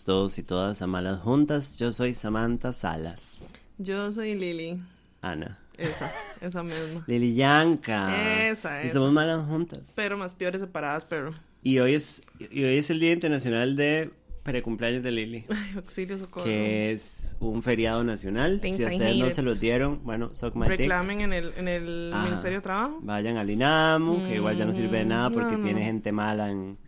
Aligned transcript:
Bienvenidos 0.00 0.04
todos 0.04 0.38
y 0.38 0.42
todas 0.42 0.82
a 0.82 0.86
Malas 0.86 1.18
Juntas. 1.18 1.76
Yo 1.78 1.92
soy 1.92 2.14
Samantha 2.14 2.72
Salas. 2.72 3.52
Yo 3.76 4.10
soy 4.12 4.34
Lili. 4.34 4.80
Ana. 5.20 5.58
Esa, 5.76 6.10
esa 6.40 6.62
misma. 6.62 7.04
Lili 7.06 7.34
Yanka. 7.34 8.48
Esa, 8.48 8.82
Y 8.82 8.86
esa. 8.86 8.94
somos 8.94 9.12
Malas 9.12 9.44
Juntas. 9.46 9.92
Pero 9.94 10.16
más 10.16 10.34
peores 10.34 10.60
separadas, 10.62 11.04
pero. 11.04 11.34
Y 11.62 11.78
hoy 11.80 11.94
es, 11.94 12.22
y 12.38 12.64
hoy 12.64 12.78
es 12.78 12.88
el 12.90 12.98
Día 13.00 13.12
Internacional 13.12 13.76
de 13.76 14.10
Precumpleaños 14.42 15.02
de 15.02 15.10
Lili. 15.10 15.44
Ay, 15.50 15.72
auxilio, 15.76 16.16
socorro. 16.16 16.44
Que 16.46 16.92
es 16.92 17.36
un 17.40 17.62
feriado 17.62 18.02
nacional. 18.02 18.58
Thanks, 18.62 18.78
si 18.78 18.84
ustedes 18.84 19.16
no 19.18 19.24
hate 19.26 19.34
se 19.34 19.40
it. 19.42 19.44
los 19.44 19.60
dieron, 19.60 20.00
bueno, 20.04 20.30
suck 20.34 20.54
my 20.54 20.62
dick. 20.66 20.78
Reclamen 20.78 21.20
en 21.20 21.32
el, 21.34 21.52
en 21.56 21.68
el 21.68 22.10
Ajá. 22.14 22.24
Ministerio 22.24 22.58
de 22.58 22.62
Trabajo. 22.62 23.00
Vayan 23.02 23.36
al 23.36 23.50
INAMU, 23.50 24.26
que 24.28 24.36
igual 24.36 24.56
ya 24.56 24.64
no 24.64 24.72
sirve 24.72 24.98
de 24.98 25.04
nada 25.04 25.28
porque 25.30 25.52
No, 25.52 25.58
no. 25.58 25.64
tiene 25.64 25.82
gente 25.84 26.10
mala 26.10 26.50
en, 26.50 26.78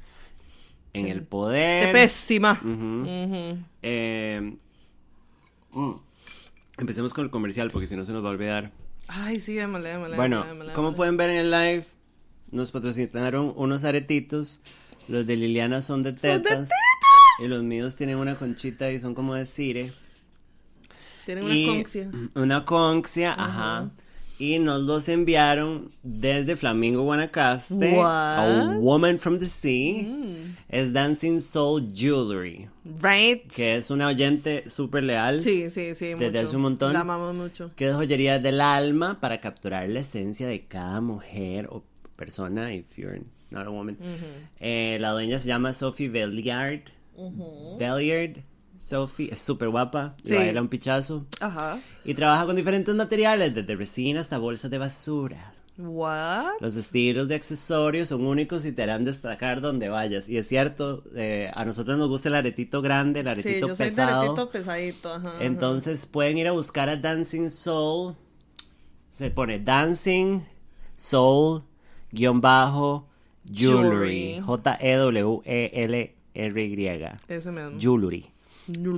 en 0.93 1.09
el 1.09 1.21
Qué 1.21 1.25
poder. 1.27 1.93
pésima. 1.93 2.61
Ujú. 2.63 3.03
Ujú. 3.03 3.59
Eh, 3.83 4.57
mm. 5.73 5.93
Empecemos 6.79 7.15
con 7.15 7.25
el 7.25 7.31
comercial 7.31 7.71
porque 7.71 7.87
si 7.87 7.97
no 7.97 8.05
se 8.05 8.13
nos 8.13 8.25
va 8.25 8.29
a 8.29 8.33
olvidar. 8.33 8.73
Ay, 9.09 9.41
sí, 9.41 9.55
démosle, 9.55 9.91
démosle. 9.91 10.17
Bueno, 10.17 10.37
démosle, 10.39 10.53
démosle, 10.53 10.73
como 10.73 10.95
pueden 10.95 11.17
ver 11.17 11.31
en 11.31 11.37
el 11.37 11.51
live, 11.51 11.85
nos 12.51 12.71
patrocinaron 12.71 13.53
unos 13.57 13.85
aretitos. 13.85 14.61
Los 15.09 15.27
de 15.27 15.37
Liliana 15.37 15.83
son 15.83 16.03
de 16.03 16.13
tetas. 16.13 16.71
Y 17.43 17.49
los 17.49 17.63
míos 17.63 17.97
tienen 17.97 18.19
una 18.19 18.37
conchita 18.37 18.91
y 18.91 19.01
son 19.01 19.15
como 19.15 19.35
de 19.35 19.47
cire. 19.47 19.93
Tienen 21.25 21.45
una 21.45 21.73
conxia. 21.75 22.11
Una 22.35 22.65
conxia, 22.65 23.35
ajá. 23.35 23.91
Y 24.43 24.59
nos 24.59 24.83
los 24.83 25.09
enviaron 25.09 25.93
desde 26.03 26.57
Flamingo, 26.57 27.03
Guanacaste. 27.03 27.95
A 28.01 28.73
What? 28.75 28.81
Woman 28.81 29.21
from 29.21 29.39
the 29.39 29.47
Sea. 29.47 30.03
Mm. 30.03 30.57
Es 30.69 30.93
Dancing 30.93 31.41
Soul 31.41 31.93
Jewelry. 31.95 32.69
Right. 33.01 33.47
Que 33.47 33.77
es 33.77 33.93
una 33.93 34.09
oyente 34.09 34.69
súper 34.69 35.05
leal. 35.05 35.41
Sí, 35.43 35.71
sí, 35.71 35.95
sí. 35.95 36.15
Desde 36.15 36.31
mucho. 36.31 36.41
hace 36.41 36.57
un 36.57 36.63
montón. 36.63 36.93
La 36.93 37.03
amamos 37.03 37.37
mucho. 37.37 37.71
que 37.77 37.91
es 37.91 37.95
joyería 37.95 38.41
del 38.41 38.61
alma 38.61 39.21
para 39.21 39.41
capturar 39.41 39.89
la 39.89 40.01
esencia 40.01 40.49
de 40.49 40.59
cada 40.59 41.01
mujer 41.01 41.69
o 41.71 41.85
persona, 42.17 42.75
if 42.75 42.97
you're 42.97 43.23
not 43.51 43.69
a 43.69 43.71
woman. 43.71 43.97
Eh, 44.59 44.99
la 45.01 45.11
dueña 45.11 45.39
se 45.39 45.47
llama 45.47 45.73
Sophie 45.73 46.09
Belliard. 46.09 46.83
Belliard. 47.79 48.43
Sophie 48.77 49.31
es 49.33 49.39
súper 49.41 49.69
guapa, 49.69 50.17
y 50.25 50.29
Sí. 50.31 50.35
baila 50.35 50.61
un 50.61 50.69
pichazo. 50.69 51.27
Ajá. 51.41 51.81
Y 52.05 52.15
trabaja 52.15 52.47
con 52.47 52.57
diferentes 52.57 52.95
materiales, 52.95 53.55
desde 53.55 53.77
resina 53.77 54.21
hasta 54.21 54.39
bolsas 54.39 54.71
de 54.71 54.79
basura. 54.79 55.55
What? 55.79 56.61
Los 56.61 56.77
estilos 56.77 57.29
de 57.29 57.35
accesorios 57.35 58.09
son 58.09 58.27
únicos 58.27 58.65
y 58.67 58.73
te 58.73 58.83
harán 58.83 59.05
destacar 59.07 59.61
donde 59.63 59.89
vayas. 59.89 60.29
Y 60.29 60.37
es 60.37 60.47
cierto, 60.47 61.03
eh, 61.15 61.51
a 61.55 61.65
nosotros 61.65 61.97
nos 61.99 62.09
gusta 62.11 62.29
el 62.29 62.35
aretito 62.35 62.83
grande, 62.83 63.21
el 63.21 63.27
Sí, 63.27 63.31
aretito 63.31 63.69
yo 63.69 63.75
soy 63.77 63.87
de 63.87 63.91
pesado. 63.93 64.21
aretito 64.21 64.51
pesadito. 64.51 65.15
Ajá, 65.15 65.29
ajá. 65.31 65.45
Entonces 65.45 66.05
pueden 66.07 66.37
ir 66.39 66.47
a 66.49 66.53
buscar 66.53 66.89
a 66.91 66.97
Dancing 66.97 67.49
Soul. 67.49 68.15
Se 69.09 69.31
pone 69.31 69.61
Dancing 69.61 70.41
Soul 70.97 71.63
guion 72.11 72.41
bajo 72.43 73.09
Jewelry. 73.51 74.35
Jewelry. 74.35 74.41
J-E-W-E-L-R-Y. 76.35 77.19
Ese 77.29 77.51
mismo. 77.53 77.79
Jewelry. 77.79 78.32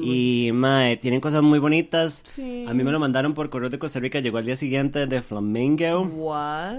Y 0.02 0.50
mae, 0.52 0.96
tienen 0.96 1.20
cosas 1.20 1.42
muy 1.42 1.58
bonitas. 1.58 2.22
Sí. 2.24 2.64
A 2.68 2.74
mí 2.74 2.84
me 2.84 2.92
lo 2.92 2.98
mandaron 3.00 3.34
por 3.34 3.50
correo 3.50 3.70
de 3.70 3.78
Costa 3.78 4.00
Rica, 4.00 4.20
llegó 4.20 4.38
al 4.38 4.44
día 4.44 4.56
siguiente 4.56 5.06
de 5.06 5.22
Flamingo. 5.22 6.00
What? 6.02 6.76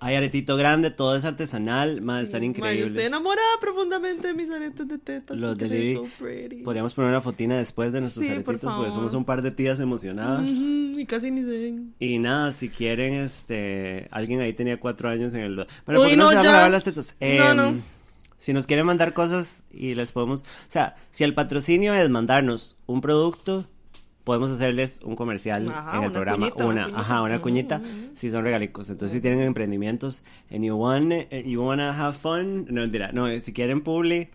Hay 0.00 0.14
aretito 0.14 0.56
grande, 0.56 0.90
todo 0.90 1.16
es 1.16 1.24
artesanal, 1.24 2.00
mae, 2.02 2.22
están 2.22 2.40
yo 2.42 2.46
increíbles. 2.46 2.90
estoy 2.90 3.04
enamorada 3.04 3.48
profundamente 3.60 4.28
de 4.28 4.34
mis 4.34 4.50
aretes 4.50 4.86
de 4.86 4.98
tetas. 4.98 5.36
Los 5.38 5.56
de 5.56 5.68
Lili. 5.68 5.94
so. 5.94 6.06
Podríamos 6.64 6.94
poner 6.94 7.10
una 7.10 7.20
fotina 7.20 7.56
después 7.58 7.92
de 7.92 8.00
nuestros 8.00 8.24
Sí, 8.26 8.30
por 8.40 8.54
aretitos, 8.54 8.74
porque 8.74 8.90
somos 8.92 9.14
un 9.14 9.24
par 9.24 9.42
de 9.42 9.50
tías 9.50 9.80
emocionadas. 9.80 10.48
Y 10.50 11.04
casi 11.06 11.30
ni 11.30 11.42
se 11.42 11.58
ven. 11.58 11.94
Y 11.98 12.18
nada, 12.18 12.52
si 12.52 12.68
quieren, 12.68 13.14
este, 13.14 14.08
alguien 14.10 14.40
ahí 14.40 14.52
tenía 14.52 14.78
cuatro 14.78 15.08
años 15.08 15.32
en 15.34 15.40
el... 15.40 15.66
Pero 15.86 16.00
¿por 16.00 16.08
qué 16.08 16.16
no, 16.16 16.24
no, 16.32 16.42
se 16.42 16.46
van 16.48 16.64
a 16.64 16.68
las 16.68 16.84
tetas? 16.84 17.16
No, 17.20 17.26
Em, 17.26 17.56
no. 17.56 17.97
Si 18.38 18.52
nos 18.52 18.66
quieren 18.66 18.86
mandar 18.86 19.12
cosas 19.12 19.64
y 19.70 19.94
les 19.94 20.12
podemos... 20.12 20.42
O 20.42 20.46
sea, 20.70 20.94
si 21.10 21.24
el 21.24 21.34
patrocinio 21.34 21.92
es 21.92 22.08
mandarnos 22.08 22.76
un 22.86 23.00
producto, 23.00 23.66
podemos 24.24 24.50
hacerles 24.50 25.00
un 25.02 25.16
comercial 25.16 25.68
Ajá, 25.68 25.98
en 25.98 26.04
el 26.04 26.12
programa. 26.12 26.38
cuñita, 26.50 26.64
una, 26.64 26.70
una 26.70 26.82
cuñita. 26.84 27.00
ajá, 27.00 27.22
una 27.22 27.40
cuñita. 27.42 27.82
Si 28.14 28.30
son 28.30 28.44
regalicos. 28.44 28.90
Entonces, 28.90 29.14
si 29.16 29.20
tienen 29.20 29.40
emprendimientos 29.40 30.22
and 30.52 30.64
you, 30.64 30.76
want, 30.76 31.12
you 31.44 31.62
wanna 31.62 31.90
have 31.92 32.16
fun... 32.16 32.66
No, 32.70 32.80
mentira. 32.82 33.10
No, 33.12 33.26
eh, 33.28 33.40
si 33.40 33.52
quieren 33.52 33.80
publi... 33.82 34.28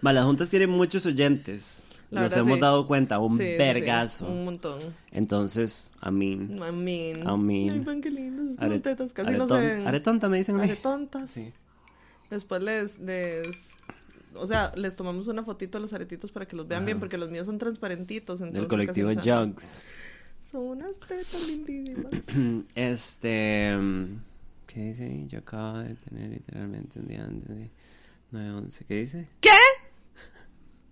Malas 0.00 0.24
Juntas 0.24 0.48
tienen 0.48 0.70
muchos 0.70 1.04
oyentes. 1.06 1.84
La 2.10 2.22
Nos 2.22 2.32
verdad, 2.32 2.46
hemos 2.46 2.56
sí. 2.56 2.60
dado 2.62 2.86
cuenta. 2.86 3.18
Un 3.18 3.36
Sí, 3.38 3.44
sí, 3.44 3.50
sí, 3.52 3.56
vergazo. 3.58 4.26
Un 4.26 4.44
montón. 4.46 4.80
Entonces, 5.12 5.92
a 6.00 6.10
mí... 6.10 6.32
I 6.32 6.72
mean. 6.72 7.18
I 7.20 7.36
mean. 7.38 7.70
Ay, 7.72 7.78
ven 7.80 8.00
qué 8.00 8.10
lindos. 8.10 8.58
Are- 8.58 8.70
Las 8.70 8.82
tetas 8.82 9.12
casi 9.12 9.30
no 9.36 9.44
aretón- 9.46 9.60
se 9.60 9.66
ven. 9.76 9.86
Aretonta 9.86 10.28
me 10.28 10.38
dicen 10.38 10.56
a 10.56 10.58
mí. 10.58 10.64
Aretontas. 10.64 11.30
Sí. 11.30 11.52
Después 12.30 12.62
les, 12.62 12.98
les. 13.00 13.76
O 14.34 14.46
sea, 14.46 14.72
les 14.76 14.94
tomamos 14.94 15.26
una 15.26 15.42
fotito 15.42 15.78
a 15.78 15.80
los 15.80 15.92
aretitos 15.92 16.30
para 16.30 16.46
que 16.46 16.56
los 16.56 16.68
vean 16.68 16.86
bien, 16.86 17.00
porque 17.00 17.18
los 17.18 17.30
míos 17.30 17.46
son 17.46 17.58
transparentitos. 17.58 18.38
Del 18.38 18.68
colectivo. 18.68 19.10
Jugs. 19.10 19.82
Son 20.50 20.62
unas 20.62 20.98
tetas 21.00 21.46
lindísimas. 21.46 22.12
Este. 22.74 23.76
¿Qué 24.66 24.80
dice? 24.80 25.24
Yo 25.26 25.40
acabo 25.40 25.78
de 25.78 25.94
tener 25.96 26.30
literalmente 26.30 27.00
un 27.00 27.08
día 27.08 27.24
antes 27.24 27.48
de 27.48 27.70
9-11. 28.32 28.84
¿Qué 28.86 28.94
dice? 28.94 29.28
¿Qué? 29.40 29.50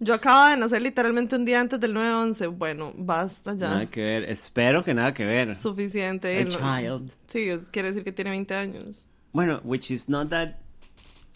Yo 0.00 0.14
acabo 0.14 0.50
de 0.50 0.56
nacer 0.56 0.82
literalmente 0.82 1.36
un 1.36 1.44
día 1.44 1.60
antes 1.60 1.78
del 1.78 1.94
9-11. 1.94 2.56
Bueno, 2.56 2.92
basta 2.96 3.54
ya. 3.54 3.70
Nada 3.70 3.86
que 3.86 4.02
ver. 4.02 4.24
Espero 4.24 4.84
que 4.84 4.94
nada 4.94 5.14
que 5.14 5.24
ver. 5.24 5.54
Suficiente. 5.54 6.40
A 6.40 6.48
child. 6.48 7.12
Sí, 7.28 7.50
quiere 7.70 7.88
decir 7.88 8.04
que 8.04 8.12
tiene 8.12 8.30
20 8.30 8.54
años. 8.54 9.06
Bueno, 9.32 9.60
which 9.64 9.90
is 9.90 10.08
not 10.08 10.30
that. 10.30 10.56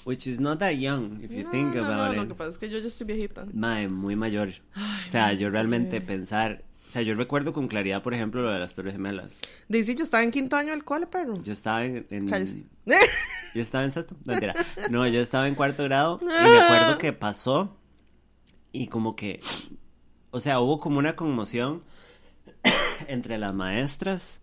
Which 0.04 0.26
is 0.26 0.40
not 0.40 0.58
that 0.58 0.78
young, 0.78 1.20
if 1.22 1.30
you 1.30 1.44
no, 1.44 1.50
think 1.50 1.74
no, 1.74 1.84
about 1.84 2.08
no, 2.08 2.12
it. 2.12 2.16
lo 2.16 2.28
que 2.28 2.34
pasa 2.34 2.50
es 2.50 2.58
que 2.58 2.68
yo 2.68 2.78
ya 2.78 2.88
estoy 2.88 3.06
viejita. 3.06 3.46
Mae, 3.52 3.88
muy 3.88 4.16
mayor. 4.16 4.48
o 4.76 5.06
sea, 5.06 5.32
yo 5.32 5.48
realmente 5.50 6.00
pensar. 6.00 6.64
O 6.88 6.90
sea, 6.90 7.02
yo 7.02 7.14
recuerdo 7.14 7.52
con 7.52 7.68
claridad, 7.68 8.02
por 8.02 8.12
ejemplo, 8.12 8.42
lo 8.42 8.50
de 8.50 8.58
las 8.58 8.74
Torres 8.74 8.92
Gemelas. 8.92 9.40
Dice, 9.68 9.94
yo 9.94 10.04
estaba 10.04 10.22
en 10.22 10.30
quinto 10.30 10.56
año 10.56 10.72
del 10.72 10.84
cole, 10.84 11.06
perro. 11.06 11.42
Yo 11.42 11.52
estaba 11.52 11.84
en. 11.84 12.06
en-. 12.10 12.68
Yo 13.54 13.60
estaba 13.60 13.84
en 13.84 13.92
sexto, 13.92 14.16
no, 14.24 14.32
mentira. 14.32 14.54
No, 14.90 15.06
yo 15.06 15.20
estaba 15.20 15.46
en 15.46 15.54
cuarto 15.54 15.84
grado 15.84 16.18
y 16.22 16.24
me 16.24 16.58
acuerdo 16.58 16.96
que 16.96 17.12
pasó 17.12 17.76
y 18.72 18.86
como 18.88 19.14
que, 19.14 19.40
o 20.30 20.40
sea, 20.40 20.60
hubo 20.60 20.80
como 20.80 20.98
una 20.98 21.16
conmoción 21.16 21.82
entre 23.08 23.36
las 23.36 23.52
maestras 23.52 24.41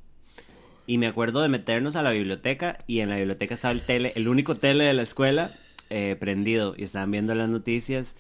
y 0.90 0.98
me 0.98 1.06
acuerdo 1.06 1.42
de 1.44 1.50
meternos 1.50 1.96
a 1.96 2.02
la 2.02 2.10
biblioteca 2.10 2.80
y 2.88 3.02
en 3.02 3.10
la 3.10 3.18
biblioteca 3.18 3.54
estaba 3.54 3.72
el 3.72 3.84
tele, 3.84 4.12
el 4.16 4.28
único 4.28 4.56
tele 4.56 4.86
de 4.86 4.96
la 4.96 5.04
escuela 5.04 5.52
eh, 5.92 6.16
prendido 6.20 6.74
y 6.76 6.84
estaban 6.84 7.12
viendo 7.12 7.36
las 7.36 7.48
noticias 7.48 8.16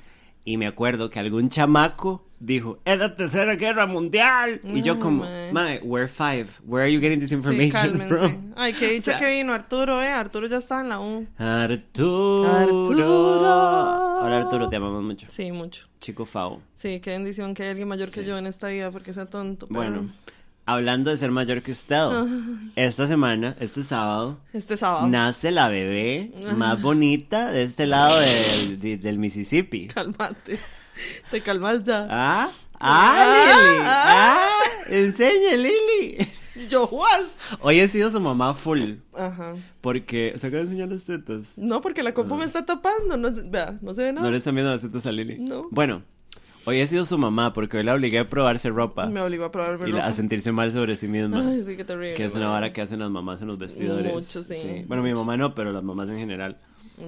y 0.45 0.57
me 0.57 0.67
acuerdo 0.67 1.09
que 1.09 1.17
algún 1.17 1.49
chamaco 1.49 2.27
dijo, 2.39 2.77
es 2.85 2.99
la 2.99 3.15
tercera 3.15 3.55
guerra 3.55 3.87
mundial 3.87 4.61
y 4.63 4.83
yo 4.83 4.99
como, 4.99 5.25
mae. 5.51 5.79
we're 5.81 6.07
five, 6.07 6.45
where 6.63 6.83
are 6.85 6.93
you 6.93 7.01
getting 7.01 7.19
this 7.19 7.31
information 7.31 8.07
from? 8.07 8.51
Ay, 8.55 8.73
qué 8.73 8.91
dicha 8.91 9.15
O 9.15 9.17
sea, 9.17 9.27
que 9.27 9.35
vino 9.35 9.51
Arturo, 9.51 9.99
eh. 10.03 10.09
Arturo 10.09 10.45
ya 10.45 10.57
estaba 10.57 10.81
en 10.81 10.89
la 10.89 10.99
U. 10.99 11.25
Arturo. 11.39 12.51
Arturo. 12.51 14.21
Hola 14.21 14.37
Arturo, 14.37 14.69
te 14.69 14.75
amamos 14.75 15.01
mucho. 15.01 15.27
Sí, 15.31 15.51
mucho. 15.51 15.87
Chico 15.99 16.23
Fao. 16.23 16.61
Sí, 16.75 16.99
qué 16.99 17.11
bendición 17.11 17.55
que 17.55 17.63
hay 17.63 17.69
alguien 17.69 17.87
mayor 17.87 18.11
que 18.11 18.23
yo 18.23 18.37
en 18.37 18.45
esta 18.45 18.67
vida 18.67 18.91
porque 18.91 19.11
sea 19.11 19.25
tonto. 19.25 19.67
pero- 19.67 19.79
Bueno, 19.79 20.09
hablando 20.71 21.09
de 21.09 21.17
ser 21.17 21.31
mayor 21.31 21.61
que 21.61 21.71
usted, 21.71 21.97
esta 22.75 23.07
semana, 23.07 23.55
este 23.59 23.83
sábado, 23.83 24.39
Este 24.53 24.77
sábado. 24.77 25.07
nace 25.07 25.51
la 25.51 25.67
bebé 25.69 26.31
más 26.55 26.81
bonita 26.81 27.51
de 27.51 27.63
este 27.63 27.87
lado 27.87 28.19
del, 28.19 28.79
de- 28.79 28.97
del 28.97 29.17
Mississippi. 29.19 29.87
Cálmate. 29.87 30.59
Te 31.31 31.41
calmas 31.41 31.83
ya. 31.83 32.07
¿Ah? 32.09 32.49
¡Ah, 32.81 33.35
Lili! 33.71 33.83
¡Ah! 33.85 34.49
¡Enseñe, 34.89 35.57
Lili! 35.57 36.29
Yo, 36.69 36.87
what? 36.87 37.23
Hoy 37.61 37.79
he 37.79 37.87
sido 37.87 38.09
su 38.11 38.19
mamá 38.19 38.53
full. 38.53 38.81
Ajá. 39.17 39.55
Porque. 39.81 40.33
¿Se 40.37 40.47
acaba 40.47 40.63
de 40.63 40.69
enseñar 40.69 40.89
las 40.89 41.03
tetas? 41.03 41.57
No, 41.57 41.79
porque 41.81 42.03
la 42.03 42.13
copa 42.13 42.35
me 42.35 42.43
está 42.45 42.65
tapando. 42.65 43.15
No, 43.17 43.31
vea, 43.49 43.77
no 43.81 43.93
se 43.93 44.03
ve 44.03 44.11
nada. 44.13 44.21
Ah. 44.21 44.27
No 44.27 44.31
le 44.31 44.37
están 44.39 44.55
viendo 44.55 44.71
las 44.71 44.81
tetas 44.81 45.05
a 45.05 45.11
Lili. 45.11 45.37
No. 45.39 45.61
Bueno, 45.71 46.03
hoy 46.69 46.79
he 46.81 46.87
sido 46.87 47.05
su 47.05 47.17
mamá 47.17 47.53
porque 47.53 47.77
hoy 47.77 47.83
la 47.83 47.93
obligué 47.95 48.19
a 48.19 48.29
probarse 48.29 48.69
ropa. 48.69 49.07
Me 49.07 49.21
obligó 49.21 49.45
a 49.45 49.51
probarme 49.51 49.89
y 49.89 49.91
ropa. 49.91 50.05
a 50.05 50.13
sentirse 50.13 50.51
mal 50.51 50.71
sobre 50.71 50.95
sí 50.95 51.07
misma. 51.07 51.47
Ay, 51.49 51.63
sí, 51.63 51.75
qué 51.75 51.83
terrible. 51.83 52.13
que 52.15 52.25
es 52.25 52.35
una 52.35 52.47
vara 52.49 52.71
que 52.73 52.81
hacen 52.81 52.99
las 52.99 53.09
mamás 53.09 53.41
en 53.41 53.47
los 53.47 53.57
vestidores. 53.59 54.13
Mucho, 54.13 54.43
sí. 54.43 54.83
Bueno, 54.87 55.03
mi 55.03 55.13
mamá 55.13 55.37
no, 55.37 55.53
pero 55.55 55.71
las 55.71 55.83
mamás 55.83 56.09
en 56.09 56.17
general. 56.17 56.57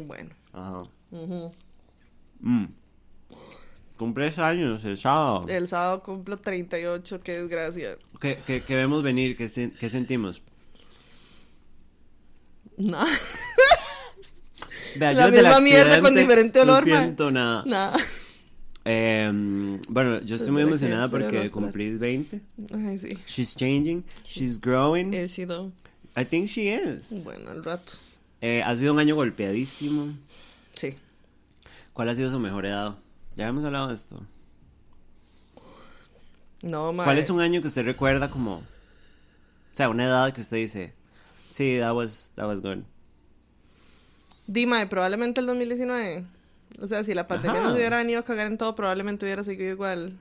Bueno. 0.08 0.30
Ajá. 0.54 0.84
ujú. 1.12 1.52
Mm. 2.42 2.66
Cumples 3.98 4.40
años 4.40 4.84
el 4.86 4.98
sábado. 4.98 5.46
El 5.48 5.68
sábado 5.68 6.02
cumplo 6.02 6.38
38, 6.38 7.22
qué 7.24 7.34
desgracia. 7.42 7.92
¿Qué, 8.19 8.40
qué, 8.48 8.62
qué 8.63 8.75
vemos 8.75 9.04
venir? 9.04 9.38
¿Qué, 9.38 9.46
sen- 9.48 9.74
qué 9.78 9.90
sentimos? 9.92 10.42
Nada. 12.78 13.06
Vea, 14.96 15.13
La 15.13 15.28
misma 15.30 15.60
mierda 15.62 16.02
con 16.02 16.16
diferente 16.16 16.60
olor, 16.62 16.80
No 16.80 16.84
siento 16.84 17.30
nada. 17.31 17.63
Nada. 17.66 17.98
Em, 18.83 19.80
bueno, 19.88 20.22
yo 20.22 20.36
estoy 20.36 20.51
muy 20.51 20.63
emocionada 20.63 21.07
porque 21.07 21.50
cumplís 21.51 22.00
20. 22.00 22.42
Ay, 22.74 22.98
sí. 22.98 23.18
She's 23.28 23.56
changing, 23.56 24.04
she's 24.24 24.60
growing. 24.60 25.13
Is 25.13 25.33
she 25.33 25.45
though? 25.45 25.72
I 26.16 26.25
think 26.25 26.48
she 26.48 26.74
is. 26.74 27.24
Bueno, 27.24 27.51
al 27.51 27.63
rato. 27.63 27.94
Eh, 28.42 28.63
ha 28.63 28.75
sido 28.75 28.94
un 28.94 29.00
año 29.00 29.16
golpeadísimo. 29.16 30.13
Sí. 30.74 30.98
¿Cuál 31.94 32.10
ha 32.10 32.16
sido 32.16 32.31
su 32.31 32.39
mejor 32.39 32.66
edad? 32.66 32.98
Ya 33.36 33.48
hemos 33.48 33.63
hablado 33.63 33.89
de 33.89 33.95
esto. 33.95 34.25
No, 36.63 36.92
mae. 36.92 37.06
¿Cuál 37.06 37.18
es 37.19 37.30
un 37.30 37.39
año 37.39 37.62
que 37.62 37.68
usted 37.68 37.86
recuerda 37.86 38.30
como... 38.30 38.56
O 38.56 39.74
sea, 39.74 39.89
una 39.89 40.06
edad 40.06 40.34
que 40.34 40.42
usted 40.42 40.57
dice... 40.57 40.94
Sí, 41.50 41.77
that 41.80 41.94
was, 41.94 42.31
that 42.36 42.48
was 42.48 42.62
good. 42.62 42.84
Dima, 44.48 44.88
probablemente 44.89 45.42
el 45.42 45.48
2019. 45.48 46.25
O 46.79 46.88
sea, 46.88 47.03
si 47.03 47.13
la 47.13 47.27
pandemia 47.27 47.59
Ajá. 47.59 47.68
nos 47.68 47.75
hubiera 47.77 47.97
venido 47.97 48.19
a 48.19 48.23
cagar 48.23 48.47
en 48.47 48.57
todo, 48.57 48.75
probablemente 48.75 49.25
hubiera 49.25 49.44
seguido 49.44 49.71
igual. 49.71 50.19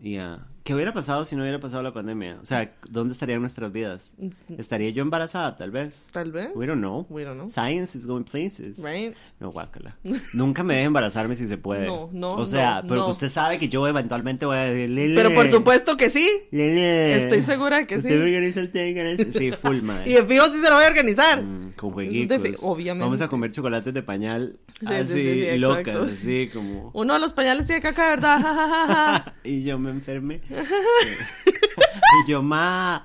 Ya. 0.00 0.46
¿Qué 0.64 0.74
hubiera 0.74 0.92
pasado 0.94 1.24
si 1.24 1.34
no 1.34 1.42
hubiera 1.42 1.58
pasado 1.58 1.82
la 1.82 1.92
pandemia? 1.92 2.38
O 2.40 2.46
sea, 2.46 2.70
¿dónde 2.88 3.12
estarían 3.14 3.40
nuestras 3.40 3.72
vidas? 3.72 4.14
¿Estaría 4.56 4.90
yo 4.90 5.02
embarazada, 5.02 5.56
tal 5.56 5.72
vez? 5.72 6.06
Tal 6.12 6.30
vez. 6.30 6.50
We 6.54 6.66
don't 6.66 6.78
know. 6.78 7.04
We 7.10 7.24
don't 7.24 7.36
know. 7.36 7.48
Science 7.48 7.98
is 7.98 8.06
going 8.06 8.22
places. 8.22 8.78
Right? 8.78 9.12
No, 9.40 9.50
guácala. 9.50 9.96
Nunca 10.32 10.62
me 10.62 10.74
deje 10.74 10.86
embarazarme 10.86 11.34
si 11.34 11.48
se 11.48 11.56
puede. 11.58 11.86
No, 11.88 12.10
no, 12.12 12.34
O 12.34 12.46
sea, 12.46 12.82
no, 12.82 12.88
pero 12.88 13.00
no. 13.00 13.08
usted 13.08 13.28
sabe 13.28 13.58
que 13.58 13.68
yo 13.68 13.88
eventualmente 13.88 14.46
voy 14.46 14.56
a 14.56 14.60
decir... 14.60 14.88
"Lele, 14.90 15.16
Pero 15.20 15.34
por 15.34 15.50
supuesto 15.50 15.96
que 15.96 16.10
sí. 16.10 16.28
Lele, 16.52 17.24
Estoy 17.24 17.42
segura 17.42 17.84
que 17.86 18.00
sí. 18.00 18.12
organiza 18.12 18.60
el 18.60 18.70
té, 18.70 19.32
Sí, 19.32 19.50
full, 19.50 19.82
man. 19.82 20.02
Y 20.06 20.12
de 20.12 20.24
fijo 20.24 20.44
sí 20.46 20.60
se 20.62 20.68
lo 20.68 20.76
voy 20.76 20.84
a 20.84 20.88
organizar. 20.88 21.42
Mm, 21.42 21.72
con 21.72 21.90
jueguitos. 21.90 22.40
fi- 22.40 22.54
obviamente. 22.62 23.02
Vamos 23.04 23.20
a 23.20 23.26
comer 23.26 23.50
chocolates 23.50 23.92
de 23.92 24.02
pañal 24.04 24.60
Sí, 24.78 24.86
sí, 24.86 24.94
así, 24.94 25.12
sí, 25.14 25.46
sí, 25.52 25.58
locas, 25.58 25.96
así 25.96 26.50
como... 26.52 26.90
Uno 26.94 27.14
de 27.14 27.20
los 27.20 27.32
pañales 27.32 27.66
tiene 27.66 27.80
caca, 27.82 28.10
¿verdad? 28.10 29.34
Y 29.44 29.64
yo 29.64 29.76
me 29.78 29.90
enfermé. 29.90 30.40
y 32.26 32.30
yo, 32.30 32.42
ma, 32.42 33.04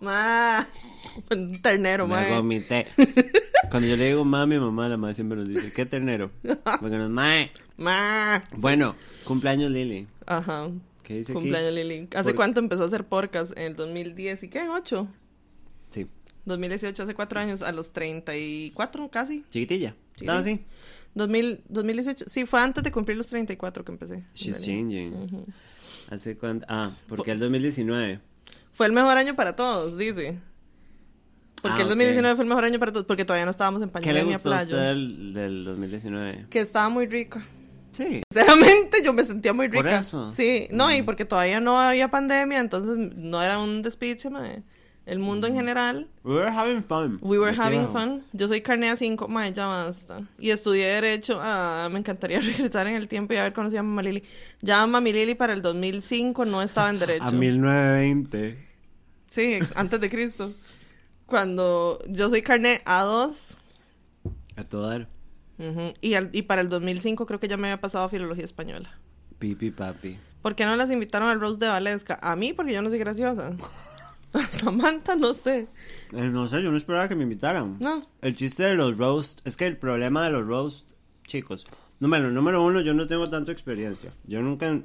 Ma. 0.00 0.66
Un 1.30 1.60
ternero, 1.60 2.06
ma. 2.06 2.22
vomité. 2.28 2.86
Cuando 3.70 3.88
yo 3.88 3.96
le 3.96 4.08
digo 4.08 4.24
ma 4.24 4.42
a 4.42 4.46
mi 4.46 4.58
mamá, 4.58 4.88
la 4.88 4.96
madre 4.96 5.14
siempre 5.14 5.38
nos 5.38 5.48
dice, 5.48 5.72
¿qué 5.72 5.86
ternero? 5.86 6.30
Porque 6.80 6.96
nos, 6.96 7.10
ma. 7.10 7.48
Ma. 7.76 8.44
Bueno, 8.52 8.96
cumpleaños 9.24 9.70
Lili. 9.70 10.06
Ajá. 10.26 10.70
¿Qué 11.02 11.14
dice 11.14 11.32
Cumpleaños 11.32 11.72
Lili. 11.74 12.08
¿Hace 12.14 12.30
Por- 12.30 12.36
cuánto 12.36 12.60
empezó 12.60 12.84
a 12.84 12.86
hacer 12.86 13.04
podcast? 13.04 13.52
En 13.56 13.64
el 13.64 13.76
2010 13.76 14.44
y 14.44 14.48
qué? 14.48 14.60
¿8? 14.60 15.00
aquí? 15.02 15.08
Sí, 15.90 16.06
2018, 16.44 17.02
hace 17.02 17.14
cuatro 17.14 17.40
años, 17.40 17.62
a 17.62 17.72
los 17.72 17.92
34 17.92 19.08
casi. 19.10 19.44
chiquitilla. 19.50 19.94
¿Estaba 20.18 20.38
así? 20.38 20.60
2000, 21.14 21.62
2018, 21.68 22.24
sí, 22.28 22.46
fue 22.46 22.60
antes 22.60 22.82
de 22.82 22.90
cumplir 22.90 23.16
los 23.16 23.26
34 23.26 23.84
que 23.84 23.92
empecé. 23.92 24.22
She's 24.34 24.62
changing. 24.64 25.12
Ujú. 25.14 25.44
¿Hace 26.12 26.36
cuánto? 26.36 26.66
Ah, 26.68 26.90
porque 27.08 27.30
el 27.32 27.38
2019. 27.40 28.20
Fue 28.72 28.86
el 28.86 28.92
mejor 28.92 29.16
año 29.16 29.34
para 29.34 29.56
todos, 29.56 29.96
dice. 29.96 30.38
Porque 31.62 31.76
Ah, 31.78 31.80
el 31.80 31.86
ok. 31.86 31.88
2019 31.90 32.36
fue 32.36 32.42
el 32.44 32.48
mejor 32.48 32.64
año 32.64 32.78
para 32.78 32.92
todos, 32.92 33.06
porque 33.06 33.24
todavía 33.24 33.44
no 33.44 33.50
estábamos 33.50 33.82
en 33.82 33.88
¿Qué 33.88 34.00
le 34.00 34.20
pandemia 34.20 34.34
gustó 34.36 34.48
a 34.50 34.52
playo. 34.58 34.74
usted 34.74 34.86
del, 34.88 35.32
del 35.34 35.64
2019? 35.64 36.46
Que 36.50 36.60
estaba 36.60 36.88
muy 36.88 37.06
rica. 37.06 37.44
Sí. 37.92 38.22
Sinceramente, 38.32 39.02
yo 39.04 39.12
me 39.12 39.24
sentía 39.24 39.52
muy 39.52 39.68
¿Por 39.68 39.84
rica. 39.84 40.00
eso? 40.00 40.30
Sí, 40.34 40.66
no, 40.70 40.92
y 40.94 41.02
Mm. 41.02 41.04
porque 41.06 41.24
todavía 41.24 41.60
no 41.60 41.78
había 41.78 42.08
pandemia, 42.10 42.58
entonces 42.58 43.14
no 43.16 43.42
era 43.42 43.58
un 43.58 43.82
despiche, 43.82 44.28
mae. 44.30 44.62
El 45.04 45.18
mundo 45.18 45.48
en 45.48 45.54
general. 45.54 46.08
We 46.22 46.34
were 46.36 46.50
having 46.50 46.82
fun. 46.82 47.18
We 47.22 47.36
were 47.38 47.52
having 47.56 47.88
fun. 47.88 48.24
Yo 48.32 48.46
soy 48.46 48.60
carnea 48.60 48.94
5, 48.94 49.26
mae, 49.26 49.52
ya 49.52 49.66
basta. 49.66 50.20
Y 50.38 50.50
estudié 50.50 50.86
Derecho. 50.86 51.40
Ah, 51.42 51.88
me 51.90 51.98
encantaría 51.98 52.38
regresar 52.40 52.86
en 52.86 52.94
el 52.94 53.08
tiempo 53.08 53.34
y 53.34 53.36
haber 53.38 53.52
conocido 53.52 53.80
a 53.80 53.82
Mamá 53.82 54.02
Lili. 54.02 54.22
Ya 54.60 54.86
Mami 54.86 55.12
Lili 55.12 55.34
para 55.34 55.54
el 55.54 55.62
2005 55.62 56.44
no 56.44 56.62
estaba 56.62 56.88
en 56.90 56.98
Derecho. 57.00 57.24
A 57.24 57.30
1920. 57.32 58.58
Sí, 59.30 59.58
antes 59.74 60.00
de 60.00 60.08
Cristo. 60.10 60.48
Cuando 61.26 61.98
yo 62.08 62.28
soy 62.28 62.42
carne 62.42 62.80
A2. 62.84 63.56
A 64.56 64.64
todo 64.64 64.88
dar. 64.88 65.08
y, 66.00 66.14
al- 66.14 66.30
y 66.32 66.42
para 66.42 66.60
el 66.62 66.68
2005 66.68 67.26
creo 67.26 67.40
que 67.40 67.48
ya 67.48 67.56
me 67.56 67.68
había 67.68 67.80
pasado 67.80 68.04
a 68.04 68.08
Filología 68.08 68.44
Española. 68.44 68.90
Pipi 69.38 69.70
papi. 69.70 70.18
¿Por 70.42 70.54
qué 70.54 70.64
no 70.66 70.76
las 70.76 70.90
invitaron 70.90 71.28
al 71.28 71.40
Rose 71.40 71.58
de 71.58 71.68
Valesca? 71.68 72.18
A 72.20 72.36
mí, 72.36 72.52
porque 72.52 72.72
yo 72.72 72.82
no 72.82 72.88
soy 72.90 72.98
graciosa. 72.98 73.52
Samantha, 74.50 75.16
no 75.16 75.34
sé. 75.34 75.66
Eh, 76.12 76.30
no 76.30 76.48
sé, 76.48 76.62
yo 76.62 76.70
no 76.70 76.76
esperaba 76.76 77.08
que 77.08 77.14
me 77.14 77.24
invitaran. 77.24 77.76
No. 77.80 78.06
El 78.20 78.36
chiste 78.36 78.62
de 78.64 78.74
los 78.74 78.96
roast, 78.96 79.46
es 79.46 79.56
que 79.56 79.66
el 79.66 79.76
problema 79.76 80.24
de 80.24 80.30
los 80.30 80.46
roast, 80.46 80.92
chicos, 81.26 81.66
número, 82.00 82.30
número 82.30 82.62
uno, 82.62 82.80
yo 82.80 82.94
no 82.94 83.06
tengo 83.06 83.28
tanta 83.28 83.52
experiencia. 83.52 84.10
Yo 84.24 84.42
nunca... 84.42 84.80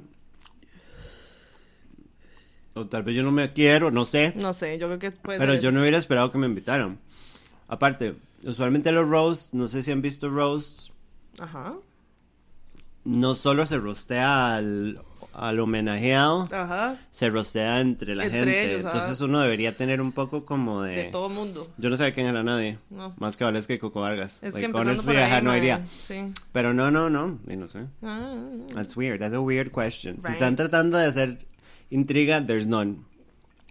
O 2.74 2.86
tal 2.86 3.02
vez 3.02 3.16
yo 3.16 3.22
no 3.24 3.32
me 3.32 3.50
quiero, 3.52 3.90
no 3.90 4.04
sé. 4.04 4.32
No 4.36 4.52
sé, 4.52 4.78
yo 4.78 4.86
creo 4.86 4.98
que 4.98 5.10
puede 5.10 5.38
pero 5.38 5.54
ser 5.54 5.62
yo 5.62 5.72
no 5.72 5.80
hubiera 5.80 5.98
esperado 5.98 6.30
que 6.30 6.38
me 6.38 6.46
invitaran. 6.46 7.00
Aparte, 7.66 8.14
usualmente 8.44 8.92
los 8.92 9.08
roasts, 9.08 9.52
no 9.52 9.66
sé 9.66 9.82
si 9.82 9.90
han 9.90 10.00
visto 10.00 10.30
roasts, 10.30 10.92
Ajá. 11.38 11.74
No 13.08 13.34
solo 13.34 13.64
se 13.64 13.78
rostea 13.78 14.56
al, 14.56 15.00
al 15.32 15.60
homenajeado, 15.60 16.46
Ajá. 16.52 16.98
se 17.10 17.30
rostea 17.30 17.80
entre 17.80 18.14
la 18.14 18.24
Entre 18.24 18.40
gente. 18.40 18.74
ellos. 18.74 18.84
Entonces 18.84 19.20
uno 19.22 19.40
debería 19.40 19.76
tener 19.76 20.00
un 20.02 20.12
poco 20.12 20.44
como 20.44 20.82
de... 20.82 20.94
De 20.94 21.04
todo 21.04 21.28
mundo. 21.30 21.70
Yo 21.78 21.88
no 21.90 21.96
sabía 21.96 22.12
quién 22.12 22.26
era 22.26 22.42
nadie. 22.42 22.78
No. 22.90 23.14
Más 23.18 23.36
que 23.36 23.44
Valesca 23.44 23.72
y 23.72 23.78
Coco 23.78 24.00
Vargas. 24.02 24.40
Es 24.42 24.52
Like, 24.52 24.70
que 24.70 24.76
honestly, 24.78 25.06
por 25.06 25.16
ahí, 25.16 25.42
no 25.42 25.56
idea. 25.56 25.86
Sí. 25.86 26.32
Pero 26.52 26.74
no, 26.74 26.90
no, 26.90 27.08
no. 27.08 27.38
Y 27.48 27.56
no 27.56 27.68
sé. 27.68 27.86
Ah, 28.02 28.34
That's 28.74 28.94
weird. 28.96 29.20
That's 29.20 29.34
a 29.34 29.40
weird 29.40 29.70
question. 29.72 30.20
Si 30.20 30.30
están 30.32 30.56
tratando 30.56 30.98
de 30.98 31.06
hacer 31.06 31.46
intriga, 31.90 32.44
there's 32.46 32.66
none. 32.66 32.98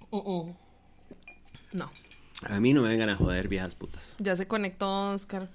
uh, 0.10 0.18
uh. 0.18 0.56
No. 1.74 1.92
A 2.44 2.60
mí 2.60 2.74
no 2.74 2.82
me 2.82 2.90
vengan 2.90 3.10
a 3.10 3.16
joder, 3.16 3.48
viejas 3.48 3.76
putas. 3.76 4.16
Ya 4.20 4.36
se 4.36 4.48
conectó 4.48 5.12
Oscar. 5.12 5.50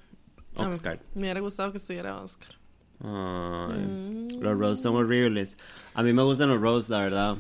Ah, 0.57 0.69
Oscar. 0.69 1.01
Me 1.15 1.23
hubiera 1.23 1.41
gustado 1.41 1.73
que 1.73 1.79
estuviera 1.79 2.21
Oscar. 2.21 2.55
Mm. 3.03 4.41
Los 4.41 4.59
roasts 4.59 4.83
son 4.83 4.97
horribles. 4.97 5.59
A 5.95 6.03
mí 6.03 6.13
me 6.13 6.23
gustan 6.23 6.49
los 6.49 6.61
roasts, 6.61 6.89
la 6.91 6.99
verdad. 7.01 7.37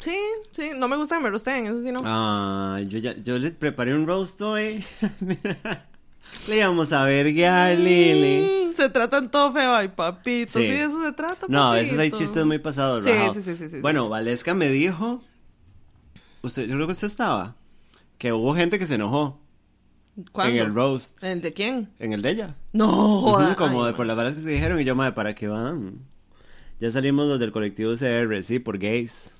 Sí, 0.00 0.16
sí. 0.52 0.70
No 0.76 0.88
me 0.88 0.96
gusta 0.96 1.16
que 1.16 1.22
me 1.22 1.30
rosten, 1.30 1.66
eso 1.66 1.82
sí 1.82 1.92
no. 1.92 2.00
Ay, 2.04 2.86
yo, 2.88 2.98
ya, 2.98 3.14
yo 3.22 3.38
le 3.38 3.50
preparé 3.52 3.94
un 3.94 4.06
roast 4.06 4.40
hoy. 4.42 4.84
le 6.48 6.56
íbamos 6.56 6.92
a 6.92 7.04
verguear, 7.04 7.76
Lili. 7.78 8.70
Mm, 8.70 8.76
se 8.76 8.88
tratan 8.88 9.30
todo 9.30 9.52
feo, 9.52 9.74
ay, 9.74 9.88
papito. 9.88 10.58
Sí, 10.58 10.64
eso 10.66 11.02
se 11.04 11.12
trata, 11.12 11.46
No, 11.48 11.68
a 11.68 11.70
papito. 11.72 11.84
veces 11.84 11.98
hay 11.98 12.10
chistes 12.10 12.44
muy 12.44 12.58
pasados. 12.58 13.04
Sí, 13.04 13.10
sí, 13.34 13.42
sí, 13.42 13.56
sí, 13.56 13.68
sí, 13.68 13.80
Bueno, 13.80 14.08
Valesca 14.08 14.54
me 14.54 14.68
dijo. 14.68 15.22
Usted, 16.42 16.66
yo 16.66 16.74
creo 16.74 16.86
que 16.86 16.94
usted 16.94 17.06
estaba. 17.06 17.54
Que 18.18 18.32
hubo 18.32 18.54
gente 18.54 18.78
que 18.78 18.86
se 18.86 18.96
enojó 18.96 19.41
¿Cuándo? 20.32 20.54
en 20.60 20.66
el 20.66 20.74
roast. 20.74 21.22
¿El 21.24 21.40
de 21.40 21.52
quién? 21.52 21.88
En 21.98 22.12
el 22.12 22.22
de 22.22 22.30
ella. 22.30 22.54
No, 22.72 22.88
joda. 23.20 23.54
como 23.56 23.84
Ay, 23.84 23.92
de 23.92 23.96
por 23.96 24.06
las 24.06 24.16
balas 24.16 24.34
que 24.34 24.40
se 24.42 24.50
dijeron. 24.50 24.80
Y 24.80 24.84
yo, 24.84 24.94
madre, 24.94 25.12
¿para 25.12 25.34
qué 25.34 25.48
van? 25.48 25.98
Ya 26.80 26.90
salimos 26.92 27.26
los 27.28 27.38
del 27.38 27.52
colectivo 27.52 27.92
CR, 27.94 28.42
sí, 28.42 28.58
por 28.58 28.78
gays. 28.78 29.34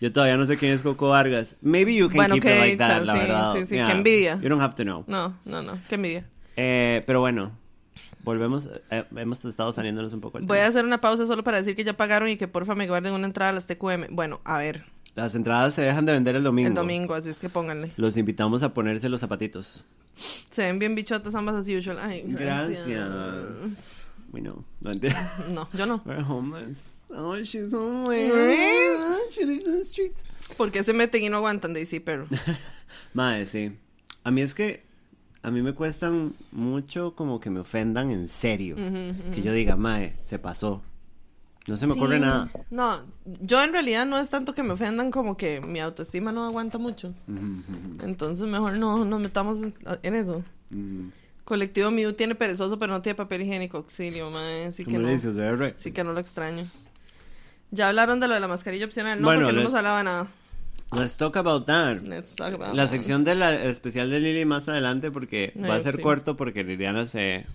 Yo 0.00 0.12
todavía 0.12 0.36
no 0.36 0.44
sé 0.46 0.58
quién 0.58 0.72
es 0.72 0.82
Coco 0.82 1.08
Vargas. 1.08 1.56
Maybe 1.62 1.94
you 1.94 2.08
can 2.08 2.16
Bueno, 2.16 2.34
keep 2.34 2.44
it 2.44 2.58
like 2.58 2.76
that, 2.76 3.02
la 3.04 3.12
sí, 3.14 3.18
verdad. 3.18 3.52
sí, 3.54 3.64
sí, 3.66 3.74
Yeah. 3.76 3.86
qué 3.86 3.92
envidia. 3.92 4.40
You 4.42 4.48
don't 4.48 4.60
have 4.62 4.74
to 4.74 4.82
know. 4.82 5.04
No, 5.06 5.36
no, 5.44 5.62
no. 5.62 5.72
Qué 5.88 5.94
envidia. 5.94 6.26
Eh, 6.56 7.02
pero 7.06 7.20
bueno, 7.20 7.52
volvemos. 8.22 8.68
eh, 8.90 9.04
hemos 9.16 9.44
estado 9.44 9.72
saliéndonos 9.72 10.12
un 10.12 10.20
poco 10.20 10.38
Voy 10.42 10.58
a 10.58 10.66
hacer 10.66 10.84
una 10.84 11.00
pausa 11.00 11.26
solo 11.26 11.42
para 11.44 11.56
decir 11.58 11.74
que 11.74 11.84
ya 11.84 11.96
pagaron 11.96 12.28
y 12.28 12.36
que 12.36 12.46
porfa 12.48 12.74
me 12.74 12.86
guarden 12.86 13.14
una 13.14 13.26
entrada 13.26 13.50
a 13.50 13.54
las 13.54 13.66
TQM. 13.66 14.08
Bueno, 14.14 14.40
a 14.44 14.58
ver, 14.58 14.84
Las 15.14 15.34
entradas 15.34 15.74
se 15.74 15.82
dejan 15.82 16.06
de 16.06 16.12
vender 16.12 16.34
el 16.36 16.42
domingo. 16.42 16.68
el 16.68 16.74
domingo, 16.74 17.14
así 17.14 17.28
es 17.28 17.38
que 17.38 17.48
pónganle. 17.48 17.92
Los 17.96 18.16
invitamos 18.16 18.62
a 18.62 18.74
ponerse 18.74 19.08
los 19.08 19.20
zapatitos. 19.20 19.84
Se 20.50 20.62
ven 20.62 20.78
bien 20.78 20.94
bichotas 20.94 21.34
ambas 21.34 21.54
as 21.54 21.68
usual. 21.68 21.98
Ay, 22.00 22.24
gracias. 22.26 22.86
Gracias. 22.86 24.08
Bueno, 24.30 24.64
no. 24.80 24.90
No, 25.52 25.68
yo 25.72 25.86
no. 25.86 26.02
We're 26.04 26.22
homeless. 26.22 26.94
Oh, 27.10 27.36
she's 27.38 27.72
homeless. 27.72 28.32
¿Eh? 28.34 28.98
She 29.30 29.44
lives 29.44 29.66
in 29.66 29.78
the 29.78 29.84
streets. 29.84 30.26
¿Por 30.56 30.72
qué 30.72 30.82
se 30.82 30.92
meten 30.92 31.22
y 31.22 31.28
no 31.28 31.36
aguantan? 31.36 31.74
Sí, 31.86 32.00
pero. 32.00 32.26
Madre, 33.14 33.46
sí. 33.46 33.72
A 34.24 34.30
mí 34.32 34.42
es 34.42 34.54
que 34.54 34.82
a 35.42 35.50
mí 35.50 35.62
me 35.62 35.74
cuestan 35.74 36.34
mucho 36.50 37.14
como 37.14 37.38
que 37.38 37.50
me 37.50 37.60
ofendan 37.60 38.10
en 38.10 38.26
serio. 38.28 38.76
Que 38.76 39.42
yo 39.42 39.52
diga, 39.52 39.76
mae, 39.76 40.16
se 40.24 40.38
pasó. 40.38 40.82
No 41.66 41.76
se 41.78 41.86
me 41.86 41.94
ocurre 41.94 42.16
Sí. 42.16 42.20
nada. 42.22 42.48
No, 42.70 43.00
yo 43.40 43.62
en 43.64 43.72
realidad 43.72 44.04
no 44.06 44.18
es 44.18 44.28
tanto 44.28 44.52
que 44.54 44.62
me 44.62 44.72
ofendan 44.74 45.10
como 45.10 45.36
que 45.36 45.60
mi 45.62 45.80
autoestima 45.80 46.30
no 46.30 46.44
aguanta 46.46 46.76
mucho. 46.78 47.14
Entonces 48.02 48.46
mejor 48.46 48.76
no 48.76 49.04
nos 49.04 49.20
metamos 49.20 49.58
en, 49.62 49.74
en 50.02 50.14
eso. 50.14 50.42
Colectivo 51.44 51.90
Miu 51.90 52.12
tiene 52.14 52.34
perezoso, 52.34 52.78
pero 52.78 52.92
no 52.92 53.02
tiene 53.02 53.16
papel 53.16 53.42
higiénico. 53.42 53.78
Auxilio, 53.78 54.30
mae. 54.30 54.66
Así 54.66 54.84
que 54.84 54.92
¿Cómo 54.92 55.00
no. 55.02 55.06
le 55.08 55.12
dice? 55.14 55.28
O 55.28 55.32
sea, 55.32 55.52
re- 55.52 55.74
Sí 55.76 55.92
que 55.92 56.02
no 56.04 56.12
lo 56.12 56.20
extraño. 56.20 56.66
Ya 57.70 57.88
hablaron 57.88 58.20
de 58.20 58.28
lo 58.28 58.34
de 58.34 58.40
la 58.40 58.48
mascarilla 58.48 58.84
opcional. 58.86 59.20
No, 59.20 59.26
Bueno, 59.26 59.42
porque 59.46 59.56
no 59.56 59.62
nos 59.64 59.74
hablaba 59.74 60.02
nada. 60.02 60.28
Let's 60.92 61.16
talk 61.16 61.36
about 61.36 61.66
that. 61.66 62.02
Let's 62.02 62.34
talk 62.34 62.54
about 62.54 62.74
La 62.74 62.84
that. 62.84 62.90
sección 62.92 63.24
de 63.24 63.34
la 63.34 63.54
especial 63.64 64.10
de 64.10 64.20
Lili 64.20 64.44
más 64.44 64.68
adelante 64.68 65.10
porque 65.10 65.52
va 65.60 65.74
a 65.74 65.80
ser 65.80 65.96
sí. 65.96 66.02
corto 66.02 66.36
porque 66.36 66.62
Liliana 66.62 67.06
se 67.06 67.46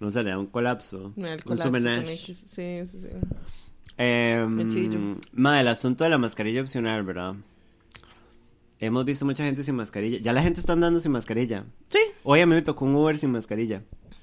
no 0.00 0.10
sé, 0.10 0.22
le 0.22 0.30
da 0.30 0.38
un 0.38 0.46
colapso. 0.46 1.12
El 1.16 1.24
un 1.24 1.38
colapso 1.38 1.64
sumenage. 1.64 2.16
Sí, 2.16 2.34
sí, 2.34 2.86
sí. 2.86 3.08
Eh, 3.98 4.46
ma, 5.34 5.60
el 5.60 5.68
asunto 5.68 6.04
de 6.04 6.10
la 6.10 6.18
mascarilla 6.18 6.62
opcional, 6.62 7.02
¿verdad? 7.02 7.34
Hemos 8.78 9.04
visto 9.04 9.26
mucha 9.26 9.44
gente 9.44 9.62
sin 9.62 9.74
mascarilla. 9.74 10.18
Ya 10.20 10.32
la 10.32 10.42
gente 10.42 10.58
está 10.58 10.72
andando 10.72 11.00
sin 11.00 11.12
mascarilla. 11.12 11.66
Sí. 11.90 11.98
Hoy 12.24 12.40
a 12.40 12.46
mí 12.46 12.54
me 12.54 12.62
tocó 12.62 12.86
un 12.86 12.94
Uber 12.94 13.18
sin 13.18 13.30
mascarilla. 13.30 13.82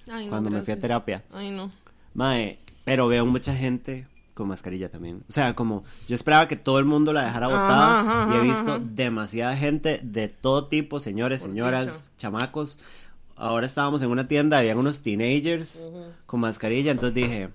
Ay, 0.10 0.26
no, 0.26 0.32
cuando 0.32 0.50
me 0.50 0.64
fui 0.64 0.74
a 0.74 0.80
terapia. 0.80 1.24
Ay, 1.32 1.52
no. 1.52 1.70
Mae, 2.16 2.58
pero 2.84 3.08
veo 3.08 3.24
mucha 3.28 3.54
gente 3.56 4.08
con 4.34 4.48
mascarilla 4.48 4.90
también. 4.90 5.24
O 5.30 5.32
sea, 5.32 5.56
como 5.56 5.84
yo 6.08 6.16
esperaba 6.16 6.48
que 6.48 6.56
todo 6.56 6.80
el 6.80 6.86
mundo 6.86 7.14
la 7.14 7.26
dejara 7.26 7.48
botada 7.48 8.00
ajá, 8.02 8.30
y 8.34 8.38
he 8.38 8.42
visto 8.42 8.74
ajá. 8.74 8.82
demasiada 8.84 9.56
gente 9.58 10.00
de 10.02 10.28
todo 10.28 10.66
tipo, 10.66 11.00
señores, 11.00 11.42
Por 11.42 11.50
señoras, 11.52 12.12
chamacos. 12.18 12.80
Ahora 13.38 13.66
estábamos 13.68 14.02
en 14.02 14.10
una 14.10 14.28
tienda, 14.28 14.58
habían 14.58 14.78
unos 14.78 15.02
teenagers 15.02 15.90
con 16.26 16.40
mascarilla, 16.40 16.92
entonces 16.92 17.14
dije, 17.14 17.50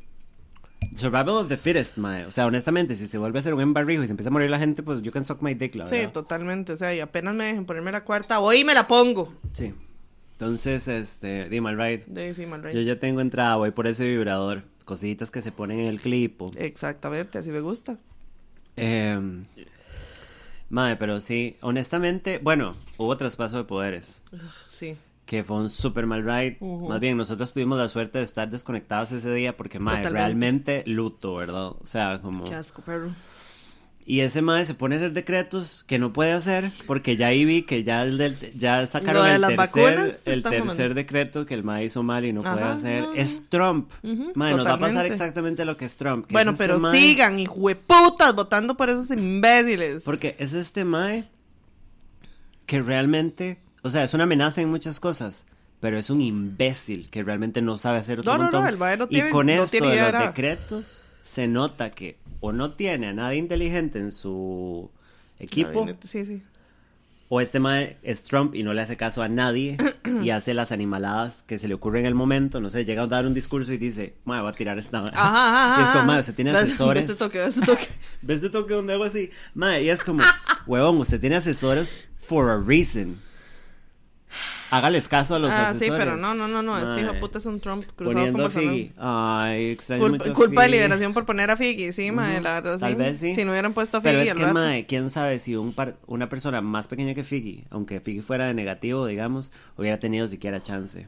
survival 0.97 1.31
of 1.31 1.49
the 1.49 1.57
fittest, 1.57 1.97
mae. 1.97 2.25
O 2.27 2.31
sea, 2.31 2.47
honestamente, 2.47 2.95
si 2.95 3.07
se 3.09 3.19
vuelve 3.19 3.39
a 3.39 3.41
hacer 3.41 3.53
un 3.55 3.61
embarrijo 3.61 4.03
y 4.03 4.07
se 4.07 4.13
empieza 4.13 4.29
a 4.31 4.33
morir 4.33 4.51
la 4.51 4.59
gente, 4.61 4.83
pues 4.83 5.03
you 5.03 5.11
can 5.11 5.25
suck 5.25 5.43
my 5.43 5.55
dick, 5.55 5.75
la 5.75 5.87
Sí, 5.87 5.97
verdad. 5.97 6.13
totalmente. 6.13 6.73
O 6.73 6.77
sea, 6.77 6.95
y 6.95 7.01
apenas 7.01 7.35
me 7.35 7.47
dejen 7.47 7.67
ponerme 7.67 7.91
la 7.91 8.05
cuarta, 8.05 8.39
voy 8.39 8.59
y 8.61 8.65
me 8.65 8.75
la 8.75 8.87
pongo. 8.87 9.33
Sí. 9.53 9.75
Entonces, 10.33 10.87
este, 10.89 11.49
dime, 11.49 11.71
al 11.71 11.79
right. 11.79 12.03
Sí, 12.35 12.45
rey. 12.45 12.75
Yo 12.75 12.81
ya 12.83 12.99
tengo 12.99 13.21
entrada, 13.21 13.57
voy 13.57 13.71
por 13.73 13.87
ese 13.87 14.07
vibrador. 14.09 14.63
Cositas 14.85 15.31
que 15.31 15.43
se 15.43 15.53
ponen 15.53 15.79
en 15.81 15.87
el 15.87 16.01
clipo. 16.01 16.51
Exactamente, 16.57 17.39
así 17.39 17.51
me 17.51 17.61
gusta. 17.61 17.99
Eh, 18.77 19.19
madre, 20.71 20.97
pero 20.97 21.21
sí, 21.21 21.57
honestamente, 21.61 22.39
bueno, 22.43 22.77
hubo 22.97 23.17
traspaso 23.17 23.59
de 23.59 23.65
poderes, 23.65 24.23
Sí. 24.71 24.97
Que 25.33 25.45
fue 25.45 25.57
un 25.57 25.71
super 25.71 26.05
mal 26.07 26.23
ride. 26.25 26.59
Más 26.61 27.01
bien, 27.01 27.17
nosotros 27.17 27.55
tuvimos 27.55 27.79
la 27.79 27.89
suerte 27.89 28.19
de 28.19 28.25
estar 28.25 28.51
desconectados 28.51 29.13
ese 29.13 29.33
día 29.33 29.57
porque, 29.57 29.79
Totalmente. 29.79 30.11
realmente 30.11 30.83
luto, 30.87 31.37
¿verdad? 31.37 31.69
O 31.69 31.81
sea, 31.87 32.21
como... 32.21 32.45
Qué 32.45 32.55
asco, 32.55 32.83
perro. 32.83 33.15
Y 34.05 34.21
ese 34.21 34.43
madre 34.43 34.67
se 34.67 34.75
pone 34.75 34.97
a 34.97 34.99
hacer 34.99 35.15
decretos 35.15 35.85
que 35.87 35.99
no 35.99 36.13
puede 36.13 36.33
hacer 36.33 36.71
porque 36.87 37.17
ya 37.17 37.29
ahí 37.29 37.47
vi 37.47 37.63
que 37.63 37.83
ya, 37.83 38.03
el 38.03 38.19
del- 38.19 38.37
ya 38.59 38.87
sacaron 38.87 39.25
de 39.25 39.35
el 39.37 39.41
tercer, 39.57 39.57
vacunas 39.57 40.27
el 40.27 40.43
tercer 40.43 40.95
decreto 40.95 41.47
que 41.47 41.55
el 41.55 41.63
madre 41.65 41.85
hizo 41.87 42.03
mal 42.03 42.27
y 42.27 42.33
no 42.35 42.43
puede 42.43 42.63
hacer. 42.65 43.03
no, 43.05 43.15
Es 43.15 43.43
Trump. 43.49 43.91
Ujú, 44.03 44.33
Madre, 44.35 44.57
nos 44.57 44.67
va 44.67 44.73
a 44.75 44.79
pasar 44.79 45.07
exactamente 45.07 45.65
lo 45.65 45.79
que 45.79 45.87
es 45.87 45.97
Trump. 45.97 46.27
que 46.27 46.33
Bueno, 46.35 46.51
es 46.51 46.57
este 46.61 46.67
pero 46.67 46.79
mae- 46.79 46.93
sigan, 47.01 47.39
hijueputas, 47.41 48.35
votando 48.35 48.77
por 48.77 48.91
esos 48.91 49.11
imbéciles. 49.13 50.03
Porque 50.05 50.37
es 50.39 50.53
este 50.53 50.85
Mae 50.85 51.27
que 52.67 52.83
realmente, 52.83 53.62
o 53.83 53.91
sea, 53.91 54.05
es 54.05 54.15
una 54.15 54.25
amenaza 54.25 54.61
en 54.61 54.71
muchas 54.71 55.01
cosas, 55.01 55.47
pero 55.81 55.99
es 55.99 56.11
un 56.11 56.21
imbécil 56.21 57.09
que 57.11 57.23
realmente 57.23 57.63
no 57.63 57.77
sabe 57.77 57.99
hacer 57.99 58.21
otro 58.21 58.33
No, 58.33 58.39
no, 58.39 58.45
no, 58.45 58.51
montón. 58.59 58.69
el 58.69 58.79
mae 58.79 58.97
no 58.97 59.05
y 59.05 59.09
tiene- 59.09 59.31
con 59.31 59.47
no 59.47 59.53
esto 59.65 59.85
de 59.89 60.13
los 60.13 60.23
decretos 60.23 61.05
se 61.23 61.49
nota 61.49 61.91
que 61.91 62.17
o 62.41 62.53
no 62.53 62.73
tiene 62.73 63.09
a 63.09 63.13
nadie 63.13 63.39
inteligente 63.39 63.99
en 64.01 64.11
su 64.13 64.91
equipo, 65.39 65.87
Sí, 66.03 66.25
sí. 66.25 66.43
o 67.29 67.41
este 67.41 67.61
Mae 67.61 67.97
es 68.03 68.25
Trump 68.25 68.55
y 68.55 68.63
no 68.65 68.75
le 68.75 68.81
hace 68.83 68.97
caso 68.97 69.23
a 69.23 69.29
nadie 69.29 69.77
y 70.23 70.31
hace 70.31 70.53
las 70.55 70.71
animaladas 70.73 71.43
que 71.45 71.59
se 71.59 71.67
le 71.69 71.75
ocurre 71.75 72.01
en 72.01 72.07
el 72.07 72.15
momento, 72.15 72.61
no 72.61 72.69
sé, 72.71 72.85
llega 72.85 73.03
a 73.03 73.07
dar 73.07 73.27
un 73.27 73.35
discurso 73.35 73.73
y 73.73 73.77
dice, 73.79 74.15
Mae, 74.25 74.41
voy 74.41 74.51
a 74.51 74.55
tirar 74.55 74.79
esta... 74.79 74.99
Ajá, 75.05 75.13
ajá, 75.15 75.77
Y 75.81 75.85
es 75.85 75.89
como, 75.91 75.99
ajá. 76.01 76.07
Mae, 76.07 76.21
usted 76.21 76.35
tiene 76.35 76.53
¿Ves- 76.53 76.63
asesores... 76.63 77.05
ves 77.05 77.13
este 77.13 77.25
toque, 77.25 77.39
ves 77.39 77.57
este 77.57 77.67
toque? 77.67 77.89
¿Ves 78.23 78.43
de 78.43 78.51
toque 78.51 78.75
donde 78.75 78.93
hago 78.95 79.05
así? 79.05 79.31
Madre, 79.55 79.85
y 79.85 79.89
es 79.91 80.03
como, 80.05 80.23
huevón, 80.67 80.99
usted 80.99 81.21
tiene 81.21 81.37
asesores 81.37 81.99
for 82.27 82.51
a 82.51 82.59
reason. 82.59 83.21
Hágales 84.73 85.07
caso 85.09 85.35
a 85.35 85.39
los 85.39 85.51
ah, 85.53 85.69
asesores. 85.71 85.85
sí, 85.93 85.93
pero 85.99 86.17
no, 86.17 86.35
no, 86.35 86.49
no, 86.49 86.63
no. 86.63 86.79
Este 86.79 87.03
hijo 87.03 87.21
puta 87.21 87.39
es 87.39 87.47
un 87.47 87.61
Trump 87.61 87.85
cruzado 87.95 88.15
Poniendo 88.19 88.47
a 88.47 88.51
Figgy. 88.51 88.93
Ay, 88.97 89.71
extraño 89.71 90.03
Culpa, 90.03 90.19
mucho 90.25 90.35
culpa 90.35 90.63
de 90.63 90.69
liberación 90.71 91.13
por 91.13 91.27
poner 91.27 91.51
a 91.51 91.57
Figgy, 91.57 91.93
sí, 91.93 92.11
mae, 92.11 92.41
la 92.41 92.55
verdad, 92.55 92.79
Tal 92.79 92.93
sí. 92.93 92.97
vez 92.97 93.19
sí. 93.19 93.35
Si 93.35 93.45
no 93.45 93.51
hubieran 93.53 93.75
puesto 93.75 93.99
a 93.99 94.01
Figgy 94.01 94.13
Pero 94.15 94.23
es 94.31 94.35
que, 94.35 94.43
rato. 94.43 94.55
mae, 94.55 94.87
quién 94.87 95.11
sabe 95.11 95.39
si 95.39 95.57
un 95.57 95.75
par- 95.75 95.97
una 96.07 96.29
persona 96.31 96.61
más 96.63 96.89
pequeña 96.89 97.15
que 97.15 97.23
Figgy, 97.23 97.65
aunque 97.71 98.01
Figgy 98.01 98.23
fuera 98.23 98.47
de 98.47 98.55
negativo, 98.55 99.07
digamos, 99.07 99.53
hubiera 99.77 100.01
tenido 100.01 100.27
siquiera 100.27 100.63
chance. 100.63 101.07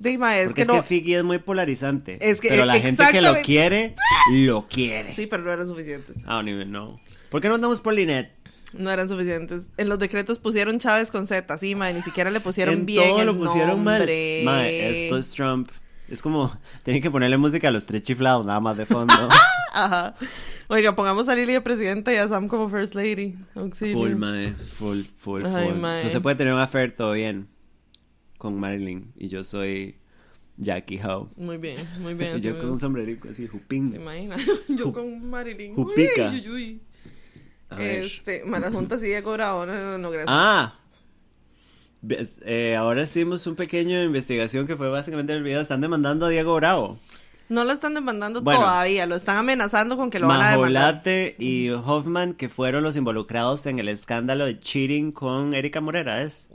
Mae, 0.00 0.40
es 0.40 0.46
Porque 0.46 0.54
que 0.56 0.62
es 0.62 0.68
no... 0.68 0.74
que 0.74 0.82
Figgy 0.82 1.14
es 1.14 1.22
muy 1.24 1.38
polarizante. 1.38 2.18
Es 2.20 2.40
que- 2.40 2.48
pero 2.48 2.64
la 2.64 2.80
gente 2.80 3.04
que 3.12 3.20
lo 3.20 3.34
quiere, 3.44 3.94
lo 4.32 4.66
quiere. 4.66 5.12
Sí, 5.12 5.26
pero 5.26 5.42
no 5.44 5.52
eran 5.52 5.68
suficientes. 5.68 6.16
I 6.22 6.26
don't 6.26 6.48
even 6.48 6.70
know. 6.70 6.98
¿Por 7.28 7.40
qué 7.40 7.48
no 7.48 7.54
andamos 7.54 7.80
por 7.80 7.94
Linet? 7.94 8.32
No 8.72 8.90
eran 8.90 9.08
suficientes. 9.08 9.68
En 9.76 9.88
los 9.88 9.98
decretos 9.98 10.38
pusieron 10.38 10.78
Chávez 10.78 11.10
con 11.10 11.26
Z, 11.26 11.58
sí, 11.58 11.74
mae, 11.74 11.92
ni 11.94 12.02
siquiera 12.02 12.30
le 12.30 12.40
pusieron 12.40 12.74
en 12.74 12.86
bien 12.86 13.08
todo 13.08 13.20
el 13.20 13.26
lo 13.26 13.36
pusieron 13.36 13.84
nombre. 13.84 14.42
mal. 14.44 14.54
Mae, 14.56 15.04
esto 15.04 15.16
es 15.18 15.28
Trump. 15.30 15.68
Es 16.08 16.22
como, 16.22 16.56
tienen 16.82 17.02
que 17.02 17.10
ponerle 17.10 17.36
música 17.36 17.68
a 17.68 17.70
los 17.70 17.86
tres 17.86 18.02
chiflados 18.02 18.44
nada 18.46 18.58
más 18.60 18.76
de 18.76 18.84
fondo. 18.86 19.14
Ajá. 19.72 20.14
Oiga, 20.68 20.94
pongamos 20.94 21.28
a 21.28 21.34
Lili 21.34 21.52
de 21.52 21.60
presidenta 21.60 22.12
y 22.12 22.16
a 22.16 22.28
Sam 22.28 22.46
como 22.48 22.68
first 22.68 22.94
lady. 22.94 23.36
Auxilio. 23.54 23.96
full, 23.96 24.14
mae. 24.16 24.52
Full, 24.52 25.00
full, 25.16 25.42
full. 25.42 25.52
Ay. 25.54 25.68
Entonces 25.96 26.20
puede 26.20 26.36
tener 26.36 26.52
un 26.52 26.60
affair 26.60 26.92
todo 26.94 27.12
bien 27.12 27.48
con 28.38 28.58
Marilyn. 28.58 29.12
Y 29.16 29.28
yo 29.28 29.42
soy 29.44 29.96
Jackie 30.56 30.98
Howe. 31.00 31.28
Muy 31.36 31.58
bien, 31.58 31.78
muy 32.00 32.14
bien. 32.20 32.38
y 32.38 32.40
yo 32.40 32.58
con 32.58 32.70
un 32.70 32.80
sombrerico 32.80 33.28
así, 33.28 33.46
jupín. 33.46 33.90
¿Se 33.90 33.96
imagina? 33.96 34.36
Yo 34.68 34.86
Ju- 34.86 34.92
con 34.92 35.28
Marilyn. 35.30 35.74
Jupica. 35.74 36.30
Uy, 36.30 36.40
uy, 36.40 36.50
uy. 36.50 36.80
Este, 37.78 38.44
Mala 38.44 38.70
Junta 38.70 38.98
sí 38.98 39.06
Diego 39.06 39.32
Bravo, 39.32 39.64
no, 39.66 39.72
no, 39.74 39.98
no, 39.98 40.10
gracias. 40.10 40.28
Ah. 40.28 40.74
Eh, 42.42 42.76
ahora 42.76 43.02
hicimos 43.02 43.46
un 43.46 43.56
pequeño 43.56 44.02
investigación 44.02 44.66
que 44.66 44.76
fue 44.76 44.88
básicamente 44.88 45.32
el 45.34 45.42
video. 45.42 45.60
Están 45.60 45.80
demandando 45.80 46.26
a 46.26 46.28
Diego 46.30 46.54
Bravo. 46.54 46.98
No 47.50 47.64
lo 47.64 47.72
están 47.72 47.94
demandando 47.94 48.42
Bueno. 48.42 48.60
todavía, 48.60 49.06
lo 49.06 49.16
están 49.16 49.36
amenazando 49.36 49.96
con 49.96 50.08
que 50.08 50.20
lo 50.20 50.28
van 50.28 50.40
a 50.40 50.52
demandar. 50.52 51.02
Y 51.38 51.68
Hoffman, 51.70 52.34
que 52.34 52.48
fueron 52.48 52.84
los 52.84 52.96
involucrados 52.96 53.66
en 53.66 53.80
el 53.80 53.88
escándalo 53.88 54.46
de 54.46 54.58
cheating 54.60 55.10
con 55.10 55.52
Erika 55.52 55.80
Morera, 55.80 56.22
¿es? 56.22 56.48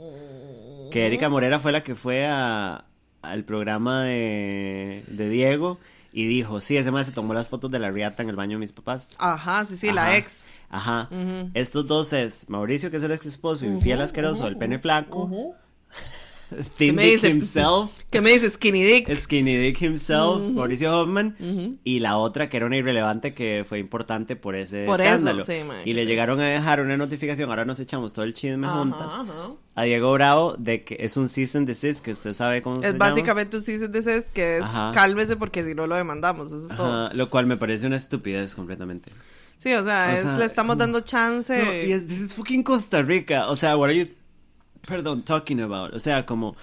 Que 0.90 1.06
Erika 1.06 1.28
Morera 1.28 1.60
fue 1.60 1.70
la 1.72 1.84
que 1.84 1.94
fue 1.94 2.26
a, 2.26 2.86
al 3.20 3.44
programa 3.44 4.04
de, 4.04 5.04
de 5.08 5.28
Diego 5.28 5.78
y 6.14 6.26
dijo, 6.26 6.62
sí, 6.62 6.78
ese 6.78 6.90
más 6.90 7.04
se 7.04 7.12
tomó 7.12 7.34
las 7.34 7.48
fotos 7.48 7.70
de 7.70 7.78
la 7.78 7.90
riata 7.90 8.22
en 8.22 8.30
el 8.30 8.36
baño 8.36 8.52
de 8.52 8.60
mis 8.60 8.72
papás. 8.72 9.16
Ajá, 9.18 9.66
sí, 9.66 9.76
sí, 9.76 9.88
Ajá. 9.88 9.94
la 9.96 10.16
ex. 10.16 10.45
Ajá. 10.70 11.08
Estos 11.54 11.86
dos 11.86 12.12
es 12.12 12.48
Mauricio, 12.50 12.90
que 12.90 12.96
es 12.98 13.02
el 13.02 13.12
ex 13.12 13.26
esposo, 13.26 13.64
infiel 13.66 14.00
asqueroso, 14.00 14.46
el 14.46 14.56
pene 14.56 14.78
flaco, 14.78 15.30
¿Qué 16.48 16.62
Thin 16.76 16.94
me 16.94 17.02
Dick 17.02 17.14
dice? 17.14 17.28
himself, 17.28 17.90
¿Qué 18.10 18.20
me 18.20 18.30
dices? 18.30 18.52
Skinny 18.52 18.84
Dick. 18.84 19.12
Skinny 19.16 19.56
Dick 19.56 19.82
himself, 19.82 20.40
Mauricio 20.52 20.96
Hoffman, 20.96 21.36
y 21.82 21.98
la 21.98 22.18
otra 22.18 22.48
que 22.48 22.56
era 22.56 22.66
una 22.66 22.76
irrelevante 22.76 23.34
que 23.34 23.64
fue 23.68 23.80
importante 23.80 24.36
por 24.36 24.54
ese 24.54 24.84
Por 24.86 25.00
eso, 25.00 25.10
escándalo. 25.10 25.44
sí, 25.44 25.64
mae, 25.66 25.82
y 25.84 25.92
le 25.94 26.06
llegaron 26.06 26.38
a 26.38 26.44
dejar 26.44 26.80
una 26.80 26.96
notificación, 26.96 27.50
ahora 27.50 27.64
nos 27.64 27.80
echamos 27.80 28.12
todo 28.12 28.24
el 28.24 28.32
chisme 28.32 28.68
juntas, 28.68 29.12
a 29.74 29.82
Diego 29.82 30.12
Bravo 30.12 30.54
de 30.56 30.84
que 30.84 30.96
es 31.00 31.16
un 31.16 31.28
season 31.28 31.66
desist, 31.66 31.98
que 32.00 32.12
usted 32.12 32.32
sabe 32.32 32.62
cómo 32.62 32.76
se 32.80 32.86
Es 32.86 32.92
llama. 32.92 33.08
básicamente 33.10 33.56
un 33.56 33.64
cease 33.64 33.86
and 33.86 33.92
desist 33.94 34.28
que 34.32 34.58
es 34.58 34.62
Ajá. 34.62 34.92
cálmese 34.94 35.34
porque 35.34 35.64
si 35.64 35.74
no 35.74 35.88
lo 35.88 35.96
demandamos, 35.96 36.52
eso 36.52 36.68
es 36.70 36.76
todo. 36.76 37.10
Lo 37.12 37.28
cual 37.28 37.46
me 37.46 37.56
parece 37.56 37.88
una 37.88 37.96
estupidez 37.96 38.54
completamente. 38.54 39.10
Sí, 39.58 39.72
o 39.72 39.82
sea, 39.84 40.08
O 40.10 40.14
es- 40.14 40.22
sea, 40.22 40.36
le 40.38 40.44
estamos 40.44 40.74
como- 40.74 40.80
dando 40.80 41.00
chance. 41.00 41.56
No, 41.64 41.72
y 41.74 41.92
es, 41.92 42.06
this 42.06 42.20
is 42.20 42.34
fucking 42.34 42.62
Costa 42.62 43.02
Rica. 43.02 43.48
O 43.48 43.56
sea, 43.56 43.76
what 43.76 43.88
are 43.90 43.98
you, 43.98 44.06
perdón, 44.86 45.22
talking 45.24 45.60
about? 45.60 45.94
O 45.94 45.98
sea, 46.00 46.24
como, 46.26 46.56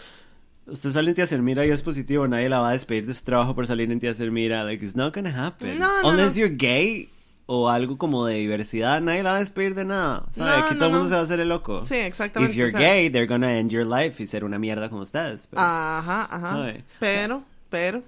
usted 0.67 0.91
sale 0.91 1.09
en 1.11 1.15
Tía 1.15 1.25
Mira 1.39 1.65
y 1.65 1.71
es 1.71 1.81
positivo, 1.81 2.27
nadie 2.27 2.49
la 2.49 2.59
va 2.59 2.69
a 2.69 2.71
despedir 2.73 3.05
de 3.05 3.13
su 3.13 3.23
trabajo 3.23 3.55
por 3.55 3.67
salir 3.67 3.91
en 3.91 3.99
Tía 3.99 4.13
Mira. 4.31 4.63
Like, 4.63 4.83
it's 4.85 4.95
not 4.95 5.13
gonna 5.13 5.47
happen. 5.47 5.77
No, 5.79 6.01
no, 6.01 6.09
Unless 6.09 6.35
you're 6.35 6.55
gay 6.55 7.09
o 7.45 7.67
algo 7.69 7.97
como 7.97 8.25
de 8.25 8.35
diversidad, 8.35 9.01
nadie 9.01 9.21
la 9.23 9.31
va 9.31 9.35
a 9.37 9.39
despedir 9.39 9.75
de 9.75 9.83
nada. 9.83 10.23
¿Sabe? 10.31 10.49
No, 10.51 10.55
Aquí 10.57 10.73
no, 10.75 10.79
todo 10.79 10.85
el 10.87 10.91
mundo 10.93 11.03
no. 11.03 11.09
se 11.09 11.15
va 11.15 11.21
a 11.21 11.23
hacer 11.25 11.39
el 11.41 11.49
loco. 11.49 11.85
Sí, 11.85 11.95
exactamente, 11.95 12.53
If 12.53 12.57
you're 12.57 12.69
o 12.73 12.79
sea- 12.79 12.93
gay, 12.93 13.09
they're 13.09 13.27
gonna 13.27 13.57
end 13.57 13.69
your 13.71 13.85
life 13.85 14.21
y 14.23 14.27
ser 14.27 14.45
una 14.45 14.57
mierda 14.59 14.89
con 14.89 14.99
ustedes. 15.01 15.47
pero- 15.47 15.61
Ajá, 15.61 16.27
ajá. 16.31 16.49
¿Sabe? 16.51 16.83
Pero, 16.99 17.43
pero, 17.69 18.01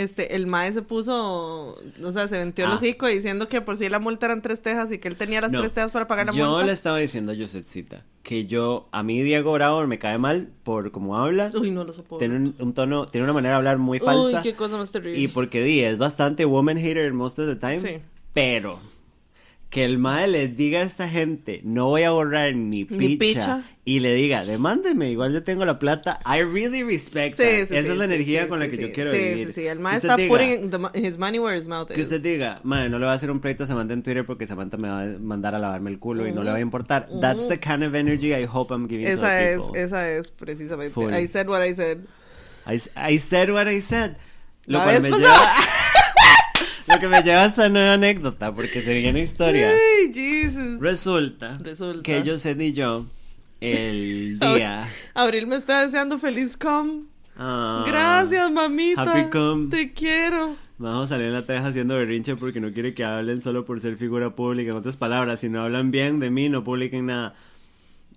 este, 0.00 0.36
el 0.36 0.46
mae 0.46 0.72
se 0.72 0.82
puso, 0.82 1.74
o 2.02 2.12
sea, 2.12 2.28
se 2.28 2.38
venteó 2.38 2.66
el 2.66 2.72
Ah. 2.72 2.74
hocico 2.76 3.06
diciendo 3.06 3.48
que 3.48 3.60
por 3.60 3.76
si 3.76 3.88
la 3.88 3.98
multa 3.98 4.26
eran 4.26 4.42
tres 4.42 4.62
tejas 4.62 4.92
y 4.92 4.98
que 4.98 5.08
él 5.08 5.16
tenía 5.16 5.40
las 5.40 5.50
No. 5.50 5.60
tres 5.60 5.72
tejas 5.72 5.90
para 5.90 6.06
pagar 6.06 6.26
la 6.26 6.32
yo 6.32 6.48
multa. 6.48 6.66
le 6.66 6.72
estaba 6.72 6.98
diciendo 6.98 7.32
a 7.32 7.34
Josetcita 7.36 8.04
que 8.22 8.46
yo, 8.46 8.88
a 8.92 9.02
mí 9.02 9.22
Diego 9.22 9.52
Bravo 9.52 9.86
me 9.86 9.98
cae 9.98 10.18
mal 10.18 10.48
por 10.62 10.90
cómo 10.92 11.16
habla. 11.16 11.50
Uy, 11.58 11.70
no 11.70 11.82
lo 11.84 11.92
soporto. 11.92 12.18
Tiene 12.18 12.36
un, 12.36 12.54
un 12.58 12.74
tono, 12.74 13.08
tiene 13.08 13.24
una 13.24 13.32
manera 13.32 13.54
de 13.54 13.56
hablar 13.56 13.78
muy 13.78 13.98
falsa. 13.98 14.38
Uy, 14.38 14.42
qué 14.42 14.54
cosa 14.54 14.76
más 14.76 14.90
terrible. 14.90 15.18
Y 15.18 15.28
porque 15.28 15.62
di, 15.62 15.80
es 15.80 15.98
bastante 15.98 16.44
woman 16.44 16.76
hater 16.78 17.12
most 17.12 17.38
of 17.38 17.46
the 17.46 17.56
time. 17.56 17.80
Sí. 17.80 18.02
Pero 18.32 18.78
que 19.70 19.84
el 19.84 19.98
mae 19.98 20.26
le 20.28 20.48
diga 20.48 20.80
a 20.80 20.82
esta 20.82 21.08
gente, 21.10 21.60
no 21.62 21.86
voy 21.88 22.02
a 22.04 22.10
borrar 22.10 22.54
ni 22.56 22.86
picha, 22.86 23.00
Ni 23.00 23.16
picha. 23.18 23.62
y 23.84 24.00
le 24.00 24.14
diga, 24.14 24.46
demándeme, 24.46 25.10
igual 25.10 25.32
yo 25.34 25.44
tengo 25.44 25.66
la 25.66 25.78
plata. 25.78 26.20
I 26.24 26.40
really 26.42 26.82
respect 26.82 27.36
Sí, 27.36 27.42
sí, 27.42 27.74
Esa 27.76 27.82
sí, 27.82 27.88
es 27.90 27.96
la 27.96 28.06
energía 28.06 28.48
con 28.48 28.60
la 28.60 28.68
que 28.70 28.78
yo 28.78 28.90
quiero 28.94 29.12
vivir. 29.12 29.48
Sí, 29.48 29.52
sí, 29.60 29.66
el 29.66 29.78
mae 29.78 29.98
está 29.98 30.16
diga- 30.16 30.28
putting 30.28 30.70
the 30.70 30.78
his 31.06 31.18
money 31.18 31.38
where 31.38 31.54
his 31.54 31.68
mouth 31.68 31.90
is. 31.90 31.96
que 31.96 32.00
usted 32.00 32.22
diga, 32.22 32.60
madre, 32.62 32.88
no 32.88 32.98
le 32.98 33.04
va 33.04 33.12
a 33.12 33.16
hacer 33.16 33.30
un 33.30 33.40
pleito 33.40 33.64
a 33.64 33.66
Samantha 33.66 33.92
en 33.92 34.02
Twitter 34.02 34.24
porque 34.24 34.46
Samantha 34.46 34.78
me 34.78 34.88
va 34.88 35.02
a 35.02 35.06
mandar 35.20 35.54
a 35.54 35.58
lavarme 35.58 35.90
el 35.90 35.98
culo 35.98 36.26
y 36.26 36.32
no 36.32 36.42
le 36.42 36.50
va 36.50 36.56
a 36.56 36.60
importar. 36.60 37.06
That's 37.20 37.46
the 37.48 37.60
kind 37.60 37.82
of 37.84 37.94
energy 37.94 38.32
I 38.32 38.46
hope 38.50 38.72
I'm 38.72 38.88
giving 38.88 39.04
toEsa 39.06 39.28
the 39.28 39.52
es, 39.52 39.60
people. 39.60 39.80
esa 39.80 40.10
es 40.10 40.30
precisamente. 40.30 40.94
Full. 40.94 41.12
I 41.12 41.26
said 41.28 41.46
what 41.46 41.60
I 41.62 41.74
said. 41.74 41.98
I, 42.66 42.80
I 42.96 43.18
said 43.18 43.50
what 43.50 43.66
I 43.68 43.82
said. 43.82 44.16
Lo 44.64 44.78
La 44.78 44.84
cual 44.84 45.02
me 45.02 45.10
lleva... 45.10 45.52
Lo 46.88 46.98
que 46.98 47.08
me 47.08 47.22
lleva 47.22 47.42
a 47.42 47.46
esta 47.46 47.68
nueva 47.68 47.94
anécdota, 47.94 48.54
porque 48.54 48.80
se 48.82 48.94
viene 48.98 49.20
historia. 49.20 49.70
Ay, 49.70 50.12
Jesus. 50.12 50.80
Resulta, 50.80 51.58
Resulta. 51.58 52.02
que 52.02 52.22
José 52.24 52.56
y 52.58 52.72
yo, 52.72 53.06
el 53.60 54.38
día... 54.38 54.88
Abril 55.14 55.46
me 55.46 55.56
está 55.56 55.84
deseando 55.84 56.18
feliz 56.18 56.56
com. 56.56 57.04
Ah, 57.36 57.84
Gracias, 57.86 58.50
mamita. 58.50 59.02
Happy 59.02 59.30
com. 59.30 59.68
Te 59.68 59.92
quiero. 59.92 60.56
Vamos 60.78 61.06
a 61.06 61.08
salir 61.14 61.26
en 61.26 61.34
la 61.34 61.42
teja 61.44 61.66
haciendo 61.66 61.96
berrinche 61.96 62.36
porque 62.36 62.60
no 62.60 62.72
quiere 62.72 62.94
que 62.94 63.04
hablen 63.04 63.40
solo 63.40 63.64
por 63.64 63.80
ser 63.80 63.96
figura 63.96 64.34
pública. 64.34 64.70
En 64.70 64.76
otras 64.76 64.96
palabras, 64.96 65.40
si 65.40 65.48
no 65.48 65.62
hablan 65.62 65.90
bien 65.90 66.20
de 66.20 66.30
mí, 66.30 66.48
no 66.48 66.64
publiquen 66.64 67.06
nada. 67.06 67.34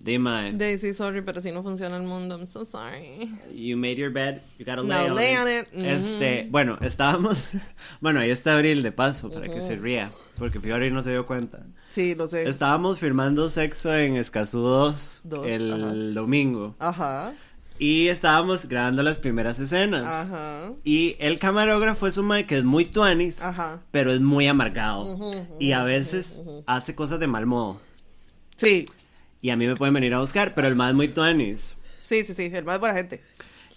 Dime, 0.03 0.53
Daisy, 0.53 0.93
sorry, 0.93 1.21
pero 1.21 1.41
si 1.41 1.51
no 1.51 1.61
funciona 1.61 1.95
el 1.97 2.03
mundo. 2.03 2.35
I'm 2.35 2.47
so 2.47 2.65
sorry. 2.65 3.29
you 3.53 3.77
made 3.77 3.97
your 3.97 4.11
bed, 4.11 4.41
you 4.57 4.65
gotta 4.65 4.81
lay 4.81 5.09
on 5.09 5.15
lay 5.15 5.33
it. 5.33 5.39
on 5.39 5.47
it. 5.47 5.67
Mhm. 5.73 5.85
Este, 5.85 6.47
bueno, 6.49 6.77
estábamos, 6.81 7.45
bueno, 8.01 8.19
ahí 8.19 8.31
está 8.31 8.55
Abril 8.55 8.81
de 8.83 8.91
paso 8.91 9.29
para 9.29 9.47
que 9.47 9.61
se 9.61 9.75
ría, 9.75 10.11
porque 10.37 10.59
fui 10.59 10.71
Abril 10.71 10.93
no 10.93 11.03
se 11.03 11.11
dio 11.11 11.25
cuenta. 11.27 11.63
Sí, 11.91 12.15
lo 12.15 12.27
sé. 12.27 12.47
Estábamos 12.47 12.97
firmando 12.99 13.49
sexo 13.49 13.93
en 13.95 14.15
Escazú 14.15 14.59
2 14.61 15.21
Dos, 15.23 15.45
el 15.45 15.71
ajá. 15.73 15.93
domingo 16.13 16.75
Ajá. 16.79 17.33
y 17.77 18.07
estábamos 18.07 18.67
grabando 18.67 19.03
las 19.03 19.19
primeras 19.19 19.59
escenas. 19.59 20.05
Ajá. 20.05 20.71
Y 20.83 21.15
el 21.19 21.37
camarógrafo 21.37 22.07
es 22.07 22.17
un 22.17 22.25
mae 22.27 22.45
que 22.47 22.57
es 22.57 22.63
muy 22.63 22.85
tuanis, 22.85 23.41
Ajá. 23.43 23.81
pero 23.91 24.13
es 24.13 24.21
muy 24.21 24.47
amargado. 24.47 25.01
Ujú, 25.13 25.57
y 25.59 25.73
a 25.73 25.83
veces 25.83 26.41
hace 26.65 26.95
cosas 26.95 27.19
de 27.19 27.27
mal 27.27 27.45
modo. 27.45 27.79
Sí. 28.55 28.85
Y 29.41 29.49
a 29.49 29.57
mí 29.57 29.67
me 29.67 29.75
pueden 29.75 29.93
venir 29.93 30.13
a 30.13 30.19
buscar, 30.19 30.53
pero 30.53 30.67
el 30.67 30.79
es 30.79 30.93
muy 30.93 31.07
tuanis. 31.07 31.75
Sí, 31.99 32.23
sí, 32.23 32.33
sí. 32.33 32.51
El 32.53 32.63
más 32.63 32.79
buena 32.79 32.95
gente. 32.95 33.21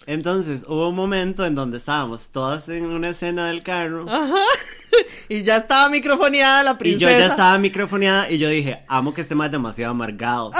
Entonces 0.07 0.65
hubo 0.67 0.89
un 0.89 0.95
momento 0.95 1.45
en 1.45 1.55
donde 1.55 1.77
estábamos 1.79 2.29
todas 2.29 2.69
en 2.69 2.85
una 2.85 3.09
escena 3.09 3.47
del 3.47 3.63
carro. 3.63 4.05
Ajá. 4.07 4.35
y 5.29 5.41
ya 5.41 5.57
estaba 5.57 5.89
microfoneada 5.89 6.63
la 6.63 6.71
Y 6.71 6.75
princesa. 6.75 7.11
yo 7.11 7.17
ya 7.17 7.25
estaba 7.27 7.57
microfoneada 7.57 8.29
y 8.29 8.37
yo 8.37 8.49
dije, 8.49 8.83
amo 8.87 9.13
que 9.13 9.21
este 9.21 9.33
mae 9.33 9.47
es 9.47 9.51
demasiado 9.51 9.91
amargado. 9.91 10.51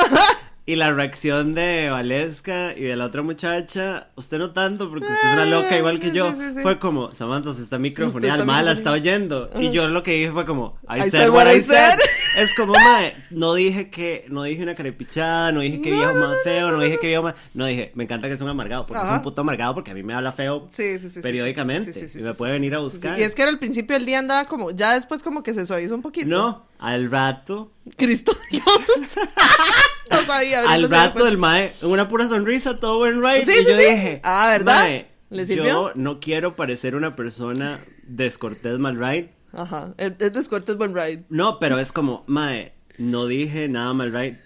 Y 0.67 0.77
la 0.77 0.91
reacción 0.91 1.53
de 1.53 1.91
Valesca 1.91 2.73
y 2.75 2.81
de 2.81 2.95
la 2.95 3.05
otra 3.05 3.21
muchacha, 3.21 4.07
usted 4.15 4.39
no 4.39 4.49
tanto 4.49 4.89
porque 4.89 5.05
usted 5.05 5.27
es 5.27 5.33
una 5.33 5.45
loca 5.45 5.77
igual 5.77 5.99
que 5.99 6.11
yo, 6.11 6.31
sí, 6.31 6.37
sí, 6.39 6.53
sí. 6.55 6.61
fue 6.63 6.79
como, 6.79 7.13
Samantha 7.13 7.53
se 7.53 7.61
está 7.61 7.77
está 7.77 8.45
mae 8.45 8.63
la 8.63 8.71
está 8.71 8.91
oyendo. 8.91 9.51
Y 9.59 9.69
yo 9.69 9.87
lo 9.87 10.01
que 10.01 10.13
dije 10.13 10.31
fue 10.31 10.43
como, 10.43 10.79
I, 10.89 11.01
I 11.01 11.11
said, 11.11 11.29
what 11.29 11.45
I 11.45 11.61
said. 11.61 11.99
said. 11.99 11.99
Es 12.37 12.53
como, 12.53 12.73
mae, 12.73 13.15
no 13.29 13.53
dije 13.53 13.89
que, 13.89 14.25
no 14.29 14.43
dije 14.43 14.61
una 14.63 14.75
carepichada, 14.75 15.51
no 15.51 15.61
dije 15.61 15.81
que 15.81 15.89
No, 15.91 15.95
viejo 15.97 16.13
no, 16.13 16.19
más 16.27 16.37
feo, 16.43 16.71
no, 16.71 16.79
dije 16.81 16.97
que 16.99 17.07
viejo 17.07 17.23
más, 17.23 17.35
no 17.53 17.65
dije, 17.65 17.91
me 17.95 18.03
encanta 18.03 18.27
que 18.27 18.33
es 18.33 18.41
un 18.41 18.49
amargado, 18.49 18.85
porque 18.85 19.01
es 19.01 19.07
Ajá. 19.07 19.17
un 19.17 19.23
puto 19.23 19.41
amargado 19.41 19.73
porque 19.73 19.91
a 19.91 19.93
mí 19.93 20.03
me 20.03 20.13
habla 20.13 20.31
feo 20.31 20.67
Sí, 20.71 20.97
sí, 20.97 21.07
sí, 21.07 21.09
sí, 21.09 21.21
periódicamente 21.21 22.09
y 22.13 22.21
me 22.21 22.33
puede 22.33 22.53
venir 22.53 22.75
a 22.75 22.79
buscar. 22.79 23.17
Y 23.19 23.23
es 23.23 23.33
que 23.35 23.41
era 23.43 23.51
al 23.51 23.59
principio 23.59 23.95
del 23.95 24.05
día 24.05 24.19
andaba 24.19 24.45
como, 24.45 24.71
ya 24.71 24.95
después 24.95 25.23
como 25.23 25.43
que 25.43 25.53
se 25.53 25.65
suavizó 25.65 25.95
un 25.95 26.01
poquito. 26.01 26.27
No, 26.27 26.65
al 26.79 27.09
rato 27.09 27.71
Cristo 27.95 28.33
Dios. 28.51 28.63
no 30.11 30.21
sabía. 30.25 30.61
Al 30.69 30.81
no 30.83 30.87
rato 30.87 31.27
el 31.27 31.37
mae, 31.37 31.73
una 31.81 32.07
pura 32.07 32.27
sonrisa, 32.27 32.79
todo 32.79 32.97
buen 32.99 33.21
right. 33.23 33.45
Sí, 33.49 33.59
y 33.61 33.65
yo 33.69 33.77
dije, 33.77 34.21
Ah, 34.23 34.47
¿verdad? 34.49 34.81
"Mae, 34.83 35.07
¿Le 35.29 35.45
sirvió? 35.45 35.65
yo 35.65 35.91
no 35.95 36.19
quiero 36.19 36.55
parecer 36.55 36.95
una 36.95 37.15
persona 37.15 37.79
descortés 38.03 38.77
mal 38.79 38.97
right. 38.99 39.29
Ajá. 39.55 39.93
Es 39.97 40.13
es 40.19 40.31
descortés 40.33 40.75
buen 40.77 40.93
ride. 40.95 41.23
No, 41.29 41.59
pero 41.59 41.79
es 41.79 41.91
como, 41.91 42.23
mae, 42.27 42.73
no 42.97 43.25
dije 43.25 43.67
nada 43.69 43.93
mal 43.93 44.11
right. 44.13 44.37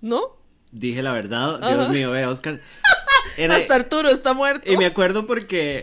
¿No? 0.00 0.36
Dije 0.72 1.02
la 1.02 1.12
verdad. 1.12 1.56
Ajá. 1.62 1.74
Dios 1.76 1.88
mío, 1.90 2.10
ve, 2.12 2.26
Oscar. 2.26 2.60
Era- 3.36 3.56
Hasta 3.56 3.74
Arturo 3.74 4.08
está 4.10 4.34
muerto. 4.34 4.70
y 4.70 4.76
me 4.76 4.86
acuerdo 4.86 5.26
porque 5.26 5.82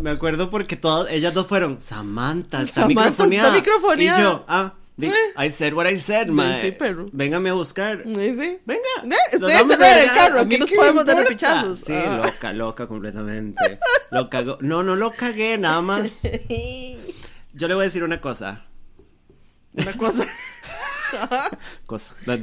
me 0.00 0.10
acuerdo 0.10 0.50
porque 0.50 0.76
todas 0.76 1.10
ellas 1.12 1.32
dos 1.34 1.46
fueron 1.46 1.80
Samantha 1.80 2.62
está 2.62 2.82
Samantha 2.82 3.02
microfoneada. 3.10 3.48
está 3.48 3.58
microfoneada. 3.58 4.18
Y 4.18 4.22
yo, 4.22 4.44
ah, 4.48 4.74
di- 4.96 5.06
Eh. 5.08 5.12
I 5.46 5.50
said 5.50 5.74
what 5.74 5.86
I 5.88 5.98
said, 5.98 6.28
mae. 6.28 6.60
sí, 6.62 6.72
perro. 6.72 7.08
Véngame 7.12 7.50
a 7.50 7.52
buscar. 7.54 8.02
Sí, 8.04 8.14
sí. 8.14 8.58
Venga, 8.64 8.82
Eh, 9.04 9.16
estoy 9.32 9.52
encerrada 9.52 9.86
a 9.94 10.02
en 10.02 10.08
el 10.08 10.14
carro, 10.14 10.40
aquí 10.40 10.58
nos 10.58 10.70
podemos 10.70 11.04
dar 11.06 11.16
repichazos. 11.18 11.78
Sí, 11.80 11.92
Ah. 11.94 12.22
loca, 12.24 12.52
loca 12.52 12.86
completamente. 12.86 13.78
Lo 14.10 14.28
cagó. 14.28 14.58
No, 14.60 14.82
no 14.82 14.96
lo 14.96 15.12
cagué, 15.12 15.58
nada 15.58 15.80
más. 15.82 16.22
Yo 17.54 17.68
le 17.68 17.74
voy 17.74 17.82
a 17.82 17.86
decir 17.86 18.02
una 18.02 18.20
cosa. 18.20 18.64
Una 19.74 19.92
cosa. 19.94 20.26
Cosa, 21.86 22.14
no. 22.26 22.34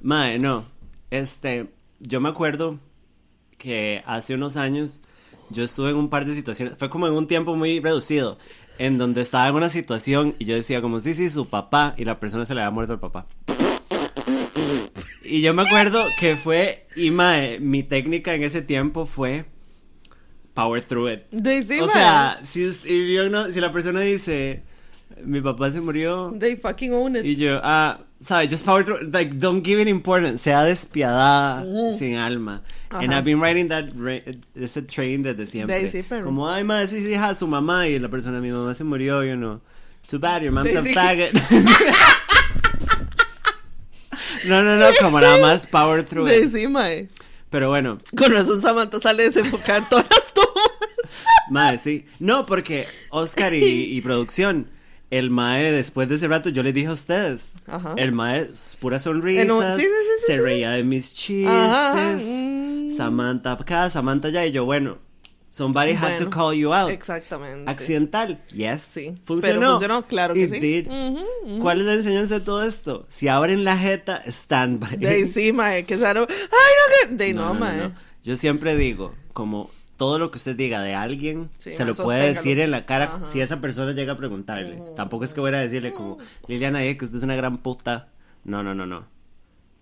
Mae, 0.00 0.38
no. 0.38 0.64
Este, 1.10 1.70
yo 2.00 2.18
me 2.18 2.30
acuerdo 2.30 2.80
que 3.58 4.02
hace 4.06 4.34
unos 4.34 4.56
años 4.56 5.02
yo 5.50 5.64
estuve 5.64 5.90
en 5.90 5.96
un 5.96 6.08
par 6.08 6.24
de 6.24 6.34
situaciones, 6.34 6.76
fue 6.78 6.88
como 6.88 7.06
en 7.06 7.12
un 7.12 7.26
tiempo 7.26 7.54
muy 7.54 7.78
reducido, 7.78 8.38
en 8.78 8.96
donde 8.96 9.20
estaba 9.20 9.48
en 9.48 9.54
una 9.54 9.68
situación 9.68 10.34
y 10.38 10.46
yo 10.46 10.54
decía 10.54 10.80
como, 10.80 11.00
sí, 11.00 11.12
sí, 11.12 11.28
su 11.28 11.48
papá, 11.48 11.94
y 11.98 12.04
la 12.04 12.18
persona 12.18 12.46
se 12.46 12.54
le 12.54 12.62
había 12.62 12.70
muerto 12.70 12.94
el 12.94 13.00
papá. 13.00 13.26
Y 15.22 15.42
yo 15.42 15.52
me 15.52 15.62
acuerdo 15.62 16.02
que 16.18 16.36
fue, 16.36 16.86
y 16.96 17.10
mae, 17.10 17.60
mi 17.60 17.82
técnica 17.82 18.34
en 18.34 18.44
ese 18.44 18.62
tiempo 18.62 19.06
fue 19.06 19.44
power 20.56 20.80
through 20.82 21.06
it. 21.12 21.26
De 21.30 21.62
sí, 21.62 21.78
o 21.78 21.86
man. 21.86 21.94
sea, 21.94 22.40
si, 22.44 23.12
yo 23.14 23.28
no- 23.28 23.46
si 23.52 23.60
la 23.60 23.70
persona 23.70 24.00
dice, 24.00 24.62
mi 25.22 25.40
papá 25.40 25.70
se 25.70 25.80
murió, 25.80 26.32
They 26.36 26.56
fucking 26.56 26.92
own 26.92 27.14
it. 27.16 27.24
y 27.24 27.36
yo, 27.36 27.60
ah, 27.62 28.00
¿sabes? 28.20 28.48
Just 28.50 28.64
power 28.64 28.82
through, 28.84 29.08
like, 29.12 29.38
don't 29.38 29.64
give 29.64 29.80
it 29.80 29.86
importance, 29.86 30.42
sea 30.42 30.62
despiadada, 30.64 31.62
sin 31.96 32.16
alma. 32.16 32.62
And. 32.90 33.12
I've 33.14 33.24
been 33.24 33.38
writing 33.40 33.68
that, 33.68 33.84
ese 34.56 34.82
train 34.82 35.22
desde 35.22 35.46
siempre. 35.46 35.76
Daisy, 35.82 36.02
pero- 36.02 36.24
Como, 36.24 36.48
ay, 36.50 36.64
madre, 36.64 36.88
sí, 36.88 37.00
sí, 37.02 37.12
hija, 37.12 37.34
su 37.34 37.46
mamá, 37.46 37.86
y 37.86 37.98
la 37.98 38.08
persona, 38.08 38.40
mi 38.40 38.50
mamá 38.50 38.74
se 38.74 38.82
murió, 38.84 39.22
you 39.24 39.36
know. 39.36 39.60
Too 40.08 40.18
bad, 40.18 40.42
your 40.42 40.52
mom's 40.52 40.72
Daisy. 40.72 40.90
a 40.90 40.94
faggot. 40.94 41.32
no, 44.46 44.62
no, 44.62 44.76
no, 44.76 44.86
como 45.00 45.20
nada 45.20 45.38
más 45.40 45.66
power 45.66 46.02
through 46.04 46.26
De 46.28 46.42
it. 46.44 46.50
sí, 46.52 46.66
mae. 46.68 47.08
Pero 47.50 47.68
bueno, 47.68 47.98
Con 48.16 48.32
razón 48.32 48.60
Samantha 48.60 48.98
sale 49.00 49.24
desenfocada 49.24 49.78
en 49.78 49.88
todas 49.88 50.06
las. 50.10 50.32
Mae, 51.50 51.78
sí. 51.78 52.06
No, 52.18 52.46
porque 52.46 52.86
Oscar 53.10 53.54
y, 53.54 53.96
y 53.96 54.00
producción, 54.00 54.70
el 55.10 55.30
Mae, 55.30 55.70
después 55.72 56.08
de 56.08 56.16
ese 56.16 56.28
rato, 56.28 56.48
yo 56.48 56.62
le 56.62 56.72
dije 56.72 56.88
a 56.88 56.92
ustedes. 56.92 57.54
Ajá. 57.66 57.94
El 57.96 58.12
Mae, 58.12 58.46
pura 58.80 58.98
sonrisa. 58.98 59.76
Sí, 59.76 59.82
sí, 59.82 59.88
sí, 59.88 60.24
se 60.26 60.40
reía 60.40 60.70
de 60.72 60.82
mis 60.82 61.14
chistes. 61.14 61.50
Ajá, 61.50 62.16
mm. 62.20 62.92
Samantha 62.92 63.52
acá, 63.52 63.88
Samantha 63.90 64.28
allá. 64.28 64.46
Y 64.46 64.52
yo, 64.52 64.64
bueno, 64.64 64.98
somebody 65.48 65.92
had 65.92 66.16
to 66.18 66.24
Bueno, 66.24 66.30
call 66.30 66.54
you 66.54 66.72
out. 66.74 66.90
Exactamente. 66.90 67.70
Accidental. 67.70 68.40
Yes. 68.52 68.82
Sí. 68.82 69.14
Funcionó. 69.24 69.60
Pero 69.60 69.70
funcionó, 69.72 70.06
claro 70.06 70.34
que 70.34 70.42
It 70.42 70.50
sí. 70.50 70.60
did. 70.60 70.86
Ujú, 70.88 71.24
ujú. 71.44 71.58
¿Cuál 71.60 71.80
es 71.80 71.86
la 71.86 71.94
enseñanza 71.94 72.40
de 72.40 72.44
todo 72.44 72.64
esto? 72.64 73.06
Si 73.08 73.28
abren 73.28 73.64
la 73.64 73.76
jeta, 73.78 74.22
stand 74.26 74.80
by. 74.80 74.96
De 74.96 75.26
sí, 75.26 75.52
mae. 75.52 75.84
Que 75.84 75.96
Saro. 75.98 76.26
Ay, 76.28 77.06
no, 77.08 77.08
que. 77.10 77.14
De 77.24 77.32
no, 77.32 77.54
mae. 77.54 77.92
Yo 78.24 78.36
siempre 78.36 78.74
digo, 78.76 79.14
como 79.32 79.70
todo 79.96 80.18
lo 80.18 80.30
que 80.30 80.38
usted 80.38 80.56
diga 80.56 80.82
de 80.82 80.94
alguien, 80.94 81.50
Sí, 81.58 81.72
se 81.72 81.84
lo 81.84 81.94
puede 81.94 82.18
sosténgalo. 82.20 82.34
decir 82.34 82.60
en 82.60 82.70
la 82.70 82.86
cara 82.86 83.04
Ajá. 83.04 83.26
si 83.26 83.40
esa 83.40 83.60
persona 83.60 83.92
llega 83.92 84.12
a 84.12 84.16
preguntarle. 84.16 84.78
Tampoco 84.96 85.24
es 85.24 85.32
que 85.34 85.40
voy 85.40 85.54
a 85.54 85.58
decirle 85.58 85.92
como, 85.92 86.18
Liliana, 86.48 86.80
dije 86.80 86.96
que 86.98 87.04
usted 87.06 87.18
es 87.18 87.24
una 87.24 87.36
gran 87.36 87.58
puta. 87.58 88.08
No, 88.44 88.62
no, 88.62 88.74
no, 88.74 88.86
no. 88.86 89.06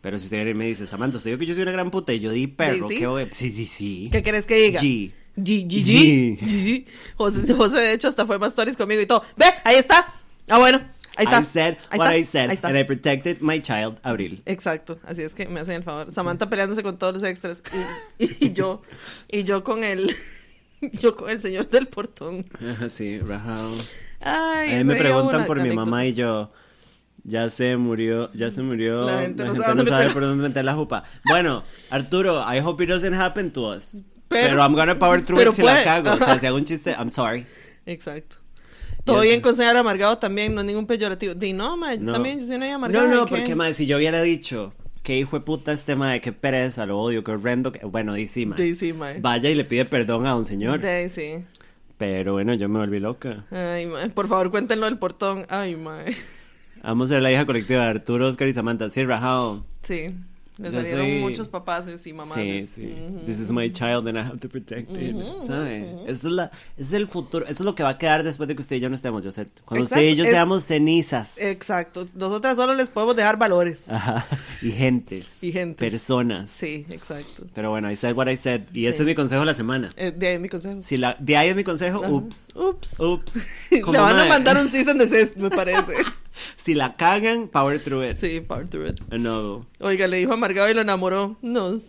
Pero 0.00 0.18
si 0.18 0.24
usted 0.24 0.36
viene 0.38 0.50
y 0.50 0.54
me 0.54 0.66
dice, 0.66 0.86
Samantha, 0.86 1.16
usted 1.16 1.30
dijo 1.30 1.40
que 1.40 1.46
yo 1.46 1.54
soy 1.54 1.62
una 1.62 1.72
gran 1.72 1.90
puta 1.90 2.12
y 2.12 2.20
yo 2.20 2.30
di 2.30 2.46
perro, 2.46 2.88
Sí, 2.88 2.94
sí. 2.94 3.00
¿qué 3.00 3.06
voy 3.06 3.22
a-?" 3.22 3.28
Sí, 3.32 3.52
sí, 3.52 3.66
sí. 3.66 4.08
¿Qué 4.12 4.22
querés 4.22 4.44
que 4.46 4.56
diga? 4.56 4.80
G. 4.80 5.10
G, 5.36 5.66
G, 5.66 5.82
G. 5.82 6.38
G. 6.38 6.38
G. 6.40 6.86
José, 7.16 7.52
José, 7.54 7.76
de 7.80 7.92
hecho, 7.94 8.08
hasta 8.08 8.24
fue 8.26 8.38
más 8.38 8.50
stories 8.50 8.76
conmigo 8.76 9.00
y 9.00 9.06
todo. 9.06 9.22
Ve, 9.36 9.46
ahí 9.64 9.76
está. 9.76 10.12
Ah, 10.48 10.58
bueno. 10.58 10.80
Ahí 11.16 11.24
está. 11.26 11.40
I 11.40 11.44
said 11.44 11.76
Ahí 11.90 11.98
what 11.98 12.06
está. 12.12 12.16
I 12.18 12.24
said, 12.24 12.50
Ahí 12.50 12.54
está. 12.56 12.68
and 12.68 12.76
I 12.78 12.84
protected 12.84 13.40
my 13.40 13.60
child, 13.60 13.98
Abril. 14.02 14.42
Exacto, 14.46 14.98
así 15.04 15.22
es 15.22 15.32
que 15.34 15.46
me 15.48 15.60
hacen 15.60 15.76
el 15.76 15.82
favor. 15.82 16.12
Samantha 16.12 16.48
peleándose 16.50 16.82
con 16.82 16.98
todos 16.98 17.14
los 17.14 17.22
extras 17.24 17.62
y, 18.18 18.46
y 18.46 18.52
yo 18.54 18.82
y 19.28 19.44
yo 19.44 19.62
con 19.64 19.84
el 19.84 20.14
yo 21.00 21.14
con 21.16 21.30
el 21.30 21.40
señor 21.40 21.68
del 21.68 21.86
portón. 21.86 22.44
Sí, 22.90 23.18
rajado. 23.20 23.70
Ay, 24.20 24.74
A 24.74 24.78
mí 24.78 24.84
me 24.84 24.96
preguntan 24.96 25.44
por 25.46 25.60
mi 25.60 25.70
mamá 25.74 26.06
y 26.06 26.14
yo. 26.14 26.52
Ya 27.26 27.48
se 27.48 27.76
murió, 27.78 28.30
ya 28.32 28.50
se 28.50 28.60
murió. 28.60 29.06
La 29.06 29.22
gente 29.22 29.44
no 29.46 29.54
sabe 29.54 29.76
dónde 29.76 29.90
sabe 29.90 30.10
por 30.10 30.22
dónde 30.22 30.46
meter 30.46 30.62
la 30.62 30.74
jupa. 30.74 31.04
Bueno, 31.24 31.64
Arturo, 31.88 32.42
I 32.42 32.58
hope 32.60 32.84
it 32.84 32.90
doesn't 32.90 33.14
happen 33.14 33.50
to 33.52 33.68
us. 33.70 34.02
Pero- 34.28 34.48
Pero, 34.48 34.62
I'm 34.62 34.74
gonna 34.74 34.98
power 34.98 35.22
through 35.24 35.40
it 35.40 35.52
si 35.52 35.62
la 35.62 35.82
cago. 35.82 36.12
O 36.12 36.18
sea, 36.18 36.38
si 36.38 36.46
hago 36.46 36.56
un 36.56 36.64
chiste, 36.66 36.90
I'm 36.92 37.08
sorry. 37.08 37.46
Exacto. 37.86 38.36
Todo 39.04 39.20
bien 39.20 39.40
con 39.40 39.54
señor 39.56 39.76
amargado 39.76 40.18
también, 40.18 40.54
no 40.54 40.60
es 40.62 40.66
ningún 40.66 40.86
peyorativo. 40.86 41.34
Di 41.34 41.52
no, 41.52 41.76
ma, 41.76 41.94
yo 41.94 42.02
No. 42.04 42.12
también 42.12 42.40
yo 42.40 42.46
soy 42.46 42.56
una 42.56 42.74
amargada. 42.74 43.06
No, 43.06 43.14
no, 43.14 43.22
¿y 43.22 43.24
qué? 43.26 43.36
porque, 43.36 43.54
madre, 43.54 43.74
si 43.74 43.86
yo 43.86 43.96
hubiera 43.98 44.22
dicho 44.22 44.72
que 45.02 45.18
hijo 45.18 45.38
de 45.38 45.44
puta 45.44 45.72
este 45.72 45.94
madre, 45.96 46.20
qué 46.22 46.32
pereza, 46.32 46.86
lo 46.86 46.98
odio, 46.98 47.22
qué 47.22 47.32
horrendo. 47.32 47.70
que-". 47.72 47.84
Bueno, 47.84 48.16
y 48.16 48.26
sí. 48.26 48.46
Di 48.56 48.74
sí, 48.74 48.92
ma. 48.94 49.10
Vaya 49.20 49.50
y 49.50 49.54
le 49.54 49.64
pide 49.64 49.84
perdón 49.84 50.26
a 50.26 50.34
un 50.36 50.44
señor. 50.46 50.80
Di 50.80 51.08
sí. 51.10 51.44
Pero 51.98 52.32
bueno, 52.32 52.54
yo 52.54 52.68
me 52.68 52.78
volví 52.78 52.98
loca. 52.98 53.44
Ay, 53.50 53.86
ma, 53.86 54.08
por 54.14 54.26
favor, 54.26 54.50
cuéntenlo 54.50 54.86
del 54.86 54.98
portón. 54.98 55.44
Ay, 55.48 55.76
ma. 55.76 55.98
Vamos 56.82 57.10
a 57.10 57.14
ser 57.14 57.22
la 57.22 57.30
hija 57.32 57.46
colectiva 57.46 57.82
de 57.84 57.88
Arturo, 57.88 58.26
Oscar 58.28 58.48
y 58.48 58.52
Samantha. 58.54 58.88
Sí, 58.90 59.04
rajado. 59.04 59.64
Sí. 59.82 60.06
Le 60.56 60.70
Yo 60.70 60.76
salieron 60.78 61.00
soy- 61.06 61.18
muchos 61.20 61.48
papás 61.48 61.86
y 62.06 62.12
mamás. 62.12 62.34
Sí, 62.38 62.66
sí. 62.68 62.94
This 63.26 63.40
is 63.40 63.50
my 63.50 63.70
child 63.72 64.06
and 64.06 64.16
I 64.16 64.20
have 64.20 64.38
to 64.38 64.48
protect 64.48 64.88
it. 64.96 65.16
¿Sabe? 65.44 65.80
Esa 66.04 66.10
es 66.12 66.22
la, 66.24 66.44
ese 66.76 66.82
es 66.88 66.92
el 66.92 67.08
futuro. 67.08 67.44
Eso 67.44 67.54
es 67.62 67.64
lo 67.64 67.74
que 67.74 67.82
va 67.82 67.88
a 67.88 67.98
quedar 67.98 68.22
después 68.22 68.48
de 68.48 68.54
que 68.54 68.62
usted 68.62 68.76
y 68.76 68.80
yo 68.80 68.88
no 68.88 68.94
estemos, 68.94 69.24
Josette. 69.24 69.62
Cuando 69.64 69.82
usted 69.84 70.00
y 70.00 70.04
Exacto, 70.10 70.18
yo 70.18 70.24
es- 70.24 70.30
seamos 70.30 70.62
cenizas. 70.64 71.38
Exacto. 71.38 72.06
Nosotras 72.14 72.54
solo 72.54 72.74
les 72.74 72.88
podemos 72.88 73.16
dejar 73.16 73.36
valores. 73.36 73.88
Ajá. 73.90 74.26
Y 74.62 74.70
gentes. 74.70 75.42
Y 75.42 75.50
gentes. 75.50 75.90
Personas. 75.90 76.52
Sí, 76.52 76.86
exacto. 76.88 77.46
Pero 77.52 77.70
bueno, 77.70 77.90
I 77.90 77.96
said 77.96 78.14
what 78.16 78.28
I 78.28 78.36
said. 78.36 78.62
Y 78.72 78.86
ese 78.86 78.98
Sí. 78.98 79.02
es 79.02 79.06
mi 79.08 79.14
consejo 79.16 79.40
de 79.40 79.46
la 79.46 79.54
semana. 79.54 79.90
Eh, 79.96 80.12
de 80.16 80.28
ahí 80.28 80.38
mi 80.38 80.48
consejo. 80.48 80.82
Si 80.82 80.96
la, 80.96 81.16
de 81.18 81.36
ahí 81.36 81.48
es 81.48 81.56
mi 81.56 81.64
consejo, 81.64 82.00
ups. 82.06 82.54
Ups. 82.54 83.00
Ups. 83.00 83.44
Le 83.72 83.82
van 83.82 83.96
a 84.12 84.14
mae, 84.20 84.28
mandar 84.28 84.56
un 84.58 84.70
season 84.70 84.98
de 84.98 85.30
me 85.36 85.50
parece. 85.50 85.94
Si 86.56 86.74
la 86.74 86.96
cagan, 86.96 87.48
power 87.48 87.78
through 87.78 88.04
it. 88.10 88.16
Sí, 88.16 88.40
power 88.40 88.68
to 88.68 88.86
it. 88.86 89.00
No. 89.12 89.66
Oiga, 89.80 90.06
le 90.08 90.16
dijo 90.18 90.32
amargado 90.32 90.68
y 90.70 90.74
lo 90.74 90.80
enamoró. 90.80 91.36
Nos. 91.42 91.82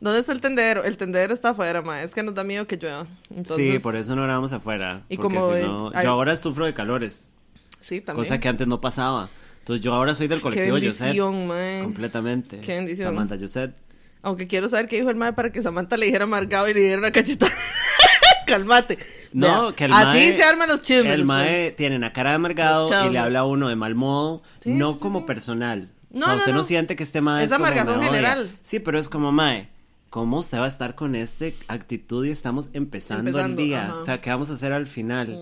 ¿Dónde 0.00 0.20
está 0.20 0.32
el 0.32 0.40
tendedero? 0.40 0.84
El 0.84 0.96
tendedero 0.96 1.32
está 1.32 1.50
afuera, 1.50 1.80
ma. 1.82 2.02
Es 2.02 2.12
que 2.14 2.22
nos 2.22 2.34
da 2.34 2.44
miedo 2.44 2.66
que 2.66 2.76
llueva. 2.76 3.06
Entonces, 3.30 3.72
Sí, 3.74 3.78
por 3.78 3.96
eso 3.96 4.14
no 4.14 4.22
grabamos 4.24 4.52
afuera. 4.52 5.04
Y 5.08 5.16
como 5.16 5.54
si 5.54 5.62
no- 5.62 5.90
hay- 5.94 6.04
Yo 6.04 6.10
ahora 6.10 6.36
sufro 6.36 6.66
de 6.66 6.74
calores. 6.74 7.32
Sí, 7.80 8.00
también. 8.00 8.24
Cosa 8.24 8.38
que 8.40 8.48
antes 8.48 8.66
no 8.66 8.80
pasaba. 8.80 9.30
Entonces 9.60 9.82
yo 9.84 9.94
ahora 9.94 10.14
soy 10.14 10.26
del 10.28 10.38
Qué 10.38 10.42
colectivo 10.42 10.78
Yoset. 10.78 11.00
bendición, 11.00 11.46
ma. 11.46 11.82
Completamente. 11.84 12.60
Qué 12.60 12.74
bendición. 12.74 13.08
Samantha 13.08 13.36
Yoset. 13.36 13.74
Aunque 14.22 14.46
quiero 14.48 14.68
saber 14.68 14.88
qué 14.88 14.96
dijo 14.96 15.08
el 15.10 15.16
mae 15.16 15.32
para 15.32 15.50
que 15.52 15.62
Samantha 15.62 15.96
le 15.96 16.06
dijera 16.06 16.24
amargado 16.24 16.68
y 16.68 16.74
le 16.74 16.80
diera 16.80 16.98
una 16.98 17.10
cachetada. 17.12 17.52
Cálmate. 18.46 18.98
No, 19.36 19.66
Vea, 19.66 19.76
que 19.76 19.84
el 19.84 19.92
Así 19.92 20.06
mae- 20.18 20.36
se 20.36 20.42
arman 20.44 20.68
los 20.68 20.80
chismes. 20.82 21.12
El 21.12 21.24
mae 21.26 21.70
tiene 21.72 21.96
una 21.96 22.12
cara 22.12 22.30
de 22.30 22.36
amargado 22.36 22.88
y 23.06 23.10
le 23.12 23.18
habla 23.18 23.40
a 23.40 23.44
uno 23.44 23.68
de 23.68 23.76
mal 23.76 23.94
modo, 23.94 24.42
Sí, 24.60 24.70
no 24.70 24.94
sí, 24.94 24.98
como 25.00 25.20
sí. 25.20 25.24
personal. 25.26 25.90
No, 26.10 26.20
o 26.20 26.24
sea, 26.24 26.32
no, 26.34 26.38
usted 26.38 26.52
no, 26.52 26.58
no. 26.58 26.64
siente 26.64 26.96
que 26.96 27.02
este 27.02 27.20
mae 27.20 27.44
Es 27.44 27.50
es, 27.50 27.56
como 27.56 27.66
amargazón 27.66 27.96
odia. 27.98 28.06
general. 28.06 28.56
Sí, 28.62 28.78
pero 28.80 28.98
es 28.98 29.08
como 29.10 29.32
mae, 29.32 29.68
¿cómo 30.08 30.38
usted 30.38 30.58
va 30.58 30.64
a 30.64 30.68
estar 30.68 30.94
con 30.94 31.14
esta 31.14 31.44
actitud 31.68 32.24
y 32.24 32.30
estamos 32.30 32.70
empezando, 32.72 33.28
Empezando, 33.28 33.60
el 33.60 33.68
día? 33.68 33.84
ajá. 33.88 33.94
O 34.00 34.04
sea, 34.06 34.20
¿qué 34.22 34.30
vamos 34.30 34.48
a 34.50 34.54
hacer 34.54 34.72
al 34.72 34.86
final? 34.86 35.38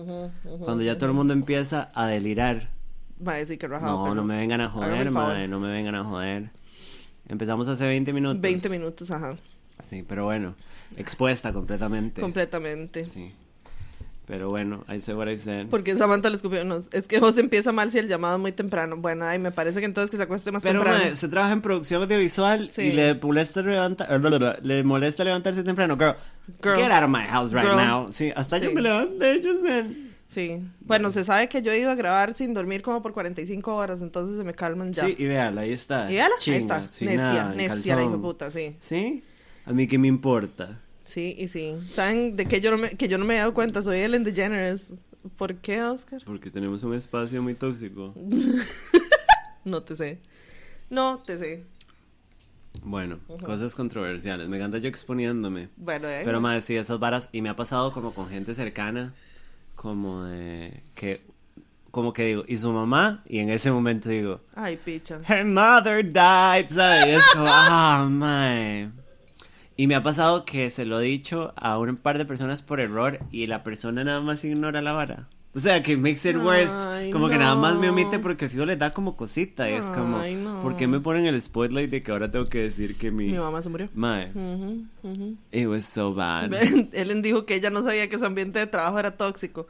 Cuando 0.59 0.83
ya 0.83 0.97
todo 0.97 1.05
el 1.09 1.15
mundo 1.15 1.33
empieza 1.33 1.89
a 1.93 2.07
delirar. 2.07 2.69
Mae, 3.21 3.45
sí 3.45 3.57
que 3.57 3.67
rajado. 3.69 3.97
No, 3.97 4.03
pero 4.03 4.15
no 4.15 4.23
me 4.25 4.35
vengan 4.35 4.59
a 4.59 4.69
joder, 4.69 5.09
mae, 5.09 5.47
no 5.47 5.61
me 5.61 5.69
vengan 5.71 5.95
a 5.95 6.03
joder. 6.03 6.49
Empezamos 7.29 7.67
hace 7.69 7.87
20 7.87 8.11
minutos. 8.11 8.41
20 8.41 8.67
minutos, 8.69 9.09
ajá. 9.11 9.35
Sí, 9.81 10.03
pero 10.07 10.25
bueno, 10.25 10.55
expuesta 10.97 11.53
completamente. 11.53 12.19
Completamente. 12.21 13.05
Sí. 13.05 13.33
Pero 14.27 14.49
bueno, 14.49 14.83
I 14.91 14.99
say 14.99 15.13
what 15.13 15.27
I 15.29 15.37
said. 15.37 15.67
Porque 15.67 15.95
Samantha 15.95 16.29
le 16.31 16.37
escupió. 16.37 16.63
No, 16.65 16.79
es 16.91 17.07
que 17.07 17.19
José 17.19 17.41
empieza 17.41 17.71
mal 17.71 17.91
si 17.91 17.99
el 17.99 18.07
llamado 18.07 18.35
es 18.37 18.41
muy 18.41 18.51
temprano. 18.51 18.97
Bueno, 18.97 19.23
ay, 19.25 19.37
me 19.37 19.51
parece 19.51 19.79
que 19.79 19.85
entonces 19.85 20.09
que 20.09 20.17
se 20.17 20.23
acueste 20.23 20.51
más 20.51 20.63
Pero 20.63 20.79
temprano. 20.79 21.03
mae, 21.03 21.13
usted 21.13 21.29
trabaja 21.29 21.53
en 21.53 21.61
producción 21.61 22.01
audiovisual 22.01 22.71
Sí. 22.71 22.81
y 22.83 22.91
le 22.93 23.13
molesta 23.15 23.61
levantar, 23.61 24.09
le 24.63 24.83
molesta 24.83 25.23
levantarse 25.23 25.63
temprano, 25.63 25.95
girl. 25.95 26.15
Girl. 26.63 26.75
Get 26.75 26.91
out 26.91 27.03
of 27.03 27.09
my 27.09 27.23
house 27.27 27.51
right 27.53 27.65
Girl. 27.65 27.75
now. 27.77 28.11
Sí, 28.11 28.31
hasta 28.35 28.57
yo 28.57 28.69
Sí. 28.69 28.75
me 28.75 28.81
levanté, 28.81 29.41
yo 29.41 29.53
sé. 29.61 29.85
Sí. 30.27 30.59
Bueno, 30.81 31.11
se 31.11 31.23
sabe 31.23 31.47
que 31.47 31.61
yo 31.61 31.71
iba 31.73 31.91
a 31.91 31.95
grabar 31.95 32.35
sin 32.35 32.55
dormir 32.55 32.81
como 32.81 33.03
por 33.03 33.13
45 33.13 33.75
horas, 33.75 34.01
entonces 34.01 34.39
se 34.39 34.43
me 34.43 34.53
calman 34.55 34.91
ya. 34.91 35.05
Sí, 35.05 35.15
y 35.19 35.25
véala, 35.25 35.61
ahí 35.61 35.71
está. 35.71 36.11
Y 36.11 36.15
véala, 36.15 36.33
ahí 36.35 36.41
Chinga, 36.41 36.57
está. 36.79 36.93
sin 36.93 37.07
necia, 37.09 37.23
nada, 37.23 37.53
necia 37.53 37.95
la 37.95 38.01
hijo 38.03 38.19
puta, 38.19 38.49
sí. 38.51 38.75
¿Sí? 38.79 39.23
A 39.67 39.71
mí 39.71 39.85
qué 39.87 39.99
me 39.99 40.07
importa. 40.07 40.79
Sí, 41.15 41.33
y 41.39 41.47
sí. 41.47 41.77
¿Saben 41.87 42.35
de 42.35 42.45
qué 42.45 42.59
yo 42.59 42.71
no 42.71 42.77
me, 42.77 42.89
que 42.89 43.07
yo 43.07 43.17
no 43.17 43.23
me 43.23 43.35
he 43.35 43.37
dado 43.37 43.53
cuenta? 43.53 43.81
Soy 43.81 43.99
Ellen 43.99 44.25
DeGeneres. 44.25 44.91
¿Por 45.37 45.55
qué, 45.55 45.81
Oscar? 45.81 46.21
Porque 46.25 46.51
tenemos 46.51 46.83
un 46.83 46.93
espacio 46.93 47.41
muy 47.41 47.55
tóxico. 47.55 48.13
No 49.63 49.81
te 49.81 49.95
sé. 49.95 50.19
No 50.91 51.23
te 51.25 51.39
sé. 51.39 51.63
Bueno, 52.83 53.17
cosas 53.43 53.73
controversiales. 53.73 54.47
Me 54.47 54.57
encanta 54.57 54.77
yo 54.77 54.87
exponiéndome. 54.87 55.69
Bueno, 55.75 56.07
eh. 56.07 56.21
Pero 56.23 56.39
más 56.39 56.63
sí, 56.65 56.75
esas 56.75 56.99
varas. 56.99 57.29
Y 57.31 57.41
me 57.41 57.49
ha 57.49 57.55
pasado 57.55 57.91
como 57.91 58.13
con 58.13 58.29
gente 58.29 58.53
cercana. 58.53 59.15
Como 59.73 60.25
de. 60.25 60.83
Que. 60.93 61.21
Como 61.89 62.13
que 62.13 62.25
digo, 62.25 62.43
¿y 62.47 62.57
su 62.57 62.71
mamá? 62.71 63.23
Y 63.27 63.39
en 63.39 63.49
ese 63.49 63.71
momento 63.71 64.09
digo, 64.09 64.41
Ay, 64.53 64.77
picha. 64.77 65.19
Her 65.27 65.45
mother 65.45 66.03
died, 66.03 66.69
¿sabes? 66.69 67.23
Ah, 67.35 68.05
man. 68.07 69.04
Y 69.77 69.87
me 69.87 69.95
ha 69.95 70.03
pasado 70.03 70.45
que 70.45 70.69
se 70.69 70.85
lo 70.85 70.99
he 71.01 71.05
dicho 71.05 71.53
a 71.57 71.77
un 71.77 71.97
par 71.97 72.17
de 72.17 72.25
personas 72.25 72.61
por 72.61 72.79
error 72.79 73.19
y 73.31 73.47
la 73.47 73.63
persona 73.63 74.03
nada 74.03 74.21
más 74.21 74.43
ignora 74.45 74.81
la 74.81 74.93
vara. 74.93 75.27
O 75.53 75.59
sea, 75.59 75.81
que 75.83 75.95
makes 75.95 76.29
it 76.29 76.35
worse. 76.35 76.73
Ay, 76.73 77.11
como 77.11 77.29
que 77.29 77.37
nada 77.37 77.55
más 77.55 77.77
me 77.77 77.87
no. 77.87 77.93
omite 77.93 78.19
porque 78.19 78.49
fijo 78.49 78.65
le 78.65 78.75
da 78.75 78.91
como 78.91 79.15
cosita. 79.15 79.69
Y 79.69 79.73
es 79.73 79.85
como, 79.85 80.17
Ay, 80.19 80.35
no. 80.35 80.61
¿por 80.61 80.75
qué 80.75 80.85
me 80.85 80.99
ponen 80.99 81.25
el 81.25 81.41
spotlight 81.41 81.89
de 81.89 82.03
que 82.03 82.11
ahora 82.11 82.29
tengo 82.29 82.45
que 82.47 82.59
decir 82.59 82.97
que 82.97 83.09
mi... 83.09 83.27
Mi 83.27 83.37
mamá 83.37 83.61
se 83.61 83.69
murió. 83.69 83.87
Mae, 83.93 84.31
Ujú, 84.31 84.85
ujú. 85.03 85.37
it 85.53 85.67
was 85.67 85.85
so 85.85 86.13
bad. 86.13 86.51
Ellen 86.93 87.21
dijo 87.21 87.45
que 87.45 87.55
ella 87.55 87.69
no 87.69 87.83
sabía 87.83 88.09
que 88.09 88.17
su 88.17 88.25
ambiente 88.25 88.59
de 88.59 88.67
trabajo 88.67 88.99
era 88.99 89.15
tóxico. 89.15 89.67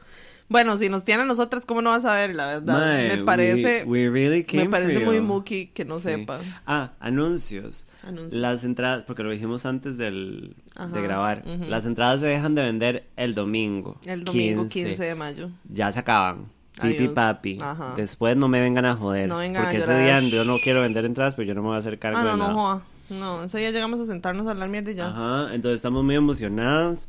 Bueno, 0.48 0.76
si 0.76 0.88
nos 0.88 1.04
tiene 1.04 1.22
a 1.22 1.26
nosotras, 1.26 1.66
¿cómo 1.66 1.82
no 1.82 1.90
va 1.90 1.96
a 1.96 2.00
saber? 2.00 2.34
La 2.34 2.46
verdad, 2.46 3.16
me 3.16 3.24
parece, 3.24 3.84
we- 3.84 4.08
we 4.08 4.10
really 4.10 4.44
came 4.44 4.64
me 4.64 4.70
parece 4.70 5.00
muy 5.00 5.20
muki 5.20 5.66
que 5.68 5.84
no 5.84 5.96
Sí. 5.96 6.02
sepa. 6.04 6.38
Ah, 6.66 6.92
anuncios. 7.00 7.86
Anuncios. 8.04 8.34
Las 8.40 8.62
entradas, 8.62 9.02
porque 9.02 9.24
lo 9.24 9.30
dijimos 9.30 9.66
antes 9.66 9.98
del, 9.98 10.54
Ajá, 10.76 10.86
de 10.88 11.02
grabar. 11.02 11.42
Las 11.46 11.84
entradas 11.86 12.20
se 12.20 12.26
dejan 12.26 12.54
de 12.54 12.62
vender 12.62 13.08
el 13.16 13.34
domingo. 13.34 13.98
El 14.04 14.24
domingo 14.24 14.68
15, 14.68 15.02
de 15.04 15.14
mayo. 15.16 15.50
Ya 15.68 15.90
se 15.92 15.98
acaban. 16.00 16.46
Pipi 16.80 16.96
Adiós. 16.98 17.12
papi. 17.14 17.58
Ajá. 17.60 17.94
Después 17.96 18.36
no 18.36 18.48
me 18.48 18.60
vengan 18.60 18.84
a 18.84 18.94
joder. 18.94 19.28
No 19.28 19.38
vengan 19.38 19.62
a 19.62 19.64
porque 19.66 19.78
ese 19.78 19.98
día 19.98 20.20
yo 20.20 20.44
no 20.44 20.58
quiero 20.58 20.82
vender 20.82 21.06
entradas, 21.06 21.34
pero 21.34 21.48
yo 21.48 21.54
no 21.54 21.62
me 21.62 21.68
voy 21.68 21.76
a 21.76 21.78
hacer 21.78 21.98
cargo 21.98 22.18
Ah, 22.18 22.22
no, 22.22 22.30
de 22.32 22.36
no. 22.36 22.82
No, 23.08 23.44
ese 23.44 23.58
día 23.58 23.70
llegamos 23.70 23.98
a 24.00 24.06
sentarnos 24.06 24.46
a 24.46 24.50
hablar 24.50 24.68
mierda 24.68 24.90
y 24.90 24.94
ya. 24.94 25.06
Ajá, 25.08 25.54
entonces 25.54 25.76
estamos 25.76 26.04
muy 26.04 26.14
emocionados. 26.16 27.08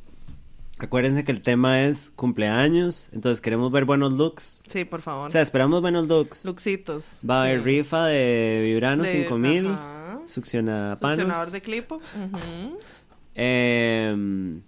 Acuérdense 0.80 1.24
que 1.24 1.32
el 1.32 1.42
tema 1.42 1.82
es 1.86 2.12
cumpleaños, 2.16 3.10
entonces 3.12 3.42
queremos 3.42 3.72
ver 3.72 3.86
buenos 3.86 4.14
looks. 4.14 4.64
Sí, 4.68 4.86
por 4.86 5.02
favor. 5.02 5.28
O 5.28 5.30
sea, 5.32 5.42
esperamos 5.42 5.82
buenos 5.82 6.08
looks. 6.08 6.46
Luxitos. 6.46 7.22
Va 7.28 7.40
a 7.40 7.44
haber 7.46 7.60
sí. 7.60 7.66
rifa 7.66 8.06
de 8.06 8.62
Vibrano 8.64 9.04
De- 9.04 9.10
5000, 9.10 9.68
ajá. 9.68 10.22
succionapanos. 10.26 11.18
Funcionador 11.18 11.52
de 11.52 11.62
clipo. 11.62 12.00
Eh, 13.34 14.62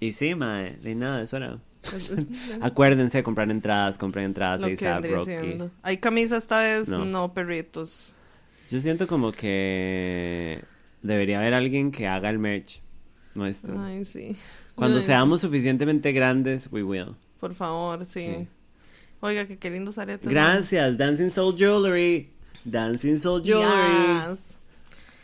y 0.00 0.12
sí, 0.12 0.34
mae, 0.34 0.78
y 0.84 0.94
nada, 0.96 1.22
eso 1.22 1.36
era. 1.36 1.58
Acuérdense, 2.60 3.22
comprar 3.22 3.48
entradas, 3.50 3.98
comprar 3.98 4.24
entradas, 4.24 4.64
que 4.64 4.72
ASAP, 4.72 5.02
vendría 5.02 5.40
Rocky. 5.42 5.70
Hay 5.82 5.98
camisas 5.98 6.42
esta 6.42 6.60
vez, 6.60 6.88
No. 6.88 7.04
no. 7.04 7.32
perritos. 7.34 8.16
Yo 8.68 8.80
siento 8.80 9.06
como 9.06 9.30
que 9.32 10.62
debería 11.02 11.38
haber 11.38 11.54
alguien 11.54 11.92
que 11.92 12.06
haga 12.08 12.30
el 12.30 12.38
merch 12.38 12.80
nuestro. 13.34 13.80
Ay, 13.80 14.04
sí. 14.04 14.34
Cuando 14.74 14.98
Ay, 14.98 15.04
seamos 15.04 15.40
suficientemente 15.42 16.12
grandes, 16.12 16.68
we 16.72 16.82
will. 16.82 17.14
Por 17.40 17.54
favor, 17.54 18.04
sí. 18.06 18.20
Sí. 18.20 18.48
Oiga, 19.20 19.46
que 19.46 19.58
qué 19.58 19.70
lindos 19.70 19.98
aretes. 19.98 20.24
¿no? 20.24 20.30
Gracias, 20.32 20.96
Dancing 20.98 21.30
Soul 21.30 21.56
Jewelry. 21.56 22.30
Dancing 22.64 23.18
Soul 23.18 23.42
Jewelry. 23.44 24.30
Yes. 24.30 24.56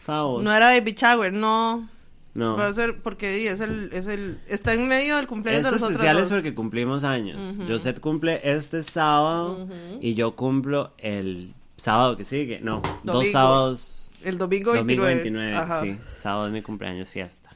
Favos. 0.04 0.42
No 0.42 0.52
era 0.54 0.66
baby 0.70 0.92
shower, 0.92 1.32
no. 1.32 1.88
No. 2.34 2.56
Va 2.56 2.68
a 2.68 2.72
ser 2.72 3.00
porque 3.02 3.50
es 3.50 3.60
el, 3.60 3.90
es 3.92 4.06
el, 4.06 4.38
está 4.46 4.72
en 4.74 4.86
medio 4.86 5.16
del 5.16 5.26
cumpleaños 5.26 5.60
Este 5.60 5.68
de 5.70 5.72
nosotros 5.74 5.92
especial 5.96 6.16
es 6.18 6.22
dos. 6.28 6.30
porque 6.32 6.54
cumplimos 6.54 7.02
años. 7.02 7.54
Ujú. 7.56 7.66
Josette 7.66 8.00
cumple 8.00 8.40
este 8.44 8.82
sábado 8.84 9.64
Ujú. 9.64 9.98
y 10.00 10.14
yo 10.14 10.36
cumplo 10.36 10.92
el 10.98 11.54
sábado 11.76 12.16
que 12.16 12.22
sigue. 12.24 12.60
No, 12.60 12.80
dos 13.02 13.14
Domingo. 13.16 13.32
sábados. 13.32 14.12
El 14.22 14.38
domingo 14.38 14.72
29. 14.72 14.94
Domingo 15.14 15.38
29, 15.40 15.56
Ajá. 15.56 15.80
sí. 15.80 15.96
Sábado 16.14 16.46
es 16.46 16.52
mi 16.52 16.62
cumpleaños 16.62 17.08
fiesta. 17.08 17.47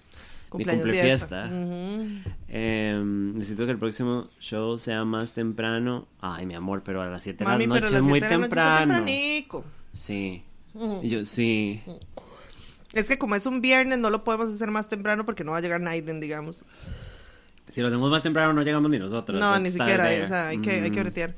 Cumpleaños 0.52 0.84
mi 0.84 0.92
fiesta. 0.92 1.48
cumplefiesta. 1.48 2.24
Ujú. 2.24 2.36
Em, 2.48 3.34
necesito 3.34 3.64
que 3.64 3.72
el 3.72 3.78
próximo 3.78 4.28
show 4.38 4.76
sea 4.78 5.04
más 5.04 5.32
temprano. 5.32 6.06
Ay, 6.20 6.46
mi 6.46 6.54
amor, 6.54 6.82
pero 6.84 7.00
a 7.00 7.06
las 7.06 7.22
7 7.22 7.38
de 7.38 7.44
Mami, 7.50 7.66
la 7.66 7.74
pero 7.74 7.86
noche 7.86 7.96
es 7.96 8.02
muy 8.02 8.20
temprano. 8.20 9.04
Sí. 9.92 10.42
Yo, 11.02 11.24
sí. 11.26 11.80
Es 12.92 13.08
que 13.08 13.18
como 13.18 13.34
es 13.34 13.46
un 13.46 13.60
viernes, 13.60 13.98
no 13.98 14.10
lo 14.10 14.24
podemos 14.24 14.54
hacer 14.54 14.70
más 14.70 14.88
temprano 14.88 15.24
porque 15.24 15.44
no 15.44 15.52
va 15.52 15.58
a 15.58 15.60
llegar 15.60 15.80
Naiden, 15.80 16.20
digamos. 16.20 16.64
Si 17.68 17.80
lo 17.80 17.88
hacemos 17.88 18.10
más 18.10 18.22
temprano, 18.22 18.52
no 18.52 18.62
llegamos 18.62 18.90
ni 18.90 18.98
nosotros. 18.98 19.40
No, 19.40 19.58
ni 19.58 19.70
siquiera, 19.70 20.04
o 20.22 20.26
sea, 20.26 20.48
hay 20.48 20.58
que, 20.58 20.70
hay 20.82 20.90
que 20.90 21.00
bretear. 21.00 21.34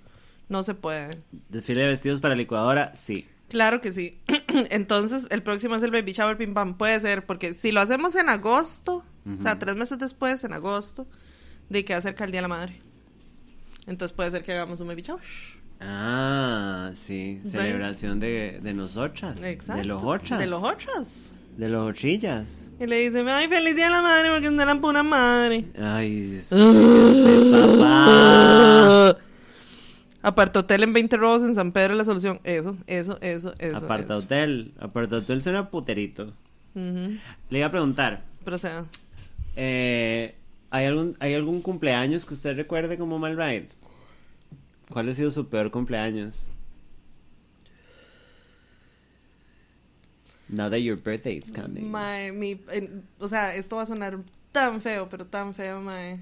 no 0.48 0.64
se 0.64 0.74
puede. 0.74 1.22
Desfile 1.50 1.82
de 1.82 1.88
vestidos 1.88 2.22
para 2.22 2.34
licuadora, 2.34 2.96
sí. 2.96 3.28
Claro 3.50 3.82
que 3.82 3.92
sí. 3.92 4.22
Entonces, 4.72 5.28
el 5.32 5.44
próximo 5.44 5.76
es 5.76 5.84
el 5.84 5.92
baby 5.92 6.14
shower 6.14 6.38
pim 6.38 6.54
pam. 6.54 6.78
Puede 6.78 7.02
ser, 7.02 7.26
porque 7.26 7.54
si 7.54 7.74
lo 7.74 7.82
hacemos 7.82 8.16
en 8.16 8.30
agosto, 8.30 9.04
o 9.38 9.42
sea, 9.42 9.60
tres 9.60 9.76
meses 9.76 10.00
después, 10.00 10.46
en 10.46 10.54
agosto, 10.54 11.08
de 11.68 11.84
que 11.84 11.94
acerca 11.94 12.24
el 12.24 12.32
Día 12.32 12.38
de 12.38 12.44
la 12.44 12.48
Madre. 12.48 12.82
Entonces 13.86 14.16
puede 14.16 14.32
ser 14.32 14.44
que 14.44 14.54
hagamos 14.54 14.80
un 14.80 14.88
baby 14.88 15.02
shower. 15.02 15.22
Ah, 15.86 16.92
sí. 16.94 17.42
Celebración 17.44 18.20
de, 18.20 18.60
de 18.64 18.74
nosotras. 18.74 19.42
Exacto. 19.44 19.82
De 19.82 19.86
los 19.86 20.04
otras. 20.04 20.40
De 20.40 20.48
los 20.48 20.64
otros. 20.64 21.34
De 21.58 21.70
los 21.70 21.88
ochillas. 21.90 22.72
Y 22.80 22.88
le 22.88 23.10
dice, 23.10 23.24
ay, 23.30 23.48
feliz 23.48 23.76
día 23.76 23.86
de 23.86 23.92
la 23.92 24.02
madre 24.02 24.32
porque 24.32 24.50
usted 24.50 24.66
la 24.66 24.80
pura 24.80 25.04
madre. 25.04 25.66
Ay, 25.80 26.42
papá. 27.52 29.18
Aparta 30.24 30.60
hotel 30.62 30.84
en 30.84 30.94
20 30.94 31.18
robos 31.18 31.44
en 31.44 31.54
San 31.54 31.72
Pedro 31.74 31.96
la 31.96 32.06
solución. 32.06 32.40
Eso, 32.44 32.78
eso, 32.88 33.18
eso, 33.22 33.54
eso. 33.60 33.78
Aparta 33.78 34.16
eso. 34.16 34.24
hotel. 34.24 34.74
Aparta 34.80 35.18
hotel 35.18 35.42
suena 35.42 35.70
puterito. 35.70 36.34
Le 36.74 37.20
iba 37.58 37.68
a 37.68 37.70
preguntar. 37.70 38.24
Proceda. 38.44 38.86
Eh, 39.56 40.34
¿hay, 40.72 40.86
algún, 40.86 41.16
¿Hay 41.20 41.36
algún 41.36 41.62
cumpleaños 41.62 42.26
que 42.26 42.34
usted 42.34 42.56
recuerde 42.56 42.98
como 42.98 43.20
mal 43.20 43.38
ride? 43.38 43.68
¿Cuál 44.94 45.10
ha 45.10 45.14
sido 45.16 45.32
su 45.32 45.48
peor 45.50 45.72
cumpleaños? 45.72 46.50
Now 50.50 50.70
that 50.70 50.78
your 50.82 50.98
birthday 50.98 51.38
is 51.38 51.52
coming. 51.52 51.90
Mae, 51.90 52.32
mi, 52.32 52.60
en- 52.72 53.04
o 53.20 53.28
sea, 53.28 53.56
esto 53.56 53.78
va 53.78 53.82
a 53.84 53.86
sonar 53.88 54.20
tan 54.52 54.82
feo, 54.82 55.10
pero 55.10 55.26
tan 55.26 55.56
feo, 55.56 55.82
mae. 55.82 56.20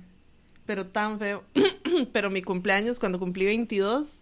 Pero 0.65 0.86
tan 0.88 1.19
feo. 1.19 1.43
pero 2.13 2.29
mi 2.29 2.41
cumpleaños, 2.41 2.97
cuando 2.97 3.19
cumplí 3.19 3.43
22, 3.45 4.21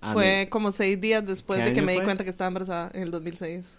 A 0.00 0.14
fue 0.14 0.44
mí- 0.44 0.50
como 0.50 0.72
seis 0.72 0.98
días 0.98 1.26
después 1.26 1.58
¿Qué 1.60 1.66
de 1.66 1.72
que 1.74 1.82
me 1.82 1.92
di 1.92 1.98
fue? 1.98 2.04
cuenta 2.06 2.24
que 2.24 2.30
estaba 2.30 2.48
embarazada 2.48 2.90
en 2.94 3.02
el 3.02 3.10
2006. 3.10 3.76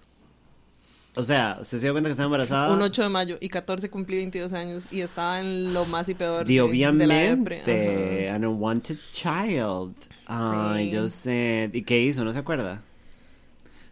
O 1.17 1.23
sea, 1.23 1.58
¿usted 1.62 1.78
se 1.80 1.86
dio 1.86 1.93
cuenta 1.93 2.10
que 2.10 2.12
estaba 2.12 2.25
embarazada? 2.25 2.73
Un 2.73 2.82
8 2.82 3.04
de 3.04 3.10
mayo 3.10 3.38
y 3.39 3.49
14 3.49 3.89
cumplí 3.89 4.17
22 4.17 4.51
años 4.54 4.84
y 4.91 5.01
estaba 5.01 5.39
en 5.39 5.73
lo 5.73 5.86
más 5.86 6.10
y 6.10 6.13
peor 6.13 6.45
De 6.45 6.54
de, 6.54 6.54
de 6.54 6.60
la 6.60 6.65
obviamente, 6.65 8.30
an 8.30 8.45
unwanted 8.45 8.97
child. 9.12 9.95
Ay, 10.28 10.89
Sí. 10.89 10.95
yo 10.95 11.10
sé. 11.10 11.69
¿Y 11.73 11.84
qué 11.84 12.01
hizo? 12.01 12.23
¿No 12.25 12.34
se 12.34 12.39
acuerda? 12.39 12.82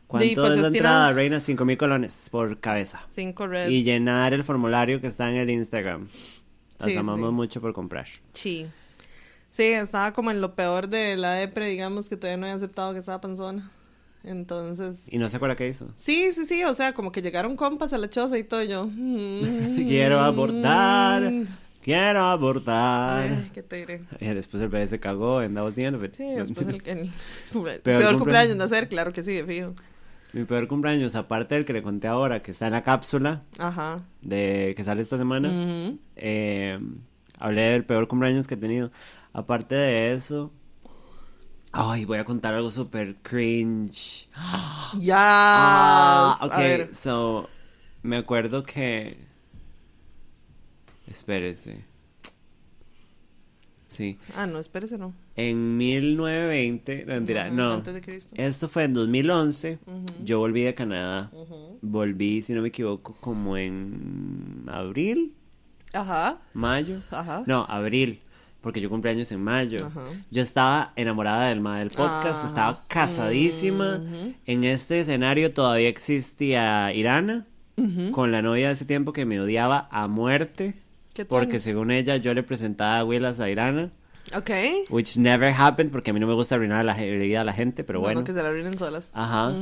¿Cuánto 0.08 0.28
Di, 0.28 0.36
pues, 0.36 0.52
es 0.56 0.58
la 0.58 0.68
entrada, 0.68 1.12
Reina? 1.14 1.40
Cinco 1.40 1.66
mil 1.66 1.78
colones 1.78 2.30
por 2.30 2.60
cabeza. 2.60 3.02
Cinco 3.16 3.48
reds. 3.48 3.72
Y 3.72 3.84
llenar 3.84 4.34
el 4.34 4.44
formulario 4.44 5.00
que 5.02 5.08
está 5.08 5.30
en 5.30 5.38
el 5.38 5.50
Instagram. 5.50 6.08
Las 6.80 6.92
Sí, 6.92 6.98
amamos 6.98 7.30
sí. 7.30 7.36
mucho 7.36 7.62
por 7.62 7.74
comprar. 7.74 8.08
Sí. 8.34 8.68
Sí, 9.50 9.64
estaba 9.64 10.12
como 10.14 10.30
en 10.32 10.42
lo 10.42 10.56
peor 10.56 10.90
de 10.90 11.16
la 11.16 11.34
depre, 11.34 11.68
digamos, 11.68 12.10
que 12.10 12.18
todavía 12.18 12.38
no 12.38 12.46
había 12.46 12.56
aceptado 12.58 12.92
que 12.94 13.00
estaba 13.00 13.22
panzona. 13.22 13.72
Entonces... 14.24 15.04
¿Y 15.10 15.18
no 15.18 15.28
se 15.30 15.38
acuerda 15.38 15.56
qué 15.56 15.68
hizo? 15.68 15.90
Sí, 15.96 16.32
sí, 16.34 16.46
sí, 16.46 16.64
o 16.64 16.74
sea, 16.74 16.94
como 16.94 17.12
que 17.12 17.22
llegaron 17.22 17.56
compas 17.56 17.92
a 17.94 17.98
la 17.98 18.10
choza 18.10 18.38
y 18.38 18.44
todo 18.44 18.64
y 18.64 18.70
yo. 18.70 18.86
mm, 18.88 19.76
Quiero 19.76 20.20
abortar. 20.22 21.32
Quiero 21.82 22.22
abortar. 22.22 23.24
Ay, 23.30 23.52
qué. 23.54 24.02
Y 24.22 24.26
después 24.28 24.64
el 24.64 24.70
bebé 24.70 24.88
se 24.88 25.00
cagó 25.02 25.42
en 25.42 25.58
It. 25.58 26.14
Sí, 26.16 26.24
después 26.24 26.68
el, 26.68 26.76
el- 26.86 27.10
peor, 27.52 27.82
cumpleaños. 27.82 28.14
cumpleaños 28.18 28.58
de 28.58 28.64
hacer, 28.64 28.88
claro 28.88 29.12
que 29.12 29.24
sí, 29.24 29.34
de 29.34 29.44
fijo. 29.44 29.68
Mi 30.32 30.46
peor 30.46 30.68
cumpleaños, 30.68 31.14
aparte 31.16 31.56
del 31.56 31.66
que 31.66 31.74
le 31.74 31.84
conté 31.84 32.08
ahora, 32.08 32.42
que 32.42 32.52
está 32.52 32.68
en 32.68 32.72
la 32.74 32.82
cápsula 32.82 33.44
Ajá. 33.60 34.02
de 34.22 34.74
que 34.78 34.84
sale 34.86 35.02
esta 35.02 35.18
semana. 35.18 35.94
Eh, 36.16 36.80
hablé 37.38 37.62
del 37.64 37.84
peor 37.86 38.08
cumpleaños 38.08 38.48
que 38.48 38.54
he 38.54 38.58
tenido. 38.58 38.90
Aparte 39.34 39.76
de 39.76 40.14
eso. 40.14 40.52
Ay, 41.76 42.06
voy 42.06 42.20
a 42.20 42.24
contar 42.24 42.54
algo 42.54 42.72
súper 42.72 43.16
cringe. 43.24 44.30
Ya. 45.00 45.18
Ah, 45.18 46.38
ok, 46.42 46.52
A 46.54 46.60
ver. 46.60 46.94
so. 46.94 47.50
Me 48.04 48.18
acuerdo 48.18 48.62
que. 48.64 49.18
Espérese. 51.08 51.84
Sí. 53.88 54.20
Ah, 54.36 54.46
no, 54.46 54.60
espérese, 54.60 54.98
no. 55.00 55.14
En 55.36 55.78
1920. 55.78 57.06
No, 57.06 57.14
mentira, 57.16 57.48
Ujú, 57.48 57.56
no. 57.56 57.74
Antes 57.74 57.94
de 57.96 58.02
Cristo. 58.02 58.36
Esto 58.38 58.68
fue 58.70 58.84
en 58.84 58.94
2011. 58.94 59.80
Ujú. 59.86 60.06
Yo 60.24 60.38
volví 60.40 60.62
de 60.64 60.76
Canadá. 60.76 61.30
Ujú. 61.32 61.80
Volví, 61.82 62.42
si 62.44 62.54
no 62.54 62.62
me 62.62 62.68
equivoco, 62.68 63.16
como 63.20 63.58
en 63.58 64.64
abril, 64.68 65.34
Ajá. 65.94 66.40
mayo. 66.54 67.02
Ajá. 67.12 67.44
No, 67.48 67.66
abril, 67.70 68.20
porque 68.64 68.82
yo 68.82 68.90
cumpleaños 68.90 69.32
en 69.34 69.44
mayo. 69.44 69.86
Ajá. 69.86 70.06
Yo 70.32 70.42
estaba 70.42 70.94
enamorada 70.96 71.50
del 71.50 71.62
del 71.62 71.90
podcast, 71.92 72.40
Ajá. 72.40 72.48
estaba 72.48 72.84
casadísima. 72.88 74.02
En 74.48 74.64
este 74.64 75.02
escenario 75.02 75.52
todavía 75.52 75.90
existía 75.90 76.92
Irana, 76.94 77.46
con 78.12 78.32
la 78.32 78.42
novia 78.42 78.68
de 78.68 78.74
ese 78.74 78.86
tiempo 78.86 79.14
que 79.14 79.26
me 79.26 79.40
odiaba 79.40 79.88
a 79.92 80.08
muerte. 80.08 80.74
Porque 81.28 81.60
según 81.60 81.92
ella 81.92 82.16
yo 82.18 82.34
le 82.34 82.42
presentaba 82.42 82.98
a 83.00 83.04
Willas 83.06 83.40
a 83.40 83.48
Irana, 83.50 83.92
Ok. 84.36 84.50
which 84.90 85.18
never 85.18 85.54
happened 85.56 85.92
porque 85.92 86.10
a 86.10 86.14
mí 86.14 86.20
no 86.20 86.26
me 86.26 86.34
gusta 86.34 86.56
arruinar 86.56 86.84
la 86.86 86.96
vida 86.96 87.42
a 87.42 87.44
la 87.44 87.54
gente, 87.54 87.84
pero 87.84 88.00
bueno. 88.00 88.22
Bueno, 88.22 88.26
que 88.26 88.32
se 88.34 88.42
la 88.42 88.50
arruinen 88.50 88.78
solas. 88.78 89.12
Ajá. 89.14 89.54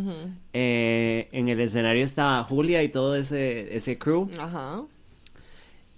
Eh, 0.53 1.27
en 1.31 1.49
el 1.49 1.59
escenario 1.59 2.03
estaba 2.03 2.43
Julia 2.43 2.83
y 2.83 2.89
todo 2.89 3.15
ese, 3.15 3.75
ese 3.75 3.97
crew. 3.97 4.29
Ajá. 4.39 4.83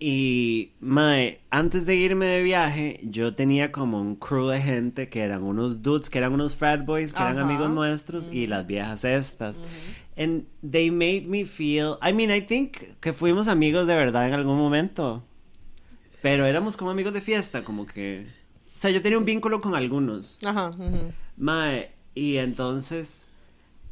Y, 0.05 0.73
mae, 0.81 1.39
antes 1.49 1.85
de 1.85 1.95
irme 1.95 2.25
de 2.25 2.43
viaje, 2.43 2.99
yo 3.03 3.35
tenía 3.35 3.71
como 3.71 4.01
un 4.01 4.17
crew 4.17 4.49
de 4.49 4.61
gente 4.61 5.07
que 5.07 5.21
eran 5.21 5.43
unos 5.43 5.81
dudes, 5.81 6.09
que 6.09 6.17
eran 6.17 6.33
unos 6.33 6.55
frat 6.55 6.85
boys, 6.85 7.13
que 7.13 7.21
eran 7.21 7.39
amigos 7.39 7.69
nuestros, 7.69 8.29
y 8.29 8.47
las 8.47 8.67
viejas 8.67 9.05
estas. 9.05 9.61
And 10.17 10.43
they 10.61 10.91
made 10.91 11.21
me 11.27 11.45
feel, 11.45 11.95
I 12.05 12.11
mean, 12.11 12.31
I 12.31 12.41
think 12.41 12.99
que 12.99 13.13
fuimos 13.13 13.47
amigos 13.47 13.87
de 13.87 13.95
verdad 13.95 14.27
en 14.27 14.33
algún 14.33 14.57
momento. 14.57 15.23
Pero 16.21 16.43
éramos 16.43 16.75
como 16.75 16.91
amigos 16.91 17.13
de 17.13 17.21
fiesta, 17.21 17.63
como 17.63 17.85
que... 17.85 18.27
O 18.75 18.77
sea, 18.77 18.91
yo 18.91 19.01
tenía 19.01 19.17
un 19.17 19.23
vínculo 19.23 19.61
con 19.61 19.73
algunos. 19.73 20.37
Ajá. 20.43 20.73
Mae, 21.37 21.91
y 22.13 22.39
entonces, 22.39 23.27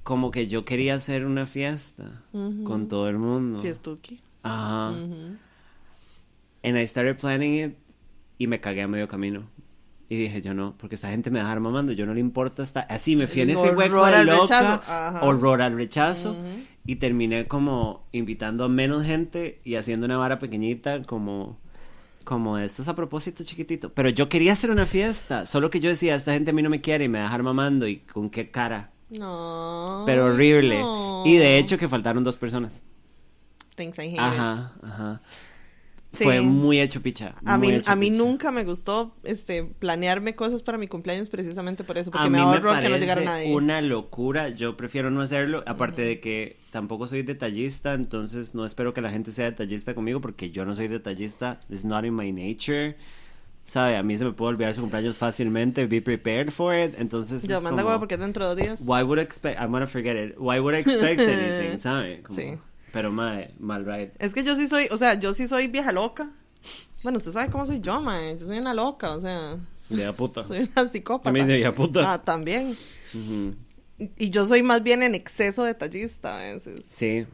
como 0.03 0.29
que 0.29 0.47
yo 0.47 0.65
quería 0.65 0.95
hacer 0.95 1.25
una 1.25 1.45
fiesta 1.45 2.21
con 2.33 2.89
todo 2.89 3.07
el 3.07 3.17
mundo. 3.17 3.61
Fiestuki. 3.61 4.19
Ajá. 4.43 4.93
And 6.63 6.77
I 6.77 6.85
started 6.85 7.17
planning 7.17 7.55
it 7.59 7.77
y 8.37 8.47
me 8.47 8.59
cagué 8.59 8.81
a 8.83 8.87
medio 8.87 9.07
camino. 9.07 9.43
Y 10.09 10.17
dije, 10.17 10.41
yo 10.41 10.53
no, 10.53 10.75
porque 10.77 10.95
esta 10.95 11.09
gente 11.09 11.31
me 11.31 11.39
va 11.39 11.45
a 11.45 11.47
dejar 11.47 11.61
mamando, 11.61 11.93
yo 11.93 12.05
no 12.05 12.13
le 12.13 12.19
importa 12.19 12.63
esta... 12.63 12.81
Así 12.81 13.15
me 13.15 13.27
fui 13.27 13.43
en 13.43 13.51
ese 13.51 13.71
hueco 13.71 13.95
horror 13.97 14.09
de 14.09 14.15
al 14.17 14.25
loca, 14.25 15.19
horror 15.21 15.61
al 15.61 15.73
rechazo, 15.73 16.31
Ujú. 16.33 16.65
y 16.85 16.97
terminé 16.97 17.47
como 17.47 18.05
invitando 18.11 18.65
a 18.65 18.67
menos 18.69 19.05
gente 19.05 19.61
y 19.63 19.75
haciendo 19.75 20.05
una 20.05 20.17
vara 20.17 20.37
pequeñita 20.39 21.03
como... 21.03 21.59
Como 22.25 22.57
esto 22.59 22.83
es 22.83 22.87
a 22.87 22.93
propósito 22.95 23.43
chiquitito. 23.43 23.93
Pero 23.93 24.09
yo 24.09 24.29
quería 24.29 24.53
hacer 24.53 24.69
una 24.69 24.85
fiesta. 24.85 25.47
Solo 25.47 25.71
que 25.71 25.79
yo 25.79 25.89
decía, 25.89 26.13
esta 26.13 26.33
gente 26.33 26.51
a 26.51 26.53
mí 26.53 26.61
no 26.61 26.69
me 26.69 26.79
quiere 26.81 27.05
y 27.05 27.09
me 27.09 27.17
va 27.17 27.23
a 27.25 27.27
dejar 27.27 27.41
mamando. 27.41 27.87
¿Y 27.87 27.97
con 27.97 28.29
qué 28.29 28.51
cara? 28.51 28.91
No. 29.09 30.03
Pero 30.05 30.25
horrible. 30.25 30.79
no. 30.79 31.23
Y 31.25 31.37
de 31.37 31.57
hecho 31.57 31.79
que 31.79 31.89
faltaron 31.89 32.23
dos 32.23 32.37
personas. 32.37 32.83
Thanks, 33.75 33.97
I 33.97 34.01
hate. 34.09 34.19
Ajá, 34.19 34.73
ajá. 34.83 35.21
Sí. 36.13 36.25
Fue 36.25 36.41
muy 36.41 36.81
hecho 36.81 37.01
picha. 37.01 37.35
A 37.45 37.57
mí, 37.57 37.81
a 37.85 37.95
mí 37.95 38.09
picha. 38.11 38.21
nunca 38.21 38.51
me 38.51 38.65
gustó 38.65 39.15
este 39.23 39.63
planearme 39.63 40.35
cosas 40.35 40.61
para 40.61 40.77
mi 40.77 40.87
cumpleaños 40.87 41.29
precisamente 41.29 41.85
por 41.85 41.97
eso, 41.97 42.11
porque 42.11 42.27
a 42.27 42.29
me 42.29 42.41
horror 42.41 42.81
que 42.81 42.89
no 42.89 42.97
llegara 42.97 43.21
nadie. 43.21 43.53
una 43.55 43.79
locura. 43.81 44.49
Yo 44.49 44.75
prefiero 44.75 45.09
no 45.09 45.21
hacerlo. 45.21 45.63
Aparte 45.65 46.01
de 46.01 46.19
que 46.19 46.57
tampoco 46.69 47.07
soy 47.07 47.23
detallista, 47.23 47.93
entonces 47.93 48.55
no 48.55 48.65
espero 48.65 48.93
que 48.93 48.99
la 49.01 49.09
gente 49.09 49.31
sea 49.31 49.45
detallista 49.45 49.95
conmigo 49.95 50.19
porque 50.19 50.51
yo 50.51 50.65
no 50.65 50.75
soy 50.75 50.89
detallista. 50.89 51.61
It's 51.69 51.85
not 51.85 52.03
in 52.03 52.13
my 52.13 52.31
nature. 52.31 52.97
¿Sabe? 53.63 53.95
A 53.95 54.03
mí 54.03 54.17
se 54.17 54.25
me 54.25 54.33
puede 54.33 54.49
olvidar 54.49 54.73
su 54.73 54.81
cumpleaños 54.81 55.15
fácilmente. 55.15 55.85
Be 55.85 56.01
prepared 56.01 56.49
for 56.51 56.75
it. 56.75 56.95
Entonces. 56.99 57.47
Yo 57.47 57.61
manda 57.61 57.85
huevo 57.85 57.99
porque 57.99 58.17
dentro 58.17 58.49
de 58.49 58.55
dos 58.55 58.57
días. 58.57 58.81
Why 58.85 59.03
would 59.03 59.19
expect. 59.19 59.59
I'm 59.61 59.71
gonna 59.71 59.87
forget 59.87 60.17
it. 60.17 60.35
Why 60.37 60.59
would 60.59 60.75
I 60.75 60.79
expect 60.79 61.21
anything? 61.21 61.77
¿Sabe? 61.79 62.21
Como- 62.23 62.37
Sí. 62.37 62.57
Pero 62.91 63.11
mal, 63.11 63.53
mal 63.59 63.85
ride. 63.85 64.11
Es 64.19 64.33
que 64.33 64.43
yo 64.43 64.55
sí 64.55 64.67
soy, 64.67 64.87
o 64.91 64.97
sea, 64.97 65.13
yo 65.15 65.33
sí 65.33 65.47
soy 65.47 65.67
vieja 65.67 65.91
loca. 65.91 66.31
Bueno, 67.03 67.17
usted 67.17 67.31
sabe 67.31 67.49
cómo 67.49 67.65
soy 67.65 67.79
yo, 67.79 67.99
mae. 68.01 68.37
Yo 68.37 68.45
soy 68.47 68.59
una 68.59 68.73
loca, 68.73 69.11
o 69.15 69.19
sea. 69.19 69.57
Vieja 69.89 70.13
puta. 70.13 70.43
Soy 70.47 70.69
una 70.75 70.89
psicópata. 70.89 71.31
Me 71.33 71.39
dice 71.41 71.55
vieja 71.55 71.73
puta. 71.73 72.13
Ah, 72.13 72.21
también. 72.21 72.75
Y 74.17 74.29
yo 74.29 74.45
soy 74.45 74.63
más 74.63 74.83
bien 74.83 75.03
en 75.03 75.15
exceso 75.15 75.63
detallista 75.63 76.35
a 76.37 76.53
veces. 76.53 76.79
Sí, 76.89 77.25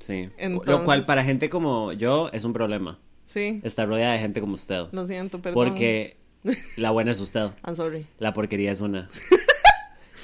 sí. 0.00 0.28
Entonces- 0.38 0.72
Lo 0.74 0.84
cual 0.84 1.04
para 1.04 1.22
gente 1.22 1.48
como 1.50 1.92
yo 1.92 2.30
es 2.32 2.44
un 2.44 2.52
problema. 2.52 2.98
Sí. 3.26 3.60
Estar 3.62 3.86
rodeada 3.86 4.14
de 4.14 4.18
gente 4.18 4.40
como 4.40 4.54
usted. 4.54 4.86
Lo 4.92 5.06
siento, 5.06 5.40
perdón. 5.40 5.54
Porque 5.68 6.16
la 6.76 6.90
buena 6.90 7.10
es 7.12 7.20
usted. 7.20 7.50
I'm 7.64 7.76
sorry. 7.76 8.06
La 8.18 8.32
porquería 8.32 8.72
es 8.72 8.80
una. 8.80 9.08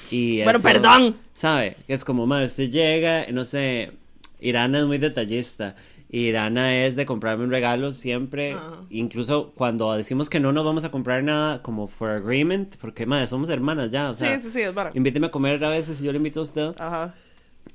Y 0.09 0.41
Bueno, 0.43 0.59
perdón. 0.61 1.17
¿Sabe? 1.33 1.75
Es 1.89 2.05
como, 2.05 2.25
madre, 2.25 2.45
usted 2.45 2.69
llega, 2.69 3.25
no 3.31 3.43
sé, 3.43 3.91
Irana 4.39 4.79
es 4.79 4.85
muy 4.85 4.97
detallista. 4.97 5.75
Irana 6.09 6.85
es 6.85 6.95
de 6.95 7.05
comprarme 7.05 7.43
un 7.43 7.51
regalo 7.51 7.91
siempre, 7.91 8.53
Ajá. 8.53 8.83
incluso 8.89 9.51
cuando 9.55 9.93
decimos 9.93 10.29
que 10.29 10.39
no 10.39 10.53
nos 10.53 10.63
vamos 10.63 10.85
a 10.85 10.91
comprar 10.91 11.21
nada 11.23 11.61
como 11.61 11.87
for 11.87 12.11
agreement, 12.11 12.77
porque 12.77 13.05
madre, 13.05 13.27
somos 13.27 13.49
hermanas 13.49 13.91
ya, 13.91 14.09
o 14.09 14.13
sea, 14.13 14.37
sí, 14.37 14.43
sí, 14.45 14.51
sí, 14.53 14.61
es 14.61 14.73
vara. 14.73 14.91
invíteme 14.93 15.27
a 15.27 15.31
comer 15.31 15.63
a 15.65 15.69
veces 15.69 15.99
y 16.01 16.05
yo 16.05 16.11
le 16.13 16.17
invito 16.17 16.39
a 16.39 16.43
usted. 16.43 16.71
Ajá. 16.79 17.13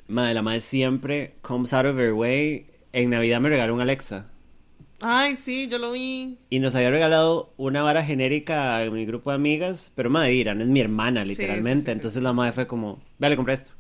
Madre, 0.09 0.33
la 0.35 0.41
madre 0.43 0.61
siempre 0.61 1.35
comes 1.43 1.73
out 1.75 1.85
of 1.85 1.99
her 1.99 2.15
way. 2.15 2.67
En 2.95 3.11
Navidad 3.11 3.41
me 3.41 3.51
regaló 3.51 3.75
un 3.75 3.81
Alexa. 3.83 4.27
Ay, 5.01 5.37
sí, 5.37 5.69
yo 5.69 5.79
lo 5.79 5.93
vi. 5.93 6.39
Y 6.49 6.61
nos 6.61 6.75
había 6.75 6.91
regalado 6.91 7.53
una 7.57 7.83
vara 7.83 8.05
genérica 8.05 8.79
a 8.79 8.89
mi 8.91 9.05
grupo 9.05 9.31
de 9.31 9.37
amigas. 9.37 9.91
Pero 9.95 10.09
madre, 10.11 10.33
Irán 10.35 10.61
es 10.63 10.69
mi 10.69 10.81
hermana, 10.81 11.25
literalmente. 11.25 11.81
sí, 11.81 11.87
sí, 11.87 11.93
Entonces 11.93 12.23
la 12.23 12.33
madre 12.33 12.53
fue 12.53 12.67
como, 12.67 13.03
vale, 13.19 13.37
compré 13.37 13.55
esto. 13.55 13.73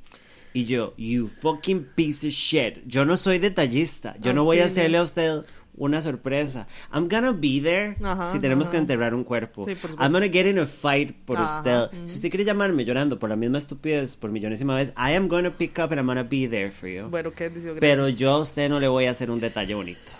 Y 0.54 0.64
yo, 0.66 0.94
you 0.96 1.28
fucking 1.28 1.86
piece 1.94 2.26
of 2.26 2.32
shit. 2.32 2.84
Yo 2.86 3.04
no 3.04 3.16
soy 3.16 3.38
detallista. 3.38 4.16
Yo 4.20 4.34
no 4.34 4.44
voy 4.44 4.58
a 4.60 4.66
hacerle 4.66 4.98
a 4.98 5.02
usted 5.02 5.44
una 5.74 6.02
sorpresa. 6.02 6.66
I'm 6.92 7.08
gonna 7.08 7.32
be 7.32 7.58
there 7.60 7.96
Ajá, 8.02 8.30
si 8.30 8.38
tenemos 8.38 8.68
que 8.68 8.76
ajá. 8.76 8.82
enterrar 8.82 9.14
un 9.14 9.24
cuerpo. 9.24 9.64
Sí. 9.66 9.74
I'm 9.98 10.12
gonna 10.12 10.28
get 10.28 10.44
in 10.46 10.58
a 10.58 10.66
fight 10.66 11.12
por 11.24 11.38
Ajá, 11.38 11.58
usted. 11.58 11.98
ujú. 11.98 12.06
Si 12.08 12.16
usted 12.16 12.28
quiere 12.30 12.44
llamarme 12.44 12.84
llorando 12.84 13.18
por 13.18 13.30
la 13.30 13.36
misma 13.36 13.56
estupidez 13.58 14.16
por 14.16 14.30
millonésima 14.30 14.76
vez, 14.76 14.90
I 14.90 15.14
am 15.14 15.28
gonna 15.28 15.50
pick 15.50 15.78
up 15.78 15.90
and 15.90 15.98
I'm 15.98 16.06
gonna 16.06 16.22
be 16.24 16.46
there 16.46 16.70
for 16.70 16.88
you. 16.90 17.08
Bueno, 17.08 17.32
¿qué? 17.32 17.50
Pero 17.80 18.08
yo 18.10 18.32
a 18.32 18.38
usted 18.40 18.68
no 18.68 18.78
le 18.78 18.88
voy 18.88 19.06
a 19.06 19.12
hacer 19.12 19.30
un 19.30 19.40
detalle 19.40 19.74
bonito. 19.74 20.12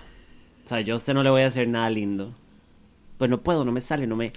O 0.65 0.69
sea, 0.69 0.81
yo 0.81 0.95
a 0.95 0.97
usted 0.97 1.13
no 1.13 1.23
le 1.23 1.29
voy 1.31 1.43
a 1.43 1.49
hacer 1.49 1.69
nada 1.69 1.91
lindo. 1.91 2.35
Pues 3.19 3.29
no 3.31 3.43
puedo, 3.43 3.65
no 3.65 3.73
me 3.73 3.81
sale, 3.83 4.07
no 4.07 4.17
me... 4.17 4.33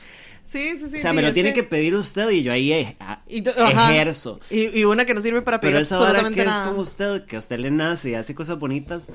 Sí, 0.47 0.71
sí, 0.77 0.77
sí. 0.89 0.95
o 0.95 0.99
sea, 0.99 1.09
sí, 1.11 1.15
me 1.15 1.21
lo 1.21 1.33
tiene 1.33 1.53
que 1.53 1.63
pedir 1.63 1.95
usted 1.95 2.29
y 2.29 2.43
yo 2.43 2.51
ahí 2.51 2.71
eh, 2.71 2.97
y 3.27 3.43
ejerzo. 3.47 4.39
Y, 4.49 4.79
y 4.79 4.83
una 4.85 5.05
que 5.05 5.13
no 5.13 5.21
sirve 5.21 5.41
para 5.41 5.59
pedir 5.59 5.73
Pero 5.73 5.83
esa 5.83 5.99
hora 5.99 6.11
que 6.11 6.17
absolutamente 6.19 6.41
es 6.41 6.47
nada. 6.47 6.67
como 6.69 6.81
usted, 6.81 7.25
que 7.25 7.35
a 7.35 7.39
usted 7.39 7.59
le 7.59 7.71
nace 7.71 8.11
y 8.11 8.13
hace 8.15 8.35
cosas 8.35 8.57
bonitas, 8.59 9.11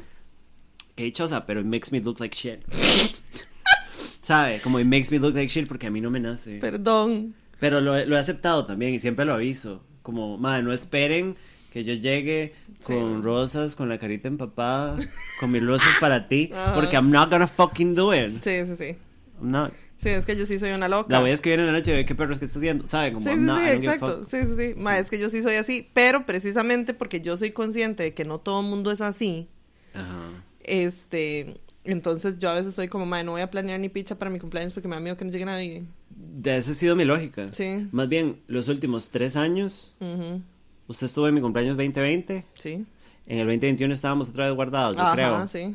qué 0.96 1.04
dichosa, 1.04 1.46
pero 1.46 1.60
it 1.60 1.66
makes 1.66 1.88
me 1.92 2.00
look 2.00 2.20
like 2.20 2.36
shit. 2.36 2.60
¿Sabe? 4.22 4.60
Como 4.60 4.78
it 4.78 4.86
makes 4.86 5.10
me 5.10 5.18
look 5.18 5.34
like 5.34 5.48
shit 5.48 5.66
porque 5.66 5.86
a 5.86 5.90
mí 5.90 6.00
no 6.00 6.10
me 6.10 6.20
nace. 6.20 6.58
Perdón. 6.58 7.34
Pero 7.58 7.80
lo, 7.80 7.96
he- 7.96 8.06
lo 8.06 8.16
he 8.16 8.18
aceptado 8.20 8.66
también 8.66 8.94
y 8.94 9.00
siempre 9.00 9.24
lo 9.24 9.32
aviso. 9.34 9.82
Como, 10.02 10.38
madre, 10.38 10.62
no 10.62 10.72
esperen 10.72 11.36
que 11.72 11.84
yo 11.84 11.94
llegue 11.94 12.54
con 12.82 13.22
rosas, 13.22 13.76
con 13.76 13.88
la 13.88 13.98
carita 13.98 14.28
empapada, 14.28 14.98
con 15.38 15.50
mis 15.52 15.62
rosas 15.64 15.88
para 16.00 16.26
ti, 16.28 16.50
Ajá. 16.54 16.74
porque 16.74 16.96
I'm 16.96 17.10
not 17.10 17.30
gonna 17.30 17.46
fucking 17.46 17.94
do 17.94 18.14
it. 18.14 18.42
Sí, 18.42 18.64
sí, 18.66 18.74
sí. 18.78 18.96
I'm 19.40 19.50
not. 19.50 19.72
Sí, 20.00 20.08
es 20.08 20.24
que 20.24 20.34
yo 20.34 20.46
sí 20.46 20.58
soy 20.58 20.70
una 20.70 20.88
loca. 20.88 21.08
La 21.10 21.20
voy 21.20 21.30
a 21.30 21.34
escribir 21.34 21.60
en 21.60 21.66
la 21.66 21.72
noche 21.72 21.90
y 21.92 21.94
ver 21.94 22.06
qué 22.06 22.14
perros 22.14 22.38
que 22.38 22.46
está 22.46 22.58
haciendo, 22.58 22.86
¿sabe? 22.86 23.12
Como, 23.12 23.24
Sí, 23.28 23.34
sí, 23.34 23.40
not, 23.40 23.60
sí, 23.62 23.68
exacto. 23.68 24.24
Sí, 24.24 24.36
sí, 24.46 24.54
sí. 24.56 24.74
Ma, 24.76 24.98
es 24.98 25.10
que 25.10 25.18
yo 25.18 25.28
sí 25.28 25.42
soy 25.42 25.56
así. 25.56 25.88
Pero 25.92 26.24
precisamente 26.24 26.94
porque 26.94 27.20
yo 27.20 27.36
soy 27.36 27.50
consciente 27.50 28.02
de 28.04 28.14
que 28.14 28.24
no 28.24 28.38
todo 28.38 28.60
el 28.60 28.66
mundo 28.66 28.90
es 28.92 29.00
así, 29.02 29.48
Ajá. 29.94 30.30
este. 30.64 31.58
Entonces 31.84 32.38
yo 32.38 32.50
a 32.50 32.54
veces 32.54 32.74
soy 32.74 32.88
como, 32.88 33.04
madre, 33.06 33.24
no 33.24 33.32
voy 33.32 33.40
a 33.42 33.50
planear 33.50 33.78
ni 33.80 33.88
picha 33.88 34.14
para 34.18 34.30
mi 34.30 34.38
cumpleaños 34.38 34.72
porque 34.72 34.86
me 34.88 34.94
da 34.96 35.00
miedo 35.00 35.16
que 35.16 35.24
no 35.24 35.30
llegue 35.32 35.44
nadie. 35.46 35.84
De 36.10 36.56
esa 36.56 36.70
ha 36.70 36.74
sido 36.74 36.94
mi 36.96 37.04
lógica. 37.04 37.48
Sí. 37.52 37.86
Más 37.92 38.08
bien, 38.08 38.40
los 38.48 38.68
últimos 38.68 39.10
tres 39.10 39.36
años, 39.36 39.94
Ujú, 40.00 40.42
usted 40.88 41.06
estuvo 41.06 41.28
en 41.28 41.34
mi 41.34 41.40
cumpleaños 41.42 41.76
2020, 41.76 42.44
Sí. 42.58 42.84
en 43.26 43.38
el 43.38 43.46
2021 43.46 43.92
estábamos 43.94 44.28
otra 44.30 44.44
vez 44.46 44.54
guardados, 44.54 44.96
yo 44.96 45.02
Ajá, 45.02 45.12
creo. 45.14 45.48
sí. 45.48 45.74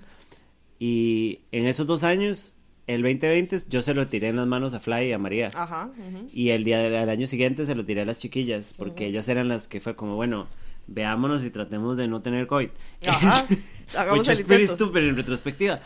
Y 0.79 1.39
en 1.51 1.67
esos 1.67 1.87
dos 1.87 2.03
años, 2.03 2.53
el 2.87 3.01
2020 3.01 3.59
yo 3.69 3.81
se 3.81 3.93
lo 3.93 4.07
tiré 4.07 4.27
en 4.29 4.35
las 4.35 4.47
manos 4.47 4.73
a 4.73 4.79
Fly 4.79 5.05
y 5.07 5.11
a 5.13 5.17
María. 5.17 5.49
Ajá. 5.53 5.91
Y 6.31 6.49
el 6.49 6.63
día 6.63 6.79
del 6.79 7.09
año 7.09 7.27
siguiente 7.27 7.65
se 7.65 7.75
lo 7.75 7.83
tiré 7.85 8.01
a 8.01 8.05
las 8.05 8.17
chiquillas, 8.19 8.73
porque 8.77 9.07
ellas 9.07 9.27
eran 9.27 9.47
las 9.47 9.67
que 9.67 9.79
fue 9.79 9.95
como, 9.95 10.15
bueno, 10.15 10.47
veámonos 10.87 11.43
y 11.43 11.49
tratemos 11.49 11.97
de 11.97 12.07
no 12.07 12.21
tener 12.21 12.45
COVID. 12.47 12.69
Ajá, 13.07 13.45
hagamos 13.97 14.27
el 14.27 14.39
intento. 14.41 14.73
stupid 14.75 14.99
en 15.01 15.15
retrospectiva. 15.15 15.79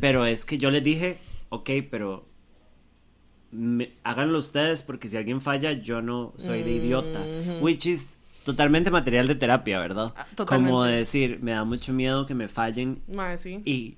Pero 0.00 0.26
es 0.26 0.44
que 0.44 0.58
yo 0.58 0.70
les 0.70 0.82
dije, 0.82 1.18
ok, 1.50 1.70
pero 1.90 2.26
me- 3.50 3.92
háganlo 4.04 4.38
ustedes 4.38 4.82
porque 4.82 5.08
si 5.08 5.16
alguien 5.16 5.40
falla, 5.40 5.72
yo 5.72 6.02
no 6.02 6.32
soy 6.36 6.62
de 6.62 6.72
idiota. 6.72 7.20
Which 7.60 7.86
is 7.86 8.18
totalmente 8.44 8.90
material 8.90 9.26
de 9.26 9.34
terapia, 9.34 9.78
¿verdad? 9.78 10.12
Ah, 10.16 10.26
totalmente. 10.34 10.70
Como 10.70 10.84
decir, 10.84 11.38
me 11.42 11.52
da 11.52 11.64
mucho 11.64 11.92
miedo 11.92 12.26
que 12.26 12.34
me 12.34 12.48
fallen 12.48 13.02
Ma, 13.06 13.36
sí. 13.38 13.60
y 13.64 13.96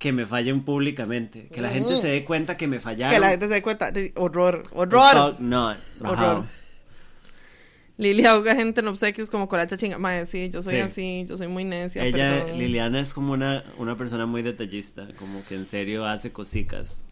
que 0.00 0.12
me 0.12 0.26
fallen 0.26 0.62
públicamente. 0.64 1.46
Que 1.48 1.60
la 1.60 1.68
gente 1.68 1.94
se 1.96 2.08
dé 2.08 2.24
cuenta 2.24 2.56
que 2.56 2.66
me 2.66 2.80
fallaron. 2.80 3.14
Que 3.14 3.20
la 3.20 3.28
gente 3.28 3.46
se 3.46 3.54
dé 3.54 3.62
cuenta. 3.62 3.92
Horror, 4.16 4.62
horror. 4.72 5.36
No, 5.40 5.72
Horror. 6.00 6.46
Lili 7.98 8.24
ahoga 8.24 8.54
gente 8.54 8.80
en 8.80 8.88
obsequios 8.88 9.28
como 9.28 9.46
colacha 9.46 9.76
chinga. 9.76 9.98
Madre, 9.98 10.24
sí, 10.24 10.48
yo 10.48 10.62
soy 10.62 10.76
Sí. 10.76 10.80
así, 10.80 11.26
yo 11.28 11.36
soy 11.36 11.48
muy 11.48 11.64
necia. 11.64 12.02
Ella, 12.02 12.40
perdón. 12.40 12.58
Liliana 12.58 12.98
es 12.98 13.12
como 13.12 13.34
una, 13.34 13.62
una 13.76 13.94
persona 13.98 14.24
muy 14.24 14.40
detallista, 14.40 15.06
como 15.18 15.44
que 15.44 15.54
en 15.54 15.66
serio 15.66 16.06
hace 16.06 16.32
cosicas. 16.32 17.04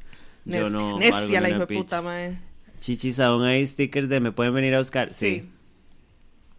Yo 0.47 0.53
Necia, 0.53 0.71
no. 0.71 0.99
necia 0.99 1.13
valgo 1.15 1.41
la 1.41 1.49
hijo 1.51 1.59
de 1.67 1.67
puta, 1.77 2.01
madre. 2.01 2.39
Chichis, 2.81 3.21
aún 3.21 3.45
hay 3.45 3.67
stickers 3.67 4.09
de 4.09 4.21
me 4.21 4.33
pueden 4.33 4.55
venir 4.55 4.75
a 4.75 4.79
buscar. 4.79 5.13
Sí. 5.13 5.41
Sí. 5.43 5.51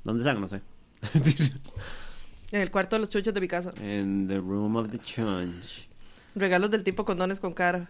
¿Dónde 0.03 0.21
están? 0.21 0.39
No 0.39 0.47
sé. 0.47 0.61
En 2.51 2.61
el 2.61 2.69
cuarto 2.69 2.97
de 2.97 2.99
los 3.01 3.09
chuchos 3.09 3.33
de 3.33 3.41
mi 3.41 3.47
casa. 3.47 3.73
In 3.81 4.27
the 4.27 4.37
room 4.37 4.75
of 4.75 4.91
the 4.91 4.99
chunch. 4.99 5.88
Regalos 6.35 6.71
del 6.71 6.83
tipo 6.83 7.05
condones 7.05 7.39
con 7.39 7.53
cara. 7.53 7.89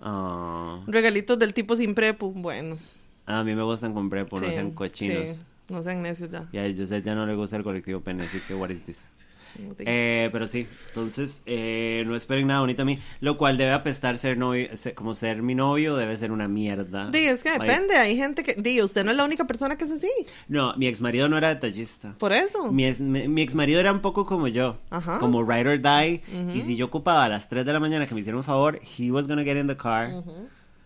Ah, 0.00 0.80
Regalitos 0.86 1.38
del 1.38 1.54
tipo 1.54 1.76
sin 1.76 1.94
prepu. 1.94 2.32
Bueno. 2.32 2.78
a 3.26 3.42
mí 3.44 3.54
me 3.54 3.62
gustan 3.62 3.94
con 3.94 4.08
prepo, 4.10 4.40
no 4.40 4.50
sean 4.50 4.70
cochinos. 4.72 5.28
sí, 5.28 5.40
no 5.68 5.82
sean 5.82 6.02
necios 6.02 6.30
ya. 6.30 6.48
Y 6.52 6.58
a 6.58 6.62
Joseph 6.76 7.04
ya 7.04 7.14
no 7.14 7.26
le 7.26 7.34
gusta 7.34 7.56
el 7.56 7.62
colectivo 7.64 8.00
pene, 8.00 8.24
así 8.24 8.40
que 8.46 8.54
what 8.54 8.70
is 8.70 8.84
this? 8.84 9.10
Eh, 9.80 10.28
pero 10.32 10.46
sí, 10.48 10.66
entonces 10.88 11.42
eh, 11.46 12.02
no 12.06 12.16
esperen 12.16 12.46
nada 12.46 12.60
bonito 12.60 12.82
a 12.82 12.84
mí. 12.84 12.98
Lo 13.20 13.36
cual 13.38 13.56
debe 13.56 13.72
apestar 13.72 14.18
ser 14.18 14.36
novio, 14.38 14.68
se- 14.76 14.94
como 14.94 15.14
ser 15.14 15.42
mi 15.42 15.54
novio, 15.54 15.96
debe 15.96 16.16
ser 16.16 16.30
una 16.32 16.48
mierda. 16.48 17.10
Di, 17.10 17.18
es 17.18 17.42
que 17.42 17.50
Like, 17.50 17.64
depende. 17.66 17.96
Hay 17.96 18.16
gente 18.16 18.42
que. 18.42 18.54
Di, 18.54 18.82
usted 18.82 19.04
no 19.04 19.10
es 19.10 19.16
la 19.16 19.24
única 19.24 19.46
persona 19.46 19.76
que 19.76 19.84
es 19.84 19.90
así. 19.90 20.10
No, 20.48 20.74
mi 20.76 20.86
ex 20.86 21.00
marido 21.00 21.28
no 21.28 21.38
era 21.38 21.48
detallista. 21.48 22.14
Por 22.18 22.32
eso. 22.32 22.70
Mi 22.72 22.86
ex, 22.86 23.00
mi, 23.00 23.42
ex 23.42 23.54
marido 23.54 23.80
era 23.80 23.92
un 23.92 24.00
poco 24.00 24.26
como 24.26 24.48
yo, 24.48 24.78
Ajá. 24.90 25.18
como 25.18 25.42
ride 25.44 25.68
or 25.70 25.80
die. 25.80 26.22
Y 26.54 26.62
si 26.62 26.76
yo 26.76 26.86
ocupaba 26.86 27.24
a 27.24 27.28
las 27.28 27.48
3 27.48 27.64
de 27.64 27.72
la 27.72 27.80
mañana 27.80 28.06
que 28.06 28.14
me 28.14 28.20
hiciera 28.20 28.36
un 28.36 28.44
favor, 28.44 28.78
he 28.98 29.10
was 29.10 29.26
gonna 29.26 29.44
get 29.44 29.56
in 29.56 29.66
the 29.66 29.76
car. 29.76 30.10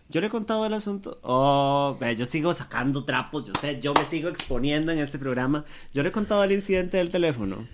Yo 0.09 0.21
le 0.21 0.27
he 0.27 0.29
contado 0.29 0.65
el 0.65 0.73
asunto. 0.73 1.17
Oh, 1.23 1.97
yo 2.15 2.25
sigo 2.27 2.53
sacando 2.53 3.03
trapos, 3.03 3.45
yo 3.45 3.53
sé, 3.59 3.79
yo 3.81 3.93
me 3.93 4.03
sigo 4.03 4.29
exponiendo 4.29 4.91
en 4.91 4.99
este 4.99 5.17
programa. 5.17 5.65
Yo 5.93 6.03
le 6.03 6.09
he 6.09 6.11
contado 6.11 6.43
el 6.43 6.51
incidente 6.51 6.97
del 6.97 7.09
teléfono. 7.09 7.65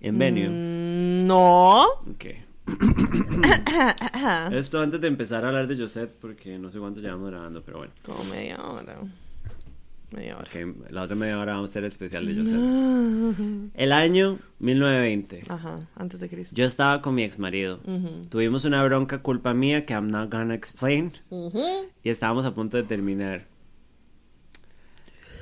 En 0.00 0.18
venue. 0.18 0.48
Mm, 0.48 1.26
no. 1.26 1.84
Ok. 2.10 2.26
Esto 4.52 4.80
antes 4.80 5.00
de 5.00 5.08
empezar 5.08 5.44
a 5.44 5.48
hablar 5.48 5.66
de 5.66 5.76
Josette, 5.76 6.12
porque 6.20 6.58
no 6.58 6.70
sé 6.70 6.78
cuánto 6.78 7.00
llevamos 7.00 7.30
grabando, 7.30 7.62
pero 7.62 7.78
bueno. 7.78 7.92
Como 8.04 8.24
media 8.24 8.56
hora. 8.62 8.98
Media 10.10 10.36
hora. 10.36 10.48
Ok, 10.48 10.90
la 10.90 11.02
otra 11.02 11.16
media 11.16 11.38
hora 11.38 11.52
vamos 11.52 11.70
a 11.70 11.72
hacer 11.72 11.84
el 11.84 11.88
especial 11.88 12.26
de 12.26 12.34
Josette. 12.34 13.70
El 13.74 13.92
año 13.92 14.38
1920. 14.58 15.44
Ajá, 15.48 15.88
antes 15.94 16.20
de 16.20 16.28
Cristo. 16.28 16.56
Yo 16.56 16.64
estaba 16.64 17.02
con 17.02 17.14
mi 17.14 17.22
ex 17.22 17.38
marido. 17.38 17.80
Tuvimos 18.28 18.64
una 18.64 18.82
bronca 18.84 19.22
culpa 19.22 19.54
mía 19.54 19.86
que 19.86 19.94
I'm 19.94 20.10
not 20.10 20.30
gonna 20.30 20.54
explain. 20.54 21.12
Y 22.02 22.10
estábamos 22.10 22.46
a 22.46 22.54
punto 22.54 22.76
de 22.76 22.82
terminar. 22.82 23.46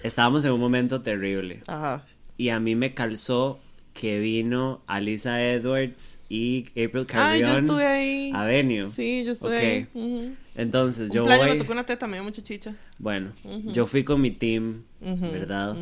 Estábamos 0.03 0.45
en 0.45 0.53
un 0.53 0.61
momento 0.61 1.01
terrible. 1.01 1.63
Ajá. 1.67 2.05
Y 2.37 2.51
a 2.51 2.61
mí 2.61 2.75
me 2.75 2.93
calzó 2.93 3.61
que 3.95 4.19
vino 4.19 4.83
Alisa 4.89 5.41
Edwards 5.43 6.19
y 6.29 6.67
April 6.71 7.07
Carrion 7.07 7.49
yo 7.49 7.59
estuve 7.59 7.87
ahí. 7.87 8.31
a 8.35 8.45
Venue. 8.45 8.91
Sí, 8.91 9.23
yo 9.25 9.33
estuve 9.33 9.57
Ok. 9.57 9.63
ahí. 9.63 9.87
Ujú. 9.95 10.33
Entonces 10.57 11.11
yo 11.13 11.25
voy. 11.25 11.51
me 11.51 11.55
tocó 11.57 11.73
una 11.73 11.87
teta, 11.87 12.07
me 12.09 12.17
dio 12.17 12.25
mucha 12.25 12.43
chicha. 12.43 12.75
Bueno, 12.99 13.33
yo 13.67 13.87
fui 13.87 14.03
con 14.05 14.21
mi 14.21 14.31
team, 14.33 14.83
¿verdad? 15.01 15.77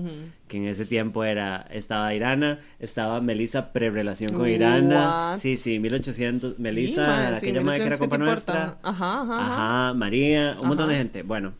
Que 0.47 0.59
en 0.59 0.67
ese 0.67 0.85
tiempo 0.87 1.25
era, 1.25 1.67
estaba 1.71 2.15
Irana, 2.15 2.61
estaba 2.79 3.21
Melissa 3.23 3.73
pre-relación 3.73 4.33
con 4.35 4.49
Irana. 4.49 5.37
Sí, 5.39 5.57
sí, 5.57 5.79
1800, 5.79 6.57
Sí, 6.57 6.63
Melissa, 6.63 7.07
mae, 7.07 7.31
la 7.33 7.41
sí, 7.41 7.47
aquella 7.47 7.61
madre 7.63 7.79
que 7.81 7.87
era 7.87 7.97
1800, 7.97 7.99
¿qué 7.99 8.09
compa 8.09 8.19
nuestra. 8.19 8.79
Ajá, 8.83 9.21
ajá, 9.23 9.23
ajá. 9.23 9.85
Ajá, 9.89 9.95
María, 9.95 10.57
un 10.61 10.69
montón 10.69 10.89
de 10.89 10.97
gente. 10.97 11.23
Bueno, 11.23 11.55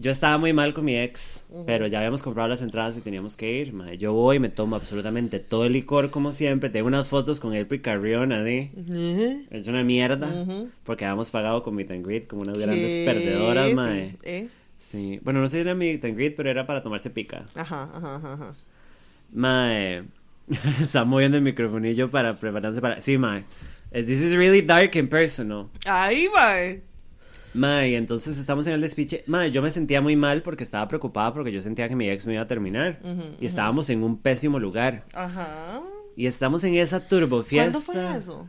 yo 0.00 0.10
estaba 0.10 0.38
muy 0.38 0.54
mal 0.54 0.72
con 0.72 0.86
mi 0.86 0.96
ex, 0.96 1.44
pero 1.66 1.86
ya 1.86 1.98
habíamos 1.98 2.22
comprado 2.22 2.48
las 2.48 2.62
entradas 2.62 2.96
y 2.96 3.02
teníamos 3.02 3.36
que 3.36 3.52
ir. 3.60 3.74
mae. 3.74 3.98
Yo 3.98 4.14
voy, 4.14 4.38
me 4.38 4.48
tomo 4.48 4.76
absolutamente 4.76 5.40
todo 5.40 5.66
el 5.66 5.72
licor 5.72 6.10
como 6.10 6.32
siempre. 6.32 6.70
Tengo 6.70 6.86
unas 6.88 7.06
fotos 7.06 7.38
con 7.38 7.54
April 7.54 7.82
Carrion, 7.82 8.32
así. 8.32 8.70
Ujú. 8.74 9.42
Es 9.50 9.68
una 9.68 9.84
mierda, 9.84 10.30
porque 10.84 11.04
habíamos 11.04 11.30
pagado 11.30 11.62
con 11.62 11.74
Meet 11.74 11.90
and 11.90 12.06
Greet 12.06 12.26
como 12.28 12.42
unas 12.42 12.56
grandes 12.58 13.04
perdedoras, 13.04 13.68
Sí, 13.68 13.74
mae. 13.74 14.16
¿eh? 14.22 14.48
Sí, 14.78 15.20
bueno, 15.22 15.40
no 15.40 15.48
sé 15.50 15.56
si 15.58 15.60
era 15.60 15.74
Meet 15.74 16.02
and 16.06 16.16
Greet, 16.16 16.34
pero 16.34 16.48
era 16.50 16.66
para 16.66 16.82
tomarse 16.82 17.10
pica. 17.10 17.44
Ajá, 17.54 17.90
ajá, 17.94 18.16
ajá. 18.16 18.54
Mae, 19.32 20.04
está 20.80 21.04
moviendo 21.04 21.36
el 21.36 21.42
microfonillo 21.42 22.10
para 22.10 22.36
prepararse 22.36 22.80
para... 22.80 23.00
Sí, 23.02 23.18
mae. 23.18 23.44
This 23.92 24.20
is 24.20 24.34
really 24.34 24.62
dark 24.62 24.96
and 24.96 25.08
personal. 25.10 25.68
Ahí 25.84 26.26
va. 26.28 26.54
Mae, 27.54 27.96
entonces 27.96 28.38
estamos 28.38 28.66
en 28.66 28.74
el 28.74 28.80
despiche. 28.80 29.24
Mae, 29.26 29.50
yo 29.50 29.60
me 29.62 29.70
sentía 29.70 30.00
muy 30.00 30.14
mal 30.16 30.42
porque 30.42 30.62
estaba 30.62 30.86
preocupada 30.88 31.34
porque 31.34 31.50
yo 31.52 31.60
sentía 31.60 31.88
que 31.88 31.96
mi 31.96 32.08
ex 32.08 32.24
me 32.26 32.34
iba 32.34 32.42
a 32.42 32.46
terminar. 32.46 33.00
y 33.40 33.46
estábamos 33.46 33.90
en 33.90 34.02
un 34.04 34.18
pésimo 34.18 34.58
lugar. 34.58 35.04
Ajá. 35.14 35.80
Y 36.16 36.26
estamos 36.26 36.62
en 36.64 36.74
esa 36.76 37.00
turbo 37.06 37.42
fiesta. 37.42 37.78
¿Cuándo 37.84 38.08
fue 38.10 38.18
eso? 38.18 38.48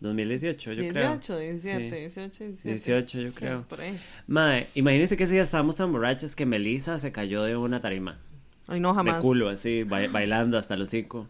2018, 0.00 0.72
yo 0.72 0.82
18, 0.82 0.92
creo. 1.26 1.38
17, 1.38 1.90
Sí. 1.90 1.96
18, 1.96 2.44
17. 2.44 2.68
18, 2.68 3.20
yo 3.20 3.30
Sí, 3.32 3.38
creo. 3.38 3.62
por 3.68 3.80
ahí. 3.80 3.98
Mae, 4.26 4.68
imagínense 4.74 5.16
que 5.16 5.24
ese 5.24 5.32
día 5.34 5.42
estábamos 5.42 5.76
tan 5.76 5.90
borrachas 5.92 6.36
que 6.36 6.44
Melissa 6.46 6.98
se 6.98 7.12
cayó 7.12 7.42
de 7.44 7.56
una 7.56 7.80
tarima. 7.80 8.18
Ay, 8.66 8.80
no, 8.80 8.92
jamás. 8.92 9.16
De 9.16 9.22
culo, 9.22 9.48
así, 9.48 9.84
ba- 9.84 10.08
bailando 10.12 10.58
hasta 10.58 10.76
los 10.76 10.88
hocico. 10.88 11.28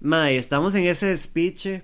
Mae, 0.00 0.36
estamos 0.36 0.74
en 0.74 0.84
ese 0.86 1.06
despiche. 1.06 1.82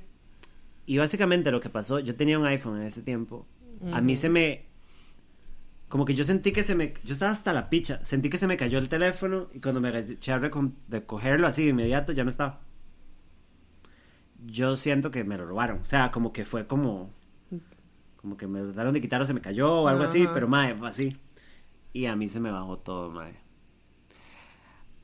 Y 0.87 0.97
básicamente 0.99 1.51
lo 1.51 1.61
que 1.61 1.69
pasó, 1.69 1.99
yo 2.01 2.15
tenía 2.15 2.39
un 2.39 2.47
iPhone 2.47 2.81
en 2.81 2.87
ese 2.87 3.03
tiempo. 3.03 3.47
A 3.91 4.01
mí 4.01 4.17
se 4.17 4.29
me. 4.29 4.67
como 5.89 6.05
que 6.05 6.15
yo 6.15 6.25
sentí 6.25 6.53
que 6.53 6.63
se 6.63 6.75
me, 6.75 6.95
yo 7.05 7.15
estaba 7.15 7.33
hasta 7.33 7.53
la 7.53 7.71
picha, 7.71 8.05
sentí 8.05 8.29
que 8.31 8.37
se 8.39 8.47
me 8.47 8.57
cayó 8.59 8.79
el 8.79 8.89
teléfono 8.91 9.49
y 9.55 9.61
cuando 9.61 9.81
me 9.81 9.97
eché 9.99 10.33
a 10.33 10.39
recon- 10.41 10.75
de 10.89 11.05
cogerlo 11.07 11.47
así 11.47 11.65
de 11.65 11.71
inmediato 11.71 12.13
ya 12.13 12.25
no 12.25 12.31
estaba. 12.31 12.61
Yo 14.47 14.77
siento 14.77 15.11
que 15.11 15.25
me 15.25 15.37
lo 15.37 15.47
robaron, 15.47 15.81
o 15.81 15.85
sea, 15.85 16.11
como 16.13 16.33
que 16.33 16.45
fue 16.45 16.67
como, 16.67 17.11
como 18.17 18.37
que 18.37 18.47
me 18.47 18.61
trataron 18.63 18.95
de 18.95 19.01
quitar 19.01 19.21
o 19.21 19.25
se 19.25 19.35
me 19.35 19.41
cayó 19.41 19.73
o 19.83 19.89
algo 19.89 20.03
así, 20.03 20.27
pero 20.29 20.49
mae, 20.49 20.75
fue 20.75 20.89
así. 20.89 21.17
Y 21.93 22.07
a 22.07 22.17
mí 22.17 22.29
se 22.29 22.41
me 22.41 22.51
bajó 22.53 22.79
todo, 22.79 23.11
mae. 23.11 23.35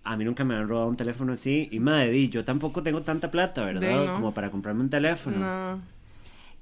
A 0.04 0.16
mí 0.16 0.24
nunca 0.24 0.44
me 0.44 0.54
han 0.54 0.68
robado 0.68 0.88
un 0.88 0.96
teléfono 0.96 1.32
así 1.32 1.68
y 1.72 1.78
di, 1.80 2.28
yo 2.28 2.44
tampoco 2.44 2.82
tengo 2.82 3.02
tanta 3.02 3.30
plata, 3.30 3.64
¿verdad? 3.64 4.12
Como 4.12 4.34
para 4.34 4.50
comprarme 4.50 4.82
un 4.82 4.90
teléfono. 4.90 5.40
No, 5.40 5.80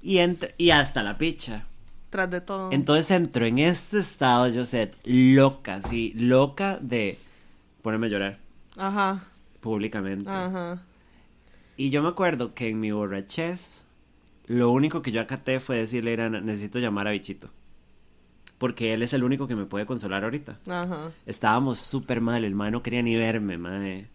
Y, 0.01 0.19
y 0.57 0.69
hasta 0.71 1.01
la 1.03 1.17
picha. 1.17 1.65
Tras 2.13 2.29
de 2.29 2.41
todo. 2.41 2.71
Entonces 2.71 3.09
entró 3.09 3.43
en 3.47 3.57
este 3.57 3.97
estado, 3.97 4.47
yo 4.47 4.67
sé, 4.67 4.91
loca, 5.03 5.81
sí, 5.81 6.13
loca 6.15 6.77
de 6.79 7.17
ponerme 7.81 8.05
a 8.05 8.09
llorar 8.11 8.37
Ajá, 8.77 9.23
públicamente. 9.61 10.29
ajá. 10.29 10.79
Y 11.75 11.89
yo 11.89 12.03
me 12.03 12.09
acuerdo 12.09 12.53
que 12.53 12.69
en 12.69 12.79
mi 12.79 12.91
borrachez, 12.91 13.81
lo 14.45 14.69
único 14.69 15.01
que 15.01 15.11
yo 15.11 15.21
acaté 15.21 15.59
fue 15.59 15.79
decirle, 15.79 16.13
era, 16.13 16.29
necesito 16.29 16.77
llamar 16.77 17.07
a 17.07 17.11
Bichito. 17.11 17.49
Porque 18.59 18.93
él 18.93 19.01
es 19.01 19.13
el 19.13 19.23
único 19.23 19.47
que 19.47 19.55
me 19.55 19.65
puede 19.65 19.87
consolar 19.87 20.23
ahorita. 20.23 20.59
Ajá. 20.67 21.09
Estábamos 21.25 21.79
súper 21.79 22.21
mal, 22.21 22.43
el 22.43 22.53
mae 22.53 22.69
no 22.69 22.83
quería 22.83 23.01
ni 23.01 23.15
verme, 23.15 23.57
mae. 23.57 24.07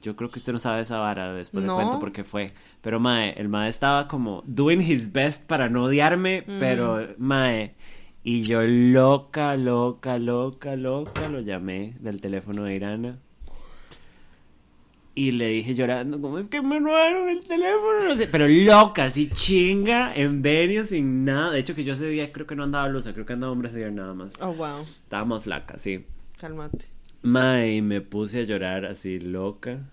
Yo 0.00 0.14
creo 0.16 0.30
que 0.30 0.38
usted 0.38 0.52
no 0.52 0.58
sabe 0.58 0.82
esa 0.82 0.98
vara, 0.98 1.32
después 1.32 1.64
No. 1.64 1.76
de 1.76 1.82
cuento 1.82 2.00
porque 2.00 2.24
fue. 2.24 2.46
Pero 2.80 3.00
mae, 3.00 3.30
el 3.36 3.48
mae 3.48 3.68
estaba 3.68 4.06
como 4.08 4.42
doing 4.46 4.80
his 4.80 5.12
best 5.12 5.44
para 5.46 5.68
no 5.68 5.84
odiarme, 5.84 6.44
pero 6.60 7.08
mae. 7.18 7.74
Y 8.24 8.42
yo 8.42 8.62
loca, 8.66 9.56
loca, 9.56 10.18
loca, 10.18 10.76
loca 10.76 11.28
lo 11.28 11.40
llamé 11.40 11.94
del 12.00 12.20
teléfono 12.20 12.64
de 12.64 12.74
Irana. 12.74 13.18
Y 15.14 15.32
le 15.32 15.48
dije 15.48 15.74
llorando, 15.74 16.20
como 16.20 16.38
es 16.38 16.48
que 16.48 16.62
me 16.62 16.78
robaron 16.78 17.28
el 17.28 17.42
teléfono? 17.42 18.04
No 18.06 18.14
sé, 18.14 18.28
pero 18.28 18.46
loca, 18.46 19.04
así 19.06 19.28
chinga, 19.30 20.14
en 20.14 20.42
venio, 20.42 20.84
sin 20.84 21.24
nada. 21.24 21.50
De 21.50 21.58
hecho, 21.58 21.74
que 21.74 21.82
yo 21.82 21.94
ese 21.94 22.06
día 22.08 22.32
creo 22.32 22.46
que 22.46 22.54
no 22.54 22.62
andaba 22.62 22.86
blusa, 22.88 23.12
creo 23.12 23.26
que 23.26 23.32
andaba 23.32 23.52
brasier 23.54 23.92
nada 23.92 24.14
más. 24.14 24.34
Oh, 24.40 24.52
wow. 24.54 24.80
Estaba 24.82 25.24
más 25.24 25.42
flaca, 25.42 25.76
sí. 25.76 26.04
Cálmate. 26.38 26.86
Mae, 27.22 27.82
me 27.82 28.00
puse 28.00 28.40
a 28.40 28.44
llorar 28.44 28.84
así 28.84 29.18
loca. 29.20 29.90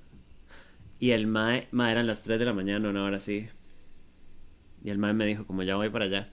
Y 1.00 1.12
el 1.12 1.28
mae, 1.28 1.68
mae, 1.72 1.92
eran 1.92 2.08
las 2.08 2.24
3 2.24 2.40
de 2.40 2.46
la 2.46 2.54
mañana, 2.54 2.90
una 2.90 3.04
hora 3.04 3.18
así. 3.18 3.50
Y 4.84 4.90
el 4.92 4.98
mae 4.98 5.14
me 5.14 5.26
dijo, 5.26 5.46
como 5.46 5.64
ya 5.64 5.76
voy 5.76 5.90
para 5.90 6.06
allá. 6.06 6.30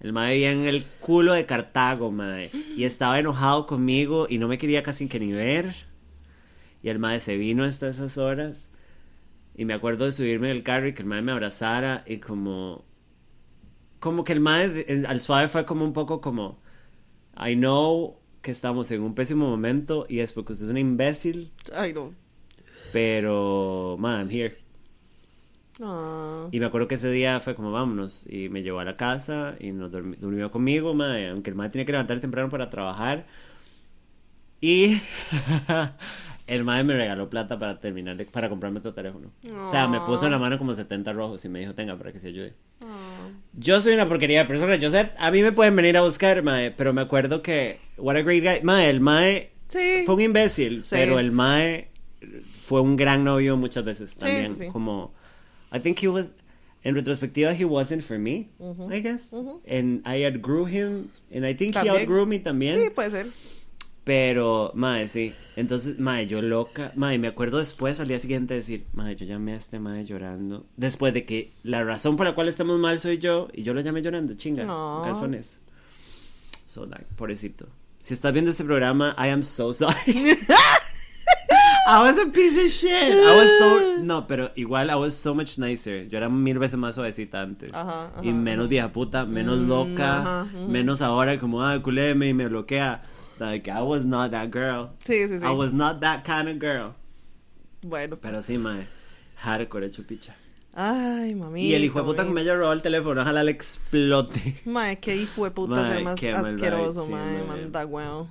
El 0.00 0.12
mae 0.12 0.34
vivía 0.34 0.52
en 0.52 0.66
el 0.66 0.84
culo 1.00 1.32
de 1.32 1.46
Cartago, 1.46 2.10
mae. 2.10 2.50
Y 2.76 2.84
estaba 2.84 3.18
enojado 3.18 3.66
conmigo 3.66 4.26
y 4.28 4.38
no 4.38 4.48
me 4.48 4.58
quería 4.58 4.82
casi 4.82 5.06
ni 5.06 5.32
ver. 5.32 5.74
Y 6.82 6.88
el 6.88 6.98
mae 6.98 7.20
se 7.20 7.36
vino 7.36 7.64
hasta 7.64 7.88
esas 7.88 8.18
horas. 8.18 8.70
Y 9.56 9.64
me 9.64 9.74
acuerdo 9.74 10.04
de 10.06 10.12
subirme 10.12 10.48
del 10.48 10.62
carro 10.62 10.88
y 10.88 10.94
que 10.94 11.02
el 11.02 11.08
mae 11.08 11.22
me 11.22 11.32
abrazara 11.32 12.04
y 12.06 12.18
como... 12.18 12.84
Como 14.00 14.24
que 14.24 14.32
el 14.34 14.40
mae 14.40 14.68
de- 14.68 15.06
al 15.06 15.20
suave 15.20 15.48
fue 15.48 15.64
como 15.64 15.84
un 15.84 15.92
poco 15.92 16.20
como... 16.20 16.60
I 17.36 17.54
know 17.56 18.20
que 18.44 18.52
estamos 18.52 18.90
en 18.92 19.02
un 19.02 19.14
pésimo 19.16 19.48
momento 19.50 20.06
y 20.08 20.20
es 20.20 20.32
porque 20.32 20.52
usted 20.52 20.66
es 20.66 20.70
un 20.70 20.78
imbécil, 20.78 21.50
Ay, 21.74 21.92
no. 21.92 22.12
pero, 22.92 23.96
man, 23.98 24.20
I'm 24.20 24.30
here. 24.30 24.56
Ah. 25.80 26.46
Y 26.52 26.60
me 26.60 26.66
acuerdo 26.66 26.86
que 26.86 26.94
ese 26.94 27.10
día 27.10 27.40
fue 27.40 27.56
como, 27.56 27.72
vámonos, 27.72 28.26
y 28.28 28.48
me 28.50 28.62
llevó 28.62 28.78
a 28.80 28.84
la 28.84 28.96
casa 28.96 29.56
y 29.58 29.72
nos 29.72 29.90
dormi- 29.90 30.16
durmió 30.18 30.50
conmigo, 30.52 30.94
mae, 30.94 31.30
aunque 31.30 31.50
el 31.50 31.56
mae 31.56 31.70
tenía 31.70 31.84
que 31.86 31.92
levantarse 31.92 32.20
temprano 32.20 32.48
para 32.48 32.70
trabajar. 32.70 33.26
Y 34.60 35.00
el 36.46 36.64
mae 36.64 36.84
me 36.84 36.94
regaló 36.94 37.30
plata 37.30 37.58
para 37.58 37.80
terminar, 37.80 38.16
de, 38.16 38.26
para 38.26 38.48
comprarme 38.48 38.78
otro 38.80 38.92
teléfono. 38.94 39.30
O 39.64 39.68
sea, 39.70 39.88
me 39.88 40.00
puso 40.00 40.26
en 40.26 40.32
la 40.32 40.38
mano 40.38 40.58
como 40.58 40.74
70 40.74 41.12
rojos 41.12 41.44
y 41.44 41.48
me 41.48 41.60
dijo, 41.60 41.74
tenga, 41.74 41.96
para 41.96 42.12
que 42.12 42.18
se 42.18 42.28
ayude. 42.28 42.52
Ah. 42.82 43.28
Yo 43.54 43.80
soy 43.80 43.94
una 43.94 44.08
porquería 44.08 44.40
de 44.40 44.44
persona, 44.46 44.76
yo 44.76 44.90
sé, 44.90 45.10
a 45.18 45.30
mí 45.30 45.40
me 45.42 45.52
pueden 45.52 45.74
venir 45.76 45.96
a 45.96 46.02
buscar, 46.02 46.42
mae, 46.42 46.70
pero 46.70 46.92
me 46.92 47.00
acuerdo 47.00 47.40
que, 47.42 47.78
what 47.96 48.16
a 48.16 48.22
great 48.22 48.42
guy, 48.44 48.62
mae, 48.64 48.90
el 48.90 49.00
mae 49.00 49.50
Sí. 49.68 50.02
fue 50.04 50.14
un 50.16 50.20
imbécil, 50.20 50.84
Sí. 50.84 50.90
pero 50.90 51.18
el 51.18 51.32
Mae 51.32 51.88
fue 52.62 52.80
un 52.80 52.96
gran 52.96 53.24
novio 53.24 53.56
muchas 53.56 53.84
veces 53.84 54.14
también. 54.16 54.54
sí, 54.56 54.66
sí. 54.66 54.70
Como, 54.70 55.12
I 55.74 55.80
think 55.80 55.98
he 56.02 56.06
was, 56.08 56.32
en 56.84 56.94
retrospectiva, 56.94 57.52
he 57.58 57.64
wasn't 57.64 58.02
for 58.02 58.18
me, 58.18 58.50
I 58.92 59.00
guess. 59.00 59.32
And 59.68 60.06
I 60.06 60.24
outgrew 60.26 60.66
him, 60.66 61.08
and 61.34 61.44
I 61.46 61.54
think 61.54 61.70
he 61.74 61.80
También. 61.80 61.96
outgrew 61.96 62.26
me 62.26 62.38
también. 62.38 62.78
Sí, 62.78 62.90
puede 62.90 63.10
ser. 63.10 63.26
Pero, 64.04 64.70
Mae, 64.74 65.08
sí. 65.08 65.32
Entonces, 65.56 65.98
Mae, 65.98 66.26
yo 66.26 66.42
loca. 66.42 66.92
Mae, 66.94 67.18
me 67.18 67.28
acuerdo 67.28 67.58
después, 67.58 68.00
al 68.00 68.08
día 68.08 68.18
siguiente, 68.18 68.52
decir, 68.54 68.84
Mae, 68.92 69.16
yo 69.16 69.24
llamé 69.24 69.54
a 69.54 69.56
este 69.56 69.78
Mae 69.78 70.04
llorando. 70.04 70.66
Después 70.76 71.14
de 71.14 71.24
que 71.24 71.52
la 71.62 71.82
razón 71.84 72.16
por 72.16 72.26
la 72.26 72.34
cual 72.34 72.48
estamos 72.48 72.78
mal 72.78 72.98
soy 73.00 73.16
yo, 73.18 73.48
y 73.54 73.62
yo 73.62 73.72
lo 73.72 73.80
llamé 73.80 74.02
llorando, 74.02 74.34
chinga, 74.34 74.64
No. 74.64 75.00
calzones. 75.04 75.58
So, 76.66 76.84
like, 76.86 77.06
pobrecito. 77.16 77.66
Si 77.98 78.12
estás 78.12 78.32
viendo 78.34 78.50
este 78.50 78.64
programa, 78.64 79.16
I 79.18 79.28
am 79.30 79.42
so 79.42 79.72
sorry. 79.72 80.36
I 81.86 82.02
was 82.02 82.18
a 82.18 82.26
piece 82.30 82.58
of 82.58 82.70
shit. 82.70 82.90
I 83.12 83.36
was 83.36 83.58
so. 83.58 83.98
No, 84.02 84.26
pero 84.26 84.50
igual 84.56 84.90
I 84.90 84.94
was 84.96 85.14
so 85.14 85.34
much 85.34 85.58
nicer. 85.58 86.08
Yo 86.08 86.16
era 86.18 86.28
mil 86.30 86.58
veces 86.58 86.78
más 86.78 86.94
suavecita 86.94 87.42
antes. 87.42 87.72
Ajá, 87.74 88.06
ajá, 88.14 88.24
y 88.24 88.32
menos 88.32 88.68
vieja 88.70 88.90
puta, 88.90 89.26
menos 89.26 89.58
Mm, 89.60 89.68
loca, 89.68 90.20
ajá, 90.20 90.42
ujú. 90.50 90.68
menos 90.68 91.02
ahora 91.02 91.38
como, 91.38 91.62
ah, 91.62 91.80
culeme 91.82 92.28
y 92.28 92.34
me 92.34 92.48
bloquea. 92.48 93.02
Like, 93.38 93.68
I 93.68 93.82
was 93.82 94.04
not 94.04 94.30
that 94.30 94.50
girl. 94.50 94.90
Sí, 95.04 95.28
sí, 95.28 95.38
sí. 95.40 95.44
I 95.44 95.50
was 95.50 95.72
not 95.72 96.00
that 96.00 96.24
kind 96.24 96.48
of 96.48 96.58
girl. 96.58 96.94
Bueno. 97.82 98.16
Pero 98.20 98.42
sí, 98.42 98.58
mae. 98.58 98.86
Hardcore 99.36 99.86
hecho 99.86 100.04
picha. 100.04 100.34
Ay, 100.72 101.34
mami. 101.34 101.62
Y 101.62 101.74
el 101.74 101.84
hijo 101.84 102.00
de 102.00 102.04
puta 102.04 102.24
que 102.24 102.30
me 102.30 102.40
haya 102.40 102.54
robado 102.54 102.72
el 102.72 102.82
teléfono, 102.82 103.20
ojalá 103.20 103.44
le 103.44 103.50
explote. 103.52 104.56
Mae, 104.64 104.98
qué 104.98 105.16
hijo 105.16 105.44
de 105.44 105.50
puta 105.50 105.92
ser 105.92 106.02
más 106.02 106.20
asqueroso, 106.22 107.06
sí, 107.06 107.12
mae. 107.12 107.44
Manda 107.44 107.86
weón. 107.86 108.28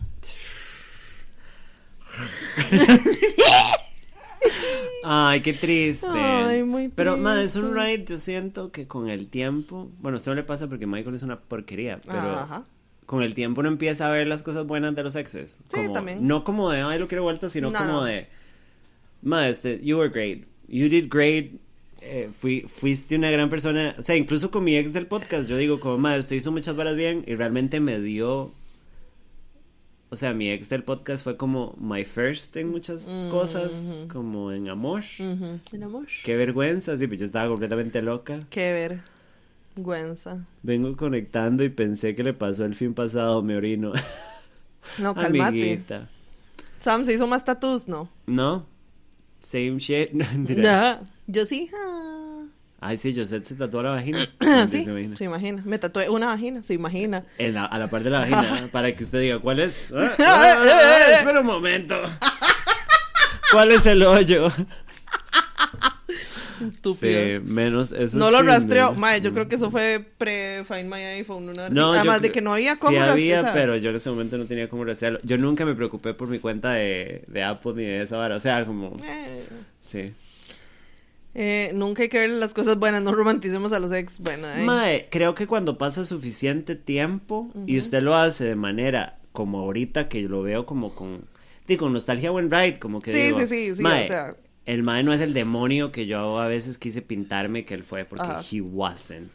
Ay, 5.06 5.42
qué 5.42 5.54
triste. 5.54 6.08
Ay, 6.10 6.64
muy 6.64 6.90
Pero, 6.90 7.18
mae, 7.18 7.44
es 7.44 7.56
un 7.56 7.74
triste. 7.74 7.98
ride, 7.98 8.06
yo 8.06 8.18
siento 8.18 8.72
que 8.72 8.88
con 8.88 9.10
el 9.10 9.28
tiempo. 9.28 9.90
Bueno, 10.00 10.18
esto 10.18 10.32
no 10.32 10.36
le 10.36 10.44
pasa 10.44 10.68
porque 10.68 10.88
Michael 10.88 11.16
es 11.16 11.24
una 11.24 11.40
porquería, 11.40 12.00
pero. 12.06 12.20
Ajá. 12.20 12.66
Con 13.14 13.22
el 13.22 13.36
tiempo 13.36 13.62
uno 13.62 13.70
empieza 13.70 14.08
a 14.08 14.12
ver 14.12 14.26
las 14.28 14.42
cosas 14.42 14.66
buenas 14.66 14.96
de 14.96 15.04
los 15.04 15.16
exes. 15.16 15.58
Sí, 15.72 15.82
Como- 15.82 15.94
también. 15.94 16.26
No 16.28 16.44
como 16.44 16.72
de, 16.72 16.82
ay, 16.82 16.98
lo 16.98 17.08
quiero 17.08 17.22
vuelta, 17.22 17.48
sino 17.48 17.70
No, 17.70 17.78
como 17.78 17.92
no. 17.92 18.04
de. 18.06 18.26
Mae, 19.22 19.52
este, 19.52 19.80
you 19.84 20.00
were 20.00 20.10
great. 20.10 20.46
You 20.68 20.90
did 20.90 21.10
great. 21.12 21.52
Eh, 22.02 22.32
fui, 22.36 22.62
fuiste 22.68 23.16
una 23.16 23.30
gran 23.30 23.50
persona. 23.52 23.94
O 24.00 24.02
sea, 24.02 24.16
incluso 24.16 24.50
con 24.50 24.64
mi 24.64 24.76
ex 24.78 24.94
del 24.94 25.06
podcast, 25.06 25.48
yo 25.48 25.58
digo, 25.58 25.80
como, 25.80 26.00
mae, 26.00 26.18
usted 26.18 26.38
hizo 26.38 26.52
muchas 26.52 26.76
varas 26.76 26.96
bien 26.96 27.24
y 27.28 27.36
realmente 27.36 27.80
me 27.80 28.00
dio. 28.00 28.52
O 30.10 30.16
sea, 30.16 30.34
mi 30.34 30.50
ex 30.50 30.70
del 30.70 30.84
podcast 30.84 31.24
fue 31.24 31.38
como 31.38 31.76
my 31.80 32.06
first 32.06 32.58
en 32.58 32.70
muchas 32.72 33.08
Mm, 33.08 33.30
cosas, 33.30 34.06
como 34.12 34.52
en 34.52 34.70
amor. 34.70 35.04
El 35.72 35.84
amor. 35.84 36.08
Qué 36.24 36.36
vergüenza, 36.36 36.98
sí, 36.98 37.06
pues 37.06 37.20
yo 37.20 37.28
estaba 37.28 37.48
completamente 37.48 38.02
loca. 38.02 38.40
Qué 38.50 38.72
vergüenza. 39.76 40.38
Vengo 40.62 40.96
conectando 40.96 41.64
y 41.64 41.70
pensé 41.70 42.16
que 42.16 42.24
le 42.24 42.34
pasó 42.34 42.66
el 42.66 42.76
fin 42.76 42.94
pasado, 42.94 43.42
me 43.42 43.56
orino. 43.56 43.94
No, 44.98 45.14
cálmate. 45.16 45.44
Amiguita. 45.48 46.10
Sam 46.80 47.06
se 47.06 47.14
hizo 47.14 47.28
más 47.28 47.46
tatus, 47.46 47.88
¿no? 47.88 48.10
¿No? 48.28 48.66
Same 49.40 49.78
shit. 49.80 50.12
No. 50.14 51.00
Yo 51.28 51.46
sí. 51.46 51.70
ah. 51.76 52.44
Ay, 52.86 52.98
sí, 52.98 53.16
Josette 53.16 53.46
se 53.46 53.56
tatuó 53.56 53.82
la 53.82 53.92
vagina. 53.92 54.28
sí, 54.70 54.84
Se 54.84 54.90
imagina. 54.90 55.16
se 55.16 55.24
imagina. 55.24 55.62
Me 55.66 55.80
tatué 55.80 56.10
una 56.10 56.28
vagina, 56.28 56.62
se 56.64 56.74
imagina. 56.74 57.24
En 57.38 57.54
la- 57.54 57.66
a 57.66 57.78
la 57.80 57.90
parte 57.90 58.06
de 58.06 58.10
la 58.10 58.20
vagina, 58.20 58.68
para 58.74 58.94
que 58.94 59.04
usted 59.06 59.22
diga, 59.22 59.40
¿cuál 59.40 59.60
es? 59.62 59.88
Ah, 59.96 60.12
ah, 60.20 60.56
ah, 60.60 61.14
espera 61.20 61.40
un 61.40 61.46
momento. 61.46 61.96
¿Cuál 63.54 63.72
es 63.72 63.86
el 63.86 64.04
hoyo? 64.04 64.48
Estúpido. 66.70 67.40
Sí, 67.40 67.40
menos 67.46 67.92
eso. 67.92 68.18
No 68.18 68.28
es 68.28 68.32
lo 68.32 68.42
rastreó. 68.44 68.94
Mae, 68.96 69.22
yo 69.22 69.34
creo 69.34 69.48
que 69.48 69.56
eso 69.56 69.72
fue 69.72 70.04
pre-Find 70.18 70.86
My 70.90 71.02
iPhone. 71.02 71.50
Una 71.50 71.70
No, 71.70 71.94
yo 71.94 72.00
Además 72.00 72.22
de 72.22 72.32
que 72.32 72.42
no 72.42 72.54
había 72.54 72.76
cómo 72.76 72.92
Sí 72.92 72.98
había, 72.98 73.54
pero 73.54 73.76
yo 73.78 73.90
en 73.90 73.96
ese 73.96 74.10
momento 74.10 74.38
no 74.38 74.46
tenía 74.46 74.70
cómo 74.70 74.86
rastrearlo. 74.86 75.20
Yo 75.24 75.38
nunca 75.38 75.66
me 75.66 75.76
preocupé 75.76 76.14
por 76.14 76.28
mi 76.28 76.40
cuenta 76.40 76.72
de, 76.74 77.24
de 77.28 77.44
Apple 77.44 77.74
ni 77.76 77.84
de 77.84 78.04
esa 78.04 78.18
vara. 78.18 78.36
O 78.36 78.40
sea, 78.40 78.66
como... 78.66 78.96
Eh, 79.06 79.44
Sí. 79.82 80.14
eh, 81.36 81.72
nunca 81.74 82.04
hay 82.04 82.10
que 82.10 82.20
ver 82.20 82.30
las 82.30 82.54
cosas 82.54 82.78
buenas, 82.78 83.02
no 83.02 83.12
romanticemos 83.12 83.72
a 83.74 83.80
los 83.80 83.92
ex. 83.92 84.20
Bueno, 84.20 84.48
eh. 84.48 84.64
Mae, 84.64 85.08
creo 85.10 85.36
que 85.36 85.48
cuando 85.48 85.78
pasa 85.78 86.06
suficiente 86.06 86.76
tiempo 86.76 87.50
y 87.66 87.78
usted 87.78 88.02
lo 88.02 88.16
hace 88.16 88.46
de 88.46 88.56
manera 88.56 89.18
como 89.32 89.60
ahorita 89.62 90.10
que 90.10 90.22
lo 90.22 90.44
veo 90.44 90.66
como 90.66 90.94
con 90.94 91.26
digo 91.68 91.90
nostalgia 91.90 92.30
buen 92.30 92.52
ride 92.52 92.78
como 92.78 93.02
que 93.02 93.12
Sí, 93.12 93.22
digo, 93.24 93.40
sí, 93.40 93.48
sí, 93.48 93.76
sí, 93.76 93.82
mae, 93.82 94.04
o 94.06 94.08
sea. 94.08 94.36
El 94.66 94.84
mae 94.84 95.04
no 95.04 95.14
es 95.14 95.22
el 95.22 95.34
demonio 95.34 95.92
que 95.92 96.06
yo 96.06 96.40
a 96.40 96.48
veces 96.48 96.78
quise 96.78 97.02
pintarme 97.02 97.66
que 97.66 97.74
él 97.74 97.84
fue 97.84 98.06
porque 98.06 98.24
Ajá. 98.24 98.42
he 98.52 98.62
wasn't 98.62 99.32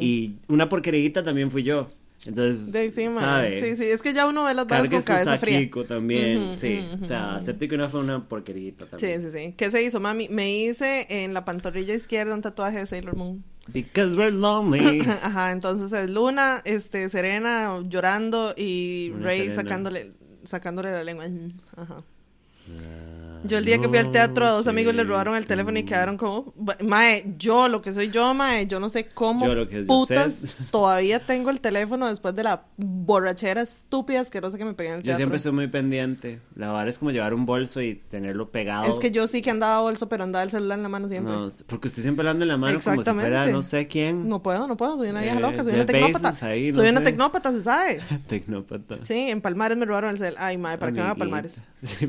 y 0.00 0.34
una 0.48 0.68
porquerita 0.68 1.24
también 1.24 1.50
fui 1.50 1.62
yo 1.64 1.88
Entonces, 2.24 2.72
De 2.72 2.90
sí, 2.90 3.08
mae. 3.08 3.14
¿sabe? 3.20 3.60
Sí, 3.62 3.76
sí, 3.76 3.84
es 3.90 4.00
que 4.02 4.12
ya 4.12 4.26
uno 4.26 4.44
ve 4.44 4.54
las 4.54 4.66
Cargue 4.66 4.90
con 4.90 5.00
su 5.02 5.06
cabeza 5.08 5.38
fría. 5.38 5.68
también, 5.88 6.38
Ujú, 6.48 6.54
sí. 6.54 6.84
ujú, 6.92 7.04
o 7.04 7.06
sea, 7.06 7.26
ujú. 7.28 7.36
acepte 7.36 7.68
que 7.68 7.74
una 7.74 7.88
fue 7.88 8.00
una 8.00 8.28
porquerita 8.28 8.84
Sí, 8.84 8.90
también. 8.90 9.22
sí, 9.22 9.28
sí. 9.32 9.54
¿Qué 9.56 9.70
se 9.70 9.82
hizo, 9.82 10.00
mami? 10.00 10.28
Me 10.28 10.52
hice 10.56 11.06
en 11.08 11.34
la 11.34 11.44
pantorrilla 11.44 11.94
izquierda 11.94 12.34
un 12.34 12.42
tatuaje 12.42 12.78
de 12.78 12.86
Sailor 12.86 13.16
Moon. 13.16 13.44
Because 13.72 14.16
we're 14.16 14.30
lonely. 14.32 15.00
Ajá, 15.22 15.52
entonces 15.52 15.92
es 15.92 16.10
Luna, 16.10 16.62
este, 16.64 17.08
Serena 17.08 17.80
llorando 17.84 18.54
y 18.56 19.12
Rey 19.20 19.52
sacándole, 19.54 20.12
sacándole 20.44 20.90
la 20.92 21.02
lengua. 21.04 21.26
Ajá. 21.76 22.02
Yo 23.46 23.58
el 23.58 23.64
día 23.64 23.78
que 23.78 23.88
fui 23.88 23.98
al 23.98 24.10
teatro 24.10 24.46
a 24.46 24.50
dos 24.50 24.66
amigos 24.66 24.94
le 24.94 25.04
robaron 25.04 25.36
el 25.36 25.46
teléfono 25.46 25.78
y 25.78 25.84
quedaron 25.84 26.16
como, 26.16 26.52
"Bu- 26.54 26.82
mae, 26.84 27.34
yo 27.38 27.68
lo 27.68 27.80
que 27.82 27.92
soy 27.92 28.10
yo, 28.10 28.34
mae, 28.34 28.66
yo 28.66 28.80
no 28.80 28.88
sé 28.88 29.06
cómo 29.06 29.44
Yo 29.46 29.54
lo 29.54 29.68
que 29.68 29.82
putas 29.82 30.42
usted". 30.42 30.48
todavía 30.70 31.20
tengo 31.20 31.50
el 31.50 31.60
teléfono 31.60 32.06
después 32.08 32.34
de 32.34 32.42
la 32.42 32.64
borrachera 32.76 33.62
estúpida 33.62 34.20
asquerosa 34.20 34.58
que 34.58 34.64
me 34.64 34.74
pegué 34.74 34.88
en 34.90 34.94
el 34.96 35.00
Yo 35.00 35.04
teatro. 35.04 35.16
siempre 35.18 35.36
estoy 35.36 35.52
muy 35.52 35.68
pendiente. 35.68 36.40
La 36.54 36.70
vara 36.70 36.90
es 36.90 36.98
como 36.98 37.10
llevar 37.10 37.34
un 37.34 37.46
bolso 37.46 37.80
y 37.80 37.94
tenerlo 37.94 38.50
pegado. 38.50 38.92
Es 38.92 38.98
que 38.98 39.10
yo 39.10 39.26
sí 39.26 39.42
que 39.42 39.50
andaba 39.50 39.80
bolso, 39.80 40.08
pero 40.08 40.24
andaba 40.24 40.42
el 40.42 40.50
celular 40.50 40.78
en 40.78 40.82
la 40.82 40.88
mano 40.88 41.08
siempre. 41.08 41.32
No, 41.32 41.48
porque 41.66 41.88
usted 41.88 42.02
siempre 42.02 42.28
anda 42.28 42.44
en 42.44 42.48
la 42.48 42.56
mano 42.56 42.78
como 42.82 43.02
si 43.02 43.10
fuera 43.12 43.46
no 43.46 43.62
sé 43.62 43.86
quién. 43.86 44.28
No 44.28 44.42
puedo, 44.42 44.66
no 44.66 44.76
puedo, 44.76 44.96
soy 44.96 45.08
una 45.08 45.20
vieja 45.22 45.38
Eh, 45.38 45.40
loca, 45.40 45.62
soy 45.64 45.74
una 45.74 45.86
tecnópata. 45.86 46.30
Bezos 46.30 46.42
ahí, 46.42 46.68
no 46.70 46.76
soy 46.76 46.88
una 46.88 47.02
tecnópata, 47.02 47.52
se 47.52 47.62
sabe. 47.62 48.00
Tecnópata. 48.28 48.96
Sí, 49.04 49.14
en 49.30 49.40
Palmares 49.40 49.76
me 49.78 49.84
robaron 49.86 50.10
el 50.10 50.18
cel. 50.18 50.34
Ay, 50.38 50.58
madre, 50.58 50.78
¿para 50.78 50.92
qué 50.92 50.98
me 50.98 51.04
va 51.04 51.10
a 51.10 51.14
Palmares? 51.16 51.62
Sí, 51.82 52.06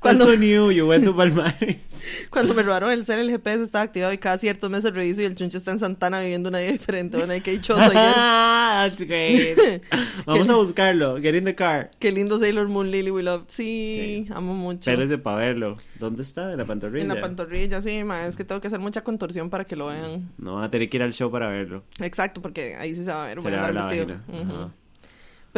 Cuando- 0.00 0.24
Cuando 0.26 0.40
new, 0.40 0.70
you 0.70 0.88
went 0.88 1.04
to 1.04 1.14
Palmares. 1.16 1.76
Cuando 2.30 2.54
me 2.54 2.62
robaron 2.62 2.90
el 2.90 3.04
cel, 3.04 3.18
el 3.20 3.30
GPS 3.30 3.62
estaba 3.64 3.84
activado 3.84 4.12
y 4.12 4.18
cada 4.18 4.38
ciertos 4.38 4.70
meses 4.70 4.94
reviso 4.94 5.20
y 5.22 5.24
el 5.24 5.34
chunche 5.34 5.58
está 5.58 5.72
en 5.72 5.78
Santana 5.78 6.20
viviendo 6.20 6.48
una 6.48 6.58
vida 6.60 6.72
diferente. 6.72 7.16
Bueno, 7.18 7.34
qué 7.44 7.50
dichoso 7.52 7.80
soy 7.84 7.94
yo. 7.94 8.00
That's 8.00 9.00
great. 9.00 9.82
Vamos 10.26 10.48
a 10.48 10.56
buscarlo. 10.56 11.20
Get 11.20 11.34
in 11.34 11.44
the 11.44 11.54
car. 11.54 11.90
Qué 11.98 12.12
lindo 12.12 12.38
Sailor 12.38 12.68
Moon 12.68 12.90
Lily 12.90 13.10
We 13.10 13.22
Love. 13.22 13.44
Sí, 13.48 14.26
amo 14.34 14.54
mucho. 14.54 14.90
Espérese 14.90 15.18
para 15.18 15.36
verlo. 15.38 15.76
¿Dónde 15.98 16.22
está? 16.22 16.52
En 16.52 16.58
la 16.58 16.64
pantorrilla. 16.64 17.02
En 17.02 17.08
la 17.08 17.20
pantorrilla, 17.20 17.82
sí, 17.82 18.04
ma, 18.04 18.26
es 18.26 18.36
que 18.36 18.44
tengo 18.44 18.60
que 18.60 18.68
hacer 18.68 18.78
mucha 18.80 19.02
contorsión 19.02 19.50
para 19.50 19.64
que 19.64 19.76
lo 19.76 19.88
vean. 19.88 20.30
No 20.38 20.54
va 20.54 20.64
a 20.64 20.70
tener 20.70 20.88
que 20.88 20.96
ir 20.96 21.02
al 21.02 21.12
show 21.12 21.30
para 21.30 21.48
verlo. 21.48 21.82
Exacto, 21.98 22.40
porque 22.40 22.76
ahí 22.76 22.94
sí 22.94 23.04
se 23.04 23.10
va 23.10 23.24
a 23.24 23.26
ver. 23.28 23.40
Se 23.42 23.48
Voy 23.48 23.52
a 23.58 23.64
andar 23.64 23.74
vestido. 23.88 24.06
vagina. 24.06 24.24
Ujú. 24.52 24.70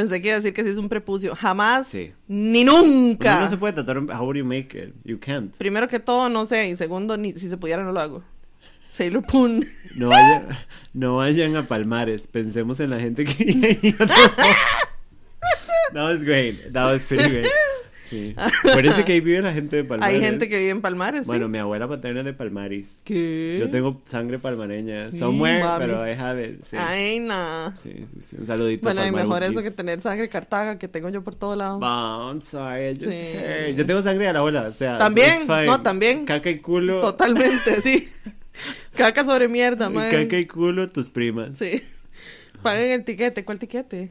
Pensé 0.01 0.21
que 0.23 0.29
iba 0.29 0.37
a 0.37 0.41
decir 0.41 0.55
que 0.55 0.63
sí 0.65 0.71
es 0.71 0.79
un 0.79 0.89
prepucio. 0.89 1.35
Jamás, 1.37 1.87
Sí. 1.89 2.13
ni 2.27 2.63
Uno 2.63 2.83
nunca. 2.83 3.41
no 3.41 3.51
se 3.51 3.57
puede 3.59 3.75
tratar 3.75 3.99
un... 3.99 4.11
How 4.11 4.23
would 4.25 4.37
you 4.37 4.45
make 4.45 4.77
it? 4.79 4.95
You 5.05 5.19
can't. 5.21 5.55
Primero 5.59 5.89
que 5.89 5.99
todo, 6.01 6.29
no 6.31 6.45
sé. 6.47 6.69
Y 6.71 6.77
segundo, 6.77 7.17
ni 7.19 7.33
si 7.33 7.49
se 7.51 7.57
pudiera, 7.59 7.83
no 7.85 7.93
lo 7.93 8.01
hago. 8.01 8.23
Sailor 8.91 9.23
Moon. 9.33 9.67
No 9.97 10.09
vayan, 10.09 10.49
no 10.95 11.17
vayan 11.17 11.55
a 11.57 11.69
Palmares. 11.69 12.27
Pensemos 12.27 12.81
en 12.81 12.91
la 12.91 12.99
gente 12.99 13.25
que... 13.25 13.95
That 15.93 16.05
was 16.05 16.25
great. 16.25 16.73
That 16.73 16.85
was 16.91 17.03
pretty 17.05 17.29
great. 17.29 17.47
Sí. 18.11 18.35
Parece 18.65 19.05
que 19.05 19.13
ahí 19.13 19.21
vive 19.21 19.41
la 19.41 19.53
gente 19.53 19.77
de 19.77 19.85
Palmares. 19.85 20.15
Hay 20.17 20.21
gente 20.21 20.49
que 20.49 20.59
vive 20.59 20.71
en 20.71 20.81
Palmares. 20.81 21.27
Bueno, 21.27 21.49
mi 21.49 21.59
abuela 21.59 21.87
paterna 21.87 22.21
es 22.21 22.27
de 22.27 22.33
Palmares. 22.33 22.89
¿Qué? 23.05 23.57
Yo 23.57 23.71
tengo 23.71 24.03
sangre 24.05 24.41
palmareña. 24.41 25.13
Somewhere, 25.13 25.63
mami. 25.63 25.85
pero 25.87 26.03
have 26.03 26.45
it. 26.45 26.65
Sí. 26.65 26.77
Ay, 26.77 27.21
no. 27.21 27.77
Sí, 27.77 28.05
sí, 28.13 28.21
sí. 28.21 28.37
Un 28.41 28.47
saludito 28.47 28.83
Bueno, 28.83 29.03
a 29.03 29.07
y 29.07 29.13
mejor 29.13 29.45
eso 29.45 29.63
que 29.63 29.71
tener 29.71 30.03
sangre 30.03 30.29
cartaga 30.29 30.77
que 30.77 30.89
tengo 30.89 31.09
yo 31.09 31.23
por 31.23 31.37
todo 31.37 31.55
lado. 31.55 31.79
I'm 31.81 32.43
sorry, 32.43 32.89
I 32.91 32.95
just 32.95 33.13
Sí. 33.13 33.23
heard. 33.23 33.77
Yo 33.77 33.87
tengo 33.87 34.03
sangre 34.03 34.27
de 34.27 34.33
la 34.33 34.39
abuela, 34.41 34.63
o 34.63 34.73
sea. 34.73 34.99
También, 34.99 35.47
no, 35.47 35.81
también. 35.81 36.25
Caca 36.25 36.51
y 36.51 36.59
culo. 36.59 36.99
Totalmente, 36.99 37.81
sí. 37.81 38.09
Caca 38.97 39.25
sobre 39.25 39.47
mierda, 39.47 39.89
man. 39.89 40.11
Caca 40.11 40.37
y 40.37 40.47
culo, 40.47 40.91
tus 40.91 41.09
primas. 41.09 41.57
Sí. 41.57 41.81
Paguen 42.61 42.91
el 42.91 43.05
tiquete. 43.05 43.45
¿Cuál 43.45 43.61
tiquete? 43.61 44.11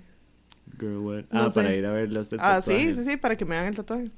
Girl, 0.79 0.99
what? 0.99 1.23
No 1.31 1.43
ah, 1.43 1.49
sé. 1.49 1.55
para 1.55 1.75
ir 1.75 1.85
a 1.85 1.91
ver 1.91 2.11
los 2.11 2.29
Ah, 2.39 2.61
sí, 2.61 2.93
sí, 2.93 3.03
sí, 3.03 3.17
para 3.17 3.35
que 3.35 3.45
me 3.45 3.55
hagan 3.55 3.69
el 3.69 3.75
tatuaje. 3.75 4.11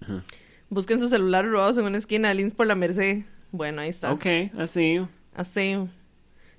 Busquen 0.70 1.00
sus 1.00 1.10
celulares 1.10 1.50
robados 1.50 1.78
en 1.78 1.84
una 1.84 1.98
esquina, 1.98 2.32
links 2.34 2.54
por 2.54 2.66
la 2.66 2.74
Merced. 2.74 3.24
Bueno, 3.50 3.80
ahí 3.80 3.88
está. 3.88 4.12
Ok, 4.12 4.26
así. 4.56 4.98
Un 4.98 5.08
Así. 5.34 5.76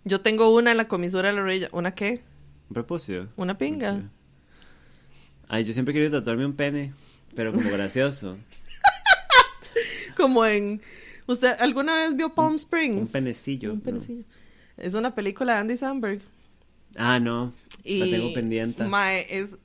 Yo 0.05 0.21
tengo 0.21 0.55
una 0.55 0.71
en 0.71 0.77
la 0.77 0.87
comisura 0.87 1.29
de 1.29 1.35
la 1.35 1.41
orilla. 1.41 1.69
¿Una 1.71 1.93
qué? 1.93 2.23
propósito. 2.73 3.27
Una 3.35 3.57
pinga. 3.57 4.09
Ay, 5.47 5.63
yo 5.63 5.73
siempre 5.73 5.91
he 5.91 5.95
querido 5.95 6.19
tatuarme 6.19 6.45
un 6.45 6.53
pene, 6.53 6.93
pero 7.35 7.51
como 7.51 7.69
gracioso. 7.69 8.37
Como 10.15 10.45
en... 10.45 10.81
¿Usted 11.27 11.55
alguna 11.59 11.95
vez 11.95 12.15
vio 12.15 12.33
Palm 12.33 12.55
Springs? 12.55 12.97
un 12.97 13.07
penecillo. 13.07 13.71
Un 13.71 13.77
¿no? 13.77 13.83
penecillo. 13.83 14.23
Es 14.75 14.93
una 14.93 15.15
película 15.15 15.53
de 15.53 15.59
Andy 15.59 15.77
Samberg. 15.77 16.21
Ah, 16.97 17.19
no. 17.19 17.53
Y... 17.89 17.99
La 17.99 18.05
tengo 18.17 18.33
pendiente. 18.33 18.83
Mae, 18.85 19.25
es 19.29 19.57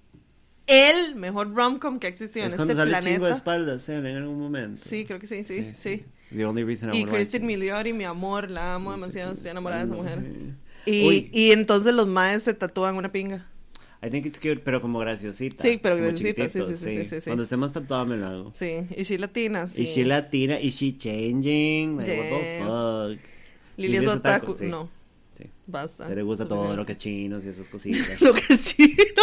el 0.66 1.14
mejor 1.16 1.52
rom-com 1.54 1.98
que 1.98 2.06
ha 2.06 2.10
existido 2.10 2.46
es 2.46 2.52
en 2.52 2.56
cuando 2.56 2.72
este 2.72 2.90
sale 2.90 2.92
chingo 3.02 3.12
de 3.12 3.18
planeta. 3.18 3.36
espaldas, 3.36 3.88
¿eh? 3.90 3.94
En 3.96 4.06
algún 4.06 4.38
momento. 4.40 4.80
Sí, 4.84 5.04
creo 5.04 5.18
que 5.18 5.26
sí, 5.26 5.44
sí, 5.44 5.72
sí. 5.72 6.04
The 6.34 6.44
only 6.46 6.64
reason 6.64 6.92
I 6.94 7.00
Y 7.00 7.04
Kristen. 7.04 7.44
Milioti, 7.46 7.92
mi 7.92 8.04
amor, 8.04 8.50
la 8.50 8.74
amo 8.74 8.90
No 8.90 8.96
demasiado, 8.96 9.32
estoy 9.34 9.48
es 9.48 9.52
enamorada 9.52 9.82
de 9.84 9.86
esa 9.92 9.94
mujer. 9.94 10.24
Y, 10.86 11.06
Uy. 11.06 11.30
y 11.32 11.52
entonces 11.52 11.94
los 11.94 12.06
maes 12.06 12.42
se 12.44 12.54
tatúan 12.54 12.96
una 12.96 13.12
pinga. 13.12 13.46
I 14.02 14.10
think 14.10 14.26
it's 14.26 14.38
cute, 14.38 14.58
pero 14.58 14.80
como 14.82 14.98
graciosita. 14.98 15.62
Sí, 15.62 15.78
pero 15.82 15.96
graciosita, 15.96 16.44
sí, 16.48 16.60
sí, 16.66 16.74
sí, 16.74 16.74
sí, 16.74 17.04
sí, 17.04 17.20
sí. 17.20 17.24
Cuando 17.24 17.42
esté 17.44 17.56
más 17.56 17.72
tatuada 17.72 18.04
me 18.04 18.16
lo 18.18 18.26
hago. 18.26 18.52
Sí, 18.54 18.80
y 18.96 19.02
she 19.02 19.16
latina, 19.18 19.66
sí. 19.66 19.82
Y 19.82 19.84
she 19.86 20.04
latina, 20.04 20.60
y 20.60 20.68
she 20.70 20.96
changing, 20.96 21.96
like, 21.98 22.10
what 22.10 22.16
Yes. 22.16 22.34
the 22.34 22.64
fuck. 22.64 23.30
Lili 23.78 23.96
es 23.96 24.06
otaku, 24.08 24.52
sí. 24.54 24.66
no, 24.66 24.84
Sí. 24.84 24.90
Basta. 25.66 26.08
Le 26.08 26.22
gusta 26.22 26.46
todo 26.46 26.76
lo 26.76 26.86
que 26.86 26.92
es 26.92 26.98
chinos 26.98 27.44
y 27.44 27.48
esas 27.48 27.68
cositas. 27.70 28.20
Lo 28.20 28.32
que 28.32 28.56
sí, 28.56 28.96
no. 29.16 29.22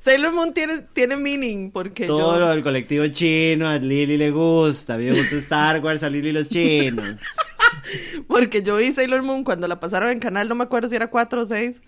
Sailor 0.00 0.32
Moon 0.32 0.52
tiene, 0.52 0.82
tiene 0.92 1.16
meaning, 1.16 1.70
porque 1.70 2.06
todo 2.06 2.34
yo... 2.34 2.40
lo 2.40 2.48
del 2.48 2.62
colectivo 2.62 3.06
chino, 3.08 3.68
a 3.68 3.78
Lili 3.78 4.16
le 4.16 4.30
gusta. 4.30 4.94
A 4.94 4.98
mí 4.98 5.06
me 5.06 5.16
gusta 5.16 5.36
Star 5.36 5.82
Wars, 5.82 6.02
a 6.02 6.10
Lili 6.10 6.32
los 6.32 6.48
chinos. 6.48 7.16
Porque 8.26 8.62
yo 8.62 8.76
vi 8.76 8.92
Sailor 8.92 9.22
Moon 9.22 9.44
cuando 9.44 9.68
la 9.68 9.80
pasaron 9.80 10.10
en 10.10 10.18
canal, 10.18 10.48
no 10.48 10.54
me 10.54 10.64
acuerdo 10.64 10.88
si 10.88 10.96
era 10.96 11.08
4 11.08 11.42
o 11.42 11.46
6. 11.46 11.80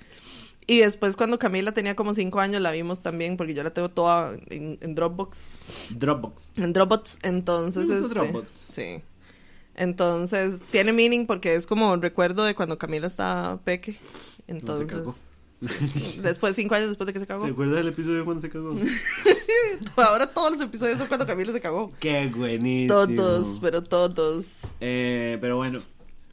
Y 0.66 0.78
después 0.78 1.16
cuando 1.16 1.38
Camila 1.38 1.72
tenía 1.72 1.96
como 1.96 2.14
5 2.14 2.40
años 2.40 2.60
la 2.60 2.72
vimos 2.72 3.02
también, 3.02 3.36
porque 3.36 3.54
yo 3.54 3.62
la 3.62 3.70
tengo 3.70 3.88
toda 3.88 4.36
en, 4.48 4.78
en 4.82 4.94
Dropbox. 4.94 5.38
Dropbox. 5.90 6.52
En 6.56 6.72
Dropbox, 6.72 7.18
entonces... 7.22 7.88
Este, 7.88 8.08
Dropbox. 8.08 8.48
Sí. 8.54 9.00
Entonces, 9.78 10.58
tiene 10.72 10.92
meaning 10.92 11.24
porque 11.26 11.54
es 11.54 11.66
como 11.66 11.94
recuerdo 11.96 12.42
de 12.42 12.56
cuando 12.56 12.78
Camila 12.78 13.06
estaba 13.06 13.58
peque. 13.58 13.96
Entonces... 14.48 15.14
sí, 15.60 16.20
después, 16.20 16.56
cinco 16.56 16.74
años 16.74 16.88
después 16.88 17.06
de 17.06 17.12
que 17.12 17.20
se 17.20 17.26
cagó. 17.28 17.44
¿Se 17.44 17.52
acuerda 17.52 17.76
del 17.76 17.88
episodio 17.88 18.24
cuando 18.24 18.42
se 18.42 18.50
cagó? 18.50 18.76
Ahora 19.96 20.26
todos 20.26 20.50
los 20.50 20.60
episodios 20.60 20.98
son 20.98 21.06
cuando 21.06 21.26
Camila 21.26 21.52
se 21.52 21.60
cagó. 21.60 21.92
Qué 22.00 22.26
buenísimo. 22.26 23.06
Todos, 23.06 23.60
pero 23.60 23.84
todos. 23.84 24.62
Eh, 24.80 25.38
pero 25.40 25.56
bueno, 25.56 25.80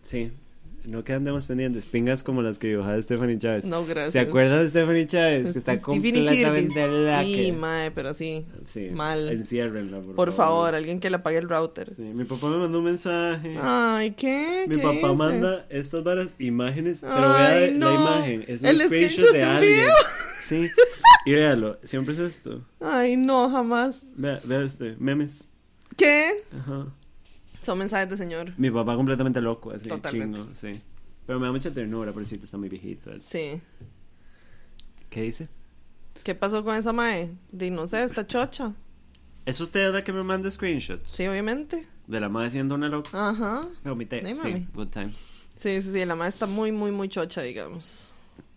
sí. 0.01 0.31
No 0.87 1.03
quedan 1.03 1.23
temas 1.23 1.47
pendientes. 1.47 1.85
Pingas 1.85 2.23
como 2.23 2.41
las 2.41 2.59
que 2.59 2.67
dibujaba 2.67 3.01
Stephanie 3.01 3.37
Chávez. 3.37 3.65
No, 3.65 3.85
gracias. 3.85 4.13
¿Se 4.13 4.19
acuerdan 4.19 4.63
de 4.63 4.69
Stephanie 4.69 5.07
Chávez? 5.07 5.51
Que 5.53 5.59
está 5.59 5.81
completamente 5.81 6.87
la 6.87 7.23
Sí, 7.23 7.51
mae, 7.51 7.91
pero 7.91 8.13
sí. 8.13 8.45
Sí, 8.65 8.89
Mal. 8.91 9.29
Enciérrenla, 9.29 9.99
por, 10.01 10.15
Por 10.15 10.31
favor, 10.31 10.75
alguien 10.75 10.99
que 10.99 11.09
le 11.09 11.15
apague 11.17 11.37
el 11.37 11.49
router. 11.49 11.89
Sí, 11.89 12.01
mi 12.03 12.23
papá 12.25 12.47
me 12.49 12.57
mandó 12.57 12.79
un 12.79 12.85
mensaje. 12.85 13.57
Ay, 13.61 14.11
¿qué? 14.11 14.65
mi 14.67 14.75
¿Qué 14.75 14.81
papá 14.81 14.93
dice? 14.93 15.15
manda 15.15 15.65
estas 15.69 16.03
varas 16.03 16.29
imágenes, 16.39 16.99
pero 17.01 17.33
vea 17.33 17.71
no. 17.71 17.89
la 17.89 17.95
imagen. 17.95 18.45
Es 18.47 18.61
un 18.61 18.67
El 18.67 18.81
screenshot 18.81 19.31
de 19.31 19.39
de 19.39 19.45
un 19.45 19.51
alguien. 19.51 19.73
video. 19.73 19.93
Sí. 20.45 20.67
Y 21.25 21.31
véalo, 21.31 21.79
siempre 21.81 22.13
es 22.13 22.19
esto. 22.19 22.63
Ay, 22.79 23.17
no, 23.17 23.49
jamás. 23.49 24.03
Vea, 24.15 24.39
vea 24.43 24.61
este, 24.61 24.95
memes. 24.99 25.47
¿Qué? 25.97 26.43
Ajá. 26.55 26.85
Son 27.65 27.77
mensajes 27.79 28.07
de 28.09 28.17
señor. 28.17 28.53
Mi 28.57 28.69
papá 28.69 28.95
completamente 28.95 29.41
loco, 29.41 29.71
así, 29.71 29.89
Totalmente. 29.89 30.37
chingo, 30.37 30.55
sí. 30.55 30.81
Pero 31.25 31.39
me 31.39 31.47
da 31.47 31.51
mucha 31.51 31.73
ternura, 31.73 32.11
por 32.13 32.23
si 32.25 32.35
está 32.35 32.57
muy 32.57 32.69
viejito. 32.69 33.09
Sí. 33.19 33.59
¿Qué 35.09 35.21
dice? 35.23 35.47
¿Qué 36.23 36.35
pasó 36.35 36.63
con 36.63 36.75
esa 36.75 36.93
mae? 36.93 37.31
Di, 37.51 37.71
no 37.71 37.87
sé, 37.87 38.03
está 38.03 38.27
chocha. 38.27 38.73
¿Es 39.45 39.59
usted 39.61 39.91
la 39.93 40.03
que 40.03 40.13
me 40.13 40.23
manda 40.23 40.49
screenshots? 40.51 41.09
Sí, 41.09 41.25
obviamente. 41.27 41.87
De 42.07 42.19
la 42.19 42.29
madre 42.29 42.51
siendo 42.51 42.75
una 42.75 42.87
loca. 42.89 43.09
Ajá. 43.13 43.61
No, 43.83 43.95
mi 43.95 44.05
te- 44.05 44.23
Sí, 44.25 44.35
sí, 44.35 44.47
mami. 44.47 44.67
good 44.73 44.87
times. 44.89 45.25
Sí, 45.55 45.81
sí, 45.81 45.91
sí, 45.91 46.05
la 46.05 46.15
mae 46.15 46.29
está 46.29 46.45
muy, 46.47 46.71
muy, 46.71 46.91
muy 46.91 47.09
chocha, 47.09 47.41
digamos. 47.41 48.13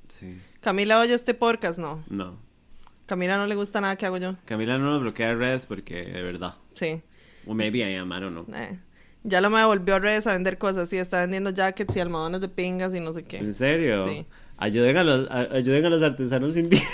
Sí. 0.08 0.38
Camila 0.60 1.00
oye 1.00 1.14
este 1.14 1.32
podcast, 1.34 1.78
no. 1.78 2.02
No. 2.08 2.36
Camila 3.06 3.36
no 3.38 3.46
le 3.46 3.54
gusta 3.54 3.80
nada 3.80 3.96
que 3.96 4.04
hago 4.04 4.18
yo. 4.18 4.36
Camila 4.44 4.76
no 4.78 4.84
nos 4.86 5.00
bloquea 5.00 5.34
redes 5.34 5.66
porque, 5.66 6.04
de 6.04 6.22
verdad. 6.22 6.56
Sí. 6.74 7.00
O 7.46 7.54
maybe 7.54 7.78
I 7.78 7.94
am, 7.94 8.10
I 8.12 8.20
don't 8.20 8.32
know. 8.32 8.46
Eh. 8.54 8.78
Ya 9.28 9.40
la 9.40 9.48
mae 9.50 9.64
volvió 9.66 9.94
a 9.96 9.98
redes 9.98 10.26
a 10.26 10.32
vender 10.32 10.58
cosas. 10.58 10.88
Sí, 10.88 10.96
está 10.98 11.20
vendiendo 11.20 11.50
jackets 11.50 11.94
y 11.96 12.00
almohadones 12.00 12.40
de 12.40 12.48
pingas 12.48 12.94
y 12.94 13.00
no 13.00 13.12
sé 13.12 13.24
qué. 13.24 13.38
¿En 13.38 13.52
serio? 13.54 14.06
Sí. 14.08 14.26
Ayuden 14.56 14.96
a 14.96 15.04
los, 15.04 15.30
a- 15.30 15.48
ayuden 15.54 15.84
a 15.86 15.90
los 15.90 16.02
artesanos 16.02 16.56
indígenas. 16.56 16.92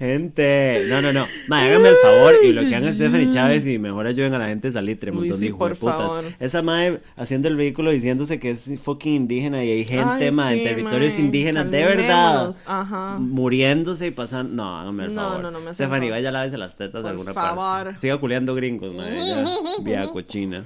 Gente, 0.00 0.86
no, 0.88 1.02
no, 1.02 1.12
no. 1.12 1.26
Mae, 1.46 1.68
háganme 1.68 1.90
el 1.90 1.94
favor 1.96 2.34
y 2.42 2.54
lo 2.54 2.62
que 2.62 2.74
hagan 2.74 2.94
Stephanie 2.94 3.28
Chávez 3.28 3.66
y 3.66 3.78
mejor 3.78 4.06
ayuden 4.06 4.32
a 4.32 4.38
la 4.38 4.46
gente 4.48 4.68
a 4.68 4.72
salitre, 4.72 5.10
Uy, 5.10 5.18
montón 5.18 5.38
sí, 5.38 5.48
de 5.48 5.54
por 5.54 5.76
favor. 5.76 6.24
Esa 6.40 6.62
mae 6.62 7.00
haciendo 7.16 7.48
el 7.48 7.56
vehículo 7.56 7.90
diciéndose 7.90 8.40
que 8.40 8.50
es 8.52 8.70
fucking 8.82 9.14
indígena 9.14 9.62
y 9.62 9.70
hay 9.70 9.84
gente, 9.84 10.04
Ay, 10.08 10.30
sí, 10.32 10.58
en 10.58 10.64
territorios 10.64 11.12
mae, 11.12 11.20
indígenas 11.20 11.70
de 11.70 11.84
verdad. 11.84 12.50
Ajá. 12.66 13.18
Muriéndose 13.18 14.06
y 14.06 14.10
pasando. 14.10 14.54
No, 14.64 14.78
hágame 14.78 15.04
el 15.04 15.12
No, 15.14 15.20
favor. 15.20 15.42
no, 15.42 15.50
no 15.50 15.60
me 15.60 15.74
Stephanie, 15.74 16.08
favor. 16.08 16.18
vaya, 16.22 16.30
lávese 16.32 16.56
las 16.56 16.78
tetas 16.78 17.02
de 17.02 17.08
alguna 17.10 17.34
favor. 17.34 17.56
parte. 17.84 17.98
Siga 18.00 18.16
culeando 18.16 18.54
gringos, 18.54 18.96
mae. 18.96 19.18
Ya, 19.28 19.44
vieja 19.84 20.08
cochina. 20.10 20.64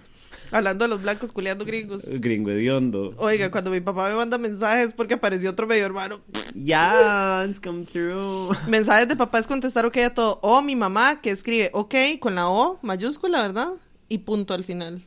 Hablando 0.55 0.85
de 0.85 0.89
los 0.89 1.03
blancos 1.03 1.33
culeando 1.33 1.65
gringos. 1.65 2.09
Gringo 2.09 2.53
hediondo. 2.53 3.13
Oiga, 3.19 3.51
cuando 3.51 3.73
mi 3.73 3.81
papá 3.81 4.09
me 4.09 4.15
manda 4.15 4.39
mensajes 4.39 4.95
porque 4.95 5.15
apareció 5.15 5.51
otro 5.51 5.67
medio 5.67 5.85
hermano. 5.85 6.21
Yes, 6.55 7.59
come 7.59 7.85
through. 7.85 8.57
Mensajes 8.69 9.09
de 9.09 9.17
papá 9.17 9.41
es 9.41 9.49
contestar 9.49 9.85
ok 9.85 9.97
a 9.97 10.15
todo. 10.15 10.39
O 10.43 10.63
mi 10.63 10.77
mamá 10.77 11.21
que 11.21 11.31
escribe 11.31 11.71
ok 11.73 11.95
con 12.21 12.37
la 12.37 12.49
O 12.49 12.79
mayúscula, 12.83 13.43
¿verdad? 13.43 13.73
Y 14.09 14.19
punto 14.19 14.55
al 14.55 14.63
final. 14.63 15.03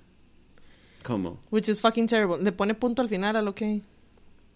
¿Cómo? 1.03 1.39
Which 1.49 1.69
is 1.69 1.79
fucking 1.79 2.07
terrible. 2.07 2.43
Le 2.43 2.51
pone 2.51 2.73
punto 2.73 3.01
al 3.01 3.07
final 3.07 3.37
al 3.37 3.47
ok. 3.47 3.61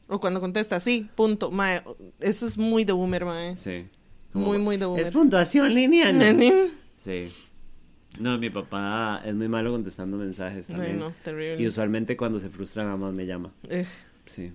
O 0.09 0.19
cuando 0.19 0.41
contesta, 0.41 0.81
sí, 0.81 1.09
punto. 1.15 1.51
Mae, 1.51 1.81
eso 2.19 2.45
es 2.45 2.57
muy 2.57 2.83
de 2.83 2.91
boomer, 2.91 3.23
mae. 3.23 3.55
Sí. 3.55 3.87
Muy, 4.33 4.57
muy 4.57 4.75
de 4.75 4.87
boomer. 4.87 5.05
Es 5.05 5.11
puntuación 5.11 5.73
lineal. 5.73 6.69
Sí. 6.97 7.31
No, 8.21 8.37
mi 8.37 8.49
papá 8.49 9.21
es 9.25 9.33
muy 9.33 9.47
malo 9.47 9.71
contestando 9.71 10.15
mensajes 10.17 10.67
también. 10.67 10.99
no, 10.99 11.11
terrible. 11.23 11.61
Y 11.61 11.67
usualmente 11.67 12.15
cuando 12.15 12.37
se 12.39 12.49
frustra 12.49 12.83
nada 12.83 12.97
más 12.97 13.13
me 13.13 13.25
llama. 13.25 13.51
Eh, 13.69 13.85
Sí. 14.25 14.51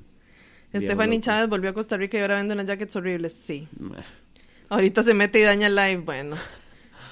Stephanie 0.75 1.21
Chávez 1.21 1.49
volvió 1.49 1.71
a 1.71 1.73
Costa 1.73 1.97
Rica 1.97 2.19
y 2.19 2.21
ahora 2.21 2.37
vende 2.37 2.55
unas 2.55 2.67
jackets 2.67 2.95
horribles. 2.97 3.33
Sí. 3.45 3.67
Ahorita 4.69 5.03
se 5.03 5.15
mete 5.15 5.41
y 5.41 5.43
daña 5.43 5.69
live. 5.69 6.03
Bueno. 6.05 6.37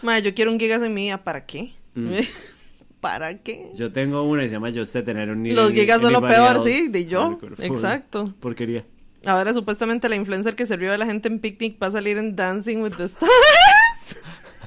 Mae, 0.02 0.22
yo 0.22 0.34
quiero 0.34 0.52
un 0.52 0.60
gigas 0.60 0.82
en 0.82 0.92
mi. 0.94 1.10
¿Para 1.24 1.44
qué? 1.46 1.72
Mm. 1.94 2.12
¿Para 3.00 3.38
qué? 3.38 3.70
Yo 3.74 3.90
tengo 3.92 4.22
una 4.22 4.44
y 4.44 4.48
se 4.48 4.52
llama 4.54 4.70
Yo 4.70 4.86
sé 4.86 5.02
tener 5.02 5.30
un 5.30 5.54
Los 5.54 5.72
gigas 5.72 6.00
son 6.00 6.12
lo 6.12 6.20
peor, 6.22 6.62
sí, 6.62 6.88
de 6.88 7.06
yo. 7.06 7.38
Exacto. 7.58 8.34
Porquería. 8.40 8.84
Ahora 9.26 9.52
supuestamente 9.54 10.08
la 10.08 10.16
influencer 10.16 10.54
que 10.54 10.66
se 10.66 10.76
rió 10.76 10.90
de 10.90 10.98
la 10.98 11.06
gente 11.06 11.28
en 11.28 11.38
picnic 11.38 11.82
va 11.82 11.88
a 11.88 11.90
salir 11.90 12.16
en 12.18 12.36
Dancing 12.36 12.78
with 12.78 12.92
the 12.96 13.04
Stars. 13.04 13.30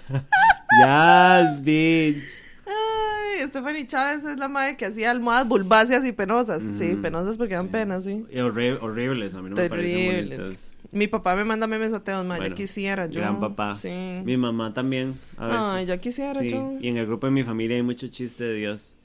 Yes, 0.71 1.61
bitch. 1.63 2.41
Ay, 2.65 3.47
Stephanie 3.47 3.87
Chávez 3.87 4.23
es 4.25 4.37
la 4.37 4.47
madre 4.47 4.75
que 4.75 4.85
hacía 4.85 5.11
almohadas 5.11 5.47
bulbáceas 5.47 6.05
y 6.05 6.11
penosas. 6.11 6.61
Sí, 6.77 6.95
penosas 7.01 7.37
porque 7.37 7.53
dan 7.55 7.65
Sí. 7.67 7.71
pena, 7.71 8.01
sí. 8.01 8.25
Y 8.29 8.37
horri- 8.37 8.77
horribles, 8.81 9.33
a 9.35 9.41
mí 9.41 9.49
no 9.49 9.55
me 9.55 9.69
parecen 9.69 9.95
Terribles. 9.95 10.37
bonitas. 10.39 10.73
Mi 10.91 11.07
papá 11.07 11.35
me 11.35 11.43
manda 11.43 11.67
memes 11.67 11.93
ateos, 11.93 12.25
ma, 12.25 12.37
Bueno, 12.37 12.49
ya 12.49 12.55
quisiera 12.55 13.05
yo. 13.07 13.19
Gran 13.21 13.39
papá. 13.39 13.75
Sí. 13.75 13.89
Mi 14.23 14.37
mamá 14.37 14.73
también, 14.73 15.15
a 15.37 15.45
veces. 15.47 15.61
Ay, 15.63 15.85
ya 15.85 15.97
quisiera 15.97 16.39
Sí, 16.41 16.49
yo. 16.49 16.73
Y 16.81 16.87
en 16.87 16.97
el 16.97 17.05
grupo 17.05 17.27
de 17.27 17.31
mi 17.31 17.43
familia 17.43 17.75
hay 17.77 17.83
mucho 17.83 18.07
chiste 18.07 18.43
de 18.43 18.55
Dios. 18.55 18.95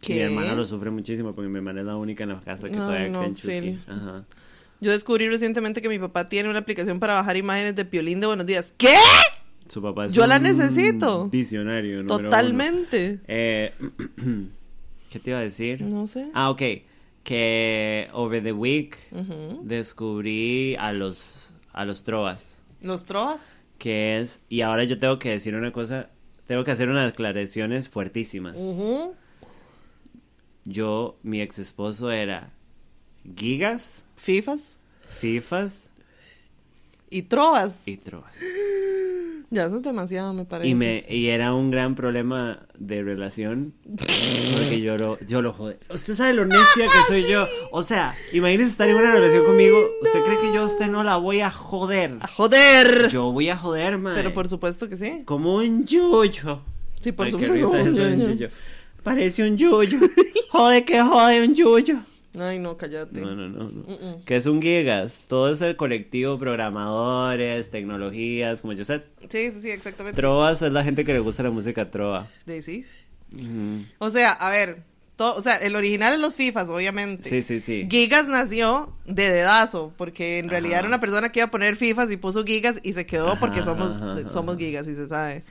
¿Qué? 0.00 0.14
Mi 0.14 0.20
hermana 0.20 0.54
lo 0.54 0.64
sufre 0.64 0.90
muchísimo 0.90 1.34
porque 1.34 1.48
mi 1.48 1.56
hermana 1.56 1.80
es 1.80 1.86
la 1.86 1.96
única 1.96 2.22
en 2.24 2.30
la 2.30 2.40
casa 2.40 2.68
que 2.68 2.74
Ay, 2.74 2.78
todavía 2.80 3.08
no, 3.08 3.18
cree 3.18 3.26
en 3.28 3.34
auxilio. 3.34 3.78
Ajá. 3.88 4.24
Yo 4.80 4.92
descubrí 4.92 5.28
recientemente 5.28 5.82
que 5.82 5.88
mi 5.88 5.98
papá 5.98 6.26
tiene 6.28 6.48
una 6.48 6.60
aplicación 6.60 7.00
para 7.00 7.14
bajar 7.14 7.36
imágenes 7.36 7.74
de 7.74 7.84
Piolín 7.84 8.20
de 8.20 8.28
Buenos 8.28 8.46
Días. 8.46 8.72
¿Qué? 8.76 8.94
Su 9.68 9.82
papá 9.82 10.06
es 10.06 10.14
Yo 10.14 10.26
la 10.26 10.38
necesito. 10.38 11.28
Visionario, 11.28 11.98
número 12.02 12.14
uno. 12.16 12.24
Totalmente. 12.30 13.20
Eh, 13.28 13.72
¿Qué 15.10 15.18
te 15.18 15.30
iba 15.30 15.38
a 15.38 15.42
decir? 15.42 15.82
No 15.82 16.06
sé. 16.06 16.28
Ah, 16.34 16.50
ok. 16.50 16.62
Que 17.22 18.08
over 18.12 18.42
the 18.42 18.52
week 18.52 18.96
descubrí 19.62 20.76
a 20.76 20.92
los 20.92 21.52
a 21.72 21.84
los 21.84 22.04
trovas. 22.04 22.62
Los 22.80 23.04
trovas. 23.04 23.40
Que 23.78 24.18
es. 24.20 24.40
Y 24.48 24.62
ahora 24.62 24.84
yo 24.84 24.98
tengo 24.98 25.18
que 25.18 25.30
decir 25.30 25.54
una 25.54 25.72
cosa. 25.72 26.10
Tengo 26.46 26.64
que 26.64 26.70
hacer 26.70 26.88
unas 26.88 27.10
declaraciones 27.10 27.88
fuertísimas. 27.90 28.56
Yo, 30.64 31.18
mi 31.22 31.40
ex 31.40 31.58
esposo 31.58 32.10
era 32.10 32.52
gigas, 33.36 34.02
Fifas. 34.16 34.78
fifas 35.20 35.90
Y 37.10 37.22
trovas. 37.22 37.86
y 37.86 37.96
trovas. 37.98 38.34
Ya 39.50 39.64
eso 39.64 39.76
es 39.76 39.82
demasiado, 39.82 40.34
me 40.34 40.44
parece. 40.44 40.68
Y, 40.68 40.74
me, 40.74 41.04
y 41.08 41.28
era 41.28 41.54
un 41.54 41.70
gran 41.70 41.94
problema 41.94 42.66
de 42.78 43.02
relación 43.02 43.72
porque 44.52 44.80
yo 44.82 44.98
lo, 44.98 45.18
yo 45.20 45.40
lo 45.40 45.54
jodé. 45.54 45.78
Usted 45.88 46.14
sabe 46.14 46.34
lo 46.34 46.44
necia 46.44 46.84
que 46.84 46.98
soy 47.06 47.24
yo. 47.30 47.46
O 47.72 47.82
sea, 47.82 48.14
imagínese 48.32 48.70
estar 48.70 48.88
en 48.88 48.96
una 48.96 49.10
relación 49.10 49.44
conmigo. 49.46 49.78
¿Usted 50.02 50.20
cree 50.24 50.38
que 50.38 50.52
yo 50.54 50.62
a 50.62 50.66
usted 50.66 50.88
no 50.88 51.02
la 51.02 51.16
voy 51.16 51.40
a 51.40 51.50
joder? 51.50 52.18
¡A 52.20 52.28
joder! 52.28 53.08
Yo 53.08 53.32
voy 53.32 53.48
a 53.48 53.56
joder, 53.56 53.96
man. 53.96 54.14
Pero 54.16 54.34
por 54.34 54.48
supuesto 54.48 54.86
que 54.88 54.98
sí. 54.98 55.22
Como 55.24 55.56
un 55.56 55.86
yuyo. 55.86 56.60
Sí, 57.02 57.12
por 57.12 57.26
Ay, 57.26 57.32
qué 57.32 57.46
supuesto. 57.46 57.84
risa 57.84 58.02
un. 58.02 58.48
Parece 59.02 59.48
un 59.48 59.56
yuyo. 59.56 59.98
Jode 60.50 60.84
que 60.84 61.00
jode 61.00 61.42
un 61.46 61.54
yuyo. 61.54 62.00
Ay, 62.38 62.58
no, 62.58 62.76
cállate. 62.76 63.20
No, 63.20 63.34
no, 63.34 63.48
no, 63.48 63.70
no. 63.70 64.24
Que 64.24 64.36
es 64.36 64.46
un 64.46 64.62
gigas. 64.62 65.24
Todo 65.26 65.52
es 65.52 65.60
el 65.60 65.76
colectivo, 65.76 66.38
programadores, 66.38 67.70
tecnologías, 67.70 68.60
como 68.60 68.72
yo 68.74 68.84
sé. 68.84 69.02
Sí, 69.28 69.50
sí, 69.52 69.60
sí, 69.62 69.70
exactamente. 69.70 70.16
Trovas 70.16 70.62
es 70.62 70.72
la 70.72 70.84
gente 70.84 71.04
que 71.04 71.12
le 71.12 71.18
gusta 71.20 71.42
la 71.42 71.50
música 71.50 71.90
trova. 71.90 72.28
Sí, 72.46 72.62
sí. 72.62 72.86
O 73.98 74.10
sea, 74.10 74.32
a 74.32 74.50
ver, 74.50 74.82
o 75.18 75.42
sea, 75.42 75.56
el 75.56 75.74
original 75.74 76.14
es 76.14 76.20
los 76.20 76.34
FIFAs, 76.34 76.70
obviamente. 76.70 77.28
Sí, 77.28 77.42
sí, 77.42 77.60
sí. 77.60 77.88
Gigas 77.90 78.28
nació 78.28 78.92
de 79.04 79.30
dedazo, 79.30 79.92
porque 79.96 80.38
en 80.38 80.48
realidad 80.48 80.80
era 80.80 80.88
una 80.88 81.00
persona 81.00 81.30
que 81.32 81.40
iba 81.40 81.46
a 81.46 81.50
poner 81.50 81.76
FIFAs 81.76 82.10
y 82.12 82.16
puso 82.16 82.44
Gigas 82.44 82.76
y 82.82 82.92
se 82.92 83.04
quedó 83.04 83.32
Ajá, 83.32 83.40
porque 83.40 83.62
somos, 83.62 83.96
ajá, 83.96 84.28
somos. 84.30 84.56
Gigas 84.56 84.86
y 84.86 84.94
se 84.94 85.08
sabe. 85.08 85.42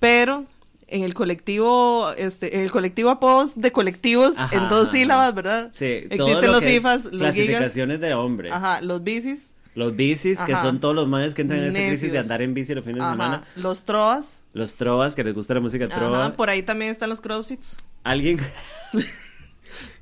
Pero 0.00 0.46
en 0.88 1.02
el 1.02 1.14
colectivo, 1.14 2.10
este, 2.16 2.56
en 2.56 2.64
el 2.64 2.70
colectivo 2.70 3.10
apodos 3.10 3.60
de 3.60 3.72
colectivos 3.72 4.34
Ajá, 4.36 4.56
en 4.56 4.68
dos 4.68 4.84
ajá, 4.84 4.92
sílabas. 4.92 5.34
¿verdad? 5.34 5.70
Sí, 5.72 5.84
Existen 5.84 6.46
lo 6.46 6.52
los 6.52 6.64
FIFAs, 6.64 7.04
los 7.04 7.12
Gigas. 7.12 7.34
Clasificaciones 7.34 8.00
de 8.00 8.14
hombres. 8.14 8.52
Ajá, 8.52 8.80
los 8.80 9.02
bicis. 9.02 9.50
Los 9.74 9.96
bicis, 9.96 10.38
que 10.40 10.54
son 10.54 10.78
todos 10.78 10.94
los 10.94 11.08
manes 11.08 11.34
que 11.34 11.42
entran 11.42 11.60
en 11.60 11.70
esa 11.76 11.88
crisis 11.88 12.12
de 12.12 12.18
andar 12.20 12.42
en 12.42 12.54
bici 12.54 12.74
los 12.74 12.84
fines 12.84 13.02
de 13.02 13.10
semana. 13.10 13.42
los 13.56 13.84
trovas. 13.84 14.40
Los 14.52 14.76
trovas, 14.76 15.16
que 15.16 15.24
les 15.24 15.34
gusta 15.34 15.54
la 15.54 15.60
música 15.60 15.88
trova. 15.88 16.36
Por 16.36 16.48
ahí 16.48 16.62
también 16.62 16.92
están 16.92 17.10
los 17.10 17.20
crossfits. 17.20 17.78
Alguien, 18.04 18.38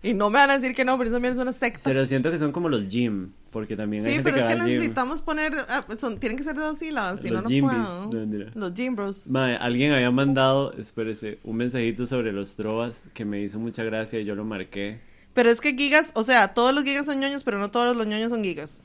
Y 0.04 0.14
no 0.14 0.30
me 0.30 0.38
van 0.38 0.50
a 0.50 0.58
decir 0.58 0.74
que 0.74 0.84
no, 0.84 0.98
pero 0.98 1.08
eso 1.08 1.14
también 1.16 1.34
es 1.34 1.38
una 1.40 1.52
secta. 1.52 1.80
pero 1.84 2.04
siento 2.06 2.30
que 2.32 2.38
son 2.38 2.50
como 2.50 2.68
los 2.68 2.88
gym, 2.88 3.30
porque 3.50 3.76
también 3.76 4.02
hay 4.04 4.08
Sí, 4.10 4.14
gente 4.16 4.24
pero 4.32 4.34
que 4.36 4.40
es 4.40 4.46
que 4.48 4.60
al 4.60 4.66
gym. 4.68 4.76
necesitamos 4.78 5.22
poner. 5.22 5.54
ah, 5.68 5.84
son, 5.96 6.18
tienen 6.18 6.36
que 6.36 6.42
ser 6.42 6.56
de 6.56 6.62
dos 6.62 6.78
sílabas, 6.78 7.20
si 7.20 7.30
no, 7.30 7.42
no 7.42 7.48
puedo. 7.48 8.10
No. 8.26 8.46
Los 8.54 8.72
Jim 8.74 8.96
Bros. 8.96 9.28
Mae, 9.30 9.54
alguien 9.56 9.92
había 9.92 10.10
mandado, 10.10 10.72
espérese, 10.72 11.38
un 11.44 11.56
mensajito 11.56 12.06
sobre 12.06 12.32
los 12.32 12.56
trovas 12.56 13.08
que 13.14 13.24
me 13.24 13.40
hizo 13.42 13.60
mucha 13.60 13.84
gracia 13.84 14.18
y 14.18 14.24
yo 14.24 14.34
lo 14.34 14.44
marqué. 14.44 14.98
Pero 15.34 15.50
es 15.50 15.60
que 15.60 15.72
gigas, 15.74 16.10
o 16.14 16.24
sea, 16.24 16.48
todos 16.52 16.74
los 16.74 16.82
gigas 16.82 17.06
son 17.06 17.20
ñoños, 17.20 17.44
pero 17.44 17.58
no 17.60 17.70
todos 17.70 17.96
los 17.96 18.06
ñoños 18.06 18.30
son 18.30 18.42
gigas. 18.42 18.82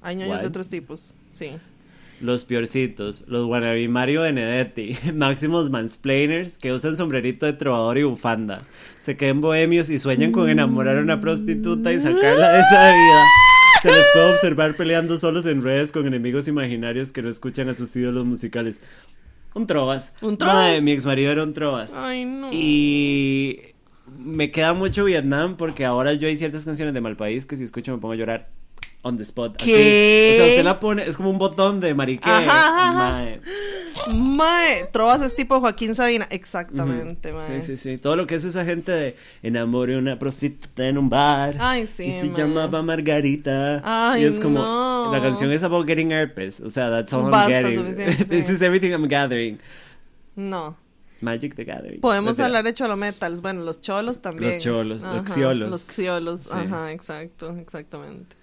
Hay 0.00 0.16
ñoños 0.16 0.36
What? 0.36 0.40
de 0.42 0.46
otros 0.48 0.70
tipos. 0.70 1.14
Sí. 1.32 1.50
Los 2.20 2.44
piorcitos, 2.44 3.24
los 3.26 3.46
wannabe 3.46 3.88
Mario 3.88 4.22
Benedetti, 4.22 4.96
máximos 5.14 5.70
mansplainers 5.70 6.58
que 6.58 6.72
usan 6.72 6.96
sombrerito 6.96 7.44
de 7.44 7.54
trovador 7.54 7.98
y 7.98 8.04
bufanda. 8.04 8.58
Se 8.98 9.16
queden 9.16 9.40
bohemios 9.40 9.90
y 9.90 9.98
sueñan 9.98 10.32
con 10.32 10.48
enamorar 10.48 10.98
a 10.98 11.02
una 11.02 11.20
prostituta 11.20 11.92
y 11.92 12.00
sacarla 12.00 12.52
de 12.52 12.60
esa 12.60 12.92
vida. 12.92 13.24
Se 13.82 13.88
les 13.88 14.06
puede 14.14 14.32
observar 14.32 14.76
peleando 14.76 15.18
solos 15.18 15.44
en 15.44 15.62
redes 15.62 15.92
con 15.92 16.06
enemigos 16.06 16.48
imaginarios 16.48 17.12
que 17.12 17.20
no 17.20 17.28
escuchan 17.28 17.68
a 17.68 17.74
sus 17.74 17.94
ídolos 17.96 18.24
musicales. 18.24 18.80
Un 19.54 19.66
trovas. 19.66 20.14
Un 20.22 20.38
trovas. 20.38 20.80
Mi 20.82 20.92
ex 20.92 21.04
marido 21.04 21.30
era 21.30 21.42
un 21.42 21.52
trovas. 21.52 21.94
Ay, 21.94 22.24
no. 22.24 22.50
Y 22.52 23.60
me 24.18 24.50
queda 24.50 24.72
mucho 24.72 25.04
Vietnam 25.04 25.56
porque 25.56 25.84
ahora 25.84 26.14
yo 26.14 26.28
hay 26.28 26.36
ciertas 26.36 26.64
canciones 26.64 26.94
de 26.94 27.00
Malpaís 27.00 27.44
que 27.46 27.56
si 27.56 27.64
escucho 27.64 27.92
me 27.92 27.98
pongo 27.98 28.14
a 28.14 28.16
llorar 28.16 28.48
on 29.04 29.16
the 29.16 29.22
spot. 29.22 29.60
así. 29.60 29.70
O 29.72 29.76
sea, 29.76 30.46
usted 30.46 30.64
la 30.64 30.80
pone, 30.80 31.02
es 31.02 31.16
como 31.16 31.30
un 31.30 31.38
botón 31.38 31.78
de 31.80 31.94
marique. 31.94 32.28
Ajá, 32.28 32.88
ajá. 32.88 32.92
Mae. 32.92 33.40
Mae, 34.12 34.84
Trovas 34.92 35.22
es 35.22 35.36
tipo 35.36 35.60
Joaquín 35.60 35.94
Sabina. 35.94 36.26
Exactamente, 36.30 37.32
mae. 37.32 37.60
Sí, 37.60 37.62
sí, 37.62 37.76
sí. 37.76 37.98
Todo 37.98 38.16
lo 38.16 38.26
que 38.26 38.34
es 38.34 38.44
esa 38.44 38.64
gente 38.64 38.90
de 38.92 39.16
enamore 39.42 39.94
a 39.94 39.98
una 39.98 40.18
prostituta 40.18 40.88
en 40.88 40.98
un 40.98 41.08
bar. 41.08 41.54
Ay, 41.60 41.86
sí, 41.86 42.04
Y 42.04 42.12
se 42.12 42.26
mae. 42.26 42.36
llamaba 42.36 42.82
Margarita. 42.82 43.82
Ay, 43.84 44.22
y 44.22 44.24
es 44.24 44.40
como, 44.40 44.58
no. 44.58 45.12
la 45.12 45.22
canción 45.22 45.52
es 45.52 45.62
about 45.62 45.86
getting 45.86 46.10
herpes. 46.10 46.60
O 46.60 46.70
sea, 46.70 46.90
that's 46.90 47.12
all 47.12 47.30
Basta, 47.30 47.60
I'm 47.60 47.94
getting. 47.94 48.26
This 48.28 48.50
is 48.50 48.62
everything 48.62 48.90
I'm 48.92 49.06
gathering. 49.06 49.58
No. 50.34 50.76
Magic 51.20 51.54
the 51.54 51.64
Gathering. 51.64 52.00
Podemos 52.00 52.38
hablar 52.38 52.64
de 52.64 52.74
cholometals. 52.74 53.40
Bueno, 53.40 53.62
los 53.62 53.80
cholos 53.80 54.20
también. 54.20 54.52
Los 54.52 54.62
cholos, 54.62 55.02
los 55.02 55.22
Ajá, 55.22 55.34
xiolos. 55.34 55.70
Los 55.70 55.82
xiolos. 55.82 56.40
Sí. 56.40 56.50
Ajá, 56.52 56.92
exacto, 56.92 57.56
exactamente. 57.56 58.36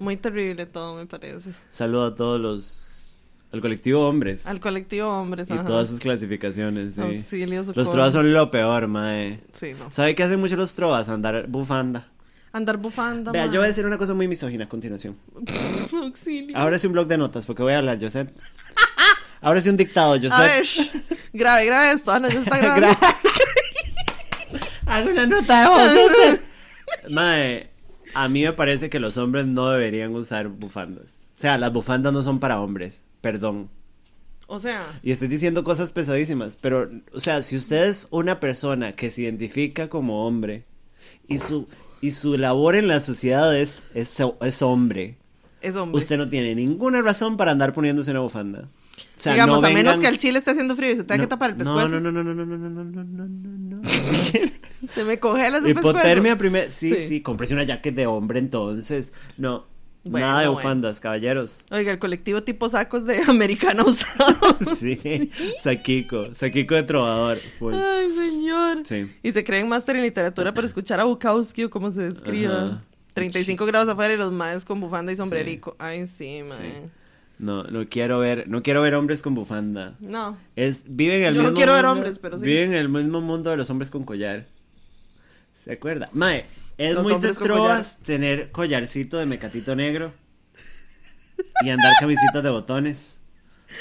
Muy 0.00 0.16
terrible 0.16 0.64
todo, 0.64 0.96
me 0.96 1.04
parece. 1.04 1.50
Saludo 1.68 2.06
a 2.06 2.14
todos 2.14 2.40
los. 2.40 3.18
al 3.52 3.60
colectivo 3.60 4.08
hombres. 4.08 4.46
Al 4.46 4.58
colectivo 4.58 5.08
hombres, 5.08 5.50
y 5.50 5.52
ajá. 5.52 5.64
todas 5.64 5.90
sus 5.90 6.00
clasificaciones, 6.00 6.94
sí. 6.94 7.02
Auxilio. 7.02 7.62
Los 7.74 7.92
trovas 7.92 8.14
son 8.14 8.32
lo 8.32 8.50
peor, 8.50 8.88
mae. 8.88 9.40
Sí, 9.52 9.74
no. 9.78 9.90
¿Sabe 9.90 10.14
qué 10.14 10.22
hacen 10.22 10.40
mucho 10.40 10.56
los 10.56 10.74
trovas? 10.74 11.10
Andar 11.10 11.46
bufanda. 11.48 12.08
Andar 12.50 12.78
bufanda. 12.78 13.30
Vea, 13.30 13.44
yo 13.46 13.60
voy 13.60 13.64
a 13.64 13.68
decir 13.68 13.84
una 13.84 13.98
cosa 13.98 14.14
muy 14.14 14.26
misógina 14.26 14.64
a 14.64 14.68
continuación. 14.70 15.16
Auxilio. 15.92 16.56
Ahora 16.56 16.78
sí 16.78 16.86
un 16.86 16.94
blog 16.94 17.06
de 17.06 17.18
notas, 17.18 17.44
porque 17.44 17.62
voy 17.62 17.74
a 17.74 17.78
hablar, 17.78 18.00
José. 18.00 18.26
Ahora 19.42 19.60
sí 19.60 19.68
un 19.68 19.76
dictado, 19.76 20.14
José. 20.14 20.30
A 20.32 20.40
ver, 20.40 20.66
grave, 21.34 21.66
grave 21.66 21.92
esto. 21.92 22.10
Ah, 22.10 22.18
no, 22.20 22.28
ya 22.28 22.40
está 22.40 22.56
grabando. 22.56 22.88
Hago 24.86 25.10
una 25.10 25.26
nota 25.26 25.62
de 25.62 25.68
voz. 25.68 26.40
Mae, 27.10 27.69
a 28.14 28.28
mí 28.28 28.42
me 28.42 28.52
parece 28.52 28.90
que 28.90 29.00
los 29.00 29.16
hombres 29.16 29.46
no 29.46 29.70
deberían 29.70 30.14
usar 30.14 30.48
bufandas. 30.48 31.30
O 31.32 31.36
sea, 31.36 31.58
las 31.58 31.72
bufandas 31.72 32.12
no 32.12 32.22
son 32.22 32.38
para 32.38 32.60
hombres. 32.60 33.04
Perdón. 33.20 33.70
O 34.46 34.58
sea, 34.58 34.98
Y 35.02 35.12
estoy 35.12 35.28
diciendo 35.28 35.62
cosas 35.62 35.90
pesadísimas, 35.90 36.56
pero, 36.56 36.90
o 37.14 37.20
sea, 37.20 37.40
si 37.42 37.56
usted 37.56 37.86
es 37.86 38.08
una 38.10 38.40
persona 38.40 38.92
que 38.92 39.10
se 39.12 39.22
identifica 39.22 39.88
como 39.88 40.26
hombre 40.26 40.64
y 41.28 41.38
su, 41.38 41.68
y 42.00 42.10
su 42.10 42.36
labor 42.36 42.74
en 42.74 42.88
la 42.88 42.98
sociedad 42.98 43.56
es, 43.56 43.84
es, 43.94 44.18
es 44.40 44.62
hombre, 44.62 45.18
es 45.60 45.76
hombre. 45.76 45.98
usted 45.98 46.18
no 46.18 46.28
tiene 46.28 46.56
ninguna 46.56 47.00
razón 47.00 47.36
para 47.36 47.52
andar 47.52 47.72
poniéndose 47.72 48.10
una 48.10 48.20
bufanda. 48.20 48.68
O 49.16 49.20
sea, 49.20 49.32
Digamos, 49.32 49.60
no 49.60 49.66
a 49.66 49.70
menos 49.70 49.94
vengan- 49.96 50.00
que 50.00 50.06
al 50.06 50.18
chile 50.18 50.38
esté 50.38 50.50
haciendo 50.52 50.76
frío 50.76 50.92
y 50.92 50.96
se 50.96 51.04
tenga 51.04 51.18
no, 51.18 51.22
que 51.24 51.28
tapar 51.28 51.50
el 51.50 51.58
no, 51.58 51.64
pescuezo. 51.64 51.88
No, 52.00 52.00
no, 52.00 52.12
no, 52.12 52.22
no, 52.24 52.34
no, 52.34 52.46
no, 52.46 52.56
no, 52.56 52.84
no, 52.84 53.04
no, 53.04 53.24
no, 53.26 53.80
no. 53.82 53.88
Se 54.94 55.04
me 55.04 55.18
congela 55.18 55.58
ese 55.58 55.70
Hipotermia 55.70 56.36
primero. 56.36 56.66
Sí, 56.70 56.94
Sí. 56.96 57.08
sí, 57.08 57.20
cómprese 57.20 57.54
una 57.54 57.64
jacket 57.64 57.94
de 57.94 58.06
hombre 58.06 58.38
entonces. 58.38 59.12
No, 59.36 59.66
Bueno, 60.04 60.26
nada 60.26 60.40
de 60.40 60.46
bueno. 60.48 60.58
bufandas, 60.58 61.00
caballeros. 61.00 61.64
Oiga, 61.70 61.92
el 61.92 61.98
colectivo 61.98 62.42
tipo 62.42 62.68
sacos 62.68 63.04
de 63.06 63.20
americana 63.28 63.84
usados. 63.84 64.56
Sí, 64.78 65.30
Sakiko, 65.60 66.34
Sakiko 66.34 66.74
de 66.74 66.82
trovador. 66.84 67.38
full. 67.58 67.74
Ay, 67.74 68.10
señor. 68.14 68.78
Sí. 68.84 69.10
Y 69.22 69.32
se 69.32 69.44
creen 69.44 69.68
máster 69.68 69.96
en 69.96 70.02
literatura 70.02 70.54
por 70.54 70.64
escuchar 70.64 70.98
a 71.00 71.04
Bukowski 71.04 71.64
o 71.64 71.70
como 71.70 71.92
se 71.92 72.00
describa. 72.12 72.64
Ajá. 72.64 72.84
35 73.12 73.66
grados 73.66 73.88
afuera 73.88 74.14
y 74.14 74.16
los 74.16 74.32
maes 74.32 74.64
con 74.64 74.80
bufanda 74.80 75.12
y 75.12 75.16
sombrerico. 75.16 75.76
Ay, 75.78 76.06
sí, 76.06 76.42
man. 76.48 76.56
Sí. 76.58 76.88
No, 77.40 77.64
no 77.64 77.88
quiero 77.88 78.18
ver, 78.18 78.48
no 78.48 78.62
quiero 78.62 78.82
ver 78.82 78.94
hombres 78.94 79.22
con 79.22 79.34
bufanda. 79.34 79.96
No. 80.00 80.36
Es, 80.56 80.84
viven 80.86 81.22
en 81.22 81.28
el 81.28 81.34
Yo 81.34 81.40
no 81.40 81.48
mismo 81.48 81.56
quiero 81.56 81.72
ver 81.72 81.86
hombres, 81.86 82.18
pero 82.18 82.38
sí. 82.38 82.44
Viven 82.44 82.74
en 82.74 82.78
el 82.78 82.90
mismo 82.90 83.22
mundo 83.22 83.48
de 83.48 83.56
los 83.56 83.70
hombres 83.70 83.90
con 83.90 84.04
collar. 84.04 84.46
¿Se 85.64 85.72
acuerda? 85.72 86.10
Mae, 86.12 86.44
es 86.76 86.94
Los 86.94 87.02
muy 87.02 87.14
de 87.14 87.32
trovas 87.32 87.98
tener 88.00 88.50
collarcito 88.50 89.16
de 89.16 89.24
mecatito 89.24 89.74
negro 89.74 90.12
y 91.64 91.70
andar 91.70 91.94
camisitas 91.98 92.42
de 92.42 92.50
botones. 92.50 93.20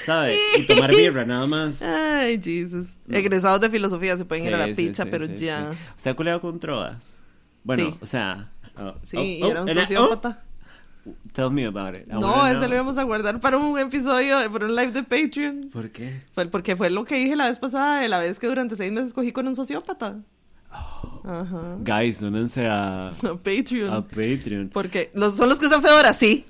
¿Sabes? 0.06 0.40
Y 0.58 0.66
tomar 0.74 0.96
birra, 0.96 1.26
nada 1.26 1.46
más. 1.46 1.82
Ay, 1.82 2.40
Jesus. 2.42 2.92
Egresados 3.10 3.60
de 3.60 3.70
filosofía 3.70 4.18
se 4.18 4.24
pueden 4.24 4.48
ir 4.48 4.54
a 4.54 4.58
la 4.60 4.68
sí, 4.68 4.74
picha, 4.76 5.04
sí, 5.04 5.10
pero 5.12 5.26
ya. 5.26 5.74
sí. 5.74 5.78
¿Usted 5.98 6.12
ha 6.12 6.16
culeado 6.16 6.40
con 6.40 6.60
trovas? 6.62 7.18
Bueno, 7.66 7.98
o 8.00 8.06
sea... 8.06 8.54
oh, 8.78 8.96
Sí, 9.04 9.42
oh, 9.44 9.48
oh, 9.48 9.52
era 9.52 9.62
un 9.64 9.74
sociópata. 9.74 10.44
Tell 11.34 11.50
me 11.50 11.66
about 11.66 11.96
it. 11.98 12.08
I 12.08 12.14
no, 12.20 12.46
ese 12.48 12.58
know. 12.60 12.70
lo 12.70 12.76
íbamos 12.76 12.98
a 12.98 13.04
guardar 13.04 13.40
para 13.40 13.58
un 13.58 13.78
episodio, 13.80 14.38
para 14.52 14.66
un 14.66 14.76
live 14.76 14.92
de 14.92 15.04
Patreon. 15.04 15.70
¿Por 15.72 15.90
qué? 15.92 16.22
Fue, 16.34 16.46
porque 16.48 16.76
fue 16.76 16.90
lo 16.90 17.06
que 17.06 17.16
dije 17.16 17.36
la 17.36 17.48
vez 17.48 17.60
pasada, 17.60 18.02
de 18.02 18.10
la 18.10 18.20
vez 18.20 18.40
que 18.40 18.48
durante 18.48 18.76
seis 18.76 18.92
meses 18.92 19.14
cogí 19.14 19.32
con 19.32 19.48
un 19.48 19.56
sociópata. 19.56 20.18
Oh. 20.72 21.22
Ajá. 21.26 21.78
Guys, 21.80 22.22
únanse 22.22 22.68
a, 22.68 23.02
A 23.10 23.14
Patreon. 23.36 23.94
a 23.94 24.02
Patreon. 24.02 24.70
Porque 24.74 25.12
los, 25.14 25.36
son 25.36 25.50
los 25.50 25.58
que 25.60 25.66
usan 25.68 25.82
Fedora, 25.82 26.14
sí. 26.14 26.46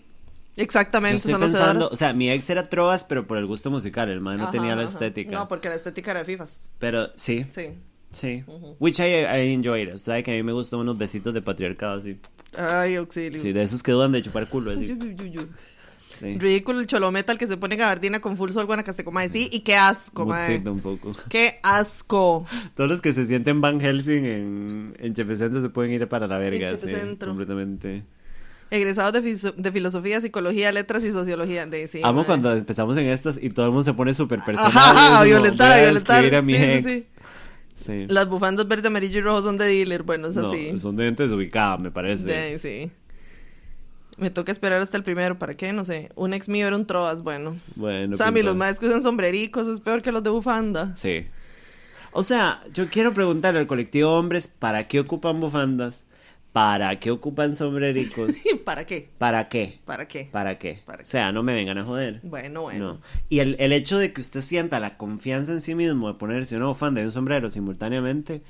Exactamente, 0.56 1.18
estoy 1.18 1.32
son 1.32 1.42
pensando, 1.42 1.88
o 1.90 1.96
sea, 1.96 2.12
mi 2.12 2.30
ex 2.30 2.50
era 2.50 2.68
trovas, 2.68 3.06
pero 3.06 3.26
por 3.26 3.38
el 3.38 3.46
gusto 3.46 3.72
musical, 3.72 4.10
el 4.10 4.20
man 4.20 4.36
no 4.38 4.44
Ajá, 4.44 4.52
tenía 4.52 4.76
la 4.76 4.82
ajá. 4.82 4.92
estética. 4.92 5.32
No, 5.32 5.48
porque 5.48 5.70
la 5.70 5.76
estética 5.76 6.12
era 6.12 6.20
de 6.22 6.26
FIFAs. 6.26 6.60
Pero 6.80 7.10
sí, 7.16 7.46
Sí. 7.50 7.70
Sí. 8.12 8.44
Which 8.80 9.00
I, 9.00 9.26
I 9.26 9.54
enjoyed. 9.54 9.94
O 9.94 9.98
sea, 9.98 10.22
que 10.24 10.32
a 10.32 10.36
mí 10.36 10.44
me 10.44 10.52
gustan 10.54 10.80
unos 10.80 10.98
besitos 10.98 11.34
de 11.34 11.42
patriarcado, 11.42 12.00
así. 12.00 12.18
Ay, 12.58 12.96
auxilio. 12.96 13.42
Sí, 13.42 13.54
de 13.54 13.62
esos 13.62 13.84
que 13.84 13.92
dudan 13.92 14.12
de 14.12 14.22
chupar 14.22 14.48
culo, 14.48 14.72
así. 14.72 14.98
Sí. 16.16 16.38
Ridículo 16.38 16.82
el 16.82 16.88
cholometal 16.88 17.38
que 17.38 17.48
se 17.48 17.56
pone 17.56 17.78
gabardina 17.78 18.20
con 18.20 18.36
full 18.36 18.52
sol 18.52 18.66
guanacasteco, 18.66 19.10
mae. 19.12 19.30
Sí, 19.30 19.48
y 19.54 19.62
qué 19.62 19.76
asco, 19.78 20.26
mae. 20.26 20.62
Un 20.66 20.82
poco. 20.82 21.14
Qué 21.30 21.60
asco. 21.64 22.46
Todos 22.76 22.90
los 22.90 23.02
que 23.02 23.14
se 23.14 23.26
sienten 23.26 23.62
Van 23.62 23.80
Helsing 23.80 24.26
en, 24.26 24.96
en 25.00 25.14
Chefecentro 25.14 25.62
se 25.62 25.70
pueden 25.70 25.92
ir 25.92 26.08
para 26.10 26.28
la 26.28 26.38
verga, 26.38 26.72
En 26.72 26.78
sí, 26.80 27.26
completamente. 27.26 28.04
Egresados 28.72 29.14
de, 29.14 29.54
de 29.56 29.72
filosofía, 29.72 30.20
psicología, 30.20 30.72
letras 30.72 31.04
y 31.04 31.12
sociología. 31.12 31.66
De, 31.66 31.88
sí, 31.88 32.02
Amo 32.04 32.18
mae. 32.20 32.26
cuando 32.26 32.54
empezamos 32.54 32.98
en 32.98 33.08
estas 33.08 33.40
y 33.42 33.50
todo 33.50 33.68
el 33.68 33.72
mundo 33.72 33.86
se 33.86 33.94
pone 33.94 34.14
súper 34.14 34.42
personal. 34.46 34.72
Ajá, 34.76 35.08
es 35.16 35.22
a 35.22 35.24
violentar, 35.24 35.72
a 35.72 35.82
violentar. 35.82 36.26
escribir 36.26 36.36
a 36.36 36.42
mi 36.42 36.54
sí, 36.56 36.64
ex. 36.64 37.06
Sí. 37.80 38.06
Las 38.08 38.28
bufandas 38.28 38.68
verde, 38.68 38.88
amarillo 38.88 39.18
y 39.20 39.22
rojo 39.22 39.42
son 39.42 39.58
de 39.58 39.66
dealer. 39.66 40.04
Bueno, 40.04 40.28
es 40.28 40.36
No, 40.36 40.48
así. 40.50 40.78
son 40.80 40.96
de 40.96 41.06
gente 41.06 41.24
desubicada, 41.24 41.78
me 41.78 41.92
parece. 41.92 42.28
De 42.28 42.60
sí. 42.60 42.92
Me 44.18 44.30
toca 44.30 44.52
esperar 44.52 44.82
hasta 44.82 44.98
el 44.98 45.04
primero. 45.04 45.40
¿Para 45.40 45.56
qué? 45.56 45.72
No 45.72 45.86
sé. 45.86 46.12
Un 46.16 46.34
ex 46.34 46.50
mío 46.50 46.68
era 46.68 46.76
un 46.76 46.86
trovas. 46.86 47.24
Bueno. 47.24 47.58
Bueno, 47.76 48.18
Sammy, 48.18 48.44
los 48.44 48.56
más 48.56 48.78
que 48.78 48.88
usan 48.88 49.02
sombrericos 49.02 49.66
es 49.68 49.80
peor 49.80 50.02
que 50.02 50.12
los 50.12 50.22
de 50.24 50.30
bufanda. 50.30 50.94
Sí. 50.98 51.26
O 52.12 52.24
sea, 52.24 52.60
yo 52.74 52.90
quiero 52.90 53.14
preguntarle 53.14 53.60
al 53.62 53.68
colectivo 53.68 54.12
hombres, 54.12 54.48
¿para 54.48 54.88
qué 54.88 55.00
ocupan 55.00 55.40
bufandas? 55.40 56.06
¿Para 56.52 57.00
qué 57.00 57.12
ocupan 57.12 57.56
sombrericos? 57.56 58.36
¿Para 58.66 58.86
qué? 58.86 59.10
¿Para 59.18 59.48
qué? 59.50 59.80
¿Para 59.86 60.08
qué? 60.08 60.30
¿Para 60.32 60.58
qué? 60.58 60.82
¿Para 60.86 61.04
O 61.04 61.06
sea, 61.06 61.32
no 61.32 61.44
me 61.44 61.54
vengan 61.54 61.78
a 61.78 61.84
joder. 61.84 62.20
Bueno, 62.24 62.64
bueno. 62.64 62.94
No. 62.94 63.02
Y 63.30 63.40
el, 63.40 63.56
el 63.60 63.72
hecho 63.72 64.00
de 64.00 64.12
que 64.14 64.22
usted 64.22 64.42
sienta 64.42 64.80
la 64.80 64.98
confianza 64.98 65.52
en 65.52 65.62
sí 65.62 65.76
mismo 65.76 66.08
de 66.08 66.16
ponerse 66.16 66.58
una 66.58 66.66
bufanda 66.66 67.02
y 67.02 67.06
un 67.06 67.12
sombrero 67.12 67.50
simultáneamente. 67.50 68.42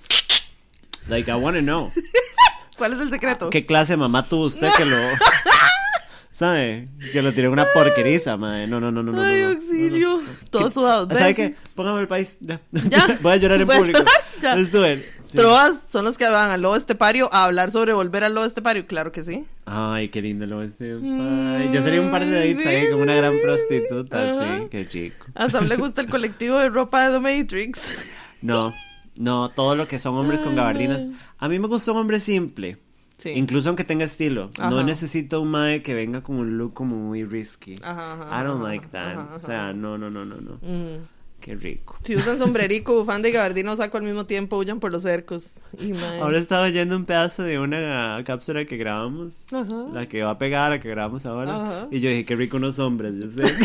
Like, 1.07 1.29
I 1.29 1.35
wanna 1.35 1.61
know. 1.61 1.91
¿Cuál 2.77 2.93
es 2.93 2.99
el 2.99 3.09
secreto? 3.09 3.49
¿Qué 3.49 3.65
clase 3.65 3.93
de 3.93 3.97
mamá 3.97 4.25
tuvo 4.25 4.45
usted 4.45 4.69
que 4.77 4.85
lo. 4.85 4.95
¿Sabe? 6.31 6.87
Que 7.11 7.21
lo 7.21 7.33
tiró 7.33 7.51
una 7.51 7.65
porqueriza, 7.73 8.37
madre. 8.37 8.65
No, 8.65 8.79
no, 8.79 8.91
no, 8.91 9.03
no, 9.03 9.11
no. 9.11 9.21
Ay, 9.21 9.41
no, 9.41 9.49
no. 9.49 9.55
auxilio. 9.55 10.21
Todos 10.49 10.73
sudados. 10.73 11.09
¿Sabe 11.09 11.33
¿ves? 11.33 11.35
qué? 11.35 11.55
Póngame 11.75 11.99
el 11.99 12.07
país. 12.07 12.37
Ya. 12.39 12.61
Ya. 12.71 13.17
Voy 13.21 13.33
a 13.33 13.35
llorar 13.35 13.59
en 13.59 13.67
público. 13.67 13.99
ya. 14.41 14.57
It. 14.57 15.03
Sí. 15.29 15.37
Trovas 15.37 15.83
son 15.87 16.05
los 16.05 16.17
que 16.17 16.27
van 16.27 16.49
al 16.49 16.63
lobo 16.63 16.75
estepario 16.75 17.29
a 17.31 17.45
hablar 17.45 17.69
sobre 17.69 17.93
volver 17.93 18.23
al 18.23 18.33
lobo 18.33 18.47
estepario. 18.47 18.87
Claro 18.87 19.11
que 19.11 19.23
sí. 19.23 19.45
Ay, 19.65 20.09
qué 20.09 20.23
lindo 20.23 20.47
lo 20.47 20.63
este. 20.63 20.93
Ay, 20.93 21.69
yo 21.71 21.83
sería 21.83 22.01
un 22.01 22.09
par 22.09 22.25
de 22.25 22.31
dates 22.31 22.65
ahí 22.65 22.89
con 22.89 23.01
una 23.01 23.13
gran 23.13 23.33
prostituta, 23.43 24.25
Ajá. 24.27 24.57
sí, 24.59 24.67
qué 24.71 24.87
chico. 24.87 25.27
A 25.35 25.47
Sam 25.49 25.67
le 25.67 25.75
gusta 25.75 26.01
el 26.01 26.09
colectivo 26.09 26.57
de 26.57 26.69
ropa 26.69 27.07
de 27.07 27.13
The 27.13 27.19
Matrix. 27.19 27.95
No, 28.41 28.71
no, 29.17 29.49
todo 29.49 29.75
lo 29.75 29.87
que 29.87 29.99
son 29.99 30.15
hombres 30.15 30.41
con 30.41 30.55
gabardinas. 30.55 31.05
mae. 31.05 31.15
A 31.37 31.47
mí 31.47 31.59
me 31.59 31.67
gusta 31.67 31.91
un 31.91 31.99
hombre 31.99 32.19
simple. 32.19 32.77
Sí. 33.17 33.31
Incluso 33.35 33.69
aunque 33.69 33.83
tenga 33.83 34.05
estilo. 34.05 34.49
No 34.57 34.81
necesito 34.83 35.41
un 35.41 35.51
mae 35.51 35.83
que 35.83 35.93
venga 35.93 36.23
con 36.23 36.37
un 36.37 36.57
look 36.57 36.73
como 36.73 36.95
muy 36.95 37.23
risky. 37.23 37.75
Ajá, 37.83 38.13
ajá, 38.13 38.41
I 38.41 38.47
don't 38.47 38.63
like 38.63 38.87
that. 38.93 39.33
O 39.35 39.39
sea, 39.39 39.73
no, 39.73 39.97
no, 39.99 40.09
no, 40.09 40.25
no, 40.25 40.37
no. 40.37 40.53
Ujú. 40.53 41.01
Qué 41.39 41.55
rico. 41.55 41.97
Si 42.03 42.15
usan 42.15 42.37
sombrerico, 42.37 42.95
bufanda 42.95 43.29
y 43.29 43.31
gabardina 43.31 43.71
o 43.71 43.75
saco 43.75 43.97
al 43.97 44.03
mismo 44.03 44.25
tiempo, 44.25 44.57
huyan 44.57 44.79
por 44.79 44.91
los 44.91 45.03
cercos. 45.03 45.51
Y. 45.79 45.93
Ahora 46.21 46.37
estaba 46.37 46.65
oyendo 46.65 46.95
un 46.95 47.05
pedazo 47.05 47.43
de 47.43 47.59
una 47.59 48.21
cápsula 48.25 48.65
que 48.65 48.77
grabamos. 48.77 49.45
Ajá. 49.51 49.87
La 49.93 50.07
que 50.07 50.23
va 50.23 50.31
a 50.31 50.37
pegar 50.37 50.71
la 50.71 50.79
que 50.79 50.89
grabamos 50.89 51.25
ahora. 51.25 51.55
Ajá. 51.55 51.87
Y 51.91 52.01
yo 52.01 52.09
dije, 52.09 52.25
qué 52.25 52.35
rico 52.35 52.57
unos 52.57 52.79
hombres, 52.79 53.13
yo 53.15 53.31
sé. 53.31 53.53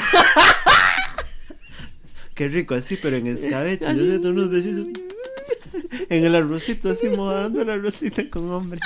qué 2.35 2.49
rico, 2.49 2.75
así, 2.75 2.97
pero 3.01 3.17
en 3.17 3.27
escabeche. 3.27 3.97
Yo 3.97 4.05
sé, 4.05 4.29
unos 4.29 4.51
besitos. 4.51 5.03
En 6.09 6.25
el 6.25 6.35
arrocito, 6.35 6.91
así 6.91 7.09
mojando 7.09 7.63
el 7.63 7.71
arrocito 7.71 8.23
con 8.31 8.51
hombres. 8.51 8.81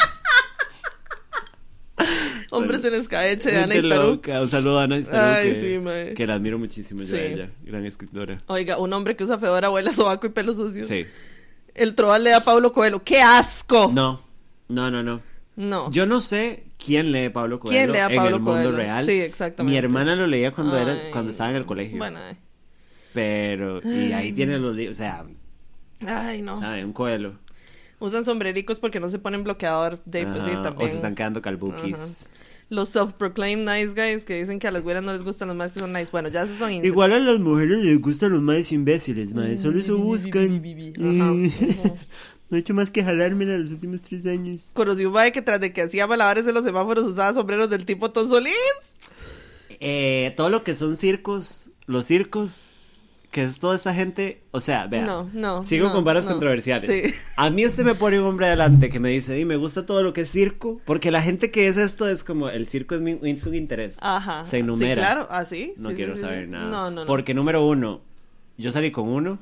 Hombres 2.50 2.84
en 2.84 2.94
escabeche 2.94 3.50
de 3.50 3.58
Ana 3.58 3.74
Istaruk. 3.74 4.26
Un 4.28 4.48
saludo 4.48 4.78
a 4.80 4.84
Ana 4.84 4.98
Istaruk, 4.98 5.36
Ay, 5.36 5.52
que, 5.52 5.60
sí, 5.60 5.78
mae. 5.78 6.14
que 6.14 6.26
la 6.26 6.34
admiro 6.34 6.58
muchísimo 6.58 7.02
yo 7.02 7.14
a 7.16 7.18
Sí. 7.18 7.24
ella. 7.26 7.50
Gran 7.62 7.84
escritora. 7.84 8.38
Oiga, 8.46 8.78
un 8.78 8.92
hombre 8.92 9.16
que 9.16 9.24
usa 9.24 9.38
fedora, 9.38 9.68
abuela, 9.68 9.92
sobaco 9.92 10.26
y 10.26 10.30
pelo 10.30 10.54
sucio. 10.54 10.84
Sí. 10.84 11.04
El 11.74 11.94
trovas 11.94 12.20
le 12.20 12.30
da 12.30 12.38
a 12.38 12.44
Pablo 12.44 12.72
Coelho. 12.72 13.02
¡Qué 13.04 13.20
asco! 13.20 13.90
No, 13.94 14.20
no, 14.68 14.90
no, 14.90 15.02
no. 15.02 15.20
No. 15.56 15.90
Yo 15.90 16.06
no 16.06 16.20
sé 16.20 16.64
quién 16.78 17.10
lee 17.12 17.28
Pablo 17.30 17.58
Coelho 17.58 17.76
¿Quién 17.76 17.92
lee 17.92 17.98
a 17.98 18.06
en 18.06 18.16
Pablo 18.16 18.36
el 18.36 18.42
mundo 18.42 18.72
real. 18.72 19.04
Sí, 19.04 19.20
exactamente. 19.20 19.72
Mi 19.72 19.76
hermana 19.76 20.14
lo 20.16 20.26
leía 20.26 20.52
cuando 20.52 20.78
era 20.78 20.96
cuando 21.12 21.30
estaba 21.32 21.50
en 21.50 21.56
el 21.56 21.66
colegio. 21.66 21.98
Bueno, 21.98 22.18
ay. 22.28 22.36
Pero 23.12 23.80
y 23.82 24.12
ahí 24.12 24.32
tiene 24.32 24.58
los 24.58 24.74
libros, 24.76 24.96
o 24.96 24.98
sea, 24.98 25.24
Ay, 26.06 26.42
no. 26.42 26.60
¿sabe? 26.60 26.84
Un 26.84 26.92
Coelho. 26.92 27.34
Usan 27.98 28.24
sombrericos 28.24 28.78
porque 28.78 29.00
no 29.00 29.08
se 29.08 29.18
ponen 29.18 29.42
bloqueador 29.42 29.98
de 30.04 30.24
pues 30.24 30.44
sí, 30.44 30.50
también. 30.62 30.86
O 30.86 30.88
se 30.88 30.94
están 30.96 31.16
quedando 31.16 31.42
calbuquis. 31.42 31.94
Ajá. 31.94 32.37
Los 32.70 32.90
self-proclaimed 32.94 33.64
nice 33.64 33.94
guys 33.94 34.24
que 34.24 34.38
dicen 34.40 34.58
que 34.58 34.68
a 34.68 34.70
las 34.70 34.82
güeras 34.82 35.02
no 35.02 35.12
les 35.14 35.22
gustan 35.22 35.48
los 35.48 35.56
más 35.56 35.72
que 35.72 35.80
son 35.80 35.92
nice. 35.92 36.08
Bueno, 36.12 36.28
ya 36.28 36.42
esos 36.42 36.58
son 36.58 36.70
incels. 36.70 36.86
Igual 36.88 37.12
a 37.14 37.18
las 37.18 37.38
mujeres 37.38 37.82
les 37.82 37.98
gustan 38.00 38.32
los 38.32 38.42
más 38.42 38.70
imbéciles, 38.72 39.32
madre. 39.32 39.56
Solo 39.56 39.80
eso 39.80 39.96
buscan. 39.96 40.44
Ajá, 40.44 41.32
Eh, 41.32 41.52
ujú. 41.82 41.96
No 42.50 42.56
he 42.56 42.60
hecho 42.60 42.72
más 42.74 42.90
que 42.90 43.02
jalármela 43.04 43.56
los 43.58 43.70
últimos 43.72 44.02
tres 44.02 44.24
años. 44.26 44.70
Corosiubae 44.74 45.32
que 45.32 45.42
tras 45.42 45.60
de 45.60 45.72
que 45.72 45.82
hacía 45.82 46.06
malabares 46.06 46.46
en 46.46 46.54
los 46.54 46.64
semáforos 46.64 47.04
usaba 47.04 47.34
sombreros 47.34 47.68
del 47.70 47.84
tipo 47.86 48.10
Tom 48.10 48.28
Solís. 48.28 48.54
Eh, 49.80 50.32
todo 50.36 50.50
lo 50.50 50.64
que 50.64 50.74
son 50.74 50.96
circos, 50.96 51.70
los 51.86 52.06
circos, 52.06 52.67
que 53.30 53.44
es 53.44 53.58
toda 53.60 53.76
esta 53.76 53.92
gente, 53.92 54.42
o 54.52 54.60
sea, 54.60 54.86
vea, 54.86 55.02
No, 55.04 55.28
no, 55.34 55.62
sigo 55.62 55.88
no, 55.88 55.92
con 55.92 56.04
varas 56.04 56.24
controversiales. 56.24 56.90
Sí. 56.90 57.14
A 57.36 57.50
mí 57.50 57.66
usted 57.66 57.84
me 57.84 57.94
pone 57.94 58.18
un 58.18 58.26
hombre 58.26 58.46
adelante 58.46 58.88
que 58.88 59.00
me 59.00 59.10
dice, 59.10 59.38
y 59.38 59.44
me 59.44 59.56
gusta 59.56 59.84
todo 59.84 60.02
lo 60.02 60.12
que 60.14 60.22
es 60.22 60.30
circo, 60.30 60.80
porque 60.86 61.10
la 61.10 61.20
gente 61.20 61.50
que 61.50 61.68
es 61.68 61.76
esto 61.76 62.08
es 62.08 62.24
como, 62.24 62.48
el 62.48 62.66
circo 62.66 62.94
es 62.94 63.00
mi, 63.02 63.18
es 63.22 63.40
su 63.42 63.52
interés. 63.52 63.98
Ajá. 64.00 64.46
Se 64.46 64.58
enumera. 64.58 64.94
Sí, 64.94 65.00
claro, 65.00 65.26
así. 65.30 65.74
No 65.76 65.90
Sí, 65.90 65.96
quiero 65.96 66.14
sí, 66.14 66.22
saber 66.22 66.48
nada. 66.48 66.70
No, 66.70 66.90
no, 66.90 67.02
no. 67.02 67.06
Porque 67.06 67.34
número 67.34 67.66
uno, 67.66 68.00
yo 68.56 68.70
salí 68.70 68.90
con 68.90 69.08
uno 69.08 69.38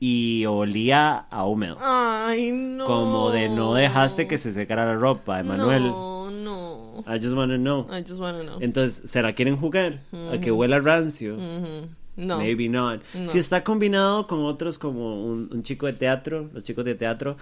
y 0.00 0.44
olía 0.46 1.14
a 1.30 1.44
húmedo. 1.46 1.76
Ay, 1.80 2.50
no. 2.50 2.86
Como 2.86 3.30
de 3.30 3.48
no 3.48 3.74
dejaste 3.74 4.26
que 4.26 4.38
se 4.38 4.52
secara 4.52 4.84
la 4.84 4.94
ropa, 4.96 5.38
Emanuel. 5.38 5.84
No, 5.84 6.30
no. 6.32 7.04
I 7.06 7.18
just 7.20 7.34
wanna 7.36 7.56
know. 7.56 7.86
I 7.96 8.02
just 8.02 8.18
wanna 8.20 8.42
know. 8.42 8.58
Entonces, 8.60 9.08
¿se 9.08 9.22
la 9.22 9.32
quieren 9.34 9.56
jugar? 9.56 10.00
A 10.32 10.38
que 10.40 10.50
huela 10.50 10.80
rancio. 10.80 11.36
Ujú. 11.36 11.86
No. 12.16 12.38
Maybe 12.38 12.68
not. 12.68 13.00
No. 13.14 13.26
Si 13.26 13.38
está 13.38 13.64
combinado 13.64 14.26
con 14.26 14.40
otros 14.44 14.78
como 14.78 15.24
un, 15.24 15.48
un 15.52 15.62
chico 15.62 15.86
de 15.86 15.94
teatro, 15.94 16.50
los 16.52 16.64
chicos 16.64 16.84
de 16.84 16.94
teatro 16.94 17.36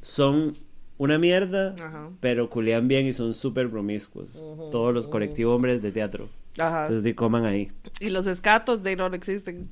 son 0.00 0.56
una 0.98 1.18
mierda, 1.18 1.74
Ajá. 1.78 2.10
pero 2.20 2.48
culean 2.48 2.88
bien 2.88 3.06
y 3.06 3.12
son 3.12 3.34
súper 3.34 3.70
promiscuos. 3.70 4.32
Todos 4.72 4.94
los 4.94 5.08
colectivos 5.08 5.54
hombres 5.56 5.82
de 5.82 5.92
teatro. 5.92 6.28
Ajá. 6.58 6.82
Entonces, 6.82 7.04
di, 7.04 7.14
coman 7.14 7.44
ahí. 7.44 7.70
Y 8.00 8.10
los 8.10 8.26
escatos 8.26 8.82
de 8.82 8.96
no 8.96 9.06
existen. 9.06 9.68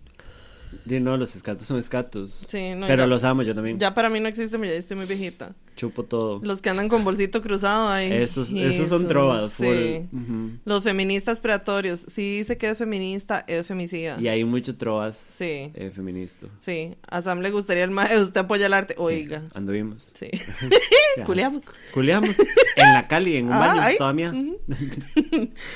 Di, 0.85 1.01
no, 1.01 1.17
los 1.17 1.35
escatos 1.37 1.67
son 1.67 1.79
escatos. 1.79 2.47
Sí, 2.49 2.71
no, 2.75 2.87
pero 2.87 3.03
ya- 3.05 3.07
los 3.07 3.25
amo 3.25 3.43
yo 3.43 3.55
también. 3.55 3.79
Ya 3.79 3.95
para 3.95 4.09
mí 4.11 4.21
no 4.21 4.29
existen, 4.29 4.63
ya 4.63 4.73
estoy 4.73 4.97
muy 4.97 5.07
viejita. 5.07 5.55
Chupo 5.77 6.05
todo. 6.05 6.41
Los 6.45 6.63
que 6.63 6.71
andan 6.71 6.89
con 6.89 7.03
bolsito 7.03 7.43
cruzado 7.43 7.89
ahí. 7.89 8.13
Esos, 8.13 8.53
esos 8.53 8.89
son 8.89 9.09
trovas. 9.09 9.53
full. 9.53 9.67
Sí. 9.67 10.07
Ujú. 10.13 10.51
Los 10.65 10.85
feministas 10.85 11.41
predatorios. 11.41 11.99
Si 12.09 12.37
dice 12.39 12.57
que 12.57 12.71
es 12.71 12.79
feminista, 12.79 13.45
es 13.49 13.67
femicida. 13.67 14.17
Y 14.21 14.29
hay 14.29 14.45
mucho 14.45 14.77
trovas 14.77 15.17
Sí. 15.17 15.73
eh, 15.75 15.91
feministas. 15.93 16.49
Sí. 16.61 16.95
A 17.09 17.23
Sam 17.23 17.41
le 17.41 17.51
gustaría 17.51 17.83
el 17.83 17.91
mae, 17.91 18.17
usted 18.21 18.41
apoya 18.43 18.67
el 18.67 18.73
arte. 18.73 18.95
Oiga. 18.99 19.41
Sí, 19.41 19.47
anduvimos. 19.55 20.13
Sí. 20.15 20.29
Culeamos. 21.27 21.65
Culeamos. 21.93 22.37
En 22.77 22.93
la 22.93 23.09
Cali, 23.09 23.37
en 23.37 23.47
un 23.47 23.53
Ah, 23.53 23.59
baño, 23.59 23.83
ahí. 23.83 23.97
toda 23.99 24.13
mía. 24.13 24.33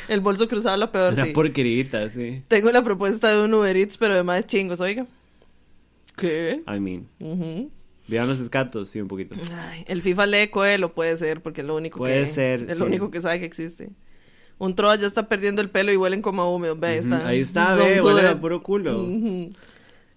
el 0.09 0.21
bolso 0.21 0.49
cruzado 0.49 0.77
lo 0.77 0.91
peor, 0.93 1.15
Una 1.15 1.25
sí. 1.27 1.33
porquerita, 1.33 2.09
sí. 2.11 2.43
Tengo 2.49 2.71
la 2.71 2.83
propuesta 2.83 3.31
de 3.37 3.43
un 3.45 3.55
Uber 3.55 3.77
Eats, 3.77 3.99
pero 3.99 4.15
de 4.15 4.23
más 4.23 4.47
chingos, 4.47 4.81
oiga. 4.89 5.07
¿Qué? 6.17 6.63
I 6.67 6.81
mean. 6.81 7.09
¿Vieron 8.07 8.29
los 8.29 8.41
escatos? 8.41 8.89
Sí, 8.89 9.01
un 9.01 9.09
poquito. 9.09 9.35
Ay, 9.71 9.85
el 9.87 10.03
FIFA 10.03 10.27
lee 10.27 10.49
Coelho 10.49 10.95
puede 10.95 11.17
ser, 11.17 11.43
porque 11.43 11.61
es 11.61 11.67
lo 11.67 11.77
único 11.77 11.99
Puede 11.99 12.23
que... 12.25 12.27
ser, 12.29 12.63
Es 12.63 12.73
sí. 12.75 12.79
lo 12.79 12.87
único 12.87 13.11
que 13.11 13.21
sabe 13.21 13.39
que 13.41 13.47
existe. 13.47 13.91
Un 14.57 14.75
trova 14.75 14.97
ya 14.97 15.07
está 15.07 15.29
perdiendo 15.29 15.63
el 15.63 15.69
pelo 15.71 15.93
y 15.93 15.97
huelen 15.97 16.21
como 16.23 16.43
a 16.43 16.51
húmedo. 16.51 16.75
Ve, 16.77 16.99
está. 16.99 17.27
Ahí 17.29 17.41
está, 17.41 17.75
ve, 17.77 18.01
huele 18.03 18.21
sudor. 18.21 18.27
a 18.27 18.41
puro 18.41 18.61
culo. 18.63 19.07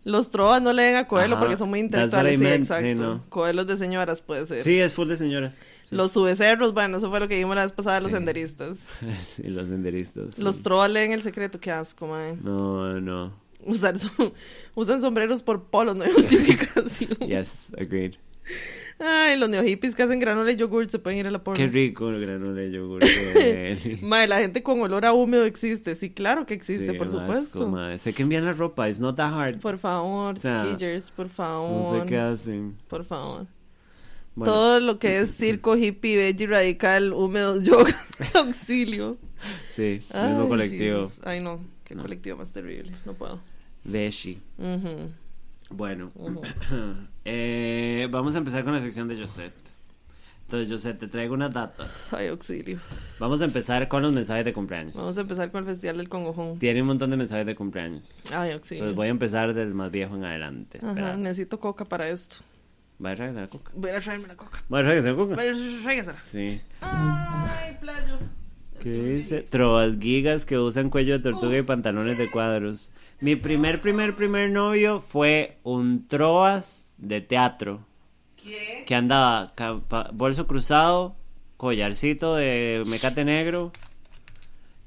Los 0.03 0.31
trovas 0.31 0.61
no 0.63 0.73
leen 0.73 0.95
a 0.95 1.05
Coelho 1.07 1.35
Ajá, 1.35 1.41
porque 1.43 1.57
son 1.57 1.69
muy 1.69 1.79
intelectuales. 1.79 2.39
Sí, 2.39 2.45
exacto. 2.47 2.85
sí, 2.87 2.95
no. 2.95 3.23
Coelhos 3.29 3.67
de 3.67 3.77
señoras 3.77 4.21
puede 4.23 4.47
ser. 4.47 4.63
Sí, 4.63 4.79
es 4.79 4.93
full 4.93 5.07
de 5.07 5.15
señoras. 5.17 5.59
Sí. 5.87 5.95
Los 5.95 6.11
subecerros, 6.13 6.73
bueno, 6.73 6.97
eso 6.97 7.11
fue 7.11 7.19
lo 7.19 7.27
que 7.27 7.37
vimos 7.37 7.55
la 7.55 7.61
vez 7.63 7.71
pasada 7.71 7.97
de 7.97 8.03
los 8.03 8.11
senderistas. 8.11 8.79
Sí, 9.21 9.43
los 9.43 9.67
senderistas. 9.67 10.39
Los 10.39 10.63
trovas 10.63 10.89
leen 10.89 11.11
el 11.11 11.21
secreto, 11.21 11.59
qué 11.59 11.69
asco, 11.69 12.07
mae. 12.07 12.35
No, 12.41 12.99
no. 12.99 13.31
Usar 13.65 13.97
so- 13.99 14.33
usan 14.75 15.01
sombreros 15.01 15.43
por 15.43 15.65
polos, 15.65 15.95
no 15.95 16.03
hay 16.03 16.11
justificación. 16.13 17.11
Yes, 17.19 17.73
agreed. 17.79 18.15
Ay, 19.03 19.35
los 19.37 19.49
neohippies 19.49 19.95
que 19.95 20.03
hacen 20.03 20.19
granola 20.19 20.51
y 20.51 20.55
yogur 20.57 20.87
se 20.89 20.99
pueden 20.99 21.19
ir 21.19 21.27
a 21.27 21.31
la 21.31 21.43
porno. 21.43 21.57
Qué 21.57 21.65
rico 21.67 22.09
el 22.09 22.21
granola 22.21 22.61
de 22.61 22.71
yogur. 22.71 22.99
Mae, 24.03 24.27
la 24.27 24.39
gente 24.39 24.61
con 24.61 24.79
olor 24.81 25.05
a 25.05 25.13
húmedo 25.13 25.45
existe. 25.45 25.95
Sí, 25.95 26.11
claro 26.11 26.45
que 26.45 26.53
existe, 26.53 26.91
Sí, 26.91 26.93
por 26.97 27.07
asco, 27.07 27.19
supuesto. 27.19 27.67
mae. 27.67 27.97
Sé 27.97 28.13
que 28.13 28.21
envían 28.23 28.45
la 28.45 28.53
ropa, 28.53 28.87
it's 28.89 28.99
not 28.99 29.15
that 29.15 29.33
hard. 29.33 29.59
Por 29.59 29.79
favor, 29.79 30.33
O 30.35 30.39
sea, 30.39 30.63
chiquillers, 30.63 31.09
por 31.11 31.27
No 31.27 31.31
favor. 31.33 32.01
sé 32.01 32.05
qué 32.07 32.17
hacen. 32.19 32.77
Por 32.87 33.03
favor. 33.03 33.47
Bueno, 34.35 34.53
Todo 34.53 34.79
lo 34.79 34.99
que 34.99 35.17
es 35.19 35.35
circo, 35.35 35.75
hippie, 35.75 36.17
veggie, 36.17 36.45
radical, 36.47 37.11
húmedo, 37.13 37.59
yoga, 37.61 37.95
auxilio. 38.35 39.17
Sí, 39.71 40.01
Ay, 40.11 40.29
mismo 40.29 40.47
colectivo. 40.47 41.07
Jesus. 41.07 41.19
Ay, 41.25 41.39
no, 41.41 41.59
qué 41.83 41.95
No. 41.95 42.03
colectivo 42.03 42.37
más 42.37 42.53
terrible. 42.53 42.91
No 43.05 43.13
puedo. 43.13 43.39
Veshi. 43.83 44.41
Ujú. 44.57 45.11
Bueno, 45.69 46.11
eh, 47.25 48.07
vamos 48.11 48.35
a 48.35 48.39
empezar 48.39 48.63
con 48.63 48.73
la 48.73 48.81
sección 48.81 49.07
de 49.07 49.19
Josette. 49.19 49.53
Entonces, 50.43 50.69
Josette, 50.69 50.99
te 50.99 51.07
traigo 51.07 51.33
unas 51.33 51.53
datas. 51.53 52.13
Ay, 52.13 52.27
auxilio. 52.27 52.77
Vamos 53.19 53.41
a 53.41 53.45
empezar 53.45 53.87
con 53.87 54.01
los 54.01 54.11
mensajes 54.11 54.43
de 54.43 54.51
cumpleaños. 54.51 54.97
Vamos 54.97 55.17
a 55.17 55.21
empezar 55.21 55.49
con 55.49 55.59
el 55.63 55.65
Festival 55.69 55.97
del 55.97 56.09
Congojón. 56.09 56.59
Tiene 56.59 56.81
un 56.81 56.87
montón 56.87 57.09
de 57.09 57.15
mensajes 57.15 57.45
de 57.45 57.55
cumpleaños. 57.55 58.25
Ay, 58.33 58.51
auxilio. 58.51 58.83
Entonces 58.83 58.95
voy 58.97 59.07
a 59.07 59.11
empezar 59.11 59.53
del 59.53 59.73
más 59.73 59.89
viejo 59.91 60.13
en 60.17 60.25
adelante. 60.25 60.79
Ajá, 60.79 60.89
Espera. 60.89 61.15
necesito 61.15 61.57
coca 61.57 61.85
para 61.85 62.09
esto. 62.09 62.37
¿Va 63.03 63.11
a 63.11 63.15
traer 63.15 63.33
la 63.33 63.47
coca? 63.47 63.71
Voy 63.73 63.91
a 63.91 64.01
traerme 64.01 64.27
la 64.27 64.35
coca. 64.35 64.61
¿Va 64.71 64.79
a 64.79 64.83
traer 64.83 65.03
la 65.05 65.15
coca? 65.15 65.35
Voy 65.35 65.47
a 65.47 65.81
traérsela. 65.83 66.21
Sí. 66.21 66.61
Ay, 66.81 67.77
playo. 67.79 68.19
¿Qué 68.81 68.89
dice? 68.89 69.41
Trovas 69.43 69.97
gigas 69.99 70.45
que 70.45 70.57
usan 70.57 70.89
cuello 70.89 71.13
de 71.17 71.23
tortuga 71.31 71.57
y 71.57 71.61
pantalones 71.61 72.17
de 72.17 72.29
cuadros. 72.29 72.91
Mi 73.19 73.35
primer, 73.35 73.79
primer, 73.81 74.15
primer 74.15 74.49
novio 74.49 74.99
fue 74.99 75.59
un 75.63 76.07
trovas 76.07 76.93
de 76.97 77.21
teatro. 77.21 77.85
¿Qué? 78.35 78.83
Que 78.87 78.95
andaba 78.95 79.53
capa- 79.53 80.09
bolso 80.13 80.47
cruzado, 80.47 81.15
collarcito 81.57 82.35
de 82.35 82.83
mecate 82.87 83.23
negro. 83.23 83.71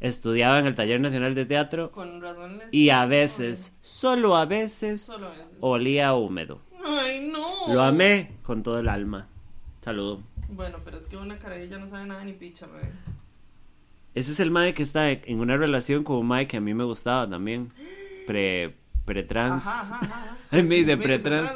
Estudiaba 0.01 0.59
en 0.59 0.67
el 0.67 0.75
Taller 0.75 1.01
Nacional 1.01 1.35
de 1.35 1.47
Teatro. 1.47 1.91
Con 1.93 2.21
razones. 2.21 2.69
Y 2.73 2.91
a 2.91 3.07
veces, 3.07 3.73
solo 3.81 4.37
a 4.37 4.45
veces, 4.45 5.01
Solo 5.03 5.33
eso. 5.33 5.45
olía 5.61 6.09
a 6.09 6.15
húmedo. 6.17 6.61
Ay, 6.85 7.31
no. 7.33 7.73
Lo 7.73 7.81
amé 7.83 8.33
con 8.43 8.63
todo 8.63 8.81
el 8.81 8.89
alma. 8.89 9.29
Saludo. 9.81 10.21
Bueno, 10.51 10.79
pero 10.85 10.99
es 10.99 11.07
que 11.07 11.17
una 11.17 11.39
carilla 11.39 11.79
no 11.79 11.87
sabe 11.87 12.07
nada 12.07 12.23
ni 12.25 12.33
picha, 12.33 12.67
mae. 12.67 12.83
Ese 14.15 14.33
es 14.33 14.41
el 14.41 14.51
Mae 14.51 14.75
que 14.75 14.83
está 14.83 15.11
en 15.11 15.41
una 15.41 15.57
relación 15.57 16.05
con 16.05 16.17
un 16.17 16.27
Mae 16.27 16.47
que 16.47 16.57
a 16.57 16.61
mí 16.61 16.73
me 16.75 16.85
gustaba 16.85 17.29
también. 17.29 17.73
Pre, 18.27 18.75
pre-trans. 19.05 19.67
Ajá, 19.67 19.81
ajá, 19.81 19.99
ajá. 20.03 20.37
Él 20.53 20.65
me 20.69 20.77
dice 20.77 20.97
pre-trans. 20.97 21.51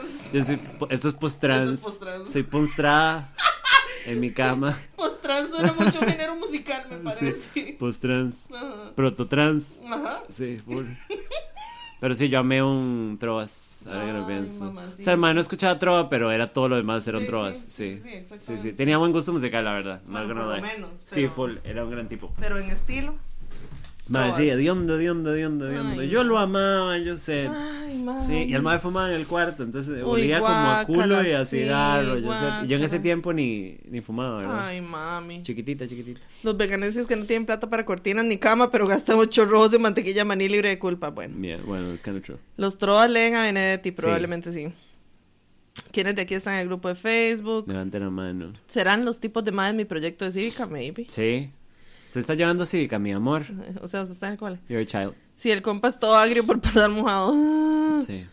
esto 0.90 1.08
es 1.08 1.14
post-trans. 1.14 1.74
Es 1.74 1.80
post-trans. 1.80 2.30
Soy 2.30 2.42
postrada 2.42 3.32
en 4.06 4.20
mi 4.20 4.32
cama. 4.32 4.78
Pues 4.96 5.20
trans 5.20 5.50
suena 5.50 5.72
mucho 5.74 6.00
género 6.00 6.34
musical, 6.36 6.84
me 6.90 6.96
Sí, 6.98 7.02
parece. 7.04 7.76
post-trans. 7.78 8.50
Ajá. 8.50 8.92
Proto-trans. 8.94 9.78
Ajá. 9.90 10.22
Sí, 10.34 10.58
full. 10.66 10.84
Pero 12.00 12.14
sí, 12.14 12.28
yo 12.28 12.38
amé 12.38 12.62
un 12.62 13.16
trovas. 13.20 13.77
Ahora 13.86 14.04
que 14.06 14.12
lo 14.12 14.26
pienso. 14.26 14.64
mamá, 14.66 14.86
sí. 14.94 15.02
O 15.02 15.04
sea, 15.04 15.12
hermano, 15.12 15.34
no 15.34 15.40
escuchaba 15.40 15.78
trova, 15.78 16.08
pero 16.08 16.30
era 16.30 16.46
todo 16.46 16.68
lo 16.68 16.76
demás, 16.76 17.06
eran 17.08 17.20
Sí, 17.22 17.26
trovas. 17.26 17.56
sí, 17.68 17.68
Sí, 17.68 18.00
sí, 18.02 18.24
sí, 18.26 18.34
sí, 18.38 18.58
sí. 18.58 18.72
Tenía 18.72 18.98
buen 18.98 19.12
gusto 19.12 19.32
musical, 19.32 19.64
la 19.64 19.72
verdad. 19.72 20.02
No 20.06 20.12
Bueno, 20.12 20.28
gonna 20.28 20.44
por 20.46 20.56
lo 20.56 20.62
menos, 20.62 20.98
Sí, 20.98 21.06
pero- 21.14 21.30
full. 21.32 21.56
Era 21.64 21.84
un 21.84 21.90
gran 21.90 22.08
tipo. 22.08 22.32
Pero 22.40 22.58
en 22.58 22.70
estilo. 22.70 23.14
Trovas. 24.12 24.36
sí, 24.36 24.48
hediondo, 24.48 24.96
hediondo, 24.96 25.34
hediondo, 25.34 25.68
hediondo. 25.68 26.02
Yo 26.02 26.24
lo 26.24 26.38
amaba, 26.38 26.98
yo 26.98 27.16
sé. 27.18 27.48
Ay. 27.48 27.78
Sí, 28.26 28.44
y 28.48 28.54
el 28.54 28.62
mae 28.62 28.78
fumaba 28.78 29.10
en 29.10 29.16
el 29.16 29.26
cuarto, 29.26 29.62
entonces 29.62 30.02
Uy, 30.02 30.22
olía 30.22 30.40
como 30.40 30.52
a 30.52 30.84
culo 30.86 31.26
y 31.26 31.32
a 31.32 31.44
sí, 31.44 31.60
cigarro. 31.60 32.18
yo, 32.18 32.32
sé. 32.32 32.66
Yo 32.66 32.76
en 32.76 32.82
ese 32.82 33.00
tiempo 33.00 33.32
ni, 33.32 33.78
ni 33.84 34.00
fumaba, 34.00 34.38
¿verdad? 34.38 34.66
Ay, 34.66 34.80
mami. 34.80 35.42
Chiquitita, 35.42 35.86
chiquitita. 35.86 36.20
Los 36.42 36.56
veganesios 36.56 37.06
que 37.06 37.16
no 37.16 37.24
tienen 37.24 37.46
plata 37.46 37.68
para 37.68 37.84
cortinas 37.84 38.24
ni 38.24 38.38
cama, 38.38 38.70
pero 38.70 38.86
gastan 38.86 39.18
ocho 39.18 39.44
rojos 39.44 39.70
de 39.72 39.78
mantequilla 39.78 40.24
maní 40.24 40.48
libre 40.48 40.70
de 40.70 40.78
culpa. 40.78 41.10
Bueno. 41.10 41.40
Yeah, 41.40 41.58
bueno, 41.64 41.92
es 41.92 42.02
kind 42.02 42.16
of 42.16 42.24
true. 42.24 42.38
Los 42.56 42.78
trovas 42.78 43.10
leen 43.10 43.34
a 43.34 43.42
Benedetti, 43.42 43.90
probablemente 43.90 44.52
sí. 44.52 44.68
¿Quiénes 45.92 46.16
de 46.16 46.22
aquí 46.22 46.34
están 46.34 46.54
en 46.54 46.60
el 46.60 46.66
grupo 46.68 46.88
de 46.88 46.94
Facebook? 46.94 47.68
Levante 47.68 48.00
la 48.00 48.10
mano. 48.10 48.52
¿Serán 48.66 49.04
los 49.04 49.20
tipos 49.20 49.44
de 49.44 49.52
madres 49.52 49.76
mi 49.76 49.84
proyecto 49.84 50.24
de 50.24 50.32
cívica? 50.32 50.66
Maybe. 50.66 51.06
Sí. 51.08 51.50
Se 52.08 52.20
está 52.20 52.34
llevando 52.34 52.64
cívica, 52.64 52.98
mi 52.98 53.12
amor. 53.12 53.42
O 53.82 53.88
sea, 53.88 54.02
usted 54.02 54.14
está 54.14 54.26
en 54.28 54.32
el 54.32 54.38
cole. 54.38 54.58
You're 54.68 54.82
a 54.82 54.86
child. 54.86 55.14
Si 55.36 55.50
el 55.50 55.60
compa 55.62 55.88
es 55.88 55.98
todo 55.98 56.16
agrio 56.16 56.44
por 56.46 56.60
pasar 56.60 56.90
mojado. 56.90 57.34
Sí. 58.02 58.26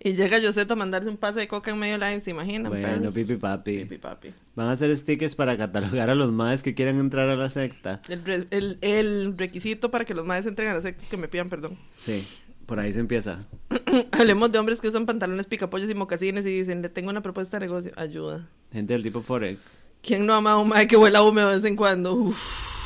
Y 0.00 0.12
llega 0.14 0.40
Josette 0.40 0.70
a 0.70 0.76
mandarse 0.76 1.08
un 1.10 1.16
pase 1.16 1.40
de 1.40 1.48
coca 1.48 1.72
en 1.72 1.78
medio 1.78 1.98
live, 1.98 2.20
¿se 2.20 2.30
imaginan? 2.30 2.70
Bueno, 2.70 3.10
pipi 3.10 3.34
papi. 3.34 3.78
Pipi 3.78 3.98
papi. 3.98 4.32
Van 4.54 4.68
a 4.68 4.72
hacer 4.72 4.96
stickers 4.96 5.34
para 5.34 5.56
catalogar 5.56 6.08
a 6.08 6.14
los 6.14 6.30
madres 6.30 6.62
que 6.62 6.72
quieran 6.72 7.00
entrar 7.00 7.28
a 7.28 7.34
la 7.34 7.50
secta. 7.50 8.00
El, 8.08 8.24
re- 8.24 8.46
el, 8.50 8.78
el 8.80 9.36
requisito 9.36 9.90
para 9.90 10.04
que 10.04 10.14
los 10.14 10.24
madres 10.24 10.46
entren 10.46 10.68
a 10.68 10.74
las 10.74 10.84
sectas 10.84 11.08
que 11.08 11.16
me 11.16 11.26
pidan 11.26 11.48
perdón. 11.48 11.76
Sí. 11.98 12.24
Por 12.66 12.78
ahí 12.78 12.92
se 12.94 13.00
empieza. 13.00 13.40
Hablemos 14.12 14.52
de 14.52 14.58
hombres 14.60 14.80
que 14.80 14.86
usan 14.86 15.04
pantalones 15.04 15.46
picapollos 15.46 15.90
y 15.90 15.94
mocasines 15.96 16.46
y 16.46 16.60
dicen, 16.60 16.80
le 16.80 16.88
tengo 16.90 17.10
una 17.10 17.20
propuesta 17.22 17.58
de 17.58 17.66
negocio. 17.66 17.90
Ayuda. 17.96 18.48
Gente 18.72 18.92
del 18.92 19.02
tipo 19.02 19.20
Forex. 19.20 19.78
¿Quién 20.00 20.26
no 20.26 20.34
ama 20.34 20.52
a 20.52 20.58
un 20.58 20.68
mae 20.68 20.86
que 20.86 20.96
huela 20.96 21.22
húmedo 21.22 21.48
de 21.48 21.56
vez 21.56 21.64
en 21.64 21.74
cuando? 21.74 22.14
Uf. 22.14 22.77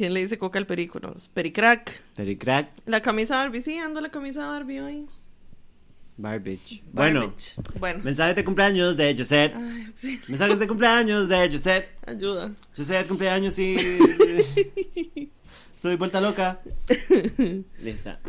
¿Quién 0.00 0.14
le 0.14 0.20
dice 0.22 0.38
coca 0.38 0.58
al 0.58 0.64
perico? 0.66 0.98
No, 0.98 1.12
es 1.12 1.28
pericrack. 1.28 2.02
Terry 2.14 2.34
Crack. 2.38 2.70
La 2.86 3.02
camisa 3.02 3.36
Barbie, 3.36 3.60
sí, 3.60 3.76
ando 3.76 4.00
la 4.00 4.08
camisa 4.10 4.46
Barbie 4.46 4.80
hoy. 4.80 5.06
Barbage. 6.16 6.82
Bueno. 6.90 7.34
Bueno. 7.78 8.02
mensajes 8.02 8.34
de 8.34 8.42
cumpleaños 8.42 8.96
de 8.96 9.14
Josette. 9.14 9.54
Ay, 9.54 9.92
sí. 9.94 10.18
Mensajes 10.28 10.58
de 10.58 10.66
cumpleaños 10.66 11.28
de 11.28 11.50
Josette. 11.52 11.88
Ayuda. 12.06 12.50
Josette, 12.74 13.06
cumpleaños 13.08 13.58
y. 13.58 13.76
Estoy 15.76 15.96
vuelta 15.96 16.18
loca. 16.22 16.62
Lista. 17.82 18.20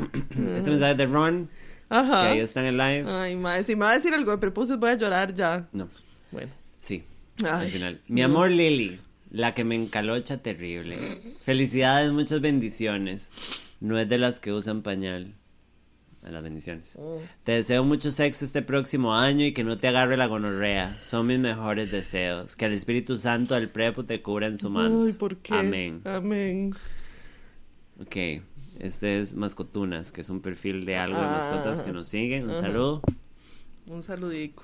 Este 0.58 0.72
mensaje 0.72 0.96
de 0.96 1.06
Ron, 1.06 1.48
que 1.48 1.96
Ajá. 1.96 2.32
ahí 2.32 2.40
está 2.40 2.60
en 2.60 2.66
el 2.66 2.78
live. 2.78 3.10
Ay, 3.10 3.38
madre, 3.38 3.64
si 3.64 3.78
me 3.78 3.86
va 3.86 3.92
a 3.92 3.96
decir 3.96 4.14
algo 4.14 4.32
de 4.32 4.40
prepucios 4.40 4.78
voy 4.78 4.90
a 4.90 4.96
llorar 4.96 5.34
ya. 5.34 5.70
No, 5.72 5.88
Bueno. 6.32 6.52
sí. 6.82 7.06
Ay. 7.46 7.68
Al 7.68 7.72
final. 7.72 8.02
Mi 8.10 8.22
amor 8.24 8.52
Lily, 8.52 9.00
la 9.32 9.54
que 9.56 9.64
me 9.64 9.76
encalocha 9.76 10.38
terrible. 10.44 10.96
Felicidades, 11.44 12.12
muchas 12.12 12.42
bendiciones. 12.42 13.32
No 13.80 13.98
es 13.98 14.08
de 14.08 14.18
las 14.18 14.40
que 14.40 14.52
usan 14.54 14.82
pañal. 14.84 15.34
A 16.24 16.30
las 16.30 16.44
bendiciones. 16.44 16.96
Mm. 17.00 17.24
Te 17.44 17.54
deseo 17.54 17.84
mucho 17.84 18.12
sexo 18.12 18.46
este 18.46 18.62
próximo 18.62 19.16
año 19.16 19.44
y 19.44 19.54
que 19.54 19.64
no 19.64 19.80
te 19.80 19.88
agarre 19.88 20.18
la 20.18 20.28
gonorrea. 20.28 20.96
Son 21.02 21.26
mis 21.26 21.40
mejores 21.40 21.90
deseos. 21.92 22.56
Que 22.56 22.66
el 22.66 22.74
Espíritu 22.74 23.18
Santo 23.18 23.56
del 23.56 23.70
prepo 23.70 24.06
te 24.06 24.22
cubra 24.22 24.46
en 24.46 24.60
su 24.60 24.70
manto. 24.70 25.06
Ay, 25.06 25.14
¿por 25.14 25.38
qué? 25.38 25.56
Amén. 25.56 26.02
Amén. 26.06 26.76
Ok. 28.00 28.16
Este 28.80 29.20
es 29.20 29.34
Mascotunas, 29.34 30.12
que 30.12 30.22
es 30.22 30.30
un 30.30 30.42
perfil 30.42 30.86
de 30.86 30.98
algo 30.98 31.18
de 31.18 31.26
Ah. 31.26 31.38
mascotas 31.40 31.82
que 31.82 31.92
nos 31.92 32.08
siguen. 32.08 32.44
Un 32.46 32.52
Ajá. 32.52 32.62
saludo. 32.62 33.02
Un 33.88 34.04
saludico. 34.04 34.64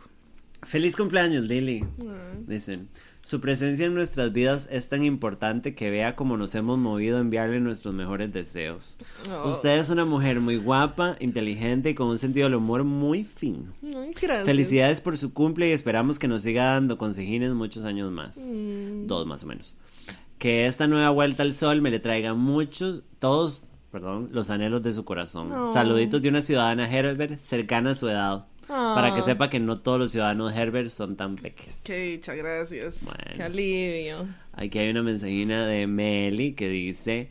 Feliz 0.64 0.96
cumpleaños, 0.96 1.44
Lily. 1.44 1.84
Ay. 2.02 2.44
Dicen, 2.48 2.88
su 3.28 3.42
presencia 3.42 3.88
en 3.88 3.94
nuestras 3.94 4.32
vidas 4.32 4.70
es 4.72 4.88
tan 4.88 5.04
importante 5.04 5.76
que 5.76 5.90
vea 5.90 6.16
cómo 6.16 6.38
nos 6.38 6.56
hemos 6.56 6.78
movido 6.78 7.18
a 7.18 7.20
enviarle 7.20 7.60
nuestros 7.60 7.94
mejores 7.94 8.32
deseos. 8.32 8.98
Oh. 9.30 9.50
Usted 9.50 9.80
es 9.80 9.90
una 9.90 10.06
mujer 10.06 10.40
muy 10.40 10.56
guapa, 10.56 11.18
inteligente 11.20 11.90
y 11.90 11.94
con 11.94 12.08
un 12.08 12.20
sentido 12.20 12.46
del 12.46 12.56
humor 12.56 12.86
muy 12.86 13.26
fino. 13.26 13.74
Ay, 13.84 14.14
gracias. 14.14 14.46
Felicidades 14.46 15.02
por 15.02 15.18
su 15.18 15.34
cumple 15.34 15.68
y 15.68 15.72
esperamos 15.74 16.20
que 16.20 16.30
nos 16.30 16.44
siga 16.44 16.76
dando 16.76 16.98
consejines 16.98 17.52
muchos 17.52 17.84
años 17.84 18.14
más. 18.14 18.38
Mm. 18.38 19.08
Dos 19.08 19.28
más 19.28 19.44
o 19.44 19.48
menos. 19.48 19.76
Que 20.38 20.66
esta 20.66 20.88
nueva 20.88 21.10
vuelta 21.10 21.44
al 21.44 21.54
sol 21.54 21.82
me 21.82 21.92
le 21.92 22.00
traiga 22.00 22.34
muchos, 22.34 23.04
todos, 23.20 23.68
perdón, 23.92 24.30
los 24.32 24.50
anhelos 24.52 24.84
de 24.84 24.94
su 24.94 25.04
corazón. 25.04 25.52
Oh. 25.52 25.74
Saluditos 25.74 26.22
de 26.22 26.30
una 26.30 26.42
ciudadana 26.42 26.90
Herbert 26.90 27.40
cercana 27.40 27.92
a 27.92 27.96
su 27.96 28.08
edad. 28.08 28.46
Para 28.68 29.14
que 29.14 29.22
Ah. 29.22 29.24
sepa 29.24 29.50
que 29.50 29.60
no 29.60 29.78
todos 29.78 29.98
los 30.00 30.12
ciudadanos 30.12 30.54
Herbert 30.54 30.90
son 30.90 31.16
tan 31.16 31.36
peques. 31.38 31.84
Qué 31.86 31.98
dicha, 32.12 32.36
gracias. 32.36 33.04
Bueno. 33.04 33.20
Qué 33.34 33.44
alivio. 33.44 34.28
Aquí 34.54 34.80
hay 34.80 34.90
una 34.90 35.04
mensajina 35.04 35.66
de 35.66 35.88
Meli 35.88 36.54
que 36.54 36.68
dice: 36.70 37.30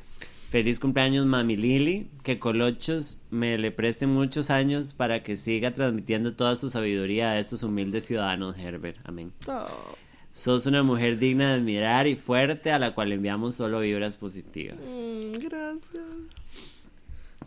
Feliz 0.51 0.80
cumpleaños, 0.80 1.26
mami 1.26 1.57
Lili. 1.57 2.09
Que 2.22 2.39
Colochos 2.39 3.20
me 3.30 3.59
le 3.59 3.70
preste 3.70 4.07
muchos 4.07 4.49
años 4.51 4.95
para 4.95 5.22
que 5.22 5.37
siga 5.37 5.74
transmitiendo 5.74 6.34
toda 6.34 6.57
su 6.57 6.70
sabiduría 6.70 7.30
a 7.32 7.39
estos 7.39 7.62
humildes 7.62 8.07
ciudadanos, 8.07 8.57
Herbert. 8.59 8.99
Amén. 9.05 9.32
Oh. 9.49 9.64
Sos 10.32 10.66
una 10.66 10.82
mujer 10.82 11.18
digna 11.18 11.49
de 11.49 11.55
admirar 11.61 12.07
y 12.07 12.14
fuerte 12.14 12.70
a 12.70 12.78
la 12.78 12.95
cual 12.95 13.11
enviamos 13.12 13.55
solo 13.57 13.80
vibras 13.80 14.16
positivas. 14.16 14.78
Mm, 14.87 15.32
gracias. 15.39 16.89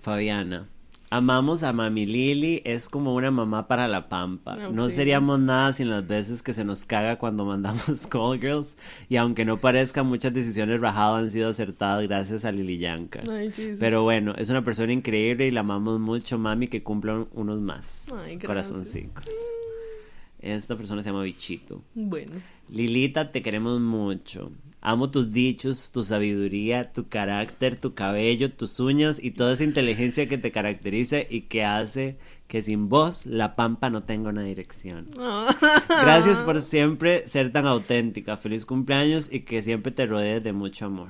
Fabiana. 0.01 0.67
Amamos 1.11 1.63
a 1.63 1.73
Mami 1.73 2.05
Lili, 2.05 2.61
es 2.65 2.87
como 2.87 3.15
una 3.15 3.31
mamá 3.31 3.67
para 3.67 3.87
la 3.87 4.09
pampa. 4.09 4.59
Oh, 4.63 4.71
no 4.71 4.89
sí. 4.89 4.97
seríamos 4.97 5.39
nada 5.39 5.73
sin 5.73 5.89
las 5.89 6.05
veces 6.05 6.43
que 6.43 6.53
se 6.53 6.63
nos 6.63 6.85
caga 6.85 7.17
cuando 7.17 7.45
mandamos 7.45 8.05
call 8.11 8.39
girls. 8.39 8.77
Y 9.09 9.15
aunque 9.15 9.43
no 9.43 9.57
parezca, 9.57 10.03
muchas 10.03 10.35
decisiones 10.35 10.79
rajadas 10.79 11.23
han 11.23 11.31
sido 11.31 11.49
acertadas 11.49 12.03
gracias 12.03 12.45
a 12.45 12.51
Lili 12.51 12.77
Yanka. 12.77 13.21
Ay. 13.27 13.51
Pero 13.79 14.03
bueno, 14.03 14.35
es 14.37 14.49
una 14.49 14.63
persona 14.63 14.93
increíble 14.93 15.47
y 15.47 15.51
la 15.51 15.61
amamos 15.61 15.99
mucho, 15.99 16.37
mami, 16.37 16.67
que 16.67 16.83
cumpla 16.83 17.25
unos 17.33 17.59
más. 17.59 18.09
Ay, 18.09 18.35
gracias. 18.35 18.45
Corazoncicos. 18.45 19.25
Esta 20.39 20.77
persona 20.77 21.01
se 21.01 21.09
llama 21.09 21.23
Bichito. 21.23 21.81
Bueno. 21.95 22.33
Lilita, 22.69 23.31
te 23.31 23.41
queremos 23.41 23.81
mucho. 23.81 24.51
Amo 24.81 25.11
tus 25.11 25.31
dichos, 25.31 25.91
tu 25.91 26.03
sabiduría, 26.03 26.91
tu 26.93 27.09
carácter, 27.09 27.75
tu 27.75 27.93
cabello, 27.93 28.51
tus 28.51 28.79
uñas 28.79 29.19
y 29.21 29.31
toda 29.31 29.53
esa 29.53 29.65
inteligencia 29.65 30.29
que 30.29 30.37
te 30.37 30.51
caracteriza 30.51 31.17
y 31.29 31.41
que 31.41 31.65
hace 31.65 32.17
que 32.49 32.63
sin 32.63 32.89
vos 32.89 33.27
la 33.27 33.55
pampa 33.55 33.91
no 33.91 34.03
tenga 34.03 34.29
una 34.29 34.41
dirección. 34.43 35.07
Gracias 35.89 36.39
por 36.39 36.61
siempre 36.61 37.27
ser 37.27 37.51
tan 37.51 37.67
auténtica. 37.67 38.37
Feliz 38.37 38.65
cumpleaños 38.65 39.31
y 39.31 39.41
que 39.41 39.61
siempre 39.61 39.91
te 39.91 40.07
rodees 40.07 40.43
de 40.43 40.51
mucho 40.51 40.87
amor. 40.87 41.09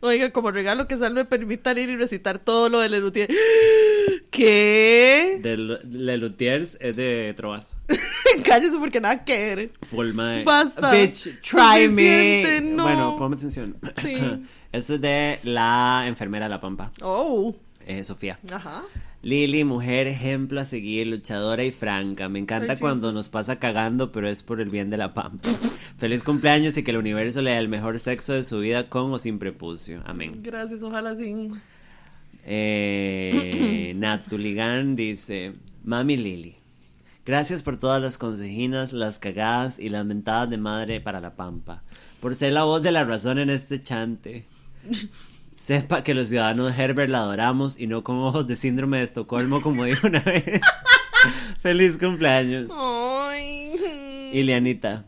Oiga, 0.00 0.30
como 0.30 0.50
regalo 0.50 0.88
que 0.88 0.96
Sal 0.96 1.12
me 1.12 1.26
permita 1.26 1.72
ir 1.72 1.90
y 1.90 1.96
recitar 1.96 2.38
todo 2.38 2.70
lo 2.70 2.80
de 2.80 2.88
Lelutier. 2.88 3.28
¿Qué? 4.30 5.38
De 5.42 5.52
L- 5.54 5.78
Le 5.90 6.16
Luthiers 6.18 6.76
es 6.80 6.94
de 6.96 7.34
Trovas. 7.36 7.76
Cállese 8.44 8.78
porque 8.78 9.00
nada 9.00 9.24
que 9.24 9.54
ver. 9.56 9.72
Fulma 9.82 10.30
de... 10.32 10.44
Basta. 10.44 10.92
Bitch, 10.92 11.40
try 11.40 11.88
me. 11.88 12.60
no. 12.60 12.84
Bueno, 12.84 13.16
ponme 13.18 13.36
atención. 13.36 13.76
Sí. 14.02 14.16
Este 14.72 14.94
es 14.94 15.00
de 15.00 15.38
la 15.42 16.04
enfermera 16.06 16.44
de 16.46 16.50
la 16.50 16.60
pampa, 16.60 16.92
Oh. 17.02 17.56
eh, 17.86 18.04
Sofía. 18.04 18.38
Ajá. 18.52 18.84
Lili, 19.20 19.64
mujer, 19.64 20.06
ejemplo 20.06 20.60
a 20.60 20.64
seguir, 20.64 21.08
luchadora 21.08 21.64
y 21.64 21.72
franca. 21.72 22.28
Me 22.28 22.38
encanta 22.38 22.74
Ay, 22.74 22.78
cuando 22.78 23.08
Jesus. 23.08 23.14
nos 23.14 23.28
pasa 23.28 23.58
cagando, 23.58 24.12
pero 24.12 24.28
es 24.28 24.44
por 24.44 24.60
el 24.60 24.70
bien 24.70 24.88
de 24.88 24.96
la 24.96 25.12
pampa. 25.12 25.48
Feliz 25.98 26.22
cumpleaños 26.22 26.76
y 26.78 26.84
que 26.84 26.92
el 26.92 26.98
universo 26.98 27.42
le 27.42 27.50
dé 27.50 27.58
el 27.58 27.68
mejor 27.68 27.98
sexo 27.98 28.32
de 28.32 28.44
su 28.44 28.60
vida 28.60 28.88
con 28.88 29.12
o 29.12 29.18
sin 29.18 29.40
prepucio. 29.40 30.04
Amén. 30.06 30.38
Gracias, 30.40 30.84
ojalá 30.84 31.16
sí. 31.16 31.34
Eh, 32.52 33.92
Natuligan 33.96 34.96
dice: 34.96 35.54
Mami 35.84 36.16
Lili, 36.16 36.56
gracias 37.24 37.62
por 37.62 37.78
todas 37.78 38.02
las 38.02 38.18
consejinas, 38.18 38.92
las 38.92 39.20
cagadas 39.20 39.78
y 39.78 39.88
las 39.88 40.04
mentadas 40.04 40.50
de 40.50 40.58
madre 40.58 41.00
para 41.00 41.20
la 41.20 41.36
pampa. 41.36 41.84
Por 42.20 42.34
ser 42.34 42.52
la 42.52 42.64
voz 42.64 42.82
de 42.82 42.90
la 42.90 43.04
razón 43.04 43.38
en 43.38 43.50
este 43.50 43.80
chante. 43.80 44.46
Sepa 45.54 46.02
que 46.02 46.14
los 46.14 46.28
ciudadanos 46.28 46.76
Herbert 46.76 47.10
la 47.10 47.18
adoramos 47.18 47.78
y 47.78 47.86
no 47.86 48.02
con 48.02 48.16
ojos 48.16 48.46
de 48.48 48.56
síndrome 48.56 48.98
de 48.98 49.04
Estocolmo, 49.04 49.60
como 49.62 49.84
dijo 49.84 50.08
una 50.08 50.20
vez. 50.20 50.44
Feliz 51.60 51.98
cumpleaños. 51.98 52.72
Ay. 52.74 54.30
Ileanita. 54.32 55.04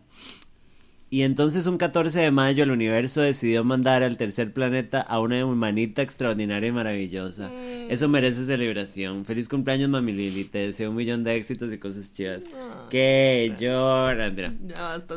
Y 1.12 1.24
entonces 1.24 1.66
un 1.66 1.76
14 1.76 2.20
de 2.20 2.30
mayo 2.30 2.64
el 2.64 2.70
universo 2.70 3.20
decidió 3.20 3.64
mandar 3.64 4.02
al 4.02 4.16
tercer 4.16 4.50
planeta 4.54 5.02
a 5.02 5.20
una 5.20 5.44
humanita 5.44 6.00
extraordinaria 6.00 6.70
y 6.70 6.72
maravillosa. 6.72 7.50
Eso 7.52 8.08
merece 8.08 8.46
celebración. 8.46 9.26
Feliz 9.26 9.46
cumpleaños, 9.46 9.90
mami 9.90 10.12
Lili. 10.12 10.44
Te 10.44 10.60
deseo 10.60 10.88
un 10.88 10.96
millón 10.96 11.22
de 11.22 11.36
éxitos 11.36 11.70
y 11.70 11.76
cosas 11.76 12.14
chidas. 12.14 12.46
que 12.88 13.54
lloran. 13.60 14.34
Mira. 14.34 14.54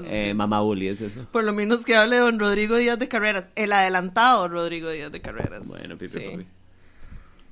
Eh, 0.04 0.34
mamá 0.34 0.60
Bully 0.60 0.90
es 0.90 1.00
eso. 1.00 1.28
Por 1.32 1.46
lo 1.46 1.54
menos 1.54 1.86
que 1.86 1.96
hable 1.96 2.18
don 2.18 2.40
Rodrigo 2.40 2.76
Díaz 2.76 3.00
de 3.00 3.08
Carreras. 3.08 3.46
El 3.56 3.72
adelantado 3.72 4.50
Rodrigo 4.50 4.90
Díaz 4.90 5.14
de 5.14 5.22
Carreras. 5.22 5.66
Bueno, 5.66 5.98
pipi 5.98 6.20
Sí. 6.20 6.46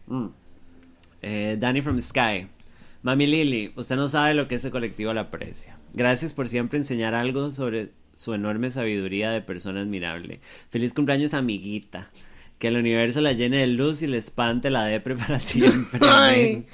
Mm. 0.08 0.28
Eh, 1.22 1.56
Danny 1.58 1.82
from 1.82 1.98
Sky. 2.02 2.50
Mami 3.04 3.26
Lili, 3.26 3.72
usted 3.78 3.96
no 3.96 4.10
sabe 4.10 4.34
lo 4.34 4.50
que 4.50 4.56
este 4.56 4.70
colectivo 4.70 5.14
la 5.14 5.22
aprecia. 5.22 5.78
Gracias 5.94 6.34
por 6.34 6.50
siempre 6.50 6.78
enseñar 6.78 7.14
algo 7.16 7.50
sobre 7.50 8.03
su 8.14 8.34
enorme 8.34 8.72
sabiduría 8.72 9.32
de 9.32 9.42
persona 9.42 9.82
admirable. 9.82 10.40
Feliz 10.70 10.94
cumpleaños, 10.94 11.34
amiguita. 11.34 12.10
Que 12.60 12.68
el 12.70 12.78
universo 12.78 13.20
la 13.22 13.34
llene 13.34 13.58
de 13.58 13.68
luz 13.68 14.02
y 14.04 14.08
le 14.08 14.18
espante 14.18 14.70
la 14.70 14.86
depre 14.86 15.16
para 15.16 15.40
siempre. 15.40 16.00
Ay. 16.08 16.66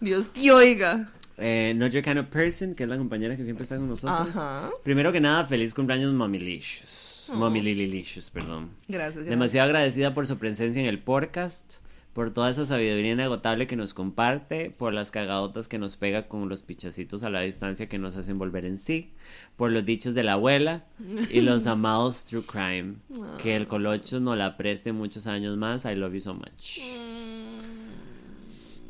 Dios 0.00 0.32
te 0.32 0.50
oiga. 0.50 1.12
Eh, 1.38 1.74
Not 1.76 1.92
Your 1.92 2.02
Kind 2.02 2.18
of 2.18 2.26
Person, 2.26 2.74
que 2.74 2.84
es 2.84 2.88
la 2.88 2.96
compañera 2.96 3.36
que 3.36 3.44
siempre 3.44 3.62
está 3.64 3.76
con 3.76 3.88
nosotros. 3.88 4.36
Ajá. 4.36 4.70
Primero 4.82 5.12
que 5.12 5.20
nada, 5.20 5.44
feliz 5.44 5.74
cumpleaños, 5.74 6.12
Mami 6.12 6.38
Licious. 6.38 7.30
Mami 7.34 7.60
Lililicious, 7.60 8.30
perdón. 8.30 8.70
Gracias. 8.88 9.14
gracias. 9.14 9.26
Demasiado 9.26 9.66
agradecida 9.66 10.14
por 10.14 10.26
su 10.26 10.38
presencia 10.38 10.80
en 10.80 10.88
el 10.88 10.98
podcast, 11.00 11.74
por 12.16 12.30
toda 12.32 12.48
esa 12.48 12.64
sabiduría 12.64 13.12
inagotable 13.12 13.66
que 13.66 13.76
nos 13.76 13.92
comparte, 13.92 14.70
por 14.70 14.94
las 14.94 15.10
cagadotas 15.10 15.68
que 15.68 15.78
nos 15.78 15.98
pega 15.98 16.28
con 16.28 16.48
los 16.48 16.62
pichacitos 16.62 17.22
a 17.24 17.28
la 17.30 17.42
distancia 17.42 17.90
que 17.90 17.98
nos 17.98 18.16
hacen 18.16 18.38
volver 18.38 18.64
en 18.64 18.78
sí, 18.78 19.12
por 19.56 19.70
los 19.70 19.84
dichos 19.84 20.14
de 20.14 20.24
la 20.24 20.32
abuela 20.32 20.86
y 21.30 21.42
los 21.42 21.66
amados 21.66 22.24
True 22.24 22.42
Crime. 22.42 22.94
Que 23.42 23.54
el 23.54 23.66
colocho 23.66 24.18
nos 24.18 24.34
la 24.38 24.56
preste 24.56 24.92
muchos 24.92 25.26
años 25.26 25.58
más. 25.58 25.84
I 25.84 25.94
love 25.94 26.14
you 26.14 26.20
so 26.20 26.32
much. 26.32 26.78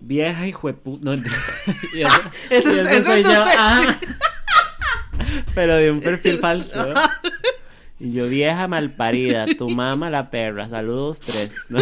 Vieja 0.01 0.47
hijo 0.47 0.68
de 0.68 0.74
pu- 0.81 1.01
No, 1.01 1.14
y 1.95 2.03
eso, 2.03 2.20
Eso 2.51 2.70
y 2.77 2.79
es- 2.79 2.89
eso 2.89 2.97
eso 2.99 3.12
soy 3.12 3.22
yo. 3.24 3.45
Ah. 3.59 3.99
Pero 5.53 5.74
de 5.77 5.91
un 5.91 5.99
perfil 6.01 6.39
falso. 6.39 6.95
Y 7.99 8.12
yo, 8.12 8.29
vieja 8.29 8.68
malparida, 8.68 9.47
tu 9.59 9.68
mamá 9.68 10.11
la 10.11 10.31
perra, 10.31 10.68
saludos 10.68 11.20
tres. 11.22 11.57
¿no? 11.70 11.81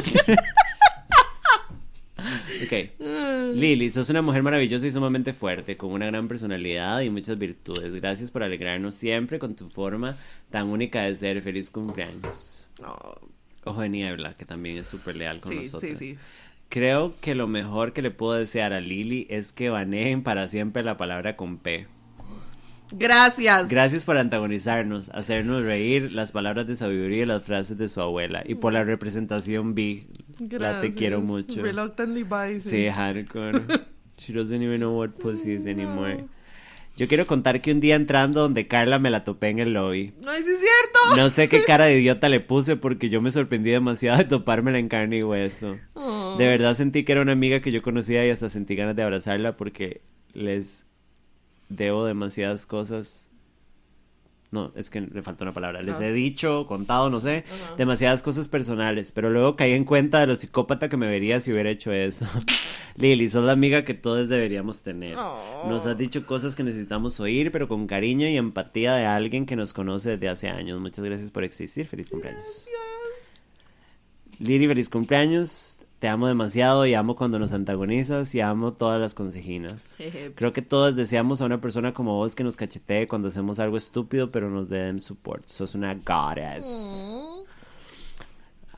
Ok. 2.64 3.54
Lili, 3.54 3.90
sos 3.90 4.10
una 4.10 4.22
mujer 4.22 4.42
maravillosa 4.42 4.86
y 4.86 4.90
sumamente 4.90 5.32
fuerte, 5.32 5.76
con 5.76 5.90
una 5.90 6.06
gran 6.06 6.28
personalidad 6.28 7.00
y 7.00 7.10
muchas 7.10 7.38
virtudes. 7.38 7.94
Gracias 7.94 8.30
por 8.30 8.42
alegrarnos 8.42 8.94
siempre 8.94 9.38
con 9.38 9.54
tu 9.54 9.68
forma 9.68 10.16
tan 10.50 10.68
única 10.68 11.02
de 11.02 11.14
ser. 11.14 11.42
Feliz 11.42 11.70
cumpleaños. 11.70 12.68
No, 12.80 12.96
Ojo 13.64 13.80
de 13.80 13.88
Niebla, 13.88 14.34
que 14.34 14.44
también 14.44 14.78
es 14.78 14.86
súper 14.86 15.16
leal 15.16 15.40
con 15.40 15.52
sí, 15.52 15.58
nosotros. 15.60 15.98
sí, 15.98 16.12
sí. 16.12 16.18
Creo 16.68 17.14
que 17.20 17.34
lo 17.34 17.46
mejor 17.46 17.92
que 17.92 18.02
le 18.02 18.10
puedo 18.10 18.34
desear 18.34 18.72
a 18.72 18.80
Lili 18.80 19.26
es 19.30 19.52
que 19.52 19.70
baneen 19.70 20.22
para 20.22 20.48
siempre 20.48 20.82
la 20.82 20.96
palabra 20.96 21.36
con 21.36 21.58
P. 21.58 21.86
Gracias. 22.90 23.68
Gracias 23.68 24.04
por 24.04 24.18
antagonizarnos, 24.18 25.08
hacernos 25.10 25.62
reír 25.62 26.12
las 26.12 26.32
palabras 26.32 26.66
de 26.66 26.76
sabiduría 26.76 27.22
y 27.22 27.26
las 27.26 27.42
frases 27.42 27.78
de 27.78 27.88
su 27.88 28.00
abuela. 28.00 28.42
Y 28.46 28.56
por 28.56 28.72
la 28.72 28.84
representación 28.84 29.74
La 30.50 30.80
te 30.80 30.92
quiero 30.94 31.20
mucho. 31.20 31.62
Reluctantly 31.62 32.24
bi, 32.24 32.60
sí. 32.60 32.88
Hardcore. 32.88 33.60
She 34.16 34.32
doesn't 34.32 34.62
even 34.62 34.78
know 34.78 34.96
what 34.96 35.10
pussy 35.20 35.54
is 35.54 35.66
anymore. 35.66 36.26
Yo 36.96 37.08
quiero 37.08 37.26
contar 37.26 37.60
que 37.60 37.72
un 37.72 37.80
día 37.80 37.96
entrando 37.96 38.42
donde 38.42 38.68
Carla 38.68 39.00
me 39.00 39.10
la 39.10 39.24
topé 39.24 39.48
en 39.48 39.58
el 39.58 39.72
lobby. 39.72 40.12
No, 40.22 40.32
sí 40.32 40.38
es 40.38 40.44
cierto. 40.44 41.16
No 41.16 41.28
sé 41.28 41.48
qué 41.48 41.64
cara 41.64 41.86
de 41.86 41.98
idiota 41.98 42.28
le 42.28 42.38
puse 42.38 42.76
porque 42.76 43.08
yo 43.08 43.20
me 43.20 43.32
sorprendí 43.32 43.70
demasiado 43.70 44.18
de 44.18 44.24
topármela 44.24 44.78
en 44.78 44.88
carne 44.88 45.18
y 45.18 45.22
hueso. 45.24 45.76
Oh. 45.94 46.36
De 46.38 46.46
verdad 46.46 46.76
sentí 46.76 47.04
que 47.04 47.10
era 47.10 47.22
una 47.22 47.32
amiga 47.32 47.60
que 47.60 47.72
yo 47.72 47.82
conocía 47.82 48.24
y 48.24 48.30
hasta 48.30 48.48
sentí 48.48 48.76
ganas 48.76 48.94
de 48.94 49.02
abrazarla 49.02 49.56
porque 49.56 50.02
les 50.34 50.86
debo 51.68 52.06
demasiadas 52.06 52.66
cosas. 52.66 53.28
No, 54.54 54.72
es 54.76 54.88
que 54.88 55.00
le 55.00 55.20
falta 55.22 55.42
una 55.42 55.52
palabra. 55.52 55.82
Les 55.82 55.96
Ah. 55.96 56.06
he 56.06 56.12
dicho, 56.12 56.66
contado, 56.68 57.10
no 57.10 57.18
sé, 57.18 57.44
demasiadas 57.76 58.22
cosas 58.22 58.46
personales. 58.46 59.10
Pero 59.10 59.28
luego 59.30 59.56
caí 59.56 59.72
en 59.72 59.84
cuenta 59.84 60.20
de 60.20 60.28
lo 60.28 60.36
psicópata 60.36 60.88
que 60.88 60.96
me 60.96 61.08
vería 61.08 61.40
si 61.40 61.50
hubiera 61.52 61.70
hecho 61.70 61.92
eso. 61.92 62.24
Lili, 62.96 63.28
sos 63.28 63.44
la 63.44 63.50
amiga 63.50 63.84
que 63.84 63.94
todos 63.94 64.28
deberíamos 64.28 64.82
tener. 64.82 65.16
Oh. 65.18 65.66
Nos 65.68 65.86
has 65.86 65.98
dicho 65.98 66.24
cosas 66.24 66.54
que 66.54 66.62
necesitamos 66.62 67.18
oír, 67.18 67.50
pero 67.50 67.66
con 67.66 67.88
cariño 67.88 68.28
y 68.28 68.36
empatía 68.36 68.94
de 68.94 69.06
alguien 69.06 69.44
que 69.44 69.56
nos 69.56 69.72
conoce 69.72 70.10
desde 70.10 70.28
hace 70.28 70.48
años. 70.48 70.80
Muchas 70.80 71.04
gracias 71.04 71.32
por 71.32 71.42
existir. 71.42 71.86
Feliz 71.88 72.08
cumpleaños. 72.08 72.68
Lili, 74.38 74.68
feliz 74.68 74.88
cumpleaños. 74.88 75.78
Te 76.04 76.08
amo 76.08 76.28
demasiado 76.28 76.84
y 76.84 76.92
amo 76.92 77.16
cuando 77.16 77.38
nos 77.38 77.54
antagonizas 77.54 78.34
y 78.34 78.42
amo 78.42 78.74
todas 78.74 79.00
las 79.00 79.14
consejinas. 79.14 79.94
Jeje, 79.98 80.34
Creo 80.34 80.52
que 80.52 80.60
todos 80.60 80.94
deseamos 80.94 81.40
a 81.40 81.46
una 81.46 81.62
persona 81.62 81.94
como 81.94 82.16
vos 82.16 82.34
que 82.34 82.44
nos 82.44 82.58
cachetee 82.58 83.08
cuando 83.08 83.28
hacemos 83.28 83.58
algo 83.58 83.78
estúpido, 83.78 84.30
pero 84.30 84.50
nos 84.50 84.68
den 84.68 85.00
support. 85.00 85.46
Sos 85.48 85.74
una 85.74 85.94
goddess. 85.94 87.08
Mm. 87.10 87.44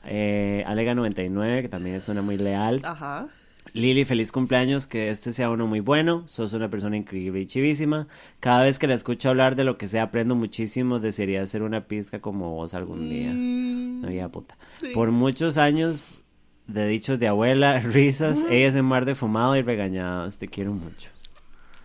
Eh, 0.05 0.63
Alega99, 0.67 1.63
que 1.63 1.67
también 1.67 1.97
es 1.97 2.07
una 2.07 2.21
muy 2.21 2.37
leal. 2.37 2.79
Ajá. 2.85 3.27
Lili, 3.73 4.05
feliz 4.05 4.31
cumpleaños, 4.31 4.87
que 4.87 5.09
este 5.09 5.33
sea 5.33 5.49
uno 5.49 5.67
muy 5.67 5.81
bueno. 5.81 6.23
Sos 6.27 6.53
una 6.53 6.69
persona 6.69 6.95
increíble 6.95 7.41
y 7.41 7.45
chivísima. 7.45 8.07
Cada 8.39 8.63
vez 8.63 8.79
que 8.79 8.87
la 8.87 8.93
escucho 8.93 9.27
hablar 9.27 9.57
de 9.57 9.65
lo 9.65 9.77
que 9.77 9.89
sea, 9.89 10.03
aprendo 10.03 10.35
muchísimo. 10.35 10.99
Desearía 10.99 11.45
ser 11.45 11.63
una 11.63 11.87
pizca 11.87 12.21
como 12.21 12.55
vos 12.55 12.73
algún 12.73 13.09
día. 13.09 13.33
Mm, 13.33 14.01
No, 14.03 14.11
ya 14.11 14.29
puta. 14.29 14.57
Sí. 14.79 14.91
Por 14.93 15.11
muchos 15.11 15.57
años 15.57 16.23
de 16.67 16.87
dichos 16.87 17.19
de 17.19 17.27
abuela, 17.27 17.79
risas, 17.81 18.43
ella 18.49 18.67
es 18.67 18.75
en 18.75 18.85
mar 18.85 19.05
de 19.05 19.15
fumado 19.15 19.55
y 19.55 19.61
regañadas. 19.61 20.37
Te 20.37 20.47
quiero 20.47 20.73
mucho. 20.73 21.09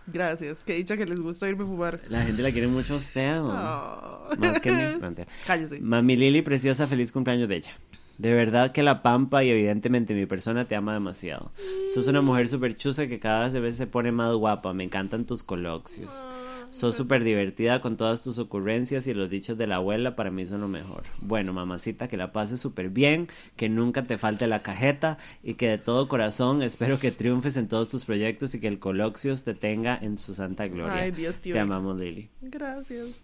Gracias. 0.07 0.63
Que 0.63 0.75
dicha 0.75 0.97
que 0.97 1.05
les 1.05 1.19
gusta 1.19 1.47
irme 1.47 1.63
a 1.63 1.67
fumar. 1.67 2.01
La 2.09 2.23
gente 2.23 2.41
la 2.41 2.51
quiere 2.51 2.67
mucho 2.67 2.95
a 2.95 2.97
usted. 2.97 3.37
¿no? 3.37 3.49
Oh. 3.49 4.35
Más 4.37 4.59
que 4.59 4.71
mentira. 5.01 5.27
Cállese. 5.47 5.79
Mami 5.79 6.17
Lili, 6.17 6.41
preciosa, 6.41 6.87
feliz 6.87 7.11
cumpleaños, 7.11 7.47
bella. 7.47 7.71
De 8.17 8.31
verdad 8.33 8.71
que 8.71 8.83
la 8.83 9.01
pampa 9.01 9.43
y 9.43 9.49
evidentemente 9.49 10.13
mi 10.13 10.25
persona 10.25 10.65
te 10.65 10.75
ama 10.75 10.93
demasiado. 10.93 11.51
Sos 11.93 12.07
una 12.07 12.21
mujer 12.21 12.47
súper 12.47 12.75
chusa 12.75 13.07
que 13.07 13.19
cada 13.19 13.49
vez 13.49 13.75
se 13.75 13.87
pone 13.87 14.11
más 14.11 14.33
guapa. 14.35 14.73
Me 14.73 14.83
encantan 14.83 15.23
tus 15.23 15.43
coloquios. 15.43 16.25
Sos 16.73 16.95
súper 16.95 17.23
divertida 17.23 17.81
con 17.81 17.97
todas 17.97 18.23
tus 18.23 18.39
ocurrencias 18.39 19.05
y 19.05 19.13
los 19.13 19.29
dichos 19.29 19.59
de 19.59 19.67
la 19.67 19.75
abuela 19.75 20.15
para 20.15 20.31
mí 20.31 20.43
son 20.43 20.61
lo 20.61 20.67
mejor. 20.67 21.03
Bueno, 21.21 21.53
mamacita, 21.53 22.07
que 22.07 22.17
la 22.17 22.33
pases 22.33 22.59
súper 22.59 22.89
bien, 22.89 23.27
que 23.55 23.69
nunca 23.69 24.03
te 24.03 24.17
falte 24.17 24.47
la 24.47 24.63
cajeta 24.63 25.19
y 25.43 25.53
que 25.53 25.69
de 25.69 25.77
todo 25.77 26.07
corazón 26.07 26.63
espero 26.63 26.99
que 26.99 27.11
triunfes 27.11 27.57
en 27.57 27.67
todos 27.67 27.89
tus 27.89 28.05
proyectos 28.05 28.55
y 28.55 28.59
que 28.59 28.67
el 28.67 28.79
coloxios 28.79 29.43
te 29.43 29.53
tenga 29.53 29.95
en 30.01 30.17
su 30.17 30.33
santa 30.33 30.67
gloria. 30.67 31.03
Ay, 31.03 31.11
Dios 31.11 31.35
te 31.35 31.51
te 31.51 31.59
amamos, 31.59 31.95
Lili. 31.95 32.29
Gracias. 32.41 33.23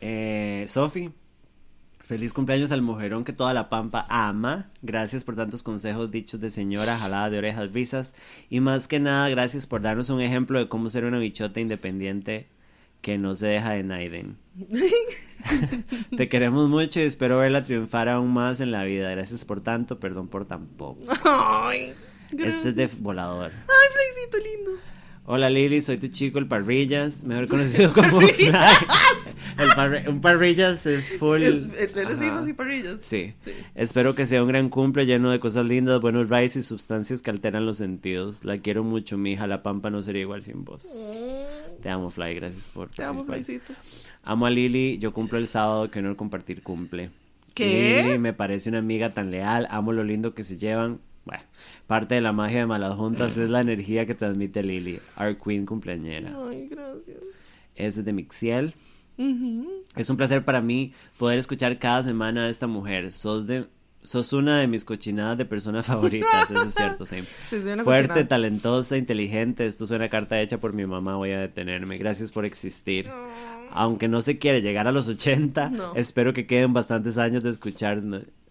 Eh, 0.00 0.66
Sofi, 0.68 1.10
feliz 2.02 2.32
cumpleaños 2.32 2.72
al 2.72 2.82
mujerón 2.82 3.24
que 3.24 3.32
toda 3.32 3.54
la 3.54 3.68
pampa 3.68 4.06
ama. 4.08 4.70
Gracias 4.82 5.24
por 5.24 5.36
tantos 5.36 5.62
consejos 5.62 6.10
dichos 6.10 6.40
de 6.40 6.50
señora, 6.50 6.98
jalada 6.98 7.30
de 7.30 7.38
orejas, 7.38 7.72
risas. 7.72 8.14
Y 8.50 8.60
más 8.60 8.88
que 8.88 9.00
nada, 9.00 9.28
gracias 9.28 9.66
por 9.66 9.82
darnos 9.82 10.10
un 10.10 10.20
ejemplo 10.20 10.58
de 10.58 10.68
cómo 10.68 10.90
ser 10.90 11.04
una 11.04 11.18
bichota 11.18 11.60
independiente 11.60 12.48
que 13.00 13.18
no 13.18 13.34
se 13.34 13.46
deja 13.46 13.72
de 13.72 13.82
Naiden. 13.82 14.38
Te 16.16 16.28
queremos 16.28 16.68
mucho 16.68 17.00
y 17.00 17.04
espero 17.04 17.38
verla 17.38 17.64
triunfar 17.64 18.08
aún 18.08 18.32
más 18.32 18.60
en 18.60 18.70
la 18.70 18.84
vida. 18.84 19.10
Gracias 19.10 19.44
por 19.44 19.60
tanto, 19.60 19.98
perdón 19.98 20.28
por 20.28 20.44
tan 20.44 20.66
poco. 20.66 21.02
Ay. 21.24 21.94
Este 22.30 22.70
es 22.70 22.76
de 22.76 22.86
volador. 22.98 23.52
Ay, 23.52 24.40
lindo. 24.40 24.72
Hola 25.24 25.50
Lili, 25.50 25.82
soy 25.82 25.98
tu 25.98 26.08
chico 26.08 26.38
el 26.38 26.48
Parrillas, 26.48 27.24
mejor 27.24 27.46
conocido 27.48 27.92
como 27.92 28.20
Fly. 28.20 28.52
Parri- 29.56 30.08
un 30.08 30.20
Parrillas 30.20 30.84
es 30.86 31.18
full. 31.18 31.42
Es, 31.42 31.64
es, 31.78 31.96
Ajá. 31.96 32.14
rifas 32.14 32.48
y 32.48 32.52
parrillas. 32.52 32.96
Sí. 33.02 33.34
Sí. 33.40 33.52
Espero 33.74 34.14
que 34.14 34.26
sea 34.26 34.42
un 34.42 34.48
gran 34.48 34.68
cumple 34.68 35.06
lleno 35.06 35.30
de 35.30 35.40
cosas 35.40 35.66
lindas, 35.66 36.00
buenos 36.00 36.28
rides 36.28 36.56
y 36.56 36.62
sustancias 36.62 37.22
que 37.22 37.30
alteran 37.30 37.66
los 37.66 37.76
sentidos. 37.78 38.44
La 38.44 38.58
quiero 38.58 38.84
mucho, 38.84 39.18
mi 39.18 39.32
hija. 39.32 39.46
La 39.46 39.62
pampa 39.62 39.90
no 39.90 40.02
sería 40.02 40.22
igual 40.22 40.42
sin 40.42 40.64
vos. 40.64 40.86
Te 41.82 41.88
amo, 41.90 42.10
Fly. 42.10 42.34
Gracias 42.34 42.68
por 42.68 42.90
Te 42.90 43.02
amo. 43.02 43.24
Freycito. 43.24 43.72
Amo 44.22 44.46
a 44.46 44.50
Lili. 44.50 44.98
Yo 44.98 45.12
cumplo 45.12 45.38
el 45.38 45.46
sábado. 45.48 45.90
Qué 45.90 45.98
honor 45.98 46.16
compartir 46.16 46.62
cumple. 46.62 47.10
¿Qué? 47.54 48.02
Lili 48.04 48.18
me 48.18 48.32
parece 48.32 48.68
una 48.68 48.78
amiga 48.78 49.10
tan 49.10 49.30
leal. 49.30 49.66
Amo 49.70 49.92
lo 49.92 50.04
lindo 50.04 50.34
que 50.34 50.44
se 50.44 50.56
llevan. 50.56 51.00
Bueno, 51.24 51.42
parte 51.86 52.16
de 52.16 52.20
la 52.20 52.32
magia 52.32 52.60
de 52.60 52.66
Malas 52.66 52.96
Juntas 52.96 53.36
es 53.38 53.48
la 53.48 53.60
energía 53.60 54.06
que 54.06 54.14
transmite 54.14 54.64
Lili. 54.64 54.98
Our 55.20 55.36
Queen 55.38 55.66
cumpleañera. 55.66 56.30
Ay, 56.48 56.66
gracias. 56.68 57.18
Es 57.76 58.04
de 58.04 58.12
Mixiel. 58.12 58.74
Es 59.96 60.10
un 60.10 60.16
placer 60.16 60.44
para 60.44 60.60
mí 60.62 60.92
poder 61.18 61.38
escuchar 61.38 61.78
cada 61.78 62.02
semana 62.02 62.46
a 62.46 62.48
esta 62.48 62.66
mujer. 62.66 63.12
Sos 63.12 63.46
de 63.46 63.66
sos 64.02 64.32
una 64.32 64.58
de 64.58 64.66
mis 64.66 64.84
cochinadas 64.84 65.38
de 65.38 65.44
personas 65.44 65.86
favoritas, 65.86 66.50
eso 66.50 66.62
es 66.64 66.74
cierto, 66.74 67.06
sí. 67.06 67.18
Fuerte, 67.84 68.08
cochinada. 68.08 68.28
talentosa, 68.28 68.96
inteligente. 68.96 69.64
Esto 69.66 69.84
es 69.84 69.90
una 69.92 70.08
carta 70.08 70.40
hecha 70.40 70.58
por 70.58 70.72
mi 70.72 70.84
mamá, 70.86 71.14
voy 71.16 71.30
a 71.30 71.38
detenerme. 71.40 71.98
Gracias 71.98 72.32
por 72.32 72.44
existir. 72.44 73.06
Aunque 73.74 74.08
no 74.08 74.20
se 74.20 74.38
quiere 74.38 74.60
llegar 74.60 74.88
a 74.88 74.92
los 74.92 75.08
80, 75.08 75.70
No. 75.70 75.94
espero 75.94 76.32
que 76.32 76.46
queden 76.46 76.72
bastantes 76.72 77.16
años 77.16 77.42
de 77.44 77.50
escuchar, 77.50 78.02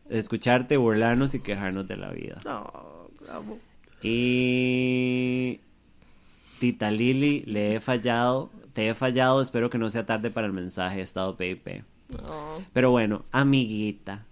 escucharte, 0.10 0.78
burlarnos 0.78 1.36
y 1.36 1.42
quejarnos 1.42 1.88
de 1.88 1.98
la 1.98 2.12
vida. 2.12 2.38
No, 2.46 3.10
amo. 3.30 3.60
Y 4.02 5.60
Tita 6.60 6.92
Lili, 6.92 7.42
le 7.46 7.76
he 7.76 7.80
fallado, 7.80 8.50
te 8.74 8.88
he 8.88 8.94
fallado, 8.94 9.42
espero 9.42 9.70
que 9.70 9.78
no 9.78 9.90
sea 9.90 10.06
tarde 10.06 10.32
para 10.32 10.48
el 10.48 10.54
mensaje, 10.54 11.00
he 11.00 11.04
estado 11.04 11.36
PIP. 11.38 11.84
Pero 12.74 12.92
bueno, 12.92 13.26
amiguita, 13.32 14.26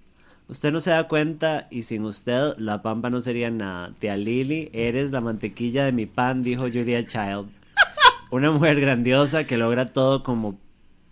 usted 0.47 0.71
no 0.71 0.79
se 0.79 0.91
da 0.91 1.07
cuenta 1.07 1.67
y 1.69 1.83
sin 1.83 2.03
usted 2.03 2.55
la 2.57 2.81
pampa 2.81 3.09
no 3.09 3.21
sería 3.21 3.49
nada. 3.49 3.93
Tía 3.99 4.17
Lili, 4.17 4.69
eres 4.73 5.11
la 5.11 5.21
mantequilla 5.21 5.85
de 5.85 5.91
mi 5.91 6.05
pan, 6.05 6.43
dijo 6.43 6.63
Julia 6.63 7.05
Child. 7.05 7.49
Una 8.31 8.51
mujer 8.51 8.79
grandiosa 8.79 9.45
que 9.45 9.57
logra 9.57 9.89
todo 9.89 10.23
como 10.23 10.59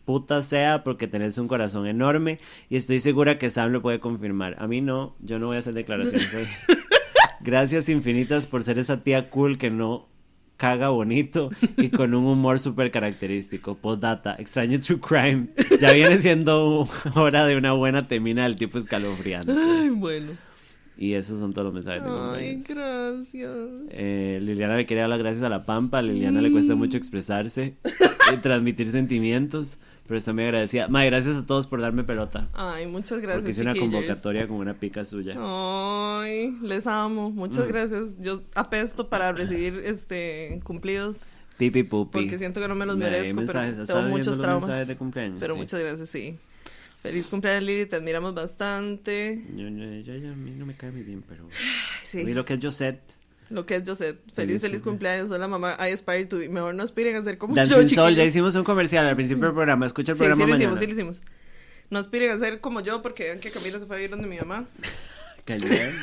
puta 0.05 0.41
sea 0.41 0.85
porque 0.85 1.07
tenés 1.07 1.37
un 1.37 1.49
corazón 1.49 1.85
enorme 1.85 2.39
y 2.69 2.77
estoy 2.77 3.01
segura 3.01 3.37
que 3.37 3.49
Sam 3.49 3.71
lo 3.71 3.81
puede 3.81 3.99
confirmar. 3.99 4.55
A 4.57 4.65
mí 4.65 4.79
no, 4.79 5.15
yo 5.19 5.37
no 5.37 5.47
voy 5.47 5.57
a 5.57 5.59
hacer 5.59 5.73
declaraciones 5.73 6.33
hoy. 6.33 6.47
Gracias 7.41 7.89
infinitas 7.89 8.45
por 8.45 8.63
ser 8.63 8.79
esa 8.79 9.03
tía 9.03 9.29
cool 9.29 9.57
que 9.57 9.69
no 9.69 10.07
caga 10.57 10.89
bonito 10.89 11.49
y 11.77 11.89
con 11.91 12.13
un 12.13 12.25
humor 12.25 12.59
súper 12.59 12.91
característico. 12.91 13.75
Postdata, 13.75 14.35
extraño 14.37 14.79
True 14.79 14.99
Crime. 14.99 15.47
Ya 15.79 15.93
viene 15.93 16.17
siendo 16.17 16.87
hora 17.15 17.45
de 17.45 17.55
una 17.55 17.73
buena 17.73 18.07
temina 18.07 18.43
del 18.43 18.57
tipo 18.57 18.77
escalofriante. 18.77 19.51
Ay, 19.51 19.89
bueno. 19.89 20.31
Y 20.97 21.13
esos 21.13 21.39
son 21.39 21.53
todos 21.53 21.65
los 21.65 21.73
mensajes 21.75 22.03
de 22.03 22.09
Ay, 22.09 22.57
gracias. 22.67 23.51
Eh, 23.91 24.39
Liliana 24.41 24.75
le 24.75 24.87
quería 24.87 25.03
dar 25.03 25.11
las 25.11 25.19
gracias 25.19 25.43
a 25.43 25.49
la 25.49 25.63
Pampa. 25.63 26.01
Liliana 26.01 26.41
le 26.41 26.51
cuesta 26.51 26.73
mucho 26.73 26.97
expresarse 26.97 27.75
y 28.33 28.37
transmitir 28.37 28.87
sentimientos. 28.87 29.77
Pero 30.07 30.17
está 30.17 30.31
muy 30.33 30.43
agradecida. 30.45 30.87
Mae, 30.87 31.05
gracias 31.07 31.35
a 31.35 31.45
todos 31.45 31.67
por 31.67 31.81
darme 31.81 32.03
pelota. 32.05 32.47
Ay, 32.53 32.87
muchas 32.87 33.19
gracias. 33.19 33.37
porque 33.43 33.51
hice 33.51 33.61
una 33.61 33.75
convocatoria 33.75 34.47
con 34.47 34.57
una 34.57 34.73
pica 34.73 35.03
suya. 35.03 35.35
Ay, 35.37 36.57
les 36.61 36.87
amo. 36.87 37.29
Muchas 37.29 37.65
Mm. 37.65 37.67
gracias. 37.67 38.15
Yo 38.19 38.41
apesto 38.55 39.09
para 39.09 39.31
recibir 39.33 39.81
este 39.85 40.59
cumplidos 40.63 41.33
Pipi 41.57 41.83
pupi. 41.83 42.11
porque 42.19 42.37
siento 42.37 42.61
que 42.61 42.67
no 42.69 42.75
me 42.75 42.85
los 42.85 42.95
merezco, 42.97 43.35
mensajes, 43.35 43.75
pero 43.87 43.99
tengo 43.99 44.09
muchos 44.09 44.39
traumas. 44.39 44.87
de 44.87 44.95
cumpleaños, 44.95 45.37
Pero 45.39 45.53
sí. 45.55 45.59
muchas 45.59 45.79
gracias, 45.81 46.09
sí. 46.09 46.37
Feliz 47.01 47.27
cumpleaños, 47.27 47.63
Lili. 47.63 47.85
Te 47.85 47.95
admiramos 47.97 48.33
bastante. 48.33 49.43
Yo- 49.55 49.67
yo- 49.69 50.01
yo- 50.01 50.15
yo- 50.17 50.31
a 50.31 50.35
mí 50.35 50.51
no 50.51 50.65
me 50.65 50.75
cae 50.75 50.91
muy 50.91 51.03
bien, 51.03 51.23
pero... 51.27 51.47
Sí. 52.05 52.23
Mí 52.23 52.33
lo 52.33 52.45
que 52.45 52.53
es 52.55 52.59
Josette. 52.61 53.01
Lo 53.49 53.65
que 53.65 53.75
es 53.77 53.83
Josette. 53.87 54.19
Feliz, 54.33 54.35
Feliz 54.35 54.61
feliz 54.61 54.81
cumple- 54.81 54.83
cumpleaños. 54.83 55.29
Soy 55.29 55.39
la 55.39 55.47
mamá. 55.47 55.77
I 55.79 55.91
aspire 55.93 56.25
to 56.25 56.37
be. 56.39 56.49
Mejor 56.49 56.75
no 56.75 56.83
aspiren 56.83 57.15
a 57.15 57.23
ser 57.23 57.37
como 57.37 57.55
Dancing 57.55 57.81
yo, 57.81 57.87
Soul, 57.87 58.15
ya 58.15 58.25
hicimos 58.25 58.55
un 58.55 58.63
comercial 58.63 59.05
al 59.05 59.15
principio 59.15 59.45
del 59.45 59.53
programa. 59.53 59.85
Escucha 59.85 60.11
el 60.11 60.17
Sí, 60.17 60.19
programa 60.19 60.43
sí 60.45 60.51
mañana. 60.51 60.63
hicimos, 60.73 60.79
sí 60.79 60.85
lo 60.87 60.93
hicimos. 60.93 61.21
No 61.89 61.99
aspiren 61.99 62.31
a 62.31 62.37
ser 62.39 62.59
como 62.59 62.81
yo 62.81 63.01
porque 63.01 63.23
vean 63.25 63.39
que 63.39 63.49
Camila 63.49 63.79
se 63.79 63.85
fue 63.85 63.95
a 63.95 63.99
vivir 63.99 64.11
donde 64.11 64.27
mi 64.27 64.37
mamá. 64.37 64.65
Caliente. 65.45 65.93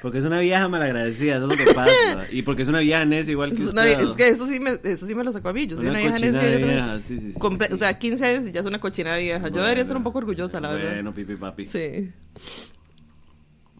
Porque 0.00 0.16
es 0.16 0.24
una 0.24 0.40
vieja 0.40 0.66
malagradecida, 0.66 1.36
eso 1.36 1.44
es 1.52 1.58
lo 1.58 1.62
que 1.64 1.74
pasa. 1.74 1.92
Y 2.32 2.40
porque 2.40 2.62
es 2.62 2.68
una 2.68 2.78
vieja 2.80 3.04
necia 3.04 3.30
igual 3.30 3.50
que 3.50 3.58
Es, 3.58 3.66
usted. 3.66 3.72
una 3.82 3.90
es 3.90 4.16
que 4.16 4.28
eso 4.28 4.46
sí, 4.46 4.60
me, 4.60 4.78
eso 4.82 5.06
sí 5.06 5.14
me 5.14 5.22
lo 5.24 5.30
sacó 5.30 5.50
a 5.50 5.52
mí. 5.52 5.66
Yo 5.66 5.76
soy 5.76 5.88
una, 5.88 5.98
vieja 5.98 6.14
cochina 6.14 6.40
necia, 6.42 6.56
vieja, 6.66 7.00
sí, 7.02 7.18
sí, 7.18 7.32
sí. 7.32 7.38
O 7.38 7.76
sea, 7.76 7.98
15 7.98 8.24
años 8.24 8.48
y 8.48 8.52
ya 8.52 8.60
es 8.60 8.66
una 8.66 8.80
cochina 8.80 9.14
vieja. 9.18 9.48
Yo 9.48 9.60
debería 9.60 9.82
estar 9.82 9.96
un 9.96 10.02
poco 10.02 10.18
orgullosa, 10.18 10.58
la 10.58 10.72
verdad. 10.72 10.94
Bueno, 10.94 11.12
pipi 11.14 11.36
papi. 11.36 11.66
Sí. 11.66 12.10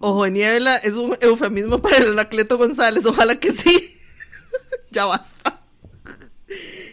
Ojo 0.05 0.25
de 0.25 0.33
niebla 0.33 0.79
es 0.79 0.95
un 0.95 1.17
eufemismo 1.21 1.81
para 1.81 1.99
el 1.99 2.09
Anacleto 2.09 2.59
González. 2.59 3.07
Ojalá 3.07 3.39
que 3.39 3.53
sí. 3.53 3.97
ya 4.91 5.05
basta. 5.05 5.61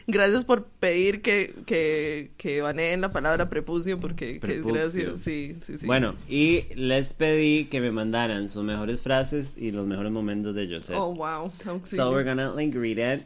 Gracias 0.05 0.45
por 0.45 0.65
pedir 0.65 1.23
que, 1.23 1.55
que, 1.65 2.29
que 2.37 2.61
baneen 2.61 3.01
la 3.01 3.11
palabra 3.11 3.49
prepucio 3.49 3.99
porque 3.99 4.39
que 4.39 4.61
gracias. 4.61 5.21
Sí, 5.21 5.55
sí, 5.59 5.79
sí. 5.79 5.87
Bueno, 5.87 6.13
y 6.27 6.65
les 6.75 7.13
pedí 7.15 7.65
que 7.65 7.81
me 7.81 7.91
mandaran 7.91 8.47
sus 8.47 8.63
mejores 8.63 9.01
frases 9.01 9.57
y 9.57 9.71
los 9.71 9.87
mejores 9.87 10.11
momentos 10.11 10.53
de 10.53 10.67
Joseph. 10.67 10.95
Oh, 10.95 11.15
wow. 11.15 11.51
auxilio. 11.65 12.05
So 12.05 12.11
we're 12.11 12.23
gonna 12.23 12.51
like 12.51 12.77
read 12.77 13.15
it. 13.15 13.23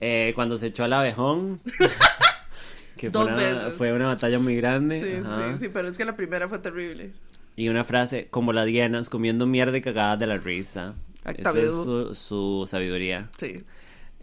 Eh, 0.00 0.30
cuando 0.36 0.58
se 0.58 0.68
echó 0.68 0.84
al 0.84 0.92
abejón. 0.92 1.60
que 2.96 3.10
fue 3.10 3.20
Dos 3.20 3.26
una, 3.26 3.34
veces. 3.34 3.74
fue 3.76 3.92
una 3.92 4.06
batalla 4.06 4.38
muy 4.38 4.54
grande. 4.54 5.00
Sí, 5.02 5.20
ajá. 5.24 5.54
sí, 5.54 5.64
sí, 5.64 5.70
pero 5.72 5.88
es 5.88 5.98
que 5.98 6.04
la 6.04 6.14
primera 6.14 6.48
fue 6.48 6.60
terrible. 6.60 7.10
Y 7.58 7.68
una 7.70 7.82
frase, 7.82 8.28
como 8.30 8.52
las 8.52 8.66
dienas, 8.66 9.10
comiendo 9.10 9.44
mierda 9.44 9.76
y 9.76 9.80
cagadas 9.80 10.16
de 10.20 10.28
la 10.28 10.36
risa. 10.36 10.94
Esa 11.24 11.58
es 11.58 11.70
su, 11.70 12.14
su 12.14 12.66
sabiduría. 12.68 13.30
Sí. 13.36 13.64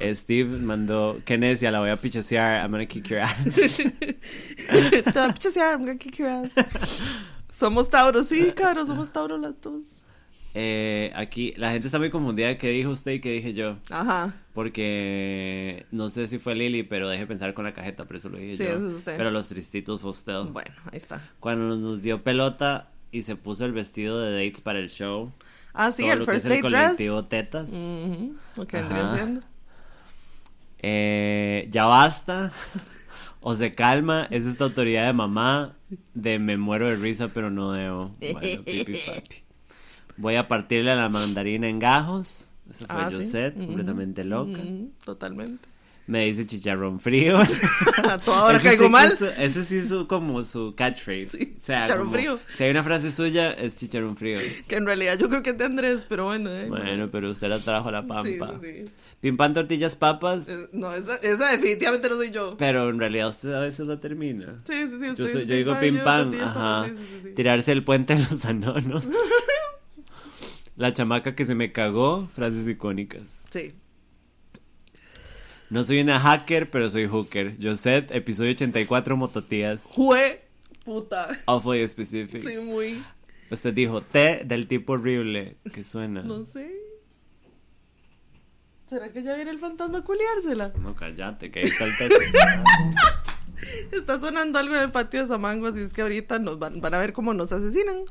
Steve 0.01 0.57
mandó, 0.57 1.19
qué 1.25 1.37
necia, 1.37 1.69
la 1.69 1.81
voy 1.81 1.89
a 1.89 1.97
pichasear, 1.97 2.61
I'm 2.61 2.71
gonna 2.71 2.85
kick 2.85 3.05
your 3.09 3.19
ass. 3.19 3.35
Te 4.89 5.11
va 5.11 5.25
a 5.25 5.33
pichasear, 5.33 5.73
I'm 5.73 5.81
gonna 5.85 5.97
kick 5.97 6.15
your 6.17 6.29
ass. 6.29 6.53
Somos 7.53 7.89
Tauros, 7.89 8.27
sí, 8.27 8.53
caro, 8.55 8.85
somos 8.85 9.11
Tauros 9.11 9.41
las 9.41 9.59
dos. 9.61 9.85
Eh, 10.53 11.11
aquí, 11.13 11.53
la 11.57 11.71
gente 11.71 11.87
está 11.89 11.99
muy 11.99 12.09
confundida 12.09 12.47
de 12.47 12.57
qué 12.57 12.69
dijo 12.69 12.91
usted 12.91 13.11
y 13.11 13.19
qué 13.19 13.33
dije 13.33 13.53
yo. 13.53 13.75
Ajá. 13.89 14.33
Porque 14.53 15.85
no 15.91 16.09
sé 16.09 16.27
si 16.27 16.39
fue 16.39 16.55
Lily, 16.55 16.83
pero 16.83 17.09
deje 17.09 17.27
pensar 17.27 17.53
con 17.53 17.65
la 17.65 17.73
cajeta, 17.73 18.05
por 18.05 18.15
eso 18.15 18.29
lo 18.29 18.37
dije 18.37 18.55
Sí, 18.55 18.63
yo. 18.63 18.77
eso 18.77 18.89
es 18.89 18.95
usted. 18.95 19.17
Pero 19.17 19.29
los 19.31 19.49
tristitos 19.49 19.99
fue 19.99 20.11
usted. 20.11 20.39
Bueno, 20.53 20.73
ahí 20.85 20.97
está. 20.99 21.21
Cuando 21.41 21.75
nos 21.75 22.01
dio 22.01 22.23
pelota 22.23 22.91
y 23.11 23.21
se 23.23 23.35
puso 23.35 23.65
el 23.65 23.71
vestido 23.73 24.19
de 24.21 24.33
dates 24.33 24.61
para 24.61 24.79
el 24.79 24.89
show. 24.89 25.31
Ah, 25.73 25.91
sí, 25.91 26.03
todo 26.03 26.13
el 26.13 26.19
lo 26.19 26.27
que 26.27 26.31
first 26.33 26.45
es 26.45 26.51
el 26.51 26.59
date 26.59 26.69
dress. 26.69 26.91
colectivo 26.91 27.23
Tetas. 27.25 27.71
Ujú, 27.73 28.35
Lo 28.55 28.67
que 28.67 28.77
vendrían 28.77 29.05
Ajá. 29.05 29.17
siendo. 29.17 29.41
Eh, 30.79 31.67
ya 31.71 31.85
basta. 31.85 32.51
O 33.41 33.55
se 33.55 33.71
calma, 33.71 34.27
es 34.31 34.45
esta 34.47 34.65
autoridad 34.65 35.07
de 35.07 35.13
mamá 35.13 35.75
de 36.13 36.39
me 36.39 36.57
muero 36.57 36.87
de 36.87 36.95
risa, 36.95 37.29
pero 37.29 37.51
no 37.51 37.71
debo. 37.71 38.11
Bueno, 38.31 38.63
pipi 38.69 38.95
papi. 38.95 39.37
Voy 40.17 40.35
a 40.35 40.47
partirle 40.47 40.91
a 40.91 40.95
la 40.95 41.09
mandarina 41.09 41.67
en 41.69 41.79
gajos. 41.79 42.49
Eso 42.69 42.85
fue 42.87 43.05
Ah, 43.05 43.09
sí. 43.11 43.17
Josette, 43.17 43.55
Ujú, 43.55 43.65
completamente 43.65 44.23
loca. 44.23 44.61
ujú, 44.63 44.91
Totalmente. 45.03 45.69
Me 46.07 46.25
dice 46.25 46.45
chicharrón 46.45 46.99
frío. 46.99 47.39
Toda 48.25 48.43
hora 48.45 48.57
Ese 48.59 48.67
caigo 48.67 48.83
sí 48.85 48.89
mal. 48.91 49.17
Ese 49.39 49.63
sí 49.63 49.77
es 49.77 49.89
su- 49.89 50.05
como 50.07 50.43
su 50.43 50.75
catchphrase. 50.77 51.29
Sí, 51.35 51.55
o 51.57 51.65
sea, 51.65 51.83
chicharrón 51.83 52.07
como- 52.07 52.15
frío. 52.17 52.39
Si 52.53 52.63
hay 52.63 52.69
una 52.69 52.83
frase 52.83 53.09
suya, 53.11 53.51
es 53.53 53.77
chicharrón 53.77 54.15
frío. 54.15 54.37
Que 54.67 54.75
en 54.75 54.85
realidad 54.85 55.17
yo 55.17 55.29
creo 55.29 55.41
que 55.41 55.49
es 55.51 55.57
de 55.57 55.65
Andrés, 55.65 56.05
pero 56.07 56.25
bueno. 56.25 56.51
eh. 56.51 56.67
Bueno, 56.69 57.09
pero 57.11 57.31
usted 57.31 57.47
la 57.49 57.57
trajo 57.59 57.89
a 57.89 57.91
la 57.91 58.05
pampa. 58.05 58.53
sí, 58.61 58.67
sí. 58.85 58.91
Pim 59.19 59.35
pan 59.35 59.53
tortillas 59.55 59.95
papas. 59.95 60.47
Eh, 60.49 60.69
No, 60.73 60.91
esa, 60.93 61.15
esa 61.17 61.51
definitivamente 61.51 62.07
no 62.07 62.17
soy 62.17 62.29
yo. 62.29 62.55
Pero 62.57 62.87
en 62.89 62.99
realidad 62.99 63.29
usted 63.29 63.51
a 63.53 63.61
veces 63.61 63.87
la 63.87 63.99
termina. 63.99 64.61
Sí, 64.67 64.73
sí, 64.87 64.97
sí. 65.01 65.07
Yo, 65.15 65.27
soy- 65.27 65.45
digo 65.45 65.75
pim 65.79 65.97
pam, 66.03 66.33
ajá. 66.39 66.87
Tirarse 67.35 67.71
el 67.71 67.83
puente 67.83 68.13
de 68.13 68.25
los 68.29 68.45
anonos. 68.45 69.05
La 70.77 70.93
chamaca 70.93 71.35
que 71.35 71.45
se 71.45 71.55
me 71.55 71.71
cagó, 71.71 72.27
frases 72.35 72.67
icónicas. 72.67 73.45
Sí. 73.49 73.73
No 75.75 75.83
soy 75.83 75.99
una 75.99 76.21
hacker, 76.21 76.71
pero 76.71 76.89
soy 76.89 77.05
hooker. 77.05 77.57
Josette, 77.61 78.15
episodio 78.15 78.51
84, 78.51 79.17
mototías. 79.17 79.83
Jue 79.83 80.41
puta. 80.85 81.27
Awfully 81.47 81.85
specific. 81.85 82.47
Sí, 82.47 82.59
muy. 82.59 83.03
Usted 83.51 83.73
dijo, 83.73 83.99
té 83.99 84.45
del 84.45 84.69
tipo 84.69 84.93
horrible. 84.93 85.57
¿Qué 85.73 85.83
suena? 85.83 86.23
No 86.23 86.45
sé. 86.45 86.71
¿Será 88.89 89.11
que 89.11 89.21
ya 89.21 89.35
viene 89.35 89.51
el 89.51 89.59
fantasma 89.59 89.97
a 89.97 90.01
culiársela? 90.05 90.71
No, 90.79 90.95
cállate, 90.95 91.51
que 91.51 91.59
ahí 91.59 91.65
está 91.65 91.83
el 91.83 91.97
té. 91.97 92.09
Está 93.91 94.17
sonando 94.17 94.57
algo 94.57 94.75
en 94.75 94.81
el 94.81 94.91
patio 94.93 95.23
de 95.23 95.27
Samango, 95.27 95.67
así 95.67 95.81
es 95.81 95.91
que 95.91 96.03
ahorita 96.03 96.39
nos 96.39 96.57
van, 96.57 96.79
van 96.79 96.93
a 96.93 96.99
ver 96.99 97.11
cómo 97.11 97.33
nos 97.33 97.51
asesinan. 97.51 98.05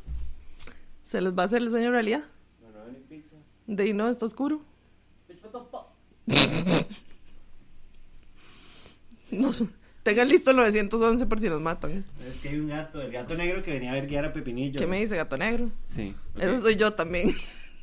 Se 1.02 1.22
les 1.22 1.32
va 1.32 1.44
a 1.44 1.46
hacer 1.46 1.62
el 1.62 1.70
sueño 1.70 1.90
realidad. 1.90 2.24
De 3.66 3.84
ahí 3.84 3.94
no, 3.94 4.10
está 4.10 4.26
oscuro. 4.26 4.60
No, 9.40 9.50
tengan 10.02 10.28
listo 10.28 10.50
el 10.50 10.56
911 10.56 11.26
por 11.26 11.40
si 11.40 11.48
nos 11.48 11.60
matan. 11.60 12.04
Es 12.28 12.40
que 12.40 12.48
hay 12.50 12.58
un 12.58 12.68
gato, 12.68 13.00
el 13.00 13.10
gato 13.10 13.34
negro 13.34 13.62
que 13.62 13.72
venía 13.72 13.90
a 13.90 13.94
ver 13.94 14.06
guiar 14.06 14.24
a 14.26 14.32
Pepinillo. 14.32 14.78
¿Qué 14.78 14.86
me 14.86 15.00
dice 15.00 15.16
gato 15.16 15.36
negro? 15.36 15.70
Sí. 15.82 16.14
Eso 16.38 16.60
soy 16.60 16.76
yo 16.76 16.92
también. 16.92 17.34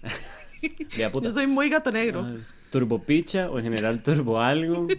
Puta. 1.11 1.27
Yo 1.27 1.33
soy 1.33 1.47
muy 1.47 1.69
gato 1.69 1.91
negro. 1.91 2.21
Ah, 2.23 2.35
Turbo 2.71 3.03
picha 3.03 3.49
o 3.49 3.57
en 3.57 3.65
general 3.65 4.01
turbo 4.01 4.39
algo. 4.39 4.87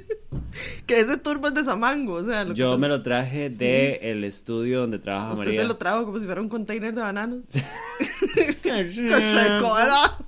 Que 0.87 1.01
ese 1.01 1.17
turbo 1.17 1.49
es 1.49 1.55
de 1.55 1.65
Samango, 1.65 2.15
o 2.15 2.25
sea, 2.25 2.45
lo 2.45 2.51
que 2.53 2.59
Yo 2.59 2.77
me 2.77 2.89
lo 2.89 3.03
traje 3.03 3.49
de 3.49 3.99
el 4.03 4.25
estudio 4.25 4.81
donde 4.81 4.99
trabaja 4.99 5.33
Usted 5.33 5.45
María. 5.47 5.61
se 5.63 5.67
lo 5.67 5.77
trajo 5.77 6.05
como 6.05 6.19
si 6.21 6.27
fuera 6.27 6.41
un 6.43 6.49
container 6.51 6.95
de 6.95 7.01
bananos. 7.01 7.45
Container 8.63 9.35
Recora. 9.35 10.19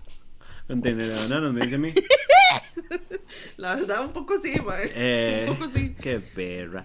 de 0.68 1.08
bananos, 1.14 1.52
me 1.52 1.60
dice 1.60 1.74
a 1.74 1.78
mí. 1.78 1.92
La 3.56 3.74
verdad, 3.76 4.04
un 4.04 4.12
poco 4.12 4.34
sí, 4.42 4.54
mae. 4.64 4.90
Eh, 4.94 5.46
Un 5.50 5.56
poco 5.56 5.70
sí. 5.74 5.94
Qué 6.00 6.20
perra. 6.20 6.84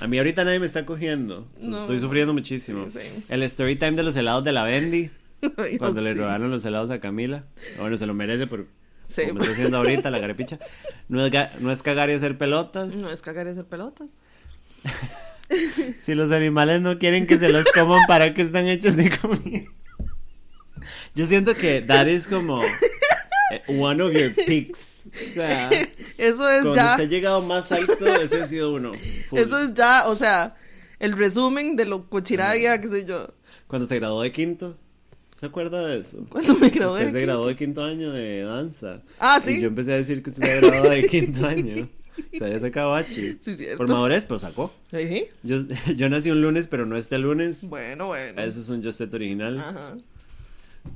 A 0.00 0.06
mí 0.06 0.18
ahorita 0.18 0.44
nadie 0.44 0.58
me 0.58 0.66
está 0.66 0.84
cogiendo. 0.86 1.48
No. 1.60 1.80
Estoy 1.80 2.00
sufriendo 2.00 2.32
muchísimo. 2.32 2.86
Sí, 2.90 2.98
sí. 3.00 3.24
El 3.28 3.42
story 3.44 3.76
time 3.76 3.92
de 3.92 4.02
los 4.02 4.16
helados 4.16 4.44
de 4.44 4.52
la 4.52 4.64
Bendy. 4.64 5.10
Ay, 5.56 5.78
Cuando 5.78 6.00
le 6.00 6.14
robaron 6.14 6.50
los 6.50 6.64
helados 6.64 6.90
a 6.90 7.00
Camila. 7.00 7.44
Bueno, 7.78 7.96
se 7.96 8.06
lo 8.06 8.14
merece 8.14 8.46
por 8.46 8.66
Sí. 9.08 9.22
como 9.28 9.40
está 9.40 9.52
haciendo 9.54 9.78
ahorita 9.78 10.10
la 10.10 10.18
garepicha. 10.20 10.58
No 11.08 11.24
es, 11.26 11.32
no 11.60 11.72
es 11.72 11.82
cagar 11.82 12.10
y 12.10 12.12
hacer 12.12 12.38
pelotas. 12.38 12.94
No 12.94 13.10
es 13.10 13.20
cagar 13.20 13.46
y 13.48 13.50
hacer 13.50 13.64
pelotas. 13.64 14.08
Si 15.98 16.14
los 16.14 16.30
animales 16.30 16.80
no 16.80 16.96
quieren 16.98 17.26
que 17.26 17.36
se 17.38 17.48
los 17.48 17.64
coman, 17.72 18.00
¿para 18.06 18.32
qué 18.34 18.42
están 18.42 18.68
hechos 18.68 18.94
de 18.96 19.10
comida? 19.10 19.68
Yo 21.16 21.26
siento 21.26 21.56
que 21.56 21.80
that 21.82 22.06
is 22.06 22.28
como 22.28 22.62
eh, 22.62 23.62
one 23.80 24.00
of 24.00 24.12
your 24.14 24.32
picks. 24.46 24.99
O 25.30 25.34
sea, 25.34 25.70
Eso 26.18 26.48
es 26.48 26.62
cuando 26.62 26.74
ya. 26.74 26.90
usted 26.92 27.04
ha 27.04 27.08
llegado 27.08 27.42
más 27.42 27.70
alto, 27.72 28.06
ese 28.22 28.42
ha 28.42 28.46
sido 28.46 28.72
uno. 28.74 28.90
full. 29.28 29.38
Eso 29.38 29.58
es 29.58 29.74
ya, 29.74 30.08
o 30.08 30.14
sea, 30.14 30.56
el 30.98 31.16
resumen 31.16 31.76
de 31.76 31.86
lo 31.86 32.08
cochirabia 32.08 32.80
que 32.80 32.88
soy 32.88 33.04
yo. 33.04 33.28
Cuando 33.66 33.86
se 33.86 33.96
graduó 33.96 34.22
de 34.22 34.32
quinto. 34.32 34.76
¿Se 35.34 35.46
acuerda 35.46 35.86
de 35.86 36.00
eso? 36.00 36.26
Cuando 36.28 36.54
me 36.56 36.68
gradué. 36.68 37.00
Usted 37.00 37.12
se 37.12 37.18
de 37.18 37.22
graduó 37.22 37.46
de 37.46 37.56
quinto 37.56 37.82
año 37.82 38.12
de 38.12 38.42
danza. 38.42 39.00
Ah, 39.18 39.40
¿sí? 39.42 39.52
Y 39.54 39.60
yo 39.62 39.68
empecé 39.68 39.92
a 39.92 39.96
decir 39.96 40.22
que 40.22 40.30
usted 40.30 40.42
se 40.44 40.60
graduó 40.60 40.90
de 40.90 41.06
quinto 41.08 41.46
año. 41.46 41.88
Se 42.36 42.44
había 42.44 42.60
sacado 42.60 42.90
bachi. 42.90 43.38
Sí, 43.40 43.56
cierto. 43.56 43.78
Por 43.78 43.88
madurez, 43.88 44.22
pero 44.24 44.38
sacó. 44.38 44.72
¿Sí? 44.90 45.26
Yo, 45.42 45.56
yo 45.96 46.08
nací 46.10 46.30
un 46.30 46.42
lunes, 46.42 46.68
pero 46.68 46.84
no 46.84 46.96
este 46.98 47.16
lunes. 47.18 47.68
Bueno, 47.70 48.08
bueno. 48.08 48.42
Eso 48.42 48.60
es 48.60 48.68
un 48.68 48.84
Josette 48.84 49.14
original. 49.14 49.58
Ajá. 49.58 49.96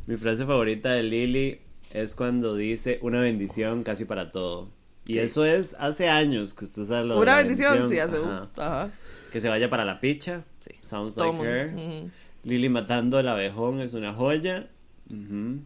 Mi 0.06 0.16
frase 0.18 0.44
favorita 0.44 0.92
de 0.92 1.02
Lily 1.04 1.60
es 1.94 2.14
cuando 2.14 2.54
dice 2.56 2.98
una 3.00 3.20
bendición 3.20 3.82
casi 3.84 4.04
para 4.04 4.30
todo. 4.30 4.68
Y 5.06 5.18
eso 5.18 5.44
es 5.44 5.74
hace 5.78 6.08
años 6.08 6.52
que 6.54 6.64
usted 6.66 6.84
sabe 6.84 7.06
lo 7.06 7.14
de 7.14 7.20
Una 7.20 7.32
la 7.32 7.38
bendición, 7.38 7.88
sí, 7.88 7.98
hace 7.98 8.16
Ajá. 8.16 8.48
un. 8.54 8.62
Ajá. 8.62 8.90
Que 9.32 9.40
se 9.40 9.48
vaya 9.48 9.70
para 9.70 9.84
la 9.84 10.00
picha. 10.00 10.44
Sí. 10.66 10.74
Sounds 10.82 11.14
Todo 11.14 11.32
like 11.32 11.46
her. 11.48 11.74
Ujú. 11.74 12.10
Lily 12.42 12.68
matando 12.68 13.18
el 13.20 13.28
abejón 13.28 13.80
es 13.80 13.94
una 13.94 14.12
joya. 14.12 14.68
El 15.08 15.62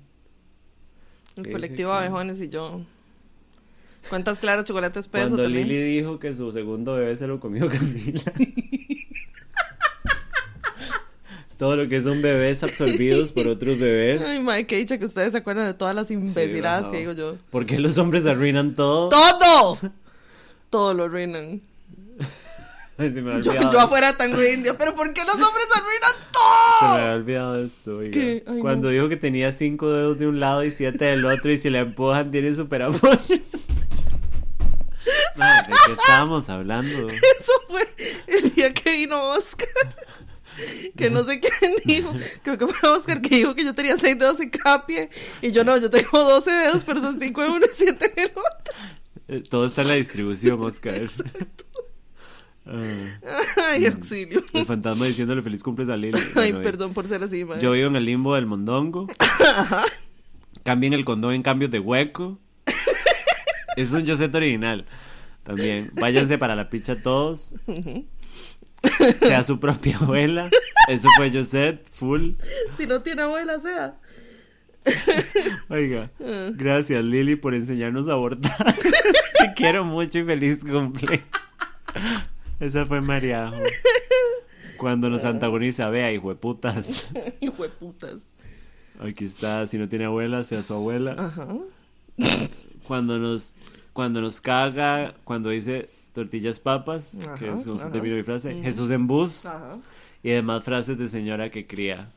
¿Qué 1.42 1.50
colectivo? 1.52 1.92
Abejones 1.92 2.40
y 2.40 2.48
yo. 2.48 2.82
¿Cuántas 4.08 4.38
claras 4.38 4.64
chocolates 4.64 5.08
peso 5.08 5.26
Cuando 5.28 5.42
también? 5.44 5.68
Lily 5.68 5.96
dijo 5.98 6.18
que 6.18 6.34
su 6.34 6.50
segundo 6.52 6.94
bebé 6.94 7.16
se 7.16 7.26
lo 7.26 7.40
comió 7.40 7.68
Camila. 7.68 8.22
Todo 11.58 11.74
lo 11.74 11.88
que 11.88 12.00
son 12.00 12.22
bebés 12.22 12.62
absorbidos 12.62 13.32
por 13.32 13.48
otros 13.48 13.78
bebés. 13.78 14.22
Ay, 14.24 14.38
madre, 14.40 14.66
qué 14.66 14.76
dicha 14.76 14.96
que 14.96 15.04
ustedes 15.06 15.32
se 15.32 15.38
acuerdan 15.38 15.66
de 15.66 15.74
todas 15.74 15.94
las 15.94 16.08
imbeciladas 16.10 16.84
Sí, 16.86 16.90
que 16.92 16.98
digo 16.98 17.12
yo. 17.12 17.36
¿Por 17.50 17.66
qué 17.66 17.78
los 17.80 17.98
hombres 17.98 18.26
arruinan 18.26 18.74
todo? 18.74 19.08
¡Todo! 19.08 19.78
Todo 20.70 20.94
lo 20.94 21.04
arruinan. 21.04 21.60
Ay, 22.98 23.12
se 23.12 23.22
me 23.22 23.42
Yo, 23.42 23.52
yo 23.54 23.80
afuera 23.80 24.16
tango 24.16 24.42
india, 24.42 24.76
pero 24.78 24.94
¿por 24.94 25.12
qué 25.12 25.24
los 25.24 25.34
hombres 25.34 25.66
arruinan 25.74 26.10
Se 26.12 26.18
me 26.18 26.32
todo? 26.32 26.88
había 26.94 27.12
olvidado 27.14 27.64
esto, 27.64 27.92
oiga. 27.94 28.42
Cuando 28.60 28.86
no. 28.88 28.92
dijo 28.92 29.08
que 29.08 29.16
tenía 29.16 29.50
cinco 29.52 29.90
dedos 29.90 30.18
de 30.18 30.26
un 30.28 30.38
lado 30.40 30.62
y 30.64 30.70
siete 30.70 31.06
del 31.06 31.24
otro 31.24 31.50
y 31.50 31.58
si 31.58 31.70
la 31.70 31.80
empujan 31.80 32.30
tiene 32.30 32.54
super 32.54 32.82
apoyo. 32.82 33.16
No, 35.36 35.44
¿De 35.46 35.72
qué 35.86 35.92
estábamos 35.92 36.48
hablando? 36.50 37.08
Eso 37.08 37.52
fue 37.68 37.86
el 38.26 38.52
día 38.54 38.74
que 38.74 38.92
vino 38.92 39.30
Oscar. 39.30 39.68
Que 40.96 41.10
no 41.10 41.24
sé 41.24 41.40
quién 41.40 41.74
dijo, 41.84 42.12
creo 42.42 42.58
que 42.58 42.66
fue 42.66 42.88
Oscar 42.90 43.20
que 43.22 43.36
dijo 43.36 43.54
que 43.54 43.64
yo 43.64 43.74
tenía 43.74 43.96
seis 43.96 44.18
dedos 44.18 44.40
en 44.40 44.50
cada 44.50 44.84
pie 44.86 45.10
y 45.42 45.52
yo 45.52 45.64
no, 45.64 45.76
yo 45.76 45.88
tengo 45.90 46.18
12 46.24 46.50
dedos, 46.50 46.84
pero 46.84 47.00
son 47.00 47.18
cinco 47.20 47.44
en 47.44 47.52
uno 47.52 47.66
y 47.66 47.74
siete 47.74 48.12
en 48.16 48.22
el 48.24 48.30
otro. 48.30 48.74
Eh, 49.28 49.42
Todo 49.48 49.66
está 49.66 49.82
en 49.82 49.88
la 49.88 49.94
distribución, 49.94 50.62
Oscar. 50.62 51.02
Ah, 52.70 53.70
Ay, 53.70 53.86
auxilio. 53.86 54.42
el 54.52 54.66
fantasma 54.66 55.06
diciéndole 55.06 55.40
feliz 55.40 55.62
cumpleaños 55.62 55.94
a 55.94 55.96
Lili. 55.96 56.18
Ay, 56.34 56.52
Bueno, 56.52 56.60
perdón 56.62 56.92
por 56.92 57.08
ser 57.08 57.22
así, 57.22 57.42
madre. 57.42 57.62
Yo 57.62 57.72
vivo 57.72 57.86
en 57.88 57.96
el 57.96 58.04
limbo 58.04 58.34
del 58.34 58.44
mondongo. 58.44 59.06
Cambien 60.64 60.92
el 60.92 61.04
condón 61.06 61.32
en 61.32 61.42
cambios 61.42 61.70
de 61.70 61.78
hueco. 61.78 62.38
Es 63.76 63.92
un 63.92 64.06
Josette 64.06 64.34
original. 64.34 64.84
También. 65.44 65.90
Váyanse 65.94 66.36
para 66.36 66.54
la 66.54 66.68
picha 66.68 66.96
todos. 66.96 67.54
Sea 69.18 69.42
su 69.44 69.58
propia 69.58 69.96
abuela. 69.96 70.50
Eso 70.88 71.08
fue 71.16 71.30
Josette, 71.30 71.86
full. 71.90 72.32
Si 72.76 72.86
no 72.86 73.02
tiene 73.02 73.22
abuela, 73.22 73.60
sea. 73.60 73.98
Oiga, 75.68 76.10
gracias 76.54 77.04
Lili 77.04 77.36
por 77.36 77.54
enseñarnos 77.54 78.08
a 78.08 78.12
abortar. 78.12 78.74
Te 79.38 79.52
quiero 79.54 79.84
mucho 79.84 80.20
y 80.20 80.24
feliz 80.24 80.64
cumple. 80.64 81.22
Esa 82.60 82.86
fue 82.86 83.00
Mariajo. 83.00 83.56
Cuando 84.78 85.10
nos 85.10 85.24
antagoniza, 85.24 85.90
vea, 85.90 86.12
hijo 86.12 86.30
de 86.30 86.36
putas. 86.36 87.08
Hijo 87.40 87.62
de 87.64 87.68
putas. 87.68 88.22
Aquí 89.00 89.24
está, 89.24 89.66
si 89.66 89.76
no 89.78 89.88
tiene 89.88 90.06
abuela, 90.06 90.44
sea 90.44 90.62
su 90.62 90.74
abuela. 90.74 91.14
Ajá. 91.18 91.48
Cuando 92.86 93.18
nos, 93.18 93.56
cuando 93.92 94.20
nos 94.20 94.40
caga, 94.40 95.14
cuando 95.24 95.50
dice 95.50 95.90
tortillas 96.12 96.58
papas, 96.60 97.16
Ajá, 97.20 97.36
que 97.36 97.48
es 97.48 97.64
como 97.64 97.76
se 97.76 97.84
ajá. 97.84 97.92
termina 97.92 98.16
mi 98.16 98.22
frase, 98.22 98.60
Jesús 98.62 98.90
en 98.90 99.06
bus 99.06 99.46
Ajá. 99.46 99.78
y 100.22 100.30
demás 100.30 100.64
frases 100.64 100.98
de 100.98 101.08
señora 101.08 101.50
que 101.50 101.66
cría. 101.66 102.10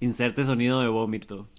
Inserte 0.00 0.44
sonido 0.44 0.80
de 0.82 0.88
vómito. 0.88 1.48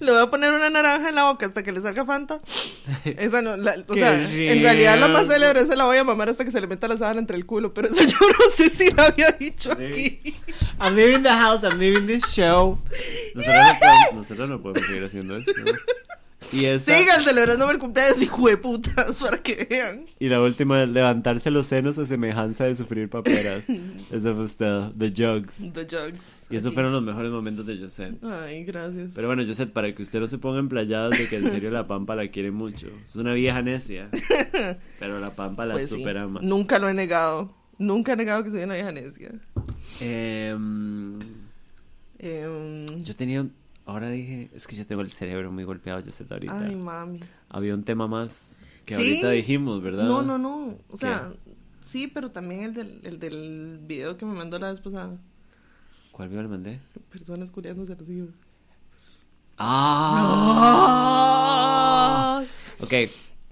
Le 0.00 0.10
voy 0.10 0.22
a 0.22 0.30
poner 0.30 0.54
una 0.54 0.70
naranja 0.70 1.10
en 1.10 1.14
la 1.16 1.24
boca 1.24 1.44
hasta 1.44 1.62
que 1.62 1.70
le 1.70 1.82
salga 1.82 2.06
Fanta. 2.06 2.40
Esa 3.04 3.42
no, 3.42 3.58
la- 3.58 3.84
o 3.88 3.94
sea, 3.94 4.18
en 4.18 4.62
realidad 4.62 4.98
la 4.98 5.06
más 5.08 5.26
célebre 5.26 5.66
se 5.66 5.76
la 5.76 5.84
voy 5.84 5.98
a 5.98 6.04
mamar 6.04 6.30
hasta 6.30 6.46
que 6.46 6.50
se 6.50 6.62
le 6.62 6.66
meta 6.66 6.88
la 6.88 6.96
sábana 6.96 7.20
entre 7.20 7.36
el 7.36 7.44
culo, 7.44 7.74
pero 7.74 7.88
eso 7.88 8.02
yo 8.02 8.16
no 8.26 8.54
sé 8.56 8.70
si 8.70 8.90
la 8.90 9.04
había 9.08 9.32
dicho 9.32 9.70
aquí. 9.72 10.18
I'm 10.80 10.94
leaving 10.96 11.22
the 11.22 11.28
house, 11.28 11.62
I'm 11.62 11.78
leaving 11.78 12.06
this 12.06 12.24
show. 12.32 12.78
Nosotros 13.34 13.54
no 13.66 13.78
podemos, 13.78 14.14
nosotros 14.14 14.48
no 14.48 14.62
podemos 14.62 14.86
seguir 14.88 15.04
haciendo 15.04 15.36
esto. 15.36 15.52
Y 16.52 16.64
esta, 16.64 16.96
Sigan 16.96 17.22
celebrándome 17.22 17.72
el 17.74 17.78
cumpleaños, 17.78 18.22
hijo 18.22 18.48
de 18.48 18.56
putas, 18.56 19.18
para 19.22 19.42
que 19.42 19.66
vean. 19.68 20.06
y 20.18 20.28
la 20.28 20.40
última, 20.40 20.84
levantarse 20.86 21.50
los 21.50 21.66
senos 21.66 21.98
a 21.98 22.06
semejanza 22.06 22.64
de 22.64 22.74
sufrir 22.74 23.08
paperas. 23.10 23.66
Esa 24.10 24.34
fue 24.34 24.44
usted, 24.44 24.90
The 24.98 25.08
Jugs. 25.10 25.72
The 25.74 25.82
Jugs. 25.84 26.44
Y 26.48 26.56
esos 26.56 26.72
fueron 26.74 26.92
los 26.92 27.02
mejores 27.02 27.30
momentos 27.30 27.66
de 27.66 27.76
Josette. 27.78 28.24
Ay, 28.24 28.64
gracias. 28.64 29.12
Pero 29.14 29.26
bueno, 29.28 29.44
Josette, 29.46 29.70
para 29.72 29.94
que 29.94 30.02
usted 30.02 30.18
no 30.18 30.26
se 30.26 30.38
ponga 30.38 30.58
emplayadas 30.58 31.16
de 31.16 31.28
que 31.28 31.36
en 31.36 31.50
serio 31.50 31.70
la 31.70 31.86
Pampa 31.86 32.16
la 32.16 32.28
quiere 32.28 32.50
mucho. 32.50 32.88
Es 33.04 33.14
una 33.16 33.34
vieja 33.34 33.60
necia. 33.62 34.08
Pero 34.98 35.20
la 35.20 35.34
Pampa 35.36 35.66
la 35.66 35.74
Pues 35.74 35.88
sí, 35.88 35.96
super 35.98 36.18
ama. 36.18 36.40
Nunca 36.42 36.78
lo 36.78 36.88
he 36.88 36.94
negado. 36.94 37.54
Nunca 37.78 38.14
he 38.14 38.16
negado 38.16 38.42
que 38.44 38.50
soy 38.50 38.62
una 38.62 38.74
vieja 38.74 38.90
necia. 38.92 39.30
Em, 40.00 41.18
Em, 42.22 42.86
yo 43.02 43.16
tenía 43.16 43.40
un- 43.40 43.52
Ahora 43.86 44.10
dije, 44.10 44.50
es 44.54 44.66
que 44.66 44.76
yo 44.76 44.86
tengo 44.86 45.02
el 45.02 45.10
cerebro 45.10 45.50
muy 45.50 45.64
golpeado, 45.64 46.02
Josette, 46.04 46.30
ahorita. 46.32 46.60
Ay, 46.60 46.76
mami. 46.76 47.20
Había 47.48 47.74
un 47.74 47.82
tema 47.82 48.06
más 48.06 48.58
que 48.84 48.94
¿Sí? 48.96 49.02
ahorita 49.02 49.30
dijimos, 49.30 49.82
¿verdad? 49.82 50.04
No, 50.04 50.22
no, 50.22 50.38
no. 50.38 50.76
O 50.88 50.96
sea, 50.96 51.32
sí, 51.84 52.06
pero 52.06 52.30
también 52.30 52.62
el 52.62 52.74
del, 52.74 53.00
el 53.02 53.18
del 53.18 53.80
video 53.82 54.16
que 54.16 54.24
me 54.24 54.34
mandó 54.34 54.58
la 54.58 54.68
vez 54.70 54.80
pasada. 54.80 55.16
¿Cuál 56.12 56.28
video 56.28 56.42
le 56.42 56.48
mandé? 56.48 56.78
Personas 57.10 57.50
culiándose 57.50 57.92
a 57.92 57.96
los 57.96 58.08
hijos. 58.08 58.30
¡Ah! 61.22 62.42
Ok, 62.80 62.94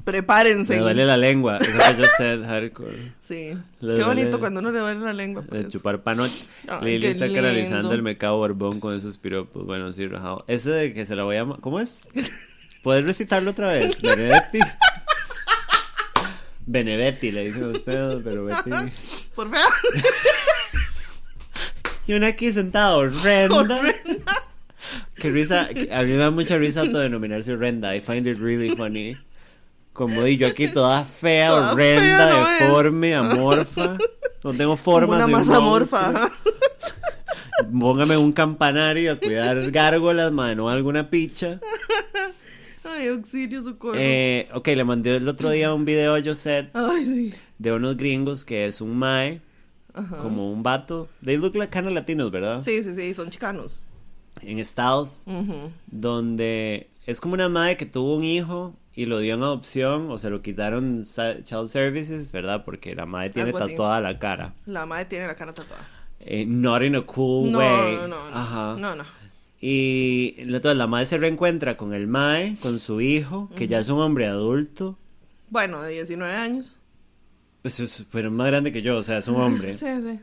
Prepárense. 0.08 0.72
me 0.74 0.80
duele 0.80 1.04
la 1.04 1.18
lengua. 1.18 1.56
Eso 1.60 1.70
fue 1.70 1.94
Josette 1.94 2.42
Hardcore. 2.46 3.12
Sí. 3.20 3.50
Le 3.52 3.94
Qué 3.94 4.00
duele- 4.00 4.04
bonito 4.06 4.40
cuando 4.40 4.60
uno 4.60 4.70
le 4.72 4.78
duele 4.78 5.00
la 5.00 5.12
lengua. 5.12 5.42
De 5.42 5.48
pues. 5.48 5.68
chupar 5.68 6.02
panoche. 6.02 6.46
Lili 6.80 7.08
está 7.08 7.26
lindo. 7.26 7.42
canalizando 7.42 7.92
el 7.92 8.00
mercado 8.00 8.38
Borbón 8.38 8.80
con 8.80 8.94
esos 8.96 9.18
piropos. 9.18 9.66
Bueno, 9.66 9.92
sí, 9.92 10.06
rajado. 10.06 10.46
Ese 10.48 10.70
de 10.70 10.94
que 10.94 11.04
se 11.04 11.14
la 11.14 11.24
voy 11.24 11.36
a... 11.36 11.44
¿Cómo 11.44 11.78
es? 11.78 12.08
¿Puedes 12.82 13.04
recitarlo 13.04 13.50
otra 13.50 13.70
vez? 13.72 14.00
Benedetti. 14.00 14.60
Benedetti, 16.64 17.30
le 17.30 17.44
dicen 17.44 17.64
a 17.64 17.68
usted, 17.68 18.18
pero 18.24 18.46
Betty... 18.46 18.70
Por 19.34 19.50
favor. 19.50 19.72
Y 22.06 22.14
una 22.14 22.28
aquí 22.28 22.50
sentada 22.50 22.96
horrenda. 22.96 23.54
Horrenda. 23.56 23.94
Qué 25.16 25.28
risa. 25.28 25.68
A 25.90 26.02
mí 26.02 26.12
me 26.12 26.16
da 26.16 26.30
mucha 26.30 26.56
risa 26.56 26.80
autodenominarse 26.80 27.52
horrenda. 27.52 27.94
I 27.94 28.00
find 28.00 28.26
it 28.26 28.38
really 28.38 28.74
funny. 28.74 29.14
Como 29.98 30.24
yo 30.28 30.46
aquí 30.46 30.68
toda 30.72 31.02
fea, 31.04 31.48
Toda 31.48 31.72
horrenda, 31.72 32.28
fea, 32.28 32.30
¿no 32.40 32.48
es? 32.52 32.60
deforme, 32.60 33.14
amorfa. 33.16 33.98
No 34.44 34.52
tengo 34.54 34.76
forma. 34.76 35.16
una 35.16 35.26
masa 35.26 35.58
monstruo. 35.58 36.00
morfa. 36.00 36.30
Póngame 37.80 38.16
un 38.16 38.30
campanario 38.30 39.12
a 39.12 39.16
cuidar 39.16 39.70
gárgolas, 39.72 40.30
madre, 40.30 40.54
no 40.54 40.68
alguna 40.68 41.10
picha. 41.10 41.58
Ay, 42.84 43.08
auxilio, 43.08 43.60
socorro. 43.64 43.96
Eh, 43.98 44.48
ok, 44.54 44.68
le 44.68 44.84
mandé 44.84 45.16
el 45.16 45.26
otro 45.28 45.50
día 45.50 45.74
un 45.74 45.84
video 45.84 46.14
a 46.14 46.22
Josette 46.24 46.70
Ay, 46.74 47.04
sí. 47.04 47.34
de 47.58 47.72
unos 47.72 47.96
gringos 47.96 48.44
que 48.44 48.66
es 48.66 48.80
un 48.80 48.96
mae, 48.96 49.40
como 50.22 50.52
un 50.52 50.62
vato. 50.62 51.08
They 51.24 51.36
look 51.36 51.56
like 51.56 51.72
kind 51.76 51.88
of 51.88 51.92
latinos, 51.92 52.30
¿verdad? 52.30 52.60
Sí, 52.60 52.82
sí, 52.84 52.94
sí, 52.94 53.12
son 53.14 53.30
chicanos. 53.30 53.84
En 54.40 54.60
Estados, 54.60 55.24
Ujú. 55.26 55.72
donde 55.88 56.88
es 57.06 57.20
como 57.20 57.34
una 57.34 57.48
madre 57.48 57.76
que 57.76 57.86
tuvo 57.86 58.14
un 58.16 58.22
hijo 58.22 58.74
y 59.00 59.06
lo 59.06 59.20
dio 59.20 59.34
en 59.34 59.42
adopción 59.44 60.10
o 60.10 60.18
se 60.18 60.28
lo 60.28 60.42
quitaron 60.42 61.04
Child 61.04 61.68
Services, 61.68 62.32
¿verdad? 62.32 62.64
Porque 62.64 62.96
la 62.96 63.06
madre 63.06 63.30
tiene 63.30 63.50
Algo 63.50 63.58
así. 63.58 63.70
tatuada 63.70 64.00
la 64.00 64.18
cara. 64.18 64.54
La 64.66 64.86
madre 64.86 65.04
tiene 65.04 65.28
la 65.28 65.36
cara 65.36 65.52
tatuada. 65.52 65.86
Eh, 66.18 66.44
not 66.44 66.82
in 66.82 66.96
a 66.96 67.02
cool 67.02 67.52
No, 67.52 67.58
way. 67.58 67.94
no, 67.94 68.08
no, 68.08 68.30
no. 68.30 68.36
Ajá. 68.36 68.76
No, 68.76 68.96
no. 68.96 69.04
Y 69.60 70.34
entonces 70.38 70.76
la 70.76 70.88
madre 70.88 71.06
se 71.06 71.16
reencuentra 71.16 71.76
con 71.76 71.94
el 71.94 72.08
mae, 72.08 72.56
con 72.60 72.80
su 72.80 73.00
hijo, 73.00 73.48
que 73.56 73.68
ya 73.68 73.78
es 73.78 73.88
un 73.88 74.00
hombre 74.00 74.26
adulto. 74.26 74.98
Bueno, 75.48 75.80
de 75.82 75.92
19 75.92 76.32
años. 76.34 76.78
Pues 77.62 77.78
es, 77.78 78.04
pero 78.10 78.32
más 78.32 78.48
grande 78.48 78.72
que 78.72 78.82
yo, 78.82 78.96
o 78.96 79.02
sea, 79.04 79.18
es 79.18 79.28
un 79.28 79.36
hombre. 79.40 79.72
Sí, 79.78 79.86
sí. 80.02 80.18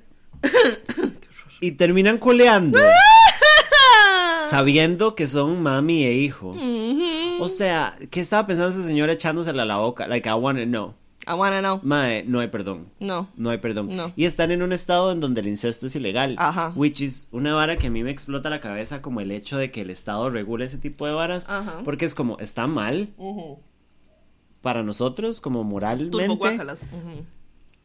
Y 1.61 1.71
terminan 1.71 2.17
coleando, 2.17 2.77
sabiendo 4.49 5.15
que 5.15 5.27
son 5.27 5.63
mami 5.63 6.03
e 6.03 6.13
hijo. 6.13 6.49
Ujú. 6.49 7.24
O 7.39 7.49
sea, 7.49 7.97
¿qué 8.11 8.19
estaba 8.21 8.47
pensando 8.47 8.69
esa 8.71 8.85
señora 8.87 9.13
echándosela 9.13 9.63
a 9.63 9.65
la 9.65 9.77
boca? 9.77 10.07
Like, 10.07 10.27
I 10.29 10.33
wanna 10.33 10.65
know. 10.65 10.93
I 11.27 11.33
wanna 11.33 11.59
know. 11.59 11.79
Mae, 11.83 12.23
no 12.23 12.39
hay 12.39 12.49
perdón. 12.49 12.87
No. 12.99 13.27
No 13.35 13.49
hay 13.49 13.57
perdón. 13.57 13.95
No. 13.95 14.13
Y 14.15 14.25
están 14.25 14.51
en 14.51 14.61
un 14.61 14.71
estado 14.73 15.11
en 15.11 15.19
donde 15.19 15.41
el 15.41 15.47
incesto 15.47 15.87
es 15.87 15.95
ilegal. 15.95 16.35
Ajá. 16.37 16.71
Which 16.75 17.01
is 17.01 17.29
una 17.31 17.53
vara 17.55 17.77
que 17.77 17.87
a 17.87 17.89
mí 17.89 18.03
me 18.03 18.11
explota 18.11 18.49
la 18.49 18.59
cabeza 18.59 19.01
como 19.01 19.21
el 19.21 19.31
hecho 19.31 19.57
de 19.57 19.71
que 19.71 19.81
el 19.81 19.89
Estado 19.89 20.29
regule 20.29 20.65
ese 20.65 20.77
tipo 20.77 21.05
de 21.07 21.13
varas. 21.13 21.49
Ajá. 21.49 21.81
Porque 21.83 22.05
es 22.05 22.13
como, 22.13 22.37
está 22.39 22.67
mal 22.67 23.09
Ujú. 23.17 23.59
para 24.61 24.83
nosotros 24.83 25.41
como 25.41 25.59
Turbo 25.59 25.71
moralmente. 25.71 26.27
guácalas. 26.35 26.83
Ujú. 26.83 27.25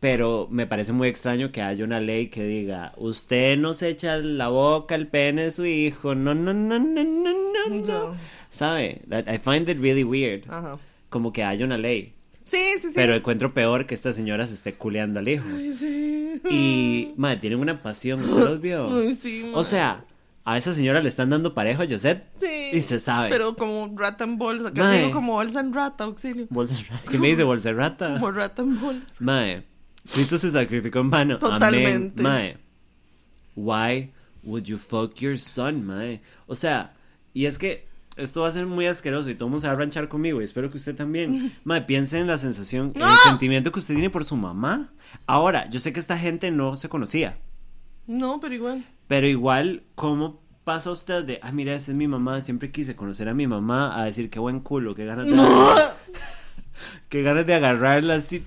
Pero 0.00 0.48
me 0.50 0.66
parece 0.66 0.92
muy 0.94 1.08
extraño 1.08 1.50
que 1.52 1.60
haya 1.60 1.84
una 1.84 2.00
ley 2.00 2.28
que 2.28 2.44
diga, 2.44 2.92
usted 2.96 3.58
no 3.58 3.74
se 3.74 3.88
echa 3.90 4.16
la 4.16 4.48
boca 4.48 4.94
al 4.94 5.06
pene 5.08 5.44
de 5.44 5.52
su 5.52 5.64
hijo. 5.66 6.14
No, 6.14 6.34
no, 6.34 6.54
no, 6.54 6.78
no, 6.78 7.04
no, 7.04 7.04
no, 7.04 7.34
no. 7.68 7.86
No. 8.10 8.16
¿Sabe? 8.50 9.02
That- 9.08 9.28
I 9.28 9.38
find 9.38 9.68
it 9.68 9.78
really 9.80 10.04
weird. 10.04 10.44
Ajá. 10.48 10.78
Como 11.08 11.32
que 11.32 11.42
haya 11.42 11.64
una 11.64 11.78
ley. 11.78 12.14
Sí, 12.44 12.58
sí, 12.80 12.88
sí. 12.88 12.92
Pero 12.94 13.14
encuentro 13.14 13.54
peor 13.54 13.86
que 13.86 13.94
esta 13.94 14.12
señora 14.12 14.46
se 14.46 14.54
esté 14.54 14.74
culeando 14.74 15.20
al 15.20 15.28
hijo. 15.28 15.44
Ay, 15.56 15.72
sí. 15.72 16.40
Y, 16.50 17.14
madre, 17.16 17.36
tienen 17.38 17.60
una 17.60 17.82
pasión, 17.82 18.20
¿usted 18.20 18.42
los 18.42 18.60
vio? 18.60 18.88
Ay, 19.00 19.14
sí, 19.14 19.50
O 19.54 19.62
sea, 19.62 20.04
a 20.44 20.58
esa 20.58 20.72
señora 20.72 21.00
le 21.00 21.08
están 21.08 21.30
dando 21.30 21.54
parejo 21.54 21.82
a 21.82 21.86
Josette. 21.88 22.24
Sí. 22.40 22.70
Y 22.76 22.80
se 22.80 22.98
sabe. 22.98 23.28
Pero 23.28 23.54
como 23.54 23.92
rata 23.96 24.24
en 24.24 24.36
bolsa. 24.36 24.68
Acá 24.68 24.82
Mae. 24.82 24.98
digo 24.98 25.10
como 25.12 25.34
bolsa 25.34 25.60
en 25.60 25.72
rata, 25.72 26.04
auxilio. 26.04 26.46
Bolsa 26.50 26.74
¿Qué 27.08 27.18
me 27.18 27.28
dice 27.28 27.44
bolsa 27.44 27.72
rata? 27.72 28.14
Como 28.14 28.32
rata 28.32 28.62
en 28.62 28.80
bolsa. 28.80 29.14
Mae, 29.20 29.62
Cristo 30.12 30.38
se 30.38 30.50
sacrificó 30.50 30.98
en 31.00 31.10
vano. 31.10 31.38
Totalmente. 31.38 32.20
Amén. 32.20 32.22
Mae, 32.22 32.56
why 33.54 34.10
would 34.42 34.64
you 34.64 34.78
fuck 34.78 35.14
your 35.20 35.38
son, 35.38 35.86
mae? 35.86 36.20
O 36.46 36.54
sea, 36.56 36.94
y 37.32 37.46
es 37.46 37.58
que 37.58 37.86
esto 38.20 38.42
va 38.42 38.48
a 38.48 38.52
ser 38.52 38.66
muy 38.66 38.86
asqueroso 38.86 39.30
y 39.30 39.34
todo 39.34 39.46
el 39.46 39.50
mundo 39.50 39.60
se 39.60 39.66
va 39.66 39.72
a 39.72 39.76
ranchar 39.76 40.08
conmigo 40.08 40.40
y 40.40 40.44
espero 40.44 40.70
que 40.70 40.76
usted 40.76 40.94
también. 40.94 41.52
Mae, 41.64 41.82
piense 41.82 42.18
en 42.18 42.26
la 42.26 42.38
sensación, 42.38 42.92
en 42.94 43.02
el 43.02 43.08
sentimiento 43.24 43.72
que 43.72 43.80
usted 43.80 43.94
tiene 43.94 44.10
por 44.10 44.24
su 44.24 44.36
mamá. 44.36 44.92
Ahora, 45.26 45.68
yo 45.68 45.80
sé 45.80 45.92
que 45.92 46.00
esta 46.00 46.18
gente 46.18 46.50
no 46.50 46.76
se 46.76 46.88
conocía. 46.88 47.38
No, 48.06 48.40
pero 48.40 48.54
igual. 48.54 48.84
Pero 49.06 49.26
igual, 49.26 49.82
¿cómo 49.94 50.40
pasa 50.64 50.90
usted 50.90 51.24
de, 51.24 51.40
ah, 51.42 51.52
mira, 51.52 51.74
esa 51.74 51.90
es 51.90 51.96
mi 51.96 52.08
mamá, 52.08 52.40
siempre 52.40 52.70
quise 52.70 52.94
conocer 52.96 53.28
a 53.28 53.34
mi 53.34 53.46
mamá, 53.46 54.00
a 54.00 54.04
decir 54.04 54.30
qué 54.30 54.38
buen 54.38 54.60
culo, 54.60 54.94
qué 54.94 55.04
ganas 55.04 55.26
de, 55.26 55.32
No. 55.32 55.74
qué 57.08 57.22
ganas 57.22 57.46
de 57.46 57.54
agarrarla 57.54 58.14
así, 58.16 58.44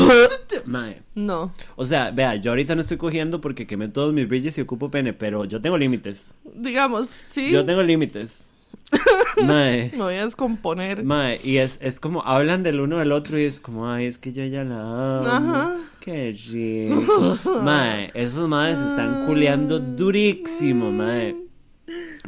Mae. 0.66 1.02
No. 1.14 1.52
O 1.76 1.86
sea, 1.86 2.10
vea, 2.10 2.36
yo 2.36 2.50
ahorita 2.52 2.74
no 2.74 2.82
estoy 2.82 2.96
cogiendo 2.96 3.40
porque 3.40 3.66
quemé 3.66 3.88
todos 3.88 4.12
mis 4.12 4.28
bridges 4.28 4.58
y 4.58 4.60
ocupo 4.60 4.90
pene, 4.90 5.12
pero 5.12 5.44
yo 5.44 5.60
tengo 5.60 5.78
límites. 5.78 6.34
Digamos, 6.54 7.10
sí. 7.28 7.50
Yo 7.50 7.64
tengo 7.64 7.82
límites. 7.82 8.49
Mae. 9.44 9.90
Me 9.92 9.98
voy 9.98 10.14
a 10.14 10.24
descomponer. 10.24 11.02
Mae, 11.04 11.40
y 11.42 11.58
es, 11.58 11.78
es 11.80 12.00
como, 12.00 12.22
hablan 12.22 12.62
del 12.62 12.80
uno 12.80 12.98
del 12.98 13.12
otro 13.12 13.38
y 13.38 13.44
es 13.44 13.60
como, 13.60 13.90
ay, 13.90 14.06
es 14.06 14.18
que 14.18 14.32
yo 14.32 14.44
ya 14.44 14.64
la 14.64 15.18
amo. 15.18 15.26
Ajá. 15.28 15.76
Qué 16.00 16.34
rico. 16.50 17.38
Mae, 17.62 18.10
esos 18.14 18.48
maes 18.48 18.78
están 18.78 19.26
culeando 19.26 19.78
durísimo, 19.78 20.90
mae. 20.90 21.36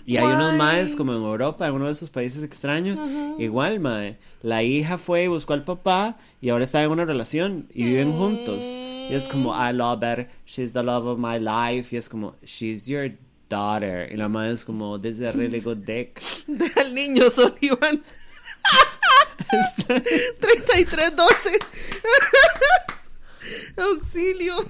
Y 0.05 0.17
hay 0.17 0.27
unos 0.27 0.57
Guay. 0.57 0.59
maes 0.59 0.97
como 0.97 1.13
en 1.13 1.23
Europa, 1.23 1.67
en 1.67 1.75
uno 1.75 1.87
de 1.87 1.93
esos 1.93 2.11
países 2.11 2.43
extraños, 2.43 2.99
igual, 3.39 3.81
mae. 3.81 4.19
La 4.43 4.63
hija 4.63 4.99
fue 4.99 5.25
y 5.25 5.29
buscó 5.29 5.53
al 5.53 5.65
papá 5.65 6.19
y 6.41 6.49
ahora 6.49 6.65
está 6.65 6.83
en 6.83 6.91
una 6.91 7.05
relación 7.05 7.69
y 7.73 7.85
viven 7.85 8.13
juntos. 8.13 8.65
Y 8.65 9.15
es 9.15 9.29
como, 9.29 9.55
I 9.55 9.73
love 9.73 10.03
her, 10.03 10.29
she's 10.47 10.73
the 10.73 10.83
love 10.83 11.07
of 11.07 11.19
my 11.19 11.39
life. 11.39 11.95
Y 11.95 11.99
es 11.99 12.09
como, 12.09 12.35
she's 12.43 12.87
your 12.87 13.13
daughter. 13.53 14.11
Y 14.13 14.17
la 14.17 14.29
madre 14.29 14.53
es 14.53 14.65
como, 14.65 15.01
this 15.01 15.19
is 15.19 15.25
a 15.25 15.33
really 15.33 15.61
good 15.61 15.79
dick. 15.79 16.21
Deja 16.47 16.81
al 16.81 16.95
niño, 16.95 17.31
Sullivan. 17.31 18.03
3312. 20.41 21.59
Auxilio. 23.77 24.65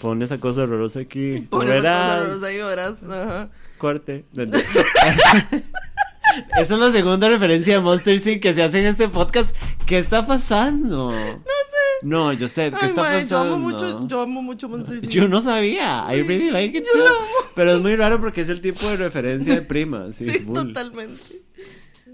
Pon 0.00 0.22
esa 0.22 0.38
cosa 0.38 0.62
horrorosa 0.62 1.00
aquí. 1.00 1.40
Pon 1.50 1.68
esa 1.68 1.80
cosa 1.82 2.20
horrorosa 2.20 2.52
y 2.52 2.56
verás. 2.58 3.02
Ajá. 3.04 3.50
Corte. 3.76 4.24
Esa 6.58 6.74
es 6.74 6.80
la 6.80 6.92
segunda 6.92 7.28
referencia 7.28 7.74
de 7.74 7.80
Monster 7.80 8.14
Inc. 8.14 8.42
que 8.42 8.54
se 8.54 8.62
hace 8.62 8.80
en 8.80 8.86
este 8.86 9.08
podcast. 9.08 9.54
¿Qué 9.86 9.98
está 9.98 10.26
pasando? 10.26 11.10
No 11.10 11.34
sé. 11.34 11.77
No, 12.02 12.32
yo 12.32 12.48
sé. 12.48 12.70
¿Qué 12.70 12.76
Ay, 12.80 12.88
está 12.90 13.02
yo 13.20 13.20
pasando? 13.28 13.54
amo 13.54 13.58
mucho, 13.58 14.06
yo 14.06 14.20
amo 14.22 14.42
mucho 14.42 14.68
Monster 14.68 14.98
Inc. 14.98 15.08
Yo 15.08 15.28
no 15.28 15.40
sabía. 15.40 16.04
I 16.12 16.22
really 16.22 16.50
like 16.50 16.76
it 16.78 16.84
yo 16.84 16.92
too. 16.92 16.98
lo 16.98 17.06
amo. 17.08 17.26
Pero 17.54 17.72
es 17.72 17.80
muy 17.80 17.96
raro 17.96 18.20
porque 18.20 18.40
es 18.42 18.48
el 18.48 18.60
tipo 18.60 18.86
de 18.88 18.96
referencia 18.96 19.54
de 19.54 19.62
prima. 19.62 20.12
Sí, 20.12 20.30
Sí, 20.30 20.38
full. 20.40 20.54
totalmente. 20.54 21.42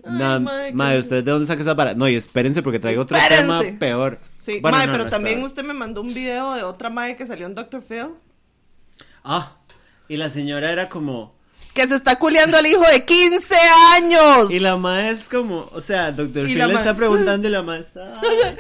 Nams, 0.07 0.53
mae, 0.75 0.99
¿usted 0.99 1.25
de 1.25 1.31
dónde 1.31 1.47
saca 1.47 1.63
esa 1.63 1.75
para? 1.75 1.95
No, 1.95 2.07
y 2.09 2.15
espérense 2.15 2.63
porque 2.63 2.79
traigo 2.79 3.03
otro 3.03 3.17
tema 3.29 3.63
peor. 3.79 4.19
Sí, 4.41 4.59
Bueno, 4.61 4.77
no, 4.79 4.93
pero 4.93 5.05
no, 5.05 5.11
también 5.11 5.43
usted 5.43 5.65
me 5.65 5.73
mandó 5.73 6.03
un 6.03 6.13
video 6.13 6.53
de 6.55 6.63
otra 6.63 6.91
mae 6.91 7.17
que 7.17 7.27
salió 7.27 7.47
en 7.47 7.55
Dr. 7.55 7.83
Phil. 7.83 8.09
Ah, 9.23 9.57
y 10.09 10.19
la 10.19 10.29
señora 10.29 10.71
era 10.71 10.89
como. 10.91 11.34
Que 11.75 11.89
se 11.89 11.97
está 11.97 12.19
culeando 12.21 12.57
al 12.57 12.67
hijo 12.67 12.85
de 12.93 13.05
15 13.05 13.55
años. 13.95 14.51
Y 14.51 14.61
la 14.61 14.77
madre 14.77 15.11
es 15.11 15.29
como, 15.29 15.69
o 15.73 15.81
sea, 15.81 16.13
doctor 16.13 16.45
Phil 16.45 16.57
le 16.59 16.73
está 16.73 16.95
preguntando 16.95 17.49
y 17.49 17.51
la 17.51 17.63
madre 17.63 17.81
está. 17.83 18.21
Ay, 18.23 18.57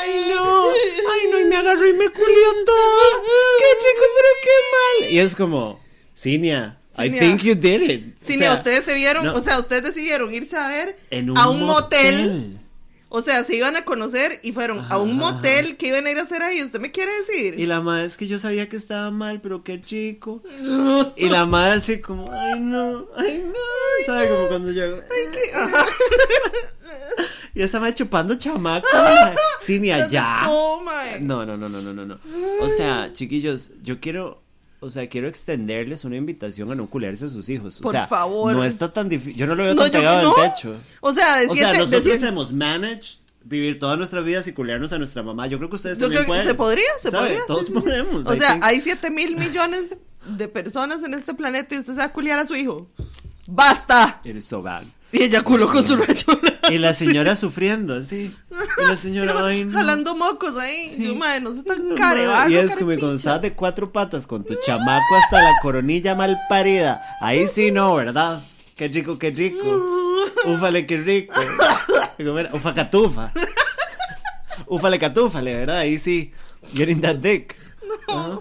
ay, 0.00 0.32
no, 0.34 0.70
ay 0.70 1.28
no, 1.30 1.40
y 1.40 1.44
me 1.44 1.56
agarró 1.56 1.86
y 1.86 1.92
me 1.92 2.08
culió 2.08 2.64
todo. 2.64 3.22
Qué 3.58 3.66
chico, 3.80 4.04
pero 4.16 4.28
qué 4.42 5.04
mal. 5.04 5.12
Y 5.12 5.18
es 5.18 5.36
como, 5.36 5.78
Cinia, 6.16 6.78
I 6.96 7.02
Cinia. 7.04 7.20
think 7.20 7.42
you 7.42 7.54
did 7.54 7.82
it. 7.82 8.16
O 8.22 8.26
sea, 8.38 8.54
ustedes 8.54 8.84
se 8.84 8.94
vieron, 8.94 9.24
no. 9.26 9.34
o 9.34 9.40
sea, 9.42 9.58
ustedes 9.58 9.82
decidieron 9.82 10.32
irse 10.32 10.56
a 10.56 10.68
ver 10.68 10.96
en 11.10 11.30
un 11.30 11.36
a 11.36 11.48
un 11.50 11.64
motel. 11.64 12.14
motel. 12.30 12.60
O 13.16 13.22
sea, 13.22 13.44
se 13.44 13.54
iban 13.54 13.76
a 13.76 13.84
conocer 13.84 14.40
y 14.42 14.50
fueron 14.50 14.84
a 14.90 14.98
un 14.98 15.10
Ajá. 15.10 15.18
motel 15.34 15.76
que 15.76 15.86
iban 15.86 16.04
a 16.04 16.10
ir 16.10 16.18
a 16.18 16.22
hacer 16.22 16.42
ahí. 16.42 16.60
¿Usted 16.60 16.80
me 16.80 16.90
quiere 16.90 17.12
decir? 17.20 17.54
Y 17.60 17.64
la 17.64 17.80
madre 17.80 18.06
es 18.06 18.16
que 18.16 18.26
yo 18.26 18.40
sabía 18.40 18.68
que 18.68 18.76
estaba 18.76 19.12
mal, 19.12 19.40
pero 19.40 19.62
qué 19.62 19.80
chico. 19.80 20.42
Y 21.16 21.28
la 21.28 21.46
madre 21.46 21.74
así 21.74 22.00
como, 22.00 22.32
ay 22.32 22.58
no, 22.58 23.06
ay 23.16 23.44
no. 23.46 23.54
¿Sabe? 24.06 24.28
Como 24.30 24.48
cuando 24.48 24.72
yo. 24.72 24.84
Y 27.54 27.62
esa 27.62 27.78
madre 27.78 27.94
chupando 27.94 28.34
chamaco. 28.34 28.88
madre. 28.92 29.36
Cinia, 29.60 30.08
ya. 30.08 30.40
Toma. 30.44 31.04
No, 31.20 31.46
no, 31.46 31.56
no, 31.56 31.68
no, 31.68 31.80
no, 31.80 31.92
no, 31.92 32.04
no. 32.04 32.18
O 32.60 32.68
sea, 32.68 33.12
chiquillos, 33.12 33.74
yo 33.80 34.00
quiero, 34.00 34.42
o 34.84 34.90
sea, 34.90 35.08
quiero 35.08 35.28
extenderles 35.28 36.04
una 36.04 36.16
invitación 36.16 36.70
a 36.70 36.74
no 36.74 36.88
culearse 36.88 37.24
a 37.24 37.28
sus 37.28 37.48
hijos. 37.48 37.80
O 37.80 37.82
Por 37.82 37.92
sea, 37.92 38.06
favor. 38.06 38.52
no 38.54 38.64
está 38.64 38.92
tan 38.92 39.08
difícil. 39.08 39.36
Yo 39.36 39.46
no 39.46 39.54
lo 39.54 39.64
veo 39.64 39.74
No, 39.74 39.82
tan 39.82 39.90
pegado 39.92 40.20
que 40.34 40.40
del 40.40 40.48
no. 40.48 40.54
techo. 40.54 40.76
O 41.00 41.12
sea, 41.14 41.36
de 41.38 41.46
O 41.46 41.52
siete, 41.52 41.60
sea, 41.60 41.72
de 41.72 41.78
nosotros 41.78 42.02
siete- 42.04 42.26
hemos 42.28 42.52
managed 42.52 43.18
vivir 43.42 43.78
todas 43.78 43.98
nuestras 43.98 44.24
vidas 44.24 44.46
y 44.46 44.52
culearnos 44.52 44.92
a 44.92 44.98
nuestra 44.98 45.22
mamá. 45.22 45.46
Yo 45.46 45.58
creo 45.58 45.68
que 45.70 45.76
ustedes 45.76 45.98
Yo 45.98 46.04
también 46.06 46.22
creo 46.24 46.26
que 46.26 46.28
pueden. 46.38 46.46
se 46.46 46.54
podría, 46.54 46.88
se 47.02 47.10
¿Sabe? 47.10 47.26
podría. 47.28 47.46
Todos 47.46 47.66
sí, 47.66 47.72
sí. 47.74 47.80
podemos. 47.80 48.26
O 48.26 48.34
I 48.34 48.38
sea, 48.38 48.54
think- 48.56 48.64
hay 48.64 48.80
7 48.80 49.10
mil 49.10 49.36
millones 49.36 49.96
de 50.26 50.48
personas 50.48 51.02
en 51.02 51.12
este 51.14 51.34
planeta 51.34 51.74
y 51.74 51.78
usted 51.78 51.92
se 51.94 51.98
va 51.98 52.04
a 52.06 52.12
culiar 52.12 52.38
a 52.38 52.46
su 52.46 52.54
hijo. 52.54 52.88
¡Basta! 53.46 54.20
Is 54.24 54.46
so 54.46 54.62
bad. 54.62 54.84
Y 55.12 55.22
ella 55.22 55.42
culó 55.42 55.70
con 55.70 55.86
su 55.86 55.96
rayo. 55.96 56.26
Y 56.70 56.78
la 56.78 56.92
señora 56.94 57.36
sufriendo, 57.36 58.02
sí. 58.02 58.34
Y 58.50 58.88
la 58.88 58.96
señora, 58.96 59.34
ay, 59.46 59.64
no. 59.64 59.72
Jalando 59.72 60.14
mocos 60.14 60.56
ahí. 60.56 60.88
Sí. 60.88 61.04
Yo, 61.06 61.14
madre, 61.14 61.40
no 61.40 61.54
sé 61.54 61.62
tan 61.62 61.88
No, 61.88 61.94
Y 62.48 62.56
es 62.56 62.76
como 62.76 62.88
carepicha. 62.88 63.00
cuando 63.00 63.14
estabas 63.16 63.42
de 63.42 63.52
cuatro 63.52 63.92
patas 63.92 64.26
con 64.26 64.44
tu 64.44 64.54
chamaco 64.60 65.16
hasta 65.22 65.42
la 65.42 65.52
coronilla 65.62 66.14
mal 66.14 66.38
parida. 66.48 67.02
Ahí 67.20 67.46
sí 67.46 67.70
no, 67.70 67.94
¿verdad? 67.94 68.42
Qué 68.76 68.88
rico, 68.88 69.18
qué 69.18 69.30
rico. 69.30 69.64
Ufale, 70.46 70.86
qué 70.86 70.96
rico. 70.96 71.34
Ufa 72.52 72.74
catufa. 72.74 73.32
Ufale 74.66 74.98
catúfale, 74.98 75.54
¿verdad? 75.54 75.78
Ahí 75.78 75.98
sí. 75.98 76.32
Getting 76.74 77.00
that 77.02 77.16
dick. 77.16 77.56
Ajá. 78.08 78.40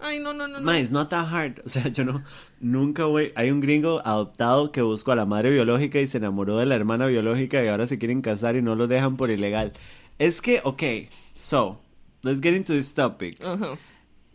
Ay, 0.00 0.20
no, 0.20 0.32
no, 0.32 0.46
no. 0.46 0.58
no. 0.60 0.64
Ma, 0.64 0.78
it's 0.78 0.90
not 0.90 1.10
that 1.10 1.26
hard. 1.32 1.60
O 1.64 1.68
sea, 1.68 1.88
yo 1.88 2.04
no, 2.04 2.22
nunca 2.60 3.04
voy. 3.04 3.32
Hay 3.34 3.50
un 3.50 3.60
gringo 3.60 4.00
adoptado 4.04 4.72
que 4.72 4.82
buscó 4.82 5.12
a 5.12 5.16
la 5.16 5.26
madre 5.26 5.50
biológica 5.50 6.00
y 6.00 6.06
se 6.06 6.18
enamoró 6.18 6.58
de 6.58 6.66
la 6.66 6.74
hermana 6.74 7.06
biológica 7.06 7.62
y 7.62 7.68
ahora 7.68 7.86
se 7.86 7.98
quieren 7.98 8.22
casar 8.22 8.56
y 8.56 8.62
no 8.62 8.74
lo 8.74 8.86
dejan 8.86 9.16
por 9.16 9.30
ilegal. 9.30 9.72
Es 10.18 10.42
que, 10.42 10.60
ok, 10.64 10.82
so, 11.38 11.80
let's 12.22 12.40
get 12.40 12.54
into 12.54 12.72
this 12.72 12.94
topic. 12.94 13.40
Ajá. 13.42 13.78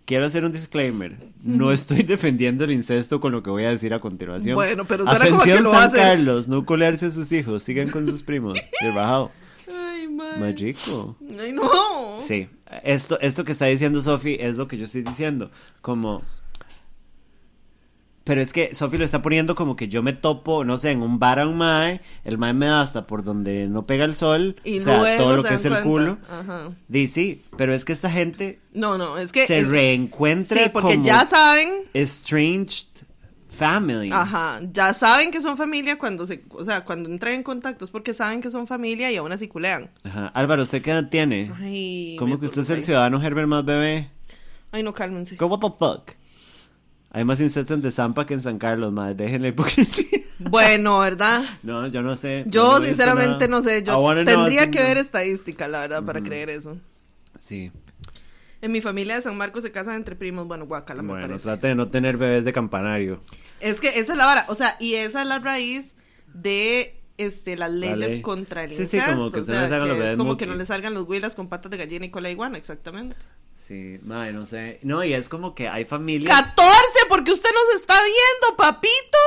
Quiero 0.06 0.26
hacer 0.26 0.44
un 0.44 0.52
disclaimer. 0.52 1.16
No 1.41 1.72
estoy 1.72 2.04
defendiendo 2.04 2.66
el 2.66 2.72
incesto 2.72 3.22
con 3.22 3.32
lo 3.32 3.41
que 3.41 3.50
voy 3.50 3.64
a 3.64 3.70
decir 3.70 3.94
a 3.94 4.00
continuación. 4.00 4.56
Bueno, 4.56 4.86
pero 4.86 5.06
suena 5.06 5.26
como 5.26 5.38
Atención, 5.38 5.58
que 5.58 5.64
lo 5.64 5.72
San 5.72 5.90
hacer. 5.90 6.02
Carlos, 6.02 6.50
no 6.50 6.66
colearse 6.66 7.06
a 7.06 7.10
sus 7.10 7.32
hijos. 7.32 7.64
Sigan 7.64 7.90
con 7.90 8.06
sus 8.06 8.22
primos. 8.22 8.60
De 8.82 8.90
bajado. 8.95 9.32
Ay. 9.68 10.08
Magico. 10.08 11.16
Ay, 11.40 11.54
no. 11.54 11.70
Sí, 12.22 12.50
esto, 12.84 13.20
esto 13.22 13.45
que 13.45 13.54
está 13.54 13.66
diciendo 13.66 14.02
Sofi 14.02 14.36
es 14.40 14.58
lo 14.58 14.68
que 14.68 14.78
yo 14.78 14.86
estoy 14.86 15.04
diciendo. 15.04 15.52
Como. 15.82 16.22
Pero 18.26 18.40
es 18.40 18.54
que 18.54 18.74
Sofi 18.74 18.98
lo 18.98 19.04
está 19.04 19.22
poniendo 19.22 19.54
como 19.54 19.76
que 19.76 19.90
yo 19.90 20.02
me 20.02 20.14
topo, 20.14 20.64
no 20.64 20.78
sé, 20.78 20.91
en 20.91 21.02
un 21.02 21.20
bar 21.20 21.40
a 21.40 21.48
un 21.48 21.58
mae, 21.58 22.00
el 22.24 22.38
mae 22.38 22.54
me 22.54 22.68
da 22.68 22.80
hasta 22.80 23.04
por 23.04 23.24
donde 23.26 23.68
no 23.68 23.86
pega 23.86 24.06
el 24.06 24.16
sol, 24.16 24.56
Y 24.64 24.80
o 24.80 24.82
sea, 24.82 25.18
todo 25.18 25.36
lo 25.36 25.44
que 25.44 25.56
es 25.56 25.66
el 25.66 25.82
culo. 25.82 26.18
Ajá. 26.30 26.70
Sí, 27.08 27.44
pero 27.58 27.74
es 27.74 27.84
que 27.84 27.91
esta 27.91 28.10
gente 28.10 28.60
No, 28.74 28.98
no, 28.98 29.18
es 29.18 29.32
que. 29.34 29.45
se 29.45 29.60
es- 29.60 29.68
reencuentra 29.68 30.58
Sí, 30.64 30.70
porque 30.72 30.94
como 30.94 31.04
ya 31.06 31.26
saben. 31.26 31.70
estranged 31.94 32.88
family. 33.50 34.10
Ajá, 34.12 34.62
ya 34.72 34.94
saben 34.94 35.30
que 35.30 35.41
son 35.41 35.58
familia 35.58 35.98
cuando 35.98 36.26
se, 36.26 36.44
o 36.50 36.64
sea, 36.64 36.86
cuando 36.86 37.10
entran 37.10 37.34
en 37.34 37.44
contacto 37.44 37.84
es 37.86 37.91
porque 37.91 38.14
saben 38.14 38.40
que 38.41 38.50
son 38.50 38.68
familia 38.68 39.12
y 39.12 39.18
aún 39.18 39.32
así 39.32 39.48
culean. 39.50 39.91
Ajá. 40.04 40.28
Álvaro, 40.28 40.64
¿usted 40.64 40.82
qué 40.82 40.91
edad 40.91 41.10
tiene? 41.10 41.52
Ay, 41.60 42.16
¿Cómo 42.18 42.40
que 42.40 42.45
usted 42.45 42.62
es 42.62 42.70
el 42.70 42.82
ciudadano 42.82 43.22
Herbert 43.22 43.48
más 43.50 43.66
bebé? 43.66 44.10
Ay, 44.72 44.82
no, 44.82 44.94
cálmense. 44.94 45.36
¿Cómo 45.38 45.60
the 45.60 45.68
fuck? 45.78 46.12
Hay 47.14 47.23
más 47.26 47.40
incestos 47.40 47.81
en 47.84 47.91
Zampa 47.91 48.26
que 48.26 48.34
en 48.34 48.41
San 48.41 48.57
Carlos, 48.57 48.91
madre. 48.91 49.14
Dejen 49.15 49.41
la 49.44 49.48
hipocresía. 49.49 50.19
Bueno, 50.40 50.99
¿verdad? 50.99 51.44
No, 51.61 51.88
yo 51.88 52.02
no 52.02 52.15
sé. 52.15 52.44
Yo 52.48 52.80
no 52.80 52.85
sinceramente 52.85 53.48
no 53.48 53.61
sé, 53.61 53.84
yo 53.84 53.94
know 53.94 54.26
tendría 54.26 54.69
que 54.72 54.81
ver 54.81 54.98
estadística, 54.98 55.68
la 55.68 55.81
verdad, 55.81 56.03
para 56.03 56.22
creer 56.22 56.49
eso. 56.49 56.77
Sí. 57.38 57.72
En 58.61 58.72
mi 58.72 58.81
familia 58.81 59.15
de 59.15 59.22
San 59.22 59.38
Marcos 59.38 59.64
se 59.64 59.72
casan 59.72 59.95
entre 59.95 60.15
primos, 60.15 60.48
bueno, 60.48 60.65
guacala 60.65 61.02
me 61.03 61.14
Bueno, 61.14 61.22
parece. 61.27 61.44
trate 61.44 61.68
de 61.68 61.76
no 61.76 61.90
tener 61.90 62.18
bebés 62.18 62.45
de 62.45 62.53
campanario. 62.53 63.22
Es 63.60 63.80
que 63.80 63.90
esa 63.99 64.14
es 64.14 64.18
la 64.18 64.26
vara, 64.26 64.45
o 64.49 64.56
sea, 64.56 64.76
y 64.80 64.95
esa 64.95 65.22
es 65.22 65.27
la 65.27 65.40
raíz 65.40 65.95
de 66.34 66.99
este 67.18 67.56
las 67.57 67.72
leyes 67.72 67.98
ley. 67.99 68.22
contra 68.22 68.64
el 68.64 68.73
Sí, 68.73 68.85
sí, 68.85 68.98
incesto, 68.98 69.15
como 69.15 69.31
que 69.31 69.40
o 69.40 69.41
se 69.41 69.53
les 69.56 69.65
sea, 69.68 69.68
hagan 69.68 69.84
que 69.84 69.88
los 69.88 69.98
es 69.98 69.99
bebés 69.99 70.15
como 70.15 70.38
que 70.38 70.45
no 70.48 70.53
muquis. 70.53 70.57
le 70.57 70.65
salgan 70.65 70.94
los 70.94 71.07
huilas 71.07 71.35
con 71.35 71.48
patas 71.49 71.69
de 71.72 71.77
gallina 71.77 72.06
y 72.06 72.11
cola 72.11 72.27
de 72.30 72.34
iguana, 72.34 72.57
exactamente. 72.57 73.15
Sí, 73.65 73.98
madre, 74.03 74.34
no 74.34 74.45
sé. 74.45 74.80
No, 74.84 75.03
y 75.03 75.14
es 75.14 75.30
como 75.30 75.56
que 75.56 75.69
hay 75.69 75.85
familias. 75.85 76.30
14, 76.38 76.65
porque 77.07 77.31
usted 77.31 77.49
nos 77.53 77.81
está 77.81 77.94
viendo, 78.03 78.57
papito. 78.57 79.18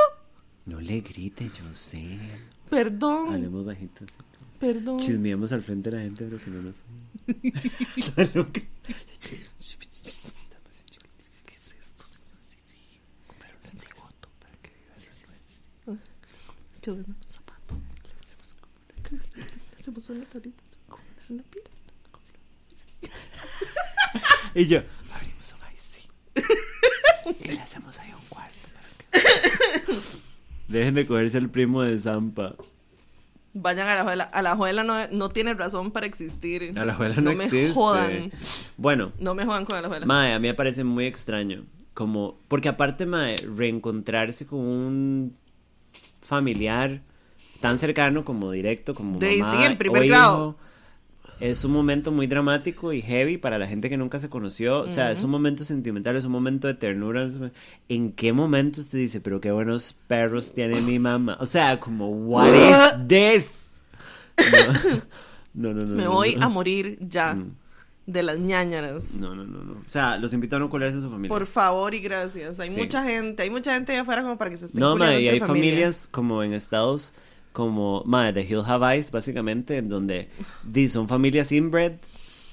No 0.66 0.80
le 0.80 1.00
grite, 1.00 1.48
yo 1.56 1.72
sé. 1.72 2.18
Perdón, 2.68 3.32
Hablemos 3.32 3.64
bajitos. 3.64 4.08
perdón. 4.58 4.98
Chismeamos 4.98 5.52
al 5.52 5.62
frente 5.62 5.90
de 5.90 5.96
la 5.96 6.02
gente, 6.02 6.24
pero 6.24 6.38
que 6.42 6.50
no 6.50 6.62
nos 6.62 6.76
que- 8.52 8.66
Que 16.80 16.90
duerme 16.90 17.14
en 17.14 17.16
un 17.22 17.28
zapato. 17.30 17.74
Le 19.36 19.76
hacemos 19.80 20.08
una 20.08 20.24
carita 20.32 20.62
en 21.28 21.36
la 21.38 21.42
piel. 21.44 21.64
Y 24.54 24.66
yo, 24.66 24.80
abrimos 25.14 25.54
un 25.54 25.60
IC. 25.74 27.36
y 27.44 27.48
le 27.52 27.60
hacemos 27.60 27.98
ahí 27.98 28.10
un 28.12 28.26
cuarto. 28.28 28.56
para 28.74 29.18
que- 29.80 30.00
Dejen 30.68 30.94
de 30.94 31.06
cogerse 31.06 31.38
el 31.38 31.48
primo 31.50 31.82
de 31.82 31.98
Zampa. 31.98 32.54
Vayan 33.54 33.88
a 33.88 33.94
la 33.96 34.02
juela. 34.04 34.24
A 34.24 34.42
la 34.42 34.56
juela 34.56 34.84
no, 34.84 35.06
no 35.08 35.28
tiene 35.30 35.54
razón 35.54 35.90
para 35.92 36.06
existir. 36.06 36.72
A 36.78 36.84
la 36.84 36.94
juela 36.94 37.14
no, 37.16 37.32
me 37.34 37.44
existe. 37.44 37.72
jodan. 37.72 38.32
Bueno, 38.76 39.12
No 39.18 39.34
me 39.34 39.44
jodan 39.46 39.64
con 39.64 39.80
la 39.80 39.88
juela. 39.88 40.04
Mae, 40.06 40.32
a 40.34 40.38
mí 40.38 40.48
me 40.48 40.54
parece 40.54 40.84
muy 40.84 41.06
extraño. 41.06 41.64
Como, 41.94 42.38
porque 42.48 42.68
aparte, 42.68 43.06
Mae, 43.06 43.36
reencontrarse 43.56 44.46
con 44.46 44.58
un 44.60 45.38
familiar 46.20 47.00
tan 47.60 47.78
cercano 47.78 48.24
como 48.24 48.50
directo, 48.50 48.94
como 48.94 49.18
De- 49.18 49.38
mamá 49.38 49.56
sí, 49.56 49.64
en 49.64 49.78
primer 49.78 50.02
o 50.02 50.04
hijo, 50.04 50.14
grado. 50.14 50.56
Es 51.38 51.64
un 51.64 51.72
momento 51.72 52.12
muy 52.12 52.26
dramático 52.26 52.92
y 52.94 53.02
heavy 53.02 53.36
para 53.36 53.58
la 53.58 53.66
gente 53.66 53.90
que 53.90 53.96
nunca 53.98 54.18
se 54.18 54.30
conoció. 54.30 54.80
O 54.80 54.88
sea, 54.88 55.10
es 55.12 55.22
un 55.22 55.30
momento 55.30 55.64
sentimental, 55.64 56.16
es 56.16 56.24
un 56.24 56.32
momento 56.32 56.66
de 56.66 56.74
ternura. 56.74 57.28
¿En 57.90 58.12
qué 58.12 58.32
momento 58.32 58.80
usted 58.80 58.98
dice, 58.98 59.20
pero 59.20 59.40
qué 59.40 59.50
buenos 59.52 59.94
perros 60.06 60.54
tiene 60.54 60.80
mi 60.80 60.98
mamá? 60.98 61.36
O 61.40 61.46
sea, 61.46 61.78
como, 61.78 62.08
what 62.08 62.48
is 62.48 63.06
this? 63.08 63.70
No, 65.54 65.72
no, 65.72 65.80
no. 65.80 65.84
no, 65.86 65.96
me 65.96 66.04
no, 66.04 66.12
voy 66.12 66.36
no. 66.36 66.46
a 66.46 66.48
morir 66.48 66.98
ya. 67.00 67.34
Mm. 67.34 67.54
De 68.06 68.22
las 68.22 68.38
ñañaras. 68.38 69.14
No, 69.14 69.34
no, 69.34 69.44
no, 69.44 69.64
no. 69.64 69.72
O 69.84 69.88
sea, 69.88 70.16
los 70.16 70.32
invito 70.32 70.54
a 70.56 70.58
no 70.60 70.70
colarse 70.70 70.96
en 70.96 71.02
su 71.02 71.10
familia. 71.10 71.28
Por 71.28 71.44
favor 71.44 71.92
y 71.92 71.98
gracias. 71.98 72.60
Hay 72.60 72.68
Sí. 72.70 72.78
mucha 72.78 73.02
gente, 73.02 73.42
hay 73.42 73.50
mucha 73.50 73.74
gente 73.74 73.92
allá 73.92 74.02
afuera 74.02 74.22
como 74.22 74.38
para 74.38 74.48
que 74.50 74.56
se 74.58 74.66
estén 74.66 74.78
No, 74.80 74.94
madre, 74.96 75.22
y 75.22 75.28
hay 75.28 75.40
familia. 75.40 75.46
familias 75.72 76.08
como 76.08 76.42
en 76.44 76.52
Estados, 76.54 77.14
como, 77.56 78.02
madre, 78.04 78.34
de 78.34 78.42
Hill 78.42 78.60
Have 78.66 78.94
Eyes, 78.94 79.10
básicamente, 79.10 79.78
en 79.78 79.88
donde 79.88 80.28
son 80.90 81.08
familias 81.08 81.52
inbred 81.52 81.92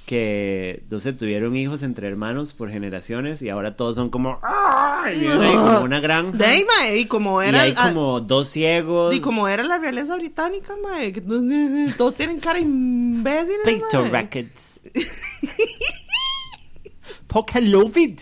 que, 0.05 0.83
no 0.89 1.01
sé, 1.01 1.11
tuvieron 1.11 1.57
hijos 1.57 1.83
entre 1.83 2.07
hermanos 2.07 2.53
por 2.53 2.69
generaciones 2.71 3.41
y 3.41 3.49
ahora 3.49 3.75
todos 3.75 3.95
son 3.97 4.09
como, 4.09 4.39
¡ay! 4.41 5.25
Y 5.25 5.27
hay 5.27 5.55
como 5.55 5.81
una 5.81 5.99
granja. 5.99 6.37
De 6.37 6.45
ahí, 6.45 6.65
mae, 6.65 6.99
y 6.99 7.05
como 7.05 7.43
y 7.43 7.47
era... 7.47 7.63
hay 7.63 7.73
ah, 7.75 7.89
como 7.89 8.21
dos 8.21 8.47
ciegos. 8.47 9.13
y 9.13 9.19
como 9.19 9.49
era 9.49 9.63
la 9.63 9.77
realeza 9.77 10.15
británica, 10.15 10.73
mae, 10.81 11.11
que 11.11 11.19
todos- 11.97 12.15
tienen 12.15 12.39
cara 12.39 12.59
imbécil, 12.59 13.55
Picture 13.65 14.09
Records. 14.09 14.79
Love 17.61 17.97
it. 17.97 18.21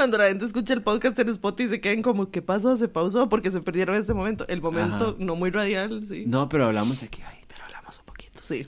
Cuando 0.00 0.16
la 0.16 0.28
gente 0.28 0.46
escucha 0.46 0.72
el 0.72 0.80
podcast 0.80 1.18
en 1.18 1.28
Spotify 1.28 1.68
se 1.68 1.80
quedan 1.82 2.00
como, 2.00 2.30
¿qué 2.30 2.40
pasó? 2.40 2.74
Se 2.74 2.88
pausó 2.88 3.28
porque 3.28 3.50
se 3.50 3.60
perdieron 3.60 3.96
ese 3.96 4.14
momento. 4.14 4.46
El 4.48 4.62
momento 4.62 5.08
Ajá. 5.08 5.14
no 5.18 5.36
muy 5.36 5.50
radial, 5.50 6.02
sí. 6.08 6.24
No, 6.26 6.48
pero 6.48 6.64
hablamos 6.64 7.02
aquí, 7.02 7.20
ay, 7.22 7.36
pero 7.46 7.64
hablamos 7.66 7.98
un 7.98 8.06
poquito. 8.06 8.40
Sí. 8.42 8.66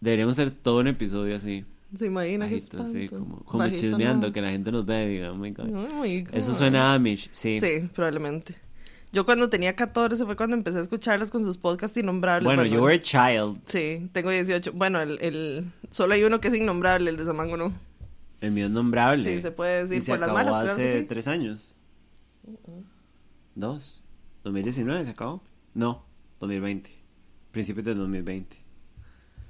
Deberíamos 0.00 0.36
hacer 0.36 0.50
todo 0.50 0.80
un 0.80 0.88
episodio 0.88 1.36
así. 1.36 1.64
¿Se 1.96 2.06
imagina 2.06 2.48
qué 2.48 2.56
Bajito, 2.56 2.82
así, 2.82 3.08
como, 3.08 3.44
como 3.44 3.58
Bajito, 3.60 3.82
chismeando, 3.82 4.26
no. 4.26 4.32
que 4.32 4.42
la 4.42 4.50
gente 4.50 4.72
nos 4.72 4.84
ve 4.84 5.04
y 5.04 5.08
diga, 5.10 5.30
oh 5.30 5.36
my 5.36 5.52
god. 5.52 5.68
Oh 5.72 6.02
my 6.02 6.22
God. 6.22 6.34
Eso 6.34 6.52
suena 6.52 6.90
a 6.90 6.94
Amish, 6.94 7.28
sí. 7.30 7.60
Sí, 7.60 7.88
probablemente. 7.94 8.56
Yo 9.12 9.24
cuando 9.24 9.48
tenía 9.48 9.76
14 9.76 10.24
fue 10.24 10.34
cuando 10.34 10.56
empecé 10.56 10.78
a 10.78 10.80
escucharlas 10.80 11.30
con 11.30 11.44
sus 11.44 11.56
podcasts 11.56 11.96
innombrables. 11.98 12.46
Bueno, 12.46 12.64
you 12.64 12.82
were 12.82 12.96
a 12.96 13.00
child. 13.00 13.60
Sí, 13.66 14.08
tengo 14.12 14.30
18. 14.30 14.72
Bueno, 14.72 15.00
el, 15.00 15.20
el... 15.20 15.70
solo 15.92 16.14
hay 16.14 16.24
uno 16.24 16.40
que 16.40 16.48
es 16.48 16.54
innombrable, 16.54 17.10
el 17.10 17.16
de 17.16 17.26
Samango 17.26 17.56
no. 17.56 17.72
El 18.44 18.52
mío 18.52 18.66
es 18.66 18.70
nombrable. 18.70 19.24
Sí, 19.24 19.40
se 19.40 19.50
puede 19.50 19.82
decir 19.82 19.98
Y 19.98 20.00
se 20.00 20.12
por 20.12 20.20
las 20.20 20.28
acabó 20.30 20.38
malas, 20.50 20.62
claro 20.64 20.76
que 20.76 20.88
hace 20.88 21.00
sí. 21.00 21.06
tres 21.06 21.28
años. 21.28 21.76
Dos. 23.54 24.02
2019 24.44 25.04
se 25.04 25.10
acabó. 25.10 25.42
No, 25.72 26.04
2020. 26.40 26.90
Principios 27.50 27.84
del 27.86 27.96
2020. 27.98 28.56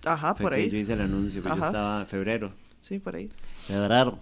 Ajá, 0.07 0.35
Fue 0.35 0.45
por 0.45 0.55
que 0.55 0.61
ahí. 0.61 0.71
yo 0.71 0.77
hice 0.79 0.93
el 0.93 1.01
anuncio, 1.01 1.43
pero 1.43 1.55
yo 1.57 1.61
Ajá. 1.63 1.71
estaba 1.71 2.01
en 2.03 2.07
febrero. 2.07 2.53
Sí, 2.81 2.99
por 2.99 3.17
ahí. 3.17 3.29
Febrero. 3.67 4.19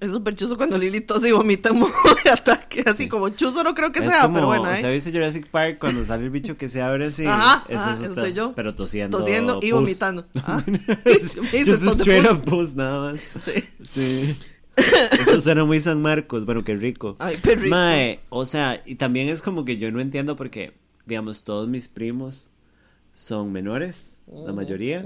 Es 0.00 0.12
súper 0.12 0.34
chuzo 0.34 0.56
cuando 0.56 0.76
Lili 0.78 1.00
tose 1.00 1.28
y 1.28 1.32
vomita 1.32 1.72
modo 1.72 1.90
de 2.24 2.30
ataque. 2.30 2.82
Así 2.86 3.04
Sí. 3.04 3.08
como 3.08 3.28
chuzo 3.30 3.62
no 3.64 3.74
creo 3.74 3.90
que 3.92 4.00
es 4.00 4.06
sea, 4.08 4.22
como, 4.22 4.34
pero 4.34 4.46
bueno, 4.46 4.70
¿eh? 4.70 4.76
¿se 4.80 4.86
ha 4.86 4.90
visto 4.90 5.10
Jurassic 5.10 5.48
Park 5.48 5.78
cuando 5.78 6.04
sale 6.04 6.24
el 6.24 6.30
bicho 6.30 6.56
que 6.56 6.68
se 6.68 6.80
abre 6.82 7.06
así? 7.06 7.26
Ajá, 7.26 7.64
Ese 7.68 7.76
ajá, 7.78 7.92
es 7.92 7.98
ese 8.00 8.08
usted, 8.10 8.22
soy 8.22 8.32
yo. 8.32 8.52
Pero 8.54 8.74
tosiendo. 8.74 9.18
Tosiendo 9.18 9.58
y 9.62 9.70
pus. 9.70 9.80
vomitando. 9.80 10.26
Ah. 10.44 10.62
De 10.66 11.10
straight 11.12 12.26
pus. 12.26 12.32
up 12.32 12.42
pus, 12.44 12.74
nada 12.74 13.12
más. 13.12 13.20
Sí. 13.44 13.64
Sí. 13.84 14.36
Esto 14.76 15.40
suena 15.40 15.64
muy 15.64 15.80
San 15.80 16.00
Marcos, 16.00 16.44
bueno, 16.44 16.62
qué 16.62 16.76
rico. 16.76 17.16
Ay, 17.18 17.36
qué 17.42 17.56
rico. 17.56 17.74
Mae, 17.74 18.20
o 18.28 18.46
sea, 18.46 18.80
y 18.86 18.94
también 18.94 19.28
es 19.28 19.42
como 19.42 19.64
que 19.64 19.76
yo 19.76 19.90
no 19.90 20.00
entiendo 20.00 20.36
porque, 20.36 20.72
digamos, 21.04 21.42
todos 21.42 21.66
mis 21.68 21.88
primos 21.88 22.48
son 23.12 23.50
menores, 23.50 24.20
la 24.32 24.52
mayoría, 24.52 25.02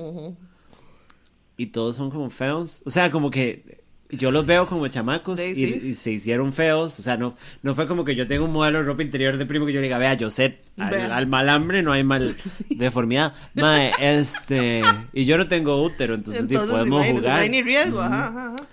y 1.56 1.66
todos 1.68 1.96
son 1.96 2.10
como 2.10 2.28
feos. 2.28 2.82
O 2.84 2.90
sea, 2.90 3.10
como 3.10 3.30
que 3.30 3.81
yo 4.12 4.30
los 4.30 4.46
veo 4.46 4.66
como 4.66 4.86
chamacos 4.88 5.40
Sí, 5.40 5.52
y, 5.52 5.54
sí. 5.54 5.80
y 5.88 5.92
se 5.94 6.12
hicieron 6.12 6.52
feos. 6.52 6.98
O 6.98 7.02
sea, 7.02 7.16
no, 7.16 7.36
no 7.62 7.74
fue 7.74 7.86
como 7.86 8.04
que 8.04 8.14
yo 8.14 8.26
tengo 8.26 8.44
un 8.44 8.52
modelo 8.52 8.78
de 8.78 8.84
ropa 8.84 9.02
interior 9.02 9.36
de 9.36 9.46
primo 9.46 9.66
que 9.66 9.72
yo 9.72 9.80
le 9.80 9.86
diga, 9.86 9.98
vea, 9.98 10.14
yo 10.14 10.30
sé, 10.30 10.58
al, 10.78 11.12
al 11.12 11.26
mal 11.26 11.48
hambre 11.48 11.82
no 11.82 11.92
hay 11.92 12.04
mal 12.04 12.34
deformidad. 12.70 13.34
Mae, 13.54 13.90
este, 14.00 14.82
y 15.12 15.24
yo 15.24 15.36
no 15.38 15.48
tengo 15.48 15.82
útero, 15.82 16.14
entonces, 16.14 16.46
podemos 16.46 17.04
jugar. 17.06 17.22
no 17.22 17.42
hay 17.42 17.48
ni 17.50 17.62
riesgo. 17.62 18.00
Ajá, 18.00 18.28
ajá, 18.28 18.54
ajá. 18.54 18.66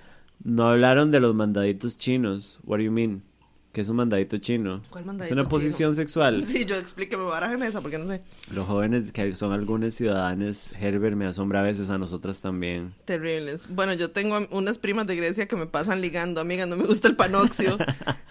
No 0.43 0.69
hablaron 0.69 1.11
de 1.11 1.19
los 1.19 1.35
mandaditos 1.35 1.97
chinos. 1.97 2.59
What 2.63 2.77
do 2.77 2.83
you 2.83 2.91
mean? 2.91 3.23
¿Qué 3.71 3.81
es 3.81 3.89
un 3.89 3.97
mandadito 3.97 4.37
chino? 4.39 4.81
¿Cuál 4.89 5.03
Es 5.03 5.07
mandadito 5.07 5.33
una 5.35 5.43
chino? 5.43 5.49
posición 5.49 5.95
sexual. 5.95 6.43
Sí, 6.49 6.65
yo 6.65 6.75
explíqueme, 6.75 7.23
barájeme 7.23 7.67
esa 7.67 7.81
porque 7.81 7.99
no 7.99 8.07
sé. 8.07 8.21
Los 8.51 8.65
jóvenes 8.65 9.11
que 9.11 9.35
son 9.35 9.53
algunos 9.53 9.93
ciudadanos, 9.93 10.73
Herbert 10.79 11.15
me 11.15 11.27
asombra 11.27 11.59
a 11.59 11.63
veces 11.63 11.91
a 11.91 11.97
nosotras 11.99 12.41
también. 12.41 12.95
Terribles. 13.05 13.67
Bueno, 13.69 13.93
yo 13.93 14.09
tengo 14.09 14.39
unas 14.49 14.79
primas 14.79 15.05
de 15.05 15.15
Grecia 15.15 15.47
que 15.47 15.55
me 15.55 15.67
pasan 15.67 16.01
ligando. 16.01 16.41
Amiga, 16.41 16.65
no 16.65 16.75
me 16.77 16.85
gusta 16.85 17.07
el 17.09 17.15
panoxio. 17.15 17.77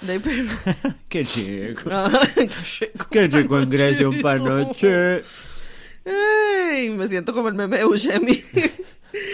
De 0.03 0.19
perro. 0.21 0.49
Qué 1.09 1.25
chico. 1.25 1.89
Ah, 1.93 2.11
qué 3.11 3.29
chico 3.29 3.61
en 3.61 3.71
Grecia 3.71 4.09
un 4.09 4.21
panoche. 4.21 5.23
Ay, 6.05 6.91
me 6.91 7.07
siento 7.07 7.33
como 7.33 7.49
el 7.49 7.55
meme 7.55 7.79
de 7.79 7.85
Buscemi. 7.85 8.43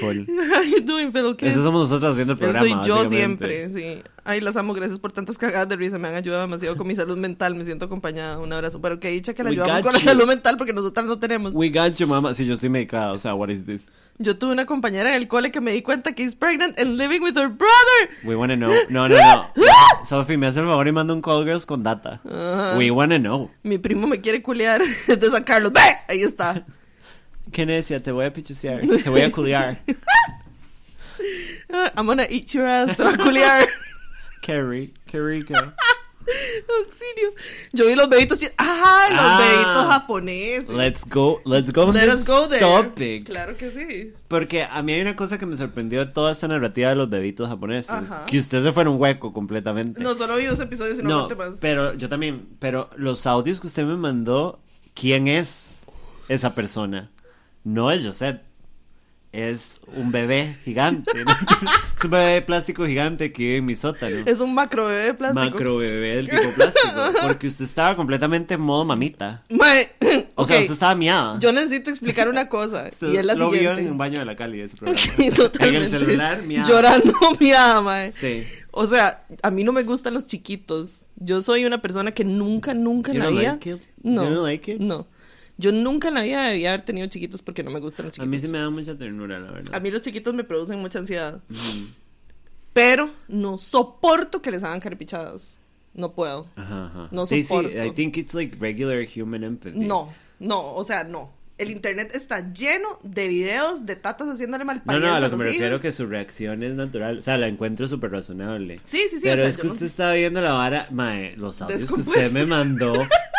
Full. 0.00 0.26
How 0.52 0.62
you 0.62 0.80
doing? 0.80 1.10
Eso 1.40 1.62
somos 1.62 1.88
nosotros 1.88 2.12
haciendo 2.12 2.32
el 2.34 2.38
Eso 2.38 2.50
programa. 2.50 2.82
soy 2.82 2.88
yo 2.88 3.08
siempre, 3.08 3.68
sí. 3.70 4.02
Ay, 4.26 4.40
las 4.40 4.56
amo, 4.56 4.72
gracias 4.72 4.98
por 4.98 5.12
tantas 5.12 5.36
cagadas 5.36 5.68
de 5.68 5.76
risa, 5.76 5.98
me 5.98 6.08
han 6.08 6.14
ayudado 6.14 6.42
demasiado 6.42 6.76
con 6.76 6.86
mi 6.86 6.94
salud 6.94 7.18
mental, 7.18 7.54
me 7.54 7.64
siento 7.66 7.84
acompañada, 7.84 8.38
un 8.38 8.50
abrazo. 8.52 8.80
Pero 8.80 8.98
que 8.98 9.08
dicha 9.08 9.34
que 9.34 9.44
la 9.44 9.50
We 9.50 9.56
ayudamos 9.56 9.82
con 9.82 9.92
la 9.92 9.98
you. 9.98 10.04
salud 10.04 10.26
mental 10.26 10.56
porque 10.56 10.72
nosotras 10.72 11.04
no 11.06 11.18
tenemos. 11.18 11.52
We 11.54 11.68
got 11.68 11.94
you, 11.96 12.06
mama. 12.06 12.32
Sí, 12.34 12.46
yo 12.46 12.54
estoy 12.54 12.70
medicada. 12.70 13.12
O 13.12 13.18
sea, 13.18 13.34
what 13.34 13.50
is 13.50 13.66
this? 13.66 13.92
Yo 14.18 14.38
tuve 14.38 14.52
una 14.52 14.64
compañera 14.64 15.10
en 15.10 15.16
el 15.16 15.28
cole 15.28 15.50
que 15.50 15.60
me 15.60 15.72
di 15.72 15.82
cuenta 15.82 16.12
que 16.14 16.22
is 16.22 16.36
pregnant 16.36 16.78
and 16.78 16.96
living 16.96 17.20
with 17.20 17.36
her 17.36 17.48
brother. 17.48 18.08
We 18.22 18.36
wanna 18.36 18.54
know. 18.56 18.70
No, 18.88 19.08
no, 19.08 19.16
no. 19.16 19.50
Sophie, 20.06 20.36
me 20.36 20.46
hace 20.46 20.60
el 20.60 20.66
favor 20.66 20.86
y 20.86 20.92
manda 20.92 21.12
un 21.12 21.20
call 21.20 21.44
girls 21.44 21.66
con 21.66 21.82
data. 21.82 22.20
Ajá. 22.24 22.78
We 22.78 22.90
wanna 22.90 23.18
know. 23.18 23.50
Mi 23.62 23.76
primo 23.78 24.06
me 24.06 24.20
quiere 24.20 24.40
culiar 24.40 24.80
de 25.06 25.30
San 25.30 25.42
Carlos. 25.44 25.72
¡Ve! 25.72 25.80
Ahí 26.08 26.20
está. 26.22 26.64
¿Qué 27.52 27.66
necia? 27.66 28.02
Te 28.02 28.12
voy 28.12 28.24
a 28.26 28.32
pichusear. 28.32 28.80
Te 29.02 29.10
voy 29.10 29.22
a 29.22 29.32
culiar. 29.32 29.80
I'm 31.96 32.06
gonna 32.06 32.26
eat 32.28 32.52
your 32.52 32.66
ass. 32.66 32.96
Te 32.96 33.02
va 33.02 33.10
a 33.10 33.16
culiar. 33.16 33.68
Qué 34.42 34.62
rico. 34.62 34.94
Qué 35.06 35.18
rico. 35.20 35.54
Auxilio. 35.54 37.32
Yo 37.72 37.86
vi 37.86 37.94
los 37.94 38.08
bebitos. 38.08 38.42
y- 38.42 38.48
¡Ah! 38.58 39.06
Los 39.10 39.20
Ah. 39.20 39.38
bebitos 39.38 39.86
japoneses. 39.88 40.68
Let's 40.70 41.04
go, 41.08 41.40
let's 41.44 41.72
go 41.72 41.92
Let 41.92 42.08
us 42.08 42.26
go 42.26 42.48
there. 42.48 42.60
topic. 42.60 43.24
Claro 43.26 43.56
que 43.56 43.70
sí. 43.70 44.12
Porque 44.28 44.62
a 44.62 44.82
mí 44.82 44.92
hay 44.92 45.02
una 45.02 45.16
cosa 45.16 45.38
que 45.38 45.46
me 45.46 45.56
sorprendió 45.56 46.04
de 46.04 46.12
toda 46.12 46.32
esta 46.32 46.48
narrativa 46.48 46.90
de 46.90 46.96
los 46.96 47.10
bebitos 47.10 47.48
japoneses. 47.48 47.90
Ajá. 47.90 48.26
Que 48.26 48.38
usted 48.38 48.62
se 48.62 48.72
fue 48.72 48.82
en 48.82 48.88
un 48.88 49.00
hueco 49.00 49.32
completamente. 49.32 50.00
No 50.00 50.14
solo 50.14 50.36
vi 50.36 50.46
dos 50.46 50.60
episodios, 50.60 50.96
sino 50.96 51.08
No, 51.08 51.20
aparte 51.24 51.50
más. 51.50 51.58
pero 51.60 51.94
yo 51.94 52.08
también. 52.08 52.48
Pero 52.58 52.90
los 52.96 53.26
audios 53.26 53.60
que 53.60 53.66
usted 53.66 53.84
me 53.84 53.96
mandó, 53.96 54.60
¿quién 54.94 55.26
es 55.28 55.82
esa 56.28 56.54
persona? 56.54 57.10
No 57.64 57.90
es 57.90 58.04
Josette. 58.04 58.42
Es 59.32 59.80
un 59.96 60.12
bebé 60.12 60.54
gigante. 60.64 61.10
es 61.98 62.04
un 62.04 62.10
bebé 62.12 62.34
de 62.34 62.42
plástico 62.42 62.86
gigante 62.86 63.32
que 63.32 63.42
vive 63.42 63.56
en 63.56 63.64
mi 63.64 63.74
sótano. 63.74 64.18
Es 64.26 64.38
un 64.38 64.54
macro 64.54 64.86
bebé 64.86 65.06
de 65.06 65.14
plástico. 65.14 65.44
Macro 65.44 65.76
bebé 65.78 66.16
del 66.16 66.28
tipo 66.28 66.52
plástico. 66.54 67.00
Porque 67.22 67.48
usted 67.48 67.64
estaba 67.64 67.96
completamente 67.96 68.54
en 68.54 68.60
modo 68.60 68.84
mamita. 68.84 69.42
Mae, 69.50 69.90
O 70.36 70.46
sea, 70.46 70.60
usted 70.60 70.74
estaba 70.74 70.94
miada. 70.94 71.38
Yo 71.40 71.52
necesito 71.52 71.90
explicar 71.90 72.28
una 72.28 72.48
cosa. 72.48 72.88
Usted 72.92 73.12
y 73.12 73.16
es 73.16 73.24
la 73.24 73.34
lo 73.34 73.50
vio 73.50 73.58
siguiente. 73.58 73.82
en 73.82 73.90
un 73.90 73.98
baño 73.98 74.20
de 74.20 74.24
la 74.24 74.36
Cali 74.36 74.60
ese 74.60 74.76
programa. 74.76 75.00
Sí, 75.00 75.30
totalmente. 75.30 75.76
En 75.78 75.82
el 75.82 75.90
celular, 75.90 76.42
miada. 76.42 76.68
Llorando, 76.68 77.14
miada, 77.40 77.80
mae. 77.80 78.12
Sí. 78.12 78.44
O 78.70 78.86
sea, 78.86 79.24
a 79.42 79.50
mí 79.50 79.64
no 79.64 79.72
me 79.72 79.82
gustan 79.82 80.14
los 80.14 80.26
chiquitos. 80.28 81.06
Yo 81.16 81.40
soy 81.40 81.64
una 81.64 81.82
persona 81.82 82.12
que 82.12 82.24
nunca, 82.24 82.72
nunca 82.74 83.10
en 83.10 83.18
la 83.18 83.30
vida. 83.30 83.52
like? 83.52 83.78
No. 84.02 84.22
You 84.22 84.30
don't 84.30 84.46
like 84.46 84.72
it? 84.72 84.80
No. 84.80 85.08
Yo 85.56 85.70
nunca 85.72 86.08
en 86.08 86.14
la 86.14 86.22
vida 86.22 86.48
debía 86.48 86.70
haber 86.70 86.82
tenido 86.82 87.06
chiquitos 87.06 87.40
porque 87.42 87.62
no 87.62 87.70
me 87.70 87.78
gustan 87.80 88.06
los 88.06 88.14
A 88.14 88.22
chiquitos. 88.22 88.28
mí 88.30 88.38
sí 88.38 88.48
me 88.52 88.58
da 88.58 88.70
mucha 88.70 88.96
ternura, 88.98 89.38
la 89.38 89.52
verdad. 89.52 89.74
A 89.74 89.80
mí 89.80 89.90
los 89.90 90.02
chiquitos 90.02 90.34
me 90.34 90.42
producen 90.44 90.80
mucha 90.80 90.98
ansiedad. 90.98 91.40
Pero 92.72 93.10
no 93.28 93.56
soporto 93.58 94.42
que 94.42 94.50
les 94.50 94.64
hagan 94.64 94.80
carpichadas. 94.80 95.56
No 95.94 96.12
puedo. 96.12 96.46
Ajá, 96.56 96.86
ajá. 96.86 97.08
No 97.12 97.24
sí, 97.24 97.44
soporto. 97.44 97.70
sí, 97.70 97.86
I 97.88 97.92
think 97.92 98.16
it's 98.16 98.34
like 98.34 98.56
regular 98.58 99.04
human 99.06 99.44
empathy. 99.44 99.78
No, 99.78 100.12
no, 100.40 100.74
o 100.74 100.84
sea, 100.84 101.04
no. 101.04 101.30
El 101.56 101.70
internet 101.70 102.10
está 102.16 102.52
lleno 102.52 102.98
de 103.04 103.28
videos 103.28 103.86
de 103.86 103.94
tatas 103.94 104.26
haciéndole 104.26 104.64
mal 104.64 104.82
No, 104.84 104.98
no, 104.98 105.14
a 105.14 105.20
lo 105.20 105.26
que 105.26 105.30
los 105.30 105.38
me 105.38 105.44
refiero 105.44 105.68
hijos. 105.68 105.82
que 105.82 105.92
su 105.92 106.06
reacción 106.06 106.64
es 106.64 106.74
natural. 106.74 107.18
O 107.18 107.22
sea, 107.22 107.36
la 107.36 107.46
encuentro 107.46 107.86
súper 107.86 108.10
razonable. 108.10 108.80
Sí, 108.86 109.02
sí, 109.08 109.16
sí. 109.16 109.20
Pero 109.22 109.34
o 109.34 109.36
sea, 109.36 109.48
es 109.48 109.56
que 109.58 109.68
yo 109.68 109.72
usted 109.72 109.86
estaba 109.86 110.14
viendo 110.14 110.40
la 110.42 110.52
vara, 110.54 110.88
mae, 110.90 111.36
los 111.36 111.62
audios 111.62 111.92
que 111.92 112.00
usted 112.00 112.32
me 112.32 112.44
mandó, 112.46 112.92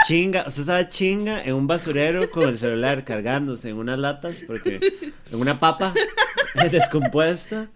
chinga, 0.08 0.46
usted 0.48 0.62
estaba 0.62 0.88
chinga 0.88 1.44
en 1.44 1.56
un 1.56 1.68
basurero 1.68 2.30
con 2.32 2.48
el 2.48 2.58
celular 2.58 3.04
cargándose 3.04 3.70
en 3.70 3.76
unas 3.78 4.00
latas, 4.00 4.44
porque 4.48 4.80
en 5.32 5.40
una 5.40 5.60
papa 5.60 5.94
descompuesta. 6.72 7.68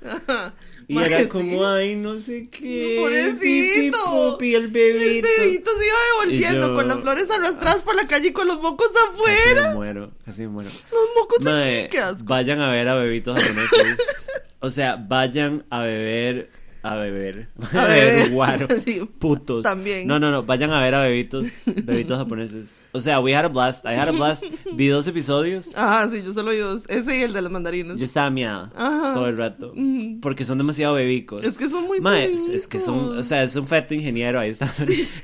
Y 0.89 0.97
era 0.97 1.19
sí. 1.19 1.27
como, 1.27 1.65
ay, 1.67 1.95
no 1.95 2.19
sé 2.19 2.49
qué. 2.49 2.97
Pobrecito. 2.99 3.39
pipi, 3.39 3.91
pupi, 3.91 4.55
el 4.55 4.63
El 4.65 4.69
bebito. 4.69 5.27
bebito 5.39 5.71
se 5.77 5.85
iba 5.85 5.95
devolviendo 6.13 6.67
yo- 6.69 6.73
con 6.73 6.87
las 6.87 6.99
flores 6.99 7.29
arrastradas 7.31 7.81
por 7.83 7.95
la 7.95 8.07
calle 8.07 8.29
y 8.29 8.31
con 8.33 8.47
los 8.47 8.59
mocos 8.61 8.89
Casi 8.91 9.07
afuera. 9.13 9.69
me 9.69 9.75
muero, 9.75 10.11
casi 10.25 10.41
me 10.41 10.47
muero. 10.49 10.69
Los 10.91 11.01
mocos 11.15 11.41
Mae, 11.41 11.81
aquí, 11.81 11.89
qué 11.91 11.99
asco. 11.99 12.23
vayan 12.25 12.59
a 12.59 12.71
ver 12.71 12.87
a 12.89 12.95
bebitos 12.95 13.39
japoneses. 13.39 14.27
O 14.61 14.69
sea, 14.71 14.95
vayan 14.97 15.63
a 15.69 15.83
beber. 15.83 16.49
A 16.81 16.95
beber. 16.95 17.49
A 17.73 17.83
beber. 17.87 18.29
guaro. 18.31 18.67
Sí, 18.85 19.01
Putos. 19.19 19.63
también. 19.63 20.07
No, 20.07 20.19
no, 20.19 20.31
no. 20.31 20.43
Vayan 20.43 20.71
a 20.71 20.81
ver 20.81 20.95
a 20.95 21.01
bebitos. 21.03 21.63
Bebitos 21.83 22.17
japoneses. 22.17 22.79
O 22.91 23.01
sea, 23.01 23.19
we 23.19 23.35
had 23.35 23.45
a 23.45 23.49
blast. 23.49 23.85
I 23.85 23.89
had 23.95 24.07
a 24.07 24.11
blast. 24.11 24.43
Vi 24.73 24.87
dos 24.87 25.05
episodios. 25.07 25.77
Ajá, 25.77 26.09
sí, 26.09 26.23
yo 26.25 26.33
solo 26.33 26.51
oí 26.51 26.57
dos. 26.57 26.83
Ese 26.87 27.17
y 27.19 27.21
el 27.23 27.33
de 27.33 27.41
las 27.41 27.51
mandarinas. 27.51 27.97
Yo 27.97 28.05
estaba 28.05 28.29
miada 28.29 28.71
Ajá. 28.75 29.13
todo 29.13 29.27
el 29.27 29.37
rato. 29.37 29.73
Porque 30.21 30.45
son 30.45 30.57
demasiado 30.57 30.95
bebicos. 30.95 31.43
Es 31.43 31.57
que 31.57 31.69
son 31.69 31.85
muy 31.85 31.99
Mae, 31.99 32.31
es, 32.31 32.47
es 32.49 32.67
que 32.67 32.79
son, 32.79 33.17
o 33.17 33.23
sea, 33.23 33.43
es 33.43 33.55
un 33.55 33.67
feto 33.67 33.93
ingeniero, 33.93 34.39
ahí 34.39 34.49
está. 34.49 34.71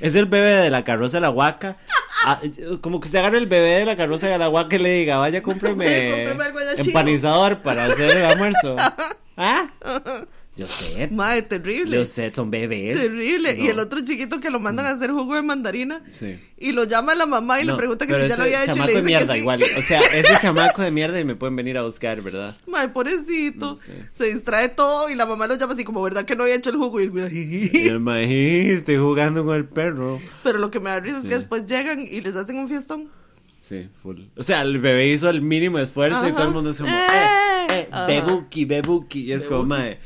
Es 0.00 0.14
el 0.14 0.26
bebé 0.26 0.50
de 0.62 0.70
la 0.70 0.84
carroza 0.84 1.16
de 1.16 1.22
la 1.22 1.30
huaca. 1.30 1.78
Ah, 2.24 2.40
como 2.80 3.00
que 3.00 3.06
usted 3.08 3.18
agarra 3.18 3.38
el 3.38 3.46
bebé 3.46 3.78
de 3.80 3.86
la 3.86 3.96
carroza 3.96 4.28
de 4.28 4.38
la 4.38 4.48
huaca 4.48 4.76
y 4.76 4.78
le 4.78 4.90
diga, 5.00 5.16
vaya, 5.16 5.42
cómpreme, 5.42 6.10
Cómpreme 6.10 6.44
algo 6.44 6.58
allá 6.58 6.74
chino". 6.76 6.86
empanizador 6.88 7.58
para 7.60 7.86
hacer 7.86 8.16
el 8.16 8.24
almuerzo. 8.24 8.76
¿Ah? 9.36 9.68
Yo 10.56 10.66
sé, 10.66 11.08
Mae, 11.12 11.42
terrible. 11.42 11.98
yo 11.98 12.04
sé, 12.06 12.32
son 12.32 12.50
bebés. 12.50 12.96
Terrible. 12.98 13.54
Y 13.58 13.68
el 13.68 13.78
otro 13.78 14.00
chiquito 14.02 14.40
que 14.40 14.48
lo 14.50 14.58
mandan 14.58 14.86
a 14.86 14.90
hacer 14.90 15.10
jugo 15.10 15.34
de 15.34 15.42
mandarina. 15.42 16.00
Sí. 16.10 16.38
Y 16.56 16.72
lo 16.72 16.84
llama 16.84 17.14
la 17.14 17.26
mamá 17.26 17.60
y 17.60 17.64
le 17.66 17.74
pregunta 17.74 18.06
que 18.06 18.22
si 18.22 18.28
ya 18.28 18.36
lo 18.38 18.44
había 18.44 18.64
hecho. 18.64 18.74
Y 18.74 18.86
le 18.86 18.94
de 18.94 19.02
mierda 19.02 19.26
que 19.26 19.32
sí. 19.34 19.40
igual. 19.40 19.60
O 19.76 19.82
sea, 19.82 20.00
ese 20.14 20.32
chamaco 20.40 20.80
de 20.80 20.90
mierda 20.90 21.20
y 21.20 21.24
me 21.24 21.34
pueden 21.36 21.56
venir 21.56 21.76
a 21.76 21.82
buscar, 21.82 22.22
¿verdad? 22.22 22.56
Mae, 22.66 22.88
pobrecito. 22.88 23.66
No 23.66 23.76
sé. 23.76 23.92
Se 24.16 24.32
distrae 24.32 24.70
todo 24.70 25.10
y 25.10 25.14
la 25.14 25.26
mamá 25.26 25.46
lo 25.46 25.56
llama 25.56 25.74
así 25.74 25.84
como, 25.84 26.02
¿verdad 26.02 26.24
que 26.24 26.34
no 26.34 26.44
había 26.44 26.54
hecho 26.54 26.70
el 26.70 26.76
jugo? 26.76 27.00
Y 27.02 27.88
el 27.88 28.00
mae, 28.00 28.72
estoy 28.72 28.96
jugando 28.96 29.44
con 29.44 29.56
el 29.56 29.66
perro. 29.66 30.20
Pero 30.42 30.58
lo 30.58 30.70
que 30.70 30.80
me 30.80 30.88
da 30.88 31.00
risa 31.00 31.18
es 31.18 31.24
que 31.24 31.34
después 31.34 31.66
llegan 31.66 32.00
y 32.00 32.22
les 32.22 32.34
hacen 32.34 32.56
un 32.56 32.68
fiestón. 32.68 33.10
Sí, 33.60 33.88
full. 34.02 34.20
O 34.36 34.42
sea, 34.42 34.62
el 34.62 34.78
bebé 34.78 35.08
hizo 35.08 35.28
el 35.28 35.42
mínimo 35.42 35.78
esfuerzo 35.80 36.26
y 36.28 36.32
todo 36.32 36.44
el 36.44 36.50
mundo 36.52 36.70
es 36.70 36.78
como, 36.78 36.88
Eh, 36.88 37.06
eh, 37.12 37.66
eh, 37.72 37.88
ajá. 37.90 38.06
bebuki, 38.06 38.64
bebuki. 38.64 39.20
Y 39.24 39.32
es 39.32 39.46
como, 39.46 39.64
Bebuki. 39.74 39.98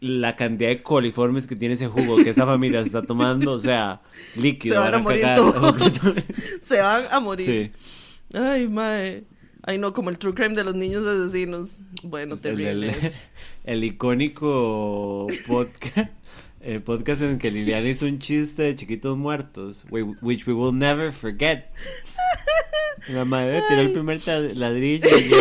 La 0.00 0.36
cantidad 0.36 0.68
de 0.70 0.82
coliformes 0.82 1.46
que 1.46 1.56
tiene 1.56 1.74
ese 1.74 1.88
jugo 1.88 2.16
que 2.16 2.30
esa 2.30 2.46
familia 2.46 2.80
está 2.80 3.02
tomando, 3.02 3.52
o 3.52 3.60
sea, 3.60 4.00
líquido. 4.36 4.74
Se 4.74 4.80
van 4.80 4.94
a 4.94 4.98
morir 4.98 5.26
todos. 5.34 5.84
Se 6.62 6.80
van 6.80 7.04
a 7.10 7.20
morir. 7.20 7.72
Sí. 8.32 8.36
Ay, 8.38 8.68
mae. 8.68 9.24
Ay, 9.62 9.76
no, 9.78 9.92
como 9.92 10.08
el 10.10 10.18
true 10.18 10.34
crime 10.34 10.54
de 10.54 10.64
los 10.64 10.74
niños 10.74 11.04
asesinos. 11.06 11.70
Bueno, 12.02 12.34
El, 12.36 12.40
terrible. 12.40 12.88
el- 12.90 13.12
el 13.64 13.84
icónico 13.84 15.26
podcast. 15.46 16.12
El 16.60 16.82
podcast 16.82 17.22
en 17.22 17.30
el 17.32 17.38
que 17.38 17.50
Liliana 17.50 17.88
hizo 17.88 18.04
un 18.06 18.18
chiste 18.18 18.62
de 18.62 18.74
chiquitos 18.76 19.16
muertos, 19.16 19.84
we- 19.90 20.02
which 20.22 20.46
we 20.46 20.52
will 20.52 20.76
never 20.76 21.12
forget. 21.12 21.66
La 23.10 23.24
madre 23.24 23.62
tiró 23.68 23.80
el 23.82 23.92
primer 23.92 24.20
ladrillo 24.56 25.08
y 25.18 25.28
yo, 25.28 25.36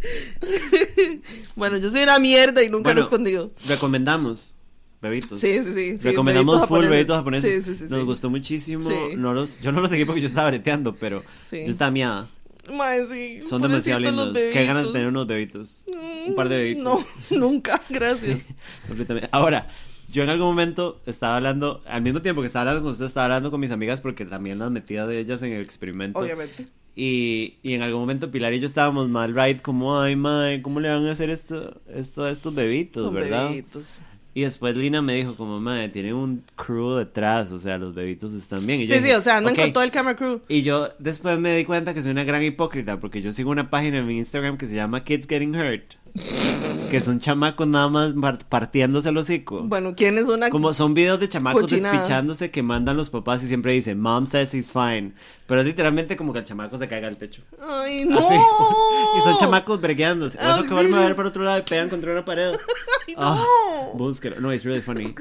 bueno, 1.56 1.76
yo 1.78 1.90
soy 1.90 2.02
una 2.02 2.18
mierda 2.18 2.62
y 2.62 2.68
nunca 2.68 2.94
lo 2.94 3.00
he 3.00 3.04
escondido. 3.04 3.52
Recomendamos 3.66 4.54
bebitos. 5.00 5.40
Sí, 5.40 5.62
sí, 5.62 5.74
sí. 5.74 5.96
Recomendamos 6.02 6.56
bebitos 6.56 6.68
full 6.68 6.84
japoneses. 6.84 6.90
bebitos 6.90 7.16
japoneses. 7.16 7.64
Sí, 7.64 7.72
sí, 7.72 7.78
sí. 7.78 7.86
Nos 7.88 8.04
gustó 8.04 8.30
muchísimo. 8.30 8.90
No 9.16 9.32
los, 9.32 9.60
yo 9.60 9.72
no 9.72 9.80
los 9.80 9.90
seguí 9.90 10.04
porque 10.04 10.20
yo 10.20 10.26
estaba 10.26 10.48
breteando, 10.48 10.94
pero 10.94 11.22
yo 11.50 11.58
estaba 11.58 11.90
miada. 11.90 12.28
Mae, 12.72 13.06
sí. 13.10 13.42
Son 13.42 13.62
demasiado 13.62 14.00
lindos. 14.00 14.36
Qué 14.52 14.64
ganas 14.64 14.86
de 14.86 14.92
tener 14.92 15.08
unos 15.08 15.26
bebitos. 15.26 15.84
Mm, 15.88 16.28
Un 16.30 16.34
par 16.34 16.48
de 16.48 16.56
bebitos. 16.56 16.84
No, 16.84 17.00
nunca. 17.38 17.80
Gracias. 17.88 18.40
Completamente. 18.86 19.28
Ahora, 19.32 19.68
yo 20.08 20.22
en 20.22 20.28
algún 20.28 20.48
momento 20.48 20.98
estaba 21.06 21.36
hablando, 21.36 21.82
al 21.86 22.02
mismo 22.02 22.20
tiempo 22.22 22.42
que 22.42 22.46
estaba 22.46 22.62
hablando 22.62 22.82
con 22.82 22.92
usted, 22.92 23.06
estaba 23.06 23.24
hablando 23.24 23.50
con 23.50 23.60
mis 23.60 23.70
amigas 23.70 24.00
porque 24.00 24.24
también 24.24 24.58
las 24.58 24.70
metía 24.70 25.06
de 25.06 25.18
ellas 25.18 25.42
en 25.42 25.52
el 25.52 25.62
experimento. 25.62 26.18
Obviamente. 26.18 26.68
Y, 27.02 27.54
y 27.62 27.72
en 27.72 27.80
algún 27.80 28.00
momento 28.02 28.30
Pilar 28.30 28.52
y 28.52 28.60
yo 28.60 28.66
estábamos 28.66 29.08
mal, 29.08 29.34
right? 29.34 29.62
Como, 29.62 29.98
ay, 29.98 30.16
mae, 30.16 30.60
¿cómo 30.60 30.80
le 30.80 30.90
van 30.90 31.06
a 31.06 31.12
hacer 31.12 31.30
esto, 31.30 31.80
esto 31.94 32.24
a 32.24 32.30
estos 32.30 32.54
bebitos, 32.54 33.04
Son 33.04 33.14
verdad? 33.14 33.48
bebitos. 33.48 34.02
Y 34.34 34.42
después 34.42 34.76
Lina 34.76 35.00
me 35.00 35.14
dijo 35.14 35.34
como, 35.34 35.58
madre, 35.60 35.88
tiene 35.88 36.12
un 36.12 36.44
crew 36.56 36.96
detrás, 36.96 37.52
o 37.52 37.58
sea, 37.58 37.78
los 37.78 37.94
bebitos 37.94 38.34
están 38.34 38.66
bien. 38.66 38.82
Y 38.82 38.86
yo 38.86 38.94
Sí, 38.94 38.98
sí, 39.00 39.04
dije, 39.06 39.16
o 39.16 39.22
sea, 39.22 39.38
andan 39.38 39.56
con 39.56 39.72
todo 39.72 39.82
el 39.82 39.90
camera 39.90 40.14
crew. 40.14 40.42
Y 40.46 40.60
yo 40.60 40.90
después 40.98 41.38
me 41.38 41.56
di 41.56 41.64
cuenta 41.64 41.94
que 41.94 42.02
soy 42.02 42.10
una 42.10 42.24
gran 42.24 42.42
hipócrita 42.42 43.00
porque 43.00 43.22
yo 43.22 43.32
sigo 43.32 43.50
una 43.50 43.70
página 43.70 43.96
en 43.96 44.06
mi 44.06 44.18
Instagram 44.18 44.58
que 44.58 44.66
se 44.66 44.74
llama 44.74 45.02
Kids 45.02 45.26
Getting 45.26 45.56
Hurt. 45.56 45.94
Que 46.90 47.00
son 47.00 47.20
chamacos 47.20 47.66
nada 47.68 47.88
más 47.88 48.12
par- 48.14 48.38
partiéndose 48.48 49.08
el 49.10 49.16
hocico. 49.16 49.62
Bueno, 49.62 49.94
¿quién 49.96 50.18
es 50.18 50.26
una 50.26 50.50
Como 50.50 50.72
son 50.72 50.92
videos 50.94 51.20
de 51.20 51.28
chamacos 51.28 51.62
Cochinada. 51.62 51.92
despichándose 51.94 52.50
que 52.50 52.62
mandan 52.62 52.96
los 52.96 53.10
papás 53.10 53.42
y 53.44 53.46
siempre 53.48 53.72
dicen, 53.72 54.00
Mom 54.00 54.26
says 54.26 54.52
he's 54.54 54.72
fine. 54.72 55.12
Pero 55.46 55.60
es 55.60 55.66
literalmente 55.66 56.16
como 56.16 56.32
que 56.32 56.40
el 56.40 56.44
chamaco 56.44 56.76
se 56.78 56.88
caiga 56.88 57.06
al 57.08 57.16
techo. 57.16 57.42
Ay, 57.60 58.04
no. 58.08 58.18
Así. 58.18 58.34
y 59.18 59.22
son 59.22 59.38
chamacos 59.38 59.80
bregueándose. 59.80 60.36
O 60.38 60.50
eso 60.50 60.62
que 60.64 60.74
vuelven 60.74 60.94
a 60.94 61.00
ver 61.00 61.14
por 61.16 61.26
otro 61.26 61.44
lado 61.44 61.58
y 61.58 61.62
pegan 61.62 61.88
contra 61.88 62.10
una 62.12 62.24
pared. 62.24 62.54
Ay, 63.08 63.14
Ah, 63.16 63.44
no. 63.92 63.98
búsquelo. 63.98 64.40
No, 64.40 64.52
it's 64.52 64.64
really 64.64 64.80
funny. 64.80 65.14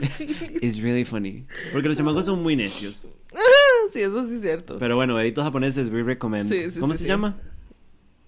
It's 0.62 0.82
really 0.82 1.06
funny. 1.06 1.46
Porque 1.72 1.88
los 1.88 1.98
chamacos 1.98 2.26
son 2.26 2.42
muy 2.44 2.56
necios. 2.56 3.10
Sí, 3.92 4.02
eso 4.02 4.26
sí 4.28 4.36
es 4.36 4.42
cierto. 4.42 4.78
Pero 4.78 4.96
bueno, 4.96 5.16
bebitos 5.16 5.44
japoneses, 5.44 5.90
we 5.90 6.04
recommend. 6.04 6.50
Sí, 6.52 6.72
sí, 6.72 6.80
¿Cómo 6.80 6.94
sí, 6.94 7.00
se 7.00 7.04
sí. 7.06 7.10
llama? 7.10 7.38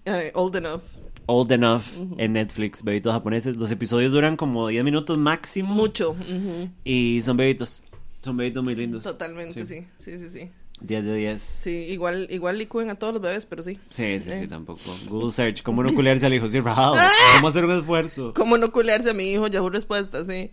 Ay, 0.04 0.30
old 0.34 0.56
enough. 0.56 0.82
Old 1.26 1.50
Enough 1.52 1.82
en 2.18 2.32
Netflix, 2.34 2.82
bebitos 2.82 3.12
japoneses. 3.12 3.56
Los 3.56 3.70
episodios 3.70 4.12
duran 4.12 4.36
como 4.36 4.68
10 4.68 4.84
minutos 4.84 5.16
máximo. 5.18 5.74
Mucho. 5.74 6.10
ujú. 6.10 6.68
Y 6.84 7.20
son 7.22 7.36
bebitos. 7.36 7.84
Son 8.22 8.36
bebitos 8.36 8.62
muy 8.62 8.74
lindos. 8.76 9.02
Totalmente, 9.04 9.64
sí. 9.66 9.86
Sí, 9.98 10.18
sí, 10.18 10.28
sí. 10.30 10.50
10 10.80 11.04
de 11.04 11.14
10. 11.14 11.40
Sí, 11.42 11.70
igual, 11.90 12.26
igual 12.30 12.58
licúen 12.58 12.90
a 12.90 12.96
todos 12.96 13.12
los 13.12 13.22
bebés, 13.22 13.46
pero 13.46 13.62
sí. 13.62 13.78
Sí, 13.90 14.18
sí, 14.18 14.24
sí, 14.30 14.44
Eh. 14.44 14.48
tampoco. 14.48 14.80
Google 15.08 15.30
Search, 15.30 15.62
¿cómo 15.62 15.82
no 15.84 15.94
culearse 15.94 16.26
al 16.26 16.34
hijo? 16.34 16.48
Sí, 16.48 16.58
rajado. 16.60 16.96
¿Cómo 17.36 17.48
hacer 17.48 17.64
un 17.64 17.72
esfuerzo? 17.72 18.32
¿Cómo 18.34 18.58
no 18.58 18.72
culearse 18.72 19.10
a 19.10 19.14
mi 19.14 19.30
hijo? 19.32 19.46
Yahoo 19.46 19.70
Respuesta, 19.70 20.24
sí. 20.24 20.50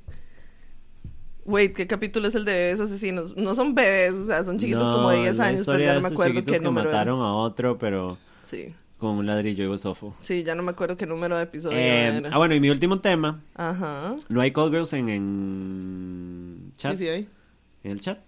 Wait, 1.46 1.74
¿qué 1.76 1.88
capítulo 1.88 2.28
es 2.28 2.36
el 2.36 2.46
de 2.46 2.52
bebés 2.52 2.80
asesinos? 2.80 3.36
No 3.36 3.56
son 3.56 3.74
bebés, 3.74 4.12
o 4.14 4.26
sea, 4.28 4.44
son 4.46 4.60
chiquitos 4.60 4.88
No, 4.88 4.94
como 4.98 5.10
de 5.10 5.18
10 5.18 5.32
es 5.32 5.38
la 5.38 5.46
años, 5.46 5.64
pero 5.66 5.80
ya 5.80 5.94
no 5.96 6.02
me 6.02 6.08
acuerdo 6.10 6.34
qué 6.44 6.52
que 6.52 6.60
número 6.60 6.90
era. 6.90 6.98
mataron 7.00 7.22
a 7.22 7.34
otro, 7.34 7.78
pero 7.80 8.20
Sí, 8.44 8.76
con 9.00 9.12
un 9.18 9.26
ladrillo 9.26 9.64
y 9.64 9.68
awful. 9.88 10.12
sí, 10.20 10.44
ya 10.44 10.54
no 10.54 10.62
me 10.62 10.72
acuerdo 10.72 10.96
qué 10.98 11.06
número 11.08 11.36
de 11.38 11.44
episodio 11.44 11.78
Eh, 11.78 12.18
era. 12.18 12.30
ah, 12.32 12.38
bueno, 12.38 12.54
y 12.54 12.60
mi 12.60 12.70
último 12.70 13.00
tema. 13.00 13.42
Ajá. 13.56 14.16
No 14.30 14.42
hay 14.42 14.52
call 14.52 14.70
girls 14.70 14.94
en, 14.94 15.10
en 15.10 16.72
chat. 16.78 16.92
Sí, 16.98 17.06
sí, 17.06 17.10
hay. 17.10 17.30
En 17.84 17.92
el 17.92 18.02
chat. 18.02 18.20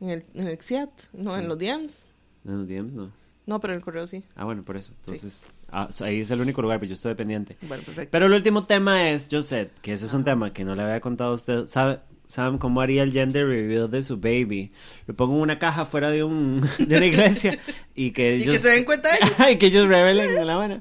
En 0.00 0.10
el, 0.10 0.24
en 0.34 0.46
el 0.46 0.58
XIAT, 0.60 0.90
no, 1.14 1.32
Sí. 1.34 1.40
en 1.40 1.48
los 1.48 1.58
DMs. 1.58 2.04
En 2.44 2.58
los 2.58 2.68
DMs, 2.68 2.92
no. 2.92 3.10
No, 3.46 3.60
pero 3.60 3.72
en 3.72 3.78
el 3.78 3.84
correo 3.84 4.06
sí. 4.06 4.22
Ah, 4.36 4.44
bueno, 4.44 4.62
por 4.62 4.76
eso. 4.76 4.92
Entonces, 5.00 5.54
ah, 5.72 5.88
ahí 6.02 6.20
es 6.20 6.30
el 6.30 6.40
único 6.40 6.60
lugar, 6.60 6.78
pero 6.78 6.88
yo 6.90 6.94
estoy 6.94 7.14
pendiente. 7.14 7.56
Bueno, 7.62 7.82
perfecto. 7.82 8.10
Pero 8.12 8.26
el 8.26 8.32
último 8.34 8.64
tema 8.64 9.08
es 9.10 9.28
Josette, 9.30 9.72
que 9.80 9.94
ese 9.94 10.04
es 10.04 10.12
un 10.12 10.22
tema 10.22 10.52
que 10.52 10.64
no 10.64 10.74
le 10.74 10.82
había 10.82 11.00
contado 11.00 11.30
a 11.30 11.34
usted. 11.34 11.66
¿Sabe, 11.66 12.00
¿Saben 12.28 12.58
cómo 12.58 12.80
haría 12.82 13.02
el 13.02 13.10
gender 13.12 13.46
reveal 13.48 13.90
de 13.90 14.02
su 14.04 14.18
baby? 14.18 14.70
Lo 15.06 15.14
pongo 15.14 15.34
en 15.36 15.40
una 15.40 15.58
caja 15.58 15.86
fuera 15.86 16.10
de, 16.10 16.22
un, 16.22 16.60
de 16.78 16.96
una 16.96 17.06
iglesia 17.06 17.58
y 17.94 18.10
que 18.12 18.36
Y 18.36 18.42
ellos... 18.42 18.52
que 18.54 18.58
se 18.60 18.68
den 18.68 18.84
cuenta 18.84 19.08
ellos. 19.16 19.32
y 19.52 19.56
que 19.56 19.66
ellos 19.66 19.88
revelen 19.88 20.36
en 20.38 20.46
la 20.46 20.56
mano. 20.56 20.78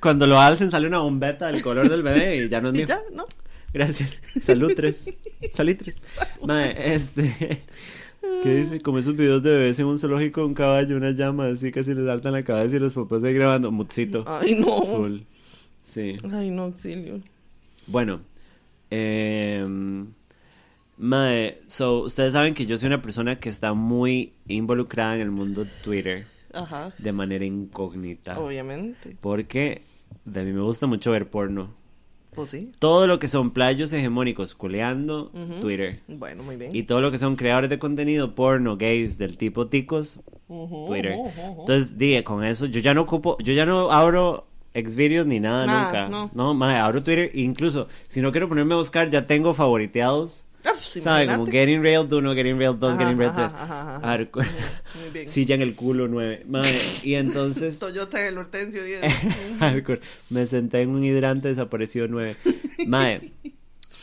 Cuando 0.00 0.26
lo 0.26 0.38
alcen 0.40 0.70
sale 0.70 0.86
una 0.88 0.98
bombeta 0.98 1.46
del 1.46 1.62
color 1.62 1.88
del 1.88 2.02
bebé 2.02 2.44
y 2.44 2.48
ya 2.48 2.60
no 2.60 2.68
es 2.68 2.74
Y 2.74 2.78
mío. 2.78 2.86
ya, 2.86 3.00
¿no? 3.12 3.26
Gracias. 3.72 4.20
Salud 4.40 4.72
tres. 4.76 5.16
Salitres. 5.52 6.00
Mae, 6.44 6.94
este. 6.94 7.62
¿Qué 8.42 8.54
dice? 8.54 8.80
Como 8.80 8.98
esos 8.98 9.16
videos 9.16 9.42
de 9.42 9.50
bebés 9.50 9.78
en 9.78 9.86
un 9.86 9.98
zoológico, 9.98 10.44
un 10.46 10.54
caballo, 10.54 10.96
una 10.96 11.10
llama, 11.10 11.48
así 11.48 11.70
casi 11.72 11.92
les 11.94 12.06
saltan 12.06 12.32
la 12.32 12.42
cabeza 12.44 12.76
y 12.76 12.78
los 12.78 12.94
papás 12.94 13.22
ahí 13.24 13.34
grabando. 13.34 13.70
Mutsito. 13.72 14.24
Ay, 14.26 14.54
no. 14.54 14.82
Full. 14.82 15.18
Sí. 15.82 16.16
Ay, 16.32 16.50
no, 16.50 16.62
auxilio. 16.64 17.20
Bueno. 17.86 18.20
Eh, 18.96 19.66
mae, 20.98 21.58
so, 21.66 22.00
ustedes 22.02 22.32
saben 22.32 22.54
que 22.54 22.66
yo 22.66 22.78
soy 22.78 22.86
una 22.86 23.02
persona 23.02 23.40
que 23.40 23.48
está 23.48 23.74
muy 23.74 24.34
involucrada 24.46 25.16
en 25.16 25.20
el 25.22 25.30
mundo 25.32 25.66
Twitter 25.82 26.26
Ajá. 26.52 26.92
de 26.98 27.12
manera 27.12 27.44
incógnita. 27.44 28.38
Obviamente. 28.38 29.16
Porque 29.20 29.82
de 30.24 30.44
mí 30.44 30.52
me 30.52 30.60
gusta 30.60 30.86
mucho 30.86 31.10
ver 31.10 31.28
porno. 31.28 31.74
Pues 32.34 32.50
sí. 32.50 32.72
Todo 32.78 33.06
lo 33.06 33.18
que 33.18 33.28
son 33.28 33.52
playos 33.52 33.92
hegemónicos, 33.92 34.54
culeando. 34.54 35.30
Twitter. 35.60 36.00
Bueno, 36.08 36.42
muy 36.42 36.56
bien. 36.56 36.74
Y 36.74 36.82
todo 36.82 37.00
lo 37.00 37.10
que 37.10 37.18
son 37.18 37.36
creadores 37.36 37.70
de 37.70 37.78
contenido 37.78 38.34
porno, 38.34 38.76
gays, 38.76 39.18
del 39.18 39.36
tipo 39.36 39.68
ticos, 39.68 40.20
Twitter. 40.48 41.16
Entonces, 41.58 41.96
dije, 41.96 42.24
con 42.24 42.44
eso, 42.44 42.66
yo 42.66 42.80
ya 42.80 42.92
no 42.92 43.02
ocupo, 43.02 43.36
yo 43.40 43.52
ya 43.54 43.66
no 43.66 43.90
abro 43.92 44.46
Xvideos 44.74 45.26
ni 45.26 45.40
nada 45.40 45.66
Nada, 45.66 45.84
nunca. 45.84 46.08
no. 46.08 46.30
No, 46.34 46.54
mae, 46.54 46.76
abro 46.78 47.02
Twitter, 47.02 47.30
incluso, 47.34 47.88
si 48.08 48.20
no 48.20 48.32
quiero 48.32 48.48
ponerme 48.48 48.74
a 48.74 48.78
buscar, 48.78 49.08
ya 49.10 49.26
tengo 49.26 49.54
favoriteados 49.54 50.46
Ah, 50.66 50.70
pues, 50.72 51.04
¿Sabe? 51.04 51.24
imagínate. 51.24 51.36
Como 51.36 51.46
Getting 51.52 51.82
Railed 51.82 52.10
1, 52.12 52.34
Getting 52.34 52.58
Railed 52.58 52.76
2, 52.78 52.90
Ajá, 52.94 52.98
Getting 52.98 53.18
Railed 53.18 53.32
ajá, 53.38 53.48
3. 53.50 53.60
ajá, 53.62 53.96
ajá. 53.96 54.00
Hardcore. 54.08 54.48
Muy 54.98 55.10
bien. 55.12 55.28
Silla 55.28 55.54
en 55.56 55.60
el 55.62 55.74
culo 55.76 56.08
9. 56.08 56.44
Madre, 56.48 56.78
y 57.02 57.14
entonces. 57.16 57.78
Toyota 57.78 58.18
del 58.18 58.38
Hortensio 58.38 58.82
10. 58.82 59.00
Hardcore. 59.60 60.00
Me 60.30 60.46
senté 60.46 60.80
en 60.80 60.88
un 60.88 61.04
hidrante, 61.04 61.48
desapareció 61.48 62.08
9. 62.08 62.36
Madre. 62.86 63.30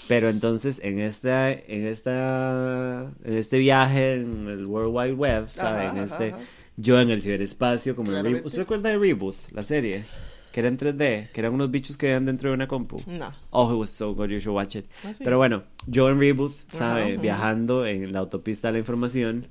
Pero 0.08 0.30
entonces 0.30 0.80
en 0.84 1.00
esta, 1.00 1.52
en 1.52 1.88
esta, 1.88 3.12
en 3.24 3.34
este 3.34 3.58
viaje 3.58 4.16
en 4.16 4.48
el 4.48 4.66
World 4.68 4.92
Wide 4.96 5.14
Web, 5.14 5.48
¿sabe? 5.54 5.86
Ajá, 5.88 5.98
en 5.98 6.04
este, 6.04 6.36
yo 6.78 7.00
en 7.02 7.10
el 7.10 7.22
ciberespacio, 7.24 7.96
como 7.96 8.10
en 8.12 8.16
Re- 8.18 8.22
Claramente. 8.22 8.48
¿Usted 8.48 8.62
acuerda 8.64 8.90
de 8.90 8.98
Reboot, 9.00 9.36
la 9.52 9.64
serie? 9.64 10.06
Que 10.52 10.60
era 10.60 10.70
en 10.70 10.78
3D, 10.78 11.30
que 11.32 11.40
eran 11.40 11.54
unos 11.54 11.72
bichos 11.72 11.98
que 11.98 12.08
vivían 12.08 12.26
dentro 12.26 12.50
de 12.50 12.56
una 12.56 12.68
compu. 12.68 12.98
No. 13.08 13.32
Oh, 13.52 13.72
it 13.74 13.78
was 13.80 13.90
so 13.90 14.14
good, 14.14 14.30
you 14.30 14.40
should 14.40 14.56
watch 14.56 14.76
it. 14.76 14.86
Ah, 15.06 15.14
sí. 15.18 15.24
Pero 15.24 15.38
bueno, 15.38 15.64
yo 15.88 16.10
en 16.10 16.20
Reboot, 16.20 16.52
¿sabe? 16.72 17.02
Ajá, 17.02 17.12
ajá. 17.14 17.22
Viajando 17.22 17.86
en 17.86 18.12
la 18.12 18.20
autopista 18.20 18.68
de 18.68 18.74
la 18.74 18.80
información. 18.80 19.48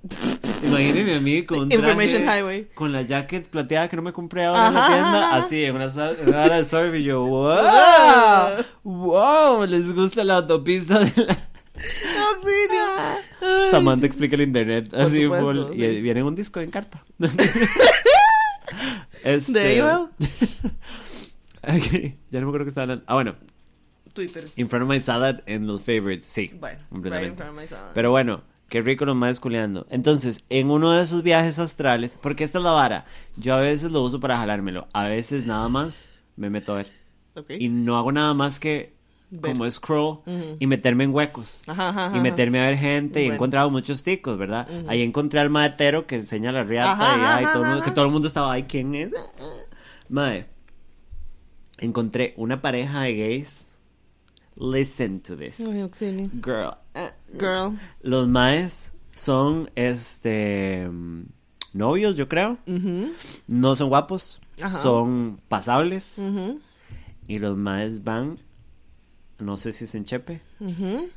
Imagínense 0.63 1.15
a 1.15 1.21
mí 1.21 1.43
con 1.45 1.61
un 1.61 1.69
traje, 1.71 1.83
Information 1.83 2.23
Highway. 2.25 2.69
Con 2.75 2.93
la 2.93 3.01
jacket 3.03 3.49
plateada 3.49 3.89
que 3.89 3.97
no 3.97 4.03
me 4.03 4.13
compré 4.13 4.45
ahora 4.45 4.69
en 4.69 4.75
la 4.75 4.87
tienda. 4.87 5.35
Así, 5.37 5.65
en 5.65 5.77
una, 5.77 5.89
sala- 5.91 6.17
en 6.21 6.29
una 6.29 6.43
hora 6.43 6.57
de 6.59 6.65
surf 6.67 6.95
y 6.95 7.03
yo, 7.03 7.25
wow. 7.25 8.65
Wow, 8.85 9.65
les 9.67 9.95
gusta 9.95 10.23
la 10.25 10.37
autopista 10.37 10.99
de 10.99 11.13
la... 11.25 11.39
¡Auxilio! 12.29 12.85
Ay, 13.41 13.71
Samantha 13.71 14.05
explica 14.05 14.37
el 14.37 14.43
internet. 14.43 14.93
Así 14.93 15.27
full. 15.27 15.57
sí. 15.75 15.83
Y 15.83 16.03
viene 16.03 16.23
un 16.23 16.35
disco 16.35 16.61
en 16.61 16.71
carta. 16.71 17.03
este... 19.25 19.59
De 19.59 19.83
va. 19.83 20.11
Ok, 21.63 22.15
ya 22.31 22.41
no 22.41 22.47
me 22.47 22.51
acuerdo 22.51 22.65
qué 22.65 22.69
estaba 22.71 22.85
hablando. 22.85 23.05
Ah, 23.07 23.15
bueno. 23.15 23.35
Twitter. 24.15 24.45
In 24.57 24.69
front 24.69 24.85
of 24.85 24.89
my 24.89 24.99
salad 24.99 25.41
en 25.47 25.67
los 25.67 25.83
favorites, 25.83 26.27
sí. 26.27 26.51
Bueno, 26.59 26.79
completamente. 26.89 27.31
right 27.31 27.33
in 27.33 27.37
front 27.37 27.51
of 27.51 27.57
my 27.63 27.69
salad. 27.69 27.93
Pero 27.95 28.11
bueno, 28.11 28.43
qué 28.71 28.81
rico 28.81 29.05
los 29.05 29.15
más 29.15 29.41
culeando. 29.41 29.87
Entonces, 29.91 30.43
en 30.49 30.71
uno 30.71 30.93
de 30.93 31.03
esos 31.03 31.23
viajes 31.23 31.59
astrales, 31.59 32.19
porque 32.21 32.45
esta 32.45 32.59
es 32.59 32.65
la 32.65 32.71
vara, 32.71 33.05
yo 33.37 33.55
a 33.55 33.61
veces 33.61 33.93
lo 33.93 34.03
uso 34.03 34.21
para 34.21 34.39
jalármelo, 34.39 34.89
a 34.95 35.07
veces 35.09 35.45
nada 35.45 35.69
más 35.69 36.09
me 36.37 36.49
meto 36.49 36.73
a 36.73 36.77
ver. 36.77 36.91
Ok. 37.35 37.51
Y 37.59 37.69
no 37.69 37.99
hago 37.99 38.11
nada 38.11 38.33
más 38.33 38.59
que 38.59 38.95
Ver. 39.33 39.53
como 39.53 39.71
scroll 39.71 40.19
Ujú. 40.27 40.57
y 40.59 40.67
meterme 40.67 41.05
en 41.05 41.15
huecos. 41.15 41.63
Ajá, 41.69 41.91
ajá, 41.91 42.17
Y 42.17 42.21
meterme 42.21 42.59
a 42.61 42.65
ver 42.65 42.77
gente 42.77 43.23
y 43.25 43.29
he 43.29 43.35
encontrado 43.35 43.71
muchos 43.71 44.03
ticos, 44.03 44.37
¿verdad? 44.37 44.67
Ahí 44.89 45.03
encontré 45.03 45.39
al 45.41 45.51
maetero 45.51 46.07
que 46.07 46.17
enseña 46.17 46.51
la 46.53 46.65
riata 46.65 46.97
y 47.17 47.21
ay, 47.25 47.47
todo 47.53 47.63
el 47.65 47.69
mundo- 47.71 47.85
que 47.85 47.91
todo 47.93 48.05
el 48.07 48.11
mundo 48.11 48.27
estaba, 48.29 48.53
ay, 48.53 48.65
¿quién 48.65 48.95
es? 48.95 49.13
Mae, 50.09 50.47
encontré 51.79 52.35
una 52.37 52.61
pareja 52.61 53.03
de 53.03 53.15
gays. 53.15 53.75
Listen 54.57 55.21
to 55.21 55.37
this. 55.37 55.59
Ay. 55.61 55.89
Girl. 56.43 56.75
Girl. 57.39 57.79
Los 58.03 58.29
maes 58.29 58.93
son, 59.13 59.71
este, 59.75 60.91
novios, 61.73 62.17
yo 62.17 62.29
creo. 62.29 62.59
No 63.47 63.77
son 63.77 63.89
guapos. 63.89 64.41
Son 64.69 65.41
pasables. 65.49 66.21
Y 67.27 67.39
los 67.39 67.57
maes 67.57 68.03
van, 68.05 68.39
no 69.41 69.57
sé 69.57 69.73
si 69.73 69.85
es 69.85 69.95
en 69.95 70.05
Chepe, 70.05 70.41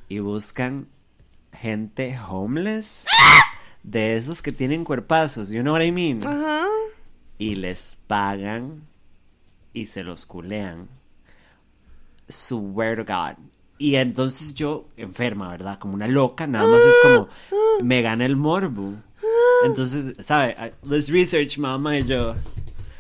y 0.10 0.20
buscan 0.20 0.88
gente 1.54 2.18
homeless. 2.30 3.06
De 3.84 4.16
esos 4.16 4.41
que 4.41 4.52
tienen 4.54 4.86
cuerpazos, 4.86 5.50
you 5.50 5.62
know 5.62 5.74
what 5.74 5.82
I 5.84 5.91
mean? 5.91 6.26
Ajá. 6.26 6.66
Y 7.38 7.56
les 7.56 7.98
pagan 8.08 8.88
y 9.74 9.88
se 9.88 10.04
los 10.04 10.26
culean. 10.26 10.88
Swear 12.30 12.95
to 12.95 13.04
God. 13.06 13.38
Y 13.78 13.95
entonces 13.95 14.54
yo, 14.54 14.88
enferma, 14.95 15.50
¿verdad? 15.50 15.80
Como 15.80 15.95
una 15.95 16.08
loca, 16.08 16.48
nada 16.48 16.66
más 16.66 16.80
es 16.80 16.95
como, 17.04 17.28
me 17.84 18.02
gana 18.02 18.26
el 18.26 18.38
morbo. 18.38 18.94
Entonces, 19.66 20.16
¿sabe? 20.26 20.56
I- 20.58 20.88
Let's 20.88 21.10
research, 21.10 21.58
mamá 21.58 21.98
y 21.98 22.06
yo. 22.06 22.36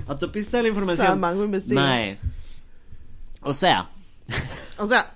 Autopista 0.07 0.57
de 0.57 0.63
la 0.63 0.69
información. 0.69 1.07
Salamango 1.07 1.45
investiga. 1.45 1.79
Mae. 1.79 2.19
O 3.41 3.53
sea, 3.53 3.89
O 4.83 4.87
sea, 4.87 5.13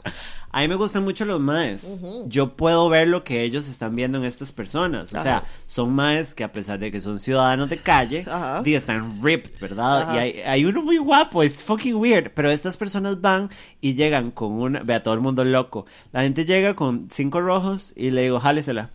a 0.52 0.62
mí 0.62 0.68
me 0.68 0.76
gustan 0.76 1.04
mucho 1.04 1.26
los 1.26 1.40
maes. 1.40 2.00
Yo 2.28 2.56
puedo 2.56 2.88
ver 2.90 3.08
lo 3.08 3.24
que 3.24 3.44
ellos 3.44 3.68
están 3.68 3.96
viendo 3.96 4.18
en 4.18 4.24
estas 4.26 4.52
personas. 4.52 5.14
O 5.14 5.22
sea, 5.22 5.44
son 5.66 5.94
maes 5.94 6.34
que 6.34 6.44
a 6.44 6.52
pesar 6.52 6.80
de 6.80 6.92
que 6.92 7.02
son 7.02 7.20
ciudadanos 7.20 7.70
de 7.70 7.78
calle, 7.78 8.26
Ajá. 8.28 8.62
di, 8.64 8.76
están 8.76 9.22
ripped, 9.22 9.60
¿verdad? 9.60 10.04
Ajá. 10.04 10.16
Y 10.16 10.18
hay, 10.20 10.40
hay 10.42 10.66
uno 10.66 10.82
muy 10.82 10.98
guapo, 10.98 11.44
es 11.44 11.62
fucking 11.62 11.96
weird. 11.96 12.32
Pero 12.34 12.50
estas 12.50 12.78
personas 12.78 13.22
van 13.22 13.50
y 13.82 13.94
llegan 13.94 14.32
con 14.32 14.54
una... 14.54 14.80
Ve 14.82 14.96
a 14.96 15.04
todo 15.04 15.14
el 15.14 15.20
mundo 15.20 15.44
loco. 15.44 15.86
La 16.12 16.24
gente 16.24 16.46
llega 16.46 16.76
con 16.76 17.10
cinco 17.12 17.42
rojos 17.42 17.94
y 17.96 18.12
le 18.12 18.24
digo, 18.24 18.40
jálesela. 18.40 18.90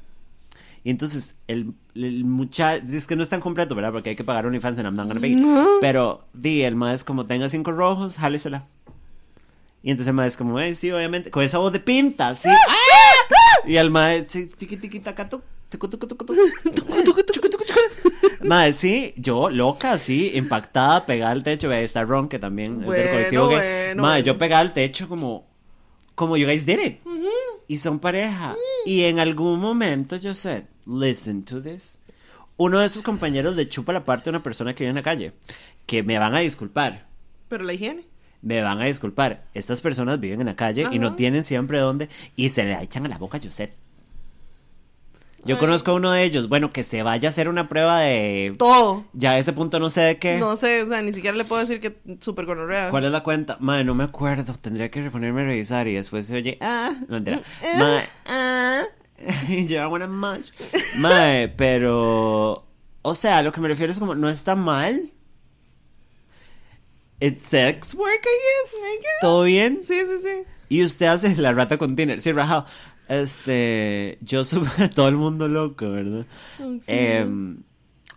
Y 0.84 0.90
entonces 0.90 1.36
el, 1.46 1.74
el 1.94 2.24
muchacho, 2.24 2.84
es 2.90 3.06
que 3.06 3.14
no 3.14 3.22
es 3.22 3.28
tan 3.28 3.40
completo, 3.40 3.74
¿verdad? 3.74 3.92
Porque 3.92 4.10
hay 4.10 4.16
que 4.16 4.24
pagar 4.24 4.46
I'm 4.46 4.96
not 4.96 5.06
gonna 5.06 5.20
pay. 5.20 5.40
Pero, 5.80 6.24
di, 6.32 6.62
el 6.62 6.74
maes 6.74 7.04
como 7.04 7.26
tenga 7.26 7.48
cinco 7.48 7.72
rojos, 7.72 8.16
jálesela. 8.16 8.64
Y 9.82 9.90
entonces 9.90 10.08
el 10.08 10.14
maestro 10.14 10.44
como, 10.44 10.60
eh, 10.60 10.74
sí, 10.74 10.90
obviamente, 10.90 11.30
con 11.30 11.42
esa 11.42 11.58
voz 11.58 11.72
de 11.72 11.80
pinta, 11.80 12.34
sí. 12.34 12.48
Y 13.66 13.76
el 13.76 13.90
maestro, 13.90 14.40
sí, 14.40 14.46
tiqui, 14.46 14.76
tiqui, 14.76 15.00
tacato, 15.00 15.42
tucu, 15.68 15.88
tucu, 15.88 16.06
tucu, 16.06 16.24
tucu. 16.24 16.34
Mae, 18.42 18.72
sí, 18.72 19.14
yo 19.16 19.50
loca, 19.50 19.98
sí, 19.98 20.32
impactada, 20.34 21.06
pegada 21.06 21.32
al 21.32 21.42
techo, 21.42 21.68
ve, 21.68 21.82
está 21.82 22.04
Ron, 22.04 22.28
que 22.28 22.38
también 22.38 22.72
es 22.72 22.78
del 22.78 22.86
Bueno, 22.86 23.10
colectivo 23.10 23.46
bueno, 23.46 24.02
Mae, 24.02 24.12
bueno. 24.12 24.18
yo 24.18 24.38
pegada 24.38 24.60
al 24.60 24.72
techo 24.72 25.08
como, 25.08 25.46
como 26.14 26.36
you 26.36 26.46
guys 26.46 26.66
did 26.66 26.80
it. 26.80 27.00
Y 27.68 27.78
son 27.78 28.00
pareja. 28.00 28.56
Y 28.84 29.04
en 29.04 29.18
algún 29.18 29.60
momento 29.60 30.16
yo 30.16 30.34
said, 30.34 30.64
listen 30.86 31.44
to 31.44 31.62
this. 31.62 31.98
Uno 32.56 32.80
de 32.80 32.88
sus 32.88 33.02
compañeros 33.02 33.56
le 33.56 33.68
chupa 33.68 33.92
la 33.92 34.04
parte 34.04 34.24
de 34.24 34.30
una 34.30 34.42
persona 34.42 34.74
que 34.74 34.84
vive 34.84 34.90
en 34.90 34.96
la 34.96 35.02
calle, 35.02 35.32
que 35.86 36.02
me 36.02 36.18
van 36.18 36.34
a 36.34 36.40
disculpar 36.40 37.12
pero 37.52 37.64
la 37.64 37.74
higiene. 37.74 38.06
Me 38.42 38.60
van 38.60 38.80
a 38.80 38.84
disculpar. 38.84 39.42
Estas 39.54 39.80
personas 39.80 40.20
viven 40.20 40.40
en 40.40 40.46
la 40.46 40.56
calle 40.56 40.86
y 40.90 40.98
no 40.98 41.14
tienen 41.14 41.44
siempre 41.44 41.78
dónde 41.78 42.08
y 42.36 42.50
se 42.50 42.64
le 42.64 42.80
echan 42.82 43.06
a 43.06 43.08
la 43.08 43.18
boca 43.18 43.38
a 43.38 43.40
Josette. 43.42 43.76
Yo 45.44 45.56
Ay. 45.56 45.60
conozco 45.60 45.90
a 45.90 45.94
uno 45.94 46.12
de 46.12 46.22
ellos, 46.22 46.48
bueno, 46.48 46.72
que 46.72 46.84
se 46.84 47.02
vaya 47.02 47.28
a 47.28 47.30
hacer 47.30 47.48
una 47.48 47.68
prueba 47.68 47.98
de... 47.98 48.52
Todo. 48.56 49.04
Ya 49.12 49.32
a 49.32 49.38
ese 49.38 49.52
punto 49.52 49.80
no 49.80 49.90
sé 49.90 50.02
de 50.02 50.18
qué. 50.18 50.38
No 50.38 50.54
sé, 50.54 50.82
o 50.82 50.88
sea, 50.88 51.02
ni 51.02 51.12
siquiera 51.12 51.36
le 51.36 51.44
puedo 51.44 51.60
decir 51.60 51.80
que 51.80 51.96
súper 52.20 52.46
gonorrea. 52.46 52.90
¿Cuál 52.90 53.06
es 53.06 53.10
la 53.10 53.24
cuenta? 53.24 53.56
Madre, 53.58 53.82
no 53.82 53.96
me 53.96 54.04
acuerdo. 54.04 54.54
Tendría 54.54 54.88
que 54.88 55.02
reponerme 55.02 55.40
a 55.40 55.46
revisar 55.46 55.88
y 55.88 55.94
después 55.94 56.26
se 56.26 56.36
oye... 56.36 56.58
Ah, 56.60 56.92
no 57.08 57.16
entera. 57.16 57.40
Madre, 57.76 58.08
ah. 58.26 58.84
yo 59.66 59.88
wanna 59.88 60.06
much. 60.06 60.50
Madre, 60.98 61.48
pero... 61.48 62.64
O 63.02 63.14
sea, 63.16 63.42
lo 63.42 63.50
que 63.50 63.60
me 63.60 63.66
refiero 63.66 63.92
es 63.92 63.98
como, 63.98 64.14
no 64.14 64.28
está 64.28 64.54
mal. 64.54 65.10
It's 67.24 67.42
sex 67.42 67.94
work, 67.94 68.20
I 68.24 68.38
guess. 68.72 68.74
¿Todo 69.20 69.44
bien? 69.44 69.80
Sí, 69.84 69.94
sí, 69.94 70.20
sí. 70.24 70.42
Y 70.68 70.82
usted 70.82 71.06
hace 71.06 71.36
la 71.36 71.52
rata 71.52 71.78
con 71.78 71.94
Tinder. 71.94 72.20
Sí, 72.20 72.32
rajado. 72.32 72.66
Este, 73.08 74.18
yo 74.22 74.44
subo 74.44 74.66
a 74.78 74.88
todo 74.88 75.08
el 75.08 75.16
mundo 75.16 75.46
loco, 75.48 75.90
¿verdad? 75.90 76.26
Em, 76.86 77.62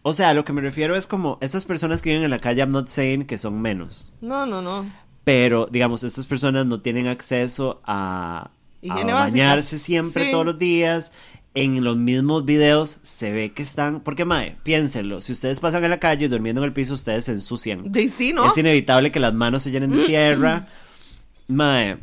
o 0.02 0.14
sea, 0.14 0.34
lo 0.34 0.46
que 0.46 0.54
me 0.54 0.62
refiero 0.62 0.96
es 0.96 1.06
como 1.08 1.38
estas 1.42 1.66
personas 1.66 2.02
que 2.02 2.10
viven 2.10 2.24
en 2.24 2.32
la 2.32 2.40
calle, 2.40 2.62
I'm 2.62 2.72
not 2.72 2.88
saying 2.88 3.26
que 3.26 3.38
son 3.38 3.62
menos. 3.62 4.14
No, 4.22 4.46
no, 4.46 4.62
no. 4.62 4.90
Pero, 5.24 5.68
digamos, 5.70 6.04
estas 6.04 6.26
personas 6.26 6.66
no 6.66 6.82
tienen 6.82 7.08
acceso 7.08 7.82
a, 7.86 8.52
a 8.90 9.04
bañarse 9.04 9.78
siempre 9.80 10.26
Sí. 10.26 10.32
todos 10.32 10.46
los 10.46 10.58
días. 10.60 11.12
En 11.56 11.84
los 11.86 11.96
mismos 11.96 12.44
videos 12.44 13.00
se 13.02 13.32
ve 13.32 13.54
que 13.54 13.64
están. 13.64 14.02
Porque, 14.02 14.26
mae, 14.26 14.58
piénsenlo. 14.64 15.22
Si 15.22 15.32
ustedes 15.32 15.62
pasan 15.62 15.86
en 15.86 15.90
la 15.90 16.00
calle 16.00 16.28
durmiendo 16.28 16.62
en 16.62 16.66
el 16.66 16.74
piso, 16.74 16.94
ustedes 16.94 17.26
se 17.26 17.32
ensucian. 17.32 17.92
De 17.92 18.10
sí, 18.10 18.34
¿no? 18.34 18.46
Es 18.46 18.58
inevitable 18.58 19.12
que 19.12 19.22
las 19.22 19.34
manos 19.34 19.64
se 19.64 19.72
llenen 19.72 19.92
de 19.92 20.04
tierra. 20.04 20.68
Mae. 21.48 21.98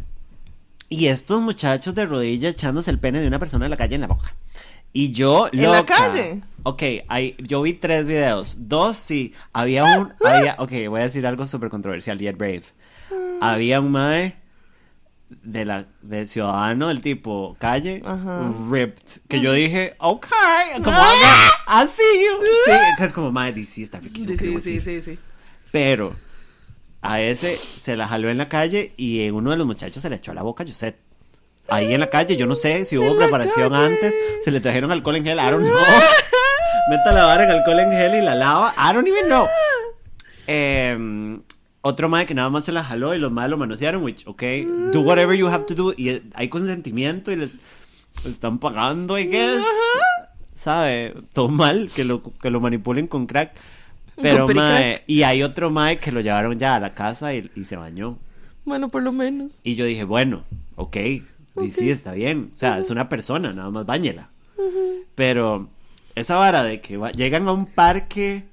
Y 0.88 1.06
estos 1.06 1.40
muchachos 1.40 1.94
de 1.94 2.06
rodilla 2.06 2.48
echándose 2.48 2.90
el 2.90 2.98
pene 2.98 3.20
de 3.20 3.26
una 3.26 3.38
persona 3.38 3.66
en 3.66 3.70
la 3.70 3.76
calle 3.76 3.94
en 3.94 4.00
la 4.02 4.06
boca. 4.06 4.34
Y 4.94 5.12
yo, 5.12 5.48
¿En 5.52 5.70
la 5.70 5.86
calle? 5.86 6.42
Ok, 6.64 6.82
hay, 7.08 7.34
yo 7.38 7.62
vi 7.62 7.74
tres 7.74 8.06
videos. 8.06 8.56
Dos 8.58 8.96
sí. 8.96 9.32
Había 9.52 9.84
un. 9.98 10.12
Había, 10.24 10.56
ok, 10.58 10.72
voy 10.88 11.00
a 11.00 11.04
decir 11.04 11.26
algo 11.26 11.46
súper 11.46 11.68
controversial. 11.68 12.18
Yet 12.18 12.36
Brave. 12.36 12.64
Había 13.40 13.80
un 13.80 13.90
mae 13.90 14.41
de 15.42 15.64
la 15.64 15.86
del 16.02 16.28
ciudadano, 16.28 16.90
el 16.90 17.00
tipo 17.00 17.56
calle, 17.58 18.02
Ajá. 18.04 18.52
ripped. 18.70 19.20
Que 19.28 19.40
yo 19.40 19.52
dije, 19.52 19.94
ok, 19.98 20.26
como 20.82 20.96
haga, 20.96 21.34
así. 21.66 22.02
Sí, 22.64 22.72
que 22.98 23.04
es 23.04 23.12
como 23.12 23.32
mae, 23.32 23.52
sí, 23.64 23.82
está 23.82 24.00
riquísimo. 24.00 24.32
Sí, 24.32 24.38
que 24.38 24.44
sí, 24.44 24.50
digo 24.50 24.60
sí, 24.60 24.78
así. 24.78 25.02
sí, 25.02 25.02
sí. 25.12 25.18
Pero 25.70 26.14
a 27.00 27.20
ese 27.20 27.56
se 27.56 27.96
la 27.96 28.06
jaló 28.06 28.30
en 28.30 28.38
la 28.38 28.48
calle 28.48 28.92
y 28.96 29.22
en 29.26 29.34
uno 29.34 29.50
de 29.50 29.56
los 29.56 29.66
muchachos 29.66 30.02
se 30.02 30.08
le 30.10 30.16
echó 30.16 30.30
a 30.32 30.34
la 30.34 30.42
boca 30.42 30.64
a 30.64 30.66
Josette. 30.66 30.98
Ahí 31.68 31.94
en 31.94 32.00
la 32.00 32.10
calle, 32.10 32.36
yo 32.36 32.46
no 32.46 32.54
sé 32.56 32.84
si 32.84 32.98
hubo 32.98 33.16
preparación 33.16 33.70
calle. 33.70 33.86
antes, 33.94 34.14
se 34.44 34.50
le 34.50 34.60
trajeron 34.60 34.90
alcohol 34.90 35.16
en 35.16 35.24
gel, 35.24 35.38
I 35.38 35.50
don't 35.50 35.64
know. 35.64 35.74
Meta 36.90 37.12
la 37.12 37.24
vara 37.24 37.44
en 37.44 37.50
alcohol 37.52 37.78
en 37.78 37.90
gel 37.92 38.14
y 38.20 38.24
la 38.24 38.34
lava, 38.34 38.74
I 38.76 38.92
don't 38.92 39.06
even 39.06 39.26
know. 39.26 39.46
Em, 40.46 41.40
otro 41.82 42.08
mae 42.08 42.26
que 42.26 42.34
nada 42.34 42.50
más 42.50 42.64
se 42.64 42.72
la 42.72 42.82
jaló 42.82 43.14
y 43.14 43.18
los 43.18 43.30
mae 43.30 43.48
lo 43.48 43.58
manosearon, 43.58 44.02
which, 44.02 44.26
ok, 44.26 44.42
do 44.92 45.02
whatever 45.02 45.36
you 45.36 45.48
have 45.48 45.64
to 45.66 45.74
do. 45.74 45.92
Y 45.96 46.22
hay 46.34 46.48
consentimiento 46.48 47.30
y 47.30 47.36
les... 47.36 47.52
están 48.24 48.58
pagando, 48.58 49.18
I 49.18 49.26
guess. 49.26 49.62
¿Sabe? 50.54 51.14
Todo 51.32 51.48
mal 51.48 51.90
que 51.94 52.04
lo, 52.04 52.22
que 52.22 52.50
lo 52.50 52.60
manipulen 52.60 53.06
con 53.06 53.26
crack. 53.26 53.54
Pero, 54.20 54.46
Con 54.46 54.56
mae, 54.56 55.02
y 55.06 55.22
hay 55.22 55.42
otro 55.42 55.70
mae 55.70 55.96
que 55.96 56.12
lo 56.12 56.20
llevaron 56.20 56.58
ya 56.58 56.76
a 56.76 56.80
la 56.80 56.94
casa 56.94 57.34
y, 57.34 57.50
y 57.56 57.64
se 57.64 57.76
bañó. 57.76 58.18
Bueno, 58.64 58.88
por 58.88 59.02
lo 59.02 59.12
menos. 59.12 59.58
Y 59.64 59.74
yo 59.74 59.84
dije, 59.84 60.04
bueno, 60.04 60.44
ok, 60.76 60.96
y 61.62 61.70
sí, 61.70 61.90
está 61.90 62.12
bien. 62.12 62.50
O 62.52 62.56
sea, 62.56 62.78
es 62.78 62.90
una 62.90 63.08
persona, 63.08 63.52
nada 63.52 63.70
más 63.70 63.86
bañela. 63.86 64.30
Pero 65.14 65.68
esa 66.14 66.36
vara 66.36 66.62
de 66.62 66.80
que 66.80 67.00
llegan 67.16 67.48
a 67.48 67.52
un 67.52 67.66
parque 67.66 68.44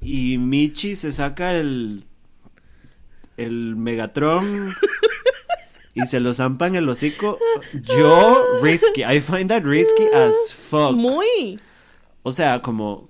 y 0.00 0.38
Michi 0.38 0.96
se 0.96 1.12
saca 1.12 1.54
el, 1.54 2.04
el 3.40 3.76
Megatron 3.76 4.74
y 5.94 6.06
se 6.06 6.20
lo 6.20 6.32
zampa 6.32 6.66
en 6.66 6.76
el 6.76 6.88
hocico, 6.88 7.38
yo, 7.72 8.60
risky. 8.62 9.02
I 9.02 9.20
find 9.20 9.50
that 9.50 9.64
risky 9.64 10.06
as 10.14 10.52
fuck. 10.52 10.92
Muy. 10.92 11.58
O 12.22 12.32
sea, 12.32 12.60
como. 12.60 13.08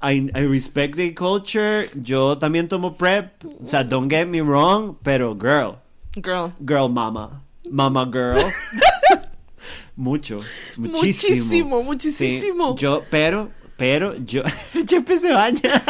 I, 0.00 0.30
I 0.34 0.46
respect 0.46 0.96
the 0.96 1.12
culture. 1.12 1.88
Yo 1.94 2.38
también 2.38 2.68
tomo 2.68 2.96
prep. 2.96 3.44
O 3.44 3.66
sea, 3.66 3.82
don't 3.82 4.10
get 4.10 4.28
me 4.28 4.40
wrong. 4.40 4.96
Pero, 5.02 5.34
girl. 5.34 5.80
Girl. 6.20 6.52
Girl 6.64 6.88
mama. 6.88 7.42
Mama 7.70 8.06
girl. 8.06 8.38
Mucho. 9.96 10.40
Muchísimo. 10.76 11.44
Muchísimo, 11.44 11.82
muchísimo. 11.82 12.76
Sí, 12.76 12.82
yo, 12.82 13.04
pero, 13.10 13.50
pero, 13.76 14.14
yo. 14.24 14.42
Chepe 14.86 15.18
se 15.18 15.32
baña. 15.32 15.82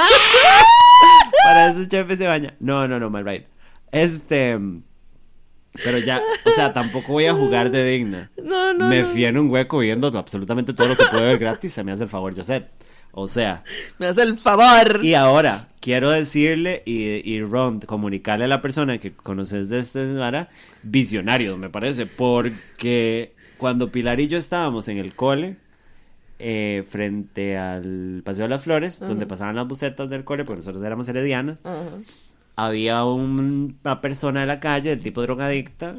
Para 1.45 1.71
eso 1.71 1.85
Chepe 1.87 2.17
se 2.17 2.27
baña. 2.27 2.55
No, 2.61 2.87
no, 2.89 2.99
no, 3.01 3.11
mal 3.11 3.25
right. 3.25 3.45
Este. 3.91 4.59
Pero 5.85 5.99
ya, 5.99 6.21
o 6.45 6.51
sea, 6.51 6.73
tampoco 6.75 7.13
voy 7.13 7.27
a 7.27 7.33
jugar 7.35 7.71
de 7.71 7.85
digna. 7.91 8.31
No, 8.43 8.75
no. 8.75 8.89
me 8.89 9.05
fui 9.05 9.25
en 9.25 9.39
un 9.39 9.51
hueco 9.51 9.79
viendo 9.79 10.09
absolutamente 10.19 10.75
todo 10.75 10.89
lo 10.89 10.97
que 10.97 11.05
puedo 11.11 11.25
ver 11.25 11.39
gratis. 11.39 11.73
Se 11.73 11.83
me 11.83 11.93
hace 11.93 12.03
el 12.05 12.09
favor, 12.11 12.35
Josette. 12.35 12.69
O 13.15 13.29
sea, 13.29 13.63
Me 13.99 14.07
hace 14.07 14.23
el 14.23 14.37
favor. 14.37 15.01
y 15.03 15.13
ahora 15.15 15.69
quiero 15.81 16.11
decirle 16.11 16.83
y, 16.87 17.31
y 17.31 17.43
Ron, 17.45 17.81
comunicarle 17.81 18.47
a 18.47 18.49
la 18.49 18.63
persona 18.63 18.97
que 18.99 19.13
conoces 19.13 19.69
de 19.69 19.81
este 19.81 20.15
vara, 20.15 20.49
visionario, 20.83 21.59
me 21.59 21.69
parece, 21.69 22.07
porque 22.07 23.35
cuando 23.59 23.93
Pilar 23.93 24.19
y 24.21 24.29
yo 24.29 24.39
estábamos 24.39 24.89
en 24.89 24.97
el 24.97 25.15
cole, 25.15 25.57
eh, 26.43 26.85
frente 26.89 27.57
al 27.57 28.23
Paseo 28.25 28.45
de 28.45 28.49
las 28.51 28.65
Flores, 28.65 28.99
donde 29.01 29.27
pasaban 29.27 29.55
las 29.57 29.67
bucetas 29.69 30.11
del 30.11 30.25
cole, 30.25 30.45
porque 30.45 30.59
nosotros 30.59 30.83
éramos 30.83 31.09
heredianas, 31.09 31.61
Ajá. 31.65 31.91
había 32.57 33.05
un- 33.05 33.79
una 33.85 34.01
persona 34.01 34.41
de 34.41 34.47
la 34.47 34.59
calle, 34.61 34.91
del 34.91 35.01
tipo 35.01 35.23
drogadicta, 35.23 35.95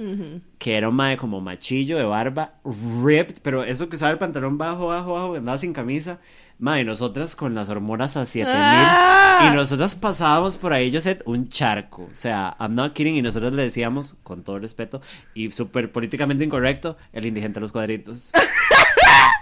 que 0.59 0.75
era 0.77 0.89
un 0.89 0.95
mae 0.95 1.17
como 1.17 1.41
machillo 1.41 1.97
de 1.97 2.03
barba, 2.03 2.55
ripped, 3.03 3.37
pero 3.41 3.63
eso 3.63 3.89
que 3.89 3.95
usaba 3.95 4.11
el 4.11 4.17
pantalón 4.19 4.57
bajo, 4.57 4.87
bajo, 4.87 5.13
bajo, 5.13 5.35
andaba 5.35 5.57
sin 5.57 5.73
camisa. 5.73 6.19
Mae, 6.59 6.83
nosotras 6.85 7.35
con 7.35 7.55
las 7.55 7.69
hormonas 7.69 8.15
a 8.15 8.25
7000 8.25 8.55
¡Ah! 8.55 9.49
y 9.51 9.55
nosotras 9.55 9.95
pasábamos 9.95 10.55
por 10.55 10.71
ahí, 10.71 10.91
yo 10.91 11.01
sé, 11.01 11.17
un 11.25 11.49
charco. 11.49 12.03
O 12.03 12.15
sea, 12.15 12.55
I'm 12.59 12.75
not 12.75 12.93
kidding. 12.93 13.15
Y 13.15 13.21
nosotros 13.23 13.53
le 13.53 13.63
decíamos, 13.63 14.15
con 14.23 14.43
todo 14.43 14.59
respeto 14.59 15.01
y 15.33 15.51
súper 15.51 15.91
políticamente 15.91 16.43
incorrecto, 16.45 16.95
el 17.11 17.25
indigente 17.25 17.55
de 17.55 17.61
los 17.61 17.71
cuadritos. 17.71 18.31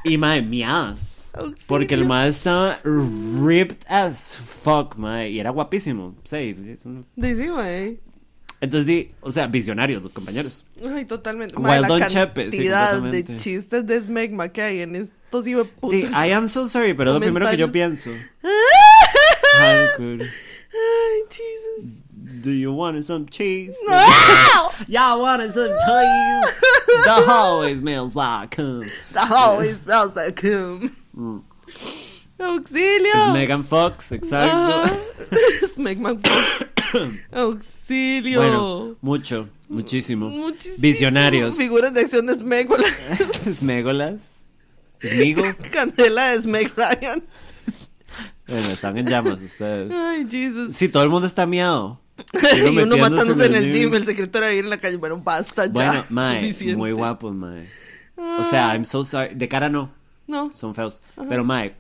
y 0.04 0.18
mae, 0.18 0.42
miadas. 0.42 1.32
Porque 1.68 1.94
el 1.94 2.06
mae 2.06 2.30
estaba 2.30 2.80
ripped 2.84 3.86
as 3.88 4.36
fuck, 4.36 4.96
mae. 4.98 5.30
Y 5.30 5.40
era 5.40 5.50
guapísimo. 5.50 6.16
Sí, 6.26 6.56
es 6.68 6.86
un- 6.86 7.06
Dice, 7.16 7.50
güey. 7.50 8.00
entonces, 8.60 8.86
di, 8.86 9.12
o 9.22 9.32
sea, 9.32 9.48
visionarios 9.48 10.04
los 10.04 10.14
compañeros. 10.14 10.66
Ay, 10.94 11.06
totalmente. 11.06 11.56
Well 11.56 11.64
Mae, 11.64 11.82
la 11.82 11.88
done, 11.88 12.08
Chepe, 12.08 12.52
sí, 12.52 12.68
de 12.68 13.38
chistes 13.38 13.88
de 13.88 14.02
smegma 14.02 14.50
que 14.50 14.62
hay 14.62 14.82
en 14.82 14.96
estos 14.98 15.48
hijueputos. 15.48 15.92
Sí, 16.00 16.06
I 16.14 16.32
am 16.32 16.50
so 16.50 16.68
sorry, 16.68 16.94
pero 16.94 17.12
es 17.12 17.16
lo 17.16 17.22
primero 17.22 17.50
que 17.50 17.58
yo 17.58 17.72
pienso. 17.72 18.12
Hardcore. 19.54 20.30
Ay, 20.74 21.24
Jesus. 21.30 21.92
Do 22.42 22.52
you 22.52 22.72
want 22.72 23.04
some 23.04 23.26
cheese? 23.28 23.76
No! 23.84 24.70
Y'all 24.88 25.22
want 25.22 25.42
some 25.42 25.54
cheese? 25.54 26.62
The 27.06 27.24
hallway 27.26 27.76
smells 27.76 28.16
like 28.16 28.52
cum. 28.52 28.84
The 29.14 29.28
always 29.36 29.82
smells 29.82 30.16
like 30.16 30.36
cum. 30.36 30.96
Mm. 31.16 31.44
Auxilio. 32.40 33.28
Es 33.28 33.34
Megan 33.34 33.64
Fox, 33.64 34.12
exacto. 34.12 34.56
Ajá. 34.56 34.98
Smegma 35.74 36.16
Fox. 36.20 36.70
Auxilio. 37.32 38.40
Bueno, 38.40 38.96
mucho, 39.02 39.50
muchísimo. 39.70 40.30
Muchísimo. 40.30 40.78
Visionarios. 40.80 41.56
Figuras 41.58 41.94
de 41.94 42.02
acción 42.02 42.26
de 42.26 42.36
Smegma. 42.36 42.78
Smegolas. 43.54 44.42
Smigo. 45.04 45.44
Candela 45.72 46.32
de 46.32 46.42
Smeg 46.42 46.72
Ryan. 46.76 47.24
Bueno, 48.52 48.68
están 48.70 48.98
en 48.98 49.08
llamas 49.08 49.42
ustedes. 49.42 49.92
Ay, 49.96 50.28
Jesus. 50.30 50.76
Sí, 50.76 50.90
todo 50.90 51.04
el 51.04 51.10
mundo 51.10 51.26
está 51.28 51.46
miado. 51.46 52.00
y 52.56 52.62
uno 52.62 52.98
matándose 52.98 53.46
en 53.46 53.56
el 53.56 53.72
gym. 53.72 53.86
gym, 53.90 53.94
el 53.96 54.06
secretario 54.06 54.48
ahí 54.50 54.60
en 54.60 54.70
la 54.70 54.78
calle. 54.78 54.98
Bueno, 54.98 55.18
basta 55.18 55.66
ya. 55.66 55.72
Bueno, 55.72 56.06
mae, 56.10 56.42
Suficiente. 56.42 56.76
muy 56.78 56.92
guapos, 56.92 57.34
mae. 57.34 57.68
O 58.18 58.44
sea, 58.44 58.74
I'm 58.74 58.86
so 58.86 59.04
sorry. 59.06 59.34
De 59.34 59.48
cara 59.48 59.70
no, 59.70 59.92
No. 60.28 60.52
son 60.54 60.76
feos. 60.76 61.02
Pero 61.30 61.44
mae, 61.44 61.74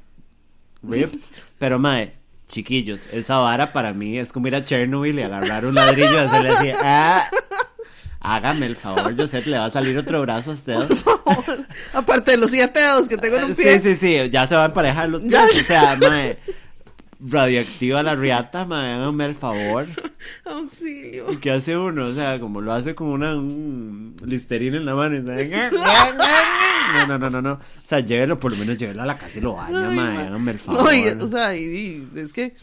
rip. 0.81 1.14
Pero 1.60 1.77
mae, 1.77 2.15
chiquillos, 2.48 3.07
esa 3.11 3.38
vara 3.38 3.72
para 3.73 3.93
mí 3.93 4.18
es 4.18 4.31
como 4.31 4.48
ir 4.48 4.56
a 4.56 4.65
Chernobyl 4.65 5.19
y 5.19 5.22
agarrar 5.22 5.65
un 5.65 5.76
ladrillo 5.76 6.11
y 6.14 6.18
hacerle 6.18 6.49
así. 6.49 6.72
Ah, 8.23 8.35
hágame 8.38 8.68
el 8.68 8.76
favor, 8.76 9.15
Joseph, 9.18 9.48
le 9.48 9.57
va 9.57 9.65
a 9.65 9.72
salir 9.72 9.98
otro 9.98 10.22
brazo 10.22 10.52
a 10.52 10.53
usted. 10.53 10.77
Aparte 11.93 12.31
de 12.31 12.38
los 12.38 12.52
siete 12.52 12.80
dedos 12.80 13.07
que 13.07 13.18
tengo 13.18 13.38
en 13.38 13.45
un 13.45 13.56
pie. 13.56 13.80
Sí, 13.80 13.95
sí, 13.95 13.95
sí, 14.23 14.30
ya 14.30 14.45
se 14.48 14.53
van 14.53 14.64
a 14.64 14.68
emparejar 14.68 15.10
los 15.10 15.23
pies. 15.23 15.34
Ya. 15.34 15.43
O 15.45 15.64
sea, 15.64 15.95
mae, 15.95 16.38
radioactiva 17.27 18.03
la 18.03 18.15
riata, 18.15 18.65
mae, 18.65 18.93
hágame 18.93 19.26
el 19.26 19.35
favor. 19.35 19.88
Auxilio. 20.45 21.31
¿Y 21.31 21.38
qué 21.38 21.52
hace 21.52 21.76
uno? 21.77 22.06
O 22.07 22.14
sea, 22.14 22.39
como 22.39 22.61
lo 22.61 22.73
hace 22.73 22.95
como 22.95 23.11
una 23.14 23.35
un 23.35 24.15
listerina 24.26 24.77
en 24.77 24.85
la 24.85 24.95
mano. 24.95 25.18
y 25.18 25.22
sabe, 25.26 25.49
No, 26.93 27.07
no, 27.07 27.18
no, 27.18 27.30
no, 27.30 27.41
no. 27.41 27.53
O 27.53 27.60
sea, 27.84 27.99
llévelo, 28.02 28.39
por 28.39 28.52
lo 28.52 28.57
menos 28.57 28.77
llévelo 28.77 29.02
a 29.03 29.06
la 29.06 29.18
casa 29.18 29.38
y 29.38 29.41
lo 29.41 29.53
baña, 29.53 29.89
Ay, 29.89 29.95
mae. 29.95 30.14
ma- 30.15 30.22
Háganme 30.27 30.52
el 30.52 30.60
favor. 30.60 30.84
No, 30.84 30.93
y, 30.93 31.07
o 31.07 31.27
sea, 31.27 31.56
y, 31.56 32.07
y 32.14 32.19
es 32.19 32.34
que 32.34 32.53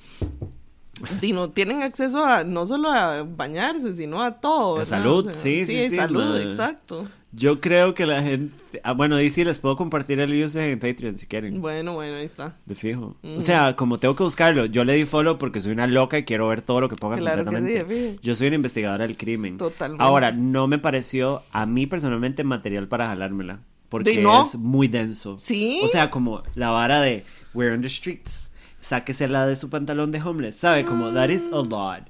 y 1.23 1.33
no 1.33 1.51
tienen 1.51 1.83
acceso 1.83 2.25
a 2.25 2.43
no 2.45 2.67
solo 2.67 2.91
a 2.91 3.23
bañarse, 3.23 3.95
sino 3.97 4.23
a 4.23 4.41
todo. 4.41 4.79
A 4.81 4.85
salud, 4.85 5.29
O 5.29 5.33
sea, 5.33 5.41
sí, 5.41 5.65
sí, 5.65 5.89
sí, 5.91 5.97
salud, 5.97 6.37
exacto. 6.41 7.07
Yo 7.33 7.61
creo 7.61 7.93
que 7.95 8.07
la 8.07 8.23
gente. 8.23 8.55
Ah, 8.83 8.93
bueno, 8.93 9.21
y 9.21 9.29
sí, 9.29 9.45
les 9.45 9.59
puedo 9.59 9.77
compartir 9.77 10.19
el 10.19 10.33
username 10.43 10.73
en 10.73 10.79
Patreon 10.79 11.19
si 11.19 11.27
quieren. 11.27 11.61
Bueno, 11.61 11.93
bueno, 11.95 12.17
ahí 12.17 12.25
está. 12.25 12.57
De 12.65 12.75
fijo. 12.75 13.17
O 13.23 13.41
sea, 13.41 13.77
como 13.77 13.99
tengo 13.99 14.17
que 14.17 14.23
buscarlo, 14.23 14.65
yo 14.65 14.85
le 14.85 14.95
di 14.95 15.05
follow 15.05 15.37
porque 15.37 15.61
soy 15.61 15.73
una 15.73 15.87
loca 15.87 16.19
y 16.19 16.25
quiero 16.25 16.49
ver 16.49 16.63
todo 16.63 16.81
lo 16.81 16.89
que 16.89 16.97
pongan 16.97 17.19
Claro 17.19 17.45
que 17.45 17.87
sí, 17.87 18.19
yo 18.23 18.35
soy 18.35 18.47
una 18.47 18.57
investigadora 18.57 19.07
del 19.07 19.17
crimen. 19.17 19.59
Totalmente. 19.59 20.03
Ahora, 20.03 20.33
no 20.33 20.69
me 20.69 20.79
pareció 20.79 21.43
a 21.53 21.67
mí 21.67 21.87
personalmente 21.87 22.45
material 22.45 22.89
para 22.89 23.09
jalármela. 23.09 23.61
Porque 23.89 24.23
es 24.23 24.55
muy 24.57 24.89
denso. 24.89 25.39
¿Sí? 25.39 25.81
O 25.83 25.89
sea, 25.89 26.11
como 26.11 26.43
la 26.55 26.71
vara 26.71 27.01
de 27.01 27.25
We're 27.55 27.75
on 27.75 27.83
the 27.83 27.89
streets. 27.89 28.51
Sáquesela 28.77 29.47
de 29.47 29.57
su 29.57 29.71
pantalón 29.71 30.13
de 30.13 30.21
homeless. 30.21 30.57
¿Sabe? 30.57 30.85
Como 30.85 31.13
that 31.13 31.31
is 31.31 31.49
a 31.53 31.63
lot. 31.63 32.03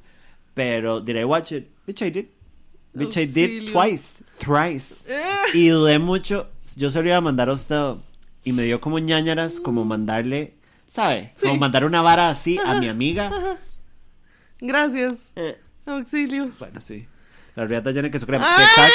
Pero, 0.55 1.01
did 1.01 1.17
I 1.17 1.25
watch 1.25 1.53
it? 1.53 1.69
Bitch, 1.87 2.03
I 2.03 2.11
did. 2.11 2.27
Bitch, 2.99 3.17
I 3.17 3.27
did 3.27 3.73
twice. 3.73 4.17
Thrice. 4.39 5.13
Eh. 5.13 5.23
Y 5.55 5.69
dudé 5.69 5.99
mucho. 5.99 6.49
Yo 6.77 6.91
se 6.91 7.01
lo 7.03 7.09
iba 7.09 7.17
a 7.17 7.21
mandar 7.21 7.49
a 7.49 7.53
usted. 7.53 7.95
Y 8.45 8.53
me 8.53 8.63
dio 8.63 8.81
como 8.81 8.99
ñañaras, 8.99 9.61
como 9.61 9.85
mandarle, 9.85 10.55
¿sabe? 10.87 11.35
Como 11.41 11.57
mandar 11.57 11.85
una 11.85 12.01
vara 12.03 12.31
así 12.31 12.59
a 12.59 12.75
mi 12.81 12.89
amiga. 12.89 13.31
Gracias. 14.61 15.31
Eh, 15.37 15.57
Auxilio. 15.87 16.51
bueno, 16.59 16.81
sí. 16.81 17.07
La 17.57 17.67
riata 17.67 17.91
llena 17.91 18.11
que 18.11 18.21
su 18.21 18.27
crema. 18.27 18.45
¡Ah! 18.47 18.89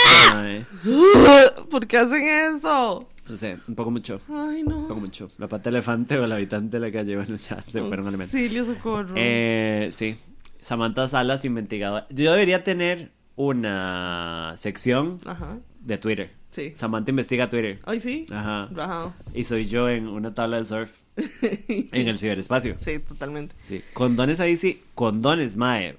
Exacto. 0.84 1.70
¿Por 1.70 1.86
qué 1.88 1.98
hacen 1.98 2.24
eso? 2.56 3.10
No 3.28 3.36
sé, 3.38 3.58
un 3.68 3.76
poco 3.76 3.92
mucho. 3.92 4.20
Ay, 4.30 4.64
Un 4.64 4.70
no. 4.70 4.82
poco 4.88 5.00
mucho. 5.00 5.30
La 5.38 5.48
pata 5.48 5.70
elefante 5.70 6.18
o 6.18 6.26
el 6.26 6.32
habitante 6.32 6.80
de 6.80 6.86
la 6.88 6.92
calle. 6.92 7.16
Bueno, 7.16 7.36
ya 7.36 7.62
se 7.62 7.82
fueron 7.82 8.08
al 8.08 8.14
menos. 8.14 8.34
Auxilio, 8.34 8.66
socorro. 8.66 9.14
Eh, 9.16 9.90
sí. 9.92 10.18
Samantha 10.62 11.08
Salas, 11.10 11.44
investigadora. 11.46 12.08
Yo 12.10 12.32
debería 12.32 12.64
tener 12.64 13.12
una 13.36 14.54
sección 14.58 15.18
Ajá. 15.26 15.58
de 15.80 15.98
Twitter. 15.98 16.32
Sí. 16.52 16.72
Samantha 16.76 17.10
investiga 17.10 17.50
Twitter. 17.50 17.80
Ay, 17.86 18.00
sí. 18.00 18.28
Ajá. 18.32 18.70
Ajá. 18.78 19.14
Y 19.34 19.44
soy 19.44 19.66
yo 19.66 19.90
en 19.90 20.08
una 20.08 20.34
tabla 20.34 20.58
de 20.58 20.66
surf 20.66 20.92
en 21.42 22.08
el 22.08 22.20
ciberespacio. 22.20 22.78
Sí, 22.80 23.00
totalmente. 23.00 23.56
Sí. 23.60 23.82
Condones 23.94 24.40
ahí 24.40 24.56
sí. 24.56 24.84
Condones, 24.96 25.56
mae. 25.56 25.98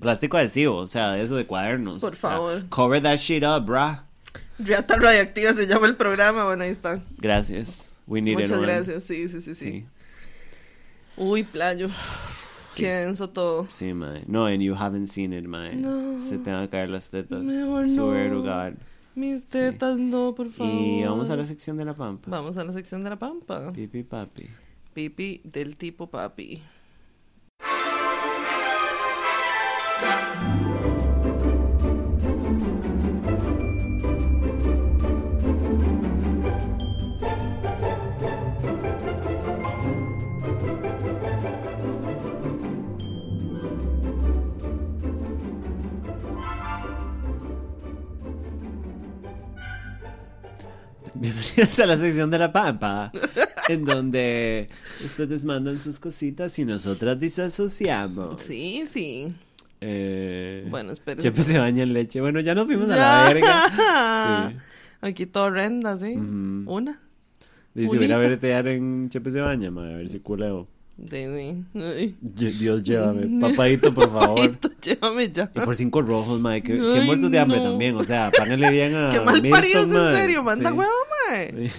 Plástico 0.00 0.36
adhesivo, 0.36 0.76
o 0.76 0.88
sea, 0.88 1.12
de 1.12 1.22
eso 1.22 1.36
de 1.36 1.46
cuadernos. 1.46 2.00
Por 2.00 2.16
favor. 2.16 2.68
Cover 2.68 3.02
that 3.02 3.16
shit 3.16 3.44
up, 3.44 3.66
brah. 3.66 4.04
Riata 4.58 4.96
Radioactiva 4.96 5.52
se 5.54 5.66
llama 5.66 5.86
el 5.86 5.96
programa. 5.96 6.44
Bueno, 6.44 6.64
ahí 6.64 6.70
está. 6.70 7.00
Gracias. 7.18 7.92
We 8.06 8.20
need 8.20 8.34
Muchas 8.34 8.52
it, 8.52 8.62
gracias. 8.66 9.04
Sí, 9.04 9.28
sí, 9.28 9.40
sí, 9.40 9.54
sí. 9.54 9.70
Sí. 9.70 9.86
Uy, 11.16 11.42
playo. 11.44 11.88
Qué 12.78 13.12
todo. 13.32 13.66
Sí, 13.70 13.92
mae. 13.92 14.24
No, 14.26 14.46
and 14.46 14.62
you 14.62 14.74
haven't 14.74 15.08
seen 15.08 15.32
it, 15.32 15.46
mae. 15.46 15.74
No. 15.76 16.18
Se 16.18 16.38
te 16.38 16.52
van 16.52 16.62
a 16.62 16.68
caer 16.68 16.90
las 16.90 17.10
tetas. 17.10 17.42
Mejor 17.42 17.86
Swear 17.86 18.30
no. 18.30 18.36
to 18.36 18.42
God. 18.42 18.74
Mis 19.14 19.44
tetas 19.44 19.98
no, 19.98 20.34
por 20.34 20.50
favor. 20.50 20.72
Y 20.72 21.04
vamos 21.04 21.30
a 21.30 21.36
la 21.36 21.44
sección 21.44 21.76
de 21.76 21.84
la 21.84 21.94
pampa. 21.94 22.30
Vamos 22.30 22.56
a 22.56 22.64
la 22.64 22.72
sección 22.72 23.02
de 23.02 23.10
la 23.10 23.18
pampa. 23.18 23.72
Pipi 23.72 24.04
papi. 24.04 24.48
Pipi 24.94 25.40
del 25.44 25.76
tipo 25.76 26.06
papi. 26.06 26.62
Bienvenidos 51.20 51.78
a 51.80 51.86
la 51.86 51.96
sección 51.96 52.30
de 52.30 52.38
la 52.38 52.52
pampa, 52.52 53.10
en 53.68 53.84
donde 53.84 54.68
ustedes 55.04 55.44
mandan 55.44 55.80
sus 55.80 55.98
cositas 55.98 56.56
y 56.58 56.64
nosotras 56.64 57.18
desasociamos. 57.18 58.40
Sí, 58.42 58.84
sí. 58.90 59.32
Eh, 59.80 60.66
Bueno, 60.70 60.92
espera. 60.92 61.20
Chepe 61.20 61.42
se 61.42 61.58
baña 61.58 61.82
en 61.82 61.92
leche. 61.92 62.20
Bueno, 62.20 62.40
ya 62.40 62.54
nos 62.54 62.66
fuimos 62.66 62.88
a 62.90 62.96
la 62.96 63.32
verga. 63.32 64.54
Aquí 65.00 65.26
todo 65.26 65.44
horrenda, 65.44 65.96
¿sí? 65.98 66.14
Una. 66.14 67.00
Dice, 67.74 67.96
voy 67.96 68.10
a 68.10 68.18
bretear 68.18 68.68
en 68.68 69.08
Chepe 69.08 69.30
se 69.30 69.40
baña, 69.40 69.70
madre, 69.70 69.94
a 69.94 69.96
ver 69.98 70.08
si 70.08 70.20
culeo. 70.20 70.68
De 70.98 71.28
mí. 71.28 71.64
Dios, 72.20 72.82
llévame. 72.82 73.40
Papadito, 73.40 73.94
por 73.94 74.10
favor. 74.10 74.34
Papadito, 74.36 74.70
llévame 74.82 75.30
ya. 75.30 75.50
Y 75.54 75.60
por 75.60 75.76
cinco 75.76 76.02
rojos. 76.02 76.40
Qué, 76.56 76.62
qué 76.62 76.72
Ay, 76.72 77.06
muertos 77.06 77.30
de 77.30 77.38
hambre 77.38 77.58
no. 77.58 77.70
también. 77.70 77.94
O 77.94 78.02
sea, 78.02 78.32
páganle 78.36 78.70
bien 78.70 78.96
a. 78.96 79.08
Qué 79.12 79.20
mal 79.20 79.40
paridos, 79.48 79.84
en 79.84 79.92
mae. 79.92 80.16
serio. 80.16 80.42
Manda 80.42 80.70
Sí. 80.70 80.76
huevo, 80.76 80.92
mae. 81.30 81.70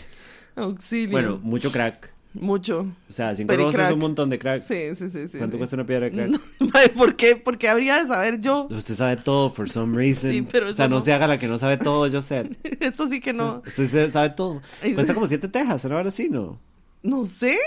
Auxilio. 0.55 1.11
Bueno, 1.11 1.39
mucho 1.43 1.69
crack. 1.69 2.11
Mucho. 2.33 2.87
O 3.09 3.11
sea, 3.11 3.35
cinco 3.35 3.53
rojos 3.57 3.75
es 3.75 3.91
un 3.91 3.99
montón 3.99 4.29
de 4.29 4.39
crack. 4.39 4.61
Sí, 4.61 4.95
sí, 4.95 5.09
sí. 5.09 5.27
sí 5.27 5.37
¿Cuánto 5.37 5.57
cuesta 5.57 5.75
una 5.75 5.85
piedra 5.85 6.09
de 6.09 6.11
crack? 6.11 6.41
No, 6.61 6.67
mae, 6.73 6.89
¿Por 6.89 7.15
qué? 7.17 7.35
¿Por 7.35 7.57
qué 7.57 7.67
habría 7.67 8.01
de 8.01 8.07
saber 8.07 8.39
yo? 8.39 8.67
Usted 8.69 8.95
sabe 8.95 9.17
todo, 9.17 9.49
for 9.49 9.67
some 9.67 9.97
reason. 9.97 10.31
Sí, 10.31 10.47
pero 10.49 10.69
o 10.69 10.73
sea, 10.73 10.87
no, 10.87 10.95
no. 10.97 11.01
se 11.01 11.11
haga 11.11 11.27
la 11.27 11.37
que 11.37 11.47
no 11.47 11.59
sabe 11.59 11.77
todo, 11.77 12.07
yo 12.07 12.21
sé. 12.21 12.49
Eso 12.79 13.09
sí 13.09 13.19
que 13.19 13.33
no. 13.33 13.63
Usted 13.67 14.11
sabe 14.11 14.29
todo. 14.29 14.61
Cuesta 14.95 15.13
como 15.13 15.27
siete 15.27 15.49
tejas, 15.49 15.83
¿no? 15.85 15.97
Ahora 15.97 16.11
sí, 16.11 16.29
¿no? 16.29 16.57
No 17.01 17.25
sé. 17.25 17.57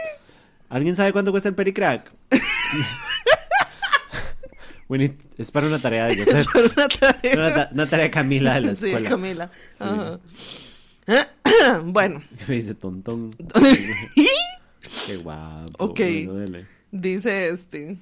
¿Alguien 0.72 0.96
sabe 0.96 1.12
cuánto 1.12 1.30
cuesta 1.32 1.48
el 1.50 1.54
pericrack? 1.54 2.10
Need- 4.88 5.14
es 5.38 5.50
para 5.50 5.66
una 5.66 5.78
tarea 5.78 6.06
de 6.06 6.16
Joseph. 6.24 6.46
Una 6.54 6.88
tarea. 6.88 7.34
Una, 7.34 7.54
ta- 7.54 7.68
una 7.72 7.86
tarea 7.86 8.04
de 8.06 8.10
Camila 8.10 8.54
de 8.54 8.60
la 8.62 8.74
Sí, 8.74 8.86
escuela. 8.86 9.08
Camila. 9.08 9.50
Sí. 9.68 9.84
Ajá. 9.84 10.20
bueno, 11.84 12.22
Me 12.48 12.54
dice 12.54 12.74
tontón. 12.74 13.34
Qué 15.06 15.16
guapo. 15.18 15.72
Ok. 15.84 16.00
Bueno, 16.26 16.58
dice 16.90 17.48
este. 17.50 17.96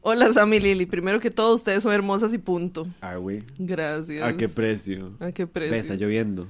Hola, 0.00 0.32
Sammy 0.32 0.60
Lili. 0.60 0.86
Primero 0.86 1.18
que 1.20 1.30
todo, 1.30 1.54
ustedes 1.54 1.82
son 1.82 1.92
hermosas 1.92 2.34
y 2.34 2.38
punto. 2.38 2.86
Are 3.00 3.18
we? 3.18 3.42
Gracias. 3.58 4.22
¿A 4.22 4.36
qué 4.36 4.48
precio? 4.48 5.12
¿A 5.20 5.32
qué 5.32 5.46
precio? 5.46 5.76
Está 5.76 5.94
lloviendo. 5.94 6.46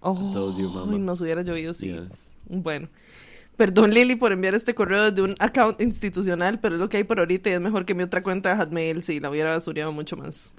Oh, 0.00 0.58
you, 0.58 0.68
mama. 0.68 0.98
nos 0.98 1.20
hubiera 1.20 1.42
llovido, 1.42 1.72
sí. 1.74 1.88
Yes. 1.92 2.34
Bueno. 2.46 2.88
Perdón, 3.62 3.94
Lili, 3.94 4.16
por 4.16 4.32
enviar 4.32 4.56
este 4.56 4.74
correo 4.74 5.08
desde 5.08 5.22
un 5.22 5.36
account 5.38 5.80
institucional, 5.80 6.58
pero 6.58 6.74
es 6.74 6.80
lo 6.80 6.88
que 6.88 6.96
hay 6.96 7.04
por 7.04 7.20
ahorita 7.20 7.48
y 7.48 7.52
es 7.52 7.60
mejor 7.60 7.84
que 7.84 7.94
mi 7.94 8.02
otra 8.02 8.20
cuenta 8.20 8.48
de 8.50 8.56
Hotmail 8.56 9.04
si 9.04 9.20
la 9.20 9.30
hubiera 9.30 9.50
basureado 9.50 9.92
mucho 9.92 10.16
más. 10.16 10.52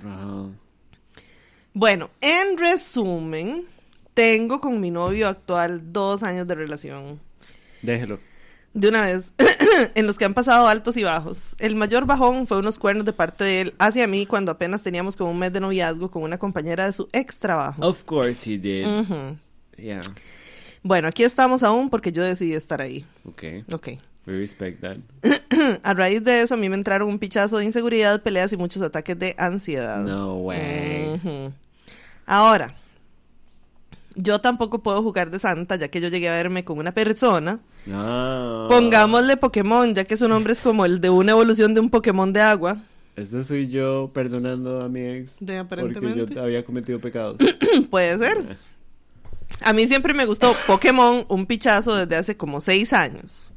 Bueno, 1.74 2.10
en 2.22 2.58
resumen, 2.58 3.66
tengo 4.14 4.62
con 4.62 4.80
mi 4.80 4.90
novio 4.90 5.28
actual 5.28 5.92
dos 5.92 6.24
años 6.24 6.48
de 6.48 6.56
relación. 6.56 7.20
Déjelo. 7.82 8.22
De 8.74 8.88
una 8.88 9.04
vez, 9.04 9.34
en 9.96 10.08
los 10.08 10.18
que 10.18 10.24
han 10.24 10.34
pasado 10.34 10.66
altos 10.68 10.96
y 10.96 11.04
bajos. 11.04 11.58
El 11.60 11.76
mayor 11.76 12.06
bajón 12.06 12.48
fue 12.48 12.60
unos 12.60 12.80
cuernos 12.80 13.04
de 13.04 13.12
parte 13.12 13.44
de 13.44 13.60
él 13.60 13.74
hacia 13.80 14.08
mí 14.08 14.26
cuando 14.26 14.50
apenas 14.50 14.82
teníamos 14.82 15.18
como 15.18 15.32
un 15.32 15.40
mes 15.40 15.52
de 15.52 15.60
noviazgo 15.60 16.10
con 16.10 16.24
una 16.24 16.38
compañera 16.38 16.86
de 16.86 16.94
su 16.94 17.10
ex 17.12 17.38
trabajo. 17.38 17.86
Of 17.86 18.06
course 18.06 18.50
he 18.50 18.58
did. 18.58 18.88
Yeah. 19.76 20.00
Bueno, 20.84 21.08
aquí 21.08 21.24
estamos 21.24 21.64
aún 21.64 21.90
porque 21.90 22.12
yo 22.12 22.24
decidí 22.24 22.54
estar 22.54 22.82
ahí. 22.82 23.06
Okay. 23.26 23.64
Ok. 23.72 23.90
We 24.26 24.38
respect 24.38 24.82
that. 24.82 24.98
A 25.84 25.94
raíz 25.94 26.24
de 26.24 26.42
eso, 26.42 26.56
a 26.56 26.58
mí 26.58 26.70
me 26.70 26.76
entraron 26.76 27.10
un 27.10 27.20
pichazo 27.20 27.58
de 27.58 27.66
inseguridad, 27.66 28.22
peleas 28.22 28.54
y 28.54 28.58
muchos 28.58 28.82
ataques 28.82 29.18
de 29.20 29.36
ansiedad. 29.38 30.02
No 30.02 30.36
way. 30.38 31.20
Ahora, 32.26 32.74
yo 34.16 34.40
tampoco 34.40 34.80
puedo 34.80 35.02
jugar 35.04 35.30
de 35.30 35.40
santa, 35.40 35.76
ya 35.76 35.90
que 35.90 36.00
yo 36.00 36.08
llegué 36.08 36.30
a 36.30 36.36
verme 36.36 36.64
con 36.64 36.78
una 36.78 36.94
persona. 36.94 37.60
No. 37.86 38.68
Pongámosle 38.70 39.36
Pokémon, 39.38 39.94
ya 39.94 40.06
que 40.06 40.16
su 40.16 40.28
nombre 40.30 40.54
es 40.54 40.62
como 40.62 40.86
el 40.86 41.02
de 41.02 41.10
una 41.10 41.32
evolución 41.34 41.74
de 41.74 41.82
un 41.82 41.90
Pokémon 41.90 42.32
de 42.32 42.42
agua. 42.42 42.78
Este 43.16 43.44
soy 43.44 43.68
yo 43.68 44.10
perdonando 44.14 44.82
a 44.82 44.90
mi 44.90 45.02
ex. 45.02 45.38
De 45.40 45.64
Porque 45.64 45.84
aparentemente. 45.84 46.34
yo 46.34 46.42
había 46.42 46.64
cometido 46.64 47.00
pecados. 47.00 47.38
Puede 47.90 48.18
ser. 48.18 48.58
A 49.62 49.74
mí 49.74 49.88
siempre 49.88 50.14
me 50.14 50.26
gustó 50.26 50.56
Pokémon, 50.68 51.26
un 51.30 51.46
pichazo 51.46 51.96
desde 51.96 52.16
hace 52.16 52.38
como 52.38 52.62
seis 52.62 52.94
años. 52.94 53.54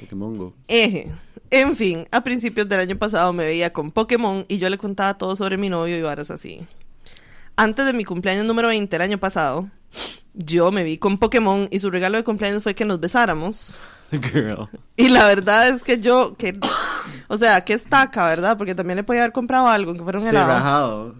Pokémon 0.00 0.36
Go. 0.36 0.54
Eje. 0.68 1.12
En 1.50 1.76
fin, 1.76 2.06
a 2.10 2.24
principios 2.24 2.68
del 2.68 2.80
año 2.80 2.96
pasado 2.96 3.32
me 3.32 3.44
veía 3.44 3.72
con 3.72 3.90
Pokémon 3.90 4.44
y 4.48 4.58
yo 4.58 4.68
le 4.68 4.78
contaba 4.78 5.16
todo 5.16 5.36
sobre 5.36 5.56
mi 5.56 5.68
novio 5.68 5.96
y 5.96 6.02
varas 6.02 6.30
así. 6.30 6.66
Antes 7.54 7.86
de 7.86 7.92
mi 7.92 8.04
cumpleaños 8.04 8.44
número 8.44 8.68
20 8.68 8.94
el 8.96 9.02
año 9.02 9.18
pasado, 9.18 9.70
yo 10.34 10.70
me 10.72 10.82
vi 10.82 10.98
con 10.98 11.18
Pokémon 11.18 11.68
y 11.70 11.78
su 11.78 11.90
regalo 11.90 12.18
de 12.18 12.24
cumpleaños 12.24 12.62
fue 12.62 12.74
que 12.74 12.84
nos 12.84 13.00
besáramos. 13.00 13.78
Girl. 14.10 14.68
Y 14.96 15.08
la 15.08 15.26
verdad 15.26 15.68
es 15.68 15.82
que 15.82 15.98
yo, 15.98 16.36
que, 16.36 16.58
o 17.28 17.38
sea, 17.38 17.64
que 17.64 17.72
estaca, 17.72 18.26
¿verdad? 18.26 18.58
Porque 18.58 18.74
también 18.74 18.96
le 18.96 19.04
podía 19.04 19.22
haber 19.22 19.32
comprado 19.32 19.68
algo, 19.68 19.94
que 19.94 20.02
fuera 20.02 20.18
un 20.18 20.26
helado. 20.26 20.48
rajado. 20.48 21.14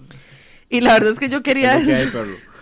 Y 0.68 0.80
la 0.80 0.94
verdad 0.94 1.12
es 1.12 1.18
que 1.18 1.28
yo 1.28 1.42
quería 1.42 1.80
que 1.80 1.94
hay. 1.94 2.12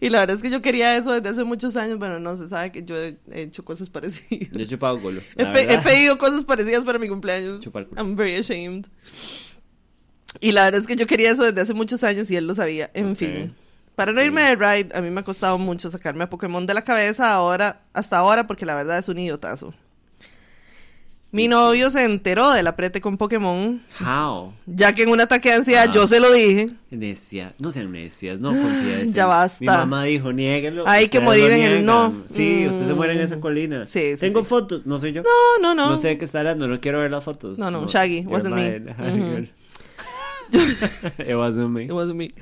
Y 0.00 0.10
la 0.10 0.20
verdad 0.20 0.36
es 0.36 0.42
que 0.42 0.50
yo 0.50 0.60
quería 0.60 0.96
eso 0.96 1.12
desde 1.12 1.28
hace 1.28 1.44
muchos 1.44 1.76
años. 1.76 1.98
Bueno, 1.98 2.18
no 2.18 2.36
se 2.36 2.48
sabe 2.48 2.72
que 2.72 2.82
yo 2.84 2.96
he 2.96 3.16
he 3.30 3.42
hecho 3.42 3.62
cosas 3.62 3.88
parecidas. 3.90 4.48
Yo 4.50 4.58
he 4.60 4.66
chupado 4.66 4.98
golo. 4.98 5.20
He, 5.36 5.46
pe- 5.46 5.78
pedido 5.84 6.18
cosas 6.18 6.44
parecidas 6.44 6.84
para 6.84 6.98
mi 6.98 7.08
cumpleaños. 7.08 7.60
Chupar 7.60 7.86
culo. 7.86 8.00
I'm 8.00 8.16
very 8.16 8.34
ashamed. 8.36 8.86
Y 10.40 10.52
la 10.52 10.64
verdad 10.64 10.80
es 10.80 10.86
que 10.86 10.96
yo 10.96 11.06
quería 11.06 11.30
eso 11.30 11.44
desde 11.44 11.60
hace 11.60 11.74
muchos 11.74 12.02
años 12.04 12.30
y 12.30 12.36
él 12.36 12.46
lo 12.46 12.54
sabía. 12.54 12.90
En 12.94 13.14
fin. 13.16 13.54
Para 13.94 14.12
no 14.12 14.20
Sí. 14.20 14.26
irme 14.26 14.42
de 14.42 14.56
ride, 14.56 14.88
a 14.96 15.00
mí 15.02 15.10
me 15.10 15.20
ha 15.20 15.24
costado 15.24 15.58
mucho 15.58 15.90
sacarme 15.90 16.24
a 16.24 16.30
Pokémon 16.30 16.64
de 16.66 16.72
la 16.74 16.82
cabeza 16.82 17.32
ahora, 17.32 17.82
hasta 17.92 18.16
ahora, 18.18 18.46
porque 18.46 18.64
la 18.64 18.74
verdad 18.74 18.98
es 18.98 19.08
un 19.08 19.18
idiotazo. 19.18 19.74
Mi 21.34 21.48
novio 21.48 21.88
se 21.88 22.04
enteró 22.04 22.50
del 22.52 22.66
aprete 22.66 23.00
con 23.00 23.16
Pokémon, 23.16 23.80
How? 24.00 24.52
ya 24.66 24.94
que 24.94 25.04
en 25.04 25.08
un 25.08 25.18
ataque 25.18 25.48
de 25.48 25.54
ansiedad 25.54 25.86
Ah. 25.88 25.90
yo 25.90 26.06
se 26.06 26.20
lo 26.20 26.30
dije. 26.30 26.68
Necia. 26.90 27.54
No 27.58 27.72
sean 27.72 27.90
necias, 27.90 28.38
no 28.38 28.50
confíes. 28.50 29.12
Ya 29.14 29.24
basta. 29.24 29.58
Mi 29.60 29.66
mamá 29.66 30.04
dijo, 30.04 30.30
niéguelo. 30.30 30.86
Hay 30.86 31.08
que 31.08 31.20
morir 31.20 31.46
en 31.50 31.60
el 31.62 31.68
niegan". 31.82 31.86
no. 31.86 32.22
Sí, 32.26 32.66
usted 32.68 32.86
se 32.86 32.92
muere 32.92 33.14
en 33.14 33.20
Mm. 33.20 33.22
esa 33.22 33.40
colina. 33.40 33.86
Sí, 33.86 34.12
sí, 34.12 34.20
Tengo 34.20 34.40
sí. 34.42 34.46
fotos, 34.46 34.84
no 34.84 34.98
soy 34.98 35.12
yo. 35.12 35.22
No, 35.22 35.62
no, 35.62 35.74
no. 35.74 35.90
No 35.92 35.96
sé 35.96 36.08
de 36.08 36.18
qué 36.18 36.26
está 36.26 36.40
hablando, 36.40 36.68
no 36.68 36.78
quiero 36.82 37.00
ver 37.00 37.10
las 37.10 37.24
fotos. 37.24 37.58
No, 37.58 37.70
no, 37.70 37.88
Shaggy, 37.88 38.24
you're 38.24 38.30
wasn't 38.30 38.54
me. 38.54 39.48
It 41.26 41.34
wasn't 41.34 41.70
me. 41.70 41.82
It 41.84 41.92
wasn't 41.92 42.16
me. 42.18 42.34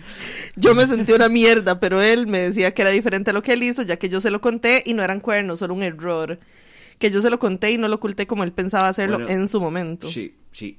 Yo 0.56 0.74
me 0.74 0.84
sentí 0.88 1.12
una 1.12 1.28
mierda, 1.28 1.78
pero 1.78 2.02
él 2.02 2.26
me 2.26 2.38
decía 2.40 2.74
que 2.74 2.82
era 2.82 2.90
diferente 2.90 3.30
a 3.30 3.32
lo 3.32 3.40
que 3.40 3.52
él 3.52 3.62
hizo, 3.62 3.82
ya 3.82 3.98
que 3.98 4.08
yo 4.08 4.20
se 4.20 4.30
lo 4.32 4.40
conté 4.40 4.82
y 4.84 4.94
no 4.94 5.04
eran 5.04 5.20
cuernos, 5.20 5.60
solo 5.60 5.74
un 5.74 5.84
error. 5.84 6.40
Que 7.00 7.10
yo 7.10 7.20
se 7.20 7.30
lo 7.30 7.40
conté 7.40 7.72
y 7.72 7.78
no 7.78 7.88
lo 7.88 7.96
oculté 7.96 8.28
como 8.28 8.44
él 8.44 8.52
pensaba 8.52 8.86
hacerlo 8.86 9.16
Bueno, 9.18 9.32
en 9.32 9.48
su 9.48 9.60
momento. 9.60 10.06
She, 10.06 10.34
she, 10.52 10.76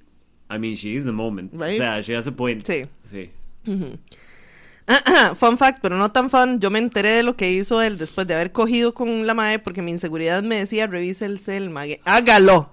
I 0.49 0.57
mean, 0.59 0.75
she 0.75 0.93
is 0.93 1.03
the 1.03 1.11
moment. 1.11 1.51
Right? 1.51 1.73
O 1.73 1.77
sea, 1.77 2.01
she 2.01 2.15
has 2.15 2.27
a 2.27 2.31
point. 2.31 2.65
Sí. 2.65 2.83
Sí. 3.03 3.29
fun 5.35 5.57
fact, 5.57 5.79
pero 5.81 5.97
no 5.97 6.11
tan 6.11 6.29
fun, 6.29 6.59
yo 6.59 6.69
me 6.69 6.79
enteré 6.79 7.09
de 7.09 7.23
lo 7.23 7.35
que 7.35 7.51
hizo 7.51 7.81
él 7.81 7.97
después 7.97 8.27
de 8.27 8.35
haber 8.35 8.51
cogido 8.51 8.93
con 8.93 9.25
la 9.25 9.33
mae 9.33 9.59
porque 9.59 9.81
mi 9.81 9.91
inseguridad 9.91 10.43
me 10.43 10.57
decía, 10.57 10.87
revise 10.87 11.25
el 11.25 11.39
cel, 11.39 11.69
mague. 11.69 12.01
Hágalo. 12.05 12.71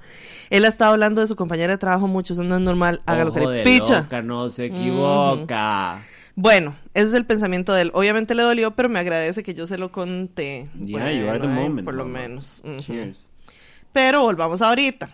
Él 0.50 0.64
ha 0.64 0.68
estado 0.68 0.92
hablando 0.92 1.20
de 1.20 1.26
su 1.26 1.36
compañera 1.36 1.72
de 1.74 1.78
trabajo 1.78 2.06
mucho, 2.06 2.32
eso 2.32 2.42
no 2.44 2.56
es 2.56 2.62
normal. 2.62 3.02
Hágalo, 3.06 3.30
Ojo 3.32 3.50
de 3.50 3.62
picha. 3.62 4.02
loca, 4.02 4.22
no 4.22 4.50
se 4.50 4.66
equivoca. 4.66 6.02
Bueno, 6.34 6.76
ese 6.94 7.08
es 7.08 7.14
el 7.14 7.26
pensamiento 7.26 7.72
de 7.74 7.82
él. 7.82 7.90
Obviamente 7.94 8.34
le 8.34 8.42
dolió, 8.44 8.74
pero 8.74 8.88
me 8.88 8.98
agradece 9.00 9.42
que 9.42 9.54
yo 9.54 9.66
se 9.66 9.76
lo 9.76 9.90
conté. 9.92 10.68
Yeah, 10.80 11.12
you 11.12 11.28
are 11.28 11.38
the 11.40 11.46
Bueno, 11.46 11.60
moment, 11.62 11.84
Por 11.84 11.94
lo 11.94 12.04
menos. 12.04 12.62
Cheers. 12.78 13.30
Pero 13.98 14.20
volvamos 14.20 14.62
ahorita. 14.62 15.10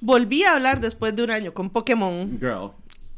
Volví 0.00 0.42
a 0.42 0.54
hablar 0.54 0.80
después 0.80 1.14
de 1.14 1.22
un 1.22 1.30
año 1.30 1.52
con 1.52 1.68
Pokémon 1.68 2.38
Girl, 2.38 2.70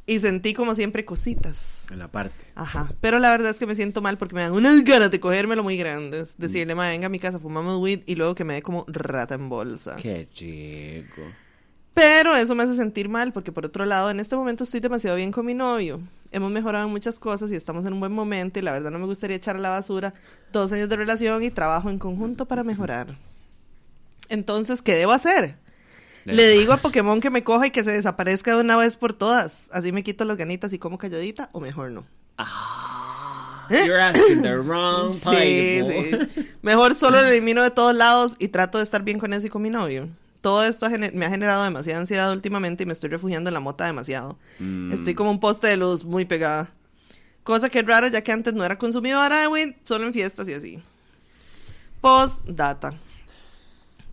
y 0.06 0.18
sentí 0.18 0.54
como 0.54 0.74
siempre 0.74 1.04
cositas. 1.04 1.86
en 1.88 2.00
la 2.00 2.08
parte. 2.08 2.34
Ajá. 2.56 2.92
Pero 3.00 3.20
la 3.20 3.30
verdad 3.30 3.52
es 3.52 3.58
que 3.58 3.66
me 3.66 3.76
siento 3.76 4.02
mal 4.02 4.18
porque 4.18 4.34
me 4.34 4.40
dan 4.40 4.50
unas 4.50 4.82
ganas 4.84 5.12
de 5.12 5.20
cogérmelo 5.20 5.62
muy 5.62 5.76
grandes. 5.76 6.34
Decirle, 6.36 6.74
ma, 6.74 6.88
venga 6.88 7.06
a 7.06 7.08
mi 7.08 7.20
casa, 7.20 7.38
fumamos 7.38 7.78
weed 7.80 8.00
y 8.06 8.16
luego 8.16 8.34
que 8.34 8.42
me 8.42 8.54
dé 8.54 8.62
como 8.62 8.84
rata 8.88 9.36
en 9.36 9.48
bolsa. 9.48 9.94
Qué 9.94 10.26
chico. 10.32 11.22
Pero 11.94 12.34
eso 12.34 12.56
me 12.56 12.64
hace 12.64 12.74
sentir 12.74 13.08
mal 13.08 13.32
porque 13.32 13.52
por 13.52 13.64
otro 13.64 13.84
lado, 13.84 14.10
en 14.10 14.18
este 14.18 14.34
momento 14.34 14.64
estoy 14.64 14.80
demasiado 14.80 15.14
bien 15.16 15.30
con 15.30 15.46
mi 15.46 15.54
novio. 15.54 16.00
hemos 16.32 16.50
mejorado 16.50 16.86
en 16.86 16.90
muchas 16.90 17.20
cosas 17.20 17.52
y 17.52 17.54
estamos 17.54 17.86
en 17.86 17.92
un 17.92 18.00
buen 18.00 18.12
momento 18.12 18.58
y 18.58 18.62
la 18.62 18.72
verdad 18.72 18.90
no 18.90 18.98
me 18.98 19.06
gustaría 19.06 19.36
echar 19.36 19.54
a 19.54 19.60
la 19.60 19.70
basura 19.70 20.12
dos 20.52 20.72
años 20.72 20.88
de 20.88 20.96
relación 20.96 21.40
y 21.44 21.50
trabajo 21.52 21.88
en 21.88 22.00
conjunto 22.00 22.46
para 22.46 22.64
mejorar. 22.64 23.29
Entonces, 24.30 24.80
¿qué 24.80 24.94
debo 24.94 25.12
hacer? 25.12 25.56
Le 26.24 26.48
digo 26.48 26.72
a 26.72 26.76
Pokémon 26.76 27.20
que 27.20 27.30
me 27.30 27.42
coja 27.44 27.66
y 27.66 27.70
que 27.70 27.84
se 27.84 27.92
desaparezca 27.92 28.54
de 28.54 28.60
una 28.60 28.76
vez 28.76 28.96
por 28.96 29.12
todas. 29.12 29.68
Así 29.72 29.92
me 29.92 30.02
quito 30.02 30.24
las 30.24 30.36
ganitas 30.36 30.72
y 30.72 30.78
como 30.78 30.98
calladita, 30.98 31.50
o 31.52 31.60
mejor 31.60 31.90
no. 31.90 32.04
Ah, 32.38 33.66
you're 33.70 34.00
asking 34.00 34.42
the 34.42 34.56
wrong 34.56 35.12
Sí, 35.14 35.82
sí. 35.84 36.44
Mejor 36.62 36.94
solo 36.94 37.20
lo 37.20 37.28
elimino 37.28 37.62
de 37.62 37.70
todos 37.70 37.94
lados 37.94 38.32
y 38.38 38.48
trato 38.48 38.78
de 38.78 38.84
estar 38.84 39.02
bien 39.02 39.18
con 39.18 39.32
eso 39.32 39.46
y 39.46 39.50
con 39.50 39.62
mi 39.62 39.70
novio. 39.70 40.08
Todo 40.40 40.64
esto 40.64 40.86
ha 40.86 40.90
me 40.90 41.26
ha 41.26 41.30
generado 41.30 41.64
demasiada 41.64 42.00
ansiedad 42.00 42.32
últimamente 42.32 42.84
y 42.84 42.86
me 42.86 42.92
estoy 42.92 43.10
refugiando 43.10 43.50
en 43.50 43.54
la 43.54 43.60
mota 43.60 43.84
demasiado. 43.84 44.38
Mm. 44.58 44.92
Estoy 44.92 45.14
como 45.14 45.30
un 45.30 45.40
poste 45.40 45.66
de 45.66 45.76
luz 45.76 46.04
muy 46.04 46.24
pegada. 46.24 46.70
Cosa 47.42 47.68
que 47.68 47.80
es 47.80 47.86
rara 47.86 48.08
ya 48.08 48.22
que 48.22 48.32
antes 48.32 48.54
no 48.54 48.64
era 48.64 48.78
consumidora 48.78 49.40
de 49.40 49.48
weed, 49.48 49.74
solo 49.82 50.06
en 50.06 50.12
fiestas 50.12 50.48
y 50.48 50.54
así. 50.54 50.82
Postdata. 52.00 52.94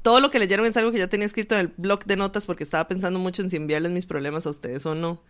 Todo 0.07 0.21
lo 0.21 0.31
que 0.31 0.39
leyeron 0.39 0.65
es 0.65 0.77
algo 0.77 0.93
que 0.93 0.99
ya 0.99 1.07
tenía 1.07 1.27
escrito 1.27 1.55
en 1.55 1.59
el 1.59 1.73
blog 1.75 2.05
de 2.05 2.15
notas 2.15 2.45
porque 2.45 2.63
estaba 2.63 2.87
pensando 2.87 3.19
mucho 3.19 3.41
en 3.41 3.49
si 3.49 3.57
enviarles 3.57 3.91
mis 3.91 4.05
problemas 4.05 4.47
a 4.47 4.51
ustedes 4.51 4.85
o 4.85 4.95
no. 4.95 5.21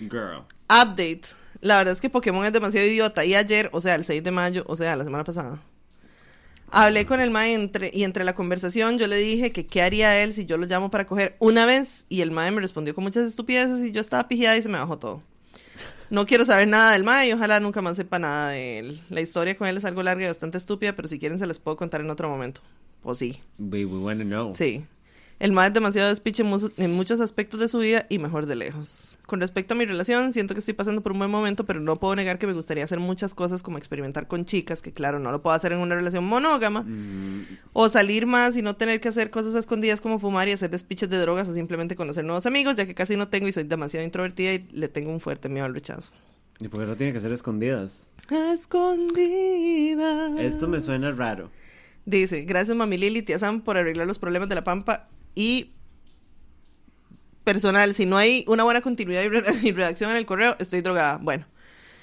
Girl. 0.00 0.42
Update. 0.68 1.22
La 1.60 1.78
verdad 1.78 1.94
es 1.94 2.00
que 2.00 2.10
Pokémon 2.10 2.44
es 2.44 2.52
demasiado 2.52 2.84
idiota. 2.84 3.24
Y 3.24 3.36
ayer, 3.36 3.70
o 3.72 3.80
sea, 3.80 3.94
el 3.94 4.02
6 4.02 4.24
de 4.24 4.32
mayo, 4.32 4.64
o 4.66 4.74
sea, 4.74 4.96
la 4.96 5.04
semana 5.04 5.22
pasada, 5.22 5.62
hablé 6.68 7.06
con 7.06 7.20
el 7.20 7.30
mae 7.30 7.54
entre, 7.54 7.92
y 7.94 8.02
entre 8.02 8.24
la 8.24 8.34
conversación 8.34 8.98
yo 8.98 9.06
le 9.06 9.18
dije 9.18 9.52
que 9.52 9.68
qué 9.68 9.82
haría 9.82 10.20
él 10.20 10.34
si 10.34 10.46
yo 10.46 10.56
lo 10.56 10.66
llamo 10.66 10.90
para 10.90 11.06
coger 11.06 11.36
una 11.38 11.64
vez. 11.64 12.04
Y 12.08 12.20
el 12.20 12.32
mae 12.32 12.50
me 12.50 12.60
respondió 12.60 12.92
con 12.92 13.04
muchas 13.04 13.26
estupideces 13.26 13.86
y 13.86 13.92
yo 13.92 14.00
estaba 14.00 14.26
pijada 14.26 14.56
y 14.56 14.62
se 14.64 14.68
me 14.68 14.80
bajó 14.80 14.98
todo. 14.98 15.22
No 16.10 16.26
quiero 16.26 16.44
saber 16.44 16.66
nada 16.66 16.90
del 16.90 17.04
mae 17.04 17.28
y 17.28 17.32
ojalá 17.34 17.60
nunca 17.60 17.82
más 17.82 17.96
sepa 17.96 18.18
nada 18.18 18.48
de 18.48 18.80
él. 18.80 19.00
La 19.10 19.20
historia 19.20 19.56
con 19.56 19.68
él 19.68 19.76
es 19.76 19.84
algo 19.84 20.02
larga 20.02 20.24
y 20.24 20.26
bastante 20.26 20.58
estúpida, 20.58 20.96
pero 20.96 21.06
si 21.06 21.20
quieren 21.20 21.38
se 21.38 21.46
les 21.46 21.60
puedo 21.60 21.76
contar 21.76 22.00
en 22.00 22.10
otro 22.10 22.28
momento. 22.28 22.62
O 23.04 23.14
sí. 23.14 23.40
We, 23.58 23.84
to 23.84 24.24
know. 24.24 24.54
Sí. 24.54 24.84
El 25.40 25.52
mae 25.52 25.68
es 25.68 25.74
demasiado 25.74 26.08
despiche 26.08 26.44
en, 26.78 26.92
muchos 26.92 27.20
aspectos 27.20 27.60
de 27.60 27.68
su 27.68 27.78
vida 27.78 28.06
y 28.08 28.18
mejor 28.18 28.46
de 28.46 28.54
lejos. 28.54 29.18
Con 29.26 29.40
respecto 29.40 29.74
a 29.74 29.76
mi 29.76 29.84
relación, 29.84 30.32
siento 30.32 30.54
que 30.54 30.60
estoy 30.60 30.74
pasando 30.74 31.02
por 31.02 31.12
un 31.12 31.18
buen 31.18 31.30
momento, 31.30 31.66
pero 31.66 31.80
no 31.80 31.96
puedo 31.96 32.14
negar 32.14 32.38
que 32.38 32.46
me 32.46 32.52
gustaría 32.52 32.84
hacer 32.84 33.00
muchas 33.00 33.34
cosas 33.34 33.62
como 33.62 33.76
experimentar 33.76 34.28
con 34.28 34.44
chicas, 34.44 34.80
que 34.80 34.92
claro, 34.92 35.18
no 35.18 35.32
lo 35.32 35.42
puedo 35.42 35.54
hacer 35.54 35.72
en 35.72 35.80
una 35.80 35.96
relación 35.96 36.24
monógama, 36.24 36.82
Mm, 36.82 37.42
o 37.72 37.88
salir 37.88 38.26
más 38.26 38.56
y 38.56 38.62
no 38.62 38.76
tener 38.76 39.00
que 39.00 39.08
hacer 39.08 39.30
cosas 39.30 39.54
escondidas 39.56 40.00
como 40.00 40.18
fumar 40.18 40.48
y 40.48 40.52
hacer 40.52 40.70
despiches 40.70 41.10
de 41.10 41.18
drogas 41.18 41.48
o 41.48 41.54
simplemente 41.54 41.96
conocer 41.96 42.24
nuevos 42.24 42.46
amigos, 42.46 42.76
ya 42.76 42.86
que 42.86 42.94
casi 42.94 43.16
no 43.16 43.28
tengo 43.28 43.48
y 43.48 43.52
soy 43.52 43.64
demasiado 43.64 44.04
introvertida 44.04 44.54
y 44.54 44.66
le 44.72 44.88
tengo 44.88 45.10
un 45.10 45.20
fuerte 45.20 45.48
miedo 45.48 45.66
al 45.66 45.74
rechazo. 45.74 46.12
¿Y 46.60 46.68
por 46.68 46.80
qué 46.80 46.86
no 46.86 46.96
tiene 46.96 47.12
que 47.12 47.20
ser 47.20 47.32
escondidas? 47.32 48.10
A 48.30 48.52
escondidas. 48.54 50.38
Esto 50.38 50.68
me 50.68 50.80
suena 50.80 51.10
raro. 51.10 51.50
Dice, 52.06 52.42
gracias 52.42 52.76
mami 52.76 52.98
Lili 52.98 53.20
y 53.20 53.22
tía 53.22 53.38
Sam 53.38 53.62
por 53.62 53.76
arreglar 53.76 54.06
los 54.06 54.18
problemas 54.18 54.48
de 54.48 54.54
la 54.56 54.64
pampa 54.64 55.08
y 55.34 55.70
personal, 57.44 57.94
si 57.94 58.06
no 58.06 58.16
hay 58.16 58.44
una 58.48 58.64
buena 58.64 58.80
continuidad 58.80 59.22
y, 59.22 59.28
re- 59.28 59.42
y 59.62 59.72
redacción 59.72 60.10
en 60.10 60.16
el 60.16 60.26
correo, 60.26 60.56
estoy 60.58 60.80
drogada. 60.80 61.18
Bueno, 61.22 61.44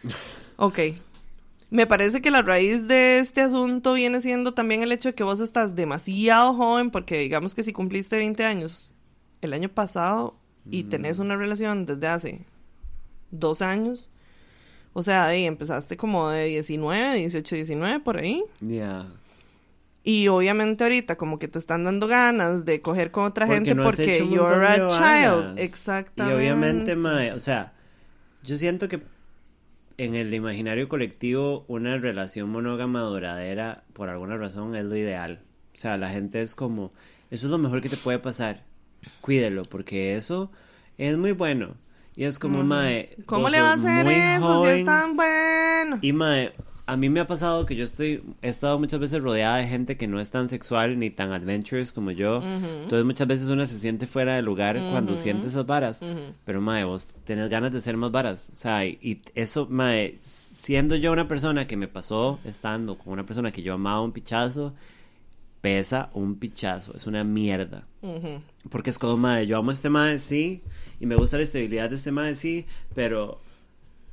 ok. 0.57 0.79
Me 1.69 1.87
parece 1.87 2.21
que 2.21 2.31
la 2.31 2.41
raíz 2.41 2.85
de 2.87 3.19
este 3.19 3.39
asunto 3.41 3.93
viene 3.93 4.19
siendo 4.19 4.53
también 4.53 4.83
el 4.83 4.91
hecho 4.91 5.09
de 5.09 5.15
que 5.15 5.23
vos 5.23 5.39
estás 5.39 5.73
demasiado 5.75 6.53
joven, 6.53 6.91
porque 6.91 7.17
digamos 7.17 7.55
que 7.55 7.63
si 7.63 7.71
cumpliste 7.71 8.17
20 8.17 8.43
años 8.43 8.93
el 9.41 9.53
año 9.53 9.69
pasado 9.69 10.35
y 10.69 10.83
tenés 10.83 11.17
una 11.17 11.37
relación 11.37 11.85
desde 11.85 12.07
hace 12.07 12.41
dos 13.31 13.61
años, 13.61 14.09
o 14.93 15.01
sea, 15.01 15.25
ahí 15.27 15.45
empezaste 15.45 15.95
como 15.95 16.29
de 16.29 16.45
19, 16.47 17.15
18, 17.15 17.55
19, 17.55 17.99
por 18.01 18.17
ahí. 18.17 18.43
Ya. 18.59 19.07
Y 20.03 20.27
obviamente 20.29 20.83
ahorita 20.83 21.15
como 21.15 21.37
que 21.37 21.47
te 21.47 21.59
están 21.59 21.83
dando 21.83 22.07
ganas 22.07 22.65
de 22.65 22.81
coger 22.81 23.11
con 23.11 23.25
otra 23.25 23.45
gente 23.45 23.75
no 23.75 23.83
porque 23.83 24.27
you're 24.27 24.65
a 24.65 24.87
child. 24.87 25.59
Exactamente. 25.59 26.33
Y 26.33 26.37
obviamente, 26.37 26.95
mae, 26.95 27.33
o 27.33 27.39
sea, 27.39 27.73
yo 28.43 28.55
siento 28.55 28.87
que 28.87 29.01
en 29.97 30.15
el 30.15 30.33
imaginario 30.33 30.89
colectivo 30.89 31.65
una 31.67 31.97
relación 31.97 32.49
monógama 32.49 33.01
duradera, 33.01 33.83
por 33.93 34.09
alguna 34.09 34.37
razón, 34.37 34.75
es 34.75 34.85
lo 34.85 34.95
ideal. 34.95 35.43
O 35.75 35.77
sea, 35.77 35.97
la 35.97 36.09
gente 36.09 36.41
es 36.41 36.55
como, 36.55 36.91
eso 37.29 37.45
es 37.45 37.51
lo 37.51 37.59
mejor 37.59 37.81
que 37.81 37.89
te 37.89 37.97
puede 37.97 38.17
pasar. 38.17 38.63
Cuídelo, 39.21 39.63
porque 39.65 40.15
eso 40.15 40.51
es 40.97 41.17
muy 41.17 41.33
bueno. 41.33 41.75
Y 42.15 42.25
es 42.25 42.39
como, 42.39 42.63
mae, 42.63 43.15
¿Cómo 43.27 43.49
le 43.49 43.61
va 43.61 43.71
a 43.71 43.73
hacer 43.73 44.07
eso 44.07 44.65
si 44.65 44.71
es 44.71 44.85
tan 44.85 45.15
bueno? 45.15 45.99
y 46.01 46.11
mae, 46.13 46.51
a 46.91 46.97
mí 46.97 47.09
me 47.09 47.21
ha 47.21 47.27
pasado 47.27 47.65
que 47.65 47.77
yo 47.77 47.85
estoy, 47.85 48.21
he 48.41 48.49
estado 48.49 48.77
muchas 48.77 48.99
veces 48.99 49.21
rodeada 49.21 49.55
de 49.55 49.67
gente 49.67 49.95
que 49.95 50.09
no 50.09 50.19
es 50.19 50.29
tan 50.29 50.49
sexual 50.49 50.99
ni 50.99 51.09
tan 51.09 51.31
adventurous 51.31 51.93
como 51.93 52.11
yo. 52.11 52.43
Entonces 52.43 53.05
muchas 53.05 53.29
veces 53.29 53.47
una 53.47 53.65
se 53.65 53.79
siente 53.79 54.07
fuera 54.07 54.35
de 54.35 54.41
lugar 54.41 54.75
cuando 54.91 55.15
siente 55.15 55.47
esas 55.47 55.65
varas. 55.65 56.01
Pero 56.43 56.59
mae, 56.59 56.83
vos 56.83 57.15
tenés 57.23 57.49
ganas 57.49 57.71
de 57.71 57.79
ser 57.79 57.95
más 57.95 58.11
varas. 58.11 58.49
O 58.51 58.55
sea, 58.57 58.85
y, 58.85 58.99
y 59.01 59.21
eso, 59.35 59.67
mae, 59.69 60.17
siendo 60.19 60.97
yo 60.97 61.13
una 61.13 61.29
persona 61.29 61.65
que 61.65 61.77
me 61.77 61.87
pasó 61.87 62.39
estando 62.43 62.97
con 62.97 63.13
una 63.13 63.25
persona 63.25 63.53
que 63.53 63.61
yo 63.61 63.73
amaba 63.73 64.01
un 64.01 64.11
pichazo, 64.11 64.73
pesa 65.61 66.09
un 66.13 66.35
pichazo. 66.35 66.93
Es 66.93 67.07
una 67.07 67.23
mierda. 67.23 67.87
Porque 68.69 68.89
es 68.89 68.99
como, 68.99 69.15
mae, 69.15 69.47
yo 69.47 69.57
amo 69.57 69.71
este 69.71 69.89
mae, 69.89 70.19
sí, 70.19 70.61
y 70.99 71.05
me 71.05 71.15
gusta 71.15 71.37
la 71.37 71.43
estabilidad 71.43 71.89
de 71.89 71.95
este 71.95 72.11
mae, 72.11 72.35
sí, 72.35 72.65
pero 72.93 73.39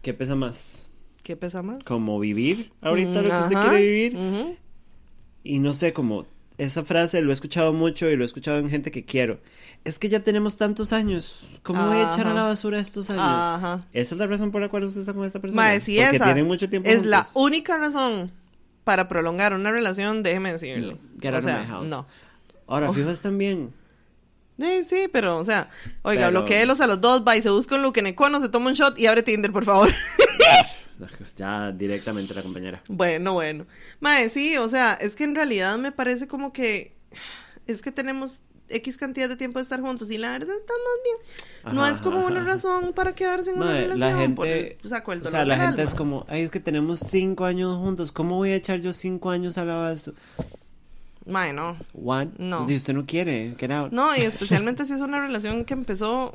¿qué 0.01 0.15
pesa 0.15 0.37
más? 0.37 0.88
¿Qué 1.23 1.37
pesa 1.37 1.63
más? 1.63 1.79
Como 1.85 2.19
vivir 2.21 2.73
ahorita 2.81 3.11
Mm, 3.11 3.15
lo 3.15 3.23
que 3.31 3.37
usted 3.37 3.57
ajá. 3.57 3.69
quiere 3.71 3.85
vivir. 3.87 4.59
Y 5.45 5.59
no 5.59 5.73
sé, 5.73 5.93
como 5.93 6.27
esa 6.57 6.85
frase 6.85 7.21
lo 7.23 7.31
he 7.31 7.35
escuchado 7.35 7.73
mucho 7.73 8.09
y 8.11 8.17
lo 8.17 8.25
he 8.25 8.27
escuchado 8.27 8.59
en 8.59 8.69
gente 8.69 8.91
que 8.91 9.05
quiero. 9.05 9.39
Es 9.85 9.99
que 9.99 10.09
ya 10.09 10.21
tenemos 10.21 10.57
tantos 10.57 10.93
años. 10.93 11.49
¿Cómo 11.63 11.87
voy 11.87 11.99
a 11.99 12.11
echar 12.13 12.27
a 12.27 12.35
la 12.35 12.41
Ajá. 12.41 12.49
basura 12.51 12.81
estos 12.81 13.11
años? 13.11 13.23
Ajá. 13.25 13.87
Esa 13.93 14.15
es 14.15 14.19
la 14.19 14.27
razón 14.27 14.51
por 14.51 14.61
la 14.63 14.69
cual 14.69 14.85
usted 14.85 15.01
está 15.01 15.13
con 15.15 15.25
esta 15.25 15.39
persona. 15.41 15.63
Mae, 15.63 15.81
si 15.81 15.97
Porque 15.99 16.17
esa 16.17 16.25
tienen 16.25 16.47
mucho 16.47 16.69
tiempo 16.69 16.89
es 16.89 17.05
la 17.05 17.19
juntos. 17.23 17.33
única 17.37 17.79
razón 17.79 18.33
para 18.85 19.07
prolongar 19.07 19.55
una 19.55 19.71
relación, 19.71 20.23
déjeme 20.23 20.53
decirle. 20.53 20.95
No, 20.95 20.99
get 21.21 21.33
o 21.33 21.37
out 21.37 21.45
of 21.45 21.51
sea, 21.51 21.61
my 21.61 21.67
house. 21.67 21.89
no. 21.91 22.07
Ahora, 22.67 22.93
fijas 22.93 23.21
también. 23.21 23.73
Eh, 24.61 24.83
sí, 24.83 25.07
pero, 25.13 25.39
o 25.39 25.45
sea, 25.45 25.71
oiga, 26.03 26.27
Pero- 26.27 26.41
bloqueelos 26.41 26.81
a 26.81 26.87
los 26.89 27.01
dos, 27.01 27.23
va 27.27 27.37
y 27.37 27.43
se 27.43 27.51
busca 27.51 27.77
un 27.77 27.83
look 27.83 27.97
en 27.99 28.09
Econo, 28.09 28.41
se 28.41 28.49
toma 28.49 28.67
un 28.69 28.75
shot 28.75 28.99
y 28.99 29.07
abre 29.07 29.23
Tinder, 29.23 29.53
por 29.53 29.65
favor. 29.65 29.89
Ya 31.37 31.73
directamente 31.73 32.35
la 32.35 32.43
compañera. 32.43 32.83
Bueno, 32.89 33.35
bueno. 33.35 33.67
Mae, 34.01 34.29
sí, 34.29 34.57
o 34.57 34.69
sea, 34.69 34.95
es 34.95 35.17
que 35.17 35.25
en 35.25 35.35
realidad 35.35 35.79
me 35.79 35.93
parece 35.93 36.27
como 36.27 36.53
que 36.53 36.97
es 37.67 37.83
que 37.83 37.93
tenemos 37.93 38.43
X 38.71 38.97
cantidad 38.99 39.29
de 39.29 39.37
tiempo 39.37 39.59
de 39.59 39.63
estar 39.63 39.81
juntos 39.81 40.11
y 40.11 40.19
la 40.19 40.33
verdad 40.33 40.55
está 40.55 40.73
más 40.73 41.73
bien. 41.73 41.77
no 41.77 41.87
es 41.87 42.03
como 42.03 42.19
ajá, 42.19 42.27
una 42.27 42.41
ajá. 42.41 42.49
razón 42.51 42.93
para 42.95 43.15
quedarse 43.15 43.51
en 43.51 43.57
una 43.57 43.73
relación. 43.73 44.01
la 44.01 44.35
por 44.35 44.47
gente, 44.47 44.79
el 44.83 44.89
saco 44.89 45.11
del 45.13 45.23
o 45.23 45.29
sea, 45.29 45.45
la 45.45 45.57
gente 45.57 45.81
alma. 45.81 45.83
es 45.83 45.95
como, 45.95 46.27
ay, 46.29 46.43
es 46.43 46.51
que 46.51 46.61
tenemos 46.61 47.01
cinco 47.01 47.45
años 47.45 47.77
juntos, 47.77 48.13
¿cómo 48.13 48.37
voy 48.37 48.51
a 48.51 48.57
echar 48.57 48.81
yo 48.81 48.93
cinco 48.93 49.31
años 49.31 49.59
a 49.59 49.65
la 49.65 49.75
basura? 49.75 50.17
Mae, 51.27 51.53
no. 51.53 51.77
What? 51.93 52.29
No. 52.39 52.59
Pues 52.59 52.69
si 52.71 52.77
usted 52.77 52.95
no 52.95 53.05
quiere, 53.05 53.55
get 53.59 53.71
out. 53.71 53.93
No, 53.93 54.17
y 54.17 54.21
especialmente 54.21 54.87
si 54.87 54.95
es 54.95 55.01
una 55.01 55.21
relación 55.21 55.67
que 55.67 55.75
empezó 55.75 56.33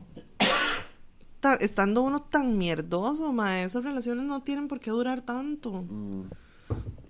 ta- 1.43 1.55
estando 1.55 2.01
uno 2.01 2.21
tan 2.21 2.57
mierdoso, 2.57 3.31
mae. 3.33 3.65
Esas 3.65 3.83
relaciones 3.83 4.23
no 4.23 4.41
tienen 4.41 4.67
por 4.69 4.79
qué 4.79 4.89
durar 4.91 5.21
tanto. 5.21 5.83
Mm. 5.83 6.23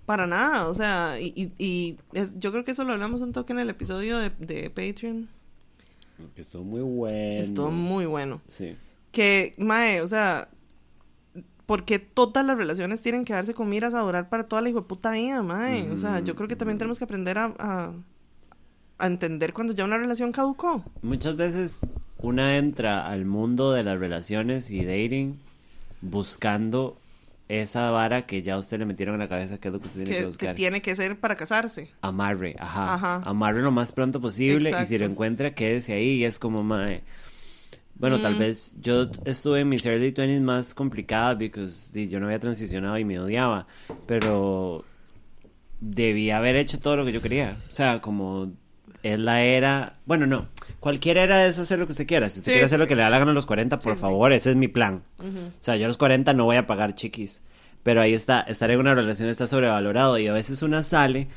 Para 0.04 0.26
nada, 0.26 0.68
o 0.68 0.74
sea, 0.74 1.18
y, 1.20 1.32
y, 1.34 1.64
y 1.64 1.98
es- 2.12 2.38
yo 2.38 2.50
creo 2.52 2.64
que 2.64 2.72
eso 2.72 2.84
lo 2.84 2.92
hablamos 2.92 3.22
un 3.22 3.32
toque 3.32 3.52
en 3.52 3.60
el 3.60 3.70
episodio 3.70 4.18
de, 4.18 4.30
de 4.38 4.68
Patreon. 4.68 5.28
Que 6.34 6.40
estuvo 6.42 6.64
muy 6.64 6.82
bueno. 6.82 7.40
Estuvo 7.42 7.70
muy 7.70 8.04
bueno. 8.06 8.40
Sí. 8.46 8.76
Que, 9.12 9.54
mae, 9.56 10.00
o 10.02 10.06
sea, 10.06 10.48
porque 11.66 11.98
todas 11.98 12.44
las 12.44 12.58
relaciones 12.58 13.00
tienen 13.00 13.24
que 13.24 13.32
darse 13.32 13.54
con 13.54 13.68
miras 13.68 13.94
a 13.94 14.00
durar 14.00 14.28
para 14.28 14.46
toda 14.48 14.60
la 14.62 14.70
puta 14.82 15.12
vida, 15.12 15.42
mae. 15.42 15.90
O 15.90 15.96
sea, 15.98 16.20
yo 16.20 16.34
creo 16.34 16.48
que 16.48 16.56
también 16.56 16.76
tenemos 16.78 16.98
que 16.98 17.04
aprender 17.04 17.38
a, 17.38 17.54
a, 17.58 17.92
a 18.98 19.06
entender 19.06 19.54
cuando 19.54 19.72
ya 19.72 19.84
una 19.84 19.96
relación 19.96 20.32
caducó. 20.32 20.84
Muchas 21.02 21.36
veces 21.36 21.86
una 22.24 22.56
entra 22.56 23.06
al 23.06 23.24
mundo 23.24 23.72
de 23.72 23.82
las 23.82 23.98
relaciones 23.98 24.70
y 24.70 24.84
dating 24.84 25.38
buscando 26.00 26.96
esa 27.48 27.90
vara 27.90 28.24
que 28.26 28.42
ya 28.42 28.54
a 28.54 28.58
usted 28.58 28.78
le 28.78 28.86
metieron 28.86 29.14
en 29.16 29.20
la 29.20 29.28
cabeza 29.28 29.58
que 29.58 29.68
es 29.68 29.74
lo 29.74 29.80
que 29.80 29.88
usted 29.88 30.04
tiene 30.04 30.10
que, 30.10 30.16
Que, 30.16 30.20
que 30.22 30.26
buscar. 30.26 30.54
tiene 30.54 30.82
que 30.82 30.96
ser 30.96 31.18
para 31.20 31.36
casarse. 31.36 31.90
Amarre, 32.00 32.56
ajá. 32.58 32.94
Ajá. 32.94 33.22
Amarre 33.24 33.62
lo 33.62 33.70
más 33.70 33.92
pronto 33.92 34.20
posible 34.20 34.74
y 34.82 34.86
si 34.86 34.98
lo 34.98 35.04
encuentra, 35.06 35.54
quédese 35.54 35.92
ahí 35.92 36.10
y 36.20 36.24
es 36.24 36.38
como, 36.38 36.62
mae. 36.62 37.02
Bueno, 37.96 38.18
Mm. 38.18 38.22
tal 38.22 38.34
vez 38.36 38.74
yo 38.80 39.08
estuve 39.24 39.60
en 39.60 39.68
mis 39.68 39.84
early 39.86 40.12
20s 40.12 40.40
más 40.40 40.74
complicada 40.74 41.38
porque 41.38 41.68
yo 42.08 42.18
no 42.18 42.26
había 42.26 42.40
transicionado 42.40 42.98
y 42.98 43.04
me 43.04 43.20
odiaba, 43.20 43.66
pero 44.06 44.84
debía 45.80 46.38
haber 46.38 46.56
hecho 46.56 46.80
todo 46.80 46.96
lo 46.96 47.04
que 47.04 47.12
yo 47.12 47.20
quería. 47.22 47.56
O 47.68 47.72
sea, 47.72 48.00
como 48.00 48.52
es 49.04 49.20
la 49.20 49.42
era, 49.44 49.98
bueno, 50.06 50.26
no, 50.26 50.48
cualquier 50.80 51.18
era 51.18 51.46
es 51.46 51.58
hacer 51.58 51.78
lo 51.78 51.86
que 51.86 51.92
usted 51.92 52.06
quiera. 52.06 52.28
Si 52.30 52.38
usted 52.40 52.52
Sí, 52.52 52.54
quiere 52.54 52.66
hacer 52.66 52.78
lo 52.78 52.86
que 52.86 52.96
le 52.96 53.02
da 53.02 53.10
la 53.10 53.18
gana 53.18 53.30
a 53.30 53.34
los 53.34 53.44
40, 53.46 53.78
por 53.80 53.92
Sí, 53.92 53.96
sí. 53.96 54.00
favor, 54.00 54.32
ese 54.32 54.50
es 54.50 54.56
mi 54.56 54.66
plan. 54.68 55.02
O 55.20 55.62
sea, 55.62 55.76
yo 55.76 55.84
a 55.84 55.88
los 55.88 55.98
40 55.98 56.32
no 56.32 56.44
voy 56.46 56.56
a 56.56 56.66
pagar 56.66 56.94
chiquis. 56.94 57.42
Pero 57.82 58.00
ahí 58.00 58.14
está, 58.14 58.40
estar 58.40 58.70
en 58.70 58.80
una 58.80 58.94
relación 58.94 59.28
está 59.28 59.46
sobrevalorado 59.46 60.18
y 60.18 60.26
a 60.26 60.32
veces 60.32 60.62
una 60.62 60.82
sale 60.82 61.28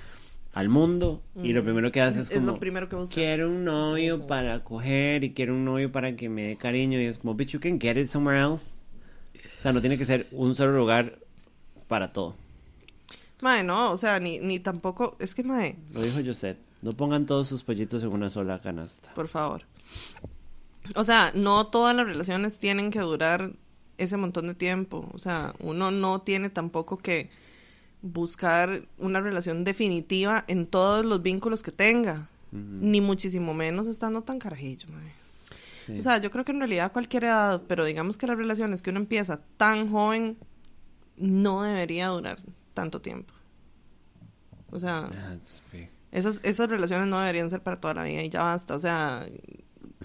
al 0.53 0.69
mundo 0.69 1.21
y 1.43 1.51
lo 1.53 1.61
primero 1.63 1.91
que 1.91 2.01
hace 2.01 2.21
es 2.21 2.31
Es 2.31 2.37
como 2.39 2.53
lo 2.53 2.59
primero 2.59 2.87
que 2.89 2.95
busca. 2.95 3.13
quiero 3.13 3.49
un 3.49 3.65
novio 3.65 4.25
para 4.27 4.63
coger 4.63 5.23
y 5.25 5.33
quiero 5.33 5.53
un 5.53 5.65
novio 5.65 5.91
para 5.91 6.15
que 6.15 6.29
me 6.29 6.43
dé 6.47 6.55
cariño 6.57 6.99
y 7.01 7.05
es 7.05 7.19
como 7.19 7.35
bitch 7.35 7.51
you 7.51 7.59
can 7.59 7.79
get 7.81 7.97
it 7.97 8.07
somewhere 8.07 8.39
else. 8.39 8.75
O 9.57 9.61
sea, 9.61 9.73
no 9.73 9.81
tiene 9.81 9.97
que 9.97 10.05
ser 10.05 10.25
un 10.31 10.55
solo 10.55 10.71
lugar 10.71 11.19
para 11.89 12.13
todo. 12.13 12.33
Mae, 13.41 13.61
no, 13.63 13.91
o 13.91 13.97
sea, 13.97 14.19
ni, 14.19 14.39
ni 14.39 14.59
tampoco, 14.59 15.15
es 15.19 15.35
que 15.35 15.43
mae, 15.43 15.75
Lo 15.93 16.01
dijo 16.01 16.19
Josette. 16.25 16.59
No 16.81 16.93
pongan 16.93 17.25
todos 17.25 17.47
sus 17.47 17.63
pollitos 17.63 18.03
en 18.03 18.09
una 18.09 18.29
sola 18.29 18.59
canasta. 18.59 19.13
por 19.13 19.27
favor. 19.27 19.63
O 20.95 21.03
sea, 21.03 21.31
no 21.35 21.67
todas 21.67 21.95
las 21.95 22.05
relaciones 22.05 22.59
tienen 22.59 22.91
que 22.91 22.99
durar 22.99 23.51
ese 23.97 24.17
montón 24.17 24.47
de 24.47 24.55
tiempo. 24.55 25.09
O 25.13 25.17
sea, 25.17 25.53
uno 25.59 25.91
no 25.91 26.21
tiene 26.21 26.49
tampoco 26.49 26.97
que 26.97 27.29
buscar 28.01 28.83
una 28.97 29.19
relación 29.19 29.63
definitiva 29.63 30.45
en 30.47 30.65
todos 30.65 31.05
los 31.05 31.21
vínculos 31.21 31.63
que 31.63 31.71
tenga. 31.71 32.29
Ni 32.51 33.01
muchísimo 33.01 33.53
menos 33.53 33.87
estando 33.87 34.21
tan 34.21 34.39
carajillo. 34.39 34.87
Sí. 35.85 35.99
O 35.99 36.01
sea, 36.01 36.19
yo 36.19 36.31
creo 36.31 36.45
que 36.45 36.53
en 36.53 36.59
realidad 36.59 36.85
a 36.85 36.89
cualquier 36.93 37.25
edad, 37.25 37.61
pero 37.67 37.83
digamos 37.83 38.17
que 38.17 38.25
las 38.25 38.37
relaciones 38.37 38.81
que 38.81 38.89
uno 38.89 38.99
empieza 38.99 39.41
tan 39.57 39.91
joven 39.91 40.37
no 41.17 41.63
debería 41.63 42.07
durar 42.07 42.39
tanto 42.73 43.01
tiempo. 43.01 43.33
O 44.71 44.79
sea, 44.79 45.09
That's 45.11 45.61
big. 45.73 45.89
Esas, 46.11 46.39
esas 46.43 46.69
relaciones 46.69 47.07
no 47.07 47.19
deberían 47.19 47.49
ser 47.49 47.61
para 47.61 47.77
toda 47.77 47.93
la 47.93 48.03
vida 48.03 48.23
y 48.23 48.29
ya 48.29 48.43
basta. 48.43 48.75
O 48.75 48.79
sea, 48.79 49.25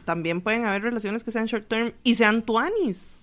también 0.04 0.40
pueden 0.40 0.64
haber 0.64 0.82
relaciones 0.82 1.24
que 1.24 1.30
sean 1.30 1.46
short 1.46 1.68
term 1.68 1.92
y 2.02 2.14
sean 2.16 2.42
tuanis. 2.42 3.18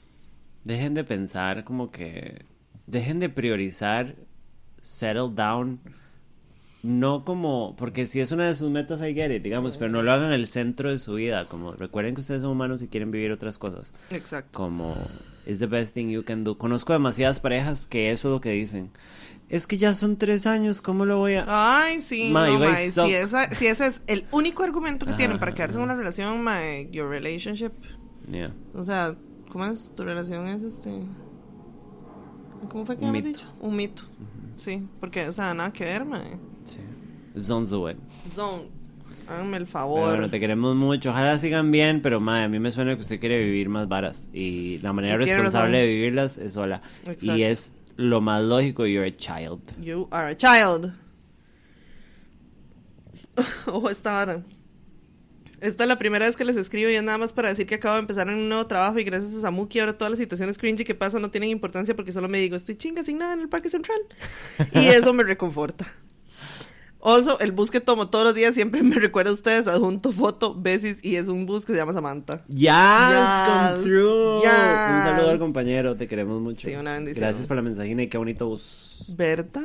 Dejen 0.64 0.94
de 0.94 1.04
pensar 1.04 1.64
como 1.64 1.92
que... 1.92 2.46
Dejen 2.88 3.20
de 3.20 3.30
priorizar 3.30 4.16
settle 4.82 5.30
down. 5.34 5.80
No 6.82 7.24
como... 7.24 7.76
Porque 7.78 8.06
si 8.06 8.20
es 8.20 8.32
una 8.32 8.48
de 8.48 8.54
sus 8.54 8.72
metas, 8.72 9.02
I 9.02 9.14
get 9.14 9.32
it, 9.32 9.44
digamos. 9.44 9.78
Pero 9.78 9.92
no 9.92 10.02
lo 10.02 10.12
hagan 10.12 10.32
el 10.32 10.48
centro 10.48 10.90
de 10.90 10.98
su 10.98 11.16
vida. 11.16 11.48
Como 11.48 11.74
recuerden 11.74 12.16
que 12.16 12.22
ustedes 12.22 12.42
son 12.42 12.52
humanos 12.52 12.82
y 12.82 12.88
quieren 12.88 13.12
vivir 13.12 13.32
otras 13.32 13.58
cosas. 13.58 13.94
Exacto. 14.10 14.58
Como... 14.58 14.96
It's 15.46 15.60
the 15.60 15.68
best 15.68 15.96
thing 15.96 16.10
you 16.10 16.24
can 16.24 16.44
do. 16.44 16.58
Conozco 16.58 16.94
demasiadas 16.94 17.40
parejas 17.40 17.88
que 17.88 18.12
eso 18.12 18.28
es 18.28 18.34
lo 18.34 18.42
que 18.42 18.52
dicen. 18.52 18.92
Es 19.50 19.66
que 19.66 19.78
ya 19.78 19.96
son 19.96 20.18
tres 20.18 20.46
años, 20.46 20.80
¿cómo 20.80 21.06
lo 21.06 21.18
voy 21.18 21.34
a...? 21.34 21.46
Ay, 21.48 22.02
sí, 22.02 22.30
Ma, 22.32 22.48
no, 22.48 22.60
mae. 22.60 22.90
Si, 22.92 23.00
esa, 23.14 23.50
si 23.50 23.66
ese 23.66 23.88
es 23.88 24.02
el 24.06 24.26
único 24.32 24.62
argumento 24.64 25.08
que 25.08 25.14
tienen 25.14 25.40
para 25.40 25.56
quedarse 25.56 25.78
en 25.78 25.84
una 25.84 25.96
relación, 25.96 26.44
my, 26.44 26.88
your 26.92 27.10
relationship. 27.10 27.72
Yeah. 28.32 28.54
O 28.76 28.84
sea, 28.84 29.16
¿cómo 29.52 29.66
es? 29.66 29.92
Tu 29.96 30.04
relación 30.04 30.48
es 30.48 30.62
este. 30.62 30.92
¿Cómo 32.70 32.86
fue 32.86 32.98
que 32.98 33.06
mito. 33.08 33.28
dicho? 33.28 33.48
Un 33.60 33.76
mito. 33.76 34.04
Sí, 34.58 34.84
porque, 35.00 35.28
o 35.28 35.32
sea, 35.32 35.54
nada 35.54 35.74
que 35.74 35.86
ver, 35.86 36.06
mae. 36.06 36.38
Sí. 36.64 36.80
Zones 37.40 37.70
the 37.70 37.78
way. 37.78 37.96
Zone, 38.36 38.64
háganme 39.28 39.58
el 39.58 39.64
Pero 39.64 39.72
favor. 39.72 40.10
bueno, 40.10 40.30
te 40.30 40.40
queremos 40.40 40.76
mucho. 40.76 41.10
Ojalá 41.10 41.38
sigan 41.40 41.72
bien, 41.72 42.02
pero 42.02 42.20
madre, 42.20 42.44
a 42.44 42.50
mí 42.50 42.60
me 42.60 42.70
suena 42.70 42.96
que 42.96 43.02
usted 43.02 43.20
quiere 43.20 43.40
vivir 43.44 43.70
más 43.70 43.88
varas. 43.88 44.30
Y 44.34 44.78
la 44.80 44.94
manera 44.94 45.18
responsable 45.18 45.44
razón. 45.44 45.72
de 45.72 45.88
vivirlas 45.88 46.38
es 46.38 46.54
sola. 46.54 46.82
Exacto. 47.06 47.36
Y 47.38 47.44
es 47.44 47.74
lo 48.00 48.22
más 48.22 48.42
lógico, 48.42 48.86
you're 48.86 49.06
a 49.06 49.12
child. 49.12 49.60
You 49.82 50.08
are 50.12 50.32
a 50.32 50.38
child. 50.38 50.94
Ojo, 53.68 53.90
esta 53.90 54.14
vara. 54.14 54.42
Esta 55.60 55.84
es 55.84 55.88
la 55.90 55.98
primera 55.98 56.26
vez 56.26 56.38
que 56.38 56.46
les 56.46 56.56
escribo 56.56 56.90
y 56.90 56.96
es 56.96 57.04
nada 57.04 57.18
más 57.18 57.34
para 57.34 57.50
decir 57.50 57.68
que 57.68 57.76
acabo 57.76 57.96
de 57.96 58.00
empezar 58.00 58.30
en 58.30 58.36
un 58.36 58.48
nuevo 58.48 58.66
trabajo 58.66 58.98
y 59.00 59.04
gracias 59.04 59.34
a 59.34 59.42
Samuki 59.42 59.80
ahora 59.80 59.98
todas 59.98 60.12
las 60.12 60.20
situaciones 60.20 60.58
cringy 60.58 60.86
que 60.86 60.96
pasan 60.96 61.22
no 61.22 61.30
tienen 61.30 61.50
importancia 61.50 61.94
porque 61.94 62.14
solo 62.14 62.30
me 62.30 62.38
digo 62.38 62.56
estoy 62.56 62.78
chinga 62.78 63.04
sin 63.04 63.18
nada 63.18 63.34
en 63.34 63.42
el 63.42 63.50
Parque 63.50 63.70
Central. 63.70 64.00
Y 64.74 64.88
eso 64.88 65.14
me 65.14 65.24
reconforta. 65.24 65.94
Also, 67.02 67.40
el 67.40 67.52
bus 67.54 67.72
que 67.72 67.80
tomo 67.80 68.10
todos 68.10 68.26
los 68.26 68.36
días 68.36 68.54
siempre 68.56 68.84
me 68.84 68.96
recuerda 68.96 69.32
a 69.32 69.34
ustedes, 69.34 69.68
adjunto 69.68 70.12
foto, 70.12 70.54
besis 70.54 71.00
y 71.04 71.16
es 71.16 71.28
un 71.30 71.46
bus 71.46 71.66
que 71.66 71.72
se 71.74 71.78
llama 71.80 71.94
Samantha. 71.94 72.44
Yes, 72.48 72.60
Yes. 72.60 73.48
come 73.48 73.84
through. 73.84 74.42
Yes. 74.42 74.52
Un 74.52 75.02
saludo 75.04 75.30
al 75.30 75.40
compañero, 75.40 75.96
te 75.96 76.08
queremos 76.08 76.42
mucho. 76.42 76.68
Sí, 76.68 76.76
una 76.76 76.94
bendición. 76.94 77.22
Gracias 77.24 77.48
por 77.48 77.56
la 77.56 77.62
mensajina 77.62 78.04
y 78.04 78.08
qué 78.08 78.18
bonito 78.18 78.48
bus. 78.48 79.14
¿Verdad? 79.16 79.62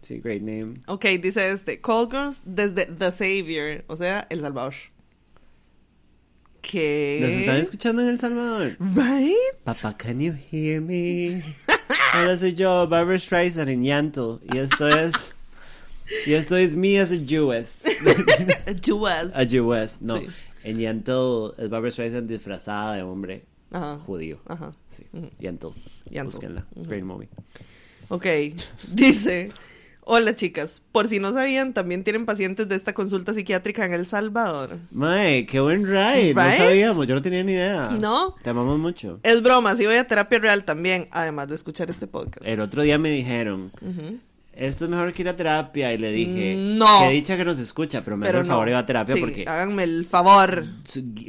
Sí, 0.00 0.18
great 0.20 0.40
name. 0.42 0.74
Ok, 0.86 1.04
dice 1.22 1.52
este, 1.52 1.80
Call 1.80 2.08
Girls 2.10 2.40
desde 2.44 2.86
The 2.86 3.12
Savior, 3.12 3.84
o 3.86 3.96
sea, 3.96 4.26
El 4.30 4.40
Salvador. 4.40 4.74
¿Qué? 6.60 7.18
¿Nos 7.20 7.30
están 7.30 7.56
escuchando 7.56 8.02
en 8.02 8.08
El 8.08 8.18
Salvador? 8.18 8.76
Right? 8.78 9.34
Papá, 9.64 9.96
can 9.96 10.20
you 10.20 10.32
hear 10.50 10.80
me? 10.80 11.42
Hola, 12.18 12.36
soy 12.36 12.54
yo, 12.54 12.86
Barbara 12.88 13.18
Streisand 13.18 13.68
en 13.68 13.82
Yantel. 13.84 14.38
Y 14.52 14.58
esto 14.58 14.88
es... 14.88 15.34
Y 16.26 16.34
esto 16.34 16.56
es 16.56 16.74
me 16.76 16.98
as 17.00 17.12
a 17.12 17.16
Jewess. 17.16 17.82
Juas. 18.88 19.36
A 19.36 19.44
Jewess, 19.44 20.00
no. 20.00 20.18
Sí. 20.18 20.26
En 20.64 20.78
Yantel 20.78 21.52
es 21.58 21.68
Barbara 21.68 21.90
Streisand 21.90 22.28
disfrazada 22.30 22.94
de 22.94 23.02
hombre 23.02 23.44
Ajá. 23.72 23.98
judío. 24.06 24.38
Ajá. 24.46 24.72
Sí. 24.88 25.04
Yantel. 25.38 25.70
Yentl. 26.10 26.24
Búsquenla. 26.24 26.66
Great 26.76 27.02
movie. 27.04 27.28
Ok, 28.08 28.26
dice, 28.92 29.50
hola 30.04 30.36
chicas, 30.36 30.82
por 30.92 31.08
si 31.08 31.18
no 31.18 31.32
sabían, 31.32 31.72
también 31.72 32.04
tienen 32.04 32.26
pacientes 32.26 32.68
de 32.68 32.76
esta 32.76 32.92
consulta 32.92 33.32
psiquiátrica 33.32 33.84
en 33.86 33.92
El 33.94 34.04
Salvador. 34.06 34.78
Mae, 34.90 35.46
qué 35.46 35.60
buen 35.60 35.84
ride. 35.86 36.34
No 36.34 36.42
sabíamos, 36.56 37.06
yo 37.06 37.14
no 37.14 37.22
tenía 37.22 37.42
ni 37.42 37.52
idea. 37.52 37.90
No. 37.90 38.36
Te 38.42 38.50
amamos 38.50 38.78
mucho. 38.78 39.18
Es 39.22 39.42
broma, 39.42 39.74
sí 39.76 39.86
voy 39.86 39.96
a 39.96 40.06
terapia 40.06 40.38
real 40.38 40.64
también, 40.64 41.08
además 41.10 41.48
de 41.48 41.54
escuchar 41.54 41.88
este 41.90 42.06
podcast. 42.06 42.46
El 42.46 42.60
otro 42.60 42.82
día 42.82 42.98
me 42.98 43.10
dijeron, 43.10 43.72
Ujú. 43.80 44.18
Esto 44.54 44.84
es 44.84 44.90
mejor 44.90 45.12
que 45.12 45.22
ir 45.22 45.28
a 45.28 45.36
terapia. 45.36 45.92
Y 45.92 45.98
le 45.98 46.12
dije, 46.12 46.54
No. 46.58 46.86
que 47.00 47.10
dicha 47.10 47.36
que 47.36 47.44
nos 47.44 47.58
escucha, 47.58 48.02
pero 48.04 48.16
me 48.16 48.28
hace 48.28 48.38
el 48.38 48.44
favor 48.44 48.64
no. 48.66 48.70
ir 48.72 48.76
a 48.76 48.86
terapia 48.86 49.14
Sí, 49.14 49.20
porque 49.20 49.44
háganme 49.46 49.84
el 49.84 50.04
favor. 50.04 50.64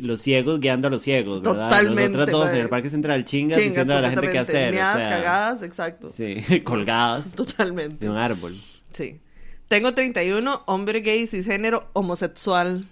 los 0.01 0.21
ciegos 0.21 0.59
guiando 0.59 0.87
a 0.87 0.91
los 0.91 1.01
ciegos, 1.01 1.41
¿verdad? 1.41 1.69
Totalmente, 1.69 2.17
Nosotras 2.17 2.31
dos 2.31 2.45
en 2.47 2.51
mae. 2.53 2.61
el 2.61 2.69
Parque 2.69 2.89
Central 2.89 3.25
chingas, 3.25 3.57
Chingas 3.57 3.69
diciendo 3.75 3.95
a 3.95 4.01
la 4.01 4.09
gente 4.11 4.31
qué 4.31 4.39
hacer. 4.39 4.71
o 4.73 4.75
meadas, 4.75 4.95
sea, 4.97 5.09
cagadas, 5.09 5.63
exacto. 5.63 6.07
Sí, 6.07 6.35
colgadas 6.63 7.31
Totalmente. 7.35 7.97
de 8.05 8.09
un 8.11 8.17
árbol. 8.17 8.55
Sí. 8.91 9.19
Tengo 9.67 9.93
31, 9.93 10.63
hombre 10.67 10.99
gay, 11.01 11.25
cisgénero, 11.25 11.89
homosexual. 11.93 12.85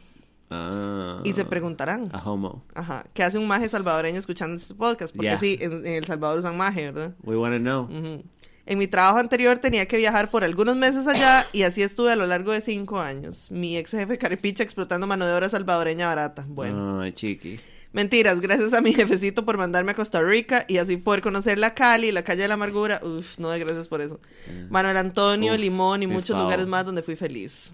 Ah, 0.53 1.21
Y 1.23 1.31
se 1.33 1.45
preguntarán, 1.45 2.09
A 2.11 2.29
homo. 2.29 2.63
ajá, 2.75 3.05
¿qué 3.13 3.23
hace 3.23 3.37
un 3.37 3.47
maje 3.47 3.69
salvadoreño 3.69 4.19
escuchando 4.19 4.57
este 4.57 4.73
podcast? 4.75 5.15
Porque 5.15 5.27
Yeah. 5.29 5.37
sí, 5.37 5.57
en, 5.61 5.85
en 5.85 5.93
El 5.93 6.05
Salvador 6.05 6.39
usan 6.39 6.57
maje, 6.57 6.91
¿verdad? 6.91 7.13
We 7.23 7.37
wanna 7.37 7.59
know. 7.59 7.83
Ujú. 7.83 8.23
En 8.71 8.77
mi 8.77 8.87
trabajo 8.87 9.17
anterior 9.17 9.57
tenía 9.57 9.85
que 9.85 9.97
viajar 9.97 10.31
por 10.31 10.45
algunos 10.45 10.77
meses 10.77 11.05
allá 11.05 11.45
y 11.51 11.63
así 11.63 11.81
eve 11.83 12.09
a 12.09 12.15
lo 12.15 12.25
largo 12.25 12.53
de 12.53 12.61
cinco 12.61 13.01
años. 13.01 13.51
Mi 13.51 13.75
ex 13.75 13.91
jefe 13.91 14.17
carepicha 14.17 14.63
explotando 14.63 15.05
mano 15.07 15.27
de 15.27 15.33
obra 15.33 15.49
salvadoreña 15.49 16.07
barata. 16.07 16.45
Bueno, 16.47 17.01
Ay, 17.01 17.11
chiqui. 17.11 17.59
mentiras, 17.91 18.39
gracias 18.39 18.71
a 18.71 18.79
mi 18.79 18.93
jefecito 18.93 19.43
por 19.43 19.57
mandarme 19.57 19.91
a 19.91 19.95
Costa 19.95 20.21
Rica 20.21 20.63
y 20.69 20.77
así 20.77 20.95
poder 20.95 21.21
conocer 21.21 21.59
la 21.59 21.73
Cali, 21.73 22.13
la 22.13 22.23
calle 22.23 22.43
de 22.43 22.47
la 22.47 22.53
amargura. 22.53 23.01
Uf, 23.03 23.39
no 23.39 23.49
de 23.49 23.59
gracias 23.59 23.89
por 23.89 23.99
eso. 23.99 24.21
Manuel 24.69 24.95
Antonio, 24.95 25.51
Uf, 25.51 25.59
Limón 25.59 26.03
y 26.03 26.07
muchos 26.07 26.37
lugares 26.41 26.65
más 26.65 26.85
donde 26.85 27.01
fui 27.01 27.17
feliz. 27.17 27.73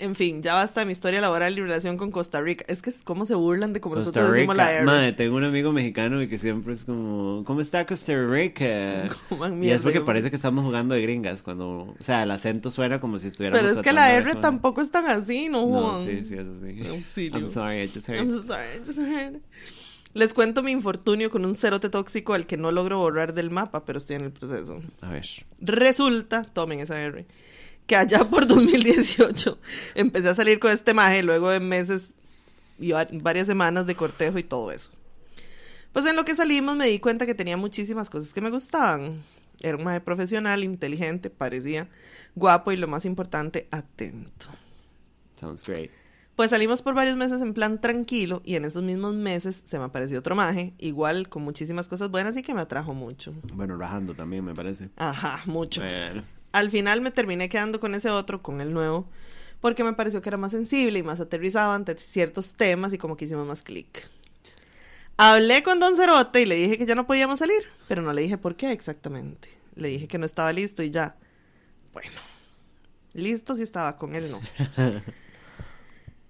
En 0.00 0.16
fin, 0.16 0.42
ya 0.42 0.54
basta 0.54 0.80
de 0.80 0.86
mi 0.86 0.92
historia 0.92 1.20
laboral 1.20 1.56
y 1.56 1.60
relación 1.60 1.96
con 1.96 2.10
Costa 2.10 2.40
Rica. 2.40 2.64
Es 2.68 2.82
que 2.82 2.90
es 2.90 3.04
como 3.04 3.26
se 3.26 3.36
burlan 3.36 3.72
de 3.72 3.80
como 3.80 3.94
Costa 3.94 4.08
nosotros 4.10 4.32
decimos 4.32 4.56
la 4.56 4.64
Rica. 4.64 4.76
R. 4.78 4.84
Madre, 4.86 5.12
tengo 5.12 5.36
un 5.36 5.44
amigo 5.44 5.70
mexicano 5.72 6.20
y 6.20 6.28
que 6.28 6.36
siempre 6.36 6.74
es 6.74 6.84
como, 6.84 7.44
¿cómo 7.44 7.60
está 7.60 7.86
Costa 7.86 8.12
Rica? 8.26 9.08
Coman 9.28 9.62
Y 9.62 9.70
es 9.70 9.82
porque 9.82 9.98
yo- 9.98 10.04
parece 10.04 10.30
que 10.30 10.36
estamos 10.36 10.64
jugando 10.64 10.96
de 10.96 11.02
gringas 11.02 11.42
cuando, 11.42 11.94
o 11.96 11.96
sea, 12.00 12.24
el 12.24 12.30
acento 12.32 12.70
suena 12.72 12.98
como 13.00 13.18
si 13.20 13.28
estuviéramos 13.28 13.62
Pero 13.62 13.72
es 13.72 13.82
que 13.82 13.92
la 13.92 14.12
R 14.12 14.34
tampoco 14.36 14.80
es 14.80 14.90
tan 14.90 15.06
así, 15.06 15.48
¿no, 15.48 15.68
No, 15.68 15.96
sí, 16.04 16.24
sí, 16.24 16.34
eso 16.34 16.54
sí. 16.56 16.86
Auxilio. 16.88 17.38
I'm 17.38 17.48
sorry, 17.48 17.82
I 17.82 17.88
just 17.88 18.08
heard. 18.08 18.18
I'm 18.18 18.30
so 18.30 18.42
sorry, 18.42 18.66
I 18.76 18.78
just 18.84 18.98
heard. 18.98 19.40
Les 20.12 20.32
cuento 20.34 20.62
mi 20.62 20.70
infortunio 20.72 21.28
con 21.30 21.44
un 21.44 21.54
cerote 21.54 21.88
tóxico 21.88 22.34
al 22.34 22.46
que 22.46 22.56
no 22.56 22.70
logro 22.72 22.98
borrar 22.98 23.32
del 23.34 23.50
mapa, 23.50 23.84
pero 23.84 23.98
estoy 23.98 24.16
en 24.16 24.22
el 24.24 24.30
proceso. 24.32 24.80
A 25.00 25.10
ver. 25.10 25.26
Resulta, 25.60 26.42
tomen 26.44 26.80
esa 26.80 27.00
R, 27.00 27.26
que 27.86 27.96
allá 27.96 28.24
por 28.24 28.46
2018 28.48 29.58
empecé 29.94 30.28
a 30.28 30.34
salir 30.34 30.58
con 30.58 30.70
este 30.72 30.94
maje 30.94 31.22
luego 31.22 31.50
de 31.50 31.60
meses 31.60 32.14
y 32.78 32.92
va- 32.92 33.08
varias 33.12 33.46
semanas 33.46 33.86
de 33.86 33.94
cortejo 33.96 34.38
y 34.38 34.42
todo 34.42 34.70
eso. 34.72 34.90
Pues 35.92 36.06
en 36.06 36.16
lo 36.16 36.24
que 36.24 36.34
salimos 36.34 36.74
me 36.76 36.88
di 36.88 36.98
cuenta 36.98 37.24
que 37.26 37.34
tenía 37.34 37.56
muchísimas 37.56 38.10
cosas 38.10 38.32
que 38.32 38.40
me 38.40 38.50
gustaban. 38.50 39.22
Era 39.60 39.76
un 39.76 39.84
maje 39.84 40.00
profesional, 40.00 40.64
inteligente, 40.64 41.30
parecía 41.30 41.88
guapo 42.34 42.72
y 42.72 42.76
lo 42.76 42.88
más 42.88 43.04
importante, 43.04 43.68
atento. 43.70 44.48
Sounds 45.38 45.62
great. 45.62 45.90
Pues 46.34 46.50
salimos 46.50 46.82
por 46.82 46.94
varios 46.94 47.16
meses 47.16 47.40
en 47.42 47.54
plan 47.54 47.80
tranquilo 47.80 48.42
y 48.44 48.56
en 48.56 48.64
esos 48.64 48.82
mismos 48.82 49.14
meses 49.14 49.62
se 49.68 49.78
me 49.78 49.84
apareció 49.84 50.18
otro 50.18 50.34
maje, 50.34 50.74
igual 50.78 51.28
con 51.28 51.42
muchísimas 51.44 51.86
cosas 51.86 52.10
buenas 52.10 52.36
y 52.36 52.42
que 52.42 52.54
me 52.54 52.60
atrajo 52.60 52.92
mucho. 52.92 53.32
Bueno, 53.52 53.76
rajando 53.76 54.14
también, 54.14 54.44
me 54.44 54.52
parece. 54.54 54.90
Ajá, 54.96 55.42
mucho. 55.46 55.80
Bueno. 55.80 56.22
Al 56.54 56.70
final 56.70 57.00
me 57.00 57.10
terminé 57.10 57.48
quedando 57.48 57.80
con 57.80 57.96
ese 57.96 58.10
otro, 58.10 58.40
con 58.40 58.60
el 58.60 58.72
nuevo, 58.72 59.08
porque 59.60 59.82
me 59.82 59.92
pareció 59.92 60.22
que 60.22 60.28
era 60.28 60.36
más 60.36 60.52
sensible 60.52 61.00
y 61.00 61.02
más 61.02 61.18
aterrizado 61.18 61.72
ante 61.72 61.98
ciertos 61.98 62.52
temas 62.52 62.92
y 62.92 62.98
como 62.98 63.16
que 63.16 63.24
hicimos 63.24 63.44
más 63.44 63.62
clic. 63.62 64.08
Hablé 65.16 65.64
con 65.64 65.80
Don 65.80 65.96
Cerote 65.96 66.42
y 66.42 66.46
le 66.46 66.54
dije 66.54 66.78
que 66.78 66.86
ya 66.86 66.94
no 66.94 67.08
podíamos 67.08 67.40
salir, 67.40 67.60
pero 67.88 68.02
no 68.02 68.12
le 68.12 68.22
dije 68.22 68.38
por 68.38 68.54
qué 68.54 68.70
exactamente. 68.70 69.48
Le 69.74 69.88
dije 69.88 70.06
que 70.06 70.16
no 70.16 70.26
estaba 70.26 70.52
listo 70.52 70.84
y 70.84 70.92
ya. 70.92 71.16
Bueno, 71.92 72.20
listo 73.14 73.56
si 73.56 73.62
estaba 73.64 73.96
con 73.96 74.14
él, 74.14 74.30
no. 74.30 74.40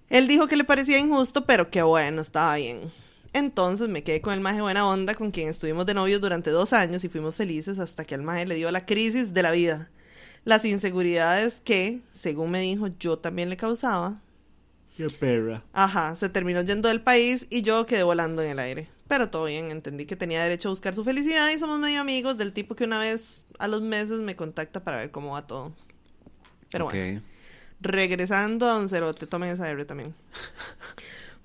él 0.09 0.27
dijo 0.27 0.47
que 0.47 0.57
le 0.57 0.65
parecía 0.65 0.99
injusto, 0.99 1.45
pero 1.45 1.69
que 1.69 1.83
bueno, 1.83 2.23
estaba 2.23 2.57
bien. 2.57 2.91
Entonces 3.35 3.91
me 3.91 4.03
quedé 4.03 4.23
con 4.23 4.33
el 4.33 4.41
maje 4.41 4.63
buena 4.63 4.89
onda 4.89 5.15
con 5.15 5.33
quien 5.33 5.51
estuvimos 5.51 5.85
de 5.85 5.93
novios 5.93 6.23
durante 6.23 6.49
dos 6.49 6.73
años 6.73 7.05
y 7.05 7.11
fuimos 7.11 7.35
felices 7.35 7.79
hasta 7.79 8.07
que 8.07 8.15
al 8.15 8.23
maje 8.23 8.47
le 8.47 8.55
dio 8.55 8.71
la 8.71 8.87
crisis 8.87 9.35
de 9.35 9.43
la 9.43 9.51
vida. 9.51 9.91
Las 10.45 10.65
inseguridades 10.65 11.61
que, 11.61 12.01
según 12.13 12.51
me 12.51 12.61
dijo, 12.61 12.89
yo 12.99 13.19
también 13.19 13.49
le 13.51 13.57
causaba. 13.57 14.21
Qué 14.97 15.09
perra. 15.11 15.63
Ajá, 15.73 16.15
se 16.17 16.29
terminó 16.29 16.61
yendo 16.63 16.89
del 16.89 17.01
país 17.01 17.47
y 17.51 17.63
yo 17.63 17.85
quedé 17.87 18.03
volando 18.03 18.43
en 18.43 18.51
el 18.51 18.59
aire. 18.59 18.89
Pero 19.09 19.29
todo 19.31 19.45
bien, 19.47 19.71
entendí 19.71 20.07
que 20.07 20.17
tenía 20.17 20.43
derecho 20.43 20.69
a 20.69 20.73
buscar 20.73 20.95
su 20.95 21.03
felicidad 21.05 21.51
y 21.51 21.59
somos 21.59 21.79
medio 21.79 22.01
amigos 22.01 22.39
del 22.39 22.53
tipo 22.53 22.75
que 22.77 22.85
una 22.85 22.99
vez 23.01 23.45
a 23.59 23.69
los 23.69 23.83
meses 23.83 24.19
me 24.21 24.37
contacta 24.37 24.85
para 24.85 24.99
ver 24.99 25.11
cómo 25.11 25.33
va 25.33 25.47
todo. 25.47 25.75
Pero 26.71 26.87
bueno, 26.87 27.19
Ok. 27.19 27.23
regresando 27.81 28.67
a 28.69 28.75
Don 28.75 28.89
Cerote, 28.89 29.27
tomen 29.27 29.51
esa 29.51 29.69
R 29.69 29.85
también. 29.85 30.15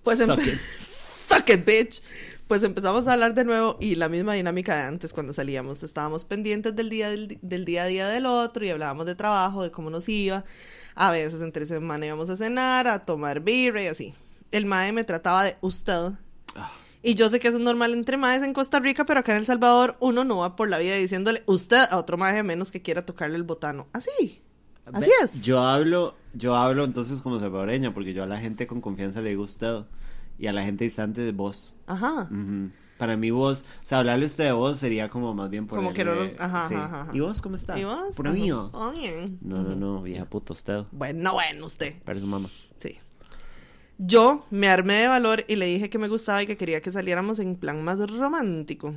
Pues 0.04 0.20
Suck 0.20 0.30
empe- 0.40 0.54
it. 0.54 0.60
Suck 1.30 1.50
it, 1.50 1.66
bitch. 1.66 2.02
Pues 2.50 2.64
empezamos 2.64 3.08
a 3.08 3.14
hablar 3.14 3.36
de 3.36 3.46
nuevo 3.46 3.78
y 3.80 3.94
la 3.94 4.10
misma 4.10 4.34
dinámica 4.34 4.76
de 4.76 4.82
antes 4.82 5.14
cuando 5.14 5.34
salíamos. 5.34 5.84
Estábamos 5.84 6.26
pendientes 6.26 6.76
del 6.76 6.90
día, 6.90 7.12
del, 7.12 7.38
del 7.44 7.64
día 7.64 7.84
a 7.84 7.86
día 7.86 8.08
del 8.08 8.26
otro 8.26 8.66
y 8.66 8.72
hablábamos 8.72 9.06
de 9.06 9.14
trabajo, 9.14 9.62
de 9.62 9.70
cómo 9.70 9.92
nos 9.92 10.10
iba. 10.10 10.44
A 10.96 11.12
veces 11.12 11.44
entre 11.44 11.68
semana 11.68 12.08
íbamos 12.08 12.28
a 12.32 12.38
cenar, 12.38 12.88
a 12.88 13.06
tomar 13.06 13.42
birra 13.42 13.84
y 13.84 13.86
así. 13.86 14.16
El 14.50 14.66
mae 14.66 14.92
me 14.92 15.04
trataba 15.04 15.44
de 15.44 15.58
usted. 15.62 16.14
Ah. 16.56 16.72
Y 17.04 17.14
yo 17.14 17.30
sé 17.30 17.40
que 17.40 17.50
eso 17.50 17.60
es 17.60 17.64
normal 17.64 17.94
entre 17.94 18.18
maes 18.18 18.42
en 18.42 18.54
Costa 18.54 18.80
Rica, 18.80 19.06
pero 19.06 19.20
acá 19.20 19.34
en 19.34 19.38
El 19.38 19.46
Salvador 19.46 19.96
uno 20.00 20.24
no 20.24 20.38
va 20.38 20.56
por 20.56 20.70
la 20.70 20.80
vida 20.80 20.96
diciéndole 20.96 21.44
usted 21.46 21.84
a 21.92 22.00
otro 22.00 22.18
maje 22.18 22.40
a 22.40 22.44
menos 22.44 22.72
que 22.72 22.82
quiera 22.82 23.06
tocarle 23.06 23.36
el 23.36 23.44
botano. 23.44 23.90
Así. 23.94 24.42
Así 24.92 25.12
es. 25.24 25.44
Yo 25.44 25.60
hablo, 25.60 26.16
yo 26.34 26.56
hablo 26.56 26.84
entonces 26.84 27.22
como 27.22 27.40
salvadoreña, 27.40 27.94
porque 27.94 28.16
yo 28.16 28.24
a 28.24 28.26
la 28.26 28.40
gente 28.40 28.66
con 28.66 28.82
confianza 28.82 29.22
le 29.22 29.30
digo 29.30 29.44
usted. 29.44 29.84
Y 30.40 30.48
a 30.48 30.54
la 30.54 30.64
gente 30.64 30.86
distante 30.86 31.22
de 31.22 31.32
vos. 31.34 31.76
Ajá. 31.86 32.22
Ujú. 32.32 32.72
Para 32.98 33.16
mí 33.16 33.30
vos, 33.32 33.64
o 33.84 33.88
sea, 33.88 34.00
hablarle 34.00 34.26
usted 34.26 34.46
de 34.46 34.52
vos 34.52 34.78
sería 34.78 35.10
como 35.10 35.34
más 35.34 35.50
bien 35.50 35.68
por 35.68 35.78
Como 35.78 35.90
el 35.90 35.96
que 35.96 36.04
no 36.04 36.16
nos- 36.16 36.40
ajá, 36.40 36.68
sí. 36.68 36.76
ajá, 36.76 37.02
ajá. 37.02 37.12
¿Y 37.14 37.20
vos 37.22 37.42
cómo 37.42 37.56
estás? 37.56 37.80
¿Y 37.80 37.84
vos? 37.86 38.20
Ajá. 38.20 38.32
mío. 38.32 38.70
Oh, 38.74 38.92
bien. 38.92 39.38
No, 39.42 39.62
no, 39.64 39.76
no, 39.76 40.02
vieja 40.02 40.26
puta 40.26 40.54
usted. 40.54 40.84
Bueno, 40.92 41.34
bueno, 41.34 41.66
usted. 41.66 42.02
Parece 42.04 42.26
su 42.26 42.30
mamá. 42.32 42.50
Sí. 42.80 42.98
Yo 43.98 44.46
me 44.50 44.70
armé 44.70 44.96
de 44.96 45.08
valor 45.08 45.44
y 45.48 45.56
le 45.58 45.66
dije 45.66 45.90
que 45.90 45.98
me 45.98 46.08
gustaba 46.08 46.42
y 46.44 46.46
que 46.46 46.56
quería 46.58 46.82
que 46.82 46.92
saliéramos 46.92 47.40
en 47.40 47.56
plan 47.56 47.84
más 47.84 48.00
romántico. 48.10 48.94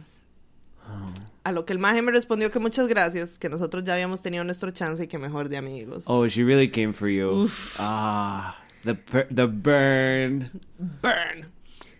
A 1.44 1.50
lo 1.52 1.64
que 1.64 1.72
el 1.72 1.78
maje 1.80 2.02
me 2.02 2.12
respondió 2.12 2.50
que 2.52 2.58
muchas 2.60 2.86
gracias, 2.86 3.38
que 3.38 3.48
nosotros 3.48 3.82
ya 3.84 3.94
habíamos 3.94 4.22
tenido 4.22 4.44
nuestro 4.44 4.70
chance 4.70 5.02
y 5.04 5.06
que 5.08 5.18
mejor 5.18 5.48
de 5.48 5.56
amigos. 5.56 6.04
Oh, 6.06 6.26
she 6.26 6.44
really 6.44 6.70
came 6.70 6.92
for 6.92 7.08
you. 7.08 7.48
Ah, 7.78 8.56
the, 8.84 8.94
per- 8.94 9.28
the 9.34 9.46
burn. 9.46 10.50
Burn. 10.78 11.52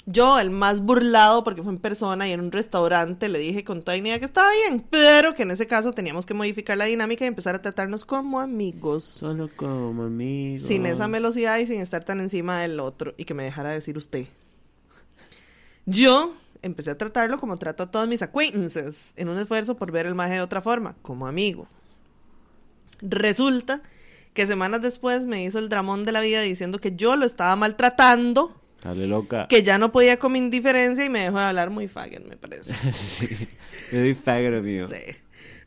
Yo, 0.04 0.40
el 0.40 0.50
más 0.50 0.80
burlado 0.80 1.44
porque 1.44 1.62
fue 1.62 1.72
en 1.72 1.78
persona 1.78 2.28
y 2.28 2.32
en 2.32 2.40
un 2.40 2.50
restaurante, 2.50 3.28
le 3.28 3.38
dije 3.38 3.62
con 3.62 3.82
toda 3.82 3.94
dignidad 3.94 4.18
que 4.18 4.24
estaba 4.24 4.50
bien, 4.50 4.84
pero 4.90 5.34
que 5.34 5.44
en 5.44 5.52
ese 5.52 5.68
caso 5.68 5.92
teníamos 5.92 6.26
que 6.26 6.34
modificar 6.34 6.76
la 6.76 6.86
dinámica 6.86 7.24
y 7.24 7.28
empezar 7.28 7.54
a 7.54 7.62
tratarnos 7.62 8.04
como 8.04 8.40
amigos. 8.40 9.04
Solo 9.04 9.48
como 9.54 10.02
amigos. 10.02 10.66
Sin 10.66 10.86
esa 10.86 11.06
velocidad 11.06 11.58
y 11.58 11.66
sin 11.66 11.80
estar 11.80 12.02
tan 12.02 12.18
encima 12.18 12.60
del 12.60 12.80
otro 12.80 13.14
y 13.16 13.24
que 13.24 13.34
me 13.34 13.44
dejara 13.44 13.70
decir 13.70 13.96
usted. 13.96 14.26
Yo 15.86 16.34
empecé 16.62 16.90
a 16.90 16.98
tratarlo 16.98 17.38
como 17.38 17.58
trato 17.58 17.84
a 17.84 17.90
todos 17.90 18.08
mis 18.08 18.22
acquaintances, 18.22 19.12
en 19.14 19.28
un 19.28 19.38
esfuerzo 19.38 19.76
por 19.76 19.92
ver 19.92 20.06
el 20.06 20.16
maje 20.16 20.34
de 20.34 20.40
otra 20.40 20.60
forma, 20.60 20.96
como 21.02 21.28
amigo. 21.28 21.68
Resulta 23.00 23.82
que 24.34 24.46
semanas 24.46 24.82
después 24.82 25.24
me 25.24 25.44
hizo 25.44 25.58
el 25.58 25.68
dramón 25.68 26.04
de 26.04 26.12
la 26.12 26.20
vida 26.20 26.40
diciendo 26.40 26.78
que 26.78 26.96
yo 26.96 27.16
lo 27.16 27.26
estaba 27.26 27.54
maltratando, 27.56 28.60
Dale 28.82 29.06
loca. 29.06 29.46
que 29.48 29.62
ya 29.62 29.78
no 29.78 29.92
podía 29.92 30.18
con 30.18 30.32
mi 30.32 30.38
indiferencia 30.38 31.04
y 31.04 31.08
me 31.08 31.20
dejó 31.20 31.38
de 31.38 31.44
hablar 31.44 31.70
muy 31.70 31.88
faggot, 31.88 32.24
me 32.26 32.36
parece. 32.36 32.74
sí. 32.92 33.28
Really 33.90 34.14
faggot 34.14 34.64
you. 34.64 34.88
Sí. 34.88 35.16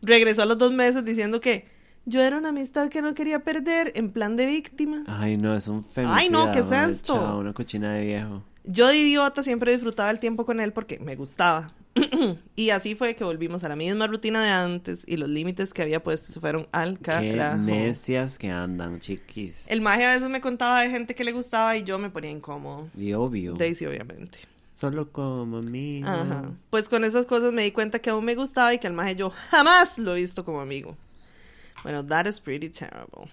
Regresó 0.02 0.44
a 0.44 0.46
los 0.46 0.58
dos 0.58 0.72
meses 0.72 1.04
diciendo 1.06 1.40
que 1.40 1.68
yo 2.06 2.22
era 2.22 2.38
una 2.38 2.50
amistad 2.50 2.90
que 2.90 3.02
no 3.02 3.14
quería 3.14 3.40
perder 3.44 3.92
en 3.96 4.12
plan 4.12 4.36
de 4.36 4.46
víctima. 4.46 5.04
Ay, 5.08 5.38
no, 5.38 5.56
es 5.56 5.68
un 5.68 5.84
femicida. 5.84 6.16
Ay, 6.18 6.30
no, 6.30 6.52
¿qué 6.52 6.60
es 6.60 6.72
esto? 6.72 7.14
chao, 7.14 7.40
una 7.40 7.54
cochina 7.54 7.94
de 7.94 8.06
viejo. 8.06 8.44
Yo 8.68 8.88
de 8.88 8.98
idiota 8.98 9.44
siempre 9.44 9.72
disfrutaba 9.72 10.10
el 10.12 10.20
tiempo 10.20 10.46
con 10.46 10.60
él 10.60 10.74
porque 10.74 11.00
me 11.00 11.16
gustaba. 11.16 11.72
y 12.56 12.72
así 12.72 12.96
fue 12.96 13.16
que 13.16 13.24
volvimos 13.24 13.64
a 13.64 13.70
la 13.70 13.76
misma 13.76 14.08
rutina 14.08 14.44
de 14.44 14.50
antes 14.50 15.04
y 15.08 15.18
los 15.18 15.30
límites 15.30 15.74
que 15.74 15.82
había 15.82 16.04
puesto 16.04 16.34
se 16.34 16.40
fueron 16.40 16.68
al 16.72 16.98
Qué 16.98 17.04
carajo. 17.04 17.58
necias 17.62 18.38
que 18.38 18.50
andan, 18.50 19.00
chiquis. 19.00 19.70
El 19.70 19.82
maje 19.82 20.06
a 20.06 20.14
veces 20.16 20.30
me 20.30 20.42
contaba 20.42 20.82
de 20.82 20.90
gente 20.90 21.16
que 21.16 21.24
le 21.24 21.32
gustaba 21.32 21.78
y 21.78 21.84
yo 21.84 21.98
me 21.98 22.10
ponía 22.10 22.32
incómodo. 22.32 22.90
Y 22.98 23.14
obvio. 23.14 23.54
Daisy, 23.54 23.86
obviamente. 23.86 24.40
Solo 24.74 25.10
como 25.10 25.58
amigos. 25.58 26.10
Ajá. 26.10 26.52
Pues 26.70 26.90
con 26.90 27.06
esas 27.06 27.26
cosas 27.26 27.54
me 27.54 27.64
di 27.64 27.72
cuenta 27.72 28.00
que 28.00 28.10
aún 28.10 28.26
me 28.26 28.36
gustaba 28.36 28.74
y 28.74 28.80
que 28.80 28.88
al 28.88 28.94
maje 28.94 29.16
yo 29.16 29.32
jamás 29.50 29.98
lo 29.98 30.16
he 30.16 30.20
visto 30.20 30.44
como 30.44 30.60
amigo. 30.60 30.98
Bueno, 31.84 32.06
that 32.06 32.26
is 32.26 32.42
pretty 32.42 32.70
terrible. 32.70 33.30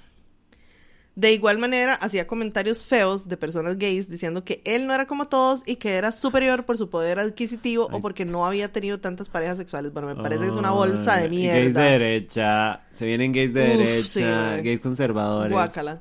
De 1.14 1.30
igual 1.32 1.59
manera, 1.59 1.93
hacía 1.94 2.26
comentarios 2.26 2.86
feos 2.86 3.28
de 3.28 3.36
personas 3.36 3.76
gays 3.76 4.09
diciendo 4.09 4.44
que 4.44 4.62
él 4.64 4.86
no 4.86 4.94
era 4.94 5.06
como 5.06 5.28
todos 5.28 5.62
y 5.66 5.76
que 5.76 5.93
era 5.97 6.10
superior 6.10 6.64
por 6.64 6.78
su 6.78 6.89
poder 6.89 7.18
adquisitivo 7.18 7.86
o 7.93 8.01
porque 8.01 8.24
no 8.24 8.47
había 8.47 8.72
tenido 8.72 8.98
tantas 8.98 9.28
parejas 9.28 9.59
sexuales. 9.59 9.93
Bueno, 9.93 10.09
me 10.09 10.16
parece 10.16 10.40
que 10.44 10.47
es 10.48 10.55
una 10.55 10.70
bolsa 10.70 11.18
de 11.18 11.26
y 11.26 11.47
Gays 11.48 11.52
de 11.55 11.60
mierda. 11.64 11.82
derecha. 11.82 12.80
Se 12.90 13.05
vienen 13.05 13.32
gays 13.32 13.52
de 13.52 13.60
Uf, 13.62 13.76
derecha. 13.76 14.56
sí, 14.56 14.62
gays 14.62 14.80
conservadores. 14.80 15.52
Guácala. 15.52 16.01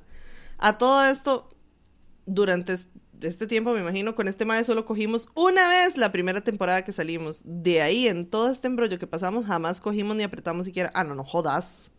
A 0.60 0.78
todo 0.78 1.04
esto, 1.04 1.50
durante 2.26 2.72
es- 2.74 2.88
este 3.22 3.48
tiempo, 3.48 3.74
me 3.74 3.82
imagino, 3.82 4.16
con 4.16 4.30
este 4.30 4.46
mae 4.46 4.64
solo 4.64 4.86
cogimos 4.86 5.28
una 5.36 5.68
vez 5.68 5.98
la 5.98 6.14
primera 6.14 6.40
temporada 6.40 6.84
que 6.86 6.94
salimos. 6.94 7.42
De 7.44 7.82
ahí, 7.82 8.08
en 8.08 8.28
todo 8.30 8.50
este 8.50 8.68
embrollo 8.68 8.98
que 8.98 9.08
pasamos, 9.08 9.46
jamás 9.46 9.82
cogimos 9.82 10.16
ni 10.16 10.24
apretamos 10.24 10.66
siquiera. 10.68 10.90
Ah, 10.94 11.04
no, 11.04 11.16
no 11.16 11.26
jodas. 11.26 11.92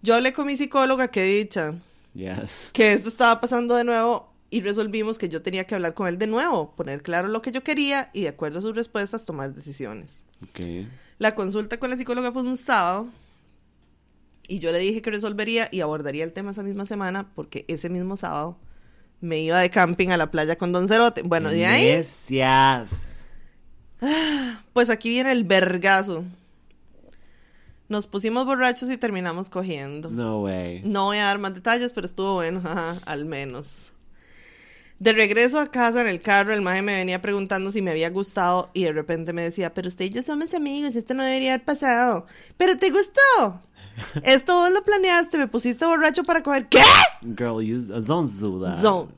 Yo 0.00 0.14
hablé 0.14 0.32
con 0.32 0.46
mi 0.46 0.56
psicóloga, 0.56 1.08
que 1.08 1.24
dicha, 1.24 1.74
Yes. 2.14 2.70
que 2.72 2.92
esto 2.92 3.08
estaba 3.08 3.40
pasando 3.40 3.74
de 3.76 3.84
nuevo 3.84 4.32
y 4.50 4.60
resolvimos 4.60 5.18
que 5.18 5.28
yo 5.28 5.42
tenía 5.42 5.64
que 5.64 5.74
hablar 5.74 5.94
con 5.94 6.06
él 6.06 6.18
de 6.18 6.26
nuevo, 6.26 6.74
poner 6.76 7.02
claro 7.02 7.28
lo 7.28 7.42
que 7.42 7.50
yo 7.50 7.62
quería 7.64 8.10
y 8.12 8.22
de 8.22 8.28
acuerdo 8.28 8.60
a 8.60 8.62
sus 8.62 8.76
respuestas 8.76 9.24
tomar 9.24 9.52
decisiones. 9.52 10.22
Ok. 10.42 10.86
La 11.18 11.34
consulta 11.34 11.78
con 11.78 11.90
la 11.90 11.96
psicóloga 11.96 12.32
fue 12.32 12.42
un 12.42 12.56
sábado 12.56 13.08
y 14.46 14.58
yo 14.58 14.72
le 14.72 14.78
dije 14.78 15.02
que 15.02 15.10
resolvería 15.10 15.68
y 15.72 15.80
abordaría 15.80 16.24
el 16.24 16.32
tema 16.32 16.52
esa 16.52 16.62
misma 16.62 16.86
semana 16.86 17.30
porque 17.34 17.64
ese 17.68 17.88
mismo 17.88 18.16
sábado 18.16 18.58
me 19.20 19.40
iba 19.40 19.58
de 19.60 19.70
camping 19.70 20.08
a 20.08 20.16
la 20.16 20.30
playa 20.30 20.56
con 20.56 20.72
Don 20.72 20.86
Cerote. 20.86 21.22
Bueno, 21.22 21.50
de 21.50 21.66
ahí, 21.66 21.86
Necias. 21.86 23.28
pues 24.72 24.90
aquí 24.90 25.08
viene 25.08 25.32
el 25.32 25.44
vergazo. 25.44 26.24
Nos 27.88 28.06
pusimos 28.06 28.46
borrachos 28.46 28.90
y 28.90 28.96
terminamos 28.96 29.48
cogiendo. 29.48 30.10
No 30.10 30.42
way. 30.42 30.82
No 30.84 31.06
voy 31.06 31.18
a 31.18 31.24
dar 31.24 31.38
más 31.38 31.54
detalles, 31.54 31.92
pero 31.92 32.06
estuvo 32.06 32.34
bueno, 32.34 32.62
al 33.06 33.24
menos. 33.24 33.92
De 34.98 35.12
regreso 35.12 35.60
a 35.60 35.66
casa 35.66 36.00
en 36.00 36.08
el 36.08 36.22
carro, 36.22 36.54
el 36.54 36.62
maje 36.62 36.80
me 36.80 36.96
venía 36.96 37.20
preguntando 37.20 37.72
si 37.72 37.82
me 37.82 37.90
había 37.90 38.10
gustado 38.10 38.70
y 38.72 38.84
de 38.84 38.92
repente 38.92 39.32
me 39.32 39.42
decía, 39.42 39.74
pero 39.74 39.88
usted 39.88 40.06
y 40.06 40.10
yo 40.10 40.22
somos 40.22 40.54
amigos, 40.54 40.94
esto 40.94 41.14
no 41.14 41.24
debería 41.24 41.54
haber 41.54 41.64
pasado. 41.64 42.26
¿Pero 42.56 42.78
te 42.78 42.90
gustó? 42.90 43.60
Esto 44.24 44.56
vos 44.56 44.72
lo 44.72 44.82
planeaste, 44.82 45.38
me 45.38 45.46
pusiste 45.46 45.84
borracho 45.86 46.24
para 46.24 46.42
coger... 46.42 46.68
¿Qué? 46.68 46.80
Girl, 47.22 47.62
you 47.62 47.78
don't 47.78 48.28
do 48.40 48.60
that. 48.60 48.80
Zone. 48.82 49.12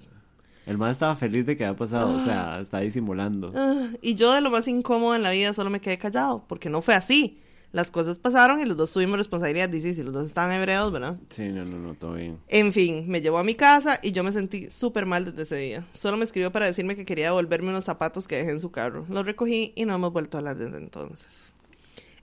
El 0.66 0.76
man 0.76 0.90
estaba 0.90 1.14
feliz 1.16 1.46
de 1.46 1.56
que 1.56 1.64
había 1.64 1.78
pasado. 1.78 2.16
O 2.16 2.20
sea, 2.20 2.60
está 2.62 2.80
disimulando. 2.80 3.52
Ah, 3.54 3.86
y 4.02 4.16
yo 4.16 4.32
de 4.32 4.40
lo 4.40 4.50
más 4.50 4.68
incómodo 4.68 5.14
en 5.14 5.22
la 5.22 5.30
vida 5.30 5.54
solo 5.54 5.70
me 5.70 5.80
quedé 5.80 5.96
callado, 5.96 6.44
porque 6.46 6.68
no 6.68 6.82
fue 6.82 6.94
así. 6.94 7.40
Las 7.72 7.90
cosas 7.90 8.18
pasaron 8.18 8.60
y 8.60 8.64
los 8.64 8.76
dos 8.76 8.92
tuvimos 8.92 9.18
responsabilidad, 9.18 9.68
dice, 9.68 9.92
si 9.92 10.02
los 10.02 10.12
dos 10.14 10.26
estaban 10.26 10.52
hebreos, 10.52 10.90
¿verdad? 10.92 11.16
Sí, 11.28 11.48
no, 11.48 11.64
no, 11.64 11.78
no, 11.78 11.94
todo 11.94 12.14
bien. 12.14 12.38
En 12.48 12.72
fin, 12.72 13.04
me 13.06 13.20
llevó 13.20 13.38
a 13.38 13.44
mi 13.44 13.54
casa 13.54 14.00
y 14.02 14.12
yo 14.12 14.24
me 14.24 14.32
sentí 14.32 14.70
súper 14.70 15.04
mal 15.04 15.24
desde 15.26 15.42
ese 15.42 15.56
día. 15.56 15.86
Solo 15.92 16.16
me 16.16 16.24
escribió 16.24 16.50
para 16.52 16.66
decirme 16.66 16.96
que 16.96 17.04
quería 17.04 17.26
devolverme 17.26 17.68
unos 17.68 17.84
zapatos 17.84 18.26
que 18.26 18.36
dejé 18.36 18.50
en 18.52 18.60
su 18.60 18.70
carro. 18.70 19.04
Los 19.10 19.26
recogí 19.26 19.72
y 19.76 19.84
no 19.84 19.94
hemos 19.94 20.12
vuelto 20.12 20.36
a 20.36 20.40
hablar 20.40 20.56
desde 20.56 20.78
entonces. 20.78 21.26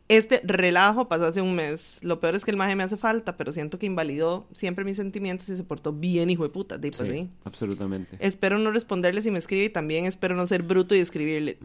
Este 0.10 0.42
relajo 0.44 1.08
pasó 1.08 1.26
hace 1.26 1.42
un 1.42 1.56
mes. 1.56 2.00
Lo 2.04 2.20
peor 2.20 2.36
es 2.36 2.44
que 2.44 2.52
el 2.52 2.58
maje 2.58 2.76
me 2.76 2.84
hace 2.84 2.98
falta, 2.98 3.38
pero 3.38 3.52
siento 3.52 3.80
que 3.80 3.86
invalidó 3.86 4.48
siempre 4.54 4.84
mis 4.84 4.98
sentimientos 4.98 5.48
y 5.50 5.56
se 5.56 5.64
portó 5.64 5.94
bien, 5.94 6.30
hijo 6.30 6.44
de 6.44 6.50
puta. 6.50 6.78
De, 6.78 6.92
Sí, 6.92 7.10
sí. 7.10 7.30
absolutamente. 7.46 8.18
Espero 8.20 8.60
no 8.60 8.72
responderle 8.72 9.22
si 9.22 9.32
me 9.32 9.40
escribe 9.40 9.66
y 9.66 9.70
también 9.70 10.06
espero 10.06 10.36
no 10.36 10.46
ser 10.46 10.64
bruto 10.64 10.94
y 10.96 11.00
escribirle. 11.00 11.58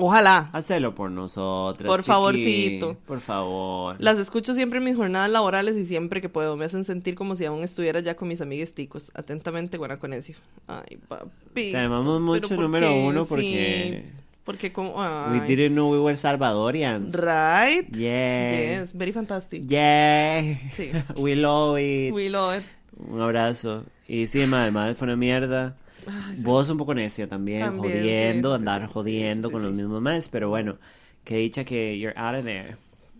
Ojalá. 0.00 0.48
Hacelo 0.52 0.94
por 0.94 1.10
nosotros. 1.10 1.88
Por 1.88 2.04
favorcito. 2.04 2.96
Por 3.04 3.18
favor. 3.18 3.96
Las 3.98 4.16
escucho 4.18 4.54
siempre 4.54 4.78
en 4.78 4.84
mis 4.84 4.94
jornadas 4.94 5.28
laborales 5.28 5.76
y 5.76 5.84
siempre 5.86 6.20
que 6.20 6.28
puedo. 6.28 6.56
Me 6.56 6.66
hacen 6.66 6.84
sentir 6.84 7.16
como 7.16 7.34
si 7.34 7.44
aún 7.46 7.64
estuviera 7.64 7.98
ya 7.98 8.14
con 8.14 8.28
mis 8.28 8.40
amigues 8.40 8.74
ticos. 8.74 9.10
Atentamente, 9.16 9.76
Guanaconecio. 9.76 10.36
Ay, 10.68 10.98
papi. 11.08 11.72
Te 11.72 11.78
amamos 11.78 12.20
mucho, 12.20 12.56
número 12.56 12.94
uno, 12.94 13.26
porque... 13.26 14.04
Sí, 14.06 14.20
porque 14.44 14.72
como... 14.72 14.94
We 15.32 15.40
didn't 15.40 15.72
know 15.72 15.90
we 15.90 15.98
were 15.98 16.16
Salvadorians. 16.16 17.14
Right? 17.14 17.88
Yeah. 17.92 18.80
Yes, 18.80 18.96
very 18.96 19.10
fantastic. 19.10 19.66
Yeah. 19.66 20.60
Sí. 20.74 20.92
We 21.16 21.34
love 21.34 21.76
it. 21.80 22.14
We 22.14 22.30
love 22.30 22.60
it. 22.60 22.64
Un 22.96 23.20
abrazo. 23.20 23.84
Y 24.06 24.28
sí, 24.28 24.46
madre, 24.46 24.70
madre 24.70 24.94
fue 24.94 25.06
una 25.06 25.16
mierda. 25.16 25.76
Ay, 26.08 26.38
sí. 26.38 26.42
Vos 26.42 26.68
un 26.70 26.78
poco 26.78 26.94
necia 26.94 27.28
también, 27.28 27.60
También, 27.60 27.92
jodiendo, 27.92 28.50
sí, 28.50 28.54
andar 28.56 28.86
jodiendo 28.86 29.50
con 29.50 29.62
los 29.62 29.72
mismos 29.72 30.00
más, 30.00 30.28
pero 30.28 30.48
bueno, 30.48 30.78
que 31.24 31.36
dicha 31.36 31.64
que 31.64 31.98
you're 31.98 32.18
out 32.18 32.36
of 32.36 32.44
there. 32.44 32.76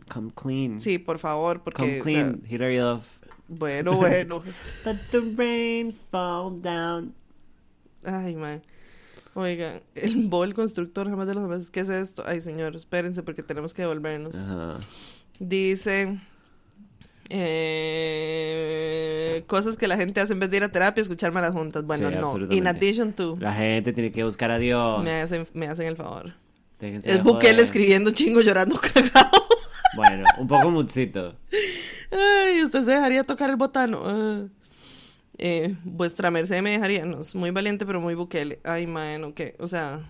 Come 0.09 0.33
clean. 0.35 0.81
Sí, 0.81 0.99
por 0.99 1.19
favor, 1.19 1.63
porque... 1.63 1.83
Come 1.83 1.99
clean. 2.01 2.41
sea, 2.41 2.55
Hillary 2.55 2.81
off. 2.81 3.19
bueno, 3.49 3.97
bueno. 3.97 4.43
Let 4.85 4.99
the 5.11 5.21
rain 5.37 5.93
fall 5.93 6.61
down. 6.61 7.15
Ay, 8.05 8.37
man. 8.37 8.63
Oigan, 9.35 9.81
el 9.95 10.17
Bob 10.29 10.45
el 10.45 10.55
constructor 10.55 11.09
jamás 11.09 11.27
de 11.27 11.35
los 11.35 11.43
demás. 11.45 11.71
¿Qué 11.71 11.81
es 11.81 11.89
esto? 11.89 12.23
Ay, 12.27 12.41
señor, 12.41 12.75
espérense 12.75 13.23
porque 13.23 13.43
tenemos 13.43 13.75
que 13.75 13.83
devolvernos. 13.83 14.35
Ajá. 14.35 14.79
Dice 15.39 16.19
eh, 17.29 19.45
cosas 19.47 19.77
que 19.77 19.89
la 19.89 19.97
gente 19.97 20.21
hace 20.21 20.33
en 20.33 20.41
vez 20.41 20.51
de 20.51 20.59
ir 20.59 20.65
a 20.65 20.69
terapia, 20.71 21.03
escucharme 21.03 21.39
a 21.41 21.43
las 21.43 21.53
juntas. 21.53 21.85
Bueno, 21.85 22.11
Sí, 22.11 22.17
no. 22.17 22.53
In 22.53 22.67
addition 22.67 23.13
to, 23.13 23.37
La 23.41 23.53
gente 23.55 23.93
tiene 23.93 24.13
que 24.13 24.25
buscar 24.25 24.51
a 24.51 24.59
Dios. 24.59 25.03
me 25.05 25.13
hacen, 25.21 25.47
me 25.55 25.67
hacen 25.67 25.87
el 25.87 25.97
favor. 25.97 26.35
Déjense 26.81 27.13
Es 27.13 27.23
Bukele 27.23 27.63
escribiendo 27.63 28.11
chingo, 28.13 28.41
llorando 28.41 28.79
cagado. 28.95 29.47
Bueno, 29.97 30.25
un 30.39 30.47
poco 30.47 30.71
mutsito. 30.71 31.35
Ay, 32.11 32.63
usted 32.63 32.85
se 32.85 32.93
dejaría 32.93 33.25
tocar 33.25 33.51
el 33.51 33.57
botano. 33.57 34.03
Ah. 34.05 34.43
Eh, 35.39 35.75
vuestra 35.85 36.31
merced 36.31 36.63
me 36.63 36.71
dejaría. 36.71 37.05
No, 37.05 37.21
es 37.21 37.35
muy 37.35 37.51
valiente, 37.51 37.85
pero 37.87 38.01
muy 38.01 38.15
Bukele. 38.15 38.61
Ay, 38.65 38.87
man, 38.87 39.25
ok. 39.25 39.41
O 39.59 39.69
sea, 39.69 40.09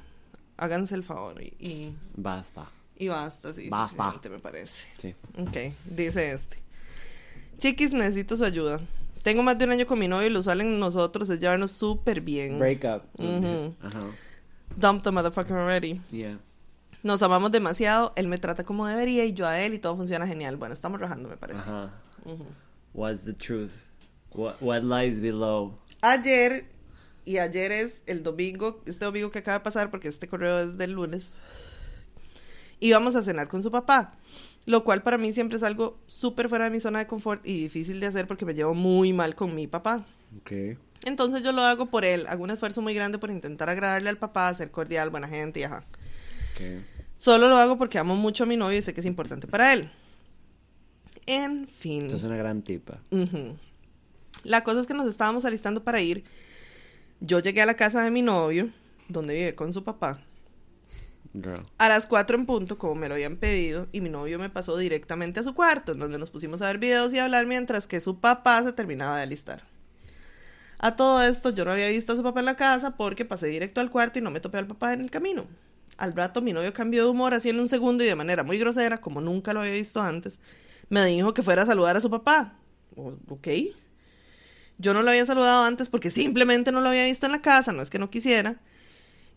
háganse 0.57 0.95
el 0.95 1.05
favor 1.05 1.43
y, 1.43 1.55
y, 1.59 1.95
Basta. 2.17 2.67
y 2.97 3.09
basta, 3.09 3.53
sí. 3.55 3.69
Basta. 3.69 4.15
me 4.31 4.39
parece. 4.39 4.87
Sí. 4.97 5.15
Ok, 5.39 5.57
dice 5.85 6.33
este. 6.33 6.59
Chiquis, 7.59 7.93
necesito 7.93 8.37
su 8.37 8.45
ayuda. 8.45 8.81
Tengo 9.23 9.43
más 9.43 9.59
de 9.59 9.65
un 9.65 9.73
año 9.73 9.87
con 9.87 9.99
mi 9.99 10.09
novio 10.09 10.29
y 10.29 10.31
lo 10.31 10.41
usual 10.41 10.61
en 10.61 10.79
nosotros 10.79 11.29
es 11.29 11.41
llevarnos 11.41 11.73
súper 11.73 12.21
bien. 12.21 12.59
Break 12.59 12.85
up. 12.85 13.03
Ajá. 13.83 14.03
Dump 14.77 15.03
the 15.03 15.11
motherfucker 15.11 15.57
already. 15.57 16.01
Yeah. 16.11 16.39
Nos 17.03 17.23
amamos 17.23 17.53
demasiado, 17.53 18.13
él 18.17 18.29
me 18.29 18.39
trata 18.39 18.65
como 18.65 18.87
debería 18.87 19.25
y 19.25 19.33
yo 19.33 19.47
a 19.47 19.61
él 19.61 19.75
y 19.75 19.79
todo 19.79 19.97
funciona 19.97 20.27
genial. 20.27 20.57
Bueno, 20.57 20.73
estamos 20.73 21.01
rajando, 21.01 21.29
me 21.29 21.37
parece. 21.37 21.61
Ajá. 21.61 21.93
What's 22.95 23.25
the 23.25 23.33
truth? 23.33 23.73
What, 24.33 24.57
what 24.61 24.83
lies 24.83 25.21
below? 25.21 25.79
Ayer, 26.01 26.67
y 27.25 27.39
ayer 27.39 27.73
es 27.73 27.93
el 28.07 28.23
domingo, 28.23 28.83
este 28.87 29.05
domingo 29.05 29.31
que 29.31 29.41
acaba 29.41 29.59
de 29.59 29.65
pasar 29.65 29.91
porque 29.91 30.09
este 30.09 30.29
correo 30.29 30.61
es 30.61 30.77
del 30.77 30.93
lunes, 30.93 31.35
íbamos 32.81 33.17
a 33.17 33.23
cenar 33.23 33.49
con 33.49 33.63
su 33.63 33.71
papá. 33.71 34.15
Lo 34.69 34.85
cual 34.85 35.03
para 35.03 35.17
mí 35.17 35.33
siempre 35.33 35.57
es 35.57 35.63
algo 35.63 35.99
súper 36.07 36.51
fuera 36.51 36.67
de 36.67 36.71
mi 36.71 36.79
zona 36.79 36.99
de 36.99 37.07
confort 37.07 37.41
y 37.47 37.55
difícil 37.55 38.01
de 38.01 38.07
hacer 38.07 38.27
porque 38.27 38.45
me 38.45 38.53
llevo 38.53 38.75
muy 38.75 39.15
mal 39.15 39.35
con 39.35 39.55
mi 39.55 39.67
papá. 39.67 40.05
Okay. 40.43 40.77
Entonces 41.07 41.43
yo 41.43 41.53
lo 41.53 41.63
hago 41.63 41.87
por 41.87 42.05
él, 42.05 42.27
hago 42.29 42.45
un 42.45 42.51
esfuerzo 42.51 42.83
muy 42.83 42.93
grande 42.93 43.17
por 43.17 43.31
intentar 43.31 43.71
agradarle 43.71 44.11
al 44.11 44.19
papá, 44.19 44.55
ser 44.55 44.71
cordial, 44.71 45.09
buena 45.09 45.27
gente 45.27 45.61
y 45.61 45.63
ajá. 45.63 45.85
Okay. 46.53 46.85
Solo 47.17 47.49
lo 47.49 47.57
hago 47.57 47.79
porque 47.79 47.99
amo 47.99 48.15
mucho 48.15 48.45
a 48.45 48.47
mi 48.47 48.59
novio 48.59 48.77
y 48.77 48.83
sé 48.83 48.93
que 48.93 49.01
es 49.01 49.07
importante 49.07 49.47
para 49.47 49.73
él. 49.73 49.91
En 51.25 51.67
fin. 51.67 52.03
Esto 52.03 52.17
es 52.17 52.25
una 52.25 52.37
gran 52.37 52.61
tipa. 52.61 53.01
La 54.45 54.65
cosa 54.65 54.83
es 54.83 54.87
que 54.87 54.93
nos 54.93 55.09
estábamos 55.09 55.47
alistando 55.47 55.83
para 55.83 56.03
ir. 56.03 56.25
Yo 57.21 57.39
llegué 57.39 57.63
a 57.63 57.67
la 57.67 57.73
casa 57.73 58.05
de 58.05 58.11
mi 58.11 58.21
novio, 58.21 58.69
donde 59.09 59.33
vive 59.33 59.55
con 59.55 59.73
su 59.73 59.83
papá, 59.83 60.21
A 61.79 61.89
las 61.89 62.07
4 62.07 62.37
en 62.37 62.45
punto, 62.47 62.77
como 62.79 62.95
me 62.95 63.09
lo 63.09 63.15
habían 63.15 63.37
pedido, 63.37 63.89
y 63.93 64.01
mi 64.03 64.11
novio 64.11 64.39
me 64.39 64.51
pasó 64.51 64.77
directamente 64.77 65.41
a 65.41 65.43
su 65.43 65.55
cuarto, 65.55 65.93
en 65.93 65.99
donde 66.01 66.19
nos 66.19 66.31
pusimos 66.31 66.61
a 66.63 66.67
ver 66.67 66.79
videos 66.79 67.13
y 67.15 67.19
hablar 67.19 67.47
mientras 67.47 67.87
que 67.87 68.01
su 68.01 68.21
papá 68.21 68.63
se 68.63 68.73
terminaba 68.73 69.17
de 69.17 69.23
alistar. 69.23 69.63
A 70.79 70.95
todo 70.97 71.23
esto, 71.23 71.51
yo 71.51 71.65
no 71.65 71.73
había 71.73 71.89
visto 71.89 72.13
a 72.13 72.17
su 72.17 72.23
papá 72.23 72.41
en 72.41 72.47
la 72.47 72.57
casa 72.57 72.97
porque 72.97 73.25
pasé 73.25 73.49
directo 73.49 73.81
al 73.81 73.91
cuarto 73.91 74.19
y 74.19 74.23
no 74.23 74.31
me 74.31 74.41
topé 74.41 74.59
al 74.59 74.67
papá 74.67 74.93
en 74.93 75.01
el 75.01 75.11
camino. 75.11 75.47
Al 75.97 76.13
rato, 76.15 76.41
mi 76.41 76.53
novio 76.53 76.73
cambió 76.73 77.05
de 77.05 77.11
humor 77.11 77.35
así 77.35 77.49
en 77.49 77.59
un 77.59 77.69
segundo 77.69 78.05
y 78.05 78.07
de 78.07 78.15
manera 78.15 78.45
muy 78.45 78.59
grosera, 78.59 79.01
como 79.01 79.21
nunca 79.21 79.53
lo 79.53 79.61
había 79.61 79.73
visto 79.73 80.01
antes. 80.01 80.39
Me 80.89 81.05
dijo 81.07 81.35
que 81.35 81.43
fuera 81.43 81.63
a 81.63 81.67
saludar 81.67 81.97
a 81.97 82.01
su 82.01 82.11
papá. 82.11 82.55
O- 82.97 83.15
ok. 83.29 83.49
Yo 84.79 84.95
no 84.95 85.03
lo 85.03 85.11
había 85.11 85.27
saludado 85.27 85.65
antes 85.65 85.89
porque 85.89 86.11
simplemente 86.11 86.71
no 86.73 86.81
lo 86.81 86.89
había 86.91 87.05
visto 87.05 87.27
en 87.27 87.33
la 87.33 87.43
casa, 87.43 87.73
no 87.73 87.83
es 87.83 87.91
que 87.91 87.99
no 87.99 88.11
quisiera. 88.11 88.61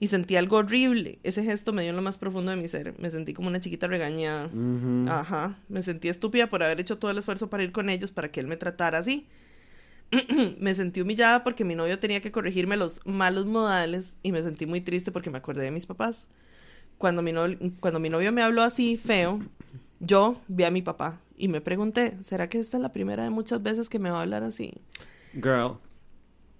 Y 0.01 0.07
sentí 0.07 0.35
algo 0.35 0.57
horrible. 0.57 1.19
Ese 1.21 1.43
gesto 1.43 1.73
me 1.73 1.83
dio 1.83 1.91
en 1.91 1.95
lo 1.95 2.01
más 2.01 2.17
profundo 2.17 2.49
de 2.49 2.57
mi 2.57 2.67
ser. 2.67 2.97
Me 2.97 3.11
sentí 3.11 3.35
como 3.35 3.49
una 3.49 3.59
chiquita 3.59 3.85
regañada. 3.85 4.47
Ujú. 4.47 5.05
Ajá. 5.07 5.59
Me 5.69 5.83
sentí 5.83 6.09
estúpida 6.09 6.49
por 6.49 6.63
haber 6.63 6.79
hecho 6.79 6.97
todo 6.97 7.11
el 7.11 7.19
esfuerzo 7.19 7.51
para 7.51 7.63
ir 7.63 7.71
con 7.71 7.87
ellos 7.87 8.11
para 8.11 8.31
que 8.31 8.39
él 8.39 8.47
me 8.47 8.57
tratara 8.57 8.97
así. 8.97 9.27
me 10.59 10.73
sentí 10.73 11.01
humillada 11.01 11.43
porque 11.43 11.63
mi 11.63 11.75
novio 11.75 11.99
tenía 11.99 12.19
que 12.19 12.31
corregirme 12.31 12.77
los 12.77 12.99
malos 13.05 13.45
modales 13.45 14.17
y 14.23 14.31
me 14.31 14.41
sentí 14.41 14.65
muy 14.65 14.81
triste 14.81 15.11
porque 15.11 15.29
me 15.29 15.37
acordé 15.37 15.61
de 15.61 15.71
mis 15.71 15.85
papás. 15.85 16.27
Cuando 16.97 17.21
mi, 17.21 17.31
novio, 17.31 17.59
cuando 17.79 17.99
mi 17.99 18.09
novio 18.09 18.31
me 18.31 18.41
habló 18.41 18.63
así 18.63 18.97
feo, 18.97 19.39
yo 19.99 20.41
vi 20.47 20.63
a 20.63 20.71
mi 20.71 20.81
papá 20.81 21.19
y 21.37 21.47
me 21.47 21.61
pregunté, 21.61 22.17
¿será 22.23 22.49
que 22.49 22.59
esta 22.59 22.77
es 22.77 22.81
la 22.81 22.91
primera 22.91 23.23
de 23.23 23.29
muchas 23.29 23.61
veces 23.61 23.87
que 23.87 23.99
me 23.99 24.09
va 24.09 24.17
a 24.17 24.21
hablar 24.23 24.41
así? 24.41 24.73
Girl. 25.35 25.77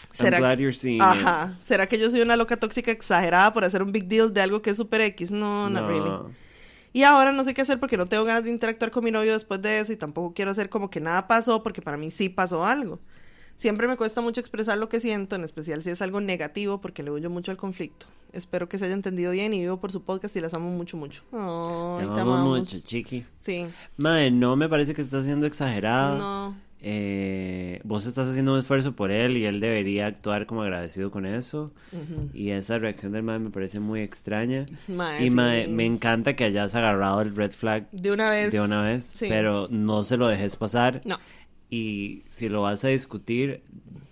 I'm 0.10 0.26
¿Será 0.26 0.38
glad 0.40 0.58
que- 0.58 0.64
you're 0.64 0.76
seeing 0.76 0.98
it. 0.98 1.02
Ajá. 1.02 1.56
¿Será 1.60 1.88
que 1.88 1.98
yo 1.98 2.10
soy 2.10 2.22
una 2.22 2.36
loca 2.36 2.58
tóxica 2.58 2.92
exagerada 2.92 3.54
por 3.54 3.64
hacer 3.64 3.82
un 3.84 3.92
big 3.92 4.08
deal 4.08 4.34
de 4.34 4.42
algo 4.42 4.62
que 4.62 4.72
es 4.72 4.78
super 4.78 5.02
X? 5.02 5.32
No, 5.32 5.70
no, 5.70 5.88
really. 5.88 6.12
Y 6.94 7.04
ahora 7.04 7.32
no 7.32 7.44
sé 7.46 7.54
qué 7.54 7.62
hacer 7.62 7.80
porque 7.80 7.96
no 7.96 8.06
tengo 8.06 8.26
ganas 8.26 8.44
de 8.44 8.50
interactuar 8.50 8.92
con 8.92 9.04
mi 9.06 9.12
novio 9.12 9.32
después 9.34 9.62
de 9.62 9.80
eso 9.80 9.94
y 9.94 9.96
tampoco 9.96 10.34
quiero 10.34 10.52
hacer 10.52 10.70
como 10.70 10.90
que 10.90 11.00
nada 11.00 11.28
pasó 11.28 11.64
porque 11.64 11.82
para 11.82 11.96
mí 11.98 12.12
sí 12.12 12.28
pasó 12.28 12.66
algo. 12.66 13.00
Siempre 13.56 13.88
me 13.88 13.96
cuesta 13.96 14.22
mucho 14.22 14.42
expresar 14.42 14.78
lo 14.78 14.90
que 14.90 15.00
siento, 15.00 15.36
en 15.36 15.44
especial 15.44 15.82
si 15.84 15.92
es 15.92 16.02
algo 16.02 16.20
negativo 16.20 16.82
porque 16.82 17.04
le 17.04 17.12
huyo 17.12 17.30
mucho 17.30 17.52
al 17.52 17.58
conflicto. 17.58 18.08
Espero 18.34 18.68
que 18.68 18.80
se 18.80 18.86
haya 18.86 18.94
entendido 18.94 19.32
bien 19.32 19.54
y 19.54 19.60
vivo 19.60 19.80
por 19.80 19.92
su 19.92 20.02
podcast 20.04 20.36
y 20.36 20.40
las 20.42 20.54
amo 20.54 20.70
mucho, 20.72 20.98
mucho. 20.98 21.22
Ay, 21.32 22.00
Te 22.00 22.06
te 22.06 22.12
amamos 22.12 22.40
amamos. 22.40 22.60
mucho, 22.60 22.80
chiqui. 22.84 23.26
Sí. 23.40 23.68
Madre, 23.98 24.32
no 24.32 24.56
me 24.56 24.68
parece 24.68 24.94
que 24.94 25.02
estás 25.02 25.26
siendo 25.26 25.46
exagerada. 25.46 26.18
No. 26.18 26.56
Eh, 26.84 27.80
vos 27.84 28.08
estás 28.08 28.28
haciendo 28.28 28.54
un 28.54 28.60
esfuerzo 28.60 28.96
por 28.96 29.12
él 29.12 29.38
y 29.38 29.46
él 29.46 29.60
debería 29.60 30.08
actuar 30.08 30.48
como 30.48 30.64
agradecido 30.64 31.12
con 31.12 31.26
eso. 31.26 31.72
Y 32.34 32.50
esa 32.50 32.80
reacción 32.80 33.12
del 33.12 33.24
mae 33.24 33.40
me 33.40 33.52
parece 33.52 33.80
muy 33.80 34.02
extraña. 34.02 34.66
Mae, 34.88 35.22
y 35.26 35.30
sí. 35.30 35.36
mae, 35.36 35.68
me 35.68 35.86
encanta 35.86 36.36
que 36.36 36.44
hayas 36.46 36.74
agarrado 36.76 37.22
el 37.22 37.36
red 37.36 37.52
flag 37.52 37.90
De 37.92 38.12
una 38.12 38.30
vez. 38.32 38.52
de 38.52 38.62
una 38.62 38.82
vez, 38.82 39.06
Sí. 39.06 39.28
pero 39.30 39.68
no 39.70 40.04
se 40.04 40.18
lo 40.18 40.28
dejes 40.28 40.56
pasar. 40.56 41.02
No. 41.06 41.20
Y 41.70 42.24
si 42.28 42.50
lo 42.50 42.64
vas 42.64 42.84
a 42.84 42.90
discutir, 42.90 43.62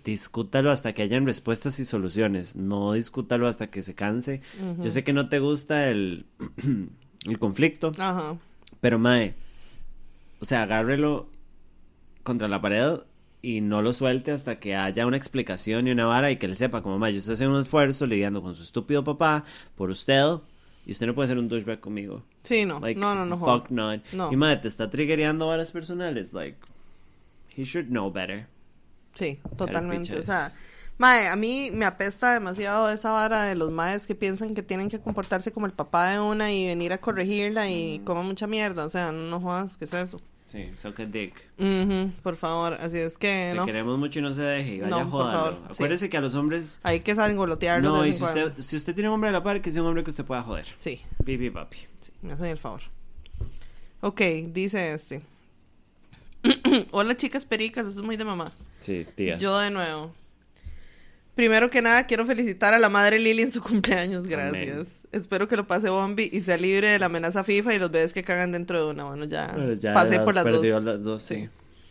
discútalo 0.04 0.70
hasta 0.70 0.92
que 0.94 1.02
hayan 1.02 1.26
respuestas 1.26 1.78
y 1.80 1.84
soluciones. 1.84 2.56
No 2.56 2.92
discútalo 2.92 3.48
hasta 3.48 3.66
que 3.68 3.82
se 3.82 3.94
canse. 3.94 4.40
Yo 4.78 4.90
sé 4.90 5.04
que 5.04 5.12
no 5.12 5.28
te 5.28 5.40
gusta 5.40 5.88
el, 5.90 6.24
el 7.26 7.38
conflicto, 7.38 7.92
Ajá. 7.98 8.36
pero 8.80 8.98
mae, 8.98 9.34
o 10.40 10.44
sea, 10.46 10.62
agárrelo 10.62 11.28
contra 12.22 12.48
la 12.48 12.60
pared 12.60 13.00
y 13.42 13.60
no 13.60 13.82
lo 13.82 13.92
suelte 13.92 14.32
hasta 14.32 14.58
que 14.58 14.76
haya 14.76 15.06
una 15.06 15.16
explicación 15.16 15.88
y 15.88 15.92
una 15.92 16.06
vara 16.06 16.30
y 16.30 16.36
que 16.36 16.46
él 16.46 16.56
sepa 16.56 16.82
como, 16.82 16.98
mae, 16.98 17.12
yo 17.12 17.18
estoy 17.18 17.34
haciendo 17.34 17.56
un 17.56 17.62
esfuerzo 17.62 18.06
lidiando 18.06 18.42
con 18.42 18.54
su 18.54 18.62
estúpido 18.62 19.02
papá 19.02 19.44
por 19.76 19.90
usted 19.90 20.24
y 20.86 20.92
usted 20.92 21.06
no 21.06 21.14
puede 21.14 21.28
ser 21.28 21.38
un 21.38 21.48
douchebag 21.48 21.80
conmigo. 21.80 22.22
Sí, 22.42 22.64
no. 22.64 22.80
Like, 22.80 22.98
no, 23.00 23.14
no, 23.14 23.24
no. 23.24 23.38
fuck 23.38 23.70
not. 23.70 24.02
No. 24.12 24.32
Y 24.32 24.36
madre, 24.36 24.58
te 24.58 24.68
está 24.68 24.90
triggereando 24.90 25.46
varas 25.46 25.72
personales, 25.72 26.32
like, 26.32 26.58
he 27.56 27.64
should 27.64 27.88
know 27.88 28.10
better. 28.10 28.46
Sí, 29.14 29.38
totalmente. 29.56 30.16
O 30.18 30.22
sea, 30.22 30.52
mae, 30.98 31.28
a 31.28 31.36
mí 31.36 31.70
me 31.72 31.84
apesta 31.84 32.32
demasiado 32.32 32.90
esa 32.90 33.10
vara 33.10 33.44
de 33.44 33.54
los 33.54 33.70
maes 33.70 34.06
que 34.06 34.14
piensan 34.14 34.54
que 34.54 34.62
tienen 34.62 34.88
que 34.88 35.00
comportarse 35.00 35.50
como 35.50 35.66
el 35.66 35.72
papá 35.72 36.10
de 36.10 36.20
una 36.20 36.52
y 36.52 36.66
venir 36.66 36.92
a 36.92 36.98
corregirla 36.98 37.70
y 37.70 38.00
coman 38.00 38.26
mucha 38.26 38.46
mierda. 38.46 38.84
O 38.84 38.90
sea, 38.90 39.12
no 39.12 39.40
jodas, 39.40 39.76
¿qué 39.76 39.86
es 39.86 39.94
eso? 39.94 40.20
Sí, 40.50 40.68
suck 40.74 40.98
a 40.98 41.06
dick. 41.06 41.44
Por 42.24 42.34
favor, 42.36 42.72
así 42.74 42.98
es 42.98 43.16
que, 43.16 43.50
Te 43.52 43.54
¿no? 43.56 43.64
queremos 43.66 43.96
mucho 44.00 44.18
y 44.18 44.22
no 44.22 44.34
se 44.34 44.42
deje. 44.42 44.74
y 44.74 44.80
Vaya 44.80 44.90
No, 45.04 45.08
por 45.10 45.30
favor, 45.30 45.58
sí. 45.68 45.74
Acuérdese 45.74 46.10
que 46.10 46.16
a 46.16 46.20
los 46.20 46.34
hombres. 46.34 46.80
Hay 46.82 47.00
que 47.00 47.14
sangolotearlo 47.14 47.88
No, 47.88 48.04
y 48.04 48.12
si 48.12 48.24
usted, 48.24 48.52
si 48.58 48.76
usted 48.76 48.92
tiene 48.94 49.08
un 49.10 49.14
hombre 49.14 49.30
a 49.30 49.32
la 49.32 49.44
par, 49.44 49.62
que 49.62 49.70
sea 49.70 49.80
un 49.82 49.88
hombre 49.88 50.02
que 50.02 50.10
usted 50.10 50.24
pueda 50.24 50.42
joder. 50.42 50.66
Sí, 50.80 51.00
Pipi 51.24 51.50
papi. 51.50 51.76
sí, 52.00 52.12
me 52.22 52.32
hacen 52.32 52.46
el 52.46 52.58
favor. 52.58 52.80
Ok, 54.00 54.20
dice 54.48 54.92
este. 54.92 55.22
Hola 56.90 57.16
chicas 57.16 57.44
pericas, 57.44 57.86
eso 57.86 58.00
es 58.00 58.04
muy 58.06 58.16
de 58.16 58.24
mamá. 58.24 58.50
Sí, 58.80 59.06
tía. 59.14 59.36
Yo 59.36 59.56
de 59.58 59.70
nuevo. 59.70 60.12
Primero 61.40 61.70
que 61.70 61.80
nada, 61.80 62.04
quiero 62.04 62.26
felicitar 62.26 62.74
a 62.74 62.78
la 62.78 62.90
madre 62.90 63.18
Lili 63.18 63.40
en 63.40 63.50
su 63.50 63.62
cumpleaños, 63.62 64.26
gracias. 64.26 64.98
Espero 65.10 65.48
que 65.48 65.56
lo 65.56 65.66
pase 65.66 65.88
Bombi 65.88 66.28
y 66.30 66.42
sea 66.42 66.58
libre 66.58 66.90
de 66.90 66.98
la 66.98 67.06
amenaza 67.06 67.44
FIFA 67.44 67.72
y 67.74 67.78
los 67.78 67.90
bebés 67.90 68.12
que 68.12 68.22
cagan 68.22 68.52
dentro 68.52 68.84
de 68.84 68.90
una. 68.90 69.04
Bueno, 69.04 69.24
ya, 69.24 69.50
Bueno, 69.56 69.72
ya 69.72 69.94
pasé 69.94 70.16
ya 70.16 70.24
por 70.26 70.34
las 70.34 70.44
dos. 70.44 70.84
las 70.84 71.02
dos, 71.02 71.22
Sí. 71.22 71.48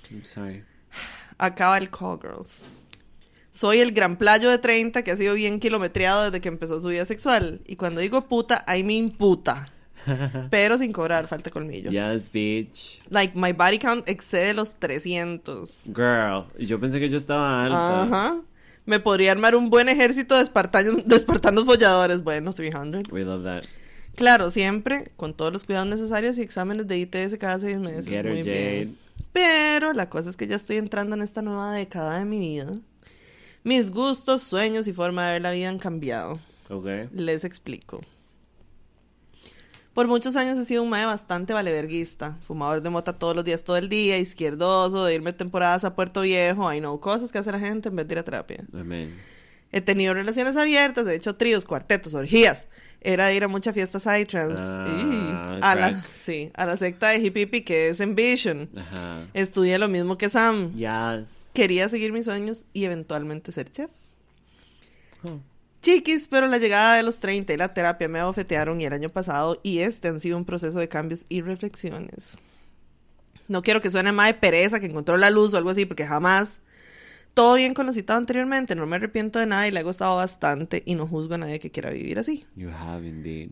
sí. 0.08 0.14
I'm 0.14 0.24
sorry. 0.24 0.64
Acaba 1.40 1.80
el 1.80 1.90
Call 1.90 2.20
Girls. 2.22 2.64
Soy 3.50 3.80
el 3.80 3.92
gran 3.92 4.18
playo 4.20 4.52
de 4.52 4.60
30 4.60 5.02
que 5.02 5.10
ha 5.10 5.18
sido 5.18 5.34
bien 5.34 5.60
kilometreado 5.60 6.26
desde 6.26 6.42
que 6.42 6.50
empezó 6.50 6.80
su 6.80 6.90
vida 6.90 7.06
sexual. 7.06 7.62
Y 7.66 7.76
cuando 7.76 8.02
digo 8.02 8.28
puta, 8.28 8.64
I 8.72 8.84
mean 8.84 9.10
puta. 9.10 9.66
Pero 10.52 10.78
sin 10.78 10.94
cobrar, 10.94 11.26
falta 11.26 11.50
colmillo. 11.50 11.90
Yes, 11.90 12.32
bitch. 12.32 13.02
Like, 13.10 13.34
my 13.36 13.52
body 13.54 13.80
count 13.80 14.08
excede 14.08 14.54
los 14.54 14.76
300. 14.76 15.86
Girl. 15.88 16.46
Yo 16.60 16.80
pensé 16.80 17.00
que 17.00 17.10
yo 17.10 17.18
estaba 17.18 17.64
alta. 17.64 18.04
Ajá. 18.04 18.42
Me 18.90 19.00
podría 19.00 19.32
armar 19.32 19.56
un 19.56 19.70
buen 19.70 19.88
ejército 19.88 20.36
de 20.36 20.42
espartanos, 20.42 21.08
de 21.08 21.16
espartanos 21.16 21.64
folladores. 21.66 22.24
Bueno, 22.24 22.54
300. 22.54 23.04
We 23.12 23.24
love 23.24 23.44
that. 23.44 23.64
Claro, 24.16 24.50
siempre 24.50 25.12
con 25.16 25.36
todos 25.36 25.54
los 25.54 25.64
cuidados 25.64 25.88
necesarios 25.88 26.40
y 26.40 26.42
exámenes 26.42 26.88
de 26.88 26.98
ITS 26.98 27.38
cada 27.38 27.60
seis 27.60 27.78
meses. 27.78 28.08
Get 28.08 28.26
her, 28.26 28.34
Muy 28.34 28.42
bien. 28.42 28.98
Jade. 29.16 29.24
Pero 29.32 29.94
la 29.94 30.10
cosa 30.10 30.32
es 30.32 30.36
que 30.36 30.48
ya 30.48 30.56
estoy 30.56 30.78
entrando 30.78 31.16
en 31.16 31.22
esta 31.22 31.44
nueva 31.44 31.72
década 31.76 32.18
de 32.18 32.26
mi 32.26 32.40
vida. 32.40 32.74
Mis 33.64 33.92
gustos, 33.92 34.42
sueños 34.42 34.88
y 34.88 34.94
forma 34.94 35.28
de 35.28 35.34
ver 35.34 35.44
la 35.44 35.52
vida 35.52 35.70
han 35.70 35.78
cambiado. 35.78 36.40
Ok. 36.70 36.88
Les 37.14 37.44
explico. 37.44 38.02
Por 40.00 40.08
muchos 40.08 40.38
años 40.38 40.58
he 40.58 40.64
sido 40.64 40.84
un 40.84 40.90
mae 40.90 41.06
bastante 41.06 41.52
valeverguista, 41.52 42.38
fumador 42.48 42.82
de 42.82 42.90
mota 42.90 43.12
todos 43.12 43.36
los 43.36 43.44
días, 43.44 43.66
todo 43.66 43.76
el 43.76 43.90
día, 43.90 44.18
izquierdoso, 44.18 45.04
de 45.04 45.16
irme 45.16 45.34
temporadas 45.34 45.84
a 45.84 45.94
Puerto 45.94 46.22
Viejo, 46.22 46.74
I 46.74 46.80
know, 46.80 47.02
cosas 47.02 47.34
que 47.34 47.38
hace 47.38 47.52
la 47.52 47.60
gente 47.60 47.90
en 47.90 47.98
vez 47.98 48.08
de 48.08 48.14
ir 48.14 48.20
a 48.20 48.24
terapia. 48.24 48.64
Amén. 48.74 49.14
He 49.74 49.82
tenido 49.82 50.14
relaciones 50.14 50.56
abiertas, 50.56 51.06
he 51.06 51.16
hecho 51.16 51.36
tríos, 51.36 51.66
cuartetos, 51.66 52.14
orgías. 52.14 52.70
Era 53.02 53.34
ir 53.34 53.44
a 53.44 53.50
muchas 53.50 53.74
fiestas 53.74 54.04
psytrance. 54.04 54.56
Ah, 54.58 54.86
Y 54.88 55.60
a 55.62 55.76
la, 55.76 56.06
sí, 56.16 56.50
a 56.54 56.66
la 56.66 56.78
secta 56.78 57.10
de 57.10 57.18
hippie 57.18 57.42
hippie 57.44 57.66
que 57.66 57.90
es 57.90 58.00
Envision. 58.00 58.70
Ajá. 58.78 59.28
Estudié 59.34 59.78
lo 59.80 59.90
mismo 59.90 60.18
que 60.18 60.30
Sam. 60.30 60.74
Yes. 60.76 61.52
Quería 61.54 61.90
seguir 61.90 62.14
mis 62.14 62.24
sueños 62.24 62.64
y 62.72 62.86
eventualmente 62.86 63.52
ser 63.52 63.70
chef. 63.70 63.90
Oh. 65.26 65.42
Chiquis, 65.82 66.28
pero 66.28 66.48
la 66.48 66.58
llegada 66.58 66.96
de 66.96 67.04
los 67.04 67.20
30 67.20 67.54
y 67.54 67.58
la 67.58 67.74
terapia 67.74 68.10
me 68.10 68.20
abofetearon 68.20 68.82
y 68.82 68.86
el 68.86 68.94
año 68.94 69.10
pasado 69.10 69.60
y 69.64 69.80
este 69.80 70.10
han 70.10 70.20
sido 70.20 70.38
un 70.38 70.46
proceso 70.46 70.80
de 70.80 70.90
cambios 70.90 71.26
y 71.30 71.42
reflexiones. 71.42 72.38
No 73.48 73.62
quiero 73.62 73.82
que 73.82 73.90
suene 73.90 74.12
más 74.12 74.28
de 74.28 74.34
pereza 74.36 74.80
que 74.80 74.86
encontró 74.86 75.18
la 75.18 75.30
luz 75.30 75.54
o 75.54 75.58
algo 75.58 75.70
así, 75.70 75.86
porque 75.86 76.06
jamás. 76.06 76.62
Todo 77.34 77.56
bien 77.56 77.74
con 77.74 77.86
lo 77.86 77.94
citado 77.94 78.20
anteriormente, 78.20 78.76
no 78.76 78.86
me 78.86 78.98
arrepiento 78.98 79.40
de 79.40 79.46
nada 79.46 79.68
y 79.68 79.72
le 79.72 79.80
ha 79.80 79.84
gustado 79.84 80.16
bastante 80.16 80.84
y 80.86 80.96
no 80.96 81.08
juzgo 81.08 81.36
a 81.36 81.38
nadie 81.38 81.60
que 81.60 81.72
quiera 81.72 81.92
vivir 81.92 82.20
así. 82.20 82.46
You 82.56 82.70
have 82.70 83.08
indeed. 83.08 83.52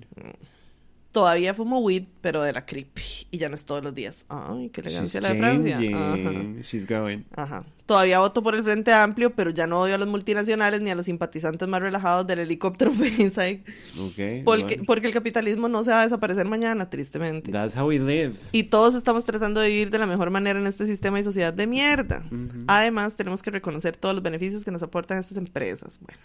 Todavía 1.18 1.56
fumo 1.56 1.80
weed, 1.80 2.03
pero 2.22 2.44
de 2.44 2.53
la 2.53 2.64
creepy 2.64 3.02
y 3.31 3.39
ya 3.39 3.49
no 3.49 3.56
es 3.56 3.65
todos 3.65 3.84
los 3.84 3.95
días. 3.95 4.27
Ay, 4.30 4.69
qué 4.69 4.81
elegancia 4.81 5.19
She's 5.19 5.27
la 5.27 5.34
de 5.34 5.39
Francia. 5.39 5.77
Ajá. 5.77 6.61
She's 6.61 6.85
growing. 6.85 7.26
Ajá. 7.35 7.65
Todavía 7.88 8.19
voto 8.19 8.44
por 8.44 8.53
el 8.53 8.64
Frente 8.64 8.94
Amplio, 8.94 9.34
pero 9.34 9.49
ya 9.49 9.65
no 9.65 9.81
odio 9.81 9.95
a 9.95 9.98
los 9.98 10.07
multinacionales 10.07 10.80
ni 10.81 10.91
a 10.91 10.95
los 10.95 11.07
simpatizantes 11.07 11.68
más 11.68 11.81
relajados 11.81 12.27
del 12.27 12.38
helicóptero 12.38 12.91
Face 12.94 13.64
Okay. 13.99 14.44
porque, 14.44 14.84
porque 14.85 15.07
el 15.07 15.14
capitalismo 15.14 15.68
no 15.68 15.84
se 15.84 15.89
va 15.89 16.02
a 16.02 16.03
desaparecer 16.03 16.45
mañana, 16.45 16.88
tristemente. 16.88 17.52
That's 17.52 17.76
how 17.76 17.88
we 17.88 17.98
live. 17.98 18.35
Y 18.52 18.65
todos 18.65 18.94
estamos 18.94 19.26
tratando 19.26 19.60
de 19.60 19.69
vivir 19.69 19.89
de 19.89 19.98
la 19.98 20.06
mejor 20.06 20.30
manera 20.30 20.60
en 20.60 20.68
este 20.68 20.85
sistema 20.85 21.19
y 21.19 21.23
sociedad 21.23 21.52
de 21.52 21.65
mierda. 21.65 22.23
Además, 22.68 23.15
tenemos 23.15 23.41
que 23.41 23.49
reconocer 23.49 23.98
todos 23.98 24.14
los 24.14 24.23
beneficios 24.23 24.64
que 24.64 24.69
nos 24.69 24.84
aportan 24.84 25.18
estas 25.18 25.38
empresas. 25.38 25.98
Bueno, 25.99 26.19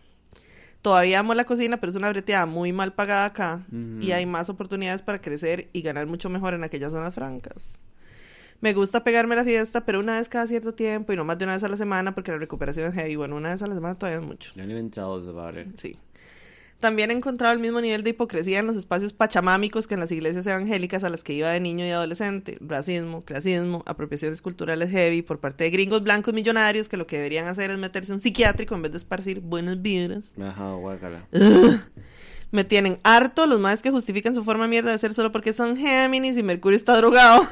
todavía 0.83 1.21
amo 1.21 1.33
la 1.35 1.45
cocina, 1.45 1.79
pero 1.79 1.91
es 1.91 1.97
una 1.97 2.11
breteada 2.11 2.45
muy 2.45 2.73
mal 2.73 2.93
pagada 2.93 3.27
acá 3.27 3.65
y 4.01 4.13
hay 4.13 4.27
más 4.27 4.51
oportunidades 4.51 5.03
para 5.03 5.21
crecer 5.21 5.69
y 5.73 5.81
ganar 5.81 6.07
mucho 6.07 6.29
mejor 6.29 6.55
en 6.55 6.65
aquellas 6.65 6.93
zonas 6.93 7.15
francas. 7.15 7.79
Me 8.61 8.75
gusta 8.75 9.03
pegarme 9.03 9.35
la 9.35 9.45
fiesta, 9.45 9.85
pero 9.85 9.99
una 9.99 10.19
vez 10.19 10.29
cada 10.29 10.47
cierto 10.47 10.73
tiempo 10.75 11.13
y 11.13 11.17
no 11.17 11.25
más 11.25 11.37
de 11.37 11.45
una 11.45 11.55
vez 11.55 11.65
a 11.65 11.69
la 11.69 11.77
semana 11.77 12.15
porque 12.15 12.31
la 12.31 12.39
recuperación 12.39 12.87
es 12.87 12.95
heavy. 12.95 13.17
Bueno, 13.17 13.35
una 13.35 13.51
vez 13.51 13.63
a 13.63 13.67
la 13.67 13.75
semana 13.75 13.97
todavía 13.97 14.21
es 14.21 14.25
mucho. 14.25 14.53
Don't 14.55 14.71
even 14.71 14.89
tell 14.89 15.07
us 15.07 15.27
about 15.27 15.57
it. 15.57 15.77
Sí. 15.81 15.99
También 16.83 17.13
he 17.13 17.15
encontrado 17.15 17.55
el 17.55 17.61
mismo 17.61 17.81
nivel 17.81 18.03
de 18.03 18.11
hipocresía 18.11 18.59
en 18.59 18.67
los 18.67 18.75
espacios 18.75 19.13
pachamámicos 19.13 19.87
que 19.87 19.95
en 19.95 20.01
las 20.01 20.11
iglesias 20.11 20.49
evangélicas 20.49 21.05
a 21.05 21.11
las 21.11 21.23
que 21.23 21.33
iba 21.33 21.49
de 21.49 21.61
niño 21.61 21.87
y 21.87 21.91
adolescente. 21.91 22.59
Racismo, 22.61 23.25
clasismo, 23.25 23.85
apropiaciones 23.87 24.43
culturales 24.43 24.91
heavy 24.91 25.23
por 25.23 25.39
parte 25.39 25.63
de 25.63 25.71
gringos 25.71 26.03
blancos 26.03 26.35
millonarios 26.35 26.89
que 26.89 26.97
lo 26.97 27.07
que 27.07 27.19
deberían 27.19 27.47
hacer 27.47 27.71
es 27.71 27.79
meterse 27.79 28.13
un 28.13 28.21
psiquiátrico 28.21 28.75
en 28.75 28.83
vez 28.83 28.91
de 28.91 28.99
esparcir 28.99 29.39
buenas 29.39 29.81
vibras. 29.81 30.35
Ajá, 30.41 30.73
guácala. 30.73 31.25
Me 32.53 32.65
tienen 32.65 32.99
harto 33.03 33.47
los 33.47 33.59
más 33.59 33.81
que 33.81 33.91
justifican 33.91 34.35
su 34.35 34.45
forma 34.45 34.69
mierda 34.69 34.93
de 34.93 34.99
ser 34.99 35.15
solo 35.15 35.33
porque 35.33 35.55
son 35.55 35.75
Géminis 35.75 36.37
y 36.37 36.43
Mercurio 36.43 36.77
está 36.77 36.95
drogado. 36.99 37.49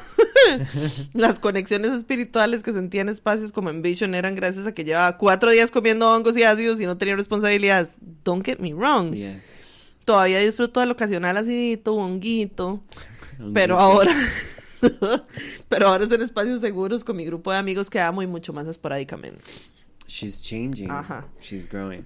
Las 1.13 1.39
conexiones 1.39 1.91
espirituales 1.91 2.61
que 2.61 2.71
sentía 2.71 3.01
en 3.01 3.09
espacios 3.09 3.51
como 3.51 3.71
en 3.71 3.81
Vision 3.81 4.13
eran 4.13 4.35
gracias 4.35 4.67
a 4.67 4.73
que 4.75 4.83
llevaba 4.83 5.17
cuatro 5.17 5.49
días 5.49 5.71
comiendo 5.71 6.07
hongos 6.07 6.37
y 6.37 6.43
ácidos 6.43 6.79
y 6.79 6.85
no 6.85 6.97
tenía 6.97 7.15
responsabilidades. 7.15 7.97
Don't 8.23 8.45
get 8.45 8.59
me 8.59 8.73
wrong. 8.75 9.13
Yes. 9.15 9.69
Todavía 10.05 10.37
disfruto 10.37 10.79
del 10.79 10.91
ocasional 10.91 11.35
acidito, 11.35 11.95
honguito, 11.95 12.81
pero 13.53 13.79
ahora... 13.79 14.13
pero 15.69 15.87
ahora 15.87 16.03
es 16.03 16.11
en 16.11 16.21
espacios 16.21 16.61
seguros 16.61 17.03
con 17.03 17.15
mi 17.15 17.25
grupo 17.25 17.51
de 17.51 17.57
amigos 17.57 17.89
que 17.89 17.99
amo 17.99 18.21
y 18.21 18.27
mucho 18.27 18.53
más 18.53 18.67
esporádicamente. 18.67 19.43
She's 20.07 20.43
changing. 20.43 20.91
Ajá. 20.91 21.27
She's 21.39 21.67
growing. 21.67 22.05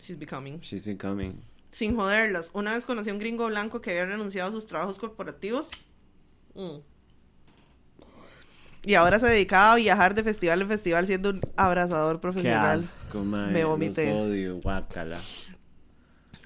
She's 0.00 0.18
becoming. 0.18 0.60
She's 0.60 0.84
becoming. 0.84 1.40
Sin 1.70 1.96
joderlas. 1.96 2.50
Una 2.54 2.74
vez 2.74 2.84
conocí 2.84 3.10
a 3.10 3.12
un 3.12 3.18
gringo 3.18 3.46
blanco 3.46 3.80
que 3.80 3.90
había 3.90 4.06
renunciado 4.06 4.48
a 4.48 4.52
sus 4.52 4.66
trabajos 4.66 4.98
corporativos. 4.98 5.68
Mm. 6.54 6.78
Y 8.84 8.94
ahora 8.94 9.18
se 9.18 9.26
dedicaba 9.26 9.72
a 9.72 9.76
viajar 9.76 10.14
de 10.14 10.22
festival 10.22 10.62
en 10.62 10.68
festival 10.68 11.06
siendo 11.06 11.30
un 11.30 11.40
abrazador 11.56 12.16
Qué 12.16 12.20
profesional. 12.20 12.80
asco. 12.80 13.22
Me 13.22 13.64
vomité. 13.64 14.06
Los 14.06 14.28
odio, 14.28 14.60
guácala. 14.60 15.20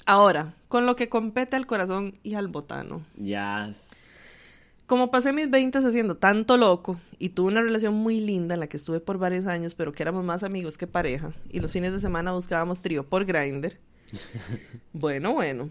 Ahora, 0.07 0.55
con 0.67 0.87
lo 0.87 0.97
que 0.97 1.09
compete 1.09 1.57
al 1.57 1.67
corazón 1.67 2.19
y 2.23 2.35
al 2.35 2.49
botano. 2.49 3.05
Yes. 3.17 4.29
Como 4.87 5.11
pasé 5.11 5.33
mis 5.33 5.49
20 5.49 5.79
haciendo 5.79 6.17
tanto 6.17 6.57
loco 6.57 7.01
y 7.19 7.31
tuve 7.31 7.53
una 7.53 7.63
relación 7.63 7.95
muy 7.95 8.21
linda 8.21 8.55
en 8.55 8.61
la 8.61 8.67
que 8.67 8.77
estuve 8.77 9.01
por 9.01 9.19
varios 9.19 9.47
años, 9.47 9.75
pero 9.75 9.93
que 9.93 10.03
éramos 10.03 10.25
más 10.25 10.43
amigos 10.43 10.77
que 10.77 10.87
pareja, 10.87 11.33
y 11.49 11.61
los 11.61 11.71
fines 11.71 11.93
de 11.93 12.01
semana 12.01 12.33
buscábamos 12.33 12.83
trío 12.83 13.09
por 13.09 13.25
Grindr. 13.25 13.79
bueno, 14.93 15.33
bueno. 15.33 15.71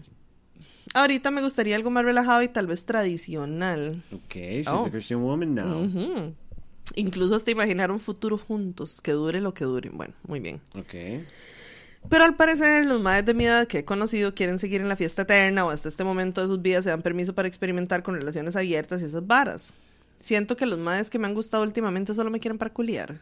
Ahorita 0.94 1.30
me 1.30 1.42
gustaría 1.42 1.76
algo 1.76 1.90
más 1.90 2.04
relajado 2.04 2.42
y 2.42 2.48
tal 2.48 2.66
vez 2.66 2.84
tradicional. 2.84 4.02
Okay, 4.26 4.58
she's 4.58 4.68
Oh. 4.68 4.86
a 4.86 4.90
Christian 4.90 5.20
woman 5.22 5.54
now. 5.54 6.34
Incluso 6.96 7.36
hasta 7.36 7.50
imaginar 7.50 7.90
un 7.90 8.00
futuro 8.00 8.36
juntos, 8.36 9.00
que 9.00 9.12
dure 9.12 9.40
lo 9.40 9.54
que 9.54 9.64
dure. 9.64 9.90
Bueno, 9.90 10.14
muy 10.26 10.40
bien. 10.40 10.60
Okay. 10.76 11.24
Pero 12.08 12.24
al 12.24 12.36
parecer, 12.36 12.84
los 12.84 13.00
madres 13.00 13.24
de 13.26 13.34
mi 13.34 13.44
edad 13.44 13.68
que 13.68 13.78
he 13.78 13.84
conocido 13.84 14.34
quieren 14.34 14.58
seguir 14.58 14.80
en 14.80 14.88
la 14.88 14.96
fiesta 14.96 15.22
eterna 15.22 15.64
o 15.64 15.70
hasta 15.70 15.88
este 15.88 16.02
momento 16.02 16.40
de 16.42 16.48
sus 16.48 16.60
vidas 16.60 16.82
se 16.84 16.90
dan 16.90 17.00
permiso 17.00 17.32
para 17.34 17.46
experimentar 17.48 18.02
con 18.02 18.16
relaciones 18.16 18.56
abiertas 18.56 19.00
y 19.00 19.04
esas 19.04 19.26
varas. 19.26 19.72
Siento 20.18 20.56
que 20.56 20.66
los 20.66 20.78
madres 20.78 21.10
que 21.10 21.18
me 21.18 21.26
han 21.28 21.34
gustado 21.34 21.62
últimamente 21.62 22.12
solo 22.14 22.30
me 22.30 22.40
quieren 22.40 22.58
para 22.58 22.72
culiar. 22.72 23.20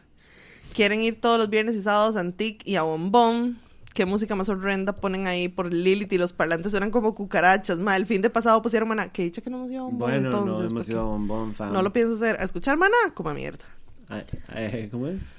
Quieren 0.73 1.01
ir 1.03 1.21
todos 1.21 1.37
los 1.37 1.49
viernes 1.49 1.75
y 1.75 1.81
sábados 1.83 2.15
a 2.15 2.21
Antic 2.21 2.65
y 2.67 2.75
a 2.75 2.81
Bombón. 2.81 3.59
Qué 3.93 4.05
música 4.05 4.35
más 4.35 4.47
horrenda 4.47 4.95
ponen 4.95 5.27
ahí 5.27 5.49
por 5.49 5.73
Lilith 5.73 6.13
y 6.13 6.17
los 6.17 6.31
parlantes 6.31 6.71
suenan 6.71 6.91
como 6.91 7.13
cucarachas. 7.13 7.77
Ma, 7.77 7.97
el 7.97 8.05
fin 8.05 8.21
de 8.21 8.29
pasado 8.29 8.61
pusieron 8.61 8.87
maná. 8.87 9.11
Que 9.11 9.23
dicha 9.23 9.41
que 9.41 9.49
no 9.49 9.57
hemos 9.57 9.71
ido 9.71 9.81
a 9.81 9.83
Bombón 9.83 9.99
Bueno, 9.99 10.25
entonces. 10.29 10.63
no 10.65 10.69
hemos 10.69 10.89
ido 10.89 10.99
a 11.01 11.03
bombón, 11.03 11.53
fam. 11.53 11.73
no 11.73 11.81
lo 11.81 11.91
pienso 11.91 12.15
hacer. 12.15 12.37
A 12.39 12.43
escuchar 12.43 12.77
maná, 12.77 12.95
como 13.13 13.33
mierda. 13.33 13.65
Ay, 14.07 14.23
ay, 14.47 14.89
¿Cómo 14.89 15.07
es? 15.07 15.33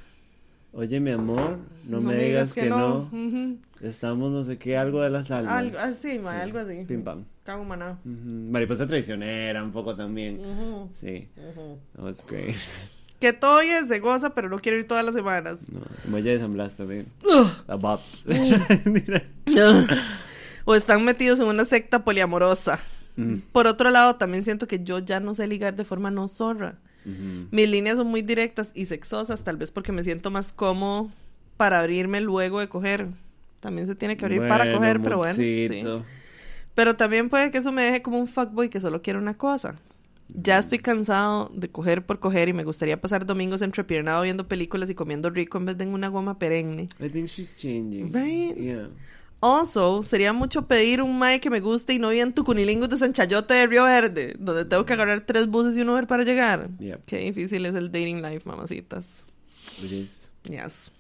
Oye, 0.74 1.01
mi 1.01 1.11
amor, 1.11 1.59
no, 1.85 2.01
me 2.01 2.16
digas 2.16 2.55
que, 2.55 2.69
no. 2.70 3.11
Estamos 3.81 4.33
no 4.33 4.43
sé 4.45 4.57
qué, 4.59 4.77
algo 4.79 5.03
de 5.03 5.11
las 5.11 5.31
almas. 5.31 5.55
Algo 5.55 5.79
así, 5.79 6.19
ma, 6.23 6.41
algo 6.41 6.59
así. 6.59 6.85
Pim 6.87 7.03
pam. 7.05 7.24
Cago 7.45 7.65
maná. 7.65 7.99
Mariposa 8.05 8.87
traicionera, 8.87 9.62
un 9.62 9.73
poco 9.73 9.95
también. 9.97 10.41
Sí. 10.93 11.29
That 11.95 12.03
was 12.03 12.24
great. 12.27 12.55
Que 13.23 13.32
todo 13.32 13.61
bien, 13.61 13.86
se 13.86 14.01
goza, 14.01 14.31
pero 14.31 14.49
no 14.49 14.59
quiero 14.59 14.78
ir 14.78 14.89
todas 14.89 15.05
las 15.05 15.15
semanas. 15.15 15.59
No, 15.70 15.81
muelle 16.07 16.31
de 16.31 16.40
San 16.40 16.55
Blas 16.55 16.74
también. 16.74 17.07
A 17.69 17.77
bop. 17.77 18.01
o 20.65 20.74
están 20.74 21.05
metidos 21.05 21.39
en 21.39 21.47
una 21.47 21.65
secta 21.65 22.03
poliamorosa. 22.03 22.81
Mm. 23.15 23.36
Por 23.53 23.69
otro 23.69 23.90
lado, 23.90 24.16
también 24.16 24.43
siento 24.43 24.66
que 24.66 24.82
yo 24.82 24.99
ya 24.99 25.20
no 25.20 25.36
sé 25.36 25.47
ligar 25.47 25.77
de 25.77 25.85
forma 25.85 26.11
no 26.11 26.27
zorra. 26.27 26.74
Mis 27.05 27.69
líneas 27.69 27.97
son 27.97 28.09
muy 28.09 28.23
directas 28.23 28.73
y 28.74 28.86
sexosas, 28.86 29.44
tal 29.44 29.57
vez 29.57 29.70
porque 29.70 29.93
me 29.93 30.03
siento 30.03 30.32
más 30.32 30.53
cómodo 30.53 31.09
para 31.57 31.78
abrirme 31.78 32.20
luego 32.20 32.59
de 32.59 32.69
coger. 32.69 33.07
También 33.61 33.86
se 33.86 33.94
tiene 33.94 34.16
que 34.16 34.24
abrir 34.24 34.49
para 34.49 34.73
coger, 34.73 35.01
pero 35.01 35.19
bueno. 35.19 35.35
sí. 35.35 35.85
Pero 36.74 36.97
también 36.97 37.28
puede 37.28 37.53
que 37.53 37.59
eso 37.59 37.70
me 37.70 37.85
deje 37.85 38.03
como 38.03 38.19
un 38.19 38.27
fuckboy 38.27 38.69
que 38.69 38.81
solo 38.81 39.01
quiere 39.01 39.20
una 39.20 39.35
cosa. 39.35 39.77
Ya 40.34 40.59
estoy 40.59 40.78
cansado 40.78 41.50
de 41.54 41.68
coger 41.68 42.06
por 42.06 42.18
coger 42.18 42.48
y 42.48 42.52
me 42.52 42.64
gustaría 42.64 43.00
pasar 43.00 43.26
domingos 43.26 43.60
entrepiernado 43.60 44.22
viendo 44.22 44.48
películas 44.48 44.88
y 44.88 44.94
comiendo 44.94 45.28
rico 45.28 45.59
en 45.59 45.66
vez 45.66 45.76
de 45.76 45.84
en 45.84 45.92
una 45.92 46.09
goma 46.09 46.38
perenne. 46.38 46.88
I 47.00 47.09
think 47.10 47.26
she's 47.26 47.56
changing. 47.56 48.12
Right? 48.12 48.56
Yeah. 48.56 48.88
Also, 49.40 50.02
sería 50.04 50.32
mucho 50.32 50.68
pedir 50.68 51.02
un 51.02 51.18
mae 51.18 51.40
que 51.40 51.50
me 51.50 51.59
guste 51.60 51.92
y 51.92 51.98
no 51.98 52.10
vivan 52.10 52.32
tu 52.32 52.44
cunilingus 52.44 52.88
de 52.88 52.96
San 52.96 53.12
Chayote 53.12 53.52
de 53.54 53.66
Río 53.66 53.84
Verde, 53.84 54.36
donde 54.38 54.64
tengo 54.64 54.86
que 54.86 54.92
agarrar 54.92 55.22
tres 55.22 55.48
buses 55.48 55.76
y 55.76 55.80
un 55.80 55.88
Uber 55.88 56.06
para 56.06 56.22
llegar. 56.22 56.70
Yep. 56.78 57.04
Qué 57.06 57.18
difícil 57.18 57.66
es 57.66 57.74
el 57.74 57.90
dating 57.90 58.22
life, 58.22 58.48
mamacitas. 58.48 59.24
It 59.82 59.90
is. 59.90 60.30
Yes. 60.44 60.92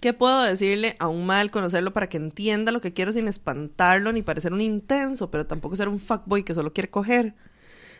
¿Qué 0.00 0.12
puedo 0.12 0.42
decirle 0.42 0.96
a 0.98 1.08
un 1.08 1.24
mae 1.24 1.40
al 1.40 1.50
conocerlo 1.50 1.94
para 1.94 2.08
que 2.08 2.18
entienda 2.18 2.72
lo 2.72 2.82
que 2.82 2.92
quiero 2.92 3.12
sin 3.12 3.26
espantarlo 3.26 4.12
ni 4.12 4.20
parecer 4.20 4.52
un 4.52 4.60
intenso, 4.60 5.30
pero 5.30 5.46
tampoco 5.46 5.76
ser 5.76 5.88
un 5.88 5.98
fuckboy 5.98 6.42
que 6.42 6.52
solo 6.54 6.74
quiere 6.74 6.90
coger? 6.90 7.34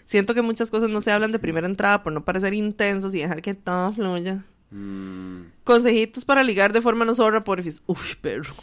Siento 0.06 0.34
que 0.34 0.40
muchas 0.40 0.70
cosas 0.70 0.88
no 0.88 1.00
se 1.02 1.10
hablan 1.10 1.32
de 1.32 1.38
primera 1.40 1.66
entrada 1.66 2.02
por 2.02 2.12
no 2.12 2.24
parecer 2.24 2.54
intensos 2.54 3.14
y 3.14 3.18
dejar 3.18 3.42
que 3.42 3.54
todo 3.54 3.92
fluya. 3.92 4.44
Mm, 4.70 5.42
Consejitos 5.64 6.24
para 6.24 6.44
ligar 6.44 6.72
de 6.72 6.80
forma 6.80 7.04
no 7.04 7.14
zorra, 7.14 7.44
porfis. 7.44 7.82
Uy, 7.86 7.96
perro. 8.20 8.54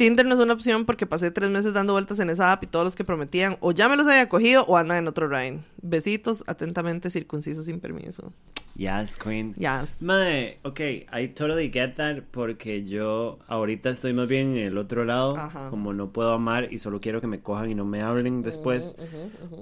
Tinder 0.00 0.24
no 0.24 0.34
es 0.34 0.40
una 0.40 0.54
opción 0.54 0.86
porque 0.86 1.04
pasé 1.04 1.30
tres 1.30 1.50
meses 1.50 1.74
dando 1.74 1.92
vueltas 1.92 2.18
en 2.20 2.30
esa 2.30 2.52
app 2.52 2.64
y 2.64 2.66
todos 2.66 2.86
los 2.86 2.96
que 2.96 3.04
prometían 3.04 3.58
o 3.60 3.72
ya 3.72 3.86
me 3.86 3.96
los 3.96 4.06
había 4.06 4.30
cogido 4.30 4.64
o 4.64 4.78
andan 4.78 4.96
en 4.96 5.08
otro 5.08 5.28
ride. 5.28 5.58
Besitos, 5.82 6.42
atentamente 6.46 7.10
circuncisos 7.10 7.66
sin 7.66 7.80
permiso. 7.80 8.32
yes, 8.76 9.18
queen. 9.18 9.54
Yes. 9.56 10.00
Mae, 10.00 10.58
ok, 10.62 10.80
I 11.12 11.28
totally 11.34 11.70
get 11.70 11.96
that 11.96 12.22
porque 12.30 12.86
yo 12.86 13.40
ahorita 13.46 13.90
estoy 13.90 14.14
más 14.14 14.26
bien 14.26 14.56
en 14.56 14.68
el 14.68 14.78
otro 14.78 15.04
lado, 15.04 15.36
Ajá. 15.36 15.68
como 15.68 15.92
no 15.92 16.08
puedo 16.08 16.32
amar 16.32 16.72
y 16.72 16.78
solo 16.78 17.02
quiero 17.02 17.20
que 17.20 17.26
me 17.26 17.40
cojan 17.40 17.70
y 17.70 17.74
no 17.74 17.84
me 17.84 18.00
hablen 18.00 18.40
después, 18.40 18.96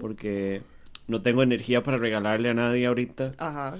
porque 0.01 0.63
no 1.09 1.21
tengo 1.21 1.43
energía 1.43 1.83
para 1.83 1.99
regalarle 1.99 2.51
a 2.51 2.55
nadie 2.55 2.87
ahorita. 2.87 3.33
Ajá. 3.39 3.77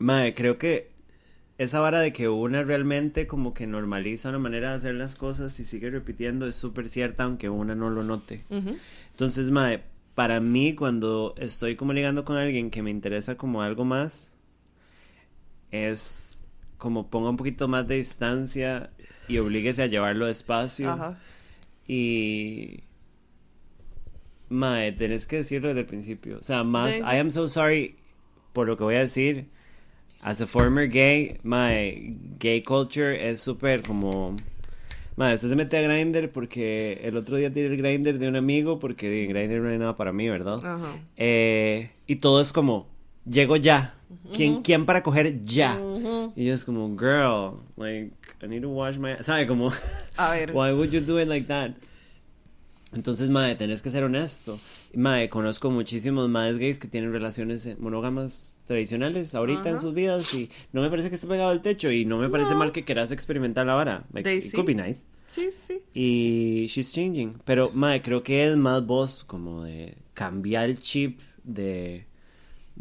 Mae, 0.00 0.34
creo 0.34 0.58
que 0.58 0.90
esa 1.60 1.78
vara 1.78 2.00
de 2.00 2.14
que 2.14 2.30
una 2.30 2.62
realmente 2.62 3.26
como 3.26 3.52
que 3.52 3.66
normaliza 3.66 4.30
una 4.30 4.38
manera 4.38 4.70
de 4.70 4.76
hacer 4.76 4.94
las 4.94 5.14
cosas 5.14 5.60
y 5.60 5.66
sigue 5.66 5.90
repitiendo 5.90 6.46
es 6.46 6.54
súper 6.54 6.88
cierta 6.88 7.24
aunque 7.24 7.50
una 7.50 7.74
no 7.74 7.90
lo 7.90 8.02
note. 8.02 8.44
Ujú. 8.48 8.78
Entonces, 9.10 9.50
mae, 9.50 9.82
para 10.14 10.40
mí 10.40 10.74
cuando 10.74 11.34
estoy 11.36 11.76
como 11.76 11.92
ligando 11.92 12.24
con 12.24 12.38
alguien 12.38 12.70
que 12.70 12.82
me 12.82 12.90
interesa 12.90 13.36
como 13.36 13.60
algo 13.60 13.84
más, 13.84 14.32
es 15.70 16.42
como 16.78 17.10
ponga 17.10 17.28
un 17.28 17.36
poquito 17.36 17.68
más 17.68 17.86
de 17.86 17.96
distancia 17.96 18.88
y 19.28 19.36
oblíguese 19.36 19.82
a 19.82 19.86
llevarlo 19.86 20.24
despacio. 20.24 20.90
Ajá. 20.90 21.20
Y... 21.86 22.84
Mae, 24.48 24.92
tenés 24.92 25.26
que 25.26 25.36
decirlo 25.36 25.68
desde 25.68 25.80
el 25.80 25.86
principio. 25.86 26.38
O 26.38 26.42
sea, 26.42 26.64
más... 26.64 26.96
I 27.00 27.18
am 27.18 27.30
so 27.30 27.48
sorry 27.48 27.96
por 28.54 28.66
lo 28.66 28.78
que 28.78 28.84
voy 28.84 28.94
a 28.94 29.00
decir. 29.00 29.59
As 30.22 30.40
a 30.40 30.46
former 30.46 30.86
gay, 30.86 31.38
my 31.42 32.14
gay 32.38 32.62
culture 32.62 33.12
es 33.12 33.40
súper 33.40 33.82
como... 33.82 34.36
Mae, 35.16 35.34
usted 35.34 35.48
se 35.48 35.56
mete 35.56 35.78
a 35.78 35.82
Grindr 35.82 36.30
porque 36.30 37.00
el 37.02 37.16
otro 37.16 37.36
día 37.36 37.52
tiré 37.52 37.68
el 37.68 37.76
Grindr 37.76 38.18
de 38.18 38.28
un 38.28 38.36
amigo 38.36 38.78
porque 38.78 39.24
en 39.24 39.30
Grindr 39.30 39.60
no 39.60 39.70
hay 39.70 39.78
nada 39.78 39.96
para 39.96 40.12
mí, 40.12 40.28
¿verdad? 40.28 40.64
Ajá. 40.64 40.96
Eh, 41.16 41.90
y 42.06 42.16
todo 42.16 42.40
es 42.40 42.52
como, 42.52 42.86
llego 43.26 43.56
ya. 43.56 43.94
¿Quién, 44.34 44.62
¿Quién 44.62 44.86
para 44.86 45.02
coger 45.02 45.42
ya? 45.42 45.78
Y 46.36 46.46
yo 46.46 46.54
es 46.54 46.64
como, 46.64 46.88
girl, 46.96 47.60
like, 47.76 48.12
I 48.42 48.46
need 48.48 48.62
to 48.62 48.68
wash 48.68 48.96
my... 48.96 49.16
¿Sabe? 49.20 49.46
Como... 49.46 49.70
A 50.16 50.30
ver. 50.30 50.52
Why 50.54 50.72
would 50.72 50.90
you 50.90 51.00
do 51.00 51.20
it 51.20 51.28
like 51.28 51.46
that? 51.46 51.72
Entonces, 52.92 53.30
mae, 53.30 53.54
tenés 53.54 53.82
que 53.82 53.90
ser 53.90 54.04
honesto. 54.04 54.58
Mae, 54.92 55.28
conozco 55.28 55.70
muchísimos 55.70 56.28
más 56.28 56.58
gays 56.58 56.78
que 56.80 56.88
tienen 56.88 57.12
relaciones 57.12 57.64
eh, 57.66 57.76
monógamas 57.78 58.58
tradicionales 58.66 59.34
ahorita 59.36 59.70
en 59.70 59.78
sus 59.78 59.94
vidas 59.94 60.34
y 60.34 60.50
no 60.72 60.82
me 60.82 60.90
parece 60.90 61.08
que 61.10 61.14
esté 61.14 61.28
pegado 61.28 61.50
al 61.50 61.62
techo 61.62 61.92
y 61.92 62.04
no 62.04 62.18
me 62.18 62.28
parece 62.28 62.50
No. 62.52 62.58
mal 62.58 62.72
que 62.72 62.84
quieras 62.84 63.12
experimentar 63.12 63.66
la 63.66 63.74
vara. 63.74 64.04
Like, 64.12 64.28
They 64.28 64.38
it 64.48 64.52
could 64.52 64.66
be 64.66 64.74
nice. 64.74 65.06
Sí, 65.28 65.50
sí, 65.60 65.74
sí. 65.74 65.82
Y 65.94 66.66
she's 66.66 66.90
changing. 66.92 67.34
Pero, 67.44 67.70
mae, 67.72 68.02
creo 68.02 68.24
que 68.24 68.48
es 68.48 68.56
más 68.56 68.84
vos 68.84 69.22
como 69.22 69.62
de 69.62 69.96
cambiar 70.14 70.64
el 70.64 70.80
chip 70.80 71.20
de 71.44 72.06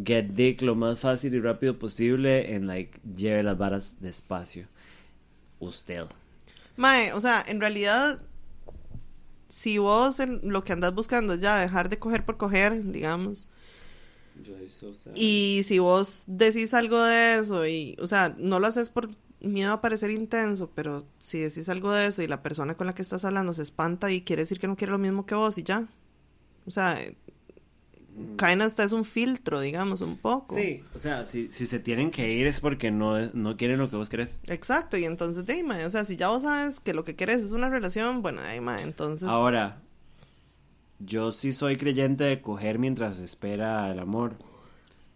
get 0.04 0.30
dick 0.32 0.64
lo 0.64 0.74
más 0.74 1.00
fácil 1.00 1.36
y 1.36 1.40
rápido 1.40 1.78
posible 1.78 2.56
en, 2.56 2.66
like, 2.66 3.00
lleve 3.16 3.44
las 3.44 3.56
varas 3.58 3.98
despacio. 4.02 4.68
Usted. 5.60 6.06
Mae, 6.76 7.14
o 7.14 7.22
sea, 7.22 7.44
en 7.48 7.60
realidad, 7.60 8.20
si 9.50 9.78
vos 9.78 10.20
en 10.20 10.40
lo 10.44 10.64
que 10.64 10.74
andas 10.74 10.94
buscando 10.94 11.34
es 11.34 11.42
ya 11.42 11.58
dejar 11.58 11.90
de 11.90 12.00
coger 12.00 12.26
por 12.26 12.38
coger, 12.38 12.92
digamos, 12.92 13.48
y 15.16 15.64
si 15.66 15.80
vos 15.80 16.24
decís 16.28 16.74
algo 16.74 17.02
de 17.04 17.40
eso 17.40 17.66
y, 17.68 17.98
o 18.00 18.08
sea, 18.08 18.36
no 18.38 18.60
lo 18.60 18.68
haces 18.68 18.90
por 18.90 19.10
miedo 19.42 19.74
a 19.74 19.82
parecer 19.82 20.12
intenso, 20.12 20.70
pero 20.74 21.06
si 21.20 21.40
decís 21.40 21.70
algo 21.70 21.92
de 21.92 22.08
eso 22.08 22.22
y 22.22 22.28
la 22.28 22.44
persona 22.44 22.76
con 22.76 22.88
la 22.88 22.94
que 22.94 23.02
estás 23.02 23.26
hablando 23.26 23.54
se 23.54 23.64
espanta 23.64 24.12
y 24.12 24.22
quiere 24.22 24.44
decir 24.44 24.60
que 24.60 24.68
no 24.68 24.76
quiere 24.78 24.92
lo 24.92 24.98
mismo 24.98 25.26
que 25.26 25.36
vos 25.36 25.58
y 25.58 25.64
ya. 25.64 25.88
O 26.66 26.72
sea, 26.72 27.00
caen 28.36 28.62
hasta 28.62 28.84
es 28.84 28.92
un 28.92 29.06
filtro, 29.06 29.60
digamos, 29.62 30.02
un 30.02 30.18
poco. 30.18 30.56
Sí, 30.56 30.84
o 30.94 31.00
sea, 31.00 31.26
si, 31.26 31.52
si 31.52 31.66
se 31.66 31.80
tienen 31.80 32.12
que 32.12 32.32
ir 32.32 32.48
es 32.48 32.60
porque 32.60 32.92
no, 32.92 33.20
no 33.34 33.58
quieren 33.58 33.80
lo 33.80 33.90
que 33.90 33.96
vos 33.96 34.10
querés. 34.10 34.40
Exacto, 34.48 34.98
y 34.98 35.06
entonces, 35.06 35.46
de, 35.46 35.64
o 35.86 35.90
sea, 35.90 36.06
si 36.06 36.16
ya 36.16 36.30
vos 36.30 36.44
sabes 36.44 36.80
que 36.80 36.94
lo 36.94 37.04
que 37.04 37.16
quieres 37.16 37.42
es 37.42 37.52
una 37.52 37.70
relación, 37.70 38.22
bueno, 38.22 38.42
ahí, 38.42 38.60
mae, 38.62 38.84
entonces... 38.84 39.28
Ahora, 39.28 39.78
yo 41.00 41.32
sí 41.32 41.54
soy 41.54 41.78
creyente 41.78 42.24
de 42.26 42.42
coger 42.42 42.78
mientras 42.78 43.20
espera 43.20 43.92
el 43.92 44.00
amor. 44.00 44.36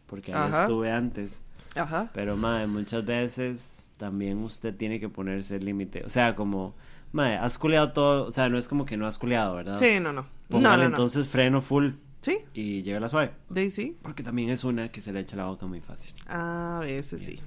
Porque 0.08 0.34
ahí 0.34 0.50
Ajá. 0.50 0.62
estuve 0.62 0.92
antes. 0.92 1.42
Ajá. 1.76 2.12
Pero, 2.14 2.38
madre, 2.38 2.68
muchas 2.68 3.06
veces 3.06 3.92
también 3.98 4.44
usted 4.44 4.76
tiene 4.76 5.00
que 5.00 5.10
ponerse 5.10 5.56
el 5.56 5.66
límite. 5.66 6.04
O 6.06 6.10
sea, 6.10 6.36
como, 6.36 6.74
madre, 7.12 7.38
has 7.38 7.58
culeado 7.58 7.92
todo. 7.94 8.28
O 8.28 8.32
sea, 8.32 8.48
no 8.50 8.58
es 8.58 8.68
como 8.68 8.86
que 8.86 8.96
no 8.96 9.08
has 9.08 9.18
culeado, 9.18 9.56
¿verdad? 9.56 9.78
Sí, 9.78 10.00
no, 10.00 10.14
no. 10.14 10.22
No, 10.22 10.28
Póngale 10.50 10.84
no, 10.84 10.90
no. 10.90 10.96
entonces 10.96 11.28
freno 11.28 11.62
full 11.62 11.94
Sí, 12.24 12.40
y 12.54 12.82
llévela 12.84 13.10
suave. 13.10 13.32
Daisy. 13.50 13.98
Porque 14.02 14.24
también 14.24 14.50
es 14.50 14.64
una 14.64 14.90
que 14.90 15.02
se 15.02 15.12
le 15.12 15.20
echa 15.20 15.36
la 15.36 15.46
boca 15.46 15.66
muy 15.68 15.82
fácil. 15.82 16.16
A 16.28 16.80
veces 16.82 17.22
sí. 17.22 17.40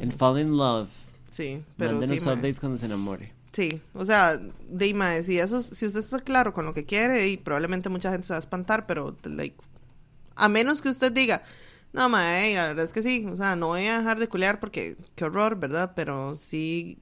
And 0.00 0.12
fall 0.12 0.38
in 0.38 0.56
love. 0.56 0.90
Sí, 1.30 1.62
pero 1.76 1.92
Mándenos 1.92 2.20
sí, 2.22 2.28
updates 2.28 2.60
cuando 2.60 2.78
se 2.78 2.86
enamore. 2.86 3.32
Sí, 3.52 3.80
o 3.94 4.04
sea, 4.04 4.36
de 4.68 4.94
mae, 4.94 5.22
si 5.22 5.38
eso, 5.38 5.62
si 5.62 5.86
usted 5.86 6.00
está 6.00 6.20
claro 6.20 6.52
con 6.52 6.66
lo 6.66 6.74
que 6.74 6.84
quiere 6.84 7.28
y 7.28 7.36
probablemente 7.36 7.88
mucha 7.88 8.10
gente 8.10 8.26
se 8.26 8.34
va 8.34 8.36
a 8.36 8.40
espantar, 8.40 8.86
pero 8.86 9.16
like, 9.24 9.56
a 10.36 10.48
menos 10.48 10.82
que 10.82 10.90
usted 10.90 11.12
diga, 11.12 11.42
no 11.92 12.08
mae, 12.08 12.54
la 12.54 12.66
verdad 12.66 12.84
es 12.84 12.92
que 12.92 13.02
sí, 13.02 13.26
o 13.30 13.36
sea, 13.36 13.56
no 13.56 13.68
voy 13.68 13.86
a 13.86 13.98
dejar 13.98 14.18
de 14.18 14.28
culear 14.28 14.60
porque 14.60 14.96
qué 15.14 15.24
horror, 15.24 15.58
¿verdad? 15.58 15.92
Pero 15.96 16.34
sí 16.34 16.98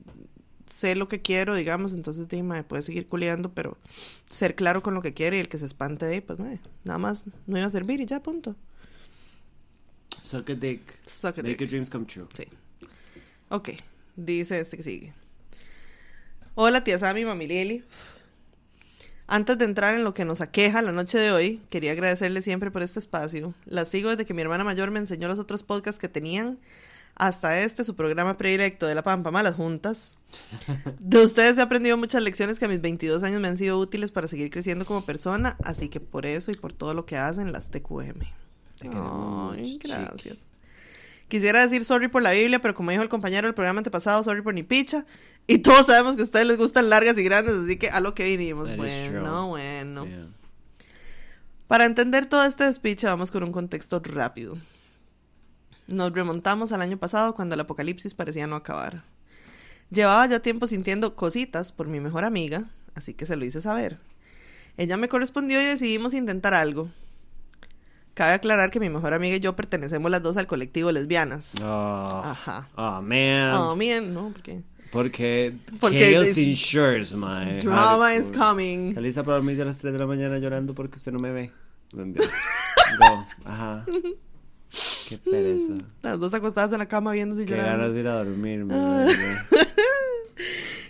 sé 0.72 0.94
lo 0.94 1.06
que 1.06 1.20
quiero, 1.20 1.54
digamos, 1.54 1.92
entonces 1.92 2.26
mae, 2.42 2.64
puede 2.64 2.80
seguir 2.80 3.06
culeando, 3.06 3.52
pero 3.52 3.76
ser 4.26 4.54
claro 4.54 4.82
con 4.82 4.94
lo 4.94 5.02
que 5.02 5.12
quiere 5.12 5.36
y 5.36 5.40
el 5.40 5.50
que 5.50 5.58
se 5.58 5.66
espante 5.66 6.06
de 6.06 6.14
ahí, 6.14 6.20
pues 6.22 6.38
mae, 6.40 6.60
nada 6.84 6.98
más 6.98 7.26
no 7.46 7.58
iba 7.58 7.66
a 7.66 7.70
servir 7.70 8.00
y 8.00 8.06
ya, 8.06 8.22
punto. 8.22 8.56
Suck 10.22 10.48
a 10.48 10.54
dick. 10.54 10.98
Suck 11.06 11.38
a 11.38 11.42
Make 11.42 11.48
dick. 11.50 11.60
your 11.60 11.68
dreams 11.68 11.90
come 11.90 12.06
true. 12.06 12.26
Sí. 12.34 12.44
Ok, 13.50 13.70
dice 14.16 14.60
este 14.60 14.78
que 14.78 14.82
sigue. 14.82 15.12
Hola, 16.54 16.82
tía 16.84 16.98
Sammy, 16.98 17.26
mami 17.26 17.46
Lili. 17.46 17.84
Antes 19.26 19.58
de 19.58 19.66
entrar 19.66 19.94
en 19.94 20.04
lo 20.04 20.14
que 20.14 20.24
nos 20.24 20.40
aqueja 20.40 20.80
la 20.80 20.92
noche 20.92 21.18
de 21.18 21.32
hoy, 21.32 21.60
quería 21.68 21.92
agradecerle 21.92 22.40
siempre 22.40 22.70
por 22.70 22.82
este 22.82 22.98
espacio. 22.98 23.54
La 23.66 23.84
sigo 23.84 24.08
desde 24.08 24.24
que 24.24 24.32
mi 24.34 24.40
hermana 24.40 24.64
mayor 24.64 24.90
me 24.90 25.00
enseñó 25.00 25.28
los 25.28 25.38
otros 25.38 25.62
podcasts 25.62 26.00
que 26.00 26.08
tenían, 26.08 26.58
hasta 27.22 27.60
este, 27.60 27.84
su 27.84 27.94
programa 27.94 28.34
predilecto 28.34 28.84
de 28.84 28.96
La 28.96 29.04
Pampa 29.04 29.30
Malas 29.30 29.54
Juntas. 29.54 30.18
De 30.98 31.22
ustedes 31.22 31.56
he 31.56 31.62
aprendido 31.62 31.96
muchas 31.96 32.20
lecciones 32.20 32.58
que 32.58 32.64
a 32.64 32.68
mis 32.68 32.80
22 32.80 33.22
años 33.22 33.40
me 33.40 33.46
han 33.46 33.56
sido 33.56 33.78
útiles 33.78 34.10
para 34.10 34.26
seguir 34.26 34.50
creciendo 34.50 34.84
como 34.84 35.06
persona, 35.06 35.56
así 35.62 35.88
que 35.88 36.00
por 36.00 36.26
eso 36.26 36.50
y 36.50 36.56
por 36.56 36.72
todo 36.72 36.94
lo 36.94 37.06
que 37.06 37.16
hacen 37.16 37.52
las 37.52 37.70
TQM. 37.70 38.22
Ay, 38.80 39.78
gracias. 39.78 40.38
Quisiera 41.28 41.62
decir 41.62 41.84
sorry 41.84 42.08
por 42.08 42.22
la 42.22 42.32
Biblia, 42.32 42.60
pero 42.60 42.74
como 42.74 42.90
dijo 42.90 43.04
el 43.04 43.08
compañero 43.08 43.46
del 43.46 43.54
programa 43.54 43.78
antepasado, 43.78 44.20
sorry 44.24 44.42
por 44.42 44.54
ni 44.54 44.64
picha. 44.64 45.06
Y 45.46 45.58
todos 45.58 45.86
sabemos 45.86 46.16
que 46.16 46.22
a 46.22 46.24
ustedes 46.24 46.46
les 46.48 46.56
gustan 46.56 46.90
largas 46.90 47.16
y 47.18 47.22
grandes, 47.22 47.54
así 47.54 47.76
que 47.76 47.88
a 47.88 48.00
lo 48.00 48.16
que 48.16 48.24
vinimos. 48.24 48.68
That. 48.68 48.78
Bueno, 48.78 49.46
bueno. 49.46 50.06
Yeah. 50.06 50.26
Para 51.68 51.84
entender 51.86 52.26
todo 52.26 52.44
este 52.44 52.64
despiche, 52.64 53.06
vamos 53.06 53.30
con 53.30 53.44
un 53.44 53.52
contexto 53.52 54.02
rápido. 54.04 54.58
Nos 55.92 56.10
remontamos 56.14 56.72
al 56.72 56.80
año 56.80 56.96
pasado 56.96 57.34
cuando 57.34 57.54
el 57.54 57.60
apocalipsis 57.60 58.14
parecía 58.14 58.46
no 58.46 58.56
acabar. 58.56 59.04
Llevaba 59.90 60.26
ya 60.26 60.40
tiempo 60.40 60.66
sintiendo 60.66 61.14
cositas 61.16 61.70
por 61.70 61.86
mi 61.86 62.00
mejor 62.00 62.24
amiga, 62.24 62.64
así 62.94 63.12
que 63.12 63.26
se 63.26 63.36
lo 63.36 63.44
hice 63.44 63.60
saber. 63.60 63.98
Ella 64.78 64.96
me 64.96 65.08
correspondió 65.08 65.60
y 65.60 65.66
decidimos 65.66 66.14
intentar 66.14 66.54
algo. 66.54 66.88
Cabe 68.14 68.32
aclarar 68.32 68.70
que 68.70 68.80
mi 68.80 68.88
mejor 68.88 69.12
amiga 69.12 69.36
y 69.36 69.40
yo 69.40 69.54
pertenecemos 69.54 70.10
las 70.10 70.22
dos 70.22 70.38
al 70.38 70.46
colectivo 70.46 70.90
lesbianas. 70.92 71.52
Oh, 71.62 72.22
Ajá. 72.24 72.68
oh, 72.74 73.02
man. 73.02 73.54
Oh, 73.54 73.76
bien, 73.76 74.14
¿no? 74.14 74.30
Porque 74.32 74.62
Porque, 74.90 75.54
Porque 75.78 76.10
Chaos 76.12 76.24
es- 76.28 76.38
Insures, 76.38 77.14
mae. 77.14 77.58
drama 77.60 78.14
is 78.14 78.30
coming. 78.32 78.94
Lista 78.98 79.22
para 79.22 79.34
dormirse 79.36 79.60
a 79.60 79.66
las 79.66 79.76
3 79.76 79.92
de 79.92 79.98
la 79.98 80.06
mañana 80.06 80.38
llorando 80.38 80.74
porque 80.74 80.96
usted 80.96 81.12
no 81.12 81.18
me 81.18 81.32
ve. 81.32 81.52
Go. 81.92 83.26
Ajá. 83.44 83.84
Qué 85.08 85.18
pereza. 85.18 85.74
Las 86.02 86.18
dos 86.20 86.32
acostadas 86.34 86.72
en 86.72 86.78
la 86.78 86.86
cama 86.88 87.12
viéndose 87.12 87.42
y 87.42 87.44
Qué 87.46 87.50
llorando. 87.52 87.72
ganas 87.78 87.92
de 87.94 88.00
ir 88.00 88.08
a 88.08 88.14
dormir, 88.24 88.66
Ah. 88.70 89.06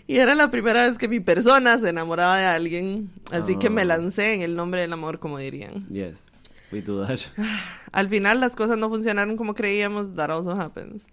Y 0.07 0.19
era 0.19 0.35
la 0.35 0.51
primera 0.51 0.87
vez 0.87 0.99
que 0.99 1.09
mi 1.09 1.21
persona 1.21 1.79
se 1.79 1.89
enamoraba 1.89 2.37
de 2.39 2.45
alguien. 2.45 3.11
Así 3.31 3.57
que 3.59 3.71
me 3.71 3.83
Ah. 3.83 3.87
lancé 3.87 4.35
en 4.35 4.43
el 4.43 4.57
nombre 4.57 4.81
del 4.81 4.93
amor, 4.93 5.19
como 5.21 5.39
dirían. 5.39 5.85
Yes, 5.87 6.55
we 6.71 6.83
do 6.83 7.07
that. 7.07 7.21
Al 7.93 8.09
final 8.09 8.41
las 8.41 8.55
cosas 8.57 8.77
no 8.79 8.89
funcionaron 8.91 9.37
como 9.37 9.55
creíamos, 9.55 10.13
that 10.15 10.31
also 10.31 10.51
happens. 10.53 11.07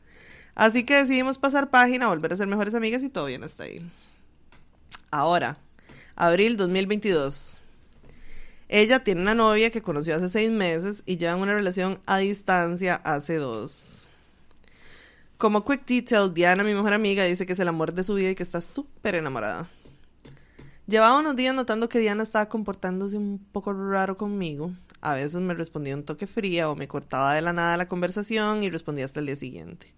Así 0.56 0.84
que 0.84 0.96
decidimos 0.96 1.38
pasar 1.38 1.70
página, 1.70 2.08
volver 2.08 2.34
a 2.34 2.36
ser 2.38 2.48
mejores 2.48 2.74
amigas 2.76 3.02
y 3.04 3.10
todo 3.10 3.26
bien 3.26 3.44
hasta 3.44 3.64
ahí. 3.64 3.82
Ahora, 5.12 5.58
abril 6.16 6.58
2022. 6.58 7.59
Ella 8.72 9.04
tiene 9.04 9.22
una 9.22 9.34
novia 9.34 9.72
que 9.72 9.82
conoció 9.82 10.16
hace 10.16 10.30
seis 10.30 10.52
meses 10.52 11.02
y 11.08 11.18
llevan 11.18 11.40
una 11.40 11.56
relación 11.56 12.00
a 12.06 12.20
distancia 12.20 13.02
hace 13.04 13.38
dos. 13.38 14.08
Como 15.40 15.66
quick 15.66 15.88
detail, 15.88 16.32
Diana, 16.32 16.64
mi 16.64 16.76
mejor 16.76 16.94
amiga, 16.94 17.24
dice 17.24 17.48
que 17.48 17.54
es 17.54 17.60
el 17.60 17.68
amor 17.68 17.94
de 17.94 18.04
su 18.04 18.14
vida 18.14 18.30
y 18.30 18.36
que 18.36 18.44
está 18.44 18.62
súper 18.62 19.16
enamorada. 19.16 19.68
Llevaba 20.86 21.20
unos 21.20 21.36
días 21.36 21.56
notando 21.56 21.90
que 21.90 21.98
Diana 21.98 22.22
estaba 22.22 22.48
comportándose 22.48 23.18
un 23.18 23.40
poco 23.52 23.74
raro 23.74 24.18
conmigo. 24.18 24.72
A 25.02 25.16
veces 25.16 25.36
me 25.36 25.56
respondía 25.56 25.96
un 25.96 26.04
toque 26.04 26.28
fría 26.28 26.70
o 26.70 26.76
me 26.76 26.88
cortaba 26.88 27.34
de 27.34 27.42
la 27.42 27.54
nada 27.54 27.76
la 27.76 27.88
conversación 27.88 28.62
y 28.62 28.70
respondía 28.70 29.06
hasta 29.06 29.20
el 29.20 29.28
día 29.28 29.36
siguiente. 29.36 29.92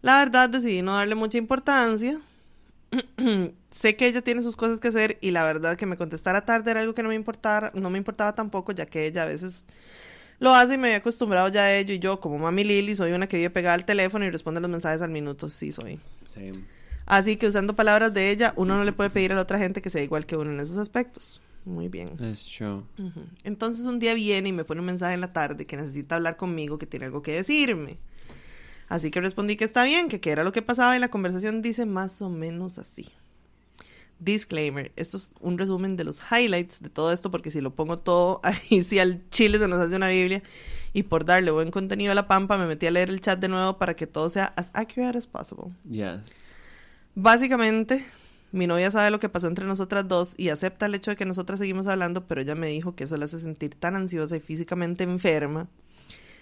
La 0.00 0.18
verdad 0.18 0.48
decidí 0.48 0.80
no 0.80 0.94
darle 0.94 1.16
mucha 1.16 1.36
importancia. 1.36 2.20
sé 3.70 3.96
que 3.96 4.06
ella 4.06 4.22
tiene 4.22 4.42
sus 4.42 4.56
cosas 4.56 4.80
que 4.80 4.88
hacer 4.88 5.18
y 5.20 5.30
la 5.30 5.44
verdad 5.44 5.76
que 5.76 5.86
me 5.86 5.96
contestara 5.96 6.44
tarde 6.44 6.70
era 6.70 6.80
algo 6.80 6.94
que 6.94 7.02
no 7.02 7.08
me 7.08 7.14
importara, 7.14 7.70
no 7.74 7.90
me 7.90 7.98
importaba 7.98 8.34
tampoco, 8.34 8.72
ya 8.72 8.86
que 8.86 9.06
ella 9.06 9.24
a 9.24 9.26
veces 9.26 9.64
lo 10.38 10.54
hace 10.54 10.74
y 10.74 10.78
me 10.78 10.88
había 10.88 10.98
acostumbrado 10.98 11.48
ya 11.48 11.62
a 11.62 11.74
ello 11.74 11.94
y 11.94 11.98
yo, 11.98 12.20
como 12.20 12.38
mami 12.38 12.64
Lily, 12.64 12.96
soy 12.96 13.12
una 13.12 13.26
que 13.26 13.36
vive 13.36 13.50
pegada 13.50 13.74
al 13.74 13.84
teléfono 13.84 14.24
y 14.24 14.30
responde 14.30 14.60
los 14.60 14.70
mensajes 14.70 15.02
al 15.02 15.10
minuto, 15.10 15.48
sí 15.48 15.72
soy. 15.72 16.00
Same. 16.26 16.64
Así 17.06 17.36
que 17.36 17.46
usando 17.46 17.74
palabras 17.74 18.12
de 18.14 18.30
ella, 18.30 18.52
uno 18.56 18.76
no 18.76 18.84
le 18.84 18.92
puede 18.92 19.10
pedir 19.10 19.32
a 19.32 19.34
la 19.34 19.42
otra 19.42 19.58
gente 19.58 19.82
que 19.82 19.90
sea 19.90 20.02
igual 20.02 20.26
que 20.26 20.36
uno 20.36 20.50
en 20.50 20.60
esos 20.60 20.78
aspectos. 20.78 21.40
Muy 21.64 21.88
bien. 21.88 22.10
True. 22.16 22.82
Ujú. 22.98 23.26
Entonces 23.42 23.86
un 23.86 23.98
día 23.98 24.14
viene 24.14 24.50
y 24.50 24.52
me 24.52 24.64
pone 24.64 24.80
un 24.80 24.86
mensaje 24.86 25.14
en 25.14 25.20
la 25.20 25.32
tarde 25.32 25.66
que 25.66 25.76
necesita 25.76 26.16
hablar 26.16 26.36
conmigo, 26.36 26.78
que 26.78 26.86
tiene 26.86 27.06
algo 27.06 27.22
que 27.22 27.32
decirme. 27.32 27.98
Así 28.88 29.10
que 29.10 29.20
respondí 29.20 29.56
que 29.56 29.64
está 29.64 29.84
bien, 29.84 30.08
que 30.08 30.20
qué 30.20 30.30
era 30.30 30.44
lo 30.44 30.52
que 30.52 30.62
pasaba 30.62 30.96
y 30.96 31.00
la 31.00 31.08
conversación 31.08 31.62
dice 31.62 31.86
más 31.86 32.20
o 32.22 32.28
menos 32.28 32.78
así. 32.78 33.08
Disclaimer, 34.20 34.92
esto 34.96 35.16
es 35.16 35.32
un 35.40 35.58
resumen 35.58 35.96
de 35.96 36.04
los 36.04 36.22
highlights 36.30 36.80
de 36.80 36.88
todo 36.88 37.12
esto 37.12 37.30
porque 37.30 37.50
si 37.50 37.60
lo 37.60 37.74
pongo 37.74 37.98
todo 37.98 38.40
ahí 38.44 38.82
sí 38.82 38.98
al 38.98 39.28
chile 39.30 39.58
se 39.58 39.68
nos 39.68 39.78
hace 39.78 39.96
una 39.96 40.08
Biblia 40.08 40.42
y 40.92 41.02
por 41.02 41.24
darle 41.24 41.50
buen 41.50 41.70
contenido 41.70 42.12
a 42.12 42.14
la 42.14 42.28
pampa 42.28 42.56
me 42.56 42.66
metí 42.66 42.86
a 42.86 42.90
leer 42.90 43.10
el 43.10 43.20
chat 43.20 43.38
de 43.38 43.48
nuevo 43.48 43.76
para 43.76 43.94
que 43.94 44.06
todo 44.06 44.30
sea 44.30 44.52
as 44.56 44.70
accurate 44.74 45.18
as 45.18 45.26
possible. 45.26 45.72
Yes. 45.90 46.54
Básicamente, 47.16 48.04
mi 48.52 48.66
novia 48.66 48.90
sabe 48.90 49.10
lo 49.10 49.18
que 49.18 49.28
pasó 49.28 49.48
entre 49.48 49.66
nosotras 49.66 50.06
dos 50.06 50.34
y 50.36 50.48
acepta 50.48 50.86
el 50.86 50.94
hecho 50.94 51.10
de 51.10 51.16
que 51.16 51.24
nosotras 51.24 51.58
seguimos 51.58 51.88
hablando, 51.88 52.26
pero 52.26 52.40
ella 52.40 52.54
me 52.54 52.68
dijo 52.68 52.94
que 52.94 53.04
eso 53.04 53.16
la 53.16 53.24
hace 53.24 53.40
sentir 53.40 53.74
tan 53.74 53.96
ansiosa 53.96 54.36
y 54.36 54.40
físicamente 54.40 55.02
enferma. 55.04 55.68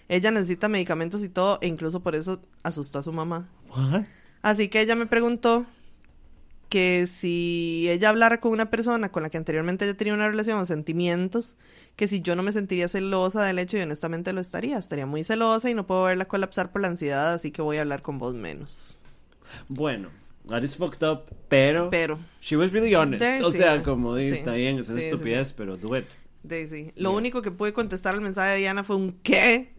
Ella 0.09 0.31
necesita 0.31 0.69
medicamentos 0.69 1.23
y 1.25 1.29
todo, 1.29 1.59
e 1.63 1.67
incluso 1.69 2.01
por 2.03 2.15
eso 2.15 2.41
asustó 2.63 2.99
a 2.99 3.03
su 3.03 3.13
mamá. 3.13 3.49
What? 3.71 4.05
Así 4.43 4.69
que 4.69 4.81
ella 4.81 4.95
me 4.97 5.07
preguntó 5.07 5.67
que 6.69 7.07
si 7.07 7.87
ella 7.91 8.09
hablara 8.09 8.41
con 8.41 8.53
una 8.53 8.71
persona 8.71 9.11
con 9.13 9.23
la 9.23 9.31
que 9.31 9.37
anteriormente 9.37 9.85
ella 9.85 9.97
tenía 9.97 10.15
una 10.15 10.29
relación 10.29 10.59
o 10.59 10.67
sentimientos, 10.67 11.57
que 11.97 12.09
si 12.09 12.23
yo 12.23 12.35
no 12.35 12.43
me 12.43 12.53
sentiría 12.53 12.89
celosa 12.89 13.43
del 13.45 13.59
hecho 13.59 13.77
y 13.77 13.83
honestamente 13.83 14.33
lo 14.33 14.41
estaría. 14.41 14.79
Estaría 14.79 15.05
muy 15.07 15.23
celosa 15.23 15.69
y 15.69 15.75
no 15.75 15.87
puedo 15.87 16.05
verla 16.05 16.25
colapsar 16.25 16.73
por 16.73 16.81
la 16.81 16.89
ansiedad, 16.89 17.35
así 17.35 17.51
que 17.51 17.61
voy 17.63 17.77
a 17.77 17.83
hablar 17.83 18.01
con 18.01 18.19
vos 18.19 18.33
menos. 18.35 18.97
Bueno, 19.69 20.09
that 20.49 20.63
is 20.63 20.77
fucked 20.79 21.07
up, 21.07 21.25
pero, 21.49 21.91
Pero, 21.91 22.19
she 22.41 22.57
was 22.57 22.73
really 22.73 22.95
honest. 22.95 23.23
O 23.45 23.51
sea, 23.51 23.83
como 23.83 24.17
dice, 24.17 24.33
Sí. 24.33 24.39
está 24.39 24.55
bien, 24.55 24.79
es 24.79 24.89
una 24.89 24.97
Sí, 24.99 25.05
sí, 25.05 25.11
estupidez, 25.11 25.53
pero 25.53 25.77
do 25.77 25.95
it. 25.97 26.07
Daisy. 26.43 26.93
Lo 26.97 27.11
Yeah. 27.11 27.19
único 27.19 27.43
que 27.43 27.51
pude 27.51 27.75
contestar 27.75 28.15
al 28.15 28.23
mensaje 28.23 28.53
de 28.53 28.57
Diana 28.59 28.83
fue 28.83 28.97
un 28.97 29.13
¿qué? 29.23 29.75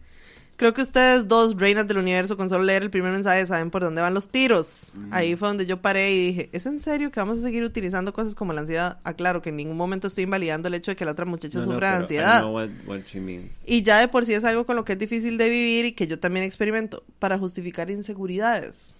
Creo 0.56 0.72
que 0.72 0.82
ustedes 0.82 1.26
dos, 1.26 1.56
reinas 1.58 1.88
del 1.88 1.98
universo, 1.98 2.36
con 2.36 2.48
solo 2.48 2.62
leer 2.64 2.84
el 2.84 2.90
primer 2.90 3.10
mensaje 3.12 3.44
saben 3.46 3.70
por 3.70 3.82
dónde 3.82 4.00
van 4.00 4.14
los 4.14 4.28
tiros. 4.28 4.92
Ahí 5.10 5.34
fue 5.34 5.48
donde 5.48 5.66
yo 5.66 5.82
paré 5.82 6.12
y 6.12 6.26
dije, 6.28 6.50
¿es 6.52 6.66
en 6.66 6.78
serio 6.78 7.10
que 7.10 7.18
vamos 7.18 7.38
a 7.38 7.42
seguir 7.42 7.64
utilizando 7.64 8.12
cosas 8.12 8.34
como 8.36 8.52
la 8.52 8.60
ansiedad? 8.60 8.98
Aclaro 9.02 9.42
que 9.42 9.48
en 9.50 9.56
ningún 9.56 9.76
momento 9.76 10.06
estoy 10.06 10.24
invalidando 10.24 10.68
el 10.68 10.74
hecho 10.74 10.92
de 10.92 10.96
que 10.96 11.04
la 11.04 11.10
otra 11.10 11.24
muchacha 11.24 11.58
No, 11.58 11.66
no, 11.66 11.72
sufra 11.72 11.92
I 11.92 11.96
ansiedad. 11.96 12.40
know 12.40 12.54
what, 12.54 12.68
what 12.86 13.00
she 13.04 13.18
means. 13.20 13.62
Y 13.66 13.82
ya 13.82 13.98
de 13.98 14.06
por 14.08 14.24
sí 14.26 14.34
es 14.34 14.44
algo 14.44 14.64
con 14.64 14.76
lo 14.76 14.84
que 14.84 14.92
es 14.92 14.98
difícil 14.98 15.38
de 15.38 15.48
vivir 15.48 15.86
y 15.86 15.92
que 15.92 16.06
yo 16.06 16.20
también 16.20 16.44
experimento 16.44 17.02
para 17.18 17.36
justificar 17.38 17.90
inseguridades. 17.90 18.94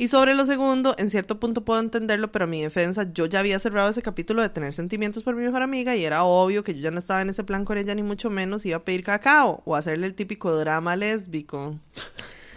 Y 0.00 0.06
sobre 0.06 0.36
lo 0.36 0.46
segundo, 0.46 0.94
en 0.96 1.10
cierto 1.10 1.40
punto 1.40 1.64
puedo 1.64 1.80
entenderlo, 1.80 2.30
pero 2.30 2.44
a 2.44 2.48
mi 2.48 2.62
defensa, 2.62 3.12
yo 3.12 3.26
ya 3.26 3.40
había 3.40 3.58
cerrado 3.58 3.90
ese 3.90 4.00
capítulo 4.00 4.42
de 4.42 4.48
tener 4.48 4.72
sentimientos 4.72 5.24
por 5.24 5.34
mi 5.34 5.42
mejor 5.42 5.60
amiga 5.60 5.96
y 5.96 6.04
era 6.04 6.22
obvio 6.22 6.62
que 6.62 6.72
yo 6.72 6.80
ya 6.80 6.92
no 6.92 7.00
estaba 7.00 7.20
en 7.20 7.30
ese 7.30 7.42
plan 7.42 7.64
con 7.64 7.78
ella, 7.78 7.96
ni 7.96 8.04
mucho 8.04 8.30
menos 8.30 8.64
iba 8.64 8.76
a 8.76 8.84
pedir 8.84 9.02
cacao 9.02 9.60
o 9.64 9.74
hacerle 9.74 10.06
el 10.06 10.14
típico 10.14 10.56
drama 10.56 10.94
lésbico. 10.94 11.80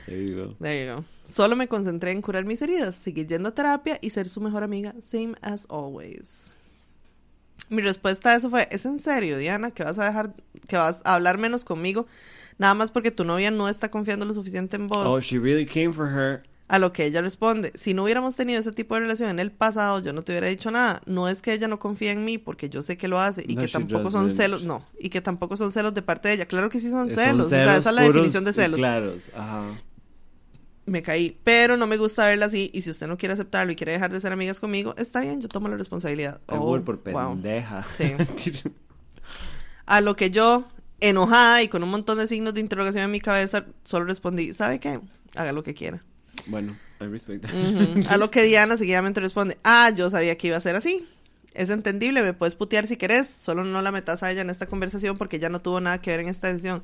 There 0.06 0.24
you 0.24 0.36
go. 0.36 0.56
There 0.60 0.86
you 0.86 0.96
go. 0.96 1.04
Solo 1.28 1.56
me 1.56 1.68
concentré 1.68 2.12
en 2.12 2.22
curar 2.22 2.46
mis 2.46 2.62
heridas, 2.62 2.96
seguir 2.96 3.26
yendo 3.26 3.50
a 3.50 3.56
terapia 3.56 3.98
y 4.02 4.12
ser 4.12 4.30
su 4.30 4.40
mejor 4.40 4.62
amiga, 4.62 4.94
same 5.02 5.34
as 5.42 5.66
always. 5.68 6.54
Mi 7.70 7.82
respuesta 7.82 8.30
a 8.30 8.36
eso 8.36 8.52
fue, 8.52 8.68
¿es 8.70 8.86
en 8.86 9.00
serio, 9.00 9.40
Diana, 9.40 9.72
que 9.72 9.84
vas 9.84 9.98
a 9.98 10.06
dejar, 10.06 10.36
que 10.68 10.76
vas 10.76 11.02
a 11.06 11.16
hablar 11.16 11.40
menos 11.40 11.66
conmigo, 11.66 12.06
nada 12.60 12.76
más 12.76 12.92
porque 12.92 13.10
tu 13.10 13.24
novia 13.24 13.50
no 13.50 13.68
está 13.68 13.90
confiando 13.90 14.28
lo 14.28 14.34
suficiente 14.36 14.76
en 14.76 14.88
vos? 14.88 15.08
Oh, 15.08 15.20
she 15.20 15.40
really 15.40 15.66
came 15.66 15.92
for 15.92 16.08
her. 16.08 16.44
A 16.72 16.80
lo 16.80 16.94
que 16.94 17.04
ella 17.04 17.20
responde, 17.22 17.74
si 17.76 17.94
no 17.94 18.06
hubiéramos 18.06 18.38
tenido 18.38 18.58
ese 18.58 18.72
tipo 18.72 18.96
de 18.96 19.02
relación 19.02 19.30
en 19.30 19.40
el 19.40 19.52
pasado, 19.52 20.00
yo 20.00 20.14
no 20.14 20.22
te 20.22 20.32
hubiera 20.32 20.48
dicho 20.48 20.72
nada. 20.72 21.02
No 21.06 21.28
es 21.28 21.42
que 21.42 21.52
ella 21.52 21.68
no 21.68 21.80
confíe 21.80 22.12
en 22.12 22.24
mí, 22.24 22.38
porque 22.38 22.70
yo 22.70 22.82
sé 22.82 22.96
que 22.96 23.10
lo 23.10 23.20
hace 23.20 23.44
y 23.46 23.56
No, 23.56 23.62
que 23.62 23.68
tampoco 23.68 24.10
son 24.10 24.30
celos, 24.30 24.64
no, 24.64 24.86
y 24.98 25.10
que 25.10 25.20
tampoco 25.20 25.58
son 25.58 25.74
celos 25.74 25.94
de 25.94 26.02
parte 26.02 26.30
de 26.30 26.36
ella. 26.36 26.46
Claro 26.46 26.70
que 26.70 26.80
sí 26.80 26.90
son 26.90 27.10
Son 27.10 27.20
celos, 27.20 27.48
o 27.48 27.50
sea, 27.50 27.76
esa 27.76 27.90
es 27.90 27.96
la 27.98 28.04
definición 28.04 28.46
de 28.46 28.54
celos. 28.54 28.78
Claros, 28.78 29.32
ajá. 29.36 29.66
Me 30.86 31.02
caí, 31.02 31.38
pero 31.44 31.76
no 31.76 31.88
me 31.88 31.98
gusta 31.98 32.26
verla 32.26 32.46
así 32.46 32.72
y 32.74 32.84
si 32.84 32.90
usted 32.90 33.06
no 33.08 33.18
quiere 33.18 33.34
aceptarlo 33.34 33.74
y 33.74 33.76
quiere 33.76 33.92
dejar 33.92 34.14
de 34.14 34.22
ser 34.22 34.32
amigas 34.32 34.62
conmigo, 34.62 34.96
está 34.98 35.20
bien, 35.20 35.42
yo 35.42 35.50
tomo 35.50 35.68
la 35.68 35.76
responsabilidad. 35.76 36.40
Oh, 36.48 36.80
por 36.80 37.04
wow. 37.04 37.32
pendeja. 37.32 37.84
Sí. 37.92 38.14
A 39.88 40.00
lo 40.00 40.16
que 40.16 40.32
yo, 40.32 40.70
enojada 41.02 41.64
y 41.64 41.68
con 41.68 41.84
un 41.84 41.90
montón 41.90 42.18
de 42.18 42.28
signos 42.28 42.54
de 42.54 42.62
interrogación 42.62 43.04
en 43.04 43.12
mi 43.12 43.20
cabeza, 43.20 43.66
solo 43.84 44.06
respondí, 44.06 44.54
¿sabe 44.54 44.80
qué? 44.80 45.02
Haga 45.36 45.52
lo 45.52 45.64
que 45.64 45.74
quiera. 45.74 46.02
Bueno, 46.48 46.78
I 47.00 47.06
respect 47.06 47.46
that. 47.46 48.12
A 48.12 48.18
lo 48.18 48.32
que 48.32 48.44
Diana 48.44 48.78
seguidamente 48.78 49.20
responde, 49.20 49.58
ah, 49.64 49.92
yo 49.96 50.10
sabía 50.10 50.38
que 50.38 50.48
iba 50.48 50.58
a 50.58 50.62
ser 50.62 50.76
así. 50.76 51.08
Es 51.54 51.70
entendible, 51.70 52.22
me 52.22 52.34
puedes 52.34 52.56
putear 52.56 52.88
si 52.88 52.96
querés, 52.96 53.28
solo 53.28 53.66
no 53.66 53.82
la 53.82 53.92
metas 53.92 54.24
a 54.24 54.32
ella 54.32 54.42
en 54.42 54.50
esta 54.50 54.68
conversación 54.68 55.18
porque 55.18 55.36
ella 55.36 55.50
no 55.50 55.62
tuvo 55.62 55.82
nada 55.82 56.02
que 56.02 56.12
ver 56.12 56.22
en 56.22 56.30
esta 56.30 56.48
decisión. 56.48 56.82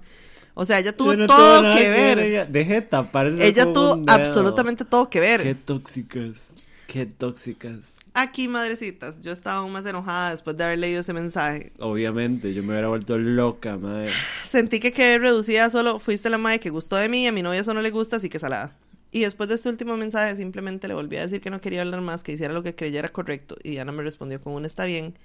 O 0.60 0.66
sea, 0.66 0.80
ella 0.80 0.92
tuvo 0.92 1.14
no 1.14 1.28
todo 1.28 1.76
que 1.76 1.90
ver. 1.90 2.20
ella. 2.20 2.46
Deje 2.46 2.74
de 2.74 2.82
taparse 2.82 3.46
Ella 3.46 3.72
tuvo 3.72 4.02
absolutamente 4.08 4.84
todo 4.86 5.10
que 5.10 5.20
ver. 5.20 5.44
Qué 5.44 5.56
tóxicas. 5.56 6.56
Qué 6.88 7.06
tóxicas. 7.06 8.00
Aquí, 8.14 8.48
madrecitas, 8.48 9.20
yo 9.20 9.34
estaba 9.34 9.58
aún 9.58 9.72
más 9.74 9.86
enojada 9.86 10.32
después 10.32 10.58
de 10.58 10.64
haber 10.64 10.80
leído 10.80 11.02
ese 11.02 11.14
mensaje. 11.14 11.74
Obviamente, 11.80 12.54
yo 12.54 12.64
me 12.64 12.70
hubiera 12.70 12.88
vuelto 12.88 13.20
loca, 13.20 13.78
madre. 13.78 14.12
Sentí 14.46 14.80
que 14.80 14.94
quedé 14.94 15.20
reducida 15.20 15.66
a 15.66 15.70
solo 15.70 16.00
fuiste 16.00 16.30
la 16.30 16.38
madre 16.38 16.60
que 16.60 16.70
gustó 16.70 16.96
de 16.96 17.10
mí, 17.10 17.28
a 17.28 17.32
mi 17.32 17.42
novia 17.42 17.60
eso 17.60 17.74
no 17.74 17.82
le 17.82 17.92
gusta, 17.92 18.16
así 18.16 18.30
que 18.30 18.40
salada. 18.40 18.76
Y 19.12 19.22
después 19.22 19.50
de 19.50 19.56
este 19.56 19.70
último 19.70 19.96
mensaje 19.98 20.36
simplemente 20.36 20.88
le 20.88 20.94
volví 20.94 21.18
a 21.18 21.22
decir 21.22 21.42
que 21.42 21.50
no 21.50 21.62
quería 21.62 21.82
hablar 21.82 22.02
más, 22.02 22.24
que 22.24 22.34
hiciera 22.34 22.54
lo 22.54 22.64
que 22.64 22.76
creyera 22.76 23.10
correcto. 23.10 23.56
Y 23.64 23.72
Diana 23.72 23.92
me 23.92 24.04
respondió 24.04 24.42
con 24.42 24.54
un 24.54 24.66
está 24.66 24.86
bien. 24.86 25.18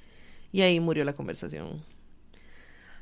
Y 0.52 0.62
ahí 0.62 0.78
murió 0.80 1.04
la 1.04 1.14
conversación. 1.14 1.84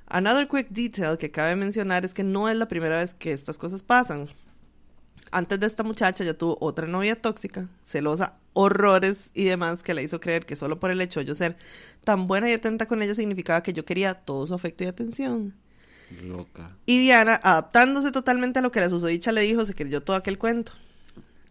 Another 0.07 0.49
quick 0.49 0.69
detail 0.71 1.19
que 1.19 1.31
cabe 1.31 1.55
mencionar 1.55 2.05
es 2.05 2.15
que 2.15 2.25
no 2.25 2.49
es 2.49 2.57
la 2.57 2.67
primera 2.67 2.99
vez 2.99 3.15
que 3.15 3.33
estas 3.33 3.59
cosas 3.59 3.83
pasan. 3.83 4.29
Antes 5.31 5.61
de 5.61 5.67
esta 5.67 5.85
muchacha 5.85 6.25
ya 6.25 6.35
tuvo 6.35 6.57
otra 6.61 6.89
novia 6.89 7.21
tóxica, 7.21 7.69
celosa, 7.85 8.35
horrores 8.53 9.31
y 9.35 9.45
demás 9.45 9.85
que 9.85 9.95
le 9.95 10.03
hizo 10.03 10.19
creer 10.19 10.45
que 10.47 10.57
solo 10.57 10.81
por 10.81 10.91
el 10.91 11.01
hecho 11.01 11.21
de 11.21 11.27
yo 11.27 11.37
ser 11.37 11.57
tan 12.03 12.27
buena 12.27 12.51
y 12.51 12.55
atenta 12.55 12.87
con 12.87 13.03
ella 13.03 13.15
significaba 13.15 13.63
que 13.63 13.73
yo 13.73 13.85
quería 13.85 14.15
todo 14.15 14.47
su 14.47 14.55
afecto 14.55 14.83
y 14.83 14.89
atención. 14.89 15.55
Loca. 16.23 16.77
Y 16.87 16.99
Diana, 17.01 17.41
adaptándose 17.43 18.11
totalmente 18.13 18.59
a 18.59 18.63
lo 18.63 18.73
que 18.73 18.81
la 18.81 18.91
susodicha 18.91 19.33
le 19.33 19.43
dijo, 19.43 19.65
se 19.65 19.75
creyó 19.75 20.03
todo 20.03 20.17
aquel 20.17 20.39
cuento. 20.39 20.73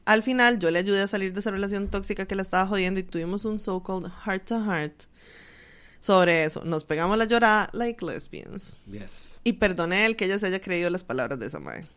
Al 0.05 0.23
final, 0.23 0.59
yo 0.59 0.71
le 0.71 0.79
ayudé 0.79 1.01
a 1.01 1.07
salir 1.07 1.33
de 1.33 1.39
esa 1.39 1.51
relación 1.51 1.87
tóxica 1.87 2.25
que 2.25 2.35
la 2.35 2.41
estaba 2.41 2.65
jodiendo 2.65 2.99
y 2.99 3.03
tuvimos 3.03 3.45
un 3.45 3.59
so-called 3.59 4.09
heart 4.25 4.45
to 4.45 4.63
heart 4.63 5.03
sobre 5.99 6.45
eso. 6.45 6.63
Nos 6.65 6.83
pegamos 6.83 7.17
la 7.17 7.25
llorada 7.25 7.69
like 7.73 8.03
lesbians. 8.03 8.75
Yes. 8.91 9.39
Y 9.43 9.53
perdoné 9.53 10.05
el 10.05 10.15
que 10.15 10.25
ella 10.25 10.39
se 10.39 10.47
haya 10.47 10.61
creído 10.61 10.89
las 10.89 11.03
palabras 11.03 11.39
de 11.39 11.45
esa 11.45 11.59
madre. 11.59 11.87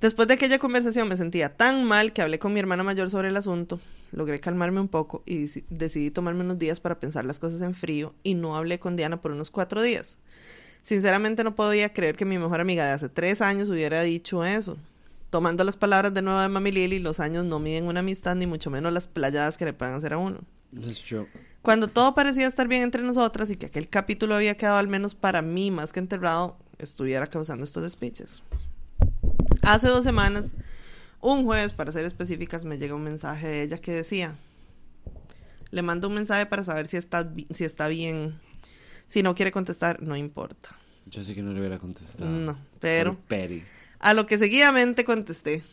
Después 0.00 0.26
de 0.28 0.34
aquella 0.34 0.58
conversación 0.58 1.08
me 1.08 1.16
sentía 1.18 1.54
tan 1.54 1.84
mal 1.84 2.14
que 2.14 2.22
hablé 2.22 2.38
con 2.38 2.54
mi 2.54 2.60
hermana 2.60 2.82
mayor 2.82 3.10
sobre 3.10 3.28
el 3.28 3.36
asunto. 3.36 3.78
Logré 4.12 4.40
calmarme 4.40 4.80
un 4.80 4.88
poco 4.88 5.22
y 5.26 5.44
deci- 5.44 5.64
decidí 5.68 6.10
tomarme 6.10 6.40
unos 6.40 6.58
días 6.58 6.80
para 6.80 6.98
pensar 6.98 7.26
las 7.26 7.38
cosas 7.38 7.60
en 7.60 7.74
frío 7.74 8.14
y 8.22 8.34
no 8.34 8.56
hablé 8.56 8.78
con 8.78 8.96
Diana 8.96 9.20
por 9.20 9.30
unos 9.32 9.50
cuatro 9.50 9.82
días. 9.82 10.16
Sinceramente 10.82 11.44
no 11.44 11.54
podía 11.54 11.92
creer 11.92 12.16
que 12.16 12.24
mi 12.24 12.38
mejor 12.38 12.60
amiga 12.60 12.86
de 12.86 12.92
hace 12.92 13.08
tres 13.08 13.40
años 13.40 13.68
hubiera 13.68 14.02
dicho 14.02 14.44
eso. 14.44 14.76
Tomando 15.30 15.62
las 15.62 15.76
palabras 15.76 16.12
de 16.12 16.22
nuevo 16.22 16.40
de 16.40 16.48
Mami 16.48 16.72
Lily, 16.72 16.98
los 16.98 17.20
años 17.20 17.44
no 17.44 17.60
miden 17.60 17.86
una 17.86 18.00
amistad 18.00 18.34
ni 18.34 18.46
mucho 18.46 18.70
menos 18.70 18.92
las 18.92 19.06
playadas 19.06 19.56
que 19.56 19.64
le 19.64 19.72
puedan 19.72 19.94
hacer 19.94 20.14
a 20.14 20.18
uno. 20.18 20.40
That's 20.72 21.02
true. 21.02 21.26
Cuando 21.62 21.88
todo 21.88 22.14
parecía 22.14 22.46
estar 22.46 22.66
bien 22.66 22.82
entre 22.82 23.02
nosotras 23.02 23.50
y 23.50 23.56
que 23.56 23.66
aquel 23.66 23.88
capítulo 23.88 24.34
había 24.34 24.56
quedado 24.56 24.78
al 24.78 24.88
menos 24.88 25.14
para 25.14 25.42
mí 25.42 25.70
más 25.70 25.92
que 25.92 26.00
enterrado, 26.00 26.56
estuviera 26.78 27.26
causando 27.26 27.64
estos 27.64 27.82
despiches. 27.82 28.42
Hace 29.62 29.88
dos 29.88 30.04
semanas, 30.04 30.54
un 31.20 31.44
jueves 31.44 31.74
para 31.74 31.92
ser 31.92 32.06
específicas, 32.06 32.64
me 32.64 32.78
llega 32.78 32.94
un 32.94 33.04
mensaje 33.04 33.46
de 33.46 33.62
ella 33.62 33.78
que 33.78 33.92
decía, 33.92 34.36
le 35.70 35.82
mando 35.82 36.08
un 36.08 36.14
mensaje 36.14 36.46
para 36.46 36.64
saber 36.64 36.86
si 36.86 36.96
está, 36.96 37.30
si 37.50 37.64
está 37.64 37.88
bien. 37.88 38.40
Si 39.10 39.24
no 39.24 39.34
quiere 39.34 39.50
contestar, 39.50 40.00
no 40.00 40.14
importa. 40.14 40.70
Yo 41.06 41.24
sé 41.24 41.34
que 41.34 41.42
no 41.42 41.52
le 41.52 41.58
hubiera 41.58 41.80
contestado. 41.80 42.30
No, 42.30 42.56
pero 42.78 43.18
Petty. 43.26 43.64
a 43.98 44.14
lo 44.14 44.24
que 44.26 44.38
seguidamente 44.38 45.02
contesté. 45.02 45.64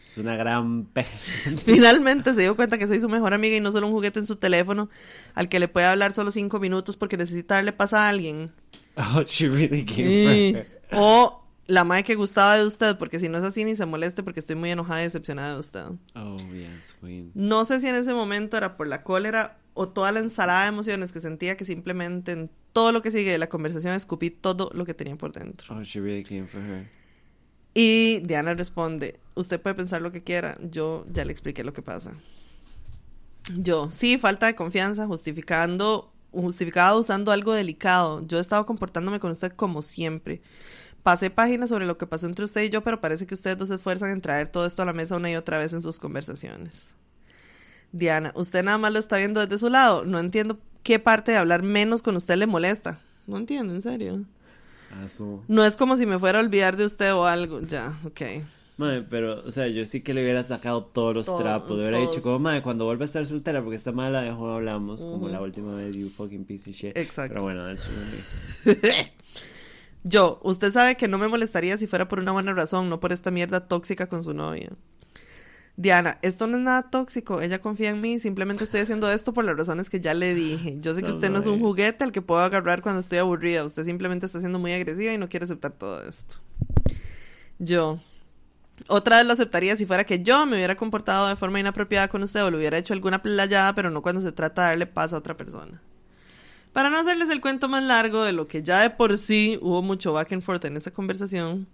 Es 0.00 0.16
una 0.16 0.34
gran 0.36 0.86
pe... 0.86 1.04
Finalmente 1.64 2.32
se 2.32 2.40
dio 2.40 2.56
cuenta 2.56 2.78
que 2.78 2.86
soy 2.86 2.98
su 2.98 3.10
mejor 3.10 3.34
amiga 3.34 3.56
y 3.56 3.60
no 3.60 3.70
solo 3.72 3.88
un 3.88 3.92
juguete 3.92 4.20
en 4.20 4.26
su 4.26 4.36
teléfono 4.36 4.88
al 5.34 5.50
que 5.50 5.60
le 5.60 5.68
puede 5.68 5.84
hablar 5.86 6.14
solo 6.14 6.30
cinco 6.30 6.58
minutos 6.58 6.96
porque 6.96 7.18
necesita 7.18 7.56
darle 7.56 7.72
paz 7.72 7.92
a 7.92 8.08
alguien. 8.08 8.50
Oh, 8.96 9.22
she 9.22 9.48
really 9.48 9.84
came 9.84 10.56
her. 10.56 10.80
O 10.92 11.39
la 11.70 11.84
madre 11.84 12.02
que 12.02 12.16
gustaba 12.16 12.56
de 12.56 12.66
usted, 12.66 12.98
porque 12.98 13.20
si 13.20 13.28
no 13.28 13.38
es 13.38 13.44
así 13.44 13.64
ni 13.64 13.76
se 13.76 13.86
moleste 13.86 14.24
porque 14.24 14.40
estoy 14.40 14.56
muy 14.56 14.70
enojada 14.70 15.02
y 15.02 15.04
decepcionada 15.04 15.54
de 15.54 15.60
usted. 15.60 15.84
Oh, 16.16 16.36
yes, 16.52 16.96
queen. 17.00 17.30
No 17.34 17.64
sé 17.64 17.78
si 17.78 17.86
en 17.86 17.94
ese 17.94 18.12
momento 18.12 18.56
era 18.56 18.76
por 18.76 18.88
la 18.88 19.04
cólera 19.04 19.56
o 19.74 19.88
toda 19.88 20.10
la 20.10 20.18
ensalada 20.18 20.62
de 20.62 20.68
emociones 20.70 21.12
que 21.12 21.20
sentía 21.20 21.56
que 21.56 21.64
simplemente 21.64 22.32
en 22.32 22.50
todo 22.72 22.90
lo 22.90 23.02
que 23.02 23.12
sigue 23.12 23.30
de 23.30 23.38
la 23.38 23.48
conversación 23.48 23.94
escupí 23.94 24.30
todo 24.30 24.70
lo 24.74 24.84
que 24.84 24.94
tenía 24.94 25.14
por 25.14 25.32
dentro. 25.32 25.72
Oh, 25.76 25.82
she 25.82 26.00
really 26.00 26.24
came 26.24 26.48
for 26.48 26.60
her. 26.60 26.88
Y 27.72 28.18
Diana 28.24 28.54
responde, 28.54 29.20
usted 29.36 29.60
puede 29.60 29.76
pensar 29.76 30.02
lo 30.02 30.10
que 30.10 30.24
quiera, 30.24 30.58
yo 30.60 31.04
ya 31.08 31.24
le 31.24 31.30
expliqué 31.30 31.62
lo 31.62 31.72
que 31.72 31.82
pasa. 31.82 32.14
Yo, 33.56 33.92
sí, 33.92 34.18
falta 34.18 34.46
de 34.46 34.56
confianza, 34.56 35.06
justificando, 35.06 36.12
justificado 36.32 36.98
usando 36.98 37.30
algo 37.30 37.54
delicado. 37.54 38.26
Yo 38.26 38.38
he 38.38 38.40
estado 38.40 38.66
comportándome 38.66 39.20
con 39.20 39.30
usted 39.30 39.52
como 39.52 39.82
siempre. 39.82 40.42
Pasé 41.02 41.30
páginas 41.30 41.70
sobre 41.70 41.86
lo 41.86 41.96
que 41.96 42.06
pasó 42.06 42.26
entre 42.26 42.44
usted 42.44 42.62
y 42.62 42.68
yo, 42.70 42.82
pero 42.84 43.00
parece 43.00 43.26
que 43.26 43.34
ustedes 43.34 43.56
dos 43.58 43.68
se 43.68 43.76
esfuerzan 43.76 44.10
en 44.10 44.20
traer 44.20 44.48
todo 44.48 44.66
esto 44.66 44.82
a 44.82 44.86
la 44.86 44.92
mesa 44.92 45.16
una 45.16 45.30
y 45.30 45.36
otra 45.36 45.58
vez 45.58 45.72
en 45.72 45.80
sus 45.82 45.98
conversaciones. 45.98 46.88
Diana, 47.92 48.32
usted 48.36 48.62
nada 48.62 48.78
más 48.78 48.92
lo 48.92 48.98
está 48.98 49.16
viendo 49.16 49.40
desde 49.40 49.58
su 49.58 49.68
lado. 49.70 50.04
No 50.04 50.18
entiendo 50.18 50.58
qué 50.82 50.98
parte 50.98 51.32
de 51.32 51.38
hablar 51.38 51.62
menos 51.62 52.02
con 52.02 52.16
usted 52.16 52.36
le 52.36 52.46
molesta. 52.46 53.00
No 53.26 53.38
entiendo, 53.38 53.74
en 53.74 53.82
serio. 53.82 54.24
Ah, 54.92 55.08
so... 55.08 55.42
No 55.48 55.64
es 55.64 55.76
como 55.76 55.96
si 55.96 56.04
me 56.06 56.18
fuera 56.18 56.38
a 56.38 56.42
olvidar 56.42 56.76
de 56.76 56.84
usted 56.84 57.14
o 57.14 57.24
algo. 57.26 57.60
Ya, 57.62 57.98
ok. 58.04 58.20
Madre, 58.76 59.02
pero, 59.08 59.42
o 59.46 59.52
sea, 59.52 59.68
yo 59.68 59.84
sí 59.86 60.00
que 60.00 60.14
le 60.14 60.22
hubiera 60.22 60.46
sacado 60.46 60.84
todos 60.84 61.14
los 61.14 61.26
Todo- 61.26 61.38
trapos. 61.42 61.70
Le 61.70 61.82
hubiera 61.82 61.98
todos. 61.98 62.10
dicho, 62.10 62.22
como, 62.22 62.38
madre, 62.38 62.62
cuando 62.62 62.84
vuelva 62.86 63.04
a 63.04 63.06
estar 63.06 63.24
soltera, 63.26 63.62
porque 63.62 63.76
esta 63.76 63.92
mala 63.92 64.22
dejó 64.22 64.50
hablamos, 64.50 65.00
como 65.02 65.16
Ujú. 65.24 65.28
la 65.28 65.40
última 65.40 65.74
vez, 65.74 65.94
you 65.96 66.08
fucking 66.10 66.44
piece 66.44 66.70
of 66.70 66.76
shit. 66.76 66.96
Exacto. 66.96 67.34
Pero 67.34 67.42
bueno, 67.44 67.64
that's 67.66 67.88
me. 68.64 69.12
Yo, 70.02 70.40
usted 70.42 70.72
sabe 70.72 70.96
que 70.96 71.08
no 71.08 71.18
me 71.18 71.28
molestaría 71.28 71.76
si 71.76 71.86
fuera 71.86 72.08
por 72.08 72.20
una 72.20 72.32
buena 72.32 72.52
razón, 72.54 72.88
no 72.88 73.00
por 73.00 73.12
esta 73.12 73.30
mierda 73.30 73.66
tóxica 73.66 74.06
con 74.08 74.22
su 74.22 74.32
novia. 74.32 74.70
Diana, 75.76 76.18
esto 76.22 76.46
no 76.46 76.58
es 76.58 76.62
nada 76.62 76.90
tóxico, 76.90 77.40
ella 77.40 77.60
confía 77.60 77.90
en 77.90 78.00
mí, 78.00 78.18
simplemente 78.18 78.64
estoy 78.64 78.80
haciendo 78.80 79.10
esto 79.10 79.32
por 79.32 79.44
las 79.44 79.56
razones 79.56 79.88
que 79.88 80.00
ya 80.00 80.12
le 80.12 80.34
dije. 80.34 80.76
Yo 80.78 80.94
sé 80.94 81.02
que 81.02 81.10
usted 81.10 81.30
no 81.30 81.38
es 81.38 81.46
un 81.46 81.58
juguete 81.58 82.04
al 82.04 82.12
que 82.12 82.20
puedo 82.20 82.40
agarrar 82.40 82.82
cuando 82.82 83.00
estoy 83.00 83.18
aburrida, 83.18 83.64
usted 83.64 83.84
simplemente 83.84 84.26
está 84.26 84.40
siendo 84.40 84.58
muy 84.58 84.72
agresiva 84.72 85.12
y 85.12 85.18
no 85.18 85.28
quiere 85.28 85.44
aceptar 85.44 85.72
todo 85.72 86.02
esto. 86.06 86.36
Yo, 87.58 87.98
otra 88.88 89.18
vez 89.18 89.26
lo 89.26 89.32
aceptaría 89.32 89.76
si 89.76 89.86
fuera 89.86 90.04
que 90.04 90.22
yo 90.22 90.46
me 90.46 90.56
hubiera 90.56 90.76
comportado 90.76 91.28
de 91.28 91.36
forma 91.36 91.60
inapropiada 91.60 92.08
con 92.08 92.22
usted 92.22 92.44
o 92.44 92.50
le 92.50 92.58
hubiera 92.58 92.78
hecho 92.78 92.92
alguna 92.92 93.22
playada, 93.22 93.74
pero 93.74 93.90
no 93.90 94.02
cuando 94.02 94.20
se 94.20 94.32
trata 94.32 94.62
de 94.62 94.68
darle 94.68 94.86
paz 94.86 95.12
a 95.12 95.18
otra 95.18 95.36
persona. 95.36 95.80
Para 96.72 96.90
no 96.90 96.98
hacerles 96.98 97.30
el 97.30 97.40
cuento 97.40 97.68
más 97.68 97.82
largo 97.82 98.22
de 98.22 98.32
lo 98.32 98.46
que 98.46 98.62
ya 98.62 98.80
de 98.80 98.90
por 98.90 99.16
sí 99.18 99.58
hubo 99.60 99.82
mucho 99.82 100.12
back 100.12 100.32
and 100.32 100.42
forth 100.42 100.64
en 100.64 100.76
esa 100.76 100.90
conversación, 100.92 101.66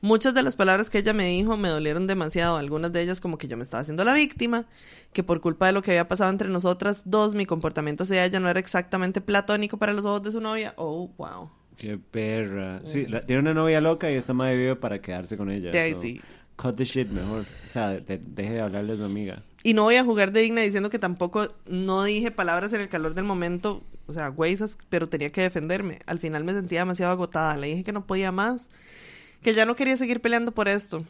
muchas 0.00 0.34
de 0.34 0.42
las 0.42 0.56
palabras 0.56 0.90
que 0.90 0.98
ella 0.98 1.12
me 1.12 1.26
dijo 1.28 1.56
me 1.56 1.68
dolieron 1.68 2.06
demasiado, 2.06 2.56
algunas 2.56 2.92
de 2.92 3.02
ellas 3.02 3.20
como 3.20 3.38
que 3.38 3.46
yo 3.48 3.56
me 3.56 3.62
estaba 3.62 3.80
haciendo 3.82 4.04
la 4.04 4.14
víctima, 4.14 4.66
que 5.12 5.22
por 5.22 5.40
culpa 5.40 5.66
de 5.66 5.72
lo 5.72 5.82
que 5.82 5.92
había 5.92 6.08
pasado 6.08 6.30
entre 6.30 6.48
nosotras 6.48 7.02
dos, 7.04 7.34
mi 7.34 7.46
comportamiento 7.46 8.04
hacia 8.04 8.24
ella 8.24 8.40
no 8.40 8.48
era 8.48 8.60
exactamente 8.60 9.20
platónico 9.20 9.76
para 9.78 9.92
los 9.92 10.04
ojos 10.04 10.22
de 10.24 10.32
su 10.32 10.40
novia. 10.40 10.74
Oh, 10.76 11.10
wow. 11.16 11.50
Qué 11.76 11.96
perra. 11.96 12.80
Sí, 12.84 13.06
la- 13.06 13.24
tiene 13.24 13.40
una 13.42 13.54
novia 13.54 13.80
loca 13.80 14.10
y 14.10 14.14
esta 14.14 14.34
madre 14.34 14.56
vive 14.56 14.76
para 14.76 15.00
quedarse 15.00 15.36
con 15.36 15.48
ella. 15.50 15.70
De 15.70 15.78
ahí 15.78 15.94
so, 15.94 16.00
sí. 16.00 16.20
Cut 16.56 16.74
the 16.74 16.84
shit 16.84 17.08
mejor. 17.08 17.42
O 17.66 17.70
sea, 17.70 17.90
de- 17.90 18.18
deje 18.18 18.54
de 18.54 18.60
hablarle 18.60 18.94
a 18.94 18.96
su 18.96 19.04
amiga. 19.04 19.42
Y 19.62 19.74
no 19.74 19.84
voy 19.84 19.94
a 19.94 20.02
jugar 20.04 20.32
de 20.32 20.40
digna 20.40 20.60
diciendo 20.62 20.90
que 20.90 20.98
tampoco 20.98 21.54
no 21.66 22.02
dije 22.02 22.32
palabras 22.32 22.72
en 22.72 22.80
el 22.80 22.88
calor 22.88 23.14
del 23.14 23.24
momento, 23.24 23.84
o 24.08 24.12
sea, 24.14 24.28
güeyes, 24.28 24.76
pero 24.88 25.06
tenía 25.06 25.30
que 25.30 25.42
defenderme. 25.42 25.98
Al 26.06 26.18
final 26.18 26.42
me 26.42 26.52
sentía 26.52 26.80
demasiado 26.80 27.12
agotada. 27.12 27.56
Le 27.56 27.68
dije 27.68 27.84
que 27.84 27.92
no 27.92 28.06
podía 28.06 28.32
más, 28.32 28.68
que 29.42 29.54
ya 29.54 29.64
no 29.66 29.76
quería 29.76 29.96
seguir 29.96 30.20
peleando 30.20 30.52
por 30.52 30.66
esto. 30.68 31.04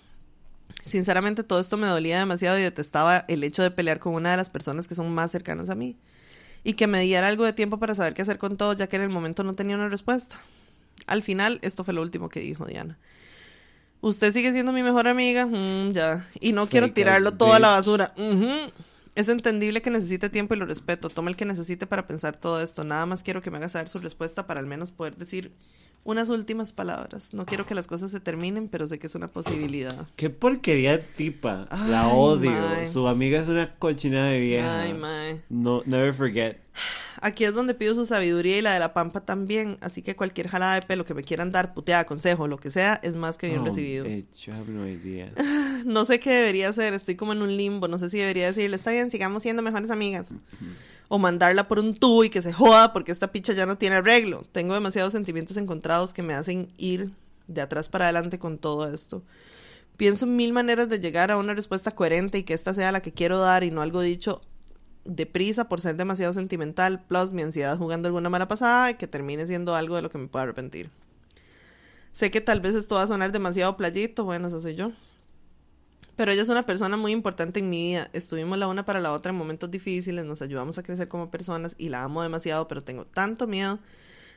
Sinceramente, 0.84 1.44
todo 1.44 1.60
esto 1.60 1.76
me 1.76 1.86
dolía 1.86 2.18
demasiado 2.18 2.58
y 2.58 2.62
detestaba 2.62 3.24
el 3.28 3.42
hecho 3.44 3.62
de 3.62 3.70
pelear 3.70 3.98
con 4.00 4.14
una 4.14 4.32
de 4.32 4.36
las 4.36 4.50
personas 4.50 4.86
que 4.88 4.94
son 4.94 5.10
más 5.14 5.30
cercanas 5.30 5.70
a 5.70 5.74
mí. 5.74 5.96
Y 6.64 6.74
que 6.74 6.86
me 6.86 7.00
diera 7.00 7.28
algo 7.28 7.44
de 7.44 7.52
tiempo 7.52 7.78
para 7.78 7.94
saber 7.94 8.14
qué 8.14 8.22
hacer 8.22 8.38
con 8.38 8.56
todo, 8.56 8.72
ya 8.74 8.88
que 8.88 8.96
en 8.96 9.02
el 9.02 9.08
momento 9.08 9.44
no 9.44 9.54
tenía 9.54 9.76
una 9.76 9.88
respuesta. 9.88 10.36
Al 11.06 11.22
final, 11.22 11.58
esto 11.62 11.84
fue 11.84 11.94
lo 11.94 12.02
último 12.02 12.28
que 12.28 12.40
dijo 12.40 12.66
Diana. 12.66 12.98
Usted 14.00 14.32
sigue 14.32 14.52
siendo 14.52 14.72
mi 14.72 14.82
mejor 14.82 15.08
amiga, 15.08 15.46
Mm, 15.46 15.92
ya. 15.92 16.26
Y 16.40 16.52
no 16.52 16.68
quiero 16.68 16.90
tirarlo 16.92 17.30
ass 17.30 17.38
todo 17.38 17.52
a 17.52 17.58
la 17.58 17.68
bitch. 17.68 17.76
basura. 17.78 18.12
Es 19.18 19.28
entendible 19.28 19.82
que 19.82 19.90
necesite 19.90 20.30
tiempo 20.30 20.54
y 20.54 20.58
lo 20.58 20.64
respeto. 20.64 21.10
Toma 21.10 21.28
el 21.28 21.34
que 21.34 21.44
necesite 21.44 21.88
para 21.88 22.06
pensar 22.06 22.36
todo 22.38 22.62
esto. 22.62 22.84
Nada 22.84 23.04
más 23.04 23.24
quiero 23.24 23.42
que 23.42 23.50
me 23.50 23.56
haga 23.56 23.68
saber 23.68 23.88
su 23.88 23.98
respuesta 23.98 24.46
para 24.46 24.60
al 24.60 24.66
menos 24.66 24.92
poder 24.92 25.16
decir 25.16 25.56
unas 26.04 26.30
últimas 26.30 26.72
palabras. 26.72 27.34
No 27.34 27.44
quiero 27.44 27.66
que 27.66 27.74
las 27.74 27.86
cosas 27.86 28.10
se 28.10 28.20
terminen, 28.20 28.68
pero 28.68 28.86
sé 28.86 28.98
que 28.98 29.06
es 29.08 29.14
una 29.14 29.28
posibilidad. 29.28 30.06
Qué 30.16 30.30
porquería 30.30 31.04
tipa. 31.04 31.68
la 31.88 32.08
odio. 32.08 32.50
mae. 32.50 32.86
Su 32.86 33.06
amiga 33.06 33.40
es 33.40 33.48
una 33.48 33.74
cochina 33.78 34.26
de 34.28 34.40
vieja. 34.40 34.82
Ay, 34.82 34.94
mae. 34.94 35.42
No, 35.50 35.82
never 35.84 36.14
forget. 36.14 36.58
Aquí 37.20 37.44
es 37.44 37.52
donde 37.52 37.74
pido 37.74 37.94
su 37.96 38.06
sabiduría 38.06 38.58
y 38.58 38.62
la 38.62 38.72
de 38.72 38.78
la 38.78 38.94
pampa 38.94 39.20
también. 39.20 39.76
Así 39.80 40.02
que 40.02 40.14
cualquier 40.16 40.48
jalada 40.48 40.74
de 40.76 40.82
pelo 40.82 41.04
que 41.04 41.14
me 41.14 41.24
quieran 41.24 41.50
dar, 41.50 41.74
puteada, 41.74 42.06
consejo, 42.06 42.46
lo 42.46 42.58
que 42.58 42.70
sea, 42.70 43.00
es 43.02 43.16
más 43.16 43.36
que 43.36 43.48
bien 43.48 43.60
Oh, 43.60 43.64
recibido. 43.64 44.04
bitch, 44.04 44.46
you 44.46 44.52
have 44.54 44.70
no 44.70 44.86
idea. 44.88 45.32
No 45.84 46.04
sé 46.04 46.20
qué 46.20 46.30
debería 46.30 46.68
hacer, 46.68 46.94
estoy 46.94 47.16
como 47.16 47.32
en 47.32 47.42
un 47.42 47.56
limbo, 47.56 47.86
no 47.88 47.98
sé 47.98 48.08
si 48.10 48.18
debería 48.18 48.46
decirle, 48.46 48.76
está 48.76 48.92
bien, 48.92 49.10
sigamos 49.10 49.42
siendo 49.42 49.62
mejores 49.62 49.90
amigas. 49.90 50.30
O 51.08 51.18
mandarla 51.18 51.68
por 51.68 51.78
un 51.78 51.94
tubo 51.94 52.24
y 52.24 52.30
que 52.30 52.42
se 52.42 52.52
joda 52.52 52.92
porque 52.92 53.12
esta 53.12 53.32
picha 53.32 53.54
ya 53.54 53.66
no 53.66 53.78
tiene 53.78 53.96
arreglo. 53.96 54.44
Tengo 54.52 54.74
demasiados 54.74 55.12
sentimientos 55.12 55.56
encontrados 55.56 56.12
que 56.12 56.22
me 56.22 56.34
hacen 56.34 56.70
ir 56.76 57.10
de 57.46 57.62
atrás 57.62 57.88
para 57.88 58.04
adelante 58.04 58.38
con 58.38 58.58
todo 58.58 58.92
esto. 58.92 59.22
Pienso 59.96 60.26
en 60.26 60.36
mil 60.36 60.52
maneras 60.52 60.88
de 60.88 61.00
llegar 61.00 61.30
a 61.30 61.38
una 61.38 61.54
respuesta 61.54 61.90
coherente 61.90 62.38
y 62.38 62.44
que 62.44 62.54
esta 62.54 62.74
sea 62.74 62.92
la 62.92 63.00
que 63.00 63.12
quiero 63.12 63.38
dar 63.38 63.64
y 63.64 63.70
no 63.70 63.82
algo 63.82 64.00
dicho 64.00 64.42
deprisa 65.08 65.68
por 65.68 65.80
ser 65.80 65.96
demasiado 65.96 66.32
sentimental, 66.34 67.02
plus 67.06 67.32
mi 67.32 67.42
ansiedad 67.42 67.76
jugando 67.78 68.08
alguna 68.08 68.28
mala 68.28 68.46
pasada 68.46 68.90
y 68.90 68.94
que 68.94 69.06
termine 69.06 69.46
siendo 69.46 69.74
algo 69.74 69.96
de 69.96 70.02
lo 70.02 70.10
que 70.10 70.18
me 70.18 70.28
pueda 70.28 70.44
arrepentir. 70.44 70.90
Sé 72.12 72.30
que 72.30 72.40
tal 72.40 72.60
vez 72.60 72.74
esto 72.74 72.96
va 72.96 73.04
a 73.04 73.06
sonar 73.06 73.32
demasiado 73.32 73.76
playito, 73.76 74.24
bueno, 74.24 74.48
eso 74.48 74.60
soy 74.60 74.74
yo. 74.74 74.92
Pero 76.18 76.32
ella 76.32 76.42
es 76.42 76.48
una 76.48 76.66
persona 76.66 76.96
muy 76.96 77.12
importante 77.12 77.60
en 77.60 77.70
mi 77.70 77.90
vida. 77.90 78.10
Estuvimos 78.12 78.58
la 78.58 78.66
una 78.66 78.84
para 78.84 78.98
la 78.98 79.12
otra 79.12 79.30
en 79.30 79.36
momentos 79.36 79.70
difíciles, 79.70 80.24
nos 80.24 80.42
ayudamos 80.42 80.76
a 80.76 80.82
crecer 80.82 81.06
como 81.06 81.30
personas 81.30 81.76
y 81.78 81.90
la 81.90 82.02
amo 82.02 82.24
demasiado, 82.24 82.66
pero 82.66 82.82
tengo 82.82 83.04
tanto 83.04 83.46
miedo 83.46 83.78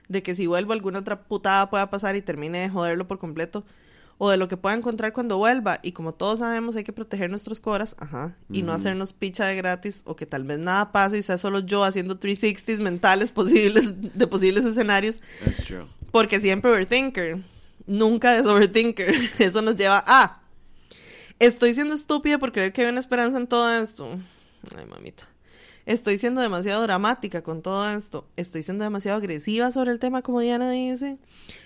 de 0.08 0.22
que 0.22 0.36
si 0.36 0.46
vuelvo 0.46 0.74
alguna 0.74 1.00
otra 1.00 1.24
putada 1.24 1.72
pueda 1.72 1.90
pasar 1.90 2.16
y 2.16 2.22
termine 2.22 2.60
de 2.60 2.70
joderlo 2.70 3.08
por 3.08 3.18
completo 3.18 3.64
o 4.20 4.30
de 4.30 4.38
lo 4.38 4.48
que 4.48 4.58
pueda 4.58 4.76
encontrar 4.76 5.12
cuando 5.12 5.40
vuelva. 5.40 5.80
Y 5.82 5.94
como 5.94 6.14
todos 6.14 6.38
sabemos, 6.38 6.76
hay 6.76 6.84
que 6.84 6.94
proteger 6.94 7.32
nuestros 7.32 7.60
coras, 7.60 7.96
ajá, 7.98 8.36
y 8.52 8.62
no 8.62 8.74
hacernos 8.74 9.12
picha 9.14 9.48
de 9.48 9.56
gratis 9.56 10.04
o 10.06 10.16
que 10.16 10.28
tal 10.28 10.44
vez 10.44 10.60
nada 10.60 10.92
pase 10.92 11.18
y 11.18 11.24
sea 11.24 11.40
solo 11.40 11.62
yo 11.62 11.84
haciendo 11.84 12.20
360s 12.20 12.78
mentales 12.78 13.32
posibles 13.32 13.92
de 14.14 14.28
posibles 14.28 14.66
escenarios 14.66 15.20
That's 15.44 15.66
true. 15.66 15.88
porque 16.12 16.40
siempre 16.40 16.70
overthinker. 16.70 17.40
Nunca 17.88 18.38
es 18.38 18.46
overthinker. 18.46 19.16
Eso 19.40 19.64
nos 19.64 19.76
lleva 19.78 20.04
a. 20.06 20.41
Estoy 21.42 21.74
siendo 21.74 21.96
estúpida 21.96 22.38
por 22.38 22.52
creer 22.52 22.72
que 22.72 22.84
hay 22.84 22.90
una 22.90 23.00
esperanza 23.00 23.40
en 23.40 23.48
todo 23.48 23.68
esto. 23.82 24.08
Ay, 24.78 24.86
mamita. 24.86 25.28
Estoy 25.88 26.20
siendo 26.20 26.40
demasiado 26.40 26.84
dramática 26.84 27.42
con 27.42 27.64
todo 27.64 27.90
esto. 27.90 28.28
Estoy 28.38 28.62
siendo 28.62 28.84
demasiado 28.84 29.18
agresiva 29.18 29.72
sobre 29.72 29.92
el 29.92 29.98
tema, 29.98 30.22
como 30.22 30.40
Diana 30.40 30.70
dice. 30.70 31.18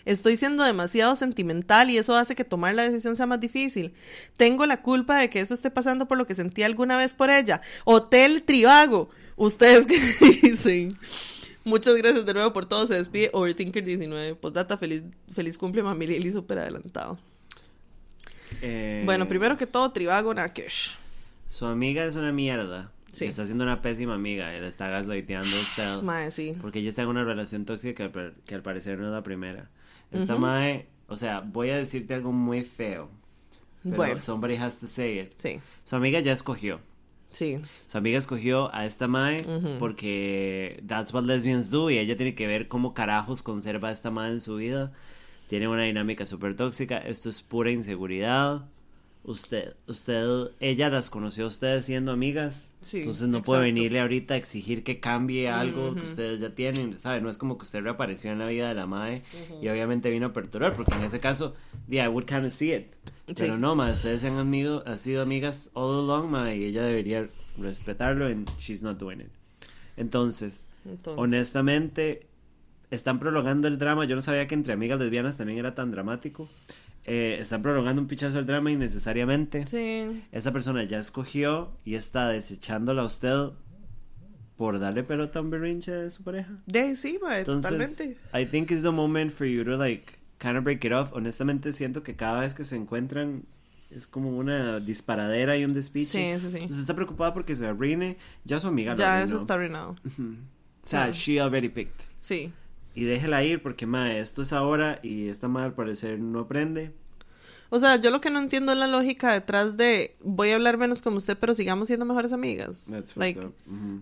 Estoy 0.06 0.38
siendo 0.38 0.64
demasiado 0.64 1.18
sentimental 1.18 1.90
y 1.90 1.98
eso 1.98 2.16
hace 2.16 2.36
que 2.36 2.46
tomar 2.46 2.74
la 2.74 2.84
decisión 2.84 3.18
sea 3.18 3.26
más 3.26 3.42
difícil. 3.42 3.94
Tengo 4.38 4.66
la 4.66 4.82
culpa 4.82 5.18
de 5.18 5.30
que 5.30 5.42
eso 5.42 5.54
esté 5.54 5.70
pasando 5.70 6.08
por 6.08 6.18
lo 6.18 6.26
que 6.26 6.36
sentí 6.36 6.64
alguna 6.64 6.96
vez 6.96 7.14
por 7.14 7.30
ella. 7.30 7.62
Hotel 7.84 8.44
Trivago. 8.44 9.10
¿Ustedes 9.36 9.86
qué 9.88 10.00
dicen? 10.42 10.98
Muchas 11.66 11.96
gracias 11.96 12.26
de 12.26 12.34
nuevo 12.34 12.54
por 12.54 12.66
todo. 12.66 12.88
Se 12.88 12.94
despide 12.94 13.30
Overthinker19. 13.34 14.38
Postdata, 14.38 14.78
feliz, 14.78 15.04
feliz 15.34 15.58
cumple, 15.58 15.84
mami 15.84 16.08
Lili, 16.08 16.32
súper 16.32 16.60
adelantado. 16.60 17.20
Eh, 18.62 19.02
Bueno, 19.06 19.28
primero 19.28 19.58
que 19.58 19.68
todo, 19.68 19.92
Trivago 19.92 20.34
Nakesh. 20.34 20.96
Su 21.50 21.66
amiga 21.66 22.04
es 22.06 22.16
una 22.16 22.32
mierda. 22.32 22.92
Sí. 23.12 23.26
Está 23.26 23.46
siendo 23.46 23.64
una 23.64 23.82
pésima 23.82 24.16
amiga. 24.16 24.52
Le 24.52 24.68
está 24.68 24.90
gaslighteando 24.90 25.56
a 25.56 25.60
usted. 25.60 26.02
Mae, 26.04 26.32
sí. 26.32 26.54
Porque 26.62 26.80
ella 26.80 26.90
está 26.90 27.04
en 27.04 27.08
una 27.10 27.24
relación 27.24 27.64
tóxica 27.66 28.12
que, 28.12 28.32
que 28.46 28.56
al 28.56 28.62
parecer 28.62 28.98
no 29.00 29.08
es 29.08 29.14
la 29.14 29.24
primera. 29.24 29.70
Esta 30.12 30.34
Ujú. 30.34 30.42
mae, 30.42 30.88
o 31.08 31.16
sea, 31.16 31.40
voy 31.42 31.70
a 31.72 31.78
decirte 31.78 32.14
algo 32.14 32.32
muy 32.32 32.64
feo. 32.64 33.10
Pero 33.84 33.96
Bueno. 33.96 34.22
somebody 34.22 34.56
has 34.56 34.80
to 34.80 34.88
say 34.88 35.20
it. 35.20 35.34
Sí, 35.38 35.60
Su 35.84 35.96
amiga 35.96 36.20
ya 36.20 36.32
escogió. 36.34 36.80
sí. 37.32 37.58
Su 37.88 37.98
amiga 37.98 38.18
escogió 38.18 38.74
a 38.74 38.86
esta 38.86 39.08
mae 39.08 39.42
Ujú. 39.42 39.78
porque 39.80 40.82
that's 40.88 41.14
what 41.14 41.24
lesbians 41.24 41.70
do 41.70 41.90
y 41.90 41.98
ella 42.00 42.16
tiene 42.18 42.34
que 42.36 42.48
ver 42.48 42.68
cómo 42.68 42.94
carajos 42.94 43.44
conserva 43.44 43.90
a 43.90 43.92
esta 43.92 44.10
mae 44.12 44.32
en 44.32 44.42
su 44.42 44.56
vida. 44.58 44.92
Tiene 45.48 45.68
una 45.68 45.84
dinámica 45.84 46.26
súper 46.26 46.56
tóxica. 46.56 46.98
Esto 46.98 47.30
es 47.30 47.42
pura 47.42 47.72
inseguridad. 47.72 48.66
Usted, 49.24 49.76
usted, 49.88 50.52
ella 50.60 50.90
las 50.92 51.10
conoció 51.10 51.46
a 51.46 51.48
ustedes 51.48 51.86
siendo 51.86 52.12
amigas. 52.12 52.74
Sí, 52.82 53.00
entonces 53.00 53.28
no 53.28 53.42
puede 53.42 53.62
exacto. 53.62 53.76
venirle 53.76 54.00
ahorita 54.02 54.36
a 54.36 54.38
exigir 54.38 54.84
que 54.84 55.00
cambie 55.00 55.50
algo 55.50 55.96
que 55.96 56.02
Ujú. 56.02 56.10
ustedes 56.10 56.40
ya 56.40 56.52
tienen. 56.54 57.00
¿Sabe? 57.00 57.22
No 57.22 57.30
es 57.32 57.38
como 57.40 57.58
que 57.58 57.64
usted 57.64 57.82
reapareció 57.82 58.32
en 58.32 58.38
la 58.40 58.48
vida 58.48 58.68
de 58.70 58.76
la 58.76 58.86
mae 58.86 59.24
y 59.62 59.68
obviamente 59.68 60.10
vino 60.12 60.28
a 60.28 60.34
perturbar. 60.34 60.76
Porque 60.76 60.94
en 60.96 61.02
ese 61.04 61.20
caso, 61.20 61.56
yeah, 61.90 62.06
I 62.06 62.08
would 62.10 62.26
kind 62.28 62.46
of 62.46 62.54
see 62.54 62.74
it. 62.74 62.94
Pero 63.26 63.56
Sí. 63.56 63.60
no, 63.60 63.76
ma, 63.76 63.90
ustedes 63.92 64.24
han, 64.24 64.38
amigo, 64.38 64.84
han 64.86 65.00
sido 65.00 65.24
amigas 65.24 65.72
all 65.74 66.04
along, 66.04 66.30
ma, 66.30 66.54
y 66.54 66.66
ella 66.66 66.84
debería 66.84 67.28
respetarlo 67.58 68.28
and 68.28 68.48
she's 68.60 68.84
not 68.84 69.00
doing 69.00 69.22
it. 69.22 69.30
Entonces, 69.98 70.68
Entonces, 70.86 71.18
honestamente, 71.18 72.28
están 72.92 73.20
prolongando 73.20 73.68
el 73.68 73.78
drama. 73.78 74.06
Yo 74.06 74.16
no 74.16 74.22
sabía 74.22 74.48
que 74.48 74.56
entre 74.56 74.74
amigas 74.74 75.00
lesbianas 75.00 75.38
también 75.38 75.60
era 75.60 75.76
tan 75.76 75.92
dramático. 75.92 76.50
Eh, 77.06 77.38
están 77.40 77.62
prolongando 77.62 78.02
un 78.02 78.08
pichazo 78.08 78.38
del 78.38 78.46
drama 78.46 78.72
innecesariamente. 78.72 79.66
Sí. 79.66 80.24
Esa 80.32 80.52
persona 80.52 80.84
ya 80.84 80.98
escogió 80.98 81.72
y 81.86 81.96
está 81.96 82.30
desechándola 82.30 83.04
a 83.04 83.06
usted 83.06 83.50
por 84.58 84.80
darle 84.80 85.04
pelota 85.04 85.40
a 85.40 85.42
un 85.42 85.50
berrinche 85.50 85.92
de 85.92 86.12
su 86.12 86.24
pareja. 86.24 86.58
De, 86.66 86.88
Entonces, 86.88 87.46
totalmente. 87.46 88.18
I 88.34 88.46
think 88.46 88.72
it's 88.72 88.82
the 88.82 88.92
moment 88.92 89.32
for 89.32 89.46
you 89.46 89.64
to 89.64 89.78
like 89.78 90.18
kind 90.40 90.58
of 90.58 90.64
break 90.64 90.84
it 90.86 90.94
off. 90.94 91.12
Honestamente 91.14 91.74
siento 91.74 92.04
que 92.04 92.16
cada 92.16 92.42
vez 92.42 92.54
que 92.54 92.64
se 92.64 92.76
encuentran 92.76 93.44
es 93.92 94.08
como 94.08 94.36
una 94.36 94.80
disparadera 94.80 95.58
y 95.58 95.66
un 95.66 95.74
despiche. 95.74 96.40
Sí, 96.40 96.48
sí, 96.48 96.58
sí. 96.60 96.66
Usted 96.66 96.80
está 96.80 96.96
preocupada 96.96 97.34
porque 97.34 97.56
se 97.56 97.68
arruine, 97.68 98.18
ya 98.44 98.60
su 98.60 98.68
amiga 98.68 98.94
lo 98.94 98.98
Ya 98.98 99.22
eso 99.22 99.38
está 99.38 99.56
arruinado. 99.56 99.92
O 99.92 100.88
sea, 100.88 101.12
she 101.12 101.40
already 101.40 101.70
picked. 101.70 102.06
Sí. 102.20 102.54
Y 102.96 103.04
déjela 103.04 103.44
ir 103.44 103.62
porque, 103.62 103.86
ma, 103.86 104.14
esto 104.16 104.42
es 104.42 104.54
ahora 104.54 105.00
y 105.04 105.28
esta 105.28 105.48
madre 105.48 105.68
al 105.68 105.74
parecer 105.76 106.18
no 106.20 106.40
aprende. 106.40 106.94
O 107.70 107.80
sea, 107.80 107.98
yo 107.98 108.10
lo 108.12 108.22
que 108.22 108.30
no 108.30 108.40
entiendo 108.40 108.72
es 108.72 108.78
la 108.78 108.88
lógica 108.88 109.34
detrás 109.34 109.76
de 109.76 110.16
voy 110.22 110.52
a 110.52 110.56
hablar 110.56 110.78
menos 110.78 111.02
como 111.02 111.18
usted, 111.18 111.38
pero 111.38 111.54
sigamos 111.56 111.88
siendo 111.88 112.06
mejores 112.06 112.32
amigas. 112.32 112.86
That's 112.90 113.18
like, 113.18 113.40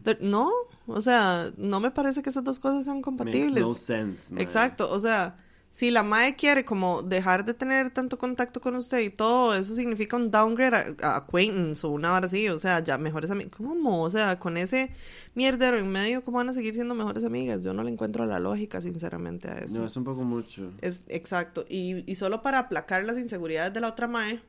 there- 0.03 0.19
no, 0.21 0.51
o 0.85 1.01
sea, 1.01 1.51
no 1.57 1.79
me 1.79 1.89
parece 1.89 2.21
que 2.21 2.29
esas 2.29 2.43
dos 2.43 2.59
cosas 2.59 2.83
sean 2.85 2.97
Makes 2.97 3.03
compatibles. 3.05 3.61
no 3.63 3.73
sense. 3.73 4.35
Exacto, 4.39 4.91
o 4.91 4.99
sea, 4.99 5.37
si 5.73 5.89
la 5.89 6.03
madre 6.03 6.35
quiere 6.35 6.63
como 6.63 7.01
dejar 7.01 7.45
de 7.45 7.55
tener 7.55 7.89
tanto 7.89 8.19
contacto 8.19 8.61
con 8.61 8.75
usted 8.75 8.99
y 8.99 9.09
todo, 9.09 9.55
eso 9.55 9.73
significa 9.73 10.15
un 10.15 10.29
downgrade 10.29 10.95
a, 11.01 11.07
a 11.07 11.17
acquaintance 11.17 11.87
o 11.87 11.89
una 11.89 12.13
hora 12.13 12.27
así, 12.27 12.47
o 12.47 12.59
sea, 12.59 12.81
ya 12.81 12.99
mejores 12.99 13.31
amigas. 13.31 13.53
¿Cómo? 13.57 14.03
O 14.03 14.09
sea, 14.11 14.37
con 14.37 14.55
ese 14.57 14.91
mierdero 15.33 15.79
en 15.79 15.87
medio, 15.87 16.21
¿cómo 16.21 16.37
van 16.37 16.49
a 16.49 16.53
seguir 16.53 16.75
siendo 16.75 16.93
mejores 16.93 17.23
amigas? 17.23 17.61
Yo 17.61 17.73
no 17.73 17.81
le 17.81 17.89
encuentro 17.89 18.27
la 18.27 18.39
lógica, 18.39 18.81
sinceramente, 18.81 19.47
a 19.47 19.57
eso. 19.61 19.79
No, 19.79 19.87
es 19.87 19.97
un 19.97 20.03
poco 20.03 20.21
mucho. 20.21 20.71
Es 20.79 21.01
exacto. 21.07 21.65
Y, 21.67 22.03
y 22.05 22.13
solo 22.13 22.43
para 22.43 22.59
aplacar 22.59 23.03
las 23.03 23.17
inseguridades 23.17 23.73
de 23.73 23.81
la 23.81 23.87
otra 23.87 24.05
mae. 24.05 24.41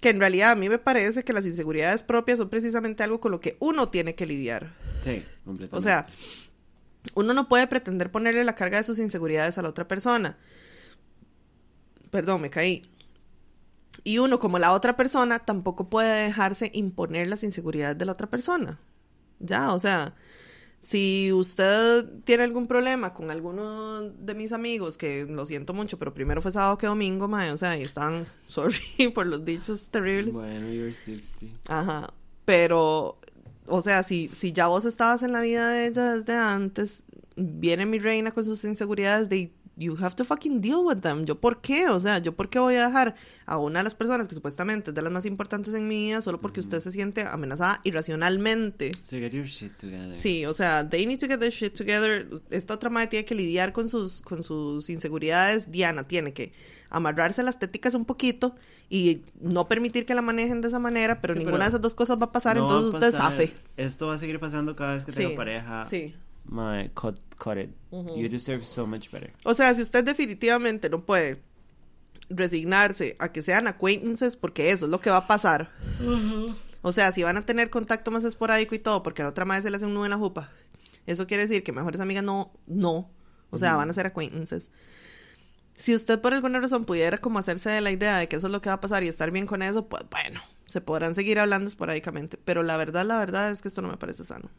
Que 0.00 0.08
en 0.08 0.18
realidad 0.18 0.50
a 0.50 0.56
mí 0.56 0.68
me 0.68 0.78
parece 0.78 1.22
que 1.22 1.32
las 1.32 1.46
inseguridades 1.46 2.02
propias 2.02 2.38
son 2.38 2.48
precisamente 2.48 3.04
algo 3.04 3.20
con 3.20 3.30
lo 3.30 3.40
que 3.40 3.56
uno 3.60 3.90
tiene 3.90 4.16
que 4.16 4.26
lidiar. 4.26 4.74
Sí, 5.02 5.22
completamente. 5.44 5.76
O 5.76 5.80
sea, 5.80 6.08
uno 7.14 7.34
no 7.34 7.48
puede 7.48 7.66
pretender 7.66 8.10
ponerle 8.10 8.44
la 8.44 8.54
carga 8.54 8.78
de 8.78 8.84
sus 8.84 8.98
inseguridades 8.98 9.58
a 9.58 9.62
la 9.62 9.68
otra 9.68 9.88
persona. 9.88 10.36
Perdón, 12.10 12.40
me 12.40 12.50
caí. 12.50 12.82
Y 14.04 14.18
uno, 14.18 14.38
como 14.38 14.58
la 14.58 14.72
otra 14.72 14.96
persona, 14.96 15.38
tampoco 15.38 15.88
puede 15.88 16.24
dejarse 16.24 16.70
imponer 16.74 17.28
las 17.28 17.42
inseguridades 17.42 17.98
de 17.98 18.04
la 18.04 18.12
otra 18.12 18.28
persona. 18.28 18.78
Ya, 19.38 19.72
o 19.72 19.80
sea, 19.80 20.14
si 20.78 21.32
usted 21.32 22.06
tiene 22.24 22.44
algún 22.44 22.66
problema 22.66 23.14
con 23.14 23.30
alguno 23.30 24.02
de 24.02 24.34
mis 24.34 24.52
amigos, 24.52 24.96
que 24.96 25.24
lo 25.24 25.46
siento 25.46 25.74
mucho, 25.74 25.98
pero 25.98 26.14
primero 26.14 26.40
fue 26.40 26.52
sábado 26.52 26.78
que 26.78 26.86
domingo, 26.86 27.28
mae, 27.28 27.50
o 27.50 27.56
sea, 27.56 27.76
y 27.76 27.82
están, 27.82 28.26
sorry 28.48 29.08
por 29.14 29.26
los 29.26 29.44
dichos 29.44 29.88
terribles. 29.88 30.34
Bueno, 30.34 30.70
you're 30.70 30.92
60. 30.92 31.46
Ajá, 31.68 32.12
pero, 32.44 33.18
o 33.68 33.80
sea, 33.82 34.02
si, 34.02 34.28
si 34.28 34.52
ya 34.52 34.66
vos 34.68 34.84
estabas 34.84 35.22
en 35.22 35.32
la 35.32 35.40
vida 35.40 35.68
de 35.70 35.86
ella 35.86 36.16
desde 36.16 36.34
antes, 36.34 37.04
viene 37.36 37.86
mi 37.86 37.98
reina 37.98 38.30
con 38.30 38.44
sus 38.44 38.64
inseguridades 38.64 39.28
de 39.28 39.52
you 39.78 39.94
have 40.00 40.14
to 40.16 40.24
fucking 40.24 40.60
deal 40.62 40.78
with 40.84 40.96
them. 41.02 41.24
¿Yo 41.26 41.38
por 41.38 41.60
qué? 41.60 41.88
O 41.90 42.00
sea, 42.00 42.18
¿yo 42.18 42.34
por 42.34 42.48
qué 42.48 42.58
voy 42.58 42.74
a 42.76 42.86
dejar 42.86 43.14
a 43.44 43.58
una 43.58 43.80
de 43.80 43.84
las 43.84 43.94
personas 43.94 44.26
que 44.26 44.34
supuestamente 44.34 44.90
es 44.90 44.94
de 44.94 45.02
las 45.02 45.12
más 45.12 45.26
importantes 45.26 45.74
en 45.74 45.86
mi 45.86 46.06
vida 46.06 46.22
solo 46.22 46.40
porque 46.40 46.60
usted 46.60 46.80
se 46.80 46.90
siente 46.92 47.22
amenazada 47.22 47.80
irracionalmente? 47.84 48.92
So 49.02 49.16
get 49.18 49.32
your 49.32 49.44
shit 49.44 49.76
together. 49.76 50.14
Sí, 50.14 50.46
o 50.46 50.54
sea, 50.54 50.88
they 50.88 51.06
need 51.06 51.18
to 51.20 51.26
get 51.26 51.38
their 51.40 51.52
shit 51.52 51.74
together. 51.74 52.28
Esta 52.50 52.74
otra 52.74 52.90
madre 52.90 53.08
tiene 53.08 53.24
que 53.24 53.34
lidiar 53.34 53.72
con 53.72 53.88
sus, 53.88 54.22
con 54.22 54.42
sus 54.42 54.88
inseguridades. 54.90 55.70
Diana 55.70 56.04
tiene 56.04 56.32
que 56.32 56.52
amarrarse 56.88 57.42
las 57.42 57.58
téticas 57.58 57.94
un 57.94 58.04
poquito 58.04 58.54
y 58.88 59.22
no 59.40 59.66
permitir 59.66 60.06
que 60.06 60.14
la 60.14 60.22
manejen 60.22 60.60
de 60.60 60.68
esa 60.68 60.78
manera, 60.78 61.20
pero 61.20 61.34
Sí, 61.34 61.38
ninguna 61.40 61.56
pero 61.56 61.64
de 61.64 61.68
esas 61.70 61.80
dos 61.80 61.94
cosas 61.94 62.18
va 62.20 62.26
a 62.26 62.32
pasar, 62.32 62.56
No 62.56 62.66
va 62.66 62.72
a 62.72 62.76
entonces 62.78 62.94
usted 62.94 63.12
pasar. 63.18 63.32
zafe. 63.32 63.52
Esto 63.76 64.06
va 64.06 64.14
a 64.14 64.18
seguir 64.18 64.38
pasando 64.38 64.74
cada 64.76 64.94
vez 64.94 65.04
que 65.04 65.12
Sí, 65.12 65.18
tenga 65.18 65.36
pareja. 65.36 65.84
sí. 65.86 66.14
My, 66.48 66.90
cut, 66.94 67.18
cut 67.38 67.58
it. 67.58 67.70
You 67.90 68.28
deserve 68.28 68.64
so 68.64 68.86
much 68.86 69.10
better. 69.10 69.32
O 69.44 69.54
sea, 69.54 69.74
si 69.74 69.82
usted 69.82 70.04
definitivamente 70.04 70.88
no 70.88 71.04
puede 71.04 71.42
resignarse 72.28 73.16
a 73.18 73.32
que 73.32 73.42
sean 73.42 73.66
acquaintances, 73.66 74.36
porque 74.36 74.70
eso 74.70 74.86
es 74.86 74.90
lo 74.90 75.00
que 75.00 75.10
va 75.10 75.18
a 75.18 75.26
pasar. 75.26 75.70
O 76.82 76.92
sea, 76.92 77.12
si 77.12 77.22
van 77.22 77.36
a 77.36 77.46
tener 77.46 77.70
contacto 77.70 78.10
más 78.10 78.24
esporádico 78.24 78.74
y 78.74 78.78
todo, 78.78 79.02
porque 79.02 79.22
a 79.22 79.24
la 79.24 79.30
otra 79.30 79.44
madre 79.44 79.62
se 79.62 79.70
le 79.70 79.76
hace 79.76 79.86
un 79.86 79.94
nudo 79.94 80.04
en 80.04 80.10
la 80.10 80.16
jupa. 80.16 80.50
Eso 81.06 81.26
quiere 81.26 81.44
decir 81.44 81.62
que 81.62 81.72
mejores 81.72 82.00
amigas 82.00 82.24
no, 82.24 82.52
no. 82.66 83.10
O 83.50 83.58
sea, 83.58 83.76
van 83.76 83.90
a 83.90 83.94
ser 83.94 84.06
acquaintances. 84.06 84.70
Si 85.74 85.94
usted 85.94 86.20
por 86.20 86.32
alguna 86.34 86.58
razón 86.58 86.84
pudiera 86.84 87.18
como 87.18 87.38
hacerse 87.38 87.70
de 87.70 87.80
la 87.80 87.90
idea 87.90 88.16
de 88.18 88.28
que 88.28 88.36
eso 88.36 88.46
es 88.46 88.52
lo 88.52 88.60
que 88.60 88.70
va 88.70 88.76
a 88.76 88.80
pasar 88.80 89.04
y 89.04 89.08
estar 89.08 89.30
bien 89.30 89.46
con 89.46 89.62
eso, 89.62 89.88
pues 89.88 90.04
bueno, 90.10 90.40
se 90.64 90.80
podrán 90.80 91.14
seguir 91.14 91.38
hablando 91.38 91.68
esporádicamente. 91.68 92.38
Pero 92.44 92.62
la 92.62 92.76
verdad, 92.76 93.04
la 93.04 93.18
verdad 93.18 93.50
es 93.50 93.62
que 93.62 93.68
esto 93.68 93.82
no 93.82 93.88
me 93.88 93.96
parece 93.96 94.24
sano. 94.24 94.50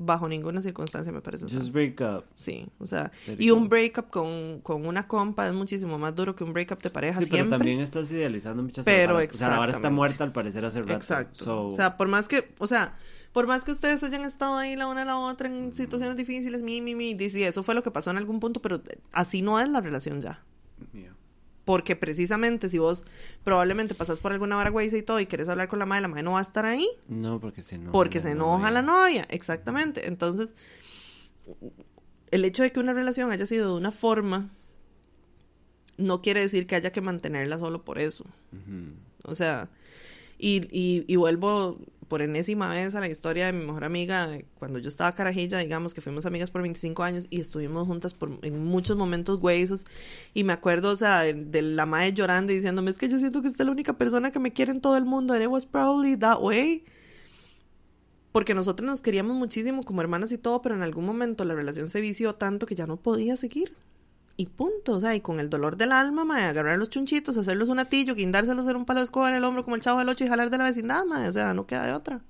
Bajo 0.00 0.28
ninguna 0.28 0.62
circunstancia 0.62 1.12
me 1.12 1.20
parece 1.20 1.48
sano. 1.48 1.60
Just 1.60 1.72
break 1.72 2.00
up. 2.00 2.24
Sí, 2.34 2.68
o 2.78 2.86
sea, 2.86 3.10
y 3.36 3.50
un 3.50 3.68
breakup 3.68 4.10
con, 4.10 4.60
con 4.62 4.86
una 4.86 5.08
compa 5.08 5.48
es 5.48 5.52
muchísimo 5.52 5.98
más 5.98 6.14
duro 6.14 6.36
que 6.36 6.44
un 6.44 6.52
breakup 6.52 6.80
de 6.80 6.90
pareja 6.90 7.18
Sí, 7.18 7.26
pero 7.26 7.36
siempre. 7.38 7.58
también 7.58 7.80
estás 7.80 8.10
idealizando 8.12 8.62
muchas 8.62 8.84
Pero 8.84 9.14
varas. 9.14 9.34
O 9.34 9.36
sea, 9.36 9.48
la 9.48 9.58
vara 9.58 9.72
está 9.72 9.90
muerta 9.90 10.22
al 10.22 10.32
parecer 10.32 10.64
hace 10.64 10.80
rato. 10.82 10.92
Exacto. 10.94 11.44
So, 11.44 11.68
O 11.70 11.76
sea, 11.76 11.96
por 11.96 12.06
más 12.06 12.28
que, 12.28 12.48
o 12.58 12.68
sea, 12.68 12.96
por 13.32 13.48
más 13.48 13.64
que 13.64 13.72
ustedes 13.72 14.02
hayan 14.04 14.24
estado 14.24 14.56
ahí 14.56 14.76
la 14.76 14.86
una 14.86 15.02
a 15.02 15.04
la 15.04 15.18
otra 15.18 15.48
en 15.48 15.72
situaciones 15.72 16.16
difíciles, 16.16 16.62
mi, 16.62 16.80
mi, 16.80 16.94
mi, 16.94 17.14
dice, 17.14 17.46
eso 17.46 17.64
fue 17.64 17.74
lo 17.74 17.82
que 17.82 17.90
pasó 17.90 18.12
en 18.12 18.18
algún 18.18 18.38
punto, 18.38 18.62
pero 18.62 18.80
así 19.12 19.42
no 19.42 19.58
es 19.58 19.68
la 19.68 19.80
relación 19.80 20.20
ya. 20.20 20.42
yeah. 20.92 21.12
Porque 21.68 21.96
precisamente 21.96 22.70
si 22.70 22.78
vos 22.78 23.04
probablemente 23.44 23.94
pasas 23.94 24.20
por 24.20 24.32
alguna 24.32 24.56
vara 24.56 24.70
güeyza 24.70 24.96
y 24.96 25.02
todo 25.02 25.20
y 25.20 25.26
querés 25.26 25.50
hablar 25.50 25.68
con 25.68 25.78
la 25.78 25.84
madre, 25.84 26.00
la 26.00 26.08
madre 26.08 26.22
no 26.22 26.32
va 26.32 26.38
a 26.38 26.42
estar 26.42 26.64
ahí 26.64 26.88
No, 27.08 27.38
porque 27.40 27.60
se 27.60 27.74
enoja. 27.74 27.92
porque 27.92 28.20
se 28.22 28.30
enoja 28.30 28.56
novia. 28.58 28.70
la 28.70 28.82
novia, 28.82 29.26
exactamente. 29.28 30.08
Entonces, 30.08 30.54
el 32.30 32.44
hecho 32.46 32.62
de 32.62 32.72
que 32.72 32.80
una 32.80 32.94
relación 32.94 33.30
haya 33.30 33.46
sido 33.46 33.70
de 33.72 33.76
una 33.76 33.90
forma 33.92 34.50
no 35.98 36.22
quiere 36.22 36.40
decir 36.40 36.66
que 36.66 36.74
haya 36.76 36.90
que 36.92 37.00
mantenerla 37.00 37.58
solo 37.58 37.84
por 37.84 37.98
eso. 37.98 38.24
O 39.24 39.34
sea, 39.34 39.68
y, 40.38 40.62
y, 40.70 41.04
y 41.06 41.16
vuelvo 41.16 41.78
por 42.08 42.22
enésima 42.22 42.68
vez 42.68 42.94
a 42.94 43.00
la 43.00 43.08
historia 43.08 43.46
de 43.46 43.52
mi 43.52 43.64
mejor 43.64 43.84
amiga, 43.84 44.28
cuando 44.58 44.78
yo 44.78 44.88
estaba 44.88 45.14
carajilla, 45.14 45.58
digamos 45.58 45.94
que 45.94 46.00
fuimos 46.00 46.26
amigas 46.26 46.50
por 46.50 46.62
25 46.62 47.02
años 47.02 47.26
y 47.30 47.40
estuvimos 47.40 47.86
juntas 47.86 48.14
por, 48.14 48.38
en 48.42 48.64
muchos 48.64 48.96
momentos 48.96 49.38
huesos. 49.40 49.86
Y 50.34 50.44
me 50.44 50.54
acuerdo, 50.54 50.90
o 50.90 50.96
sea, 50.96 51.20
de, 51.20 51.34
de 51.34 51.62
la 51.62 51.86
madre 51.86 52.12
llorando 52.14 52.52
y 52.52 52.56
diciéndome, 52.56 52.90
es 52.90 52.98
que 52.98 53.08
yo 53.08 53.18
siento 53.18 53.42
que 53.42 53.48
usted 53.48 53.60
es 53.60 53.66
la 53.66 53.72
única 53.72 53.92
persona 53.98 54.32
que 54.32 54.38
me 54.38 54.52
quiere 54.52 54.72
en 54.72 54.80
todo 54.80 54.96
el 54.96 55.04
mundo, 55.04 55.34
and 55.34 55.42
it 55.42 55.48
was 55.48 55.66
probably 55.66 56.16
that 56.16 56.40
way. 56.40 56.84
Porque 58.32 58.54
nosotros 58.54 58.86
nos 58.86 59.02
queríamos 59.02 59.36
muchísimo 59.36 59.82
como 59.82 60.00
hermanas 60.00 60.32
y 60.32 60.38
todo, 60.38 60.62
pero 60.62 60.74
en 60.74 60.82
algún 60.82 61.04
momento 61.04 61.44
la 61.44 61.54
relación 61.54 61.86
se 61.86 62.00
vició 62.00 62.34
tanto 62.34 62.66
que 62.66 62.74
ya 62.74 62.86
no 62.86 62.96
podía 62.96 63.36
seguir. 63.36 63.74
Y 64.40 64.46
punto, 64.46 64.92
o 64.92 65.00
sea, 65.00 65.16
y 65.16 65.20
con 65.20 65.40
el 65.40 65.50
dolor 65.50 65.76
del 65.76 65.90
alma, 65.90 66.24
mae, 66.24 66.44
agarrar 66.44 66.78
los 66.78 66.90
chunchitos, 66.90 67.36
hacerlos 67.36 67.70
un 67.70 67.80
atillo, 67.80 68.14
guindárselos 68.14 68.68
en 68.68 68.76
un 68.76 68.84
palo 68.84 69.00
de 69.00 69.04
escoba 69.04 69.28
en 69.28 69.34
el 69.34 69.42
hombro 69.42 69.64
como 69.64 69.74
el 69.74 69.82
chavo 69.82 69.98
del 69.98 70.08
ocho 70.08 70.24
y 70.24 70.28
jalar 70.28 70.48
de 70.48 70.58
la 70.58 70.62
vecindad, 70.62 71.04
mae, 71.06 71.26
o 71.26 71.32
sea, 71.32 71.52
no 71.54 71.66
queda 71.66 71.84
de 71.86 71.92
otra. 71.92 72.20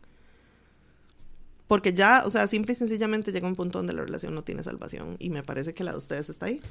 Porque 1.67 1.93
ya, 1.93 2.23
o 2.25 2.31
sea, 2.31 2.47
simple 2.47 2.73
y 2.73 2.77
sencillamente 2.77 3.31
llega 3.31 3.47
un 3.47 3.57
punto 3.57 3.79
donde 3.79 3.93
la 3.93 4.01
relación 4.01 4.35
no 4.35 4.43
tiene 4.43 4.63
salvación 4.63 5.17
y 5.19 5.29
me 5.29 5.43
parece 5.43 5.75
que 5.75 5.85
la 5.85 5.91
de 5.91 5.99
ustedes 5.99 6.31
está 6.31 6.47
ahí. 6.47 6.63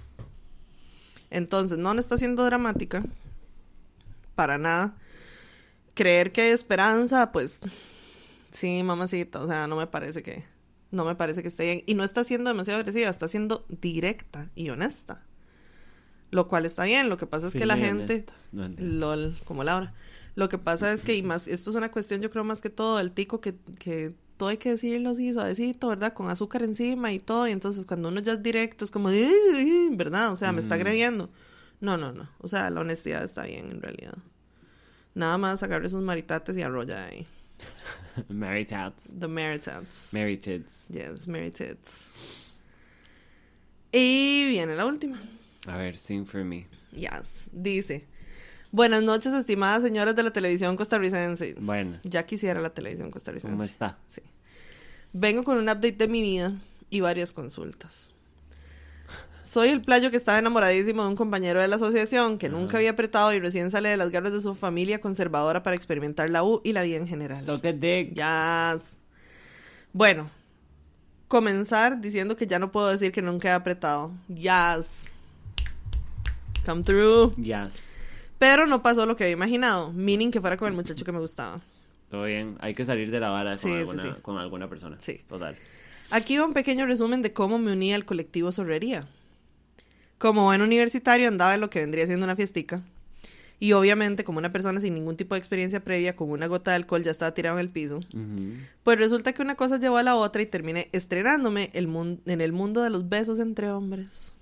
Entonces, 1.29 1.77
no 1.77 1.93
le 1.93 2.01
está 2.01 2.17
siendo 2.17 2.43
dramática, 2.43 3.03
para 4.33 4.57
nada. 4.57 4.95
Creer 5.93 6.31
que 6.31 6.41
hay 6.41 6.49
esperanza, 6.49 7.31
pues 7.31 7.59
sí, 8.49 8.81
mamacita, 8.81 9.39
o 9.41 9.47
sea, 9.47 9.67
no 9.67 9.75
me 9.75 9.85
parece 9.85 10.23
que 10.23 10.56
no 10.91 11.05
me 11.05 11.15
parece 11.15 11.41
que 11.41 11.47
esté 11.47 11.65
bien 11.65 11.83
y 11.85 11.93
no 11.95 12.03
está 12.03 12.23
siendo 12.23 12.49
demasiado 12.49 12.79
agresiva, 12.79 13.09
está 13.09 13.27
siendo 13.27 13.65
directa 13.69 14.49
y 14.55 14.69
honesta. 14.69 15.21
Lo 16.31 16.47
cual 16.47 16.65
está 16.65 16.83
bien, 16.83 17.07
lo 17.09 17.17
que 17.17 17.25
pasa 17.25 17.47
es 17.47 17.53
que 17.53 17.65
la 17.65 17.77
gente. 17.77 18.25
No 18.51 18.67
lol, 18.77 19.35
como 19.45 19.63
Laura. 19.63 19.93
Lo 20.35 20.49
que 20.49 20.57
pasa 20.57 20.91
es 20.93 21.01
que 21.01 21.15
y 21.15 21.23
más 21.23 21.47
esto 21.47 21.69
es 21.69 21.75
una 21.75 21.89
cuestión 21.91 22.21
yo 22.21 22.29
creo 22.29 22.43
más 22.43 22.61
que 22.61 22.69
todo 22.69 22.97
del 22.97 23.11
tico 23.11 23.39
que 23.41 23.55
que 23.79 24.13
todo 24.37 24.49
hay 24.49 24.57
que 24.57 24.69
decirlo 24.69 25.09
así 25.11 25.33
suavecito, 25.33 25.87
¿verdad? 25.87 26.13
Con 26.13 26.29
azúcar 26.29 26.61
encima 26.63 27.11
y 27.11 27.19
todo. 27.19 27.47
Y 27.47 27.51
entonces 27.51 27.85
cuando 27.85 28.09
uno 28.09 28.19
ya 28.19 28.33
es 28.33 28.43
directo 28.43 28.85
es 28.85 28.91
como, 28.91 29.11
"Ih, 29.11 29.89
¿verdad? 29.91 30.31
O 30.31 30.35
sea, 30.35 30.51
me 30.51 30.59
está 30.59 30.75
Mm. 30.75 30.79
agrediendo. 30.79 31.29
No, 31.81 31.97
no, 31.97 32.11
no. 32.11 32.29
O 32.39 32.47
sea, 32.47 32.69
la 32.69 32.81
honestidad 32.81 33.23
está 33.23 33.43
bien 33.45 33.71
en 33.71 33.81
realidad. 33.81 34.13
Nada 35.15 35.37
más 35.39 35.63
agarre 35.63 35.89
sus 35.89 36.03
maritates 36.03 36.55
y 36.57 36.61
arrolla 36.61 37.05
ahí. 37.05 37.25
Mary 38.29 38.65
Tats. 38.65 39.13
The 39.17 39.27
Maritats. 39.27 40.13
Mary 40.13 40.37
Tits. 40.37 40.87
Yes, 40.89 41.27
Maritats. 41.27 42.53
Y 43.91 44.47
viene 44.49 44.75
la 44.75 44.85
última. 44.85 45.19
A 45.67 45.77
ver, 45.77 45.97
sing 45.97 46.25
for 46.25 46.43
me. 46.43 46.67
Yes. 46.91 47.49
Dice. 47.53 48.05
Buenas 48.71 49.01
noches, 49.01 49.33
estimadas 49.33 49.81
señoras 49.81 50.15
de 50.15 50.23
la 50.23 50.31
televisión 50.31 50.75
costarricense. 50.75 51.55
Buenas. 51.59 52.03
Ya 52.03 52.23
quisiera 52.23 52.59
la 52.59 52.69
televisión 52.69 53.11
costarricense. 53.11 53.53
¿Cómo 53.53 53.63
está? 53.63 53.97
Sí. 54.07 54.21
Vengo 55.13 55.43
con 55.43 55.57
un 55.57 55.63
update 55.63 55.93
de 55.93 56.07
mi 56.07 56.21
vida 56.21 56.53
y 56.89 56.99
varias 56.99 57.33
consultas. 57.33 58.13
Soy 59.47 59.69
el 59.69 59.79
playo 59.81 60.11
que 60.11 60.17
estaba 60.17 60.37
enamoradísimo 60.39 61.03
de 61.03 61.07
un 61.07 61.15
compañero 61.15 61.61
de 61.61 61.69
la 61.69 61.77
asociación 61.77 62.37
que 62.37 62.49
nunca 62.49 62.75
había 62.77 62.89
apretado 62.89 63.31
y 63.31 63.39
recién 63.39 63.71
sale 63.71 63.87
de 63.87 63.95
las 63.95 64.11
garras 64.11 64.33
de 64.33 64.41
su 64.41 64.55
familia 64.55 64.99
conservadora 64.99 65.63
para 65.63 65.73
experimentar 65.73 66.29
la 66.29 66.43
U 66.43 66.59
y 66.65 66.73
la 66.73 66.81
vida 66.83 66.97
en 66.97 67.07
general. 67.07 67.37
Suck 67.37 67.63
a 67.65 67.71
dick. 67.71 68.13
Yes. 68.13 68.97
Bueno, 69.93 70.29
comenzar 71.29 72.01
diciendo 72.01 72.35
que 72.35 72.45
ya 72.45 72.59
no 72.59 72.73
puedo 72.73 72.89
decir 72.89 73.13
que 73.13 73.21
nunca 73.21 73.47
he 73.47 73.51
apretado. 73.53 74.11
Yes. 74.27 75.13
Come 76.65 76.83
through. 76.83 77.33
Yes. 77.37 77.81
Pero 78.37 78.67
no 78.67 78.83
pasó 78.83 79.05
lo 79.05 79.15
que 79.15 79.23
había 79.23 79.33
imaginado, 79.35 79.93
meaning 79.93 80.29
que 80.29 80.41
fuera 80.41 80.57
con 80.57 80.67
el 80.67 80.73
muchacho 80.73 81.05
que 81.05 81.13
me 81.13 81.19
gustaba. 81.19 81.61
Todo 82.11 82.25
bien. 82.25 82.57
Hay 82.59 82.75
que 82.75 82.83
salir 82.83 83.09
de 83.11 83.21
la 83.21 83.29
vara 83.29 83.51
con, 83.51 83.59
Sí, 83.59 83.69
sí, 83.69 83.77
alguna, 83.77 84.03
sí. 84.03 84.09
con 84.21 84.37
alguna 84.39 84.67
persona. 84.67 84.97
Sí. 84.99 85.21
Total. 85.25 85.55
Aquí 86.11 86.37
va 86.37 86.43
un 86.43 86.53
pequeño 86.53 86.85
resumen 86.85 87.21
de 87.21 87.31
cómo 87.31 87.57
me 87.59 87.71
uní 87.71 87.93
al 87.93 88.03
colectivo 88.03 88.51
Sorrería. 88.51 89.07
Como 90.17 90.45
buen 90.45 90.61
universitario 90.61 91.27
andaba 91.27 91.53
en 91.55 91.61
lo 91.61 91.69
que 91.69 91.79
vendría 91.79 92.05
siendo 92.07 92.23
una 92.25 92.35
fiestica. 92.35 92.81
Y 93.59 93.71
obviamente, 93.73 94.23
como 94.23 94.37
una 94.37 94.51
persona 94.51 94.79
sin 94.81 94.93
ningún 94.93 95.17
tipo 95.17 95.33
de 95.33 95.39
experiencia 95.39 95.83
previa, 95.83 96.15
con 96.15 96.29
una 96.29 96.45
gota 96.45 96.71
de 96.71 96.75
alcohol 96.75 97.03
ya 97.03 97.09
estaba 97.11 97.33
tirado 97.33 97.57
en 97.57 97.65
el 97.65 97.69
piso. 97.71 98.01
Pues 98.83 98.99
resulta 98.99 99.33
que 99.33 99.41
una 99.41 99.55
cosa 99.55 99.79
llevó 99.79 99.97
a 99.97 100.03
la 100.03 100.15
otra 100.15 100.41
y 100.41 100.45
terminé 100.45 100.89
estrenándome 100.91 101.71
el 101.73 101.87
en 102.25 102.41
el 102.41 102.51
mundo 102.53 102.83
de 102.83 102.91
los 102.91 103.09
besos 103.09 103.39
entre 103.39 103.71
hombres. 103.71 104.33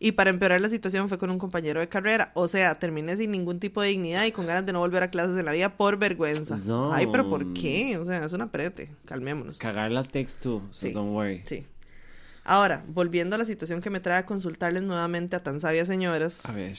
Y 0.00 0.12
para 0.12 0.30
empeorar 0.30 0.60
la 0.60 0.68
situación 0.68 1.08
fue 1.08 1.18
con 1.18 1.30
un 1.30 1.38
compañero 1.38 1.80
de 1.80 1.88
carrera. 1.88 2.30
O 2.34 2.46
sea, 2.48 2.78
terminé 2.78 3.16
sin 3.16 3.30
ningún 3.32 3.58
tipo 3.58 3.82
de 3.82 3.88
dignidad 3.88 4.24
y 4.26 4.32
con 4.32 4.46
ganas 4.46 4.64
de 4.64 4.72
no 4.72 4.78
volver 4.78 5.02
a 5.02 5.10
clases 5.10 5.36
en 5.36 5.44
la 5.44 5.52
vida 5.52 5.76
por 5.76 5.98
vergüenza. 5.98 6.56
Zon. 6.58 6.90
Ay, 6.92 7.08
pero 7.10 7.28
¿por 7.28 7.52
qué? 7.52 7.96
O 7.98 8.04
sea, 8.04 8.24
es 8.24 8.32
un 8.32 8.42
aprete. 8.42 8.90
Calmémonos. 9.06 9.58
Cagar 9.58 9.90
la 9.90 10.04
text 10.04 10.42
too, 10.42 10.62
so 10.70 10.86
Sí. 10.86 10.92
don't 10.92 11.12
worry. 11.12 11.42
Sí. 11.46 11.66
Ahora, 12.48 12.82
volviendo 12.88 13.36
a 13.36 13.38
la 13.38 13.44
situación 13.44 13.82
que 13.82 13.90
me 13.90 14.00
trae 14.00 14.16
a 14.16 14.24
consultarles 14.24 14.82
nuevamente 14.82 15.36
a 15.36 15.42
tan 15.42 15.60
sabias 15.60 15.86
señoras. 15.86 16.46
A 16.46 16.52
ver. 16.52 16.78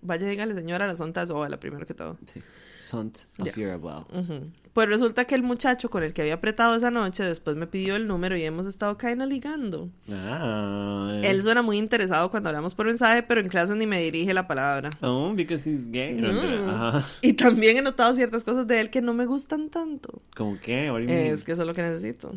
Vaya, 0.00 0.26
dígale 0.26 0.54
señora, 0.54 0.86
la 0.86 0.96
sonta 0.96 1.24
o 1.24 1.46
la 1.46 1.60
primero 1.60 1.84
que 1.84 1.92
todo. 1.92 2.16
Sí. 2.24 2.40
Sont 2.80 3.26
of 3.38 3.54
Yes. 3.54 3.68
Ujú. 3.76 4.50
Pues 4.72 4.88
resulta 4.88 5.26
que 5.26 5.34
el 5.34 5.42
muchacho 5.42 5.90
con 5.90 6.02
el 6.02 6.14
que 6.14 6.22
había 6.22 6.34
apretado 6.34 6.74
esa 6.74 6.90
noche 6.90 7.22
después 7.24 7.56
me 7.56 7.66
pidió 7.66 7.94
el 7.94 8.08
número 8.08 8.38
y 8.38 8.42
hemos 8.42 8.66
estado 8.66 8.96
caído 8.96 9.26
ligando. 9.26 9.90
Ah. 10.10 11.20
Él 11.22 11.42
suena 11.42 11.60
muy 11.60 11.76
interesado 11.76 12.30
cuando 12.30 12.48
hablamos 12.48 12.74
por 12.74 12.86
mensaje, 12.86 13.22
pero 13.22 13.42
en 13.42 13.50
clase 13.50 13.76
ni 13.76 13.86
me 13.86 14.00
dirige 14.00 14.32
la 14.32 14.48
palabra. 14.48 14.88
Oh, 15.02 15.34
because 15.34 15.68
he's 15.68 15.90
gay. 15.90 16.22
Mm. 16.22 17.02
Y 17.20 17.34
también 17.34 17.76
he 17.76 17.82
notado 17.82 18.14
ciertas 18.14 18.44
cosas 18.44 18.66
de 18.66 18.80
él 18.80 18.88
que 18.88 19.02
no 19.02 19.12
me 19.12 19.26
gustan 19.26 19.68
tanto. 19.68 20.22
¿Cómo 20.34 20.58
qué? 20.58 20.90
What 20.90 21.00
do 21.00 21.04
you 21.04 21.08
mean? 21.10 21.26
Es 21.26 21.44
que 21.44 21.52
eso 21.52 21.62
es 21.62 21.68
lo 21.68 21.74
que 21.74 21.82
necesito. 21.82 22.34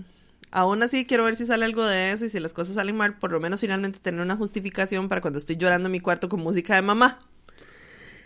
Aún 0.58 0.82
así, 0.84 1.06
quiero 1.06 1.26
ver 1.26 1.36
si 1.36 1.46
sale 1.46 1.66
algo 1.66 1.84
de 1.86 2.12
eso 2.14 2.24
y 2.26 2.30
si 2.30 2.40
las 2.40 2.54
cosas 2.54 2.76
salen 2.76 2.96
mal, 2.96 3.18
por 3.18 3.30
lo 3.32 3.42
menos 3.42 3.60
finalmente 3.60 4.00
tener 4.00 4.22
una 4.22 4.38
justificación 4.38 5.10
para 5.10 5.20
cuando 5.20 5.38
estoy 5.38 5.58
llorando 5.58 5.88
en 5.88 5.92
mi 5.92 6.00
cuarto 6.00 6.30
con 6.30 6.40
música 6.40 6.76
de 6.76 6.82
mamá. 6.82 7.20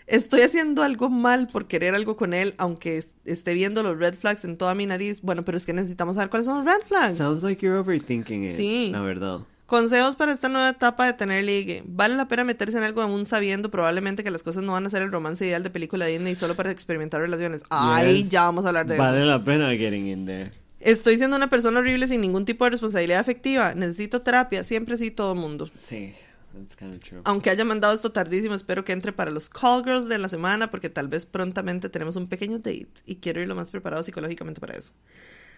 Estoy 0.06 0.42
haciendo 0.42 0.82
algo 0.84 1.10
mal 1.10 1.48
por 1.48 1.68
querer 1.68 1.94
algo 1.94 2.16
con 2.16 2.34
él, 2.34 2.56
aunque 2.58 2.98
est- 2.98 3.10
esté 3.26 3.54
viendo 3.54 3.84
los 3.84 3.98
red 4.00 4.16
flags 4.16 4.44
en 4.44 4.58
toda 4.58 4.74
mi 4.74 4.86
nariz. 4.88 5.22
Bueno, 5.22 5.44
pero 5.46 5.58
es 5.58 5.66
que 5.66 5.74
necesitamos 5.74 6.16
saber 6.16 6.30
cuáles 6.30 6.46
son 6.46 6.58
los 6.58 6.66
red 6.66 6.84
flags. 6.86 7.18
Sounds 7.18 7.44
like 7.44 7.64
you're 7.66 7.80
overthinking 7.80 8.44
it. 8.46 8.56
Sí. 8.56 8.90
La 8.92 9.02
verdad. 9.02 9.40
Consejos 9.68 10.16
para 10.16 10.32
esta 10.32 10.50
nueva 10.50 10.70
etapa 10.70 11.06
de 11.06 11.14
tener 11.14 11.44
ligue. 11.44 11.84
Vale 11.86 12.16
la 12.16 12.28
pena 12.28 12.44
meterse 12.44 12.76
en 12.78 12.84
algo 12.84 13.02
aún 13.04 13.28
sabiendo 13.28 13.70
probablemente 13.70 14.24
que 14.24 14.32
las 14.32 14.42
cosas 14.42 14.64
no 14.64 14.72
van 14.74 14.88
a 14.88 14.90
ser 14.90 15.04
el 15.04 15.12
romance 15.12 15.46
ideal 15.46 15.62
de 15.62 15.70
película 15.70 16.08
Disney 16.08 16.34
solo 16.34 16.56
para 16.56 16.72
experimentar 16.72 17.22
relaciones. 17.22 17.62
Ay, 17.70 18.18
Yes. 18.24 18.30
ya 18.32 18.42
vamos 18.44 18.66
a 18.66 18.70
hablar 18.70 18.88
de 18.88 18.98
Vale 18.98 19.20
eso. 19.20 19.28
la 19.28 19.44
pena 19.44 19.70
getting 19.72 20.08
in 20.08 20.26
there. 20.26 20.52
Estoy 20.80 21.18
siendo 21.18 21.36
una 21.38 21.50
persona 21.50 21.80
horrible 21.80 22.08
sin 22.08 22.22
ningún 22.22 22.46
tipo 22.46 22.64
de 22.66 22.72
responsabilidad 22.72 23.20
afectiva. 23.20 23.74
Necesito 23.76 24.22
terapia, 24.22 24.64
siempre 24.64 24.98
sí 24.98 25.12
todo 25.12 25.36
mundo. 25.36 25.70
Sí, 25.76 26.14
that's 26.54 26.76
kind 26.76 26.94
of 26.96 27.00
true. 27.02 27.22
Aunque 27.26 27.50
haya 27.50 27.66
mandado 27.66 27.94
esto 27.94 28.12
tardísimo, 28.12 28.56
espero 28.56 28.86
que 28.86 28.94
entre 28.94 29.12
para 29.12 29.30
los 29.32 29.50
call 29.50 29.84
girls 29.84 30.08
de 30.08 30.18
la 30.18 30.30
semana 30.30 30.72
porque 30.72 30.90
tal 30.90 31.08
vez 31.10 31.26
prontamente 31.26 31.90
tenemos 31.90 32.16
un 32.16 32.28
pequeño 32.28 32.60
date 32.60 32.88
y 33.06 33.16
quiero 33.16 33.42
ir 33.42 33.48
lo 33.48 33.56
más 33.56 33.70
preparado 33.72 34.04
psicológicamente 34.04 34.62
para 34.62 34.76
eso. 34.78 34.94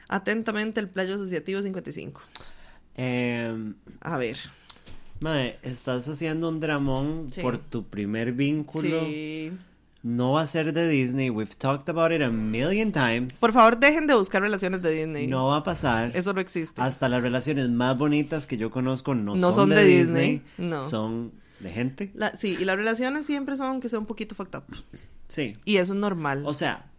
Atentamente, 0.09 0.79
el 0.79 0.89
Playo 0.89 1.15
Asociativo 1.15 1.61
55. 1.61 2.21
Em, 2.95 3.75
A 4.01 4.17
ver. 4.17 4.37
mae, 5.19 5.57
estás 5.61 6.07
haciendo 6.09 6.49
un 6.49 6.59
dramón 6.59 7.29
Sí. 7.31 7.41
por 7.41 7.57
tu 7.59 7.85
primer 7.87 8.33
vínculo. 8.33 8.99
Sí. 9.05 9.51
No 10.03 10.33
va 10.33 10.41
a 10.41 10.47
ser 10.47 10.73
de 10.73 10.87
Disney. 10.89 11.29
We've 11.29 11.55
talked 11.55 11.87
about 11.89 12.11
it 12.11 12.21
a 12.23 12.29
million 12.29 12.91
times. 12.91 13.39
Por 13.39 13.51
favor, 13.53 13.79
dejen 13.79 14.07
de 14.07 14.15
buscar 14.15 14.41
relaciones 14.41 14.81
de 14.81 14.89
Disney. 14.91 15.27
No 15.27 15.47
va 15.47 15.57
a 15.57 15.63
pasar. 15.63 16.11
Eso 16.15 16.33
no 16.33 16.41
existe. 16.41 16.81
Hasta 16.81 17.07
las 17.07 17.21
relaciones 17.21 17.69
más 17.69 17.97
bonitas 17.97 18.47
que 18.47 18.57
yo 18.57 18.71
conozco 18.71 19.13
no, 19.13 19.35
No 19.35 19.39
son, 19.51 19.53
son 19.53 19.69
de, 19.69 19.75
de 19.75 19.85
Disney. 19.85 20.31
Disney, 20.39 20.69
no. 20.69 20.81
Son 20.81 21.31
de 21.59 21.69
gente. 21.71 22.11
La- 22.15 22.35
sí, 22.35 22.57
y 22.59 22.65
las 22.65 22.75
relaciones 22.77 23.27
siempre 23.27 23.55
son 23.57 23.79
que 23.79 23.89
sea 23.89 23.99
un 23.99 24.07
poquito 24.07 24.33
fucked 24.33 24.57
up. 24.57 24.63
Sí. 25.27 25.53
Y 25.65 25.77
eso 25.77 25.93
es 25.93 25.99
normal. 25.99 26.43
O 26.45 26.53
sea, 26.53 26.90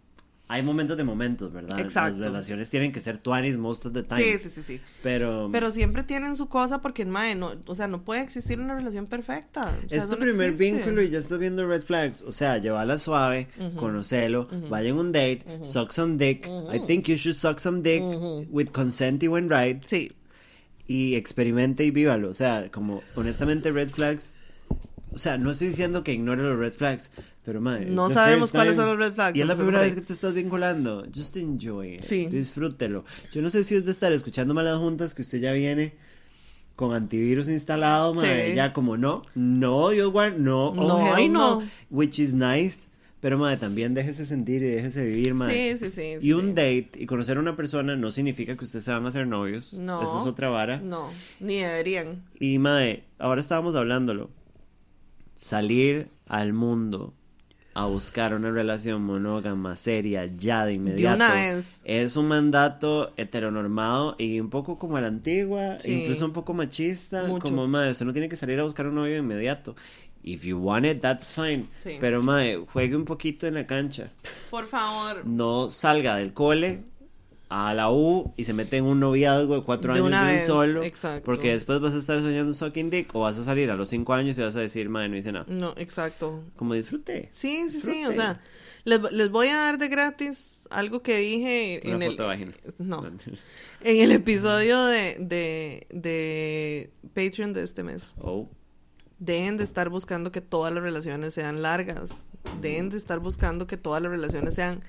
hay 0.53 0.61
momentos 0.61 0.97
de 0.97 1.03
momentos, 1.03 1.51
¿verdad? 1.51 1.79
Exacto. 1.79 2.19
Las 2.19 2.27
relaciones 2.27 2.69
tienen 2.69 2.91
que 2.91 2.99
ser 2.99 3.17
twanis 3.17 3.57
most 3.57 3.87
of 3.87 3.93
the 3.93 4.03
time. 4.03 4.21
sí, 4.21 4.37
sí, 4.37 4.49
sí, 4.51 4.61
sí. 4.61 4.81
Pero, 5.01 5.49
Pero 5.51 5.71
siempre 5.71 6.03
tienen 6.03 6.35
su 6.35 6.47
cosa 6.47 6.79
porque, 6.79 7.05
mae, 7.05 7.33
no, 7.33 7.53
o 7.65 7.73
sea, 7.73 7.87
no 7.87 8.03
puede 8.03 8.21
existir 8.21 8.59
una 8.59 8.75
relación 8.75 9.07
perfecta. 9.07 9.75
O 9.83 9.89
sea, 9.89 9.97
es 9.97 10.07
tu 10.07 10.17
primer 10.17 10.51
vínculo 10.51 11.01
y 11.01 11.09
ya 11.09 11.17
estás 11.17 11.39
viendo 11.39 11.67
red 11.67 11.81
flags. 11.81 12.21
O 12.21 12.31
sea, 12.31 12.59
llévala 12.59 12.99
suave, 12.99 13.47
conocelo, 13.75 14.47
vayan 14.69 14.97
a 14.97 15.01
un 15.01 15.11
date, 15.11 15.43
suck 15.63 15.91
some 15.91 16.17
dick. 16.17 16.47
I 16.71 16.79
think 16.85 17.07
you 17.07 17.15
should 17.15 17.35
suck 17.35 17.57
some 17.59 17.81
dick 17.81 18.03
with 18.51 18.67
consent 18.67 19.23
y 19.23 19.27
when 19.27 19.49
right. 19.49 19.83
Sí, 19.87 20.11
Y 20.85 21.15
experimente 21.15 21.83
y 21.83 21.89
vívalo. 21.89 22.29
O 22.29 22.33
sea, 22.35 22.69
como 22.71 23.01
honestamente 23.15 23.71
red 23.71 23.89
flags. 23.89 24.42
O 25.13 25.19
sea, 25.19 25.37
no 25.37 25.51
estoy 25.51 25.67
diciendo 25.67 26.03
que 26.03 26.13
ignore 26.13 26.41
los 26.41 26.57
red 26.57 26.73
flags, 26.73 27.11
pero 27.45 27.61
madre. 27.61 27.85
No 27.85 28.09
sabemos 28.09 28.51
cuáles 28.51 28.75
son 28.75 28.87
los 28.87 28.97
red 28.97 29.13
flags, 29.13 29.37
Y 29.37 29.41
es 29.41 29.47
la 29.47 29.55
primera 29.55 29.79
vez 29.79 29.95
que 29.95 30.01
te 30.01 30.13
estás 30.13 30.33
vinculando. 30.33 31.05
Just 31.13 31.37
enjoy 31.37 31.95
it. 31.95 32.01
Sí. 32.01 32.25
Disfrútelo. 32.27 33.05
Yo 33.31 33.41
no 33.41 33.49
sé 33.49 33.63
si 33.63 33.75
es 33.75 33.85
de 33.85 33.91
estar 33.91 34.11
escuchando 34.11 34.53
malas 34.53 34.77
juntas 34.77 35.13
que 35.13 35.21
usted 35.21 35.39
ya 35.39 35.51
viene 35.53 35.93
con 36.75 36.95
antivirus 36.95 37.49
instalado, 37.49 38.13
madre. 38.13 38.49
Sí. 38.49 38.55
Ya 38.55 38.73
como 38.73 38.97
no, 38.97 39.21
no, 39.35 39.89
Dios 39.89 40.11
guard, 40.11 40.37
no, 40.37 40.69
oh, 40.69 40.73
No, 40.75 41.05
hell 41.05 41.13
ay, 41.15 41.29
no. 41.29 41.61
no. 41.61 41.69
Which 41.89 42.19
is 42.19 42.33
nice. 42.33 42.87
Pero 43.19 43.37
madre, 43.37 43.55
también 43.55 43.93
déjese 43.93 44.25
sentir 44.25 44.63
y 44.63 44.67
déjese 44.67 45.05
vivir, 45.05 45.33
madre. 45.33 45.77
sí, 45.77 45.85
sí, 45.85 45.91
sí. 45.91 46.17
Y 46.17 46.21
sí. 46.21 46.33
un 46.33 46.49
date 46.55 46.89
y 46.95 47.05
conocer 47.05 47.37
a 47.37 47.39
una 47.39 47.55
persona 47.55 47.95
no 47.95 48.11
significa 48.11 48.57
que 48.57 48.65
ustedes 48.65 48.83
se 48.83 48.91
van 48.91 49.05
a 49.05 49.09
hacer 49.09 49.27
novios. 49.27 49.73
No. 49.75 50.01
Esa 50.01 50.19
es 50.19 50.27
otra 50.27 50.49
vara. 50.49 50.79
No, 50.79 51.09
ni 51.39 51.59
deberían. 51.59 52.21
Y 52.39 52.57
mae, 52.57 53.03
ahora 53.19 53.39
estábamos 53.39 53.75
hablándolo. 53.75 54.29
Salir 55.43 56.07
al 56.25 56.53
mundo 56.53 57.13
a 57.73 57.85
buscar 57.87 58.33
una 58.33 58.49
relación 58.49 59.01
monógama 59.03 59.75
seria 59.75 60.25
ya 60.37 60.63
de 60.65 60.75
inmediato. 60.75 61.15
una 61.17 61.33
vez. 61.33 61.81
Es 61.83 62.15
un 62.15 62.29
mandato 62.29 63.11
heteronormado 63.17 64.15
y 64.17 64.39
un 64.39 64.49
poco 64.49 64.79
como 64.79 64.95
a 64.95 65.01
la 65.01 65.07
antigua, 65.07 65.79
Sí. 65.79 65.91
incluso 66.03 66.23
un 66.23 66.31
poco 66.31 66.53
machista, 66.53 67.23
Mucho. 67.23 67.41
como 67.41 67.67
madre, 67.67 67.93
no 68.05 68.13
tiene 68.13 68.29
que 68.29 68.37
salir 68.37 68.57
a 68.61 68.63
buscar 68.63 68.87
un 68.87 68.95
novio 68.95 69.11
de 69.15 69.19
inmediato. 69.19 69.75
If 70.23 70.45
you 70.45 70.57
want 70.59 70.85
it, 70.85 71.01
that's 71.01 71.33
fine. 71.33 71.65
Sí. 71.83 71.97
Pero 71.99 72.23
madre, 72.23 72.63
juegue 72.71 72.95
un 72.95 73.03
poquito 73.03 73.45
en 73.45 73.55
la 73.55 73.67
cancha. 73.67 74.11
Por 74.49 74.65
favor. 74.65 75.25
No 75.25 75.69
salga 75.69 76.15
del 76.15 76.31
cole 76.31 76.85
a 77.55 77.71
la 77.75 77.91
U 77.91 78.33
y 78.35 78.45
se 78.45 78.53
mete 78.53 78.77
en 78.77 78.85
un 78.85 78.99
noviazgo 78.99 79.53
de 79.55 79.61
cuatro 79.63 79.93
De 79.93 79.99
años 79.99 80.07
una 80.07 80.23
de 80.23 80.31
un 80.31 80.35
vez, 80.37 80.47
solo. 80.47 80.81
exacto. 80.81 81.23
Porque 81.23 81.51
después 81.51 81.79
vas 81.79 81.93
a 81.93 81.99
estar 81.99 82.19
soñando 82.19 82.51
sucking 82.51 82.89
dick 82.89 83.13
o 83.13 83.19
vas 83.19 83.37
a 83.37 83.43
salir 83.43 83.69
a 83.69 83.75
los 83.75 83.89
cinco 83.89 84.13
años 84.13 84.39
y 84.39 84.41
vas 84.41 84.55
a 84.55 84.59
decir, 84.59 84.89
madre, 84.89 85.09
no 85.09 85.17
hice 85.17 85.31
nada. 85.31 85.45
No, 85.47 85.75
exacto. 85.77 86.43
Como 86.55 86.73
disfrute. 86.73 87.29
Sí, 87.31 87.69
sí, 87.69 87.79
sí, 87.79 88.05
o 88.05 88.11
sea, 88.11 88.41
les, 88.85 88.99
les 89.11 89.29
voy 89.29 89.49
a 89.49 89.57
dar 89.57 89.77
de 89.77 89.87
gratis 89.87 90.67
algo 90.71 91.03
que 91.03 91.17
dije 91.17 91.81
Una 91.85 91.93
en 91.95 92.01
el... 92.01 92.11
foto 92.11 92.23
de 92.23 92.27
vagina. 92.27 92.51
No, 92.79 93.05
en 93.83 93.99
el 93.99 94.11
episodio 94.11 94.85
de, 94.85 95.17
de, 95.19 95.85
de 95.91 96.91
Patreon 97.13 97.53
de 97.53 97.61
este 97.61 97.83
mes. 97.83 98.15
Oh. 98.19 98.49
Dejen 99.19 99.57
de 99.57 99.63
estar 99.63 99.89
buscando 99.89 100.31
que 100.31 100.41
todas 100.41 100.73
las 100.73 100.81
relaciones 100.81 101.35
sean 101.35 101.61
largas. 101.61 102.25
Dejen 102.61 102.89
de 102.89 102.97
estar 102.97 103.19
buscando 103.19 103.67
que 103.67 103.77
todas 103.77 104.01
las 104.01 104.11
relaciones 104.11 104.55
sean 104.55 104.81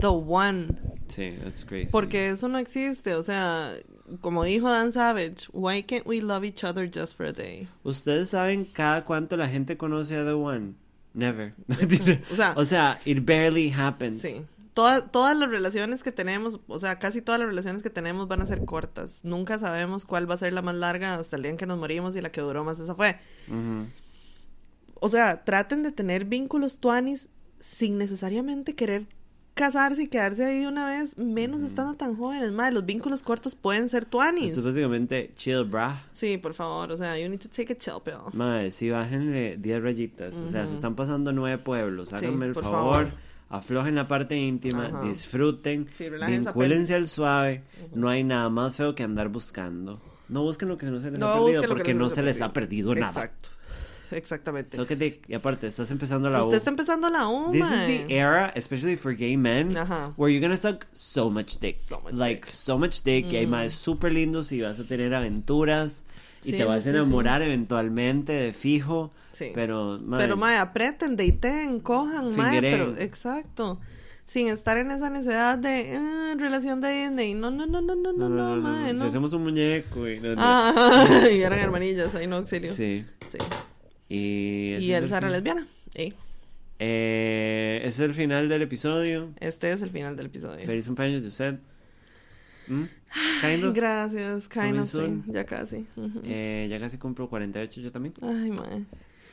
the 0.00 0.08
one. 0.08 0.76
Sí, 1.08 1.36
that's 1.42 1.64
crazy. 1.64 1.90
Porque 1.90 2.30
eso 2.30 2.48
no 2.48 2.58
existe. 2.58 3.14
O 3.14 3.22
sea, 3.22 3.72
como 4.20 4.44
dijo 4.44 4.68
Dan 4.70 4.92
Savage, 4.92 5.46
why 5.52 5.82
can't 5.82 6.06
we 6.06 6.20
love 6.20 6.44
each 6.44 6.64
other 6.64 6.88
just 6.92 7.16
for 7.16 7.26
a 7.26 7.32
day? 7.32 7.68
¿Ustedes 7.84 8.30
saben 8.30 8.64
cada 8.64 9.04
cuánto 9.04 9.36
la 9.36 9.48
gente 9.48 9.76
conoce 9.76 10.16
a 10.16 10.24
The 10.24 10.32
One? 10.32 10.74
Never. 11.14 11.54
O 12.30 12.36
sea- 12.36 12.54
o 12.56 12.64
sea, 12.64 13.00
it 13.04 13.24
barely 13.24 13.72
happens. 13.76 14.22
Sí. 14.22 14.46
Todas, 14.72 15.10
todas 15.10 15.36
las 15.36 15.50
relaciones 15.50 16.04
que 16.04 16.12
tenemos, 16.12 16.60
o 16.68 16.78
sea, 16.78 17.00
casi 17.00 17.20
todas 17.20 17.40
las 17.40 17.48
relaciones 17.48 17.82
que 17.82 17.90
tenemos 17.90 18.28
van 18.28 18.40
a 18.40 18.46
ser 18.46 18.64
cortas. 18.64 19.20
Nunca 19.24 19.58
sabemos 19.58 20.04
cuál 20.04 20.30
va 20.30 20.34
a 20.34 20.38
ser 20.38 20.52
la 20.52 20.62
más 20.62 20.76
larga 20.76 21.16
hasta 21.16 21.34
el 21.36 21.42
día 21.42 21.50
en 21.50 21.56
que 21.56 21.66
nos 21.66 21.76
morimos 21.78 22.14
y 22.14 22.20
la 22.20 22.30
que 22.30 22.40
duró 22.40 22.62
más 22.64 22.78
esa 22.78 22.94
fue. 22.94 23.18
O 25.00 25.08
sea, 25.08 25.44
traten 25.44 25.82
de 25.82 25.90
tener 25.92 26.24
vínculos 26.24 26.78
tuanis 26.78 27.28
sin 27.58 27.98
necesariamente 27.98 28.74
querer 28.74 29.06
casarse 29.60 30.04
y 30.04 30.06
quedarse 30.08 30.42
ahí 30.46 30.64
una 30.64 30.86
vez, 30.86 31.18
menos 31.18 31.60
estando 31.60 31.92
tan 31.94 32.16
jóvenes. 32.16 32.50
Madre, 32.50 32.72
los 32.72 32.86
vínculos 32.86 33.22
cortos 33.22 33.54
pueden 33.54 33.90
ser 33.90 34.06
tuanis. 34.06 34.48
Esto 34.48 34.60
es 34.60 34.66
básicamente 34.66 35.30
chill, 35.36 35.64
brah. 35.64 36.02
Sí, 36.12 36.38
por 36.38 36.54
favor, 36.54 36.90
o 36.92 36.96
sea, 36.96 37.18
you 37.18 37.28
need 37.28 37.40
to 37.40 37.48
take 37.48 37.74
a 37.74 37.76
chill 37.76 38.00
pill. 38.02 38.32
Madre, 38.32 38.70
sí, 38.70 38.88
bájenle 38.88 39.58
10 39.58 39.82
rayitas. 39.82 40.36
O 40.38 40.50
sea, 40.50 40.66
se 40.66 40.74
están 40.74 40.94
pasando 40.96 41.32
nueve 41.32 41.58
pueblos. 41.58 42.14
Háganme 42.14 42.46
el 42.46 42.54
favor. 42.54 42.70
favor. 42.70 43.08
Aflojen 43.50 43.96
la 43.96 44.08
parte 44.08 44.36
íntima, 44.36 44.86
Ajá. 44.86 45.02
disfruten, 45.02 45.88
Sí, 45.92 46.08
vincúlense 46.08 46.94
al 46.94 47.06
suave. 47.06 47.62
No 47.94 48.08
hay 48.08 48.24
nada 48.24 48.48
más 48.48 48.76
feo 48.76 48.94
que 48.94 49.02
andar 49.02 49.28
buscando. 49.28 50.00
No 50.30 50.42
busquen 50.42 50.68
lo 50.68 50.78
que 50.78 50.86
no 50.86 51.00
se 51.00 51.10
les 51.10 51.18
No 51.20 51.26
ha 51.28 51.34
perdido 51.34 51.62
porque 51.64 51.92
no 51.92 52.08
se 52.08 52.16
se 52.16 52.22
les 52.22 52.40
ha 52.40 52.52
perdido 52.52 52.94
nada. 52.94 53.08
Exacto. 53.08 53.50
Exactamente. 54.16 54.76
So 54.76 54.86
que 54.86 54.96
dick. 54.96 55.28
Y 55.28 55.34
aparte, 55.34 55.66
estás 55.66 55.90
empezando 55.90 56.28
la 56.30 56.42
U. 56.42 56.46
Usted 56.46 56.58
está 56.58 56.70
empezando 56.70 57.08
la 57.08 57.28
U, 57.28 57.50
This 57.52 57.60
mae. 57.62 57.94
is 57.94 58.06
the 58.06 58.14
era, 58.16 58.52
especially 58.56 58.96
for 58.96 59.12
gay 59.14 59.36
men, 59.36 59.76
Ajá. 59.76 60.12
where 60.16 60.32
you're 60.32 60.40
gonna 60.40 60.56
suck 60.56 60.86
so 60.92 61.30
much 61.30 61.58
dick. 61.60 61.78
So 61.80 62.00
much 62.00 62.14
like, 62.14 62.42
dick. 62.42 62.46
Mm. 62.46 62.50
so 62.50 62.78
much 62.78 63.02
dick. 63.04 63.26
Y 63.32 63.36
hay 63.36 63.46
más 63.46 63.74
súper 63.74 64.12
lindos 64.12 64.50
y 64.52 64.60
vas 64.60 64.78
a 64.80 64.84
tener 64.84 65.14
aventuras. 65.14 66.04
Y 66.42 66.52
Sí, 66.52 66.56
te 66.56 66.64
vas 66.64 66.82
sí, 66.84 66.88
a 66.88 66.92
sí. 66.92 66.98
enamorar 66.98 67.42
eventualmente 67.42 68.32
de 68.32 68.52
fijo. 68.52 69.10
Sí. 69.32 69.52
Pero, 69.54 69.98
mae, 70.02 70.20
Pero, 70.20 70.36
mae, 70.36 70.56
aprieten, 70.56 71.16
deiten, 71.16 71.80
cojan, 71.80 72.34
mae, 72.34 72.60
pero, 72.60 72.96
exacto. 72.98 73.78
Sin 74.24 74.48
estar 74.48 74.78
en 74.78 74.90
esa 74.90 75.10
necesidad 75.10 75.58
de 75.58 75.96
ah, 75.96 76.34
relación 76.38 76.80
de 76.80 76.88
Disney. 76.88 77.34
No, 77.34 77.50
no, 77.50 77.66
no, 77.66 77.80
no, 77.80 77.94
no, 77.94 78.12
no, 78.12 78.28
no, 78.28 78.56
mae, 78.56 78.94
Si 78.94 79.00
no. 79.00 79.06
hacemos 79.06 79.32
un 79.32 79.42
muñeco 79.42 80.08
y... 80.08 80.20
no, 80.20 80.28
no. 80.34 80.36
Ah, 80.38 81.26
y 81.32 81.40
eran 81.42 81.58
hermanillas, 81.58 82.14
ahí 82.14 82.26
no, 82.26 82.36
auxilio. 82.36 82.72
Sí. 82.72 83.04
Sí. 83.26 83.38
Y, 84.10 84.74
Y 84.80 84.92
era 84.92 85.06
fin. 85.06 85.30
lesbiana. 85.30 85.66
Eh, 86.82 87.78
ese 87.84 87.88
es 87.88 88.00
el 88.00 88.14
final 88.14 88.48
del 88.48 88.62
episodio. 88.62 89.32
este 89.38 89.70
es 89.70 89.82
el 89.82 89.90
final 89.90 90.16
del 90.16 90.26
episodio. 90.26 90.64
Feliz 90.66 90.86
cumpleaños 90.86 91.22
de 91.22 91.28
usted. 91.28 91.58
¿Mm? 92.66 92.84
Kind 93.40 93.64
of. 93.64 93.74
Gracias, 93.74 94.48
kind 94.48 94.78
of, 94.78 94.88
sí, 94.88 95.22
ya 95.26 95.44
casi. 95.44 95.86
Eh, 96.24 96.66
ya 96.70 96.78
casi 96.80 96.98
cumplo 96.98 97.28
48 97.28 97.80
yo 97.80 97.92
también. 97.92 98.14
Ay, 98.20 98.50
mae. 98.50 98.84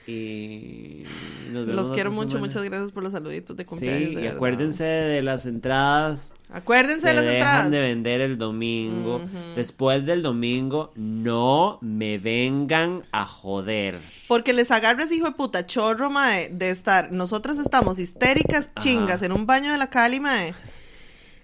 Y 0.08 1.04
nos 1.52 1.66
vemos 1.68 1.76
Los 1.88 1.92
quiero 1.92 2.12
mucho, 2.12 2.30
semana. 2.30 2.46
muchas 2.48 2.64
gracias 2.64 2.92
por 2.94 3.04
los 3.04 3.12
saluditos 3.12 3.56
de 3.58 3.64
Sí, 3.64 3.70
cumpleaños. 3.70 4.16
de 4.16 4.22
y 4.24 4.28
acuérdense 4.28 4.84
de 4.86 5.22
las 5.22 5.46
entradas. 5.46 6.34
Acuérdense 6.50 7.02
Se 7.02 7.08
de 7.10 7.14
las 7.16 7.24
dejan 7.26 7.38
entradas. 7.42 7.72
de 7.72 7.80
vender 7.82 8.22
el 8.22 8.38
domingo. 8.38 9.22
Después 9.58 10.06
del 10.06 10.22
domingo, 10.24 10.94
no 10.96 11.78
me 11.82 12.18
vengan 12.20 13.04
a 13.12 13.26
joder. 13.26 14.00
Porque 14.30 14.54
les 14.54 14.72
agarra 14.72 15.04
ese 15.04 15.16
hijo 15.16 15.26
de 15.26 15.34
puta 15.34 15.66
chorro, 15.66 16.10
mae, 16.10 16.48
de 16.50 16.70
estar. 16.70 17.12
Nosotras 17.12 17.58
estamos 17.58 18.00
histéricas, 18.00 18.70
Ajá. 18.76 18.80
chingas, 18.82 19.22
en 19.24 19.34
un 19.34 19.46
baño 19.46 19.74
de 19.74 19.78
la 19.78 19.90
Cali, 19.90 20.22
mae. 20.22 20.54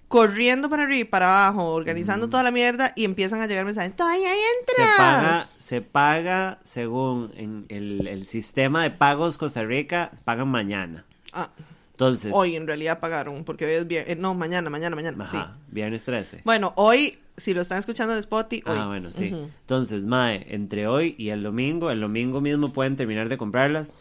Corriendo 0.08 0.70
para 0.70 0.84
arriba 0.84 1.00
y 1.00 1.04
para 1.04 1.46
abajo, 1.46 1.72
organizando 1.72 2.28
toda 2.28 2.42
la 2.42 2.50
mierda 2.50 2.92
y 2.94 3.04
empiezan 3.04 3.40
a 3.40 3.46
llegar 3.46 3.64
mensajes. 3.64 3.96
¡Todavía 3.96 4.30
hay 4.30 4.38
Se 4.66 4.82
paga, 4.96 5.46
se 5.58 5.80
paga 5.80 6.58
según 6.62 7.32
en 7.36 7.66
el, 7.68 8.06
el 8.06 8.26
sistema 8.26 8.82
de 8.82 8.90
pagos 8.90 9.38
Costa 9.38 9.62
Rica, 9.64 10.12
pagan 10.24 10.48
mañana. 10.48 11.04
Ah, 11.32 11.50
Entonces, 11.92 12.32
hoy 12.34 12.54
en 12.54 12.66
realidad 12.66 13.00
pagaron, 13.00 13.44
porque 13.44 13.64
hoy 13.64 13.72
es 13.72 13.86
viernes. 13.88 14.16
no, 14.18 14.34
mañana, 14.34 14.70
mañana, 14.70 14.94
mañana. 14.94 15.28
Sí. 15.28 15.38
viernes 15.68 16.04
13. 16.04 16.42
Bueno, 16.44 16.72
hoy, 16.76 17.18
si 17.36 17.54
lo 17.54 17.60
están 17.60 17.78
escuchando 17.78 18.12
en 18.12 18.20
Spotify, 18.20 18.62
hoy. 18.66 18.76
Ah, 18.78 18.86
bueno, 18.86 19.10
sí. 19.10 19.34
Entonces, 19.60 20.06
Mae, 20.06 20.46
entre 20.54 20.86
hoy 20.86 21.16
y 21.18 21.30
el 21.30 21.42
domingo, 21.42 21.90
el 21.90 22.00
domingo 22.00 22.40
mismo 22.40 22.72
pueden 22.72 22.96
terminar 22.96 23.28
de 23.28 23.36
comprarlas. 23.36 23.96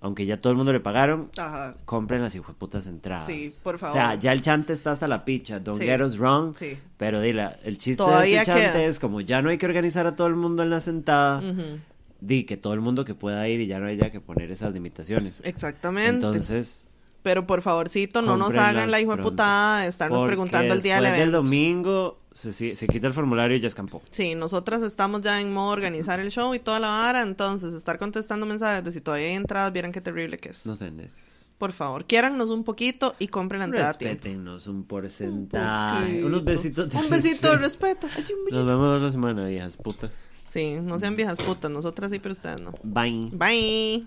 Aunque 0.00 0.26
ya 0.26 0.38
todo 0.40 0.52
el 0.52 0.56
mundo 0.56 0.72
le 0.72 0.78
pagaron, 0.78 1.28
Ajá. 1.36 1.74
compren 1.84 2.22
las 2.22 2.36
putas 2.56 2.86
entradas. 2.86 3.26
Sí, 3.26 3.50
por 3.64 3.74
O 3.74 3.78
favor. 3.78 3.96
sea, 3.96 4.14
ya 4.14 4.30
el 4.32 4.40
chante 4.42 4.72
está 4.72 4.92
hasta 4.92 5.08
la 5.08 5.24
picha. 5.24 5.58
Don't 5.58 5.80
Sí. 5.80 5.86
get 5.86 6.00
us 6.00 6.18
wrong. 6.18 6.54
Sí. 6.56 6.78
Pero 6.96 7.20
dile, 7.20 7.48
el 7.64 7.78
chiste 7.78 7.96
Todavía 8.04 8.36
de 8.36 8.42
este 8.42 8.46
chante 8.52 8.62
queda. 8.78 8.84
es 8.84 9.00
como 9.00 9.20
ya 9.20 9.42
no 9.42 9.50
hay 9.50 9.58
que 9.58 9.66
organizar 9.66 10.06
a 10.06 10.14
todo 10.14 10.28
el 10.28 10.36
mundo 10.36 10.62
en 10.62 10.70
la 10.70 10.80
sentada. 10.80 11.38
Ujú. 11.40 11.80
Di 12.20 12.44
que 12.44 12.56
todo 12.56 12.74
el 12.74 12.80
mundo 12.80 13.04
que 13.04 13.14
pueda 13.16 13.48
ir 13.48 13.60
y 13.60 13.66
ya 13.66 13.80
no 13.80 13.86
haya 13.86 14.10
que 14.12 14.20
poner 14.20 14.50
esas 14.52 14.72
limitaciones. 14.72 15.40
Exactamente. 15.44 16.26
Entonces, 16.26 16.88
Pero 17.22 17.46
por 17.48 17.62
favorcito, 17.62 18.22
no 18.22 18.36
nos 18.36 18.54
hagan 18.56 18.90
la 18.92 19.00
hijo 19.00 19.16
de 19.16 19.22
putada 19.22 19.80
de 19.82 19.88
estarnos 19.88 20.22
preguntando 20.22 20.74
el 20.74 20.80
día 20.82 20.94
del 20.94 21.04
después 21.04 21.18
del 21.20 21.28
evento. 21.30 21.42
domingo 21.42 22.18
se, 22.38 22.76
se 22.76 22.86
quita 22.86 23.08
el 23.08 23.12
formulario 23.12 23.56
y 23.56 23.60
ya 23.60 23.66
escampó. 23.66 24.00
Sí, 24.10 24.34
nosotras 24.34 24.82
estamos 24.82 25.22
ya 25.22 25.40
en 25.40 25.52
modo 25.52 25.70
organizar 25.72 26.20
el 26.20 26.30
show 26.30 26.54
y 26.54 26.60
toda 26.60 26.78
la 26.78 26.88
vara, 26.88 27.22
entonces 27.22 27.74
estar 27.74 27.98
contestando 27.98 28.46
mensajes 28.46 28.84
de 28.84 28.92
si 28.92 29.00
todavía 29.00 29.26
hay 29.28 29.34
entradas, 29.34 29.72
vieran 29.72 29.90
qué 29.92 30.00
terrible 30.00 30.36
que 30.36 30.50
es. 30.50 30.64
No 30.64 30.76
sé, 30.76 30.90
necios. 30.90 31.50
Por 31.58 31.72
favor, 31.72 32.04
quiérannos 32.04 32.50
un 32.50 32.62
poquito 32.62 33.16
y 33.18 33.26
compren 33.26 33.58
la 33.58 33.64
entrada. 33.64 33.88
Respétennos 33.88 34.68
un 34.68 34.84
porcentaje. 34.84 36.20
Un 36.20 36.26
unos 36.26 36.44
besitos 36.44 36.88
de 36.88 36.96
Un 36.96 37.10
besito 37.10 37.50
de 37.50 37.58
respeto. 37.58 38.06
Nos 38.52 38.64
vemos 38.64 39.02
la 39.02 39.10
semana, 39.10 39.46
viejas 39.46 39.76
putas. 39.76 40.30
Sí, 40.48 40.78
no 40.80 41.00
sean 41.00 41.16
viejas 41.16 41.40
putas. 41.40 41.70
Nosotras 41.72 42.12
sí, 42.12 42.20
pero 42.20 42.34
ustedes 42.34 42.60
no. 42.60 42.72
Bye. 42.84 43.30
Bye. 43.32 44.06